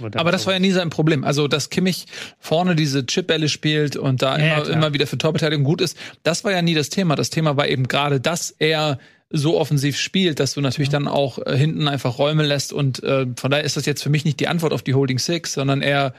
Aber 0.00 0.32
das 0.32 0.46
war 0.46 0.54
ja 0.54 0.58
nie 0.58 0.72
sein 0.72 0.90
Problem. 0.90 1.22
Also, 1.22 1.46
dass 1.46 1.70
Kimmich 1.70 2.06
vorne 2.40 2.74
diese 2.74 3.06
Chipbälle 3.06 3.48
spielt 3.48 3.94
und 3.94 4.22
da 4.22 4.36
Ja, 4.36 4.44
ja, 4.44 4.54
immer, 4.54 4.64
klar. 4.64 4.76
immer 4.76 4.92
wieder 4.94 5.06
für 5.06 5.18
Torbeteiligung 5.18 5.64
gut 5.64 5.80
ist, 5.80 5.96
das 6.24 6.42
war 6.42 6.50
ja 6.50 6.62
nie 6.62 6.74
das 6.74 6.88
Thema. 6.88 7.14
Das 7.14 7.30
Thema 7.30 7.56
war 7.56 7.68
eben 7.68 7.86
gerade, 7.86 8.20
dass 8.20 8.50
er 8.50 8.98
so 9.30 9.58
offensiv 9.58 9.96
spielt, 9.96 10.40
dass 10.40 10.54
du 10.54 10.60
natürlich 10.60 10.88
dann 10.88 11.06
auch 11.06 11.38
äh, 11.38 11.56
hinten 11.56 11.88
einfach 11.88 12.18
Räume 12.18 12.44
lässt 12.44 12.72
und 12.72 13.02
äh, 13.02 13.26
von 13.36 13.50
daher 13.50 13.64
ist 13.64 13.76
das 13.76 13.86
jetzt 13.86 14.02
für 14.02 14.10
mich 14.10 14.24
nicht 14.24 14.40
die 14.40 14.48
Antwort 14.48 14.72
auf 14.72 14.82
die 14.82 14.94
Holding 14.94 15.18
Six, 15.18 15.52
sondern 15.52 15.82
eher 15.82 16.14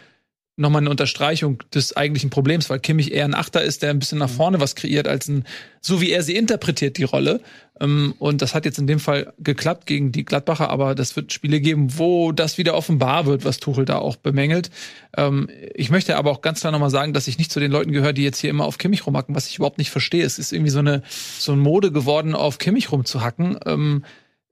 nochmal 0.61 0.81
eine 0.81 0.89
Unterstreichung 0.89 1.61
des 1.73 1.97
eigentlichen 1.97 2.29
Problems, 2.29 2.69
weil 2.69 2.79
Kimmich 2.79 3.11
eher 3.11 3.25
ein 3.25 3.33
Achter 3.33 3.61
ist, 3.61 3.83
der 3.83 3.89
ein 3.89 3.99
bisschen 3.99 4.19
nach 4.19 4.29
vorne 4.29 4.59
was 4.59 4.75
kreiert, 4.75 5.07
als 5.07 5.27
ein, 5.27 5.45
so 5.81 5.99
wie 5.99 6.11
er 6.11 6.23
sie 6.23 6.35
interpretiert, 6.35 6.97
die 6.97 7.03
Rolle. 7.03 7.41
Ähm, 7.79 8.13
und 8.19 8.41
das 8.41 8.55
hat 8.55 8.65
jetzt 8.65 8.79
in 8.79 8.87
dem 8.87 8.99
Fall 8.99 9.33
geklappt 9.39 9.87
gegen 9.87 10.11
die 10.11 10.23
Gladbacher, 10.23 10.69
aber 10.69 10.95
das 10.95 11.15
wird 11.15 11.33
Spiele 11.33 11.59
geben, 11.59 11.97
wo 11.97 12.31
das 12.31 12.57
wieder 12.57 12.75
offenbar 12.75 13.25
wird, 13.25 13.43
was 13.43 13.59
Tuchel 13.59 13.85
da 13.85 13.97
auch 13.97 14.15
bemängelt. 14.15 14.69
Ähm, 15.17 15.49
ich 15.73 15.89
möchte 15.89 16.15
aber 16.15 16.31
auch 16.31 16.41
ganz 16.41 16.61
klar 16.61 16.71
nochmal 16.71 16.89
sagen, 16.89 17.13
dass 17.13 17.27
ich 17.27 17.37
nicht 17.37 17.51
zu 17.51 17.59
den 17.59 17.71
Leuten 17.71 17.91
gehöre, 17.91 18.13
die 18.13 18.23
jetzt 18.23 18.39
hier 18.39 18.49
immer 18.49 18.65
auf 18.65 18.77
Kimmich 18.77 19.05
rumhacken, 19.05 19.35
was 19.35 19.47
ich 19.47 19.57
überhaupt 19.57 19.79
nicht 19.79 19.89
verstehe. 19.89 20.23
Es 20.23 20.39
ist 20.39 20.53
irgendwie 20.53 20.71
so 20.71 20.79
eine, 20.79 21.03
so 21.39 21.51
eine 21.51 21.61
Mode 21.61 21.91
geworden, 21.91 22.35
auf 22.35 22.59
Kimmich 22.59 22.91
rumzuhacken. 22.91 23.57
Ähm, 23.65 24.03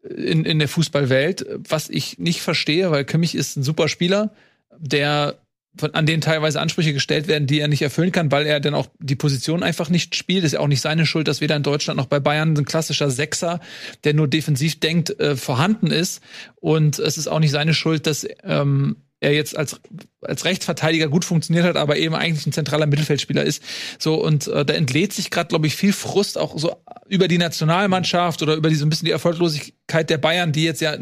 in, 0.04 0.46
in 0.46 0.60
der 0.60 0.70
Fußballwelt, 0.70 1.46
was 1.68 1.90
ich 1.90 2.20
nicht 2.20 2.42
verstehe, 2.42 2.92
weil 2.92 3.06
Kimmich 3.06 3.36
ist 3.36 3.58
ein 3.58 3.64
super 3.64 3.88
Spieler, 3.88 4.32
der 4.78 5.38
von, 5.78 5.94
an 5.94 6.06
denen 6.06 6.22
teilweise 6.22 6.60
Ansprüche 6.60 6.94
gestellt 6.94 7.28
werden, 7.28 7.48
die 7.48 7.60
er 7.60 7.68
nicht 7.68 7.82
erfüllen 7.82 8.12
kann, 8.12 8.32
weil 8.32 8.46
er 8.46 8.60
dann 8.60 8.74
auch 8.74 8.88
die 9.00 9.16
Position 9.16 9.64
einfach 9.64 9.90
nicht 9.90 10.16
spielt. 10.16 10.44
ist 10.44 10.54
ja 10.54 10.60
auch 10.60 10.68
nicht 10.68 10.82
seine 10.82 11.06
Schuld, 11.06 11.28
dass 11.28 11.42
weder 11.42 11.56
in 11.56 11.64
Deutschland 11.64 11.98
noch 11.98 12.08
bei 12.08 12.20
Bayern 12.20 12.58
ein 12.58 12.66
klassischer 12.66 13.10
Sechser, 13.12 13.60
der 14.04 14.14
nur 14.14 14.28
defensiv 14.28 14.80
denkt, 14.80 15.20
äh, 15.20 15.36
vorhanden 15.36 15.88
ist. 15.88 16.22
Und 16.56 17.00
es 17.00 17.18
ist 17.18 17.28
auch 17.28 17.40
nicht 17.40 17.52
seine 17.52 17.74
Schuld, 17.74 18.08
dass 18.08 18.28
ähm, 18.44 18.98
er 19.20 19.34
jetzt 19.34 19.58
als 19.58 19.80
als 20.22 20.46
Rechtsverteidiger 20.46 21.08
gut 21.08 21.26
funktioniert 21.26 21.66
hat, 21.66 21.78
aber 21.78 21.98
eben 21.98 22.16
eigentlich 22.16 22.46
ein 22.46 22.54
zentraler 22.54 22.86
Mittelfeldspieler 22.86 23.44
ist. 23.44 23.64
So 24.00 24.16
und 24.16 24.48
äh, 24.48 24.66
da 24.66 24.74
entlädt 24.74 25.14
sich 25.14 25.30
gerade, 25.30 25.50
glaube 25.50 25.68
ich, 25.68 25.76
viel 25.76 25.94
Frust 25.94 26.38
auch 26.38 26.58
so 26.58 26.76
über 27.08 27.28
die 27.28 27.38
Nationalmannschaft 27.38 28.42
oder 28.42 28.56
über 28.56 28.70
diese 28.70 28.86
ein 28.86 28.90
bisschen 28.90 29.06
die 29.06 29.12
Erfolglosigkeit 29.12 30.10
der 30.10 30.18
Bayern, 30.18 30.52
die 30.52 30.64
jetzt 30.64 30.82
ja 30.82 30.98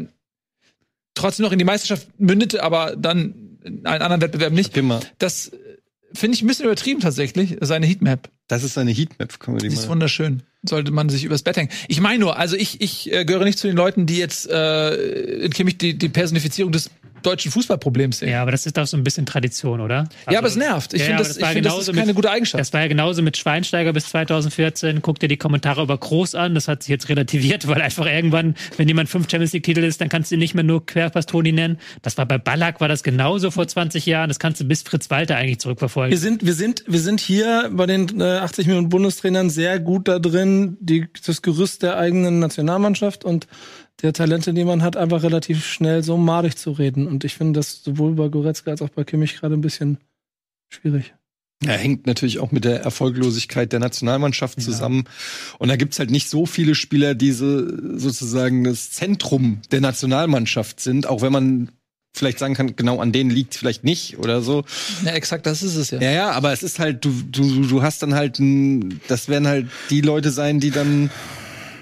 trotzdem 1.14 1.44
noch 1.44 1.52
in 1.52 1.58
die 1.58 1.64
Meisterschaft 1.64 2.08
mündete, 2.18 2.62
aber 2.62 2.96
dann 2.96 3.47
in 3.64 3.86
allen 3.86 4.02
anderen 4.02 4.20
Wettbewerben 4.22 4.54
nicht. 4.54 4.76
Immer. 4.76 5.00
Das 5.18 5.50
finde 6.12 6.36
ich 6.36 6.42
ein 6.42 6.46
bisschen 6.46 6.66
übertrieben 6.66 7.00
tatsächlich, 7.00 7.56
seine 7.60 7.86
Heatmap. 7.86 8.30
Das 8.46 8.64
ist 8.64 8.74
seine 8.74 8.90
Heatmap, 8.90 9.38
können 9.40 9.56
wir 9.56 9.60
die 9.60 9.68
Die 9.68 9.74
ist 9.74 9.88
wunderschön. 9.88 10.42
Sollte 10.62 10.90
man 10.90 11.08
sich 11.08 11.24
übers 11.24 11.42
Bett 11.42 11.56
hängen. 11.56 11.70
Ich 11.86 12.00
meine 12.00 12.18
nur, 12.18 12.38
also 12.38 12.56
ich, 12.56 12.80
ich 12.80 13.12
äh, 13.12 13.24
gehöre 13.24 13.44
nicht 13.44 13.58
zu 13.58 13.66
den 13.66 13.76
Leuten, 13.76 14.06
die 14.06 14.16
jetzt 14.16 14.48
äh, 14.50 14.94
in 15.44 15.52
Kimmich 15.52 15.78
die, 15.78 15.96
die 15.96 16.08
Personifizierung 16.08 16.72
des 16.72 16.90
deutschen 17.22 17.50
Fußballproblems 17.52 18.18
sehen. 18.18 18.30
Ja, 18.30 18.42
aber 18.42 18.50
das 18.52 18.66
ist 18.66 18.76
doch 18.76 18.86
so 18.86 18.96
ein 18.96 19.04
bisschen 19.04 19.26
Tradition, 19.26 19.80
oder? 19.80 20.08
ja, 20.30 20.38
aber 20.38 20.48
es 20.48 20.56
nervt. 20.56 20.94
Ich 20.94 21.00
Ja, 21.00 21.06
finde, 21.06 21.22
das, 21.24 21.28
das 21.28 21.38
ich 21.38 21.54
find, 21.54 21.66
das 21.66 21.78
ist 21.78 21.92
keine 21.94 22.06
mit- 22.06 22.16
gute 22.16 22.30
Eigenschaft. 22.30 22.60
Das 22.60 22.72
war 22.72 22.80
ja 22.82 22.88
genauso 22.88 23.22
mit 23.22 23.36
Schweinsteiger 23.36 23.92
bis 23.92 24.06
2014. 24.08 25.02
Guck 25.02 25.18
dir 25.18 25.28
die 25.28 25.36
Kommentare 25.36 25.82
über 25.82 25.96
Groß 25.98 26.34
an. 26.34 26.54
Das 26.54 26.68
hat 26.68 26.82
sich 26.82 26.90
jetzt 26.90 27.08
relativiert, 27.08 27.66
weil 27.68 27.80
einfach 27.82 28.06
irgendwann, 28.06 28.54
wenn 28.76 28.88
jemand 28.88 29.08
fünf 29.08 29.30
Champions 29.30 29.52
League 29.52 29.64
Titel 29.64 29.84
ist, 29.84 30.00
dann 30.00 30.08
kannst 30.08 30.30
du 30.30 30.36
ihn 30.36 30.38
nicht 30.40 30.54
mehr 30.54 30.64
nur 30.64 30.84
Querpastoni 30.86 31.52
nennen. 31.52 31.78
Das 32.02 32.16
war 32.18 32.26
bei 32.26 32.38
Ballack, 32.38 32.80
war 32.80 32.88
das 32.88 33.02
genauso 33.02 33.50
vor 33.50 33.66
20 33.66 34.06
Jahren. 34.06 34.28
Das 34.28 34.38
kannst 34.38 34.60
du 34.60 34.64
bis 34.64 34.82
Fritz 34.82 35.10
Walter 35.10 35.36
eigentlich 35.36 35.56
Wir 35.56 35.58
zurückverfolgen. 35.60 36.16
sind, 36.18 36.44
wir 36.46 36.54
sind, 36.54 36.84
wir 36.86 37.00
sind 37.00 37.20
hier 37.20 37.70
bei 37.72 37.86
den 37.86 38.20
äh, 38.20 38.24
80 38.24 38.66
Millionen 38.66 38.88
Bundestrainern 38.88 39.50
sehr 39.50 39.78
gut 39.80 40.08
da 40.08 40.18
drin, 40.18 40.76
die, 40.80 41.06
das 41.26 41.42
Gerüst 41.42 41.82
der 41.82 41.96
eigenen 41.98 42.38
Nationalmannschaft 42.38 43.24
und 43.24 43.46
der 44.02 44.12
Talente, 44.12 44.54
die 44.54 44.64
man 44.64 44.82
hat, 44.82 44.96
einfach 44.96 45.22
relativ 45.22 45.66
schnell 45.66 46.02
so 46.02 46.16
madig 46.16 46.56
zu 46.56 46.72
reden. 46.72 47.06
Und 47.06 47.24
ich 47.24 47.34
finde 47.34 47.58
das 47.58 47.82
sowohl 47.82 48.14
bei 48.14 48.28
Goretzka 48.28 48.70
als 48.70 48.82
auch 48.82 48.90
bei 48.90 49.04
Kimmich 49.04 49.36
gerade 49.36 49.54
ein 49.54 49.60
bisschen 49.60 49.98
schwierig. 50.68 51.14
Ja, 51.64 51.72
hängt 51.72 52.06
natürlich 52.06 52.38
auch 52.38 52.52
mit 52.52 52.64
der 52.64 52.82
Erfolglosigkeit 52.82 53.72
der 53.72 53.80
Nationalmannschaft 53.80 54.62
zusammen. 54.62 55.04
Und 55.58 55.68
da 55.68 55.74
gibt's 55.74 55.98
halt 55.98 56.10
nicht 56.10 56.30
so 56.30 56.46
viele 56.46 56.76
Spieler, 56.76 57.16
die 57.16 57.32
so, 57.32 57.98
sozusagen 57.98 58.62
das 58.62 58.92
Zentrum 58.92 59.60
der 59.72 59.80
Nationalmannschaft 59.80 60.78
sind, 60.78 61.08
auch 61.08 61.20
wenn 61.20 61.32
man 61.32 61.72
vielleicht 62.14 62.38
sagen 62.38 62.54
kann, 62.54 62.76
genau 62.76 63.00
an 63.00 63.10
denen 63.10 63.30
liegt 63.30 63.56
vielleicht 63.56 63.82
nicht 63.82 64.18
oder 64.18 64.40
so. 64.40 64.64
Ja, 65.04 65.12
exakt, 65.12 65.46
das 65.46 65.64
ist 65.64 65.74
es 65.74 65.90
ja. 65.90 66.00
Ja, 66.00 66.10
ja, 66.10 66.30
aber 66.30 66.52
es 66.52 66.62
ist 66.62 66.78
halt, 66.78 67.04
du, 67.04 67.10
du, 67.30 67.66
du 67.66 67.82
hast 67.82 68.02
dann 68.02 68.14
halt, 68.14 68.38
ein, 68.38 69.00
das 69.08 69.28
werden 69.28 69.48
halt 69.48 69.66
die 69.90 70.00
Leute 70.00 70.30
sein, 70.30 70.60
die 70.60 70.70
dann 70.70 71.10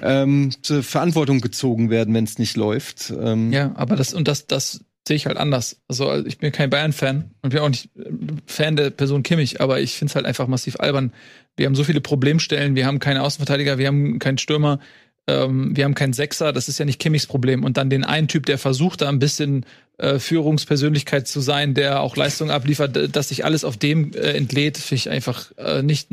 ähm, 0.02 0.50
zur 0.62 0.82
Verantwortung 0.82 1.40
gezogen 1.40 1.90
werden, 1.90 2.14
wenn 2.14 2.24
es 2.24 2.38
nicht 2.38 2.56
läuft. 2.56 3.12
Ähm, 3.18 3.52
Ja, 3.52 3.72
aber 3.76 3.96
das 3.96 4.14
und 4.14 4.28
das, 4.28 4.46
das 4.46 4.80
sehe 5.06 5.16
ich 5.16 5.26
halt 5.26 5.36
anders. 5.36 5.76
Also 5.88 6.08
also 6.08 6.26
ich 6.26 6.38
bin 6.38 6.52
kein 6.52 6.70
Bayern-Fan 6.70 7.30
und 7.42 7.50
bin 7.50 7.60
auch 7.60 7.68
nicht 7.68 7.90
äh, 7.96 8.10
Fan 8.46 8.76
der 8.76 8.90
Person 8.90 9.22
Kimmich, 9.22 9.60
aber 9.60 9.80
ich 9.80 9.94
finde 9.94 10.10
es 10.10 10.16
halt 10.16 10.26
einfach 10.26 10.46
massiv 10.46 10.80
albern. 10.80 11.12
Wir 11.56 11.66
haben 11.66 11.74
so 11.74 11.84
viele 11.84 12.00
Problemstellen, 12.00 12.74
wir 12.74 12.86
haben 12.86 12.98
keine 12.98 13.22
Außenverteidiger, 13.22 13.78
wir 13.78 13.86
haben 13.86 14.18
keinen 14.18 14.38
Stürmer, 14.38 14.80
ähm, 15.26 15.76
wir 15.76 15.84
haben 15.84 15.94
keinen 15.94 16.12
Sechser, 16.12 16.52
das 16.52 16.68
ist 16.68 16.78
ja 16.78 16.84
nicht 16.84 17.00
Kimmichs 17.00 17.26
Problem. 17.26 17.64
Und 17.64 17.76
dann 17.76 17.90
den 17.90 18.04
einen 18.04 18.28
Typ, 18.28 18.46
der 18.46 18.58
versucht, 18.58 19.00
da 19.00 19.08
ein 19.08 19.18
bisschen 19.18 19.64
äh, 19.98 20.18
Führungspersönlichkeit 20.18 21.26
zu 21.26 21.40
sein, 21.40 21.74
der 21.74 22.00
auch 22.00 22.16
Leistung 22.16 22.50
abliefert, 22.50 23.14
dass 23.16 23.28
sich 23.28 23.44
alles 23.44 23.64
auf 23.64 23.76
dem 23.76 24.12
äh, 24.12 24.32
entlädt, 24.32 24.76
finde 24.76 24.96
ich 24.96 25.10
einfach 25.10 25.52
äh, 25.56 25.82
nicht 25.82 26.10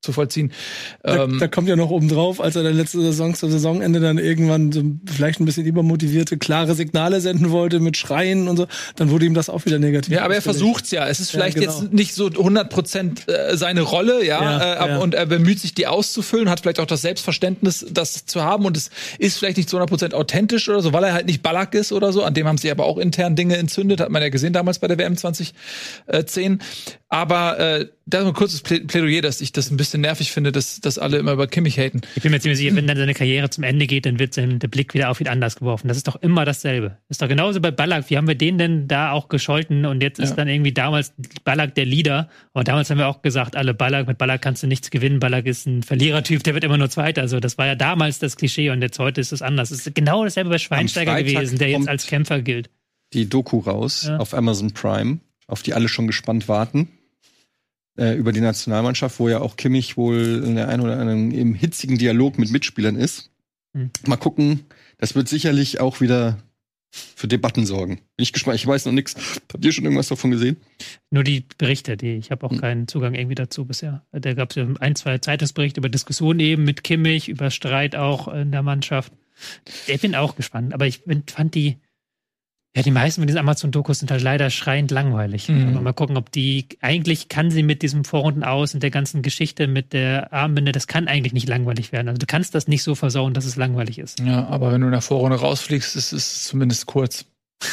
nachzuvollziehen. 0.00 0.52
Da, 1.02 1.24
Ähm, 1.24 1.38
da 1.38 1.48
kommt 1.48 1.68
ja 1.68 1.76
noch 1.76 1.90
oben 1.90 2.08
drauf, 2.08 2.40
als 2.40 2.56
er 2.56 2.62
der 2.62 2.72
letzte 2.72 3.00
Saison 3.00 3.34
zum 3.34 3.50
Saisonende 3.50 4.00
dann 4.00 4.18
irgendwann 4.18 4.72
so 4.72 4.82
vielleicht 5.06 5.40
ein 5.40 5.44
bisschen 5.44 5.66
übermotivierte, 5.66 6.38
klare 6.38 6.74
Signale 6.74 7.20
senden 7.20 7.50
wollte 7.50 7.80
mit 7.80 7.96
Schreien 7.96 8.48
und 8.48 8.56
so, 8.56 8.66
dann 8.96 9.10
wurde 9.10 9.26
ihm 9.26 9.34
das 9.34 9.48
auch 9.50 9.64
wieder 9.66 9.78
negativ. 9.78 10.14
Ja, 10.14 10.24
aber 10.24 10.34
er 10.34 10.42
versucht's 10.42 10.90
ja. 10.90 11.06
Es 11.06 11.20
ist 11.20 11.32
Ja, 11.32 11.38
vielleicht 11.40 11.58
genau. 11.58 11.80
jetzt 11.80 11.92
nicht 11.92 12.14
so 12.14 12.26
100% 12.26 13.28
äh, 13.30 13.56
seine 13.56 13.82
Rolle, 13.82 14.24
ja, 14.24 14.42
Ja, 14.42 14.86
äh, 14.86 14.90
ja. 14.90 14.98
und 14.98 15.14
er 15.14 15.26
bemüht 15.26 15.60
sich, 15.60 15.74
die 15.74 15.86
auszufüllen, 15.86 16.48
hat 16.48 16.60
vielleicht 16.60 16.80
auch 16.80 16.86
das 16.86 17.02
Selbstverständnis, 17.02 17.86
das 17.90 18.24
zu 18.26 18.42
haben 18.42 18.64
und 18.64 18.76
es 18.76 18.90
ist 19.18 19.38
vielleicht 19.38 19.58
nicht 19.58 19.68
zu 19.68 19.78
100% 19.78 20.14
authentisch 20.14 20.68
oder 20.68 20.80
so, 20.80 20.92
weil 20.92 21.04
er 21.04 21.12
halt 21.12 21.26
nicht 21.26 21.42
Ballack 21.42 21.74
ist 21.74 21.92
oder 21.92 22.12
so. 22.12 22.22
An 22.22 22.34
dem 22.34 22.46
haben 22.46 22.58
sich 22.58 22.70
aber 22.70 22.84
auch 22.84 22.98
intern 22.98 23.36
Dinge 23.36 23.56
entzündet, 23.56 24.00
hat 24.00 24.10
man 24.10 24.22
ja 24.22 24.28
gesehen 24.30 24.52
damals 24.52 24.78
bei 24.78 24.88
der 24.88 24.98
WM 24.98 25.16
2010. 25.16 26.60
Aber 27.08 27.58
äh, 27.58 27.86
da 28.10 28.26
ein 28.26 28.32
kurzes 28.32 28.64
Plä- 28.64 28.86
Plädoyer, 28.86 29.22
dass 29.22 29.40
ich 29.40 29.52
das 29.52 29.70
ein 29.70 29.76
bisschen 29.76 30.00
nervig 30.02 30.32
finde, 30.32 30.52
dass, 30.52 30.80
dass 30.80 30.98
alle 30.98 31.18
immer 31.18 31.32
über 31.32 31.46
Kimmich 31.46 31.78
haten. 31.78 32.00
Ich 32.16 32.22
bin 32.22 32.30
mir 32.32 32.40
ziemlich 32.40 32.58
sicher, 32.58 32.74
wenn 32.76 32.86
dann 32.86 32.96
seine 32.96 33.14
Karriere 33.14 33.48
zum 33.50 33.64
Ende 33.64 33.86
geht, 33.86 34.04
dann 34.06 34.18
wird 34.18 34.34
sein, 34.34 34.58
der 34.58 34.68
Blick 34.68 34.92
wieder 34.94 35.10
auf 35.10 35.20
ihn 35.20 35.28
anders 35.28 35.56
geworfen. 35.56 35.88
Das 35.88 35.96
ist 35.96 36.06
doch 36.08 36.16
immer 36.16 36.44
dasselbe. 36.44 36.98
ist 37.08 37.22
doch 37.22 37.28
genauso 37.28 37.60
bei 37.60 37.70
Ballack. 37.70 38.10
Wie 38.10 38.16
haben 38.16 38.28
wir 38.28 38.34
den 38.34 38.58
denn 38.58 38.88
da 38.88 39.12
auch 39.12 39.28
gescholten? 39.28 39.86
Und 39.86 40.02
jetzt 40.02 40.18
ist 40.18 40.30
Ja. 40.30 40.36
dann 40.36 40.48
irgendwie 40.48 40.72
damals 40.72 41.12
Ballack 41.44 41.74
der 41.74 41.86
Leader. 41.86 42.28
Und 42.52 42.68
damals 42.68 42.90
haben 42.90 42.98
wir 42.98 43.08
auch 43.08 43.22
gesagt, 43.22 43.56
alle 43.56 43.72
Ballack, 43.74 44.06
mit 44.06 44.18
Ballack 44.18 44.42
kannst 44.42 44.62
du 44.62 44.66
nichts 44.66 44.90
gewinnen. 44.90 45.20
Ballack 45.20 45.46
ist 45.46 45.66
ein 45.66 45.82
Verlierertyp, 45.82 46.42
der 46.42 46.54
wird 46.54 46.64
immer 46.64 46.78
nur 46.78 46.90
Zweiter. 46.90 47.22
Also 47.22 47.40
das 47.40 47.56
war 47.58 47.66
ja 47.66 47.74
damals 47.76 48.18
das 48.18 48.36
Klischee 48.36 48.70
und 48.70 48.82
jetzt 48.82 48.98
heute 48.98 49.20
ist 49.20 49.32
es 49.32 49.42
anders. 49.42 49.70
Es 49.70 49.86
ist 49.86 49.94
genau 49.94 50.24
dasselbe 50.24 50.50
bei 50.50 50.58
Schweinsteiger 50.58 51.22
gewesen, 51.22 51.58
der 51.58 51.70
jetzt 51.70 51.88
als 51.88 52.06
Kämpfer 52.06 52.42
gilt. 52.42 52.70
die 53.12 53.28
Doku 53.28 53.58
raus 53.58 54.06
Ja. 54.08 54.18
auf 54.18 54.34
Amazon 54.34 54.72
Prime, 54.72 55.18
auf 55.48 55.62
die 55.62 55.74
alle 55.74 55.88
schon 55.88 56.06
gespannt 56.06 56.46
warten. 56.48 56.88
Äh, 57.98 58.14
über 58.16 58.32
die 58.32 58.40
Nationalmannschaft, 58.40 59.18
wo 59.18 59.28
ja 59.28 59.40
auch 59.40 59.56
Kimmich 59.56 59.96
wohl 59.96 60.42
in 60.46 60.54
der 60.54 60.68
einen 60.68 60.82
oder 60.82 60.98
anderen 60.98 61.32
im 61.32 61.54
hitzigen 61.54 61.98
Dialog 61.98 62.38
mit 62.38 62.50
Mitspielern 62.50 62.96
ist. 62.96 63.30
Hm. 63.74 63.90
Mal 64.06 64.16
gucken, 64.16 64.60
das 64.98 65.14
wird 65.14 65.28
sicherlich 65.28 65.80
auch 65.80 66.00
wieder 66.00 66.38
für 66.92 67.28
Debatten 67.28 67.66
sorgen. 67.66 67.96
Bin 68.16 68.22
ich 68.22 68.32
gespannt, 68.32 68.56
ich 68.56 68.66
weiß 68.66 68.86
noch 68.86 68.92
nichts. 68.92 69.14
Habt 69.52 69.64
ihr 69.64 69.72
schon 69.72 69.84
irgendwas 69.84 70.08
davon 70.08 70.30
gesehen? 70.30 70.56
Nur 71.10 71.24
die 71.24 71.44
Berichte, 71.58 71.96
die 71.96 72.14
ich 72.14 72.30
habe 72.30 72.46
auch 72.46 72.52
Hm. 72.52 72.60
keinen 72.60 72.88
Zugang 72.88 73.14
irgendwie 73.14 73.34
dazu 73.34 73.64
bisher. 73.64 74.04
Da 74.12 74.34
gab 74.34 74.50
es 74.50 74.56
ja 74.56 74.66
ein, 74.80 74.96
zwei 74.96 75.18
Zeitungsberichte 75.18 75.80
über 75.80 75.88
Diskussionen 75.88 76.40
eben 76.40 76.64
mit 76.64 76.84
Kimmich, 76.84 77.28
über 77.28 77.50
Streit 77.50 77.96
auch 77.96 78.28
in 78.28 78.50
der 78.52 78.62
Mannschaft. 78.62 79.12
Ich 79.86 80.00
bin 80.00 80.14
auch 80.14 80.36
gespannt, 80.36 80.74
aber 80.74 80.86
ich 80.86 81.02
fand 81.28 81.54
die, 81.54 81.78
ja, 82.76 82.82
die 82.82 82.92
meisten 82.92 83.20
von 83.20 83.26
diesen 83.26 83.40
Amazon-Dokus 83.40 83.98
sind 83.98 84.12
halt 84.12 84.22
leider 84.22 84.48
schreiend 84.48 84.92
langweilig. 84.92 85.48
Mhm. 85.48 85.70
Aber 85.70 85.80
mal 85.80 85.92
gucken, 85.92 86.16
ob 86.16 86.30
die, 86.30 86.68
eigentlich 86.80 87.28
kann 87.28 87.50
sie 87.50 87.64
mit 87.64 87.82
diesem 87.82 88.04
Vorrunden 88.04 88.44
aus 88.44 88.74
und 88.74 88.82
der 88.82 88.90
ganzen 88.90 89.22
Geschichte 89.22 89.66
mit 89.66 89.92
der 89.92 90.32
Armbinde, 90.32 90.70
das 90.70 90.86
kann 90.86 91.08
eigentlich 91.08 91.32
nicht 91.32 91.48
langweilig 91.48 91.90
werden. 91.90 92.08
Also 92.08 92.18
du 92.18 92.26
kannst 92.26 92.54
das 92.54 92.68
nicht 92.68 92.84
so 92.84 92.94
versauen, 92.94 93.34
dass 93.34 93.44
es 93.44 93.56
langweilig 93.56 93.98
ist. 93.98 94.20
Ja, 94.20 94.46
aber 94.46 94.70
wenn 94.70 94.80
du 94.82 94.86
in 94.86 94.92
der 94.92 95.00
Vorrunde 95.00 95.36
rausfliegst, 95.40 95.96
ist 95.96 96.12
es 96.12 96.44
zumindest 96.44 96.86
kurz. 96.86 97.24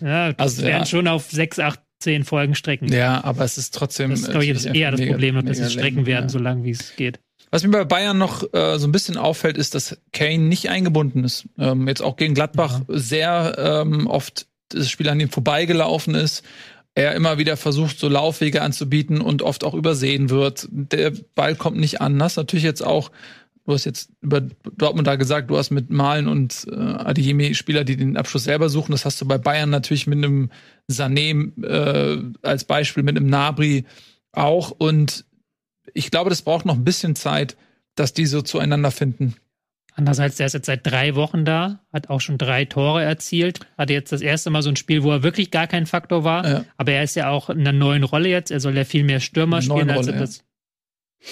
Ja, 0.00 0.32
das 0.32 0.38
Also, 0.38 0.62
werden 0.62 0.80
ja. 0.80 0.86
schon 0.86 1.06
auf 1.06 1.30
sechs, 1.30 1.60
acht, 1.60 1.80
zehn 2.00 2.24
Folgen 2.24 2.56
strecken. 2.56 2.88
Ja, 2.92 3.22
aber 3.22 3.44
es 3.44 3.58
ist 3.58 3.74
trotzdem. 3.74 4.10
Das 4.10 4.20
ist, 4.20 4.30
glaube 4.30 4.44
ich, 4.44 4.66
eher 4.66 4.90
das 4.90 5.00
Problem, 5.00 5.44
dass 5.44 5.58
sie 5.58 5.70
strecken 5.70 6.04
werden, 6.06 6.24
ja. 6.24 6.28
so 6.28 6.38
lange 6.38 6.64
wie 6.64 6.70
es 6.70 6.96
geht. 6.96 7.20
Was 7.50 7.62
mir 7.64 7.70
bei 7.70 7.84
Bayern 7.84 8.18
noch 8.18 8.42
äh, 8.52 8.78
so 8.78 8.86
ein 8.86 8.92
bisschen 8.92 9.16
auffällt, 9.16 9.56
ist, 9.56 9.74
dass 9.74 9.98
Kane 10.12 10.38
nicht 10.38 10.68
eingebunden 10.68 11.24
ist. 11.24 11.46
Ähm, 11.58 11.88
jetzt 11.88 12.02
auch 12.02 12.16
gegen 12.16 12.34
Gladbach 12.34 12.82
sehr 12.88 13.54
ähm, 13.58 14.06
oft 14.06 14.46
das 14.68 14.90
Spiel 14.90 15.08
an 15.08 15.20
ihm 15.20 15.30
vorbeigelaufen 15.30 16.14
ist. 16.14 16.44
Er 16.94 17.14
immer 17.14 17.38
wieder 17.38 17.56
versucht, 17.56 17.98
so 17.98 18.08
Laufwege 18.08 18.60
anzubieten 18.60 19.20
und 19.20 19.42
oft 19.42 19.64
auch 19.64 19.74
übersehen 19.74 20.30
wird. 20.30 20.66
Der 20.70 21.12
Ball 21.34 21.54
kommt 21.54 21.78
nicht 21.78 22.00
an. 22.00 22.18
Das 22.18 22.32
ist 22.32 22.36
natürlich 22.36 22.64
jetzt 22.64 22.84
auch, 22.84 23.10
du 23.64 23.72
hast 23.72 23.84
jetzt 23.84 24.10
über 24.20 24.40
Dortmund 24.76 25.06
da 25.06 25.16
gesagt, 25.16 25.48
du 25.48 25.56
hast 25.56 25.70
mit 25.70 25.90
Malen 25.90 26.28
und 26.28 26.66
äh, 26.70 26.74
Adeyemi 26.74 27.54
Spieler, 27.54 27.84
die 27.84 27.96
den 27.96 28.16
Abschluss 28.16 28.44
selber 28.44 28.68
suchen. 28.68 28.92
Das 28.92 29.04
hast 29.04 29.20
du 29.20 29.26
bei 29.26 29.38
Bayern 29.38 29.70
natürlich 29.70 30.06
mit 30.06 30.18
einem 30.18 30.50
Sané 30.90 31.52
äh, 31.64 32.22
als 32.42 32.64
Beispiel, 32.64 33.04
mit 33.04 33.16
einem 33.16 33.28
Nabri 33.28 33.84
auch. 34.32 34.72
Und 34.72 35.24
ich 35.98 36.10
glaube, 36.10 36.30
das 36.30 36.42
braucht 36.42 36.64
noch 36.64 36.76
ein 36.76 36.84
bisschen 36.84 37.16
Zeit, 37.16 37.56
dass 37.96 38.14
die 38.14 38.26
so 38.26 38.40
zueinander 38.40 38.90
finden. 38.90 39.34
Andererseits, 39.94 40.36
der 40.36 40.46
ist 40.46 40.52
jetzt 40.52 40.66
seit 40.66 40.86
drei 40.86 41.16
Wochen 41.16 41.44
da, 41.44 41.80
hat 41.92 42.08
auch 42.08 42.20
schon 42.20 42.38
drei 42.38 42.64
Tore 42.64 43.02
erzielt, 43.02 43.58
hatte 43.76 43.94
jetzt 43.94 44.12
das 44.12 44.20
erste 44.20 44.48
Mal 44.50 44.62
so 44.62 44.68
ein 44.68 44.76
Spiel, 44.76 45.02
wo 45.02 45.10
er 45.10 45.24
wirklich 45.24 45.50
gar 45.50 45.66
kein 45.66 45.86
Faktor 45.86 46.22
war. 46.22 46.48
Ja. 46.48 46.64
Aber 46.76 46.92
er 46.92 47.02
ist 47.02 47.16
ja 47.16 47.30
auch 47.30 47.50
in 47.50 47.60
einer 47.60 47.72
neuen 47.72 48.04
Rolle 48.04 48.28
jetzt. 48.28 48.52
Er 48.52 48.60
soll 48.60 48.76
ja 48.76 48.84
viel 48.84 49.02
mehr 49.02 49.18
Stürmer 49.18 49.60
spielen, 49.60 49.90
als 49.90 50.06
er 50.06 50.12
Rolle, 50.12 50.20
das. 50.20 50.44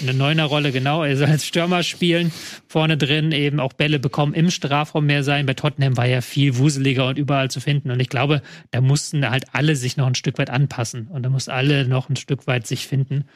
Eine 0.03 0.15
neuner 0.15 0.47
Rolle, 0.47 0.73
genau. 0.73 1.05
Er 1.05 1.17
soll 1.17 1.29
als 1.29 1.47
Stürmer 1.47 1.85
spielen, 1.85 2.33
vorne 2.67 2.97
drin 2.97 3.31
eben 3.31 3.61
auch 3.61 3.73
Bälle 3.73 4.01
bekommen, 4.01 4.35
im 4.35 4.51
Strafraum 4.51 5.07
mehr 5.07 5.23
sein. 5.23 5.47
Bei 5.47 5.55
Tottenham 5.55 5.97
war 5.97 6.07
er 6.07 6.23
viel 6.23 6.59
wuseliger 6.59 7.07
und 7.07 7.19
überall 7.19 7.53
zu 7.53 7.61
finden. 7.61 7.93
Und 7.93 8.01
ich 8.01 8.09
glaube, 8.09 8.43
da 8.73 8.81
mussten 8.81 9.31
halt 9.31 9.45
alle 9.53 9.77
sich 9.77 9.97
noch 9.97 10.09
ein 10.09 10.17
Stück 10.17 10.39
weit 10.39 10.51
anpassen. 10.51 11.07
Und 11.07 11.23
da 11.23 11.29
mussten 11.29 11.53
alle 11.53 11.87
noch 11.87 12.09
ein 12.09 12.17
Stück 12.17 12.49
weit 12.49 12.67
sich 12.67 12.89
finden. 12.89 13.27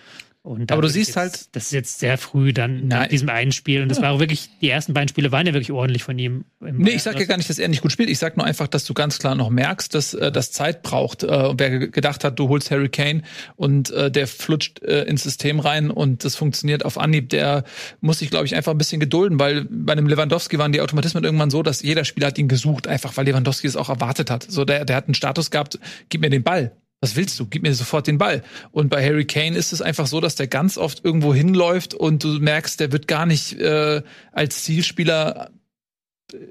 Und 0.42 0.72
Aber 0.72 0.80
du 0.80 0.88
siehst 0.88 1.08
jetzt, 1.08 1.16
halt- 1.16 1.48
das 1.54 1.64
ist 1.64 1.72
jetzt 1.72 1.98
sehr 1.98 2.16
früh 2.16 2.54
dann 2.54 2.86
Nein. 2.86 2.88
nach 2.88 3.06
diesem 3.08 3.28
einen 3.28 3.52
Spiel. 3.52 3.82
Und 3.82 3.90
das 3.90 4.00
war 4.00 4.10
auch 4.12 4.20
wirklich, 4.20 4.48
die 4.62 4.70
ersten 4.70 4.94
beiden 4.94 5.08
Spiele 5.08 5.30
waren 5.32 5.46
ja 5.46 5.52
wirklich 5.52 5.70
ordentlich 5.70 6.02
von 6.02 6.18
ihm. 6.18 6.46
Im 6.64 6.78
Nee, 6.78 6.92
ich 6.92 7.02
sage 7.02 7.18
ja 7.20 7.26
gar 7.26 7.36
nicht, 7.36 7.50
dass 7.50 7.58
er 7.58 7.68
nicht 7.68 7.82
gut 7.82 7.92
spielt. 7.92 8.08
Ich 8.08 8.18
sage 8.18 8.36
nur 8.38 8.46
einfach, 8.46 8.66
dass 8.66 8.84
du 8.84 8.94
ganz 8.94 9.18
klar 9.18 9.34
noch 9.34 9.50
merkst, 9.50 9.94
dass 9.94 10.14
äh, 10.14 10.32
das 10.32 10.50
Zeit 10.50 10.82
braucht. 10.82 11.24
Äh, 11.24 11.28
wer 11.58 11.70
ge- 11.78 11.88
gedacht 11.90 12.24
hat, 12.24 12.38
du 12.38 12.48
holst 12.48 12.70
Harry 12.70 12.88
Kane 12.88 13.20
und 13.56 13.90
äh, 13.90 14.10
der 14.10 14.26
flutscht 14.26 14.82
äh, 14.82 15.02
ins 15.02 15.24
System 15.24 15.60
rein 15.60 15.90
und 15.90 16.24
das 16.24 16.36
funktioniert 16.36 16.86
auf 16.86 16.96
Anhieb, 16.96 17.28
der 17.28 17.64
muss 18.00 18.20
sich, 18.20 18.30
glaube 18.30 18.46
ich, 18.46 18.54
einfach 18.56 18.72
ein 18.72 18.78
bisschen 18.78 18.98
gedulden, 18.98 19.38
weil 19.38 19.66
bei 19.68 19.94
dem 19.94 20.06
Lewandowski 20.06 20.56
waren 20.58 20.72
die 20.72 20.80
Automatismen 20.80 21.22
irgendwann 21.22 21.50
so, 21.50 21.62
dass 21.62 21.82
jeder 21.82 22.06
Spieler 22.06 22.28
hat 22.28 22.38
ihn 22.38 22.48
gesucht, 22.48 22.86
einfach 22.88 23.14
weil 23.18 23.26
Lewandowski 23.26 23.66
es 23.66 23.76
auch 23.76 23.90
erwartet 23.90 24.30
hat. 24.30 24.46
So, 24.48 24.64
der, 24.64 24.86
der 24.86 24.96
hat 24.96 25.04
einen 25.04 25.14
Status 25.14 25.50
gehabt, 25.50 25.78
gib 26.08 26.22
mir 26.22 26.30
den 26.30 26.42
Ball. 26.42 26.72
Was 27.00 27.16
willst 27.16 27.40
du? 27.40 27.46
Gib 27.46 27.62
mir 27.62 27.74
sofort 27.74 28.06
den 28.06 28.18
Ball. 28.18 28.42
Und 28.72 28.90
bei 28.90 29.02
Harry 29.04 29.24
Kane 29.24 29.56
ist 29.56 29.72
es 29.72 29.80
einfach 29.80 30.06
so, 30.06 30.20
dass 30.20 30.34
der 30.34 30.48
ganz 30.48 30.76
oft 30.76 31.04
irgendwo 31.04 31.32
hinläuft 31.32 31.94
und 31.94 32.22
du 32.22 32.28
merkst, 32.38 32.78
der 32.78 32.92
wird 32.92 33.08
gar 33.08 33.24
nicht 33.24 33.58
äh, 33.58 34.02
als 34.32 34.64
Zielspieler 34.64 35.50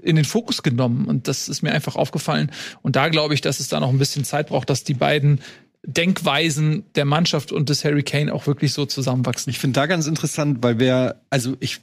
in 0.01 0.15
den 0.15 0.25
Fokus 0.25 0.63
genommen. 0.63 1.05
Und 1.05 1.27
das 1.27 1.49
ist 1.49 1.61
mir 1.61 1.71
einfach 1.71 1.95
aufgefallen. 1.95 2.51
Und 2.81 2.95
da 2.95 3.09
glaube 3.09 3.35
ich, 3.35 3.41
dass 3.41 3.59
es 3.59 3.67
da 3.67 3.79
noch 3.79 3.89
ein 3.89 3.99
bisschen 3.99 4.25
Zeit 4.25 4.47
braucht, 4.47 4.69
dass 4.69 4.83
die 4.83 4.95
beiden 4.95 5.39
Denkweisen 5.85 6.83
der 6.95 7.05
Mannschaft 7.05 7.51
und 7.51 7.69
des 7.69 7.85
Harry 7.85 8.03
Kane 8.03 8.33
auch 8.33 8.47
wirklich 8.47 8.73
so 8.73 8.85
zusammenwachsen. 8.85 9.51
Ich 9.51 9.59
finde 9.59 9.79
da 9.79 9.85
ganz 9.85 10.07
interessant, 10.07 10.59
weil 10.61 10.79
wer, 10.79 11.21
also 11.29 11.55
ich 11.59 11.79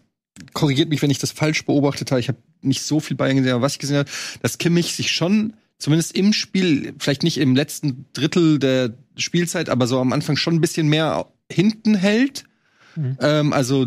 korrigiert 0.52 0.90
mich, 0.90 1.00
wenn 1.02 1.10
ich 1.10 1.18
das 1.18 1.30
falsch 1.30 1.64
beobachtet 1.64 2.10
habe. 2.10 2.20
Ich 2.20 2.28
habe 2.28 2.38
nicht 2.60 2.82
so 2.82 3.00
viel 3.00 3.16
Bayern 3.16 3.36
gesehen, 3.36 3.52
aber 3.52 3.62
was 3.62 3.74
ich 3.74 3.78
gesehen 3.78 3.98
habe, 3.98 4.10
dass 4.42 4.58
Kimmich 4.58 4.94
sich 4.94 5.12
schon 5.12 5.54
zumindest 5.78 6.16
im 6.16 6.32
Spiel, 6.32 6.94
vielleicht 6.98 7.22
nicht 7.22 7.38
im 7.38 7.54
letzten 7.54 8.06
Drittel 8.12 8.58
der 8.58 8.94
Spielzeit, 9.16 9.68
aber 9.68 9.86
so 9.86 10.00
am 10.00 10.12
Anfang 10.12 10.36
schon 10.36 10.54
ein 10.54 10.60
bisschen 10.60 10.88
mehr 10.88 11.26
hinten 11.50 11.94
hält. 11.94 12.44
Mhm. 12.94 13.18
Ähm, 13.20 13.52
also 13.52 13.86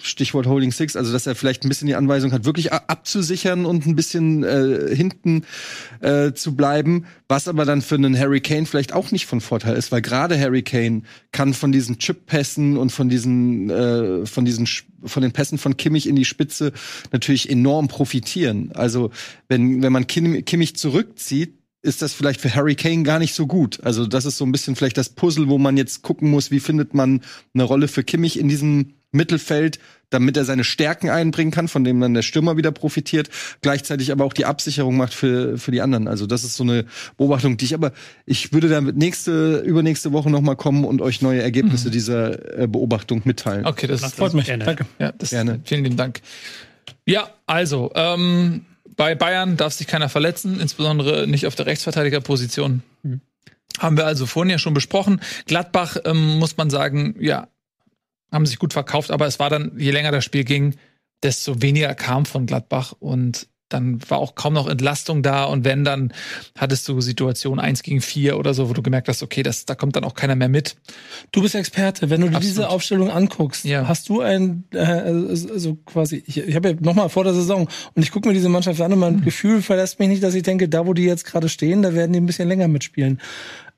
Stichwort 0.00 0.46
Holding 0.46 0.72
Six, 0.72 0.96
also 0.96 1.12
dass 1.12 1.26
er 1.26 1.34
vielleicht 1.34 1.64
ein 1.64 1.68
bisschen 1.68 1.86
die 1.86 1.94
Anweisung 1.94 2.32
hat, 2.32 2.44
wirklich 2.44 2.72
abzusichern 2.72 3.64
und 3.64 3.86
ein 3.86 3.96
bisschen 3.96 4.42
äh, 4.44 4.94
hinten 4.94 5.44
äh, 6.00 6.32
zu 6.32 6.54
bleiben, 6.54 7.06
was 7.28 7.48
aber 7.48 7.64
dann 7.64 7.82
für 7.82 7.94
einen 7.94 8.18
Harry 8.18 8.40
Kane 8.40 8.66
vielleicht 8.66 8.92
auch 8.92 9.10
nicht 9.10 9.26
von 9.26 9.40
Vorteil 9.40 9.76
ist, 9.76 9.92
weil 9.92 10.02
gerade 10.02 10.38
Harry 10.38 10.62
Kane 10.62 11.02
kann 11.32 11.54
von 11.54 11.72
diesen 11.72 11.98
Chip-Pässen 11.98 12.76
und 12.76 12.90
von 12.90 13.08
diesen 13.08 13.70
äh, 13.70 14.26
von 14.26 14.44
diesen 14.44 14.68
von 15.04 15.22
den 15.22 15.32
Pässen 15.32 15.58
von 15.58 15.76
Kimmich 15.76 16.08
in 16.08 16.16
die 16.16 16.24
Spitze 16.24 16.72
natürlich 17.12 17.50
enorm 17.50 17.88
profitieren. 17.88 18.72
Also 18.74 19.10
wenn 19.48 19.82
wenn 19.82 19.92
man 19.92 20.06
Kim, 20.06 20.44
Kimmich 20.44 20.76
zurückzieht, 20.76 21.58
ist 21.82 22.02
das 22.02 22.12
vielleicht 22.12 22.40
für 22.40 22.54
Harry 22.54 22.74
Kane 22.74 23.02
gar 23.02 23.18
nicht 23.18 23.34
so 23.34 23.46
gut. 23.46 23.80
Also 23.82 24.06
das 24.06 24.24
ist 24.24 24.36
so 24.36 24.44
ein 24.44 24.52
bisschen 24.52 24.74
vielleicht 24.76 24.98
das 24.98 25.10
Puzzle, 25.10 25.48
wo 25.48 25.58
man 25.58 25.76
jetzt 25.76 26.02
gucken 26.02 26.30
muss, 26.30 26.50
wie 26.50 26.60
findet 26.60 26.94
man 26.94 27.22
eine 27.54 27.62
Rolle 27.62 27.88
für 27.88 28.02
Kimmich 28.02 28.38
in 28.38 28.48
diesem 28.48 28.94
Mittelfeld, 29.10 29.78
damit 30.10 30.36
er 30.36 30.44
seine 30.44 30.64
Stärken 30.64 31.10
einbringen 31.10 31.50
kann, 31.50 31.68
von 31.68 31.84
dem 31.84 32.00
dann 32.00 32.14
der 32.14 32.22
Stürmer 32.22 32.56
wieder 32.56 32.72
profitiert, 32.72 33.28
gleichzeitig 33.60 34.10
aber 34.12 34.24
auch 34.24 34.32
die 34.32 34.44
Absicherung 34.44 34.96
macht 34.96 35.14
für, 35.14 35.58
für 35.58 35.70
die 35.70 35.80
anderen. 35.80 36.08
Also 36.08 36.26
das 36.26 36.44
ist 36.44 36.56
so 36.56 36.64
eine 36.64 36.86
Beobachtung, 37.16 37.56
die 37.56 37.66
ich 37.66 37.74
aber, 37.74 37.92
ich 38.24 38.52
würde 38.52 38.68
damit 38.68 38.96
nächste, 38.96 39.58
übernächste 39.58 40.12
Woche 40.12 40.30
nochmal 40.30 40.56
kommen 40.56 40.84
und 40.84 41.02
euch 41.02 41.22
neue 41.22 41.42
Ergebnisse 41.42 41.90
dieser 41.90 42.58
äh, 42.58 42.66
Beobachtung 42.66 43.22
mitteilen. 43.24 43.66
Okay, 43.66 43.86
das, 43.86 44.00
Macht 44.00 44.12
das 44.12 44.18
Freut 44.18 44.34
mich. 44.34 44.46
Gerne. 44.46 44.64
Danke. 44.64 44.86
ja, 44.98 45.12
das 45.12 45.30
Gerne. 45.30 45.60
vielen 45.64 45.84
lieben 45.84 45.96
Dank. 45.96 46.20
Ja, 47.06 47.28
also 47.46 47.90
ähm, 47.94 48.64
bei 48.96 49.14
Bayern 49.14 49.56
darf 49.56 49.72
sich 49.74 49.86
keiner 49.86 50.08
verletzen, 50.08 50.60
insbesondere 50.60 51.26
nicht 51.26 51.46
auf 51.46 51.54
der 51.54 51.66
Rechtsverteidigerposition. 51.66 52.82
Mhm. 53.02 53.20
Haben 53.78 53.96
wir 53.96 54.06
also 54.06 54.26
vorhin 54.26 54.50
ja 54.50 54.58
schon 54.58 54.74
besprochen. 54.74 55.20
Gladbach 55.46 55.96
ähm, 56.04 56.38
muss 56.38 56.56
man 56.56 56.68
sagen, 56.68 57.14
ja, 57.20 57.48
haben 58.32 58.46
sich 58.46 58.58
gut 58.58 58.72
verkauft, 58.72 59.10
aber 59.10 59.26
es 59.26 59.38
war 59.38 59.50
dann, 59.50 59.72
je 59.78 59.90
länger 59.90 60.12
das 60.12 60.24
Spiel 60.24 60.44
ging, 60.44 60.74
desto 61.22 61.62
weniger 61.62 61.94
kam 61.94 62.26
von 62.26 62.46
Gladbach 62.46 62.94
und 62.98 63.48
dann 63.70 64.00
war 64.08 64.16
auch 64.16 64.34
kaum 64.34 64.54
noch 64.54 64.66
Entlastung 64.66 65.22
da 65.22 65.44
und 65.44 65.62
wenn, 65.66 65.84
dann 65.84 66.14
hattest 66.56 66.88
du 66.88 67.02
Situation 67.02 67.60
1 67.60 67.82
gegen 67.82 68.00
4 68.00 68.38
oder 68.38 68.54
so, 68.54 68.70
wo 68.70 68.72
du 68.72 68.80
gemerkt 68.80 69.08
hast, 69.08 69.22
okay, 69.22 69.42
das, 69.42 69.66
da 69.66 69.74
kommt 69.74 69.94
dann 69.94 70.04
auch 70.04 70.14
keiner 70.14 70.36
mehr 70.36 70.48
mit. 70.48 70.76
Du 71.32 71.42
bist 71.42 71.54
Experte. 71.54 72.08
Wenn 72.08 72.22
du 72.22 72.30
dir 72.30 72.40
diese 72.40 72.70
Aufstellung 72.70 73.10
anguckst, 73.10 73.66
Ja. 73.66 73.86
hast 73.86 74.08
du 74.08 74.22
ein, 74.22 74.64
äh, 74.72 74.78
also 74.80 75.74
quasi, 75.84 76.22
ich, 76.26 76.38
ich 76.38 76.54
habe 76.56 76.70
ja 76.70 76.76
noch 76.80 76.94
mal 76.94 77.10
vor 77.10 77.24
der 77.24 77.34
Saison 77.34 77.68
und 77.94 78.02
ich 78.02 78.10
gucke 78.10 78.28
mir 78.28 78.32
diese 78.34 78.48
Mannschaft 78.48 78.80
an 78.80 78.94
und 78.94 79.00
mein 79.00 79.20
Gefühl 79.20 79.60
verlässt 79.60 79.98
mich 79.98 80.08
nicht, 80.08 80.22
dass 80.22 80.32
ich 80.34 80.44
denke, 80.44 80.70
da 80.70 80.86
wo 80.86 80.94
die 80.94 81.04
jetzt 81.04 81.26
gerade 81.26 81.50
stehen, 81.50 81.82
da 81.82 81.92
werden 81.92 82.14
die 82.14 82.20
ein 82.20 82.26
bisschen 82.26 82.48
länger 82.48 82.68
mitspielen, 82.68 83.20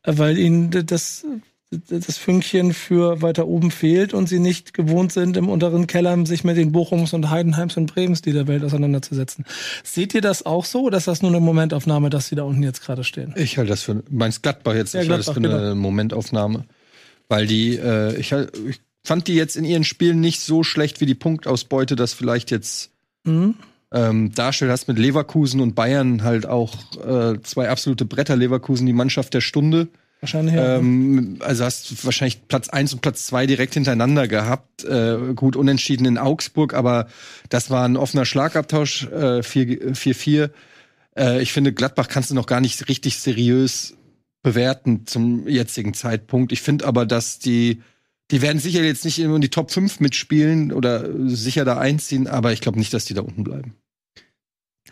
Äh, 0.05 0.13
weil 0.19 0.39
ihnen 0.39 0.71
das 0.87 1.27
das 1.71 2.19
Fünkchen 2.19 2.73
für 2.75 3.23
weiter 3.23 3.47
oben 3.47 3.71
fehlt 3.71 4.13
und 4.13 4.29
sie 4.29 4.41
nicht 4.41 4.75
gewohnt 4.75 5.13
sind, 5.13 5.37
im 5.37 5.49
unteren 5.49 5.87
Keller 5.87 6.27
sich 6.27 6.43
mit 6.43 6.57
den 6.57 6.73
Bochums 6.73 7.13
und 7.13 7.31
Heidenheims 7.31 7.77
und 7.77 7.87
Bremens 7.95 8.23
dieser 8.23 8.49
Welt 8.49 8.65
auseinanderzusetzen. 8.65 9.45
Seht 9.85 10.13
ihr 10.15 10.21
das 10.21 10.45
auch 10.45 10.65
so 10.65 10.83
oder 10.83 10.99
ist 10.99 11.07
das 11.07 11.23
nur 11.23 11.31
eine 11.31 11.39
Momentaufnahme, 11.41 12.11
dass 12.11 12.27
sie 12.27 12.35
da 12.35 12.43
unten 12.43 12.63
jetzt 12.65 12.83
gerade 12.83 13.05
stehen? 13.05 13.33
Ich 13.37 13.57
halte 13.57 13.71
das 13.71 13.83
für, 13.83 14.03
meinst 14.11 14.43
Gladbach 14.43 14.75
jetzt, 14.75 14.95
Ja, 14.95 15.03
ich 15.03 15.09
halte 15.11 15.25
das 15.25 15.33
für 15.35 15.41
Gladbach, 15.41 15.61
eine 15.61 15.75
Momentaufnahme. 15.77 16.65
Weil 17.29 17.47
die, 17.47 17.77
äh, 17.77 18.17
ich, 18.19 18.33
halt- 18.33 18.51
ich 18.69 18.81
fand 19.05 19.29
die 19.29 19.35
jetzt 19.37 19.57
in 19.57 19.65
ihren 19.65 19.85
Spielen 19.85 20.19
nicht 20.19 20.41
so 20.41 20.65
schlecht, 20.65 21.01
wie 21.01 21.07
die 21.07 21.15
Punktausbeute 21.15 21.95
das 21.95 22.13
vielleicht 22.15 22.51
jetzt 22.51 22.91
Mhm. 23.25 23.55
ähm, 23.93 24.33
darstellt. 24.35 24.73
Hast 24.73 24.89
mit 24.89 24.99
Leverkusen 24.99 25.61
und 25.61 25.77
Bayern 25.77 26.25
halt 26.25 26.47
auch 26.47 26.75
äh, 27.07 27.41
zwei 27.43 27.69
absolute 27.71 28.05
Bretter. 28.07 28.35
Leverkusen 28.35 28.87
die 28.87 28.93
Mannschaft 28.93 29.35
der 29.35 29.41
Stunde. 29.41 29.87
Wahrscheinlich 30.21 30.55
ja. 30.55 30.77
Ähm, 30.77 31.39
also 31.41 31.65
hast 31.65 32.05
wahrscheinlich 32.05 32.47
Platz 32.47 32.69
eins 32.69 32.93
und 32.93 33.01
Platz 33.01 33.27
zwei 33.27 33.47
direkt 33.47 33.75
hintereinander 33.75 34.29
gehabt. 34.29 34.85
Äh, 34.85 35.35
gut 35.35 35.57
unentschieden 35.57 36.05
in 36.05 36.19
Augsburg, 36.19 36.75
aber 36.75 37.09
das 37.49 37.71
war 37.71 37.87
ein 37.87 37.97
offener 37.97 38.27
Schlagabtausch, 38.27 39.05
äh, 39.07 39.43
4-4. 39.43 40.51
Äh, 41.17 41.43
ich 41.43 41.53
finde, 41.53 41.73
Gladbach 41.73 42.09
kannst 42.09 42.31
du 42.31 42.35
noch 42.35 42.47
gar 42.47 42.61
nicht 42.61 42.89
richtig 42.89 43.19
seriös 43.19 43.97
bewerten 44.43 45.07
zum 45.07 45.49
jetzigen 45.49 45.95
Zeitpunkt. 45.95 46.53
Ich 46.53 46.61
finde 46.61 46.87
aber, 46.87 47.07
dass 47.07 47.39
die, 47.39 47.83
die 48.31 48.43
werden 48.43 48.59
sicher 48.59 48.83
jetzt 48.83 49.05
nicht 49.07 49.19
in 49.19 49.41
die 49.41 49.51
Top 49.51 49.71
5 49.71 50.01
mitspielen 50.01 50.73
oder 50.73 51.09
sicher 51.29 51.65
da 51.65 51.79
einziehen, 51.79 52.27
aber 52.27 52.53
ich 52.53 52.61
glaube 52.61 52.79
nicht, 52.79 52.93
dass 52.93 53.07
die 53.07 53.15
da 53.15 53.23
unten 53.23 53.45
bleiben. 53.45 53.75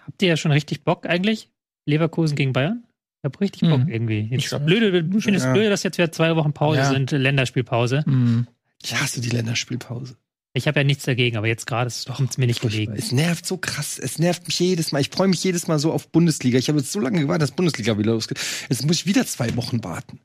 Habt 0.07 0.23
ihr 0.23 0.29
ja 0.29 0.37
schon 0.37 0.53
richtig 0.53 0.85
Bock 0.85 1.07
eigentlich? 1.07 1.51
Leverkusen 1.87 2.37
gegen 2.37 2.53
Bayern? 2.53 2.85
Ich 3.21 3.25
hab 3.25 3.41
richtig 3.41 3.69
Bock 3.69 3.81
Mhm. 3.85 3.89
irgendwie. 3.89 4.21
Ich 4.21 4.31
Jetzt 4.31 4.49
glaub- 4.51 4.65
blöde, 4.67 4.97
ich 4.99 5.25
finde 5.25 5.39
es 5.39 5.45
Ja. 5.45 5.53
blöde, 5.53 5.71
dass 5.71 5.83
jetzt 5.83 5.99
wieder 5.99 6.13
zwei 6.13 6.37
Wochen 6.37 6.53
Pause 6.53 6.79
Ja. 6.79 6.89
sind, 6.91 7.11
Länderspielpause. 7.11 8.05
Mhm. 8.07 8.47
Ich 8.83 8.95
hasse 8.95 9.21
die 9.21 9.31
Länderspielpause. 9.31 10.17
Ich 10.55 10.67
habe 10.67 10.81
ja 10.81 10.85
nichts 10.85 11.05
dagegen, 11.05 11.37
aber 11.37 11.47
jetzt 11.47 11.67
gerade 11.67 11.91
kommt 12.15 12.31
es 12.31 12.39
mir 12.39 12.47
nicht 12.47 12.61
gelegen. 12.61 12.95
Es 12.97 13.13
nervt 13.13 13.45
so 13.45 13.59
krass. 13.59 13.99
Es 13.99 14.19
nervt 14.19 14.47
mich 14.47 14.59
jedes 14.61 14.93
Mal. 14.93 15.01
Ich 15.01 15.11
freue 15.11 15.29
mich 15.29 15.43
jedes 15.45 15.67
Mal 15.69 15.79
so 15.79 15.93
auf 15.93 16.09
Bundesliga. 16.11 16.59
Ich 16.59 16.69
habe 16.69 16.79
jetzt 16.79 16.91
so 16.93 17.01
lange 17.01 17.21
gewartet, 17.21 17.43
dass 17.43 17.51
Bundesliga 17.53 17.99
wieder 17.99 18.13
losgeht. 18.13 18.39
Jetzt 18.69 18.87
muss 18.87 18.97
ich 18.97 19.07
wieder 19.07 19.27
zwei 19.27 19.55
Wochen 19.57 19.83
warten. 19.85 20.21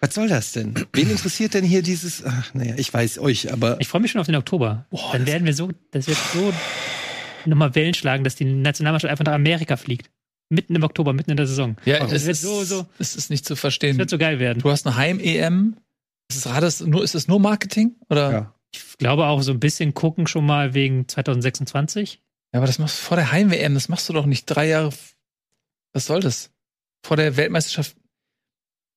Was 0.00 0.14
soll 0.14 0.28
das 0.28 0.52
denn? 0.52 0.74
Wen 0.92 1.10
interessiert 1.10 1.52
denn 1.54 1.64
hier 1.64 1.82
dieses? 1.82 2.24
Ach, 2.24 2.54
naja, 2.54 2.74
ich 2.78 2.92
weiß 2.94 3.18
euch, 3.18 3.52
aber 3.52 3.78
Ich 3.80 3.88
freue 3.88 4.00
mich 4.00 4.10
schon 4.12 4.20
auf 4.20 4.26
den 4.26 4.36
Oktober. 4.36 4.86
Boah, 4.90 5.10
Dann 5.12 5.26
werden 5.26 5.44
wir 5.44 5.52
so, 5.52 5.70
das 5.90 6.06
wird 6.06 6.16
so 6.32 6.52
nochmal 7.44 7.74
Wellen 7.74 7.92
schlagen, 7.94 8.24
dass 8.24 8.34
die 8.36 8.44
Nationalmannschaft 8.46 9.10
einfach 9.10 9.24
nach 9.26 9.34
Amerika 9.34 9.76
fliegt. 9.76 10.10
Mitten 10.50 10.74
im 10.74 10.82
Oktober, 10.82 11.12
mitten 11.12 11.30
in 11.30 11.36
der 11.36 11.46
Saison. 11.46 11.76
Ja, 11.84 12.00
das 12.00 12.12
es 12.12 12.22
wird 12.26 12.32
ist, 12.32 12.42
so, 12.42 12.64
so, 12.64 12.86
es 12.98 13.16
ist 13.16 13.30
nicht 13.30 13.46
zu 13.46 13.56
verstehen. 13.56 13.96
wird 13.98 14.10
so 14.10 14.18
geil 14.18 14.38
werden. 14.40 14.60
Du 14.60 14.70
hast 14.70 14.86
eine 14.86 14.96
Heim-EM. 14.96 15.76
Ist 16.28 16.44
es 16.46 16.80
nur, 16.80 17.02
ist 17.02 17.14
es 17.14 17.28
nur 17.28 17.40
Marketing? 17.40 17.96
Oder? 18.08 18.32
Ja. 18.32 18.54
Ich 18.74 18.98
glaube 18.98 19.26
auch 19.26 19.42
so 19.42 19.52
ein 19.52 19.60
bisschen 19.60 19.94
gucken 19.94 20.26
schon 20.26 20.44
mal 20.44 20.74
wegen 20.74 21.08
2026. 21.08 22.20
Ja, 22.52 22.58
aber 22.58 22.66
das 22.66 22.78
machst 22.78 22.98
du 22.98 23.02
vor 23.04 23.16
der 23.16 23.32
Heim-WM, 23.32 23.74
das 23.74 23.88
machst 23.88 24.08
du 24.08 24.12
doch 24.12 24.26
nicht 24.26 24.44
drei 24.46 24.68
Jahre. 24.68 24.92
Was 25.92 26.06
soll 26.06 26.20
das? 26.20 26.50
Vor 27.02 27.16
der 27.16 27.36
Weltmeisterschaft 27.36 27.96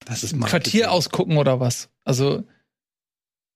das 0.05 0.23
ist 0.23 0.34
ein 0.34 0.39
Marketing. 0.39 0.61
Quartier 0.63 0.91
ausgucken 0.91 1.38
oder 1.38 1.59
was? 1.59 1.89
Also, 2.03 2.43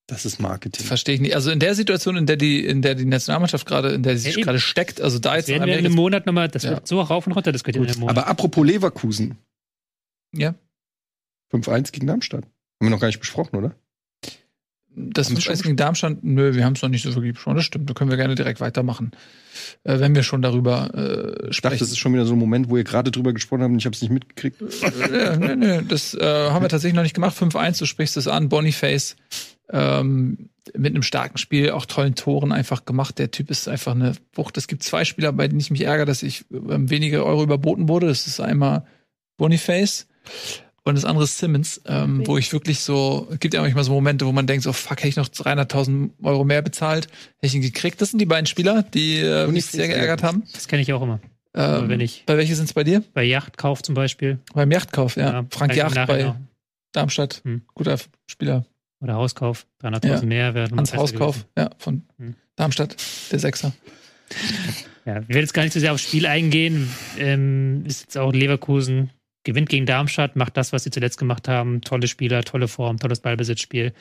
Das 0.08 0.26
ist 0.26 0.40
Marketing. 0.40 0.86
verstehe 0.86 1.16
ich 1.16 1.22
nicht. 1.22 1.36
Also 1.36 1.52
in 1.52 1.60
der 1.60 1.76
Situation, 1.76 2.16
in 2.16 2.26
der 2.26 2.38
die, 2.38 2.66
in 2.66 2.82
der 2.82 2.96
die 2.96 3.04
Nationalmannschaft 3.06 3.66
gerade, 3.68 3.90
in 3.90 4.04
der 4.04 4.18
sie 4.18 4.26
Ja, 4.28 4.32
sich 4.32 4.38
eben. 4.38 4.46
gerade 4.46 4.60
steckt, 4.60 5.02
also 5.02 5.20
da 5.20 5.32
Das 5.36 5.40
jetzt 5.40 5.50
werden 5.50 5.66
wir 5.68 5.78
in 5.78 5.86
einem 5.86 5.96
Monat 5.96 6.26
nochmal, 6.26 6.48
das 6.48 6.64
Ja. 6.64 6.72
wird 6.72 6.88
so 6.88 7.02
rauf 7.02 7.28
und 7.28 7.34
runter 7.34 7.52
diskutiert 7.52 7.84
in 7.84 7.92
einem 7.92 8.00
Monat. 8.00 8.18
Aber 8.18 8.28
apropos 8.28 8.66
Leverkusen. 8.66 9.38
Ja. 10.34 10.56
5-1 11.54 11.92
gegen 11.92 12.08
Darmstadt. 12.08 12.44
Haben 12.46 12.52
wir 12.80 12.90
noch 12.90 13.00
gar 13.00 13.08
nicht 13.08 13.20
besprochen, 13.20 13.58
oder? 13.58 13.76
das 15.00 15.28
Haben 15.28 15.36
wir 15.38 15.42
5 15.44 15.58
schon 15.58 15.64
gegen 15.64 15.76
Darmstadt, 15.78 16.24
nö, 16.24 16.56
wir 16.56 16.66
haben 16.66 16.74
es 16.74 16.82
noch 16.82 16.90
nicht 16.90 17.04
so 17.04 17.14
wirklich 17.14 17.34
besprochen. 17.36 17.58
Das 17.58 17.66
stimmt, 17.66 17.88
da 17.90 17.94
können 17.94 18.10
wir 18.10 18.18
gerne 18.18 18.34
direkt 18.36 18.60
weitermachen, 18.62 19.12
äh, 19.84 20.00
wenn 20.00 20.16
wir 20.16 20.24
schon 20.24 20.42
darüber 20.42 20.90
äh, 20.96 20.98
Ich 21.28 21.36
dachte, 21.38 21.54
sprechen. 21.54 21.80
das 21.80 21.90
ist 21.90 21.98
schon 22.00 22.14
wieder 22.14 22.26
so 22.26 22.34
ein 22.34 22.40
Moment, 22.40 22.70
wo 22.70 22.78
ihr 22.78 22.84
gerade 22.84 23.12
drüber 23.12 23.32
gesprochen 23.34 23.62
habt 23.62 23.72
und 23.74 23.78
ich 23.78 23.86
habe 23.86 23.94
es 23.96 24.02
nicht 24.02 24.12
mitgekriegt. 24.12 24.60
ja, 25.12 25.36
nee, 25.38 25.56
nee, 25.56 25.82
das 25.88 26.14
äh, 26.16 26.50
haben 26.50 26.64
wir 26.64 26.70
tatsächlich 26.70 26.96
noch 26.96 27.04
nicht 27.04 27.14
gemacht. 27.14 27.38
5-1, 27.38 27.78
du 27.80 27.86
sprichst 27.86 28.18
es 28.18 28.28
an. 28.28 28.50
Boniface 28.50 29.16
ähm, 29.72 30.49
mit 30.76 30.94
einem 30.94 31.03
starken 31.03 31.38
Spiel, 31.38 31.72
auch 31.72 31.85
tollen 31.85 32.15
Toren 32.15 32.52
einfach 32.52 32.85
gemacht. 32.85 33.19
Der 33.19 33.31
Typ 33.31 33.49
ist 33.52 33.68
einfach 33.68 33.94
eine 33.95 34.14
Wucht. 34.34 34.57
Es 34.57 34.68
gibt 34.68 34.84
zwei 34.84 35.06
Spieler, 35.06 35.31
bei 35.31 35.48
denen 35.48 35.60
ich 35.60 35.72
mich 35.72 35.81
ärgere, 35.81 36.06
dass 36.06 36.23
ich 36.23 36.45
ähm, 36.52 36.89
wenige 36.89 37.26
Euro 37.26 37.44
überboten 37.44 37.88
wurde. 37.88 38.07
Das 38.07 38.27
ist 38.27 38.39
einmal 38.39 38.85
Boniface 39.38 40.07
und 40.84 40.95
das 40.95 41.06
andere 41.06 41.26
ist 41.26 41.38
Simmons, 41.38 41.81
ähm, 41.85 42.26
wo 42.26 42.38
ich 42.38 42.52
wirklich 42.53 42.80
so, 42.80 43.27
es 43.31 43.39
gibt 43.39 43.53
ja 43.53 43.61
manchmal 43.61 43.84
so 43.84 43.91
Momente, 43.94 44.26
wo 44.26 44.31
man 44.31 44.48
denkt, 44.48 44.64
so 44.64 44.73
fuck, 44.73 44.98
hätte 44.99 45.07
ich 45.10 45.15
noch 45.18 45.27
300.000 45.27 46.11
Euro 46.23 46.44
mehr 46.44 46.61
bezahlt, 46.61 47.06
hätte 47.38 47.48
ich 47.48 47.56
ihn 47.56 47.61
gekriegt. 47.61 48.02
Das 48.02 48.10
sind 48.11 48.19
die 48.19 48.26
beiden 48.26 48.45
Spieler, 48.45 48.84
die 48.84 49.18
äh, 49.19 49.48
mich 49.48 49.65
sehr 49.65 49.88
geärgert 49.88 50.23
haben. 50.23 50.44
Das 50.53 50.68
kenne 50.68 50.81
ich 50.81 50.91
auch 50.94 51.02
immer. 51.02 51.19
Ähm, 51.53 51.89
wenn 51.89 51.99
ich- 52.02 52.23
bei 52.26 52.38
welche 52.38 52.56
sind 52.56 52.65
es 52.65 52.73
bei 52.73 52.84
dir? 52.84 53.03
Bei 53.14 53.23
Yachtkauf 53.23 53.81
zum 53.84 53.95
Beispiel. 53.95 54.39
Beim 54.53 54.72
Yachtkauf, 54.72 55.15
ja. 55.18 55.31
Ja, 55.31 55.45
Frank 55.49 55.76
Yacht 55.76 55.95
bei 56.07 56.23
noch. 56.23 56.35
Darmstadt, 56.94 57.41
Hm. 57.44 57.61
guter 57.73 57.98
Spieler. 58.27 58.65
Oder 58.99 59.15
Hauskauf. 59.15 59.68
300.000 59.82 60.07
Ja. 60.22 60.26
mehr 60.28 60.53
werden. 60.56 60.78
Hans 60.78 60.94
Hauskauf, 60.95 61.45
ja, 61.57 61.69
von 61.78 62.03
Hm. 62.18 62.36
Darmstadt, 62.56 62.95
der 63.32 63.40
Sechser. 63.40 63.74
Ja, 65.06 65.19
ich 65.22 65.30
will 65.30 65.38
jetzt 65.38 65.53
gar 65.53 65.64
nicht 65.64 65.74
so 65.74 65.80
sehr 65.80 65.94
aufs 65.94 66.03
Spiel 66.03 66.26
eingehen. 66.26 66.90
Ähm, 67.18 67.84
ist 67.86 68.02
jetzt 68.02 68.18
auch 68.18 68.34
Leverkusen, 68.34 69.11
gewinnt 69.44 69.69
gegen 69.69 69.86
Darmstadt, 69.86 70.36
macht 70.36 70.57
das, 70.57 70.74
was 70.74 70.84
sie 70.84 70.90
zuletzt 70.91 71.18
gemacht 71.18 71.48
haben. 71.48 71.82
Tolle 71.82 72.07
Spieler, 72.07 72.44
tolle 72.44 72.68
Form, 72.68 72.98
tolles 72.98 73.19
Ballbesitzspiel. 73.22 73.94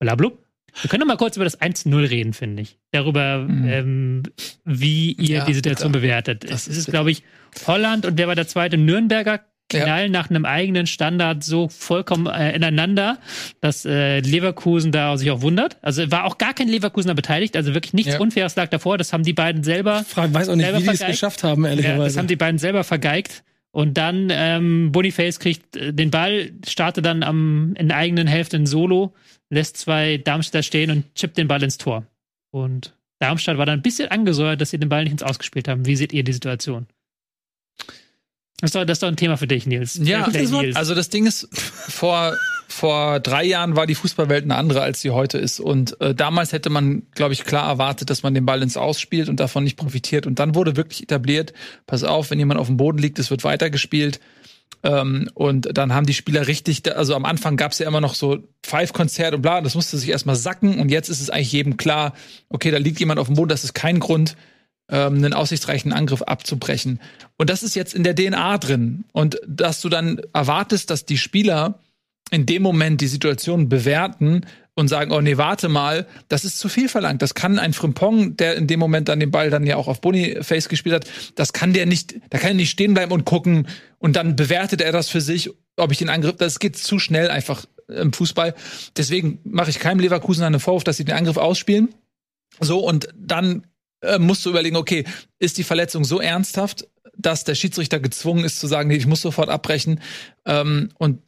Blablub. 0.00 0.42
Wir 0.82 0.88
können 0.90 1.00
noch 1.00 1.06
mal 1.06 1.16
kurz 1.16 1.36
über 1.36 1.44
das 1.44 1.60
1-0 1.60 2.04
reden, 2.08 2.32
finde 2.32 2.62
ich. 2.62 2.78
Darüber, 2.92 3.38
Mhm. 3.38 3.68
ähm, 3.68 4.22
wie 4.64 5.12
ihr 5.12 5.38
Ja, 5.38 5.44
die 5.44 5.54
Situation 5.54 5.92
bitte. 5.92 6.02
bewertet. 6.02 6.44
Das 6.44 6.62
es 6.62 6.68
ist 6.68 6.76
ist, 6.78 6.90
glaube 6.90 7.10
ich, 7.10 7.22
Holland 7.66 8.04
und 8.06 8.18
wer 8.18 8.28
war 8.28 8.34
der 8.34 8.46
zweite? 8.48 8.76
Nürnberger 8.76 9.40
Ja. 9.72 9.84
knallen 9.84 10.10
nach 10.12 10.30
einem 10.30 10.44
eigenen 10.46 10.86
Standard 10.86 11.44
so 11.44 11.68
vollkommen 11.68 12.26
äh, 12.26 12.54
ineinander, 12.56 13.18
dass 13.60 13.84
äh, 13.84 14.20
Leverkusen 14.20 14.92
da 14.92 15.16
sich 15.18 15.30
auch 15.30 15.42
wundert. 15.42 15.76
Also 15.82 16.10
war 16.10 16.24
auch 16.24 16.38
gar 16.38 16.54
kein 16.54 16.68
Leverkusener 16.68 17.14
beteiligt, 17.14 17.54
also 17.56 17.74
wirklich 17.74 17.92
nichts 17.92 18.14
Ja. 18.14 18.20
Unfaires 18.20 18.56
lag 18.56 18.68
davor. 18.68 18.96
Das 18.96 19.12
haben 19.12 19.24
die 19.24 19.34
beiden 19.34 19.62
selber 19.64 20.04
Frag, 20.04 20.32
weiß 20.32 20.48
auch 20.48 20.56
nicht, 20.56 20.72
wie 20.74 20.82
die 20.82 20.88
es 20.88 21.04
geschafft 21.04 21.44
haben, 21.44 21.64
ja, 21.64 21.70
ehrlicherweise. 21.70 22.04
das 22.04 22.16
haben 22.16 22.28
die 22.28 22.36
beiden 22.36 22.58
selber 22.58 22.82
vergeigt. 22.84 23.44
Und 23.70 23.98
dann 23.98 24.28
ähm, 24.32 24.90
Boniface 24.92 25.38
kriegt 25.38 25.76
äh, 25.76 25.92
den 25.92 26.10
Ball, 26.10 26.50
startet 26.66 27.04
dann 27.04 27.22
am, 27.22 27.74
in 27.76 27.88
der 27.88 27.98
eigenen 27.98 28.26
Hälfte 28.26 28.56
ein 28.56 28.66
Solo, 28.66 29.14
lässt 29.50 29.76
zwei 29.76 30.16
Darmstädter 30.16 30.62
stehen 30.62 30.90
und 30.90 31.14
chippt 31.14 31.36
den 31.36 31.48
Ball 31.48 31.62
ins 31.62 31.76
Tor. 31.76 32.06
Und 32.50 32.94
Darmstadt 33.18 33.58
war 33.58 33.66
dann 33.66 33.80
ein 33.80 33.82
bisschen 33.82 34.10
angesäuert, 34.10 34.60
dass 34.60 34.70
sie 34.70 34.78
den 34.78 34.88
Ball 34.88 35.04
nicht 35.04 35.12
ins 35.12 35.22
Ausgespielt 35.22 35.68
haben. 35.68 35.84
Wie 35.86 35.96
seht 35.96 36.12
ihr 36.12 36.24
die 36.24 36.32
Situation? 36.32 36.86
Das 38.60 38.68
ist 38.68 38.74
doch, 38.74 38.84
das 38.84 38.96
ist 38.96 39.02
doch 39.02 39.08
ein 39.08 39.16
Thema 39.16 39.36
für 39.36 39.46
dich, 39.46 39.66
Nils. 39.66 40.00
Ja, 40.02 40.26
Nils. 40.28 40.74
also 40.74 40.94
das 40.94 41.10
Ding 41.10 41.26
ist, 41.26 41.48
vor, 41.52 42.36
vor 42.66 43.20
drei 43.20 43.44
Jahren 43.44 43.76
war 43.76 43.86
die 43.86 43.94
Fußballwelt 43.94 44.42
eine 44.42 44.56
andere, 44.56 44.82
als 44.82 45.00
sie 45.00 45.10
heute 45.10 45.38
ist. 45.38 45.60
Und 45.60 46.00
äh, 46.00 46.12
damals 46.12 46.52
hätte 46.52 46.68
man, 46.68 47.02
glaube 47.14 47.34
ich, 47.34 47.44
klar 47.44 47.68
erwartet, 47.68 48.10
dass 48.10 48.24
man 48.24 48.34
den 48.34 48.46
Ball 48.46 48.60
ins 48.62 48.76
Ausspielt 48.76 49.28
und 49.28 49.38
davon 49.38 49.62
nicht 49.62 49.76
profitiert. 49.76 50.26
Und 50.26 50.40
dann 50.40 50.56
wurde 50.56 50.76
wirklich 50.76 51.04
etabliert, 51.04 51.52
pass 51.86 52.02
auf, 52.02 52.30
wenn 52.30 52.38
jemand 52.40 52.58
auf 52.58 52.66
dem 52.66 52.76
Boden 52.76 52.98
liegt, 52.98 53.20
es 53.20 53.30
wird 53.30 53.44
weitergespielt. 53.44 54.18
Ähm, 54.82 55.30
und 55.34 55.76
dann 55.76 55.94
haben 55.94 56.06
die 56.06 56.14
Spieler 56.14 56.48
richtig, 56.48 56.94
also 56.96 57.14
am 57.14 57.26
Anfang 57.26 57.56
gab 57.56 57.72
es 57.72 57.78
ja 57.78 57.86
immer 57.86 58.00
noch 58.00 58.14
so 58.14 58.38
Five-Konzert 58.64 59.34
und 59.34 59.42
bla, 59.42 59.60
das 59.60 59.76
musste 59.76 59.98
sich 59.98 60.08
erstmal 60.08 60.36
sacken. 60.36 60.80
Und 60.80 60.88
jetzt 60.88 61.08
ist 61.08 61.20
es 61.20 61.30
eigentlich 61.30 61.52
jedem 61.52 61.76
klar, 61.76 62.12
okay, 62.48 62.72
da 62.72 62.78
liegt 62.78 62.98
jemand 62.98 63.20
auf 63.20 63.26
dem 63.26 63.36
Boden, 63.36 63.50
das 63.50 63.62
ist 63.62 63.74
kein 63.74 64.00
Grund, 64.00 64.36
ähm, 64.88 65.16
einen 65.16 65.34
aussichtsreichen 65.34 65.92
Angriff 65.92 66.22
abzubrechen. 66.22 67.00
Und 67.36 67.50
das 67.50 67.62
ist 67.62 67.74
jetzt 67.74 67.94
in 67.94 68.04
der 68.04 68.14
DNA 68.14 68.58
drin. 68.58 69.04
Und 69.12 69.40
dass 69.46 69.80
du 69.80 69.88
dann 69.88 70.20
erwartest, 70.32 70.90
dass 70.90 71.04
die 71.04 71.18
Spieler 71.18 71.78
in 72.30 72.46
dem 72.46 72.62
Moment 72.62 73.00
die 73.00 73.06
Situation 73.06 73.68
bewerten 73.68 74.42
und 74.74 74.88
sagen, 74.88 75.10
oh 75.10 75.20
nee, 75.20 75.36
warte 75.36 75.68
mal, 75.68 76.06
das 76.28 76.44
ist 76.44 76.58
zu 76.58 76.68
viel 76.68 76.88
verlangt. 76.88 77.20
Das 77.20 77.34
kann 77.34 77.58
ein 77.58 77.72
Frimpong, 77.72 78.36
der 78.36 78.54
in 78.56 78.66
dem 78.66 78.78
Moment 78.78 79.08
dann 79.08 79.18
den 79.18 79.30
Ball 79.30 79.50
dann 79.50 79.66
ja 79.66 79.76
auch 79.76 79.88
auf 79.88 80.00
Boniface 80.00 80.68
gespielt 80.68 80.94
hat, 80.94 81.06
das 81.34 81.52
kann 81.52 81.72
der 81.72 81.84
nicht, 81.86 82.14
da 82.30 82.38
kann 82.38 82.50
er 82.50 82.54
nicht 82.54 82.70
stehen 82.70 82.94
bleiben 82.94 83.12
und 83.12 83.24
gucken 83.24 83.66
und 83.98 84.14
dann 84.14 84.36
bewertet 84.36 84.80
er 84.80 84.92
das 84.92 85.08
für 85.08 85.20
sich, 85.20 85.50
ob 85.76 85.90
ich 85.90 85.98
den 85.98 86.10
Angriff, 86.10 86.36
das 86.36 86.60
geht 86.60 86.76
zu 86.76 86.98
schnell 86.98 87.28
einfach 87.30 87.64
im 87.88 88.12
Fußball. 88.12 88.54
Deswegen 88.96 89.40
mache 89.44 89.70
ich 89.70 89.80
keinem 89.80 90.00
Leverkusen 90.00 90.44
einen 90.44 90.60
Vorwurf, 90.60 90.84
dass 90.84 90.96
sie 90.96 91.04
den 91.04 91.16
Angriff 91.16 91.38
ausspielen. 91.38 91.94
So, 92.60 92.78
und 92.78 93.08
dann 93.16 93.66
äh, 94.02 94.18
musst 94.18 94.44
du 94.46 94.50
überlegen, 94.50 94.76
okay, 94.76 95.04
ist 95.38 95.58
die 95.58 95.64
Verletzung 95.64 96.04
so 96.04 96.20
ernsthaft, 96.20 96.86
dass 97.16 97.44
der 97.44 97.54
Schiedsrichter 97.56 97.98
gezwungen 98.00 98.44
ist 98.44 98.60
zu 98.60 98.66
sagen, 98.66 98.88
nee, 98.88 98.96
ich 98.96 99.06
muss 99.06 99.22
sofort 99.22 99.48
abbrechen. 99.48 100.00
Ähm, 100.46 100.90
und 100.98 101.20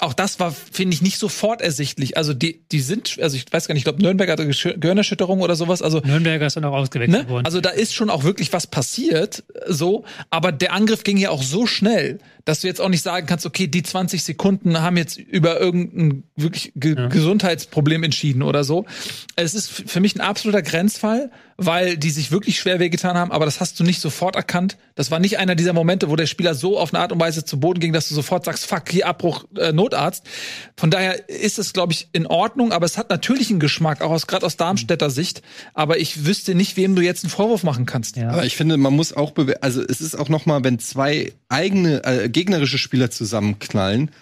auch 0.00 0.12
das 0.14 0.38
war, 0.38 0.52
finde 0.52 0.94
ich, 0.94 1.02
nicht 1.02 1.18
sofort 1.18 1.60
ersichtlich. 1.60 2.16
Also 2.16 2.32
die, 2.32 2.62
die 2.70 2.78
sind, 2.80 3.18
also 3.20 3.36
ich 3.36 3.46
weiß 3.50 3.66
gar 3.66 3.72
nicht, 3.74 3.80
ich 3.80 3.84
glaube, 3.84 4.00
Nürnberg 4.02 4.30
hatte 4.30 4.44
Gesch- 4.44 4.78
Gehirnerschütterung 4.78 5.40
oder 5.40 5.56
sowas. 5.56 5.82
Also 5.82 5.98
Nürnberger 6.00 6.46
ist 6.46 6.54
dann 6.56 6.64
auch 6.66 6.74
ausgewechselt 6.74 7.24
Ne? 7.24 7.28
worden. 7.28 7.46
Also 7.46 7.60
da 7.60 7.70
ist 7.70 7.94
schon 7.94 8.08
auch 8.10 8.22
wirklich 8.22 8.52
was 8.52 8.68
passiert, 8.68 9.42
so. 9.66 10.04
Aber 10.30 10.52
der 10.52 10.72
Angriff 10.72 11.02
ging 11.02 11.16
ja 11.16 11.30
auch 11.30 11.42
so 11.42 11.66
schnell, 11.66 12.18
dass 12.48 12.62
du 12.62 12.66
jetzt 12.66 12.80
auch 12.80 12.88
nicht 12.88 13.02
sagen 13.02 13.26
kannst, 13.26 13.44
okay, 13.44 13.66
die 13.66 13.82
20 13.82 14.22
Sekunden 14.24 14.80
haben 14.80 14.96
jetzt 14.96 15.18
über 15.18 15.60
irgendein 15.60 16.22
wirklich 16.34 16.72
Ge 16.76 16.94
Ja. 16.96 17.08
Gesundheitsproblem 17.08 18.02
entschieden 18.04 18.42
oder 18.42 18.64
so. 18.64 18.86
Es 19.36 19.54
ist 19.54 19.70
für 19.70 20.00
mich 20.00 20.16
ein 20.16 20.20
absoluter 20.22 20.62
Grenzfall, 20.62 21.30
weil 21.60 21.96
die 21.98 22.10
sich 22.10 22.30
wirklich 22.30 22.58
schwer 22.58 22.78
wehgetan 22.78 23.16
haben, 23.18 23.32
aber 23.32 23.44
das 23.44 23.60
hast 23.60 23.78
du 23.80 23.84
nicht 23.84 24.00
sofort 24.00 24.36
erkannt. 24.36 24.76
Das 24.94 25.10
war 25.10 25.18
nicht 25.18 25.38
einer 25.38 25.56
dieser 25.56 25.72
Momente, 25.72 26.08
wo 26.08 26.14
der 26.16 26.26
Spieler 26.26 26.54
so 26.54 26.78
auf 26.78 26.94
eine 26.94 27.02
Art 27.02 27.10
und 27.12 27.20
Weise 27.20 27.44
zu 27.44 27.58
Boden 27.60 27.80
ging, 27.80 27.92
dass 27.92 28.08
du 28.08 28.14
sofort 28.14 28.44
sagst, 28.44 28.64
fuck, 28.66 28.88
hier 28.90 29.06
Abbruch, 29.08 29.44
äh, 29.56 29.72
Notarzt. 29.72 30.24
Von 30.76 30.90
daher 30.90 31.28
ist 31.28 31.58
es, 31.58 31.72
glaube 31.72 31.92
ich, 31.92 32.08
in 32.12 32.26
Ordnung, 32.26 32.70
aber 32.72 32.86
es 32.86 32.96
hat 32.96 33.10
natürlich 33.10 33.50
einen 33.50 33.58
Geschmack, 33.60 34.00
auch 34.02 34.10
aus, 34.12 34.26
gerade 34.28 34.46
aus 34.46 34.56
Darmstädter 34.56 35.10
Sicht. 35.10 35.42
Aber 35.74 35.98
ich 35.98 36.24
wüsste 36.24 36.54
nicht, 36.54 36.76
wem 36.76 36.94
du 36.94 37.02
jetzt 37.02 37.24
einen 37.24 37.30
Vorwurf 37.30 37.64
machen 37.64 37.84
kannst. 37.86 38.16
ja. 38.16 38.30
Aber 38.30 38.44
ich 38.46 38.56
finde, 38.56 38.76
man 38.76 38.92
muss 38.94 39.12
auch, 39.12 39.32
bewe- 39.32 39.58
also 39.60 39.82
es 39.82 40.00
ist 40.00 40.14
auch 40.16 40.28
noch 40.28 40.46
mal, 40.46 40.62
wenn 40.64 40.78
zwei 40.78 41.32
eigene 41.48 42.04
äh, 42.04 42.28
gegnerische 42.38 42.78
Spieler 42.78 43.10
zusammenknallen, 43.10 44.12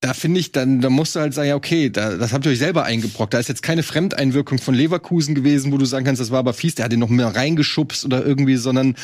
da 0.00 0.14
finde 0.14 0.40
ich, 0.40 0.50
dann, 0.50 0.80
da 0.80 0.90
musst 0.90 1.14
du 1.14 1.20
halt 1.20 1.32
sagen, 1.32 1.48
ja, 1.48 1.54
okay, 1.54 1.90
da, 1.90 2.16
das 2.16 2.32
habt 2.32 2.44
ihr 2.44 2.50
euch 2.50 2.58
selber 2.58 2.84
eingebrockt. 2.84 3.34
Da 3.34 3.38
ist 3.38 3.48
jetzt 3.48 3.62
keine 3.62 3.84
Fremdeinwirkung 3.84 4.58
von 4.58 4.74
Leverkusen 4.74 5.36
gewesen, 5.36 5.70
wo 5.70 5.78
du 5.78 5.84
sagen 5.84 6.04
kannst, 6.04 6.20
das 6.20 6.32
war 6.32 6.40
aber 6.40 6.54
fies, 6.54 6.74
der 6.74 6.84
hat 6.84 6.92
den 6.92 6.98
noch 6.98 7.08
mehr 7.08 7.34
reingeschubst 7.34 8.04
oder 8.04 8.26
irgendwie, 8.26 8.56
sondern 8.56 8.96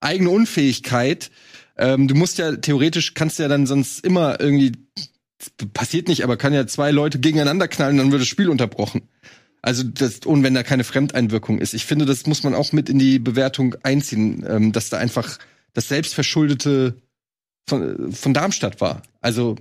eigene 0.00 0.30
Unfähigkeit. 0.30 1.32
Ähm, 1.76 2.06
du 2.06 2.14
musst 2.14 2.38
ja 2.38 2.54
theoretisch 2.54 3.14
kannst 3.14 3.40
ja 3.40 3.48
dann 3.48 3.66
sonst 3.66 4.04
immer 4.04 4.38
irgendwie 4.40 4.72
passiert 5.74 6.06
nicht, 6.06 6.22
aber 6.22 6.36
kann 6.36 6.52
ja 6.52 6.66
zwei 6.68 6.92
Leute 6.92 7.18
gegeneinander 7.18 7.66
knallen, 7.66 7.96
dann 7.96 8.12
wird 8.12 8.20
das 8.20 8.28
Spiel 8.28 8.48
unterbrochen. 8.48 9.02
Also 9.62 9.82
das, 9.84 10.20
und 10.20 10.44
wenn 10.44 10.54
da 10.54 10.62
keine 10.62 10.84
Fremdeinwirkung 10.84 11.58
ist. 11.58 11.74
Ich 11.74 11.86
finde, 11.86 12.04
das 12.04 12.26
muss 12.26 12.42
man 12.42 12.54
auch 12.54 12.72
mit 12.72 12.88
in 12.88 12.98
die 12.98 13.18
Bewertung 13.18 13.76
einziehen, 13.82 14.44
ähm, 14.48 14.72
dass 14.72 14.90
da 14.90 14.98
einfach 14.98 15.38
das 15.72 15.88
Selbstverschuldete 15.88 16.96
von, 17.68 18.12
von 18.12 18.34
Darmstadt 18.34 18.80
war. 18.80 19.02
Also, 19.20 19.56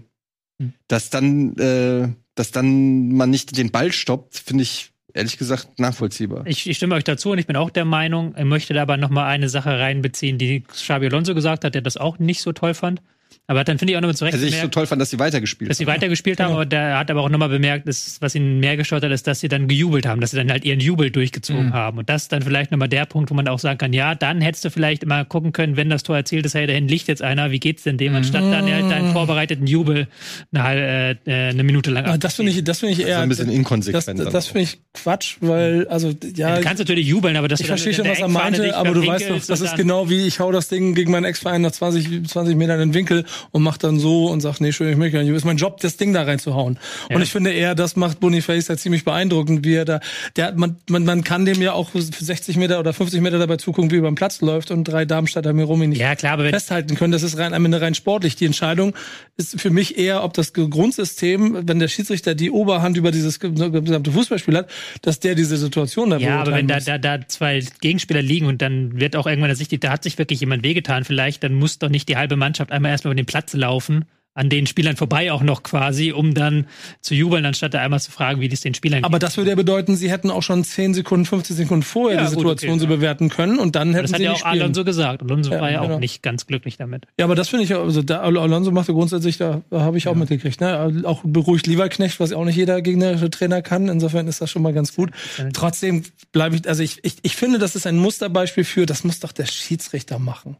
Hm. 0.61 0.73
dass 0.87 1.09
dann, 1.09 1.57
äh, 1.57 2.09
dass 2.35 2.51
dann 2.51 3.09
man 3.13 3.29
nicht 3.31 3.57
den 3.57 3.71
Ball 3.71 3.91
stoppt, 3.91 4.37
finde 4.37 4.63
ich 4.63 4.91
ehrlich 5.13 5.37
gesagt 5.37 5.79
nachvollziehbar. 5.79 6.45
Ich, 6.45 6.69
ich 6.69 6.77
stimme 6.77 6.95
euch 6.95 7.03
dazu 7.03 7.31
und 7.31 7.39
ich 7.39 7.47
bin 7.47 7.55
auch 7.55 7.71
der 7.71 7.83
Meinung, 7.83 8.35
ich 8.37 8.45
möchte 8.45 8.73
da 8.73 8.83
aber 8.83 8.95
noch 8.95 9.09
mal 9.09 9.27
eine 9.27 9.49
Sache 9.49 9.71
reinbeziehen, 9.79 10.37
die 10.37 10.61
Xabi 10.61 11.07
Alonso 11.07 11.33
gesagt 11.33 11.65
hat, 11.65 11.73
der 11.73 11.81
das 11.81 11.97
auch 11.97 12.19
nicht 12.19 12.41
so 12.41 12.53
toll 12.53 12.73
fand. 12.73 13.01
Aber 13.47 13.65
dann 13.65 13.77
finde 13.79 13.91
ich 13.91 13.97
auch 13.97 14.01
noch 14.01 14.13
zu 14.13 14.23
Recht 14.23 14.33
Also 14.33 14.45
ich 14.45 14.51
so 14.53 14.57
bemerkt, 14.59 14.73
toll 14.75 14.85
fand, 14.87 15.01
dass 15.01 15.09
sie 15.09 15.19
weitergespielt 15.19 15.69
dass 15.69 15.77
sie 15.77 15.83
haben. 15.85 15.91
weitergespielt 15.93 16.39
haben, 16.39 16.53
aber 16.53 16.65
der 16.65 16.97
hat 16.97 17.11
aber 17.11 17.21
auch 17.21 17.27
nochmal 17.29 17.49
bemerkt, 17.49 17.85
dass, 17.85 18.17
was 18.21 18.33
ihn 18.33 18.61
mehr 18.61 18.77
gestört 18.77 19.03
hat, 19.03 19.11
ist, 19.11 19.27
dass 19.27 19.41
sie 19.41 19.49
dann 19.49 19.67
gejubelt 19.67 20.05
haben, 20.05 20.21
dass 20.21 20.31
sie 20.31 20.37
dann 20.37 20.49
halt 20.49 20.63
ihren 20.63 20.79
Jubel 20.79 21.11
durchgezogen 21.11 21.65
Mhm. 21.67 21.73
haben. 21.73 21.97
Und 21.97 22.09
das 22.09 22.23
ist 22.23 22.31
dann 22.31 22.43
vielleicht 22.43 22.71
nochmal 22.71 22.87
der 22.87 23.05
Punkt, 23.05 23.29
wo 23.29 23.33
man 23.33 23.47
auch 23.49 23.59
sagen 23.59 23.77
kann, 23.77 23.91
ja, 23.91 24.15
dann 24.15 24.39
hättest 24.39 24.63
du 24.63 24.69
vielleicht 24.69 25.03
immer 25.03 25.25
gucken 25.25 25.51
können, 25.51 25.75
wenn 25.75 25.89
das 25.89 26.03
Tor 26.03 26.15
erzielt 26.15 26.45
ist, 26.45 26.53
hey, 26.53 26.65
dahin 26.65 26.87
liegt 26.87 27.09
jetzt 27.09 27.21
einer, 27.21 27.51
wie 27.51 27.59
geht's 27.59 27.83
denn 27.83 27.97
dem? 27.97 28.15
Anstatt 28.15 28.43
dann 28.43 28.71
halt 28.71 28.89
deinen 28.89 29.11
vorbereiteten 29.11 29.67
Jubel 29.67 30.07
eine, 30.53 30.63
halbe, 30.63 31.19
äh, 31.25 31.49
eine 31.49 31.63
Minute 31.63 31.91
lang 31.91 32.05
Ah, 32.05 32.17
das 32.17 32.35
finde 32.35 32.53
ich, 32.53 32.63
das 32.63 32.79
finde 32.79 32.93
ich 32.93 33.05
eher. 33.05 33.19
ein 33.19 33.27
bisschen 33.27 33.47
das 33.47 33.55
inkonsequent 33.55 34.17
das 34.19 34.33
auch. 34.47 34.51
finde 34.51 34.61
ich 34.63 34.79
Quatsch, 34.93 35.37
weil, 35.41 35.87
also, 35.89 36.13
ja. 36.35 36.55
Du 36.55 36.61
kannst 36.61 36.79
natürlich 36.79 37.07
jubeln, 37.07 37.35
aber 37.35 37.47
das 37.49 37.59
ich 37.59 37.67
verstehe 37.67 37.93
schon, 37.93 38.07
was 38.07 38.19
er 38.19 38.27
meinte, 38.29 38.77
aber 38.77 38.93
du 38.93 39.05
weißt 39.05 39.29
doch, 39.29 39.45
das 39.45 39.59
ist 39.59 39.75
genau 39.75 40.09
wie 40.09 40.25
ich 40.27 40.39
hau 40.39 40.51
das 40.53 40.69
Ding 40.69 40.95
gegen 40.95 41.11
meinen 41.11 41.25
Ex-Verein 41.25 41.61
nach 41.61 41.71
20, 41.71 42.27
20 42.29 42.55
Metern 42.55 42.79
in 42.79 42.89
den 42.89 42.93
Winkel 42.93 43.25
und 43.51 43.63
macht 43.63 43.83
dann 43.83 43.99
so 43.99 44.27
und 44.27 44.41
sagt, 44.41 44.61
nee, 44.61 44.71
schön, 44.71 44.89
ich 44.89 44.97
möchte 44.97 45.17
gar 45.17 45.23
nicht, 45.23 45.33
ist 45.33 45.45
mein 45.45 45.57
Job, 45.57 45.79
das 45.81 45.97
Ding 45.97 46.13
da 46.13 46.23
reinzuhauen. 46.23 46.79
Ja. 47.09 47.15
Und 47.15 47.21
ich 47.21 47.31
finde 47.31 47.51
eher, 47.51 47.75
das 47.75 47.95
macht 47.95 48.19
Boniface 48.19 48.67
ja 48.67 48.77
ziemlich 48.77 49.03
beeindruckend, 49.03 49.65
wie 49.65 49.75
er 49.75 49.85
da, 49.85 49.99
der, 50.35 50.53
man, 50.53 50.77
man, 50.89 51.05
man 51.05 51.23
kann 51.23 51.45
dem 51.45 51.61
ja 51.61 51.73
auch 51.73 51.89
für 51.89 52.01
60 52.01 52.57
Meter 52.57 52.79
oder 52.79 52.93
50 52.93 53.21
Meter 53.21 53.39
dabei 53.39 53.57
zugucken, 53.57 53.91
wie 53.91 53.95
er 53.95 53.99
über 53.99 54.11
den 54.11 54.15
Platz 54.15 54.41
läuft 54.41 54.71
und 54.71 54.83
drei 54.85 55.05
Darmstädter 55.05 55.53
mir 55.53 55.63
rum 55.63 55.81
ihn 55.83 55.91
nicht 55.91 55.99
Ja, 55.99 56.15
klar, 56.15 56.33
aber 56.33 56.49
festhalten 56.49 56.95
können. 56.95 57.11
Das 57.11 57.23
ist 57.23 57.37
rein, 57.37 57.53
am 57.53 57.65
Ende 57.65 57.81
rein 57.81 57.95
sportlich. 57.95 58.35
Die 58.35 58.45
Entscheidung 58.45 58.93
ist 59.37 59.59
für 59.59 59.69
mich 59.69 59.97
eher, 59.97 60.23
ob 60.23 60.33
das 60.33 60.53
Grundsystem, 60.53 61.67
wenn 61.67 61.79
der 61.79 61.87
Schiedsrichter 61.87 62.35
die 62.35 62.51
Oberhand 62.51 62.97
über 62.97 63.11
dieses 63.11 63.39
gesamte 63.39 64.11
Fußballspiel 64.11 64.57
hat, 64.57 64.69
dass 65.01 65.19
der 65.19 65.35
diese 65.35 65.57
Situation 65.57 66.09
da 66.09 66.17
Ja, 66.17 66.41
aber 66.41 66.53
wenn 66.53 66.67
da, 66.67 66.79
da, 66.79 66.97
da 66.97 67.27
zwei 67.27 67.63
Gegenspieler 67.81 68.21
liegen 68.21 68.45
und 68.45 68.61
dann 68.61 68.99
wird 68.99 69.15
auch 69.15 69.27
irgendwann 69.27 69.49
ersichtlich, 69.49 69.79
da 69.79 69.91
hat 69.91 70.03
sich 70.03 70.17
wirklich 70.17 70.39
jemand 70.39 70.63
wehgetan 70.63 71.03
vielleicht, 71.03 71.43
dann 71.43 71.53
muss 71.53 71.79
doch 71.79 71.89
nicht 71.89 72.09
die 72.09 72.17
halbe 72.17 72.35
Mannschaft 72.35 72.71
einmal 72.71 72.91
erstmal 72.91 73.13
über 73.13 73.20
den 73.20 73.20
Platz 73.25 73.53
laufen, 73.53 74.05
an 74.33 74.49
den 74.49 74.65
Spielern 74.65 74.95
vorbei 74.95 75.29
auch 75.33 75.43
noch 75.43 75.61
quasi, 75.61 76.13
um 76.13 76.33
dann 76.33 76.65
zu 77.01 77.13
jubeln, 77.13 77.45
anstatt 77.45 77.73
da 77.73 77.81
einmal 77.81 77.99
zu 77.99 78.11
fragen, 78.11 78.39
wie 78.39 78.47
das 78.47 78.61
den 78.61 78.73
Spielern 78.73 79.03
Aber 79.03 79.19
das 79.19 79.35
würde 79.35 79.49
ja 79.49 79.57
bedeuten, 79.57 79.97
sie 79.97 80.09
hätten 80.09 80.31
auch 80.31 80.41
schon 80.41 80.63
10 80.63 80.93
Sekunden, 80.93 81.25
15 81.25 81.57
Sekunden 81.57 81.83
vorher 81.83 82.17
Ja, 82.17 82.29
die 82.29 82.35
gut, 82.35 82.43
Situation 82.43 82.71
okay, 82.71 82.79
so 82.79 82.85
ja. 82.85 82.95
bewerten 82.95 83.27
können 83.27 83.59
und 83.59 83.75
dann 83.75 83.89
hätten 83.93 84.03
Das 84.03 84.13
hat 84.13 84.19
sie 84.19 84.23
ja 84.23 84.31
nicht 84.31 84.43
auch 84.45 84.47
spielen. 84.47 84.61
Alonso 84.61 84.85
gesagt. 84.85 85.21
Alonso 85.21 85.51
Ja, 85.51 85.59
war 85.59 85.69
ja 85.69 85.81
genau. 85.81 85.95
auch 85.95 85.99
nicht 85.99 86.23
ganz 86.23 86.47
glücklich 86.47 86.77
damit. 86.77 87.07
Ja, 87.19 87.25
aber 87.25 87.35
das 87.35 87.49
finde 87.49 87.65
ich, 87.65 87.71
ja- 87.71 87.81
also 87.81 88.01
da, 88.03 88.21
Al- 88.21 88.37
Alonso 88.37 88.71
machte 88.71 88.93
grundsätzlich, 88.93 89.37
da, 89.37 89.63
da 89.69 89.81
habe 89.81 89.97
ich 89.97 90.07
auch 90.07 90.15
mitgekriegt, 90.15 90.61
ne? 90.61 91.01
Auch 91.03 91.23
beruhigt 91.25 91.67
Lieberknecht, 91.67 92.21
was 92.21 92.31
auch 92.31 92.45
nicht 92.45 92.55
jeder 92.55 92.81
gegnerische 92.81 93.29
Trainer 93.29 93.61
kann. 93.61 93.89
Insofern 93.89 94.29
ist 94.29 94.39
das 94.39 94.49
schon 94.49 94.61
mal 94.61 94.71
ganz 94.71 94.95
gut. 94.95 95.11
Trotzdem 95.51 96.03
bleibe 96.31 96.55
ich, 96.55 96.65
also 96.69 96.81
ich, 96.83 97.03
ich, 97.03 97.15
ich 97.21 97.35
finde, 97.35 97.59
das 97.59 97.75
ist 97.75 97.85
ein 97.85 97.97
Musterbeispiel 97.97 98.63
für, 98.63 98.85
das 98.85 99.03
muss 99.03 99.19
doch 99.19 99.33
der 99.33 99.45
Schiedsrichter 99.45 100.19
machen. 100.19 100.55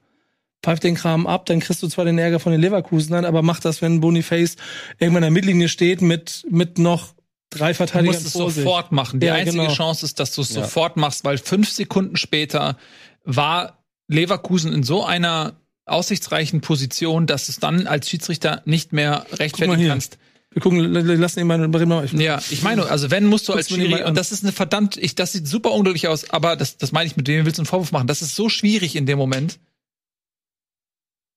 Pfeift 0.64 0.84
den 0.84 0.96
Kram 0.96 1.26
ab, 1.28 1.46
dann 1.48 1.60
kriegst 1.60 1.82
du 1.82 1.88
zwar 1.88 2.06
den 2.06 2.18
Ärger 2.20 2.40
von 2.40 2.52
den 2.52 2.62
Leverkusenern, 2.62 3.26
aber 3.26 3.42
mach 3.42 3.60
das, 3.60 3.82
wenn 3.82 4.00
Boniface 4.00 4.58
irgendwann 5.00 5.24
in 5.24 5.28
der 5.28 5.32
Mittellinie 5.32 5.70
steht 5.70 6.02
mit, 6.02 6.46
mit 6.50 6.78
noch 6.78 7.14
drei 7.50 7.70
Du 7.70 7.76
Verteidigern 7.76 8.14
musst 8.16 8.28
es 8.28 8.34
vor 8.34 8.52
sich. 8.52 8.64
sofort 8.64 8.92
machen. 8.92 9.20
Die 9.20 9.26
Ja, 9.28 9.34
einzige 9.34 9.58
genau. 9.64 9.74
Chance 9.74 10.06
ist, 10.06 10.20
dass 10.20 10.34
du 10.34 10.42
es 10.42 10.54
Ja. 10.54 10.62
sofort 10.64 10.98
machst, 10.98 11.26
weil 11.26 11.38
fünf 11.40 11.70
Sekunden 11.72 12.16
später 12.16 12.78
war 13.24 13.80
Leverkusen 14.08 14.72
in 14.74 14.84
so 14.84 15.04
einer 15.04 15.54
aussichtsreichen 15.86 16.62
Position, 16.62 17.26
dass 17.28 17.50
es 17.50 17.60
dann 17.60 17.88
als 17.88 18.08
Schiedsrichter 18.10 18.62
nicht 18.66 18.94
mehr 18.94 19.26
rechtfertigen 19.34 19.88
kannst. 19.88 20.18
Wir 20.54 20.62
gucken, 20.62 20.80
lassen 20.94 21.40
ihn 21.40 21.48
mal. 21.48 22.06
Ich- 22.06 22.12
Ja, 22.14 22.40
ich 22.50 22.62
meine, 22.62 22.86
also 22.86 23.10
wenn 23.10 23.26
musst 23.26 23.48
du 23.48 23.54
als 23.54 23.68
Guck's 23.70 23.82
Schiri, 23.82 24.04
und 24.04 24.18
das 24.18 24.32
ist 24.32 24.44
eine 24.44 24.52
verdammt, 24.52 24.98
ich, 24.98 25.16
das 25.16 25.32
sieht 25.32 25.48
super 25.48 25.72
unglücklich 25.72 26.08
aus, 26.10 26.30
aber 26.30 26.56
das, 26.58 26.78
das 26.78 26.92
meine 26.92 27.08
ich 27.08 27.16
mit 27.18 27.28
dem 27.28 27.46
willst 27.46 27.58
du 27.58 27.62
einen 27.62 27.68
Vorwurf 27.68 27.92
machen. 27.94 28.08
Das 28.08 28.22
ist 28.22 28.36
so 28.36 28.50
schwierig 28.50 28.96
in 28.96 29.06
dem 29.06 29.18
Moment. 29.18 29.60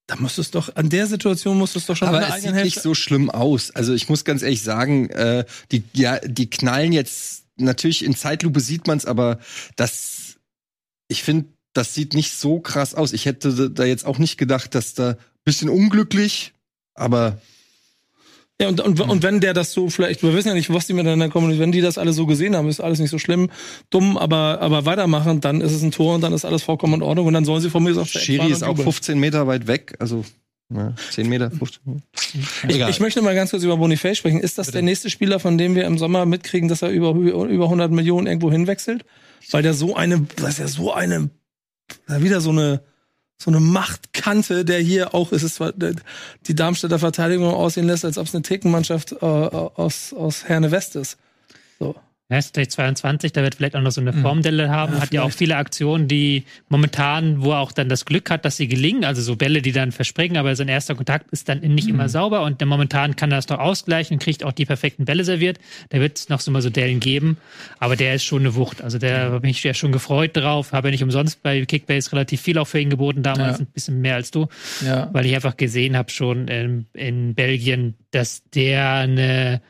Da 0.07 0.17
musst 0.17 0.37
du 0.37 0.43
es 0.43 0.51
doch, 0.51 0.75
an 0.77 0.91
der 0.91 1.07
Situation 1.07 1.57
musst 1.57 1.75
du 1.75 1.79
es 1.79 1.87
doch 1.87 1.97
schon 1.97 2.09
Aber 2.09 2.21
es 2.21 2.27
sieht 2.37 2.47
eigenen 2.49 2.65
nicht 2.65 2.81
so 2.81 2.95
schlimm 2.95 3.31
aus. 3.31 3.71
Also 3.71 3.95
ich 3.95 4.09
muss 4.09 4.25
ganz 4.25 4.43
ehrlich 4.43 4.63
sagen, 4.63 5.09
äh, 5.11 5.45
die, 5.73 5.83
ja, 5.95 6.19
die 6.19 6.51
knallen 6.51 6.93
jetzt, 6.93 7.45
natürlich 7.57 8.05
in 8.05 8.15
Zeitlupe 8.15 8.61
sieht 8.61 8.87
man's, 8.87 9.07
aber 9.07 9.39
das, 9.77 10.37
ich 11.09 11.23
finde, 11.23 11.49
das 11.73 11.95
sieht 11.95 12.13
nicht 12.13 12.33
so 12.33 12.61
krass 12.61 12.95
aus. 12.95 13.13
Ich 13.13 13.25
hätte 13.25 13.71
da 13.71 13.85
jetzt 13.85 14.05
auch 14.05 14.19
nicht 14.19 14.37
gedacht, 14.37 14.75
dass 14.75 14.95
da 14.95 15.17
bisschen 15.45 15.69
unglücklich, 15.69 16.53
aber 16.95 17.41
Ja, 18.61 18.69
und, 18.69 18.81
und, 18.81 19.01
und 19.01 19.23
wenn 19.25 19.41
der 19.41 19.53
das 19.53 19.73
so 19.73 19.89
vielleicht, 19.89 20.23
wir 20.23 20.33
wissen 20.33 20.49
ja 20.49 20.55
nicht, 20.55 20.73
was 20.73 20.87
die 20.87 20.93
miteinander 20.93 21.29
kommen, 21.29 21.59
wenn 21.59 21.73
die 21.73 21.81
das 21.81 21.99
alle 21.99 22.13
so 22.13 22.25
gesehen 22.25 22.55
haben, 22.55 22.69
ist 22.69 22.81
alles 22.81 23.01
nicht 23.01 23.11
so 23.11 23.19
schlimm, 23.19 23.51
dumm, 23.91 24.17
aber, 24.17 24.61
aber 24.61 24.87
weitermachen, 24.87 25.41
dann 25.41 25.61
ist 25.61 25.73
es 25.73 25.83
ein 25.83 25.91
Tor 25.91 26.15
und 26.15 26.21
dann 26.21 26.33
ist 26.33 26.45
alles 26.45 26.63
vollkommen 26.63 26.95
in 26.95 27.03
Ordnung 27.03 27.27
und 27.27 27.35
dann 27.35 27.45
sollen 27.45 27.61
sie 27.61 27.71
von 27.71 27.83
mir 27.83 27.95
der 27.95 28.05
Schiri 28.05 28.53
ist 28.53 28.63
auch 28.63 28.69
jubeln. 28.69 28.85
15 28.85 29.19
Meter 29.19 29.49
weit 29.49 29.67
weg, 29.67 29.97
also 29.99 30.25
ja, 30.73 30.95
10 31.11 31.29
Meter, 31.29 31.51
15. 31.51 32.03
Ich, 32.69 32.81
ich 32.81 33.01
möchte 33.01 33.23
mal 33.23 33.35
ganz 33.35 33.51
kurz 33.51 33.63
über 33.65 33.77
Boniface 33.77 34.19
sprechen. 34.19 34.41
Ist 34.41 34.57
das 34.57 34.71
der 34.71 34.83
nächste 34.83 35.11
Spieler, 35.11 35.39
von 35.39 35.59
dem 35.59 35.75
wir 35.75 35.85
im 35.85 35.99
Sommer 35.99 36.25
mitkriegen, 36.25 36.69
dass 36.69 36.83
er 36.83 36.91
über, 36.91 37.11
über 37.11 37.65
100 37.65 37.91
Millionen 37.91 38.27
irgendwo 38.27 38.51
hinwechselt? 38.51 39.05
Weil 39.51 39.63
der 39.63 39.75
so 39.75 39.95
eine, 39.95 40.27
das 40.37 40.51
ist 40.51 40.59
ja 40.59 40.69
so 40.69 40.93
eine, 40.93 41.29
wieder 42.09 42.41
so 42.41 42.51
eine, 42.51 42.83
so 43.39 43.51
eine 43.51 43.61
Machtkante, 43.61 44.65
der 44.65 44.81
hier 44.81 45.15
auch, 45.15 45.33
es 45.33 45.43
ist 45.43 45.59
der- 45.61 45.95
die 46.47 46.55
Darmstädter 46.55 46.99
Verteidigung 46.99 47.53
aussehen 47.53 47.87
lässt, 47.87 48.05
als 48.05 48.17
ob 48.19 48.27
es 48.27 48.35
eine 48.35 48.43
Thekenmannschaft 48.43 49.13
äh, 49.13 49.17
aus, 49.25 50.13
aus 50.13 50.45
Herne 50.45 50.71
West 50.71 50.97
ist. 50.97 51.19
So. 51.79 51.95
Vielleicht 52.29 52.73
22, 52.73 53.33
da 53.35 53.43
wird 53.43 53.55
vielleicht 53.55 53.77
auch 53.77 53.83
noch 53.83 53.91
so 53.91 54.01
eine 54.01 54.13
Mhm. 54.13 54.23
Formdelle 54.23 54.71
haben. 54.71 54.95
Ja, 54.95 55.01
hat 55.03 55.13
ja 55.13 55.23
auch 55.23 55.31
viele 55.31 55.57
Aktionen, 55.57 56.09
die 56.09 56.45
momentan, 56.71 57.43
wo 57.43 57.53
er 57.53 57.59
auch 57.59 57.71
dann 57.71 57.91
das 57.91 58.07
Glück 58.07 58.31
hat, 58.31 58.47
dass 58.47 58.57
sie 58.57 58.67
gelingen. 58.67 59.05
Also 59.05 59.21
so 59.21 59.37
Bälle, 59.37 59.61
die 59.61 59.73
dann 59.73 59.93
verspringen, 59.93 60.39
aber 60.39 60.57
sein 60.57 60.69
erster 60.69 60.95
Kontakt 60.95 61.31
ist 61.33 61.51
dann 61.51 61.61
nicht 61.61 61.87
Mhm. 61.87 61.95
immer 61.95 62.09
sauber 62.09 62.43
und 62.43 62.61
der 62.61 62.67
momentan 62.67 63.15
kann 63.15 63.31
er 63.31 63.37
das 63.37 63.47
doch 63.47 63.59
ausgleichen 63.59 64.15
und 64.15 64.23
kriegt 64.23 64.43
auch 64.43 64.53
die 64.53 64.65
perfekten 64.65 65.05
Bälle 65.05 65.23
serviert. 65.23 65.59
Da 65.91 66.01
wird 66.01 66.17
es 66.19 66.29
noch 66.31 66.41
so 66.41 66.51
mal 66.51 66.63
so 66.63 66.71
Dellen 66.71 66.99
geben, 66.99 67.37
aber 67.79 67.95
der 67.95 68.15
ist 68.15 68.25
schon 68.25 68.41
eine 68.41 68.55
Wucht. 68.55 68.81
Also 68.81 68.99
der 68.99 69.31
habe 69.31 69.47
ich 69.47 69.63
ja 69.63 69.75
schon 69.75 69.93
gefreut 69.93 70.31
drauf. 70.35 70.73
Habe 70.73 70.89
ja 70.89 70.93
nicht 70.93 71.03
umsonst 71.05 71.43
bei 71.43 71.63
Kickbase 71.67 72.11
relativ 72.13 72.41
viel 72.41 72.57
auch 72.57 72.67
für 72.67 72.81
ihn 72.81 72.89
geboten, 72.89 73.23
damals 73.23 73.59
Ja. 73.59 73.65
ein 73.65 73.69
bisschen 73.73 74.01
mehr 74.01 74.15
als 74.15 74.31
du 74.31 74.49
Ja. 74.85 75.11
weil 75.13 75.27
ich 75.27 75.35
einfach 75.35 75.59
gesehen 75.59 75.95
habe 75.95 76.11
schon 76.11 76.49
in, 76.49 76.87
in 76.95 77.35
Belgien, 77.35 77.95
dass 78.13 78.43
der 78.55 78.93
eine 78.95 79.61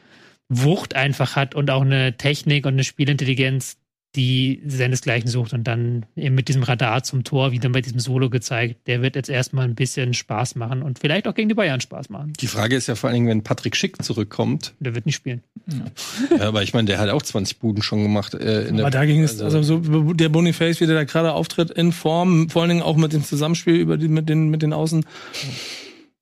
Wucht 0.49 0.95
einfach 0.95 1.37
hat 1.37 1.55
und 1.55 1.71
auch 1.71 1.83
eine 1.83 2.17
Technik 2.17 2.67
und 2.67 2.75
eine 2.75 2.85
Spielintelligenz, 2.85 3.77
die 4.17 4.63
seinesgleichen 4.67 5.29
sucht 5.29 5.53
und 5.53 5.65
dann 5.65 6.07
eben 6.15 6.35
mit 6.35 6.49
diesem 6.49 6.63
Radar 6.63 7.03
zum 7.03 7.25
Tor, 7.25 7.51
wie 7.51 7.59
dann 7.59 7.73
bei 7.73 7.81
diesem 7.81 7.99
Solo 7.99 8.31
gezeigt, 8.31 8.87
der 8.87 9.03
wird 9.03 9.17
jetzt 9.17 9.29
erstmal 9.29 9.65
ein 9.65 9.75
bisschen 9.75 10.15
Spaß 10.15 10.55
machen 10.55 10.83
und 10.83 11.01
vielleicht 11.01 11.27
auch 11.27 11.35
gegen 11.35 11.49
die 11.49 11.55
Bayern 11.55 11.81
Spaß 11.81 12.11
machen. 12.11 12.33
Die 12.39 12.47
Frage 12.47 12.77
ist 12.77 12.87
ja 12.87 12.95
vor 12.95 13.09
allen 13.09 13.15
Dingen, 13.15 13.29
wenn 13.29 13.43
Patrick 13.43 13.75
Schick 13.75 14.03
zurückkommt. 14.03 14.75
Der 14.79 14.95
wird 14.95 15.07
nicht 15.07 15.17
spielen. 15.17 15.43
ja, 16.39 16.47
aber 16.47 16.63
ich 16.63 16.75
meine, 16.75 16.87
der 16.87 16.99
hat 16.99 17.11
auch 17.11 17.23
20 17.23 17.59
Buden 17.59 17.83
schon 17.83 18.03
gemacht. 18.03 18.35
Äh, 18.35 18.69
in 18.69 18.77
der, 18.77 18.87
Aber 18.87 18.91
dagegen 18.91 19.25
ist, 19.25 19.43
also 19.43 19.63
so, 19.63 20.13
der 20.13 20.29
Boniface, 20.29 20.81
wie 20.81 20.87
der 20.87 20.95
da 20.95 21.05
gerade 21.05 21.33
auftritt, 21.33 21.71
in 21.71 21.91
Form, 21.91 22.51
vor 22.51 22.63
allen 22.63 22.69
Dingen 22.69 22.83
auch 22.83 22.97
mit 22.97 23.13
dem 23.13 23.25
Zusammenspiel 23.25 23.75
über 23.75 23.97
die, 23.97 24.09
mit 24.09 24.29
den, 24.29 24.49
mit 24.49 24.63
den 24.63 24.73
Außen. 24.73 25.05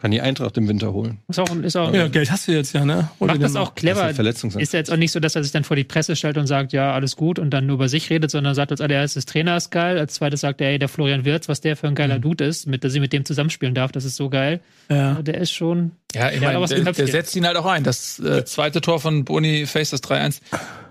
Kann 0.02 0.10
die 0.10 0.20
Eintracht 0.20 0.58
im 0.58 0.66
Winter 0.66 0.92
holen. 0.92 1.18
Ist 1.28 1.38
auch, 1.38 1.56
ist 1.62 1.76
auch, 1.76 1.94
Ja, 1.94 2.08
Geld 2.08 2.28
hast 2.32 2.48
du 2.48 2.52
jetzt 2.52 2.72
ja, 2.72 2.84
ne? 2.84 3.08
Hol 3.20 3.28
dir 3.28 3.34
macht 3.34 3.42
das 3.44 3.54
auch 3.54 3.76
clever. 3.76 4.12
Das 4.12 4.42
ist. 4.42 4.56
Ist 4.56 4.72
ja 4.72 4.80
jetzt 4.80 4.90
auch 4.90 4.96
nicht 4.96 5.12
so, 5.12 5.20
dass 5.20 5.36
er 5.36 5.44
sich 5.44 5.52
dann 5.52 5.62
vor 5.62 5.76
die 5.76 5.84
Presse 5.84 6.16
stellt 6.16 6.36
und 6.38 6.48
sagt, 6.48 6.72
ja, 6.72 6.92
alles 6.92 7.14
gut 7.14 7.38
und 7.38 7.50
dann 7.50 7.66
nur 7.66 7.76
über 7.76 7.88
sich 7.88 8.10
redet, 8.10 8.28
sondern 8.28 8.56
sagt 8.56 8.72
als 8.72 8.80
allererstes, 8.80 9.26
Trainer 9.26 9.56
ist 9.56 9.70
geil, 9.70 10.00
als 10.00 10.14
zweites 10.14 10.40
sagt 10.40 10.60
er, 10.60 10.70
ey, 10.70 10.80
der 10.80 10.88
Florian 10.88 11.24
Wirtz, 11.24 11.48
was 11.48 11.60
der 11.60 11.76
für 11.76 11.86
ein 11.86 11.94
geiler 11.94 12.18
Dude 12.18 12.44
ist, 12.44 12.66
mit, 12.66 12.82
dass 12.82 12.94
ich 12.94 13.00
mit 13.00 13.12
dem 13.12 13.24
zusammenspielen 13.24 13.76
darf, 13.76 13.92
das 13.92 14.04
ist 14.04 14.16
so 14.16 14.28
geil. 14.28 14.58
Ja. 14.90 15.22
Der 15.22 15.38
ist 15.38 15.52
schon, 15.52 15.92
Ja, 16.14 16.30
ich 16.30 16.40
meine, 16.40 16.64
der, 16.66 16.92
der 16.92 17.06
setzt 17.08 17.34
ihn 17.36 17.46
halt 17.46 17.56
auch 17.56 17.66
ein. 17.66 17.84
Das 17.84 18.18
äh, 18.18 18.44
zweite 18.44 18.80
Tor 18.80 19.00
von 19.00 19.24
Boniface, 19.24 19.90
das 19.90 20.02
3-1, 20.02 20.40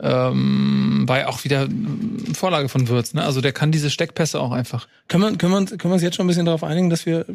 ähm, 0.02 1.04
war 1.08 1.20
ja 1.20 1.28
auch 1.28 1.44
wieder 1.44 1.68
Vorlage 2.34 2.70
von 2.70 2.88
Würz. 2.88 3.14
Ne? 3.14 3.24
Also 3.24 3.42
der 3.42 3.52
kann 3.54 3.72
diese 3.72 3.90
Steckpässe 3.90 4.40
auch 4.40 4.52
einfach. 4.52 4.88
Können 5.08 5.24
wir, 5.24 5.38
können, 5.38 5.52
wir, 5.54 5.58
uns- 5.58 5.70
können 5.72 5.86
wir 5.86 5.94
uns 5.94 6.04
jetzt 6.04 6.16
schon 6.16 6.26
ein 6.26 6.28
bisschen 6.28 6.46
darauf 6.46 6.64
einigen, 6.64 6.90
dass 6.90 7.06
wir 7.06 7.26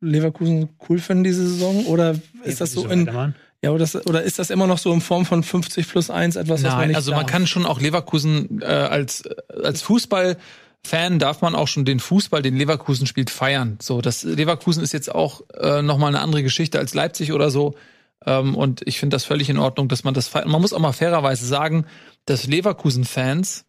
Leverkusen 0.00 0.68
cool 0.88 0.98
finden 0.98 1.24
diese 1.24 1.46
Saison? 1.48 1.86
Oder 1.86 2.16
ist 2.44 2.60
das 2.60 2.72
so 2.72 2.86
in, 2.86 3.06
ja, 3.62 3.70
oder, 3.70 3.78
das, 3.78 3.94
oder 4.06 4.22
ist 4.22 4.38
das 4.38 4.50
immer 4.50 4.66
noch 4.66 4.78
so 4.78 4.92
in 4.92 5.00
Form 5.00 5.24
von 5.24 5.42
50 5.42 5.88
plus 5.88 6.10
1 6.10 6.36
etwas, 6.36 6.62
was 6.62 6.70
man 6.70 6.78
Nein, 6.80 6.88
nicht 6.88 6.96
also 6.96 7.12
man 7.12 7.20
darf? 7.20 7.30
kann 7.30 7.46
schon 7.46 7.64
auch 7.66 7.80
Leverkusen 7.80 8.60
äh, 8.60 8.64
als, 8.66 9.22
als 9.62 9.82
Fußballfan 10.84 11.18
darf 11.18 11.40
man 11.40 11.54
auch 11.54 11.68
schon 11.68 11.84
den 11.84 12.00
Fußball, 12.00 12.42
den 12.42 12.56
Leverkusen 12.56 13.06
spielt, 13.06 13.30
feiern. 13.30 13.78
So, 13.80 14.00
das 14.00 14.24
Leverkusen 14.24 14.82
ist 14.82 14.92
jetzt 14.92 15.14
auch 15.14 15.42
äh, 15.54 15.80
nochmal 15.82 16.08
eine 16.08 16.20
andere 16.20 16.42
Geschichte 16.42 16.78
als 16.78 16.94
Leipzig 16.94 17.32
oder 17.32 17.50
so. 17.50 17.74
Ähm, 18.26 18.54
und 18.54 18.82
ich 18.86 18.98
finde 18.98 19.14
das 19.14 19.24
völlig 19.24 19.48
in 19.48 19.58
Ordnung, 19.58 19.88
dass 19.88 20.04
man 20.04 20.14
das 20.14 20.28
feiert. 20.28 20.48
Man 20.48 20.60
muss 20.60 20.72
auch 20.72 20.80
mal 20.80 20.92
fairerweise 20.92 21.46
sagen, 21.46 21.86
dass 22.24 22.46
Leverkusen-Fans, 22.46 23.64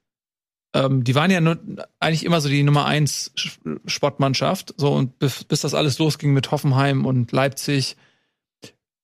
ähm, 0.74 1.04
die 1.04 1.16
waren 1.16 1.32
ja 1.32 1.40
nur, 1.40 1.60
eigentlich 2.00 2.26
immer 2.26 2.42
so 2.42 2.50
die 2.50 2.64
Nummer 2.64 2.86
eins 2.86 3.32
Sch- 3.38 3.80
Sportmannschaft. 3.86 4.74
So, 4.78 4.94
und 4.94 5.20
bis, 5.20 5.44
bis 5.44 5.62
das 5.62 5.74
alles 5.74 6.00
losging 6.00 6.34
mit 6.34 6.52
Hoffenheim 6.52 7.06
und 7.06 7.32
Leipzig. 7.32 7.96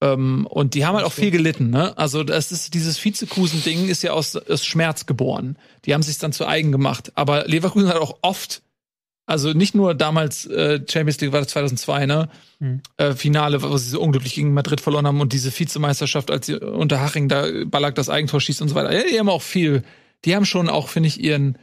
Ähm, 0.01 0.47
und 0.47 0.75
die 0.75 0.85
haben 0.85 0.95
halt 0.95 1.05
auch 1.05 1.11
viel 1.11 1.31
gelitten, 1.31 1.69
ne? 1.69 1.97
Also 1.97 2.23
das 2.23 2.51
ist 2.51 2.73
dieses 2.73 3.03
Vizekusen-Ding 3.03 3.89
ist 3.89 4.01
ja 4.01 4.13
aus, 4.13 4.35
aus 4.35 4.65
Schmerz 4.65 5.05
geboren. 5.05 5.57
Die 5.85 5.93
haben 5.93 6.03
sich 6.03 6.17
dann 6.17 6.31
zu 6.31 6.47
eigen 6.47 6.71
gemacht. 6.71 7.11
Aber 7.15 7.45
Leverkusen 7.45 7.89
hat 7.89 7.97
auch 7.97 8.17
oft, 8.21 8.61
also 9.25 9.51
nicht 9.51 9.75
nur 9.75 9.93
damals 9.95 10.45
äh, 10.45 10.79
Champions 10.89 11.19
League 11.19 11.33
war 11.33 11.41
das 11.41 11.49
2002, 11.49 12.05
ne? 12.05 12.29
Hm. 12.59 12.81
Äh, 12.95 13.13
Finale, 13.13 13.61
wo 13.61 13.75
sie 13.77 13.89
so 13.89 13.99
unglücklich 13.99 14.35
gegen 14.35 14.53
Madrid 14.53 14.79
verloren 14.79 15.05
haben 15.05 15.19
und 15.19 15.33
diese 15.33 15.57
Vizemeisterschaft, 15.57 16.31
als 16.31 16.45
sie 16.45 16.55
unter 16.55 17.01
Haching 17.01 17.27
da 17.27 17.45
Ballack 17.65 17.95
das 17.95 18.09
Eigentor 18.09 18.39
schießt 18.39 18.61
und 18.61 18.69
so 18.69 18.75
weiter. 18.75 18.93
Ja, 18.93 19.03
die 19.09 19.19
haben 19.19 19.29
auch 19.29 19.41
viel. 19.41 19.83
Die 20.23 20.35
haben 20.35 20.45
schon 20.45 20.69
auch, 20.69 20.87
finde 20.87 21.07
ich, 21.07 21.21
ihren 21.21 21.57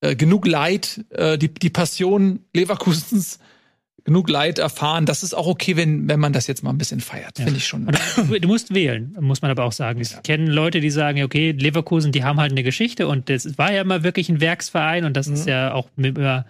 äh, 0.00 0.16
genug 0.16 0.46
Leid, 0.46 1.04
äh, 1.10 1.38
die 1.38 1.54
die 1.54 1.70
Passion 1.70 2.40
Leverkusens 2.52 3.38
genug 4.06 4.30
Leid 4.30 4.58
erfahren. 4.58 5.04
Das 5.04 5.22
ist 5.22 5.34
auch 5.34 5.46
okay, 5.46 5.76
wenn 5.76 6.08
wenn 6.08 6.18
man 6.18 6.32
das 6.32 6.46
jetzt 6.46 6.62
mal 6.62 6.70
ein 6.70 6.78
bisschen 6.78 7.00
feiert, 7.00 7.36
finde 7.36 7.56
ich 7.56 7.66
schon. 7.66 7.86
Du, 8.16 8.40
du 8.40 8.48
musst 8.48 8.72
wählen, 8.74 9.14
muss 9.20 9.42
man 9.42 9.50
aber 9.50 9.64
auch 9.64 9.72
sagen. 9.72 10.00
Ich 10.00 10.14
kenne 10.22 10.50
Leute, 10.50 10.80
die 10.80 10.90
sagen, 10.90 11.18
ja, 11.18 11.24
okay, 11.26 11.50
Leverkusen, 11.52 12.12
die 12.12 12.24
haben 12.24 12.40
halt 12.40 12.52
eine 12.52 12.62
Geschichte 12.62 13.06
und 13.08 13.28
das 13.28 13.58
war 13.58 13.72
ja 13.72 13.82
immer 13.82 14.02
wirklich 14.02 14.28
ein 14.30 14.40
Werksverein 14.40 15.04
und 15.04 15.16
das 15.16 15.26
ist 15.26 15.46
ja 15.46 15.74
auch 15.74 15.88
mit- 15.96 16.16
über, 16.16 16.46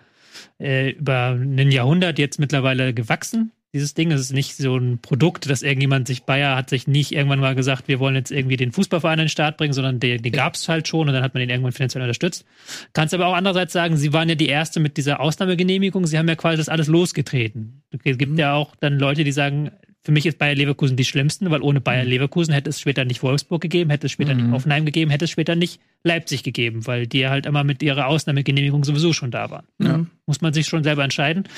äh, 0.61 0.91
über 0.91 1.31
ein 1.31 1.71
Jahrhundert 1.73 2.19
jetzt 2.19 2.39
mittlerweile 2.39 2.93
gewachsen. 2.95 3.51
Dieses 3.77 3.95
Ding. 3.95 4.11
Es 4.11 4.21
ist 4.21 4.33
nicht 4.33 4.57
so 4.57 4.77
ein 4.77 4.99
Produkt, 4.99 5.49
dass 5.49 5.63
irgendjemand 5.63 6.09
sich, 6.09 6.25
Bayer 6.25 6.57
hat 6.57 6.71
sich 6.71 6.87
nicht 6.89 7.13
irgendwann 7.13 7.39
mal 7.41 7.55
gesagt, 7.55 7.89
wir 7.89 8.01
wollen 8.01 8.15
jetzt 8.15 8.33
irgendwie 8.33 8.57
den 8.57 8.73
Fußballverein 8.73 9.19
in 9.21 9.25
den 9.27 9.29
Start 9.29 9.57
bringen, 9.57 9.73
sondern 9.75 10.01
den, 10.01 10.23
den 10.23 10.33
gab 10.33 10.55
es 10.55 10.69
halt 10.69 10.89
schon 10.89 11.07
und 11.09 11.15
dann 11.15 11.23
hat 11.23 11.35
man 11.35 11.41
den 11.41 11.51
irgendwann 11.51 11.73
finanziell 11.73 12.03
unterstützt. 12.03 12.45
Kannst 12.93 13.15
aber 13.15 13.27
auch 13.27 13.35
andererseits 13.35 13.73
sagen, 13.73 13.97
sie 13.97 14.13
waren 14.13 14.29
ja 14.29 14.35
die 14.35 14.49
Erste 14.49 14.81
mit 14.81 14.97
dieser 14.97 15.21
Ausnahmegenehmigung. 15.21 16.07
Sie 16.07 16.19
haben 16.19 16.29
ja 16.29 16.35
quasi 16.35 16.57
das 16.57 16.69
alles 16.69 16.87
losgetreten. 16.89 17.83
Es 18.03 18.19
gibt 18.19 18.39
ja 18.39 18.55
auch 18.55 18.75
dann 18.77 18.99
Leute, 18.99 19.23
die 19.23 19.33
sagen, 19.33 19.71
für 20.03 20.13
mich 20.13 20.25
ist 20.25 20.39
Bayer 20.39 20.55
Leverkusen 20.55 20.97
die 20.97 21.05
schlimmsten, 21.05 21.51
weil 21.51 21.63
ohne 21.63 21.81
Bayer 21.81 22.05
Leverkusen 22.05 22.55
hätte 22.55 22.71
es 22.71 22.81
später 22.81 23.05
nicht 23.05 23.25
Wolfsburg 23.25 23.61
gegeben, 23.61 23.91
hätte 23.91 24.07
es 24.07 24.13
später 24.13 24.35
Mhm. 24.35 24.43
nicht 24.45 24.53
Hoffenheim 24.53 24.85
gegeben, 24.85 25.11
hätte 25.11 25.25
es 25.25 25.33
später 25.33 25.57
nicht 25.57 25.81
Leipzig 26.05 26.45
gegeben, 26.45 26.87
weil 26.87 27.09
die 27.09 27.27
halt 27.27 27.45
immer 27.45 27.65
mit 27.65 27.83
ihrer 27.83 28.07
Ausnahmegenehmigung 28.07 28.85
sowieso 28.85 29.13
schon 29.13 29.33
da 29.33 29.51
waren. 29.51 29.67
Ja. 29.83 30.07
Muss 30.27 30.41
man 30.41 30.53
sich 30.53 30.67
schon 30.69 30.85
selber 30.85 31.03
entscheiden. 31.03 31.49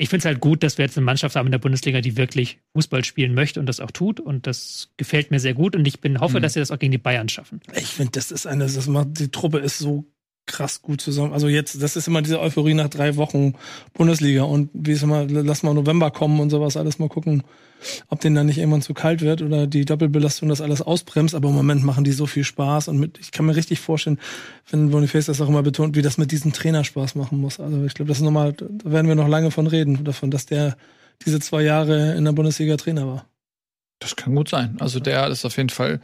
Ich 0.00 0.08
finde 0.08 0.20
es 0.20 0.24
halt 0.26 0.38
gut, 0.40 0.62
dass 0.62 0.78
wir 0.78 0.84
jetzt 0.84 0.96
eine 0.96 1.04
Mannschaft 1.04 1.34
haben 1.34 1.46
in 1.46 1.52
der 1.52 1.58
Bundesliga, 1.58 2.00
die 2.00 2.16
wirklich 2.16 2.60
Fußball 2.72 3.04
spielen 3.04 3.34
möchte 3.34 3.58
und 3.58 3.66
das 3.66 3.80
auch 3.80 3.90
tut. 3.90 4.20
Und 4.20 4.46
das 4.46 4.92
gefällt 4.96 5.32
mir 5.32 5.40
sehr 5.40 5.54
gut. 5.54 5.74
Und 5.74 5.86
ich 5.88 6.00
bin, 6.00 6.20
hoffe, 6.20 6.38
Mhm. 6.38 6.42
dass 6.42 6.52
sie 6.52 6.60
das 6.60 6.70
auch 6.70 6.78
gegen 6.78 6.92
die 6.92 6.98
Bayern 6.98 7.28
schaffen. 7.28 7.60
Ich 7.74 7.88
finde, 7.88 8.12
das 8.12 8.30
ist 8.30 8.46
eine, 8.46 8.64
das 8.66 8.86
macht, 8.86 9.18
die 9.18 9.28
Truppe 9.30 9.58
ist 9.58 9.78
so 9.78 10.06
krass 10.48 10.82
gut 10.82 11.00
zusammen. 11.00 11.32
Also 11.32 11.48
jetzt, 11.48 11.80
das 11.80 11.94
ist 11.94 12.08
immer 12.08 12.22
diese 12.22 12.40
Euphorie 12.40 12.74
nach 12.74 12.88
drei 12.88 13.16
Wochen 13.16 13.54
Bundesliga 13.94 14.42
und 14.42 14.70
wie 14.72 14.92
ist 14.92 15.02
immer, 15.02 15.26
lass 15.28 15.62
mal 15.62 15.74
November 15.74 16.10
kommen 16.10 16.40
und 16.40 16.50
sowas, 16.50 16.76
alles 16.76 16.98
mal 16.98 17.08
gucken, 17.08 17.44
ob 18.08 18.20
denen 18.20 18.34
dann 18.34 18.46
nicht 18.46 18.58
irgendwann 18.58 18.82
zu 18.82 18.94
kalt 18.94 19.20
wird 19.20 19.42
oder 19.42 19.66
die 19.66 19.84
Doppelbelastung 19.84 20.48
das 20.48 20.60
alles 20.60 20.82
ausbremst. 20.82 21.34
Aber 21.34 21.48
im 21.48 21.54
Moment 21.54 21.84
machen 21.84 22.04
die 22.04 22.12
so 22.12 22.26
viel 22.26 22.44
Spaß 22.44 22.88
und 22.88 22.98
mit, 22.98 23.18
ich 23.20 23.30
kann 23.30 23.46
mir 23.46 23.54
richtig 23.54 23.78
vorstellen, 23.78 24.18
wenn 24.70 24.90
Boniface 24.90 25.26
das 25.26 25.40
auch 25.40 25.48
immer 25.48 25.62
betont, 25.62 25.94
wie 25.94 26.02
das 26.02 26.18
mit 26.18 26.32
diesem 26.32 26.52
Trainer 26.52 26.82
Spaß 26.82 27.14
machen 27.14 27.38
muss. 27.38 27.60
Also 27.60 27.84
ich 27.84 27.94
glaube, 27.94 28.08
das 28.08 28.18
ist 28.18 28.24
nochmal, 28.24 28.54
da 28.54 28.66
werden 28.84 29.06
wir 29.06 29.14
noch 29.14 29.28
lange 29.28 29.50
von 29.50 29.66
reden, 29.66 30.02
davon, 30.02 30.30
dass 30.30 30.46
der 30.46 30.76
diese 31.24 31.40
zwei 31.40 31.62
Jahre 31.62 32.14
in 32.16 32.24
der 32.24 32.32
Bundesliga 32.32 32.76
Trainer 32.76 33.06
war. 33.06 33.27
Das 34.00 34.14
kann 34.14 34.34
gut 34.34 34.48
sein. 34.48 34.76
Also 34.78 35.00
der 35.00 35.26
ist 35.28 35.44
auf 35.44 35.56
jeden 35.56 35.70
Fall 35.70 36.00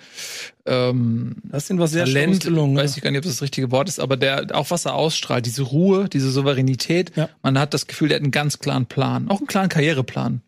ähm, 0.66 1.36
Das 1.44 1.64
ist 1.64 1.70
ihnen 1.70 1.78
was 1.78 1.92
sehr 1.92 2.04
Talent, 2.06 2.42
gelungen. 2.44 2.76
weiß 2.76 2.96
ich 2.96 3.02
gar 3.02 3.10
nicht, 3.10 3.18
ob 3.18 3.24
das 3.24 3.34
das 3.34 3.42
richtige 3.42 3.70
Wort 3.70 3.88
ist, 3.88 4.00
aber 4.00 4.16
der 4.16 4.46
auch 4.52 4.70
was 4.70 4.84
er 4.84 4.94
ausstrahlt, 4.94 5.46
diese 5.46 5.62
Ruhe, 5.62 6.08
diese 6.08 6.30
Souveränität. 6.30 7.12
Ja. 7.16 7.28
Man 7.42 7.58
hat 7.58 7.72
das 7.72 7.86
Gefühl, 7.86 8.08
der 8.08 8.16
hat 8.16 8.22
einen 8.22 8.32
ganz 8.32 8.58
klaren 8.58 8.86
Plan, 8.86 9.28
auch 9.28 9.38
einen 9.38 9.46
klaren 9.46 9.68
Karriereplan. 9.68 10.42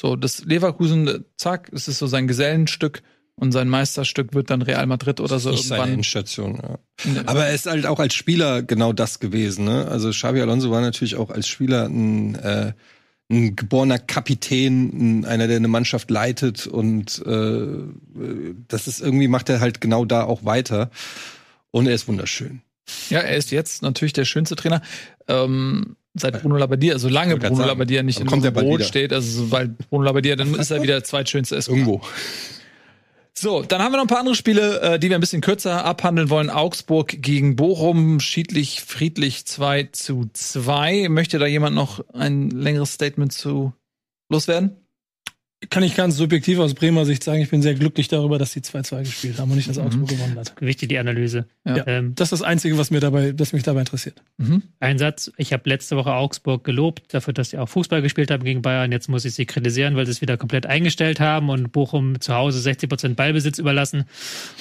So, 0.00 0.16
das 0.16 0.44
Leverkusen, 0.44 1.24
zack, 1.36 1.70
es 1.72 1.88
ist 1.88 1.98
so 1.98 2.06
sein 2.06 2.26
Gesellenstück 2.28 3.02
und 3.36 3.52
sein 3.52 3.68
Meisterstück 3.68 4.34
wird 4.34 4.50
dann 4.50 4.62
Real 4.62 4.86
Madrid 4.86 5.20
oder 5.20 5.38
so 5.38 5.50
nicht 5.50 5.64
seine 5.64 5.82
irgendwann. 5.82 5.94
Endstation, 5.98 6.60
ja. 6.60 7.22
Aber 7.26 7.46
er 7.46 7.54
ist 7.54 7.66
halt 7.66 7.86
auch 7.86 8.00
als 8.00 8.14
Spieler 8.14 8.62
genau 8.62 8.92
das 8.92 9.20
gewesen. 9.20 9.64
Ne? 9.64 9.86
Also 9.88 10.10
Xabi 10.10 10.40
Alonso 10.40 10.70
war 10.72 10.80
natürlich 10.80 11.14
auch 11.14 11.30
als 11.30 11.46
Spieler 11.46 11.86
ein, 11.86 12.34
äh, 12.36 12.72
ein 13.30 13.56
geborener 13.56 13.98
Kapitän, 13.98 15.20
ein, 15.20 15.24
einer, 15.24 15.46
der 15.48 15.56
eine 15.56 15.68
Mannschaft 15.68 16.10
leitet 16.10 16.66
und 16.66 17.22
äh, 17.26 17.66
das 18.68 18.88
ist 18.88 19.00
irgendwie 19.00 19.28
macht 19.28 19.48
er 19.48 19.60
halt 19.60 19.80
genau 19.80 20.04
da 20.04 20.24
auch 20.24 20.44
weiter. 20.44 20.90
Und 21.70 21.86
er 21.86 21.94
ist 21.94 22.08
wunderschön. 22.08 22.62
Ja, 23.10 23.20
er 23.20 23.36
ist 23.36 23.50
jetzt 23.50 23.82
natürlich 23.82 24.14
der 24.14 24.24
schönste 24.24 24.56
Trainer. 24.56 24.80
Ähm, 25.28 25.96
seit 26.14 26.40
Bruno 26.40 26.56
Labbadia, 26.56 26.98
solange 26.98 27.34
grad 27.34 27.50
Bruno 27.50 27.56
sagen, 27.56 27.68
Labbadia 27.68 28.02
nicht 28.02 28.20
in 28.20 28.26
Brot 28.26 28.44
wieder. 28.46 28.84
steht, 28.84 29.12
also 29.12 29.42
sobald 29.42 29.76
Bruno 29.90 30.04
Labbadia, 30.04 30.36
dann 30.36 30.54
ist 30.54 30.70
er 30.70 30.82
wieder 30.82 30.94
der 30.94 31.04
zweitschönste 31.04 31.56
Escobar. 31.56 31.78
Irgendwo. 31.78 32.06
So, 33.40 33.62
dann 33.62 33.80
haben 33.80 33.92
wir 33.92 33.98
noch 33.98 34.04
ein 34.04 34.08
paar 34.08 34.18
andere 34.18 34.34
Spiele, 34.34 34.80
äh, 34.80 34.98
die 34.98 35.10
wir 35.10 35.16
ein 35.16 35.20
bisschen 35.20 35.42
kürzer 35.42 35.84
abhandeln 35.84 36.28
wollen. 36.28 36.50
Augsburg 36.50 37.22
gegen 37.22 37.54
Bochum, 37.54 38.18
schiedlich, 38.18 38.80
friedlich 38.80 39.46
2 39.46 39.90
zu 39.92 40.28
2. 40.32 41.08
Möchte 41.08 41.38
da 41.38 41.46
jemand 41.46 41.76
noch 41.76 42.04
ein 42.12 42.50
längeres 42.50 42.94
Statement 42.94 43.32
zu 43.32 43.72
loswerden? 44.28 44.87
Kann 45.70 45.82
ich 45.82 45.96
ganz 45.96 46.16
subjektiv 46.16 46.60
aus 46.60 46.74
Bremer 46.74 47.04
Sicht 47.04 47.24
sagen, 47.24 47.40
ich 47.42 47.50
bin 47.50 47.62
sehr 47.62 47.74
glücklich 47.74 48.06
darüber, 48.06 48.38
dass 48.38 48.52
die 48.52 48.60
2-2 48.60 49.00
gespielt 49.00 49.38
haben 49.40 49.50
und 49.50 49.56
nicht, 49.56 49.68
dass 49.68 49.76
Augsburg 49.78 50.08
gewonnen 50.08 50.36
hat. 50.38 50.54
Wichtig 50.60 50.88
die 50.88 50.98
Analyse. 50.98 51.46
Ja. 51.66 51.84
Ähm, 51.88 52.14
Das 52.14 52.26
ist 52.26 52.40
das 52.40 52.42
Einzige, 52.42 52.78
was 52.78 52.92
mir 52.92 53.00
dabei, 53.00 53.32
das 53.32 53.52
mich 53.52 53.64
dabei 53.64 53.80
interessiert. 53.80 54.22
Mhm. 54.36 54.62
Ein 54.78 54.98
Satz, 54.98 55.32
ich 55.36 55.52
habe 55.52 55.68
letzte 55.68 55.96
Woche 55.96 56.12
Augsburg 56.14 56.62
gelobt 56.62 57.12
dafür, 57.12 57.34
dass 57.34 57.50
sie 57.50 57.58
auch 57.58 57.68
Fußball 57.68 58.02
gespielt 58.02 58.30
haben 58.30 58.44
gegen 58.44 58.62
Bayern. 58.62 58.92
Jetzt 58.92 59.08
muss 59.08 59.24
ich 59.24 59.34
sie 59.34 59.46
kritisieren, 59.46 59.96
weil 59.96 60.06
sie 60.06 60.12
es 60.12 60.20
wieder 60.20 60.36
komplett 60.36 60.64
eingestellt 60.66 61.18
haben 61.18 61.50
und 61.50 61.72
Bochum 61.72 62.20
zu 62.20 62.34
Hause 62.34 62.60
60 62.60 62.88
Prozent 62.88 63.16
Ballbesitz 63.16 63.58
überlassen 63.58 64.04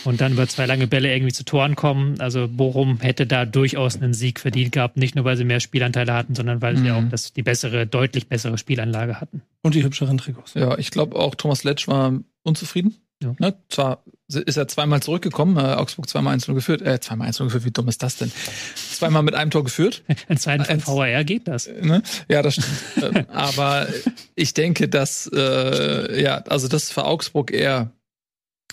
und 0.03 0.19
dann 0.19 0.33
über 0.33 0.47
zwei 0.47 0.65
lange 0.65 0.87
Bälle 0.87 1.13
irgendwie 1.13 1.33
zu 1.33 1.45
Toren 1.45 1.75
kommen. 1.75 2.19
Also 2.19 2.47
Bochum 2.47 2.99
hätte 3.01 3.27
da 3.27 3.45
durchaus 3.45 4.01
einen 4.01 4.15
Sieg 4.15 4.39
verdient 4.39 4.71
gehabt, 4.71 4.97
nicht 4.97 5.15
nur 5.15 5.25
weil 5.25 5.37
sie 5.37 5.43
mehr 5.45 5.59
Spielanteile 5.59 6.13
hatten, 6.13 6.33
sondern 6.33 6.61
weil 6.63 6.75
sie 6.75 6.83
Mhm. 6.85 6.91
auch 6.91 7.03
das, 7.11 7.33
die 7.33 7.43
bessere, 7.43 7.85
deutlich 7.85 8.27
bessere 8.27 8.57
Spielanlage 8.57 9.21
hatten. 9.21 9.43
Und 9.63 9.75
die 9.75 9.83
hübscheren 9.83 10.17
Trikots. 10.17 10.53
Ja, 10.53 10.77
ich 10.77 10.86
glaube 10.91 11.17
auch 11.17 11.35
Thomas 11.35 11.63
Letsch 11.63 11.87
war 11.87 12.19
unzufrieden. 12.43 12.95
Ja. 13.21 13.35
Ne? 13.39 13.55
Zwar 13.69 14.03
ist 14.27 14.57
er 14.57 14.67
zweimal 14.67 15.01
zurückgekommen, 15.01 15.57
äh, 15.57 15.73
Augsburg 15.73 16.07
zweimal 16.07 16.33
1 16.33 16.45
geführt, 16.45 16.81
äh, 16.83 16.99
zweimal 16.99 17.27
1 17.27 17.39
geführt, 17.39 17.65
wie 17.65 17.71
dumm 17.71 17.87
ist 17.87 18.03
das 18.03 18.17
denn? 18.17 18.31
Zweimal 18.75 19.23
mit 19.23 19.33
einem 19.33 19.49
Tor 19.49 19.63
geführt. 19.63 20.03
In 20.29 20.37
Zeiten 20.37 20.81
von. 20.81 20.97
VAR 20.97 21.23
geht 21.23 21.47
das. 21.47 21.67
Ne? 21.67 22.03
Ja, 22.29 22.41
das 22.41 22.55
stimmt. 22.55 22.67
Ähm, 23.15 23.25
Aber 23.29 23.87
ich 24.35 24.53
denke, 24.53 24.87
dass 24.87 25.29
äh, 25.33 26.21
ja, 26.21 26.37
also 26.47 26.67
das 26.67 26.91
für 26.91 27.05
Augsburg 27.05 27.51
eher 27.51 27.91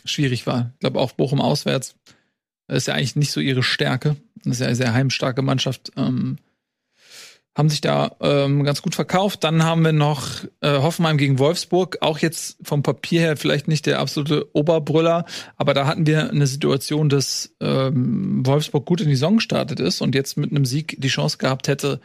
schwierig 0.05 0.47
war. 0.47 0.73
Ich 0.75 0.81
glaube 0.81 1.01
auch 1.01 1.13
Bochum 1.13 1.41
auswärts 1.41 1.95
ist 2.69 2.89
ja 2.89 2.95
eigentlich 2.95 3.17
nicht 3.17 3.33
so 3.33 3.41
ihre 3.41 3.63
Stärke. 3.63 4.17
Das 4.45 4.55
ist 4.55 4.61
ja 4.61 4.67
eine 4.67 4.77
sehr 4.77 4.95
heimstarke 4.95 5.43
Mannschaft. 5.43 5.93
Ähm, 5.97 6.39
haben 7.55 7.69
sich 7.69 7.81
da 7.81 8.17
ähm, 8.21 8.65
ganz 8.65 8.83
gut 8.83 8.95
verkauft. 8.95 9.45
Dann 9.45 9.63
haben 9.63 9.85
wir 9.85 9.93
noch 9.93 10.45
äh, 10.61 10.79
Hoffenheim 10.79 11.17
gegen 11.17 11.39
Wolfsburg. 11.39 11.99
Auch 12.01 12.19
jetzt 12.19 12.59
vom 12.63 12.83
Papier 12.83 13.21
her 13.21 13.37
vielleicht 13.37 13.69
nicht 13.69 13.87
der 13.87 14.01
absolute 14.01 14.49
Oberbrüller, 14.55 15.25
aber 15.57 15.73
da 15.73 15.87
hatten 15.87 16.07
wir 16.07 16.31
eine 16.31 16.47
Situation, 16.47 17.09
dass 17.09 17.55
ähm, 17.61 18.45
Wolfsburg 18.45 18.87
gut 18.87 19.01
in 19.01 19.09
die 19.09 19.15
Saison 19.15 19.37
gestartet 19.37 19.79
ist 19.79 20.01
und 20.01 20.15
jetzt 20.15 20.37
mit 20.37 20.51
einem 20.51 20.65
Sieg 20.65 20.97
die 20.99 21.09
Chance 21.09 21.39
gehabt 21.39 21.69
hätte, 21.69 22.01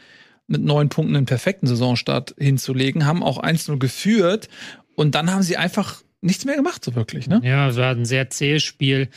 mit 0.45 0.63
neun 0.63 0.89
Punkten 0.89 1.15
einen 1.15 1.25
perfekten 1.25 1.67
Saisonstart 1.67 2.35
hinzulegen, 2.37 3.05
haben 3.05 3.23
auch 3.23 3.41
1-0 3.41 3.77
geführt 3.77 4.49
und 4.95 5.15
dann 5.15 5.31
haben 5.31 5.43
sie 5.43 5.57
einfach 5.57 6.03
nichts 6.21 6.45
mehr 6.45 6.55
gemacht, 6.55 6.83
so 6.83 6.95
wirklich, 6.95 7.27
ne? 7.27 7.39
Ja, 7.43 7.69
es 7.69 7.77
war 7.77 7.91
ein 7.91 8.05
sehr 8.05 8.29
zähes 8.29 8.63
Spiel. 8.63 9.09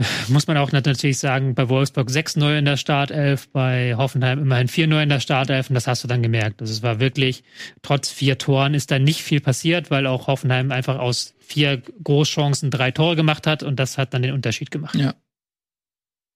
Muss 0.28 0.46
man 0.46 0.56
auch 0.56 0.72
natürlich 0.72 1.18
sagen, 1.18 1.54
bei 1.54 1.68
Wolfsburg 1.68 2.10
6 2.10 2.36
neu 2.36 2.58
in 2.58 2.64
der 2.64 2.76
Startelf, 2.76 3.48
bei 3.48 3.94
Hoffenheim 3.96 4.38
immerhin 4.38 4.68
4 4.68 4.86
neu 4.86 5.02
in 5.02 5.08
der 5.08 5.20
Startelf 5.20 5.68
und 5.68 5.74
das 5.74 5.86
hast 5.86 6.04
du 6.04 6.08
dann 6.08 6.22
gemerkt. 6.22 6.60
Also 6.60 6.72
es 6.72 6.82
war 6.82 7.00
wirklich, 7.00 7.44
trotz 7.82 8.10
vier 8.10 8.38
Toren 8.38 8.74
ist 8.74 8.90
da 8.90 8.98
nicht 8.98 9.22
viel 9.22 9.40
passiert, 9.40 9.90
weil 9.90 10.06
auch 10.06 10.26
Hoffenheim 10.26 10.72
einfach 10.72 10.98
aus 10.98 11.34
vier 11.40 11.82
Großchancen 12.04 12.70
drei 12.70 12.90
Tore 12.90 13.16
gemacht 13.16 13.46
hat 13.46 13.62
und 13.62 13.78
das 13.78 13.98
hat 13.98 14.14
dann 14.14 14.22
den 14.22 14.32
Unterschied 14.32 14.70
gemacht. 14.70 14.94
Ja. 14.94 15.14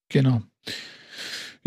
Genau. 0.08 0.42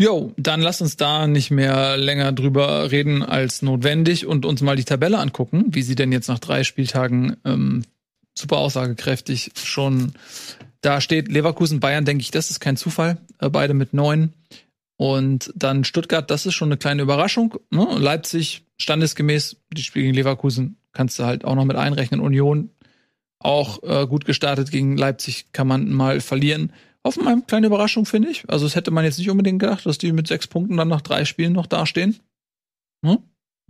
Jo, 0.00 0.32
dann 0.36 0.60
lass 0.60 0.80
uns 0.80 0.96
da 0.96 1.26
nicht 1.26 1.50
mehr 1.50 1.96
länger 1.96 2.30
drüber 2.30 2.92
reden 2.92 3.24
als 3.24 3.62
notwendig 3.62 4.26
und 4.26 4.46
uns 4.46 4.60
mal 4.62 4.76
die 4.76 4.84
Tabelle 4.84 5.18
angucken, 5.18 5.64
wie 5.70 5.82
sie 5.82 5.96
denn 5.96 6.12
jetzt 6.12 6.28
nach 6.28 6.38
drei 6.38 6.62
Spieltagen 6.62 7.36
ähm, 7.44 7.82
super 8.38 8.58
aussagekräftig 8.58 9.50
schon 9.56 10.12
da 10.80 11.00
steht. 11.00 11.28
Leverkusen, 11.28 11.80
Bayern, 11.80 12.04
denke 12.04 12.22
ich, 12.22 12.30
das 12.30 12.50
ist 12.50 12.60
kein 12.60 12.76
Zufall. 12.76 13.18
Äh, 13.38 13.50
beide 13.50 13.74
mit 13.74 13.94
neun. 13.94 14.32
Und 14.96 15.52
dann 15.54 15.84
Stuttgart, 15.84 16.28
das 16.30 16.46
ist 16.46 16.54
schon 16.54 16.68
eine 16.68 16.76
kleine 16.76 17.02
Überraschung. 17.02 17.54
Ne? 17.70 17.86
Leipzig, 17.98 18.66
standesgemäß, 18.80 19.56
die 19.72 19.82
Spiele 19.82 20.06
gegen 20.06 20.14
Leverkusen 20.14 20.76
kannst 20.92 21.18
du 21.18 21.24
halt 21.24 21.44
auch 21.44 21.54
noch 21.54 21.64
mit 21.64 21.76
einrechnen. 21.76 22.20
Union 22.20 22.70
auch 23.38 23.82
äh, 23.84 24.06
gut 24.06 24.24
gestartet 24.24 24.72
gegen 24.72 24.96
Leipzig, 24.96 25.52
kann 25.52 25.68
man 25.68 25.90
mal 25.92 26.20
verlieren. 26.20 26.72
Hoffenheim, 27.04 27.46
kleine 27.46 27.68
Überraschung, 27.68 28.04
finde 28.04 28.30
ich. 28.30 28.48
Also, 28.50 28.66
das 28.66 28.74
hätte 28.74 28.90
man 28.90 29.04
jetzt 29.04 29.18
nicht 29.18 29.30
unbedingt 29.30 29.60
gedacht, 29.60 29.86
dass 29.86 29.98
die 29.98 30.10
mit 30.12 30.26
sechs 30.26 30.48
Punkten 30.48 30.76
dann 30.76 30.88
nach 30.88 31.00
drei 31.00 31.24
Spielen 31.24 31.52
noch 31.52 31.66
dastehen. 31.66 32.18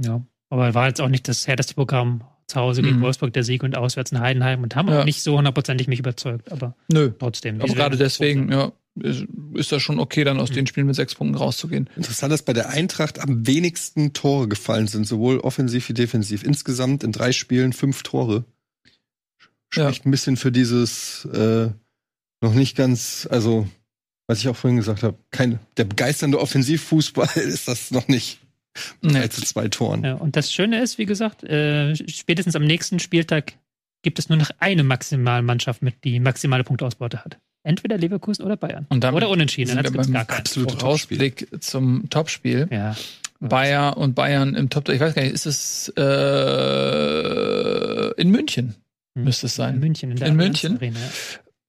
Ja, 0.03 0.23
aber 0.49 0.73
war 0.75 0.89
jetzt 0.89 1.01
auch 1.01 1.09
nicht 1.09 1.29
das 1.29 1.47
härteste 1.47 1.75
Programm. 1.75 2.25
Zu 2.49 2.59
Hause 2.61 2.83
gegen 2.83 2.97
Mhm. 2.97 3.03
Wolfsburg 3.03 3.33
der 3.35 3.45
Sieg 3.45 3.63
und 3.63 3.77
auswärts 3.77 4.11
in 4.11 4.21
Heidenheim 4.21 4.63
und 4.63 4.75
haben 4.75 4.89
Ja. 4.89 5.01
auch 5.01 5.05
nicht 5.05 5.23
so 5.23 5.37
hundertprozentig 5.37 5.87
mich 5.87 5.99
überzeugt, 6.01 6.51
aber 6.51 6.75
Nö. 6.91 7.13
trotzdem. 7.19 7.61
Aber 7.61 7.73
gerade 7.75 7.97
deswegen, 7.99 8.51
ja, 8.51 8.73
ist, 9.01 9.27
ist 9.55 9.71
das 9.71 9.83
schon 9.83 10.01
okay, 10.01 10.25
dann 10.25 10.41
aus 10.41 10.51
den 10.51 10.67
Spielen 10.67 10.87
mit 10.87 10.97
sechs 10.97 11.15
Punkten 11.15 11.37
rauszugehen. 11.37 11.89
Interessant, 11.95 12.33
dass 12.33 12.43
bei 12.43 12.55
der 12.55 12.71
Eintracht 12.71 13.19
am 13.21 13.47
wenigsten 13.47 14.15
Tore 14.15 14.49
gefallen 14.49 14.87
sind, 14.89 15.07
sowohl 15.07 15.39
offensiv 15.41 15.89
wie 15.91 15.95
defensiv. 15.95 16.43
Insgesamt 16.43 17.05
in 17.05 17.13
drei 17.13 17.33
Spielen 17.33 17.73
fünf 17.75 18.03
Tore. 18.03 18.45
Spricht 19.71 20.07
ein 20.07 20.11
bisschen 20.11 20.39
für 20.39 20.51
dieses 20.51 21.27
äh, 21.27 21.69
noch 22.41 22.55
nicht 22.55 22.77
ganz, 22.77 23.29
also 23.31 23.69
was 24.27 24.39
ich 24.41 24.49
auch 24.49 24.57
vorhin 24.57 24.79
gesagt 24.79 25.03
habe, 25.03 25.19
kein 25.31 25.59
der 25.77 25.85
begeisternde 25.85 26.41
Offensivfußball 26.41 27.29
ist 27.37 27.69
das 27.69 27.91
noch 27.91 28.09
nicht. 28.09 28.41
Nee. 29.01 29.19
Als 29.19 29.37
zu 29.37 29.43
zwei 29.43 29.69
Toren. 29.69 30.05
Ja, 30.05 30.15
und 30.15 30.37
das 30.37 30.53
Schöne 30.53 30.81
ist, 30.81 30.99
wie 30.99 31.07
gesagt, 31.07 31.45
äh, 31.45 31.95
spätestens 31.97 32.57
am 32.57 32.65
nächsten 32.65 32.99
Spieltag 32.99 33.55
gibt 34.03 34.19
es 34.19 34.29
nur 34.29 34.39
noch 34.39 34.51
eine 34.59 34.83
Maximalmannschaft 34.85 35.83
mit, 35.83 36.05
die 36.05 36.21
maximale 36.21 36.65
Punktausbeute 36.65 37.25
hat. 37.25 37.39
Entweder 37.65 37.99
Leverkusen 37.99 38.45
oder 38.45 38.57
Bayern. 38.57 38.87
Und 38.89 39.03
damit 39.05 39.19
oder 39.19 39.31
Unentschieden. 39.31 39.75
Dann 39.75 39.85
gibt 39.85 39.99
es 39.99 40.13
gar 40.13 40.25
keinen. 40.25 40.39
absoluten 40.39 40.81
Ausblick 40.83 41.49
zum 41.61 42.09
Topspiel. 42.09 42.69
Ja. 42.71 42.97
Bayer 43.41 43.97
und 43.97 44.15
Bayern 44.15 44.55
im 44.55 44.71
Top. 44.71 44.89
Ich 44.89 45.01
weiß 45.01 45.15
gar 45.15 45.23
nicht, 45.23 45.35
ist 45.35 45.47
es 45.47 45.93
äh, 45.97 46.03
in 48.21 48.31
München? 48.31 48.75
Müsste 49.15 49.47
es 49.47 49.55
sein. 49.55 49.75
In 49.75 49.81
München. 49.81 50.11
In, 50.13 50.17
der 50.17 50.29
In 50.29 50.37
München? 50.37 50.77
Arena, 50.77 50.99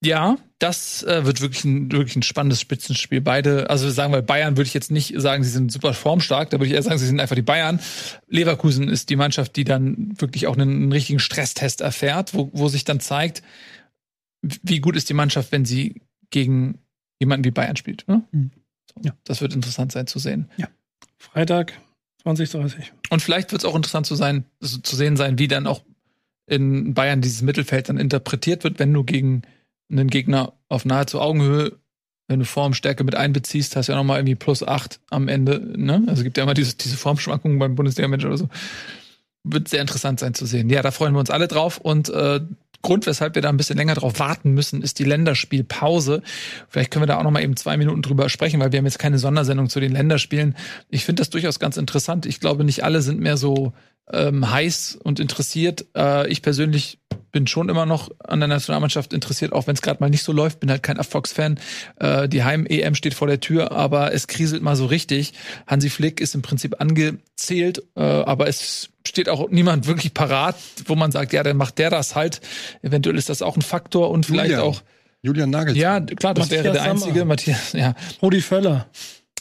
ja. 0.03 0.09
Ja, 0.29 0.37
das 0.59 1.03
äh, 1.03 1.25
wird 1.25 1.41
wirklich 1.41 1.63
ein, 1.65 1.91
wirklich 1.91 2.15
ein 2.15 2.23
spannendes 2.23 2.61
Spitzenspiel. 2.61 3.21
Beide, 3.21 3.69
also 3.69 3.89
sagen 3.89 4.13
wir, 4.13 4.21
Bayern 4.21 4.55
würde 4.55 4.67
ich 4.67 4.73
jetzt 4.73 4.91
nicht 4.91 5.13
sagen, 5.19 5.43
sie 5.43 5.49
sind 5.49 5.71
super 5.71 5.93
formstark, 5.93 6.49
da 6.49 6.57
würde 6.57 6.67
ich 6.67 6.73
eher 6.73 6.83
sagen, 6.83 6.97
sie 6.97 7.05
sind 7.05 7.19
einfach 7.19 7.35
die 7.35 7.41
Bayern. 7.41 7.79
Leverkusen 8.27 8.87
ist 8.87 9.09
die 9.09 9.15
Mannschaft, 9.15 9.55
die 9.55 9.63
dann 9.63 10.13
wirklich 10.19 10.47
auch 10.47 10.55
einen, 10.55 10.69
einen 10.69 10.91
richtigen 10.91 11.19
Stresstest 11.19 11.81
erfährt, 11.81 12.33
wo, 12.33 12.49
wo 12.53 12.67
sich 12.69 12.85
dann 12.85 12.99
zeigt, 12.99 13.43
wie 14.41 14.79
gut 14.79 14.95
ist 14.95 15.09
die 15.09 15.13
Mannschaft, 15.13 15.51
wenn 15.51 15.65
sie 15.65 16.01
gegen 16.29 16.79
jemanden 17.19 17.43
wie 17.43 17.51
Bayern 17.51 17.75
spielt. 17.75 18.07
Ne? 18.07 18.23
Mhm. 18.31 18.51
So, 18.85 19.01
Ja. 19.03 19.13
Das 19.25 19.41
wird 19.41 19.53
interessant 19.53 19.91
sein 19.91 20.07
zu 20.07 20.19
sehen. 20.19 20.49
Freitag 21.17 21.73
2030. 22.23 22.93
Und 23.09 23.21
vielleicht 23.21 23.51
wird 23.51 23.61
es 23.61 23.65
auch 23.65 23.75
interessant 23.75 24.05
zu 24.05 24.15
sein, 24.15 24.45
also 24.61 24.77
zu 24.77 24.95
sehen 24.95 25.17
sein, 25.17 25.39
wie 25.39 25.47
dann 25.47 25.67
auch 25.67 25.83
in 26.47 26.93
Bayern 26.93 27.21
dieses 27.21 27.41
Mittelfeld 27.41 27.89
dann 27.89 27.97
interpretiert 27.97 28.63
wird, 28.63 28.79
wenn 28.79 28.93
du 28.93 29.03
gegen 29.03 29.43
einen 29.91 30.09
Gegner 30.09 30.53
auf 30.67 30.85
nahezu 30.85 31.19
Augenhöhe, 31.19 31.73
wenn 32.27 32.39
du 32.39 32.45
Formstärke 32.45 33.03
mit 33.03 33.15
einbeziehst, 33.15 33.75
hast 33.75 33.87
du 33.87 33.93
ja 33.93 33.97
nochmal 33.97 34.19
irgendwie 34.19 34.35
plus 34.35 34.63
acht 34.63 34.99
am 35.09 35.27
Ende, 35.27 35.59
ne? 35.75 36.03
Also 36.07 36.19
es 36.19 36.23
gibt 36.23 36.37
ja 36.37 36.43
immer 36.43 36.53
diese, 36.53 36.75
diese 36.75 36.95
Formschwankungen 36.95 37.57
beim 37.57 37.75
Bundesliga-Mensch 37.75 38.23
oder 38.23 38.37
so. 38.37 38.49
Wird 39.43 39.67
sehr 39.67 39.81
interessant 39.81 40.19
sein 40.19 40.35
zu 40.35 40.45
sehen. 40.45 40.69
Ja, 40.69 40.83
da 40.83 40.91
freuen 40.91 41.13
wir 41.13 41.19
uns 41.19 41.31
alle 41.31 41.47
drauf 41.47 41.79
und 41.79 42.09
äh, 42.09 42.41
Grund, 42.81 43.05
weshalb 43.07 43.35
wir 43.35 43.41
da 43.41 43.49
ein 43.49 43.57
bisschen 43.57 43.77
länger 43.77 43.95
drauf 43.95 44.19
warten 44.19 44.53
müssen, 44.53 44.81
ist 44.81 44.99
die 44.99 45.03
Länderspielpause. 45.03 46.21
Vielleicht 46.69 46.91
können 46.91 47.03
wir 47.03 47.07
da 47.07 47.17
auch 47.17 47.23
noch 47.23 47.31
mal 47.31 47.43
eben 47.43 47.57
zwei 47.57 47.75
Minuten 47.75 48.01
drüber 48.01 48.29
sprechen, 48.29 48.59
weil 48.61 48.71
wir 48.71 48.77
haben 48.79 48.85
jetzt 48.85 48.99
keine 48.99 49.19
Sondersendung 49.19 49.69
zu 49.69 49.81
den 49.81 49.91
Länderspielen. 49.91 50.55
Ich 50.89 51.03
finde 51.03 51.21
das 51.21 51.29
durchaus 51.29 51.59
ganz 51.59 51.75
interessant. 51.75 52.25
Ich 52.25 52.39
glaube, 52.39 52.63
nicht 52.63 52.85
alle 52.85 53.01
sind 53.01 53.19
mehr 53.19 53.35
so 53.35 53.73
ähm, 54.11 54.49
heiß 54.49 54.97
und 55.03 55.19
interessiert. 55.19 55.87
Äh, 55.95 56.29
ich 56.29 56.41
persönlich 56.41 56.99
bin 57.31 57.47
schon 57.47 57.69
immer 57.69 57.85
noch 57.85 58.09
an 58.23 58.39
der 58.39 58.47
Nationalmannschaft 58.47 59.13
interessiert, 59.13 59.53
auch 59.53 59.67
wenn 59.67 59.75
es 59.75 59.81
gerade 59.81 60.01
mal 60.01 60.09
nicht 60.09 60.23
so 60.23 60.31
läuft. 60.31 60.59
Bin 60.59 60.69
halt 60.69 60.83
kein 60.83 60.97
Erfolgsfan. 60.97 61.59
Äh, 61.99 62.27
die 62.27 62.43
Heim-EM 62.43 62.95
steht 62.95 63.13
vor 63.13 63.27
der 63.27 63.39
Tür, 63.39 63.71
aber 63.71 64.13
es 64.13 64.27
kriselt 64.27 64.61
mal 64.61 64.75
so 64.75 64.85
richtig. 64.85 65.33
Hansi 65.67 65.89
Flick 65.89 66.21
ist 66.21 66.35
im 66.35 66.41
Prinzip 66.41 66.79
angezählt, 66.79 67.83
äh, 67.95 68.01
aber 68.01 68.47
es 68.47 68.89
steht 69.07 69.29
auch 69.29 69.49
niemand 69.49 69.87
wirklich 69.87 70.13
parat, 70.13 70.55
wo 70.85 70.95
man 70.95 71.11
sagt, 71.11 71.33
ja, 71.33 71.43
dann 71.43 71.57
macht 71.57 71.77
der 71.77 71.89
das 71.89 72.15
halt. 72.15 72.41
Eventuell 72.81 73.17
ist 73.17 73.29
das 73.29 73.41
auch 73.41 73.55
ein 73.55 73.61
Faktor 73.61 74.11
und 74.11 74.25
vielleicht 74.25 74.51
Julian. 74.51 74.67
auch. 74.67 74.81
Julian 75.21 75.49
Nagelsmann. 75.49 76.07
Ja, 76.07 76.15
klar, 76.15 76.33
das 76.33 76.45
Matthias 76.45 76.63
wäre 76.63 76.73
der 76.73 76.83
Sammer. 76.83 76.91
einzige. 77.05 77.25
Matthias, 77.25 77.73
ja, 77.73 77.93
Rudi 78.21 78.41
Völler. 78.41 78.87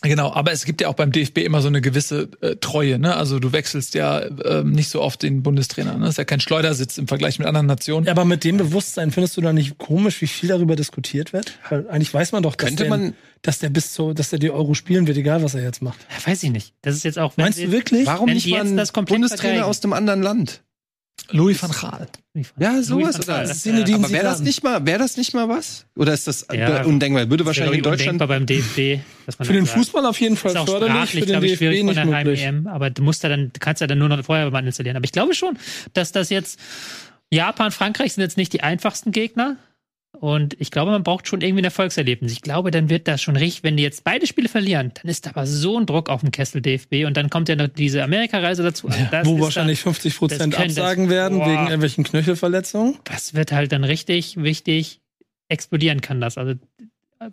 Genau, 0.02 0.32
aber 0.32 0.52
es 0.52 0.64
gibt 0.64 0.80
ja 0.80 0.86
auch 0.88 0.94
beim 0.94 1.10
DFB 1.10 1.38
immer 1.38 1.60
so 1.60 1.66
eine 1.68 1.80
gewisse 1.80 2.28
äh, 2.40 2.54
Treue, 2.56 3.00
ne? 3.00 3.16
Also 3.16 3.40
du 3.40 3.50
wechselst 3.52 3.94
ja 3.94 4.22
ähm, 4.44 4.70
nicht 4.70 4.90
so 4.90 5.02
oft 5.02 5.22
den 5.24 5.42
Bundestrainer, 5.42 5.94
ne? 5.94 6.00
Das 6.02 6.10
ist 6.10 6.18
ja 6.18 6.24
kein 6.24 6.38
Schleudersitz 6.40 6.98
im 6.98 7.08
Vergleich 7.08 7.38
mit 7.40 7.48
anderen 7.48 7.66
Nationen. 7.66 8.06
Ja, 8.06 8.12
aber 8.12 8.24
mit 8.24 8.44
dem 8.44 8.58
Bewusstsein 8.58 9.10
findest 9.10 9.36
du 9.36 9.40
da 9.40 9.52
nicht 9.52 9.76
komisch, 9.78 10.20
wie 10.22 10.28
viel 10.28 10.48
darüber 10.50 10.76
diskutiert 10.76 11.32
wird? 11.32 11.58
Weil 11.68 11.88
eigentlich 11.88 12.14
weiß 12.14 12.30
man 12.30 12.44
doch, 12.44 12.54
dass, 12.54 12.68
Könnte 12.68 12.84
der, 12.84 12.90
man- 12.90 13.14
dass 13.42 13.58
der 13.58 13.70
bis 13.70 13.92
zu, 13.92 14.12
dass 14.14 14.30
der 14.30 14.38
die 14.38 14.50
Euro 14.50 14.74
spielen 14.74 15.06
wird, 15.08 15.16
egal 15.16 15.42
was 15.42 15.54
er 15.54 15.62
jetzt 15.62 15.82
macht. 15.82 15.98
Ja, 16.10 16.30
weiß 16.30 16.44
ich 16.44 16.50
nicht. 16.50 16.74
Das 16.82 16.94
ist 16.94 17.02
jetzt 17.04 17.18
auch. 17.18 17.36
wenn 17.36 17.46
Meinst 17.46 17.58
du 17.58 17.72
wirklich? 17.72 18.06
Warum 18.06 18.30
nicht 18.30 18.48
mal 18.48 18.62
Bundestrainer 18.64 19.28
vergleichen. 19.28 19.62
aus 19.64 19.80
dem 19.80 19.92
anderen 19.92 20.22
Land? 20.22 20.62
Louis 21.30 21.62
van 21.62 21.70
Gaal. 21.70 22.06
Ja, 22.58 22.72
Louis 22.72 22.86
sowas. 22.86 23.18
van 23.18 23.26
Gaal, 23.26 23.38
Oder? 23.40 23.48
das, 23.48 23.62
Zinedine 23.62 23.98
Aber 23.98 24.10
wäre 24.10 24.24
das 24.24 24.40
nicht 24.40 24.62
mal, 24.62 24.86
wäre 24.86 24.98
das 24.98 25.16
nicht 25.16 25.34
mal 25.34 25.48
was? 25.48 25.84
Oder 25.96 26.14
ist 26.14 26.26
das 26.26 26.46
Ja. 26.52 26.84
undenkbar? 26.84 27.28
Würde 27.28 27.42
ja, 27.42 27.46
wahrscheinlich 27.46 27.78
in 27.78 27.82
Deutschland. 27.82 28.18
beim 28.18 28.46
DFB. 28.46 29.00
Dass 29.26 29.38
man 29.38 29.46
Für 29.46 29.52
den 29.52 29.66
sagt, 29.66 29.78
Fußball 29.78 30.06
auf 30.06 30.20
jeden 30.20 30.36
Fall 30.36 30.52
ist 30.52 30.56
auch 30.56 30.66
förderlich, 30.66 31.10
für 31.10 31.20
den 31.20 31.26
glaube 31.26 31.46
ich, 31.46 31.52
DFB 31.52 31.58
schwierig 31.58 31.78
von 31.80 31.86
nicht 31.86 31.96
der 31.98 32.04
möglich. 32.06 32.48
Aber 32.66 32.90
du 32.90 33.02
musst 33.02 33.22
ja 33.22 33.28
dann, 33.28 33.50
du 33.52 33.60
kannst 33.60 33.80
ja 33.80 33.86
dann 33.86 33.98
nur 33.98 34.08
noch 34.08 34.24
Feuerwehrmann 34.24 34.66
installieren. 34.66 34.96
Aber 34.96 35.04
ich 35.04 35.12
glaube 35.12 35.34
schon, 35.34 35.58
dass 35.92 36.12
das 36.12 36.30
jetzt 36.30 36.58
Japan, 37.30 37.72
Frankreich 37.72 38.14
sind 38.14 38.22
jetzt 38.22 38.36
nicht 38.38 38.52
die 38.52 38.62
einfachsten 38.62 39.12
Gegner. 39.12 39.56
Und 40.12 40.56
ich 40.60 40.70
glaube, 40.70 40.90
man 40.90 41.04
braucht 41.04 41.28
schon 41.28 41.42
irgendwie 41.42 41.60
ein 41.60 41.66
Erfolgserlebnis. 41.66 42.32
Ich 42.32 42.40
glaube, 42.42 42.70
dann 42.70 42.88
wird 42.90 43.06
das 43.06 43.22
schon 43.22 43.36
richtig, 43.36 43.62
wenn 43.62 43.76
die 43.76 43.82
jetzt 43.82 44.02
beide 44.04 44.26
Spiele 44.26 44.48
verlieren, 44.48 44.90
dann 45.00 45.08
ist 45.10 45.26
da 45.26 45.30
aber 45.30 45.46
so 45.46 45.78
ein 45.78 45.86
Druck 45.86 46.08
auf 46.08 46.22
dem 46.22 46.30
Kessel 46.32 46.60
DFB 46.62 47.04
und 47.06 47.16
dann 47.16 47.30
kommt 47.30 47.48
ja 47.48 47.56
noch 47.56 47.68
diese 47.68 48.02
Amerikareise 48.02 48.62
dazu. 48.62 48.88
Also 48.88 49.04
das 49.10 49.26
Wo 49.26 49.38
wahrscheinlich 49.40 49.80
50 49.80 50.16
Prozent 50.16 50.54
können 50.54 50.68
das- 50.74 50.78
absagen 50.78 51.08
werden 51.10 51.38
Boah. 51.38 51.46
wegen 51.46 51.62
irgendwelchen 51.64 52.04
Knöchelverletzungen. 52.04 52.94
Dann, 52.94 53.02
das 53.04 53.34
wird 53.34 53.52
halt 53.52 53.70
dann 53.70 53.84
richtig 53.84 54.36
wichtig, 54.42 55.00
explodieren 55.48 56.00
kann 56.00 56.20
das. 56.20 56.36
Also 56.38 56.54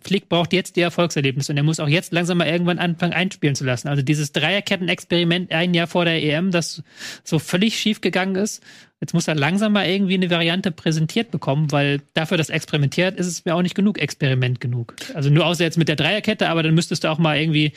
Flick 0.02 0.28
braucht 0.28 0.52
jetzt 0.52 0.74
die 0.76 0.80
Erfolgserlebnisse 0.80 1.52
und 1.52 1.58
er 1.58 1.62
muss 1.62 1.78
auch 1.78 1.88
jetzt 1.88 2.12
langsam 2.12 2.38
mal 2.38 2.48
irgendwann 2.48 2.78
anfangen 2.78 3.12
einspielen 3.12 3.54
zu 3.54 3.64
lassen. 3.64 3.86
Also 3.86 4.02
dieses 4.02 4.32
Dreierketten-Experiment 4.32 5.52
ein 5.52 5.74
Jahr 5.74 5.86
vor 5.86 6.04
der 6.04 6.22
EM, 6.22 6.50
das 6.50 6.82
so 7.22 7.38
völlig 7.38 7.78
schief 7.78 8.00
gegangen 8.00 8.34
ist. 8.34 8.62
Jetzt 9.00 9.14
muss 9.14 9.28
er 9.28 9.36
langsam 9.36 9.74
mal 9.74 9.86
irgendwie 9.86 10.14
eine 10.14 10.30
Variante 10.30 10.72
präsentiert 10.72 11.30
bekommen, 11.30 11.70
weil 11.70 12.02
dafür, 12.14 12.36
dass 12.36 12.50
experimentiert, 12.50 13.16
ist 13.18 13.26
es 13.26 13.44
mir 13.44 13.54
auch 13.54 13.62
nicht 13.62 13.74
genug 13.74 13.98
Experiment 13.98 14.60
genug. 14.60 14.96
Also 15.14 15.30
nur 15.30 15.46
außer 15.46 15.62
jetzt 15.62 15.78
mit 15.78 15.88
der 15.88 15.96
Dreierkette, 15.96 16.48
aber 16.48 16.62
dann 16.62 16.74
müsstest 16.74 17.04
du 17.04 17.08
auch 17.08 17.18
mal 17.18 17.38
irgendwie 17.38 17.72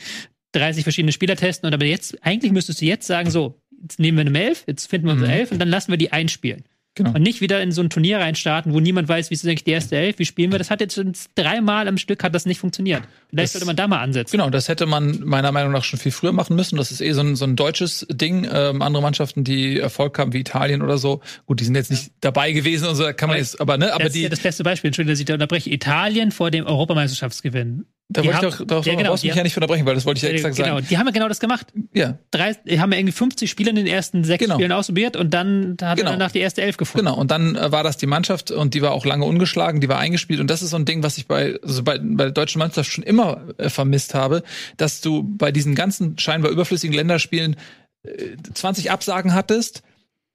30 0.52 0.82
verschiedene 0.82 1.12
Spieler 1.12 1.36
testen 1.36 1.68
und 1.68 1.74
aber 1.74 1.84
jetzt, 1.84 2.18
eigentlich 2.24 2.50
müsstest 2.50 2.80
du 2.80 2.86
jetzt 2.86 3.06
sagen, 3.06 3.30
so, 3.30 3.60
jetzt 3.82 4.00
nehmen 4.00 4.18
wir 4.18 4.26
eine 4.26 4.48
Elf, 4.48 4.64
jetzt 4.66 4.86
finden 4.86 5.06
wir 5.06 5.12
unsere 5.12 5.30
Mhm. 5.30 5.38
Elf 5.38 5.52
und 5.52 5.58
dann 5.60 5.68
lassen 5.68 5.92
wir 5.92 5.98
die 5.98 6.10
einspielen. 6.10 6.64
Genau. 7.04 7.16
Und 7.16 7.22
nicht 7.22 7.40
wieder 7.40 7.62
in 7.62 7.72
so 7.72 7.80
ein 7.82 7.90
Turnier 7.90 8.18
reinstarten, 8.18 8.72
wo 8.72 8.80
niemand 8.80 9.08
weiß, 9.08 9.30
wie 9.30 9.34
ist 9.34 9.44
eigentlich 9.44 9.64
die 9.64 9.70
erste 9.70 9.96
Elf, 9.96 10.18
wie 10.18 10.24
spielen 10.24 10.52
wir. 10.52 10.58
Das 10.58 10.70
hat 10.70 10.80
jetzt 10.80 10.94
schon 10.94 11.12
dreimal 11.34 11.88
am 11.88 11.96
Stück 11.98 12.22
hat 12.22 12.34
das 12.34 12.46
nicht 12.46 12.58
funktioniert. 12.60 13.02
Vielleicht 13.30 13.46
Das- 13.46 13.52
sollte 13.52 13.66
man 13.66 13.76
da 13.76 13.88
mal 13.88 14.00
ansetzen. 14.00 14.32
Genau, 14.32 14.50
das 14.50 14.68
hätte 14.68 14.86
man 14.86 15.20
meiner 15.24 15.50
Meinung 15.52 15.72
nach 15.72 15.84
schon 15.84 15.98
viel 15.98 16.12
früher 16.12 16.32
machen 16.32 16.56
müssen. 16.56 16.76
Das 16.76 16.90
ist 16.90 17.00
eh 17.00 17.12
so 17.12 17.20
ein, 17.22 17.36
so 17.36 17.44
ein 17.44 17.56
deutsches 17.56 18.06
Ding. 18.10 18.46
Ähm, 18.52 18.82
andere 18.82 19.02
Mannschaften, 19.02 19.44
die 19.44 19.78
Erfolg 19.78 20.18
haben, 20.18 20.32
wie 20.32 20.40
Italien 20.40 20.82
oder 20.82 20.98
so, 20.98 21.20
gut, 21.46 21.60
die 21.60 21.64
sind 21.64 21.74
jetzt 21.74 21.90
nicht 21.90 22.12
dabei 22.20 22.52
gewesen 22.52 22.86
und 22.88 22.96
so, 22.96 23.04
kann 23.04 23.28
man 23.28 23.30
Aber 23.30 23.36
jetzt, 23.38 23.60
aber 23.60 23.78
ne, 23.78 23.92
aber 23.92 24.04
das 24.04 24.08
ist 24.08 24.16
die, 24.16 24.22
ja 24.22 24.28
das 24.28 24.40
beste 24.40 24.62
Beispiel, 24.64 24.88
Entschuldigung, 24.88 25.12
dass 25.14 25.20
ich 25.20 25.26
da 25.26 25.34
unterbreche. 25.34 25.70
Italien 25.70 26.30
vor 26.32 26.50
dem 26.50 26.66
Europameisterschaftsgewinn. 26.66 27.86
Da 28.12 28.22
die 28.22 28.28
wollte 28.28 28.48
ich 28.48 28.54
doch, 28.56 28.66
doch 28.66 28.86
ja, 28.86 28.94
genau, 28.96 29.10
brauchst 29.10 29.24
mich 29.24 29.34
ja 29.34 29.42
nicht 29.42 29.56
unterbrechen, 29.56 29.86
weil 29.86 29.94
das 29.94 30.04
wollte 30.04 30.18
ich 30.18 30.24
ja 30.24 30.30
exakt 30.30 30.56
genau, 30.56 30.74
sagen. 30.76 30.86
die 30.90 30.98
haben 30.98 31.06
ja 31.06 31.12
genau 31.12 31.28
das 31.28 31.38
gemacht. 31.38 31.68
Ja, 31.94 32.18
Drei, 32.32 32.54
haben 32.54 32.92
ja 32.92 32.98
irgendwie 32.98 33.12
50 33.12 33.48
Spieler 33.48 33.70
in 33.70 33.76
den 33.76 33.86
ersten 33.86 34.24
sechs 34.24 34.42
Genau. 34.42 34.56
Spielen 34.56 34.72
ausprobiert 34.72 35.16
und 35.16 35.32
dann 35.32 35.76
hat 35.80 35.96
Genau. 35.96 36.10
er 36.10 36.16
danach 36.16 36.32
die 36.32 36.40
erste 36.40 36.62
Elf 36.62 36.76
gefunden. 36.76 37.06
Genau, 37.06 37.18
und 37.18 37.30
dann 37.30 37.54
äh, 37.54 37.70
war 37.70 37.84
das 37.84 37.96
die 37.98 38.06
Mannschaft 38.06 38.50
und 38.50 38.74
die 38.74 38.82
war 38.82 38.90
auch 38.90 39.04
lange 39.06 39.24
ungeschlagen, 39.24 39.80
die 39.80 39.88
war 39.88 39.98
eingespielt. 39.98 40.40
Und 40.40 40.50
das 40.50 40.60
ist 40.62 40.70
so 40.70 40.76
ein 40.76 40.84
Ding, 40.84 41.04
was 41.04 41.18
ich 41.18 41.26
bei, 41.28 41.56
also 41.62 41.84
bei, 41.84 41.98
bei 41.98 42.24
der 42.24 42.32
deutschen 42.32 42.58
Mannschaft 42.58 42.90
schon 42.90 43.04
immer 43.04 43.42
äh, 43.58 43.68
vermisst 43.70 44.14
habe, 44.14 44.42
dass 44.76 45.00
du 45.00 45.22
bei 45.22 45.52
diesen 45.52 45.76
ganzen 45.76 46.18
scheinbar 46.18 46.50
überflüssigen 46.50 46.94
Länderspielen 46.96 47.54
äh, 48.02 48.36
20 48.52 48.90
Absagen 48.90 49.34
hattest. 49.34 49.82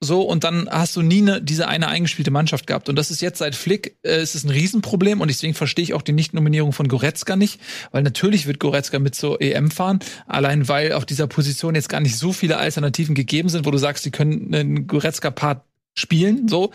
So, 0.02 0.22
und 0.22 0.44
dann 0.44 0.70
hast 0.70 0.96
du 0.96 1.02
nie 1.02 1.22
ne, 1.22 1.42
diese 1.42 1.68
eine 1.68 1.88
eingespielte 1.88 2.30
Mannschaft 2.30 2.68
gehabt. 2.68 2.90
Und 2.90 2.96
das 2.96 3.12
ist 3.12 3.22
jetzt 3.22 3.40
seit 3.40 3.56
Flick, 3.56 3.98
äh, 4.04 4.22
ist 4.22 4.36
es 4.36 4.44
ein 4.44 4.50
Riesenproblem. 4.50 5.22
Und 5.22 5.30
deswegen 5.30 5.54
verstehe 5.54 5.84
ich 5.84 5.94
auch 5.94 6.02
die 6.02 6.12
Nicht-Nominierung 6.12 6.74
von 6.74 6.88
Goretzka 6.88 7.36
nicht. 7.36 7.60
Weil 7.92 8.04
natürlich 8.04 8.46
wird 8.46 8.60
Goretzka 8.60 9.00
mit 9.00 9.16
zur 9.16 9.42
EM 9.42 9.72
fahren. 9.72 10.00
Allein 10.28 10.68
weil 10.68 10.92
auf 10.92 11.06
dieser 11.06 11.28
Position 11.28 11.76
jetzt 11.76 11.90
gar 11.90 12.02
nicht 12.02 12.18
so 12.18 12.34
viele 12.34 12.58
Alternativen 12.58 13.16
gegeben 13.16 13.50
sind, 13.50 13.66
wo 13.66 13.72
du 13.72 13.78
sagst, 13.78 14.04
sie 14.04 14.12
können 14.12 14.54
einen 14.54 14.88
Goretzka-Part 14.88 15.64
spielen. 15.96 16.48
So, 16.50 16.72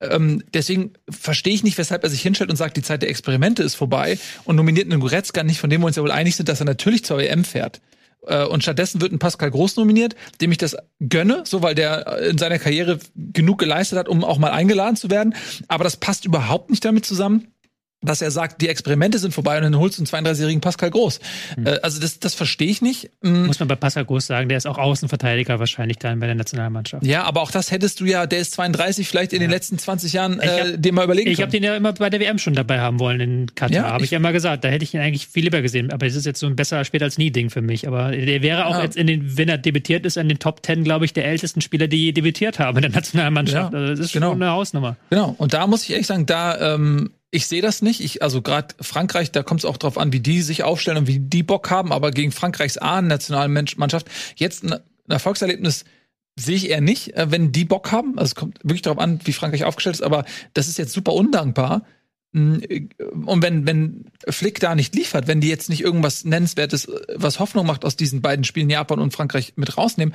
ähm, 0.00 0.42
deswegen 0.52 0.92
verstehe 1.08 1.54
ich 1.54 1.62
nicht, 1.62 1.78
weshalb 1.78 2.04
er 2.04 2.10
sich 2.10 2.22
hinstellt 2.22 2.50
und 2.50 2.56
sagt, 2.56 2.76
die 2.76 2.82
Zeit 2.82 3.02
der 3.02 3.10
Experimente 3.10 3.62
ist 3.62 3.74
vorbei 3.74 4.18
und 4.44 4.56
nominiert 4.56 4.90
einen 4.90 5.00
Goretzka 5.00 5.42
nicht, 5.42 5.60
von 5.60 5.70
dem 5.70 5.80
wir 5.82 5.86
uns 5.86 5.96
ja 5.96 6.02
wohl 6.02 6.10
einig 6.10 6.36
sind, 6.36 6.48
dass 6.48 6.60
er 6.60 6.66
natürlich 6.66 7.04
zur 7.04 7.20
EM 7.20 7.44
fährt. 7.44 7.80
Äh, 8.26 8.44
Und 8.44 8.62
stattdessen 8.62 9.00
wird 9.00 9.12
ein 9.12 9.18
Pascal 9.18 9.50
Groß 9.50 9.76
nominiert, 9.76 10.14
dem 10.40 10.52
ich 10.52 10.58
das 10.58 10.76
gönne, 11.00 11.42
so 11.44 11.62
weil 11.62 11.74
der 11.74 12.18
in 12.22 12.38
seiner 12.38 12.58
Karriere 12.58 12.98
genug 13.14 13.58
geleistet 13.58 13.98
hat, 13.98 14.08
um 14.08 14.24
auch 14.24 14.38
mal 14.38 14.50
eingeladen 14.50 14.96
zu 14.96 15.10
werden. 15.10 15.34
Aber 15.68 15.84
das 15.84 15.96
passt 15.96 16.24
überhaupt 16.24 16.70
nicht 16.70 16.84
damit 16.84 17.06
zusammen, 17.06 17.48
dass 18.02 18.20
er 18.22 18.30
sagt, 18.30 18.60
die 18.62 18.68
Experimente 18.68 19.18
sind 19.18 19.32
vorbei 19.34 19.56
und 19.56 19.62
dann 19.64 19.76
holst 19.78 19.98
du 19.98 20.04
einen 20.04 20.26
32-jährigen 20.26 20.60
Pascal 20.60 20.90
Groß. 20.90 21.18
Äh, 21.64 21.78
Also 21.82 22.00
das, 22.00 22.20
das 22.20 22.34
verstehe 22.34 22.68
ich 22.68 22.82
nicht. 22.82 23.10
Mm, 23.22 23.46
Muss 23.46 23.58
man 23.58 23.68
bei 23.68 23.74
Pascal 23.74 24.04
Groß 24.04 24.26
sagen, 24.26 24.48
der 24.48 24.58
ist 24.58 24.66
auch 24.66 24.78
Außenverteidiger 24.78 25.58
wahrscheinlich 25.58 25.98
dann 25.98 26.20
bei 26.20 26.26
der 26.26 26.34
Nationalmannschaft. 26.34 27.04
Ja, 27.04 27.24
aber 27.24 27.40
auch 27.40 27.50
das 27.50 27.70
hättest 27.70 28.00
du 28.00 28.04
ja, 28.04 28.26
der 28.26 28.38
ist 28.40 28.52
32, 28.52 29.08
vielleicht 29.08 29.32
in 29.32 29.40
den 29.40 29.50
letzten 29.50 29.78
20 29.78 30.12
Jahren 30.12 30.40
hab- 30.40 30.84
äh, 30.86 30.92
mal 30.92 31.04
überlegen 31.04 31.30
Ich 31.30 31.40
habe 31.40 31.50
den 31.50 31.62
ja 31.62 31.74
immer 31.74 31.94
bei 31.94 32.10
der 32.10 32.20
WM 32.20 32.38
schon 32.38 32.54
dabei 32.54 32.80
haben 32.80 33.00
wollen 33.00 33.20
in 33.20 33.54
Katar. 33.54 33.74
Ja, 33.74 33.90
habe 33.92 34.04
ich 34.04 34.10
ja 34.10 34.18
immer 34.18 34.32
gesagt. 34.32 34.64
Da 34.64 34.68
hätte 34.68 34.84
ich 34.84 34.94
ihn 34.94 35.00
eigentlich 35.00 35.26
viel 35.26 35.44
lieber 35.44 35.62
gesehen. 35.62 35.90
Aber 35.92 36.06
es 36.06 36.14
ist 36.14 36.26
jetzt 36.26 36.38
so 36.38 36.46
ein 36.46 36.54
besser 36.54 36.84
später 36.84 37.06
als 37.06 37.18
nie 37.18 37.30
Ding 37.30 37.50
für 37.50 37.62
mich. 37.62 37.88
Aber 37.88 38.10
der 38.12 38.42
wäre 38.42 38.66
auch 38.66 38.76
Ja. 38.76 38.82
jetzt 38.84 38.96
in 38.96 39.06
den, 39.06 39.36
wenn 39.38 39.48
er 39.48 39.58
debütiert 39.58 40.04
ist, 40.06 40.16
in 40.16 40.28
den 40.28 40.38
Top 40.38 40.62
Ten, 40.62 40.84
glaube 40.84 41.06
ich, 41.06 41.12
der 41.14 41.24
ältesten 41.26 41.60
Spieler, 41.62 41.88
die 41.88 42.04
je 42.04 42.12
debütiert 42.12 42.58
haben 42.58 42.76
in 42.78 42.82
der 42.82 42.90
Nationalmannschaft. 42.92 43.72
Ja, 43.72 43.78
also 43.78 43.90
das 43.92 44.00
ist 44.06 44.12
genau. 44.12 44.32
schon 44.32 44.42
eine 44.42 44.52
Hausnummer. 44.52 44.96
Genau, 45.10 45.34
und 45.38 45.54
da 45.54 45.66
muss 45.66 45.82
ich 45.84 45.90
ehrlich 45.90 46.06
sagen, 46.06 46.26
da 46.26 46.74
ähm, 46.74 47.10
ich 47.36 47.46
sehe 47.46 47.62
das 47.62 47.82
nicht. 47.82 48.00
Ich, 48.00 48.22
also 48.22 48.42
gerade 48.42 48.74
Frankreich, 48.80 49.30
da 49.30 49.42
kommt 49.42 49.60
es 49.60 49.64
auch 49.64 49.76
drauf 49.76 49.98
an, 49.98 50.12
wie 50.12 50.20
die 50.20 50.42
sich 50.42 50.64
aufstellen 50.64 50.98
und 50.98 51.06
wie 51.06 51.18
die 51.18 51.42
Bock 51.42 51.70
haben. 51.70 51.92
Aber 51.92 52.10
gegen 52.10 52.32
Frankreichs 52.32 52.78
A-Nationalmannschaft 52.78 54.08
jetzt 54.36 54.64
ein, 54.64 54.80
Erfolgserlebnis 55.08 55.84
sehe 56.38 56.56
ich 56.56 56.70
eher 56.70 56.80
nicht, 56.80 57.14
äh, 57.14 57.30
wenn 57.30 57.52
die 57.52 57.64
Bock 57.64 57.92
haben. 57.92 58.18
Also 58.18 58.30
es 58.30 58.34
kommt 58.34 58.58
wirklich 58.62 58.82
darauf 58.82 58.98
an, 58.98 59.20
wie 59.24 59.32
Frankreich 59.32 59.64
aufgestellt 59.64 59.96
ist. 59.96 60.02
Aber 60.02 60.24
das 60.54 60.68
ist 60.68 60.78
jetzt 60.78 60.92
super 60.92 61.12
undankbar, 61.12 61.84
mh, 62.32 62.60
und 63.26 63.42
wenn, 63.42 63.66
wenn 63.66 64.06
Flick 64.28 64.58
da 64.58 64.74
nicht 64.74 64.94
liefert, 64.94 65.28
wenn 65.28 65.40
die 65.40 65.48
jetzt 65.48 65.68
nicht 65.68 65.82
irgendwas 65.82 66.24
Nennenswertes, 66.24 66.86
äh, 66.86 67.00
was 67.14 67.38
Hoffnung 67.38 67.66
macht, 67.66 67.84
aus 67.84 67.96
diesen 67.96 68.22
beiden 68.22 68.44
Spielen 68.44 68.70
Japan 68.70 68.98
und 68.98 69.12
Frankreich 69.12 69.52
mit 69.56 69.76
rausnehmen, 69.76 70.14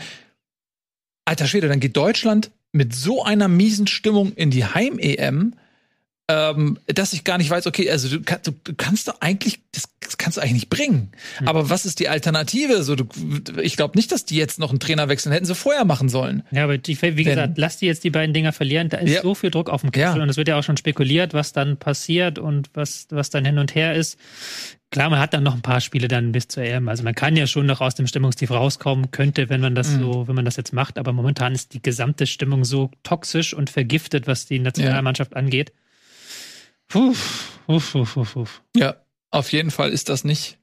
alter 1.26 1.48
Schwede, 1.48 1.68
dann 1.68 1.80
geht 1.80 1.96
Deutschland 1.96 2.52
mit 2.72 2.96
so 2.96 3.24
einer 3.24 3.48
miesen 3.48 3.86
Stimmung 3.88 4.34
in 4.34 4.50
die 4.50 4.66
Heim-EM, 4.66 5.54
ähm, 6.32 6.78
dass 6.88 7.14
ich 7.14 7.24
gar 7.24 7.38
nicht 7.38 7.50
weiß, 7.50 7.68
okay, 7.68 7.90
also 7.92 8.08
du, 8.08 8.22
kann, 8.24 8.40
du, 8.44 8.52
du 8.64 8.74
kannst 8.76 9.08
doch 9.08 9.20
eigentlich, 9.20 9.60
das, 9.74 9.84
das 10.00 10.18
kannst 10.18 10.38
du 10.38 10.42
eigentlich 10.42 10.54
nicht 10.54 10.70
bringen. 10.70 11.12
Hm. 11.40 11.48
Aber 11.48 11.70
was 11.70 11.86
ist 11.86 12.00
die 12.00 12.08
Alternative? 12.08 12.84
So, 12.84 12.96
du, 12.96 13.06
ich 13.62 13.76
glaube 13.76 13.98
nicht, 13.98 14.12
dass 14.12 14.24
die 14.26 14.36
jetzt 14.38 14.60
noch 14.60 14.70
einen 14.70 14.80
Trainer 14.80 15.10
wechseln, 15.10 15.32
hätten 15.34 15.46
sie 15.46 15.56
vorher 15.56 15.84
machen 15.84 16.08
sollen. 16.10 16.44
Ja, 16.52 16.64
aber 16.64 16.78
die, 16.78 17.02
wie 17.02 17.24
gesagt, 17.24 17.58
lass 17.58 17.78
die 17.78 17.88
jetzt 17.88 18.04
die 18.04 18.10
beiden 18.12 18.34
Dinger 18.34 18.54
verlieren. 18.54 18.90
Da 18.90 18.98
ist 18.98 19.12
Ja. 19.12 19.22
so 19.22 19.36
viel 19.36 19.52
Druck 19.52 19.70
auf 19.70 19.82
dem 19.82 19.92
Kessel 19.92 20.18
Ja. 20.18 20.24
und 20.24 20.30
es 20.30 20.38
wird 20.38 20.48
ja 20.48 20.58
auch 20.58 20.64
schon 20.64 20.78
spekuliert, 20.78 21.34
was 21.34 21.52
dann 21.54 21.78
passiert 21.78 22.40
und 22.40 22.70
was, 22.74 23.08
was 23.10 23.30
dann 23.30 23.44
hin 23.46 23.58
und 23.58 23.76
her 23.76 23.94
ist. 23.96 24.18
Klar, 24.92 25.10
man 25.10 25.20
hat 25.20 25.34
dann 25.34 25.44
noch 25.44 25.54
ein 25.56 25.62
paar 25.62 25.80
Spiele 25.80 26.08
dann 26.10 26.34
bis 26.34 26.50
zur 26.50 26.64
EM. 26.64 26.90
Also 26.90 27.04
man 27.04 27.16
kann 27.16 27.36
ja 27.38 27.48
schon 27.48 27.66
noch 27.66 27.80
aus 27.80 27.96
dem 27.96 28.08
Stimmungstief 28.08 28.52
rauskommen, 28.52 29.12
könnte, 29.12 29.48
wenn 29.50 29.62
man 29.62 29.74
das 29.74 29.90
Mhm. 29.92 30.00
so, 30.02 30.28
wenn 30.28 30.36
man 30.36 30.44
das 30.46 30.58
jetzt 30.58 30.74
macht. 30.74 30.98
Aber 30.98 31.14
momentan 31.14 31.54
ist 31.54 31.74
die 31.74 31.82
gesamte 31.82 32.28
Stimmung 32.28 32.66
so 32.66 32.92
toxisch 33.04 33.54
und 33.54 33.70
vergiftet, 33.70 34.28
was 34.28 34.46
die 34.48 34.60
Nationalmannschaft 34.60 35.36
angeht. 35.36 35.72
Puh, 36.92 37.16
uff, 37.68 37.96
uff, 37.96 38.18
uff, 38.18 38.36
uff. 38.36 38.62
Ja, 38.76 38.98
auf 39.32 39.52
jeden 39.52 39.72
Fall 39.72 39.92
ist 39.92 40.10
das 40.10 40.24
nicht 40.24 40.58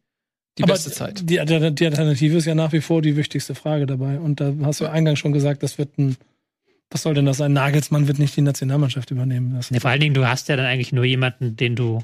die 0.58 0.64
Aber 0.64 0.74
beste 0.74 0.90
Zeit. 0.90 1.20
Die, 1.20 1.38
die, 1.44 1.74
die 1.74 1.86
Alternative 1.86 2.36
ist 2.36 2.44
ja 2.44 2.54
nach 2.54 2.72
wie 2.72 2.80
vor 2.80 3.00
die 3.00 3.16
wichtigste 3.16 3.54
Frage 3.54 3.86
dabei. 3.86 4.18
Und 4.18 4.40
da 4.40 4.52
hast 4.62 4.80
du 4.80 4.86
eingangs 4.86 5.18
schon 5.18 5.32
gesagt, 5.32 5.62
das 5.62 5.78
wird 5.78 5.96
ein, 5.98 6.16
was 6.90 7.02
soll 7.02 7.14
denn 7.14 7.26
das 7.26 7.38
sein? 7.38 7.52
Nagelsmann 7.52 8.08
wird 8.08 8.18
nicht 8.18 8.36
die 8.36 8.42
Nationalmannschaft 8.42 9.10
übernehmen. 9.10 9.54
Das 9.54 9.70
Ne, 9.70 9.80
vor 9.80 9.90
allen 9.90 10.00
Dingen, 10.00 10.14
du 10.14 10.26
hast 10.26 10.48
ja 10.48 10.56
dann 10.56 10.66
eigentlich 10.66 10.92
nur 10.92 11.04
jemanden, 11.04 11.56
den 11.56 11.76
du 11.76 12.02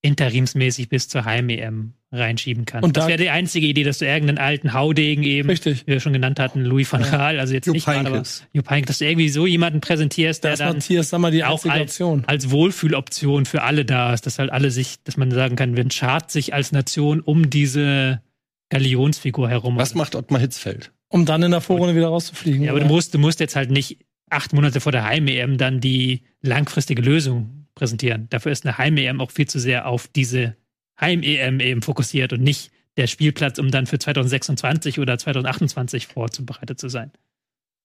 interimsmäßig 0.00 0.88
bis 0.88 1.08
zur 1.08 1.24
Heim-EM 1.24 1.92
reinschieben 2.12 2.66
kannst. 2.66 2.84
Und 2.84 2.96
das 2.96 3.04
da- 3.04 3.08
wäre 3.08 3.18
die 3.22 3.30
einzige 3.30 3.66
Idee, 3.66 3.84
dass 3.84 3.98
du 3.98 4.04
irgendeinen 4.06 4.38
alten 4.38 4.74
Haudegen 4.74 5.22
eben, 5.24 5.48
Richtig. 5.48 5.86
wie 5.86 5.92
wir 5.92 6.00
schon 6.00 6.12
genannt 6.12 6.38
hatten, 6.38 6.62
Louis 6.62 6.92
van 6.92 7.02
Gaal, 7.02 7.40
also 7.40 7.54
jetzt 7.54 7.66
Jupp 7.66 7.74
nicht 7.74 7.86
gerade, 7.86 8.00
aber 8.00 8.10
Heynckes. 8.16 8.46
Jupp 8.52 8.68
Heynckes, 8.70 8.86
dass 8.88 8.98
du 8.98 9.06
irgendwie 9.06 9.28
so 9.30 9.46
jemanden 9.46 9.80
präsentierst, 9.80 10.44
der 10.44 10.50
Das 10.52 10.58
dann 10.60 10.74
Matthias 10.76 11.08
Sammer 11.08 11.30
die 11.30 11.42
auch 11.44 11.64
als, 11.64 11.80
Option. 11.82 12.24
als 12.26 12.50
Wohlfühloption 12.50 13.46
für 13.46 13.62
alle 13.62 13.84
da 13.84 14.12
ist, 14.12 14.26
dass 14.26 14.38
halt 14.38 14.50
alle 14.52 14.70
sich, 14.70 14.96
dass 15.04 15.16
man 15.16 15.30
sagen 15.30 15.56
kann, 15.56 15.76
wir 15.76 15.90
schart 15.90 16.30
sich 16.30 16.52
als 16.54 16.70
Nation 16.72 17.20
um 17.20 17.48
diese 17.50 18.20
Galionsfigur 18.68 19.48
herum. 19.48 19.76
Was 19.76 19.94
macht 19.94 20.14
Ottmar 20.14 20.40
Hitzfeld? 20.40 20.92
Um 21.08 21.26
dann 21.26 21.42
in 21.42 21.50
der 21.50 21.60
Vorrunde 21.60 21.94
wieder 21.94 22.08
rauszufliegen. 22.08 22.62
Ja, 22.62 22.70
aber 22.70 22.80
du 22.80 22.86
musst, 22.86 23.12
du 23.14 23.18
musst 23.18 23.40
jetzt 23.40 23.54
halt 23.56 23.70
nicht 23.70 23.98
acht 24.30 24.52
Monate 24.54 24.80
vor 24.80 24.92
der 24.92 25.04
Heim-EM 25.04 25.58
dann 25.58 25.80
die 25.80 26.22
langfristige 26.40 27.02
Lösung 27.02 27.66
präsentieren. 27.74 28.28
Dafür 28.30 28.50
ist 28.52 28.64
eine 28.64 28.78
Heim-EM 28.78 29.20
auch 29.20 29.30
viel 29.30 29.46
zu 29.46 29.58
sehr 29.58 29.86
auf 29.86 30.08
diese 30.08 30.56
Heim-EM 31.00 31.60
eben 31.60 31.82
fokussiert 31.82 32.32
und 32.32 32.42
nicht 32.42 32.70
der 32.96 33.06
Spielplatz, 33.06 33.58
um 33.58 33.70
dann 33.70 33.86
für 33.86 33.98
2026 33.98 34.98
oder 34.98 35.18
2028 35.18 36.06
vorzubereitet 36.06 36.78
zu 36.78 36.88
sein. 36.88 37.10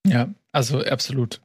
Ja, 0.05 0.29
also 0.51 0.83
absolut. 0.83 1.41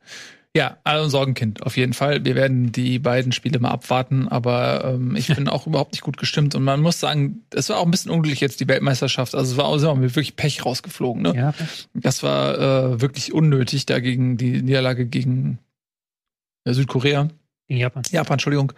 Ja, 0.54 0.76
also 0.84 1.04
ein 1.04 1.10
Sorgenkind, 1.10 1.62
auf 1.62 1.78
jeden 1.78 1.94
Fall. 1.94 2.26
Wir 2.26 2.34
werden 2.34 2.72
die 2.72 2.98
beiden 2.98 3.32
Spiele 3.32 3.58
mal 3.58 3.70
abwarten, 3.70 4.28
aber 4.28 4.84
ähm, 4.84 5.16
ich 5.16 5.28
bin 5.34 5.48
auch 5.48 5.66
überhaupt 5.66 5.92
nicht 5.92 6.02
gut 6.02 6.18
gestimmt. 6.18 6.54
Und 6.54 6.62
man 6.64 6.80
muss 6.80 7.00
sagen, 7.00 7.42
es 7.54 7.70
war 7.70 7.78
auch 7.78 7.86
ein 7.86 7.90
bisschen 7.90 8.10
unglücklich 8.10 8.40
jetzt, 8.40 8.60
die 8.60 8.68
Weltmeisterschaft. 8.68 9.34
Also 9.34 9.52
es 9.52 9.56
war 9.56 9.64
auch 9.64 9.78
sind 9.78 9.98
mit 9.98 10.14
wirklich 10.14 10.36
Pech 10.36 10.64
rausgeflogen. 10.64 11.22
Ne? 11.22 11.34
Ja, 11.34 11.54
Das 11.94 12.22
war 12.22 12.58
äh, 12.58 13.00
wirklich 13.00 13.32
unnötig, 13.32 13.86
da 13.86 13.98
gegen 14.00 14.36
die 14.36 14.60
Niederlage 14.60 15.06
gegen 15.06 15.58
äh, 16.64 16.74
Südkorea. 16.74 17.28
gegen 17.68 17.80
Japan. 17.80 18.02
Japan, 18.10 18.34
Entschuldigung. 18.34 18.74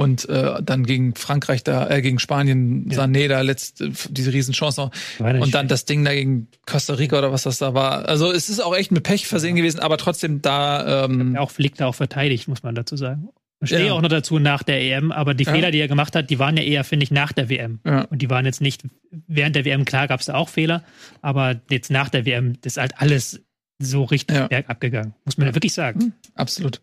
Und 0.00 0.28
äh, 0.28 0.62
dann 0.62 0.86
gegen 0.86 1.16
Frankreich 1.16 1.64
da, 1.64 1.90
äh, 1.90 2.00
gegen 2.02 2.20
Spanien, 2.20 2.88
Ja. 2.88 3.00
Sané 3.02 3.26
da 3.26 3.40
letzt, 3.40 3.80
äh, 3.80 3.90
diese 4.10 4.32
Riesenchance 4.32 4.80
noch. 4.80 4.92
Nicht 5.18 5.42
Und 5.42 5.54
dann 5.56 5.66
das 5.66 5.86
Ding 5.86 6.04
da 6.04 6.14
gegen 6.14 6.46
Costa 6.66 6.94
Rica 6.94 7.18
oder 7.18 7.32
was 7.32 7.42
das 7.42 7.58
da 7.58 7.74
war. 7.74 8.08
Also 8.08 8.30
es 8.30 8.48
ist 8.48 8.60
auch 8.60 8.76
echt 8.76 8.92
mit 8.92 9.02
Pech 9.02 9.26
versehen 9.26 9.56
gewesen, 9.56 9.80
aber 9.80 9.96
trotzdem 9.98 10.40
da 10.40 11.04
ähm, 11.04 11.36
auch 11.36 11.50
Flick 11.50 11.74
da 11.74 11.86
auch 11.86 11.96
verteidigt, 11.96 12.46
muss 12.46 12.62
man 12.62 12.76
dazu 12.76 12.96
sagen. 12.96 13.30
Ich 13.60 13.70
stehe 13.70 13.86
Ja. 13.86 13.92
auch 13.94 14.00
noch 14.00 14.08
dazu 14.08 14.38
nach 14.38 14.62
der 14.62 14.80
EM, 14.80 15.10
aber 15.10 15.34
die 15.34 15.42
Ja. 15.42 15.52
Fehler, 15.52 15.72
die 15.72 15.80
er 15.80 15.88
gemacht 15.88 16.14
hat, 16.14 16.30
die 16.30 16.38
waren 16.38 16.56
ja 16.56 16.62
eher, 16.62 16.84
finde 16.84 17.02
ich, 17.02 17.10
nach 17.10 17.32
der 17.32 17.48
WM. 17.48 17.80
Ja. 17.84 18.02
Und 18.02 18.22
die 18.22 18.30
waren 18.30 18.46
jetzt 18.46 18.60
nicht 18.60 18.82
während 19.26 19.56
der 19.56 19.64
WM, 19.64 19.84
klar 19.84 20.06
gab 20.06 20.20
es 20.20 20.26
da 20.26 20.34
auch 20.34 20.48
Fehler, 20.48 20.84
aber 21.22 21.56
jetzt 21.70 21.90
nach 21.90 22.08
der 22.08 22.24
WM, 22.24 22.52
das 22.60 22.74
ist 22.74 22.78
halt 22.80 22.92
alles 22.98 23.40
so 23.80 24.04
richtig 24.04 24.36
Ja. 24.36 24.46
bergab 24.46 24.80
gegangen. 24.80 25.14
Muss 25.24 25.38
man 25.38 25.48
ja 25.48 25.54
wirklich 25.56 25.72
sagen. 25.72 26.12
Absolut. 26.36 26.80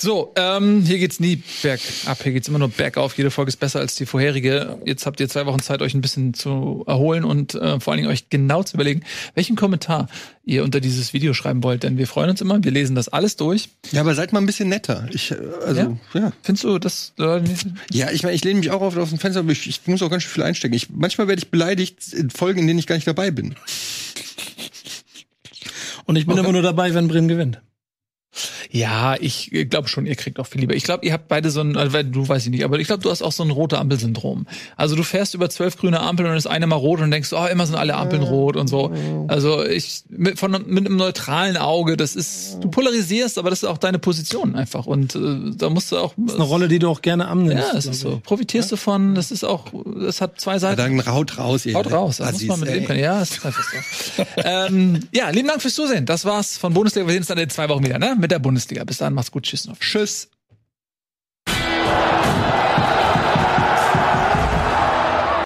So, 0.00 0.32
ähm, 0.36 0.82
hier 0.86 0.98
geht's 0.98 1.18
nie 1.18 1.42
bergab, 1.60 2.22
hier 2.22 2.30
geht's 2.30 2.46
immer 2.46 2.60
nur 2.60 2.68
bergauf. 2.68 3.18
Jede 3.18 3.32
Folge 3.32 3.48
ist 3.48 3.56
besser 3.56 3.80
als 3.80 3.96
die 3.96 4.06
vorherige. 4.06 4.78
Jetzt 4.86 5.06
habt 5.06 5.18
ihr 5.18 5.28
zwei 5.28 5.44
Wochen 5.46 5.58
Zeit, 5.60 5.82
euch 5.82 5.92
ein 5.92 6.00
bisschen 6.00 6.34
zu 6.34 6.84
erholen 6.86 7.24
und 7.24 7.56
äh, 7.56 7.80
vor 7.80 7.92
allen 7.92 8.02
Dingen 8.02 8.12
euch 8.12 8.28
genau 8.30 8.62
zu 8.62 8.74
überlegen, 8.76 9.02
welchen 9.34 9.56
Kommentar 9.56 10.08
ihr 10.44 10.62
unter 10.62 10.78
dieses 10.78 11.14
Video 11.14 11.34
schreiben 11.34 11.64
wollt. 11.64 11.82
Denn 11.82 11.98
wir 11.98 12.06
freuen 12.06 12.30
uns 12.30 12.40
immer, 12.40 12.62
wir 12.62 12.70
lesen 12.70 12.94
das 12.94 13.08
alles 13.08 13.34
durch. 13.34 13.70
Ja, 13.90 14.02
aber 14.02 14.14
seid 14.14 14.32
mal 14.32 14.38
ein 14.38 14.46
bisschen 14.46 14.68
netter. 14.68 15.08
Ich, 15.12 15.32
äh, 15.32 15.36
also, 15.66 15.98
ja. 16.14 16.32
Findest 16.42 16.62
du 16.62 16.78
das? 16.78 17.12
Äh, 17.18 17.40
Ja, 17.90 18.12
ich 18.12 18.22
meine, 18.22 18.36
ich 18.36 18.44
lehne 18.44 18.60
mich 18.60 18.70
auch 18.70 18.82
oft 18.82 18.96
aus 18.98 19.08
dem 19.08 19.18
Fenster, 19.18 19.40
aber 19.40 19.50
ich, 19.50 19.68
ich 19.68 19.80
muss 19.86 20.00
auch 20.02 20.10
ganz 20.10 20.22
schön 20.22 20.30
viel 20.32 20.44
einstecken. 20.44 20.74
Ich, 20.74 20.90
manchmal 20.90 21.26
werde 21.26 21.40
ich 21.42 21.50
beleidigt 21.50 22.12
in 22.12 22.30
Folgen, 22.30 22.60
in 22.60 22.68
denen 22.68 22.78
ich 22.78 22.86
gar 22.86 22.94
nicht 22.94 23.08
dabei 23.08 23.32
bin. 23.32 23.56
Und 26.04 26.14
ich 26.14 26.24
bin 26.24 26.34
Okay. 26.34 26.40
immer 26.44 26.52
nur 26.52 26.62
dabei, 26.62 26.94
wenn 26.94 27.08
Bremen 27.08 27.26
gewinnt. 27.26 27.60
Ja, 28.70 29.16
ich 29.18 29.50
glaube 29.70 29.88
schon, 29.88 30.06
ihr 30.06 30.14
kriegt 30.14 30.38
auch 30.38 30.46
viel 30.46 30.60
lieber. 30.60 30.74
Ich 30.74 30.84
glaube, 30.84 31.04
ihr 31.06 31.12
habt 31.12 31.28
beide 31.28 31.50
so 31.50 31.60
ein, 31.60 31.76
also, 31.76 31.92
weil 31.92 32.04
du 32.04 32.28
weiß 32.28 32.44
ich 32.44 32.50
nicht, 32.50 32.64
aber 32.64 32.78
ich 32.78 32.86
glaube, 32.86 33.02
du 33.02 33.10
hast 33.10 33.22
auch 33.22 33.32
so 33.32 33.42
ein 33.42 33.50
rote 33.50 33.78
Ampelsyndrom. 33.78 34.46
Also 34.76 34.94
du 34.94 35.02
fährst 35.02 35.34
über 35.34 35.48
zwölf 35.48 35.76
grüne 35.78 36.00
Ampeln 36.00 36.28
und 36.30 36.36
ist 36.36 36.46
eine 36.46 36.66
mal 36.66 36.76
rot 36.76 37.00
und 37.00 37.10
denkst, 37.10 37.32
oh, 37.32 37.46
immer 37.46 37.66
sind 37.66 37.76
alle 37.76 37.94
Ampeln 37.96 38.22
rot 38.22 38.56
und 38.56 38.68
so. 38.68 38.92
Also 39.28 39.64
ich 39.64 40.02
mit, 40.10 40.38
von 40.38 40.50
mit 40.66 40.86
einem 40.86 40.96
neutralen 40.96 41.56
Auge, 41.56 41.96
das 41.96 42.14
ist, 42.14 42.58
du 42.60 42.68
polarisierst, 42.70 43.38
aber 43.38 43.50
das 43.50 43.62
ist 43.62 43.68
auch 43.68 43.78
deine 43.78 43.98
Position 43.98 44.54
einfach 44.54 44.86
und 44.86 45.14
äh, 45.14 45.18
da 45.56 45.70
musst 45.70 45.90
du 45.92 45.96
auch. 45.96 46.12
Das 46.16 46.34
ist 46.34 46.40
eine 46.40 46.48
Rolle, 46.48 46.68
die 46.68 46.78
du 46.78 46.88
auch 46.88 47.00
gerne 47.02 47.28
annimmst. 47.28 47.72
ja, 47.72 47.78
es 47.78 47.86
ist 47.86 48.00
so. 48.00 48.20
Profitierst 48.22 48.70
du 48.72 48.76
von, 48.76 49.14
das 49.14 49.30
ist 49.30 49.44
auch, 49.44 49.66
das 49.98 50.20
hat 50.20 50.40
zwei 50.40 50.52
Ja, 50.54 50.58
Seiten. 50.58 50.98
dann 50.98 51.06
haut 51.06 51.38
raus, 51.38 51.64
ihr 51.64 51.74
Haut 51.74 51.90
raus, 51.90 52.18
da 52.18 52.26
muss 52.26 52.34
Assis, 52.34 52.48
man 52.48 52.60
mit 52.60 52.68
leben 52.68 52.86
können. 52.86 53.00
Ja, 53.00 53.22
ist 53.22 53.44
einfach 53.46 53.64
so. 53.64 54.22
ähm, 54.44 55.00
ja, 55.12 55.30
lieben 55.30 55.48
Dank 55.48 55.62
fürs 55.62 55.74
Zusehen. 55.74 56.04
Das 56.04 56.24
war's 56.24 56.58
von 56.58 56.74
Bundesliga. 56.74 57.06
Wir 57.06 57.12
sehen 57.12 57.20
uns 57.20 57.28
dann 57.28 57.38
in 57.38 57.48
zwei 57.48 57.68
Wochen 57.68 57.84
wieder, 57.84 57.98
ne? 57.98 58.16
Mit 58.20 58.30
der 58.30 58.38
Bundesliga. 58.38 58.57
Bis 58.84 58.98
dann, 58.98 59.14
macht's 59.14 59.30
gut. 59.30 59.44
Tschüss 59.44 59.66
noch. 59.66 59.78
Tschüss. 59.78 60.30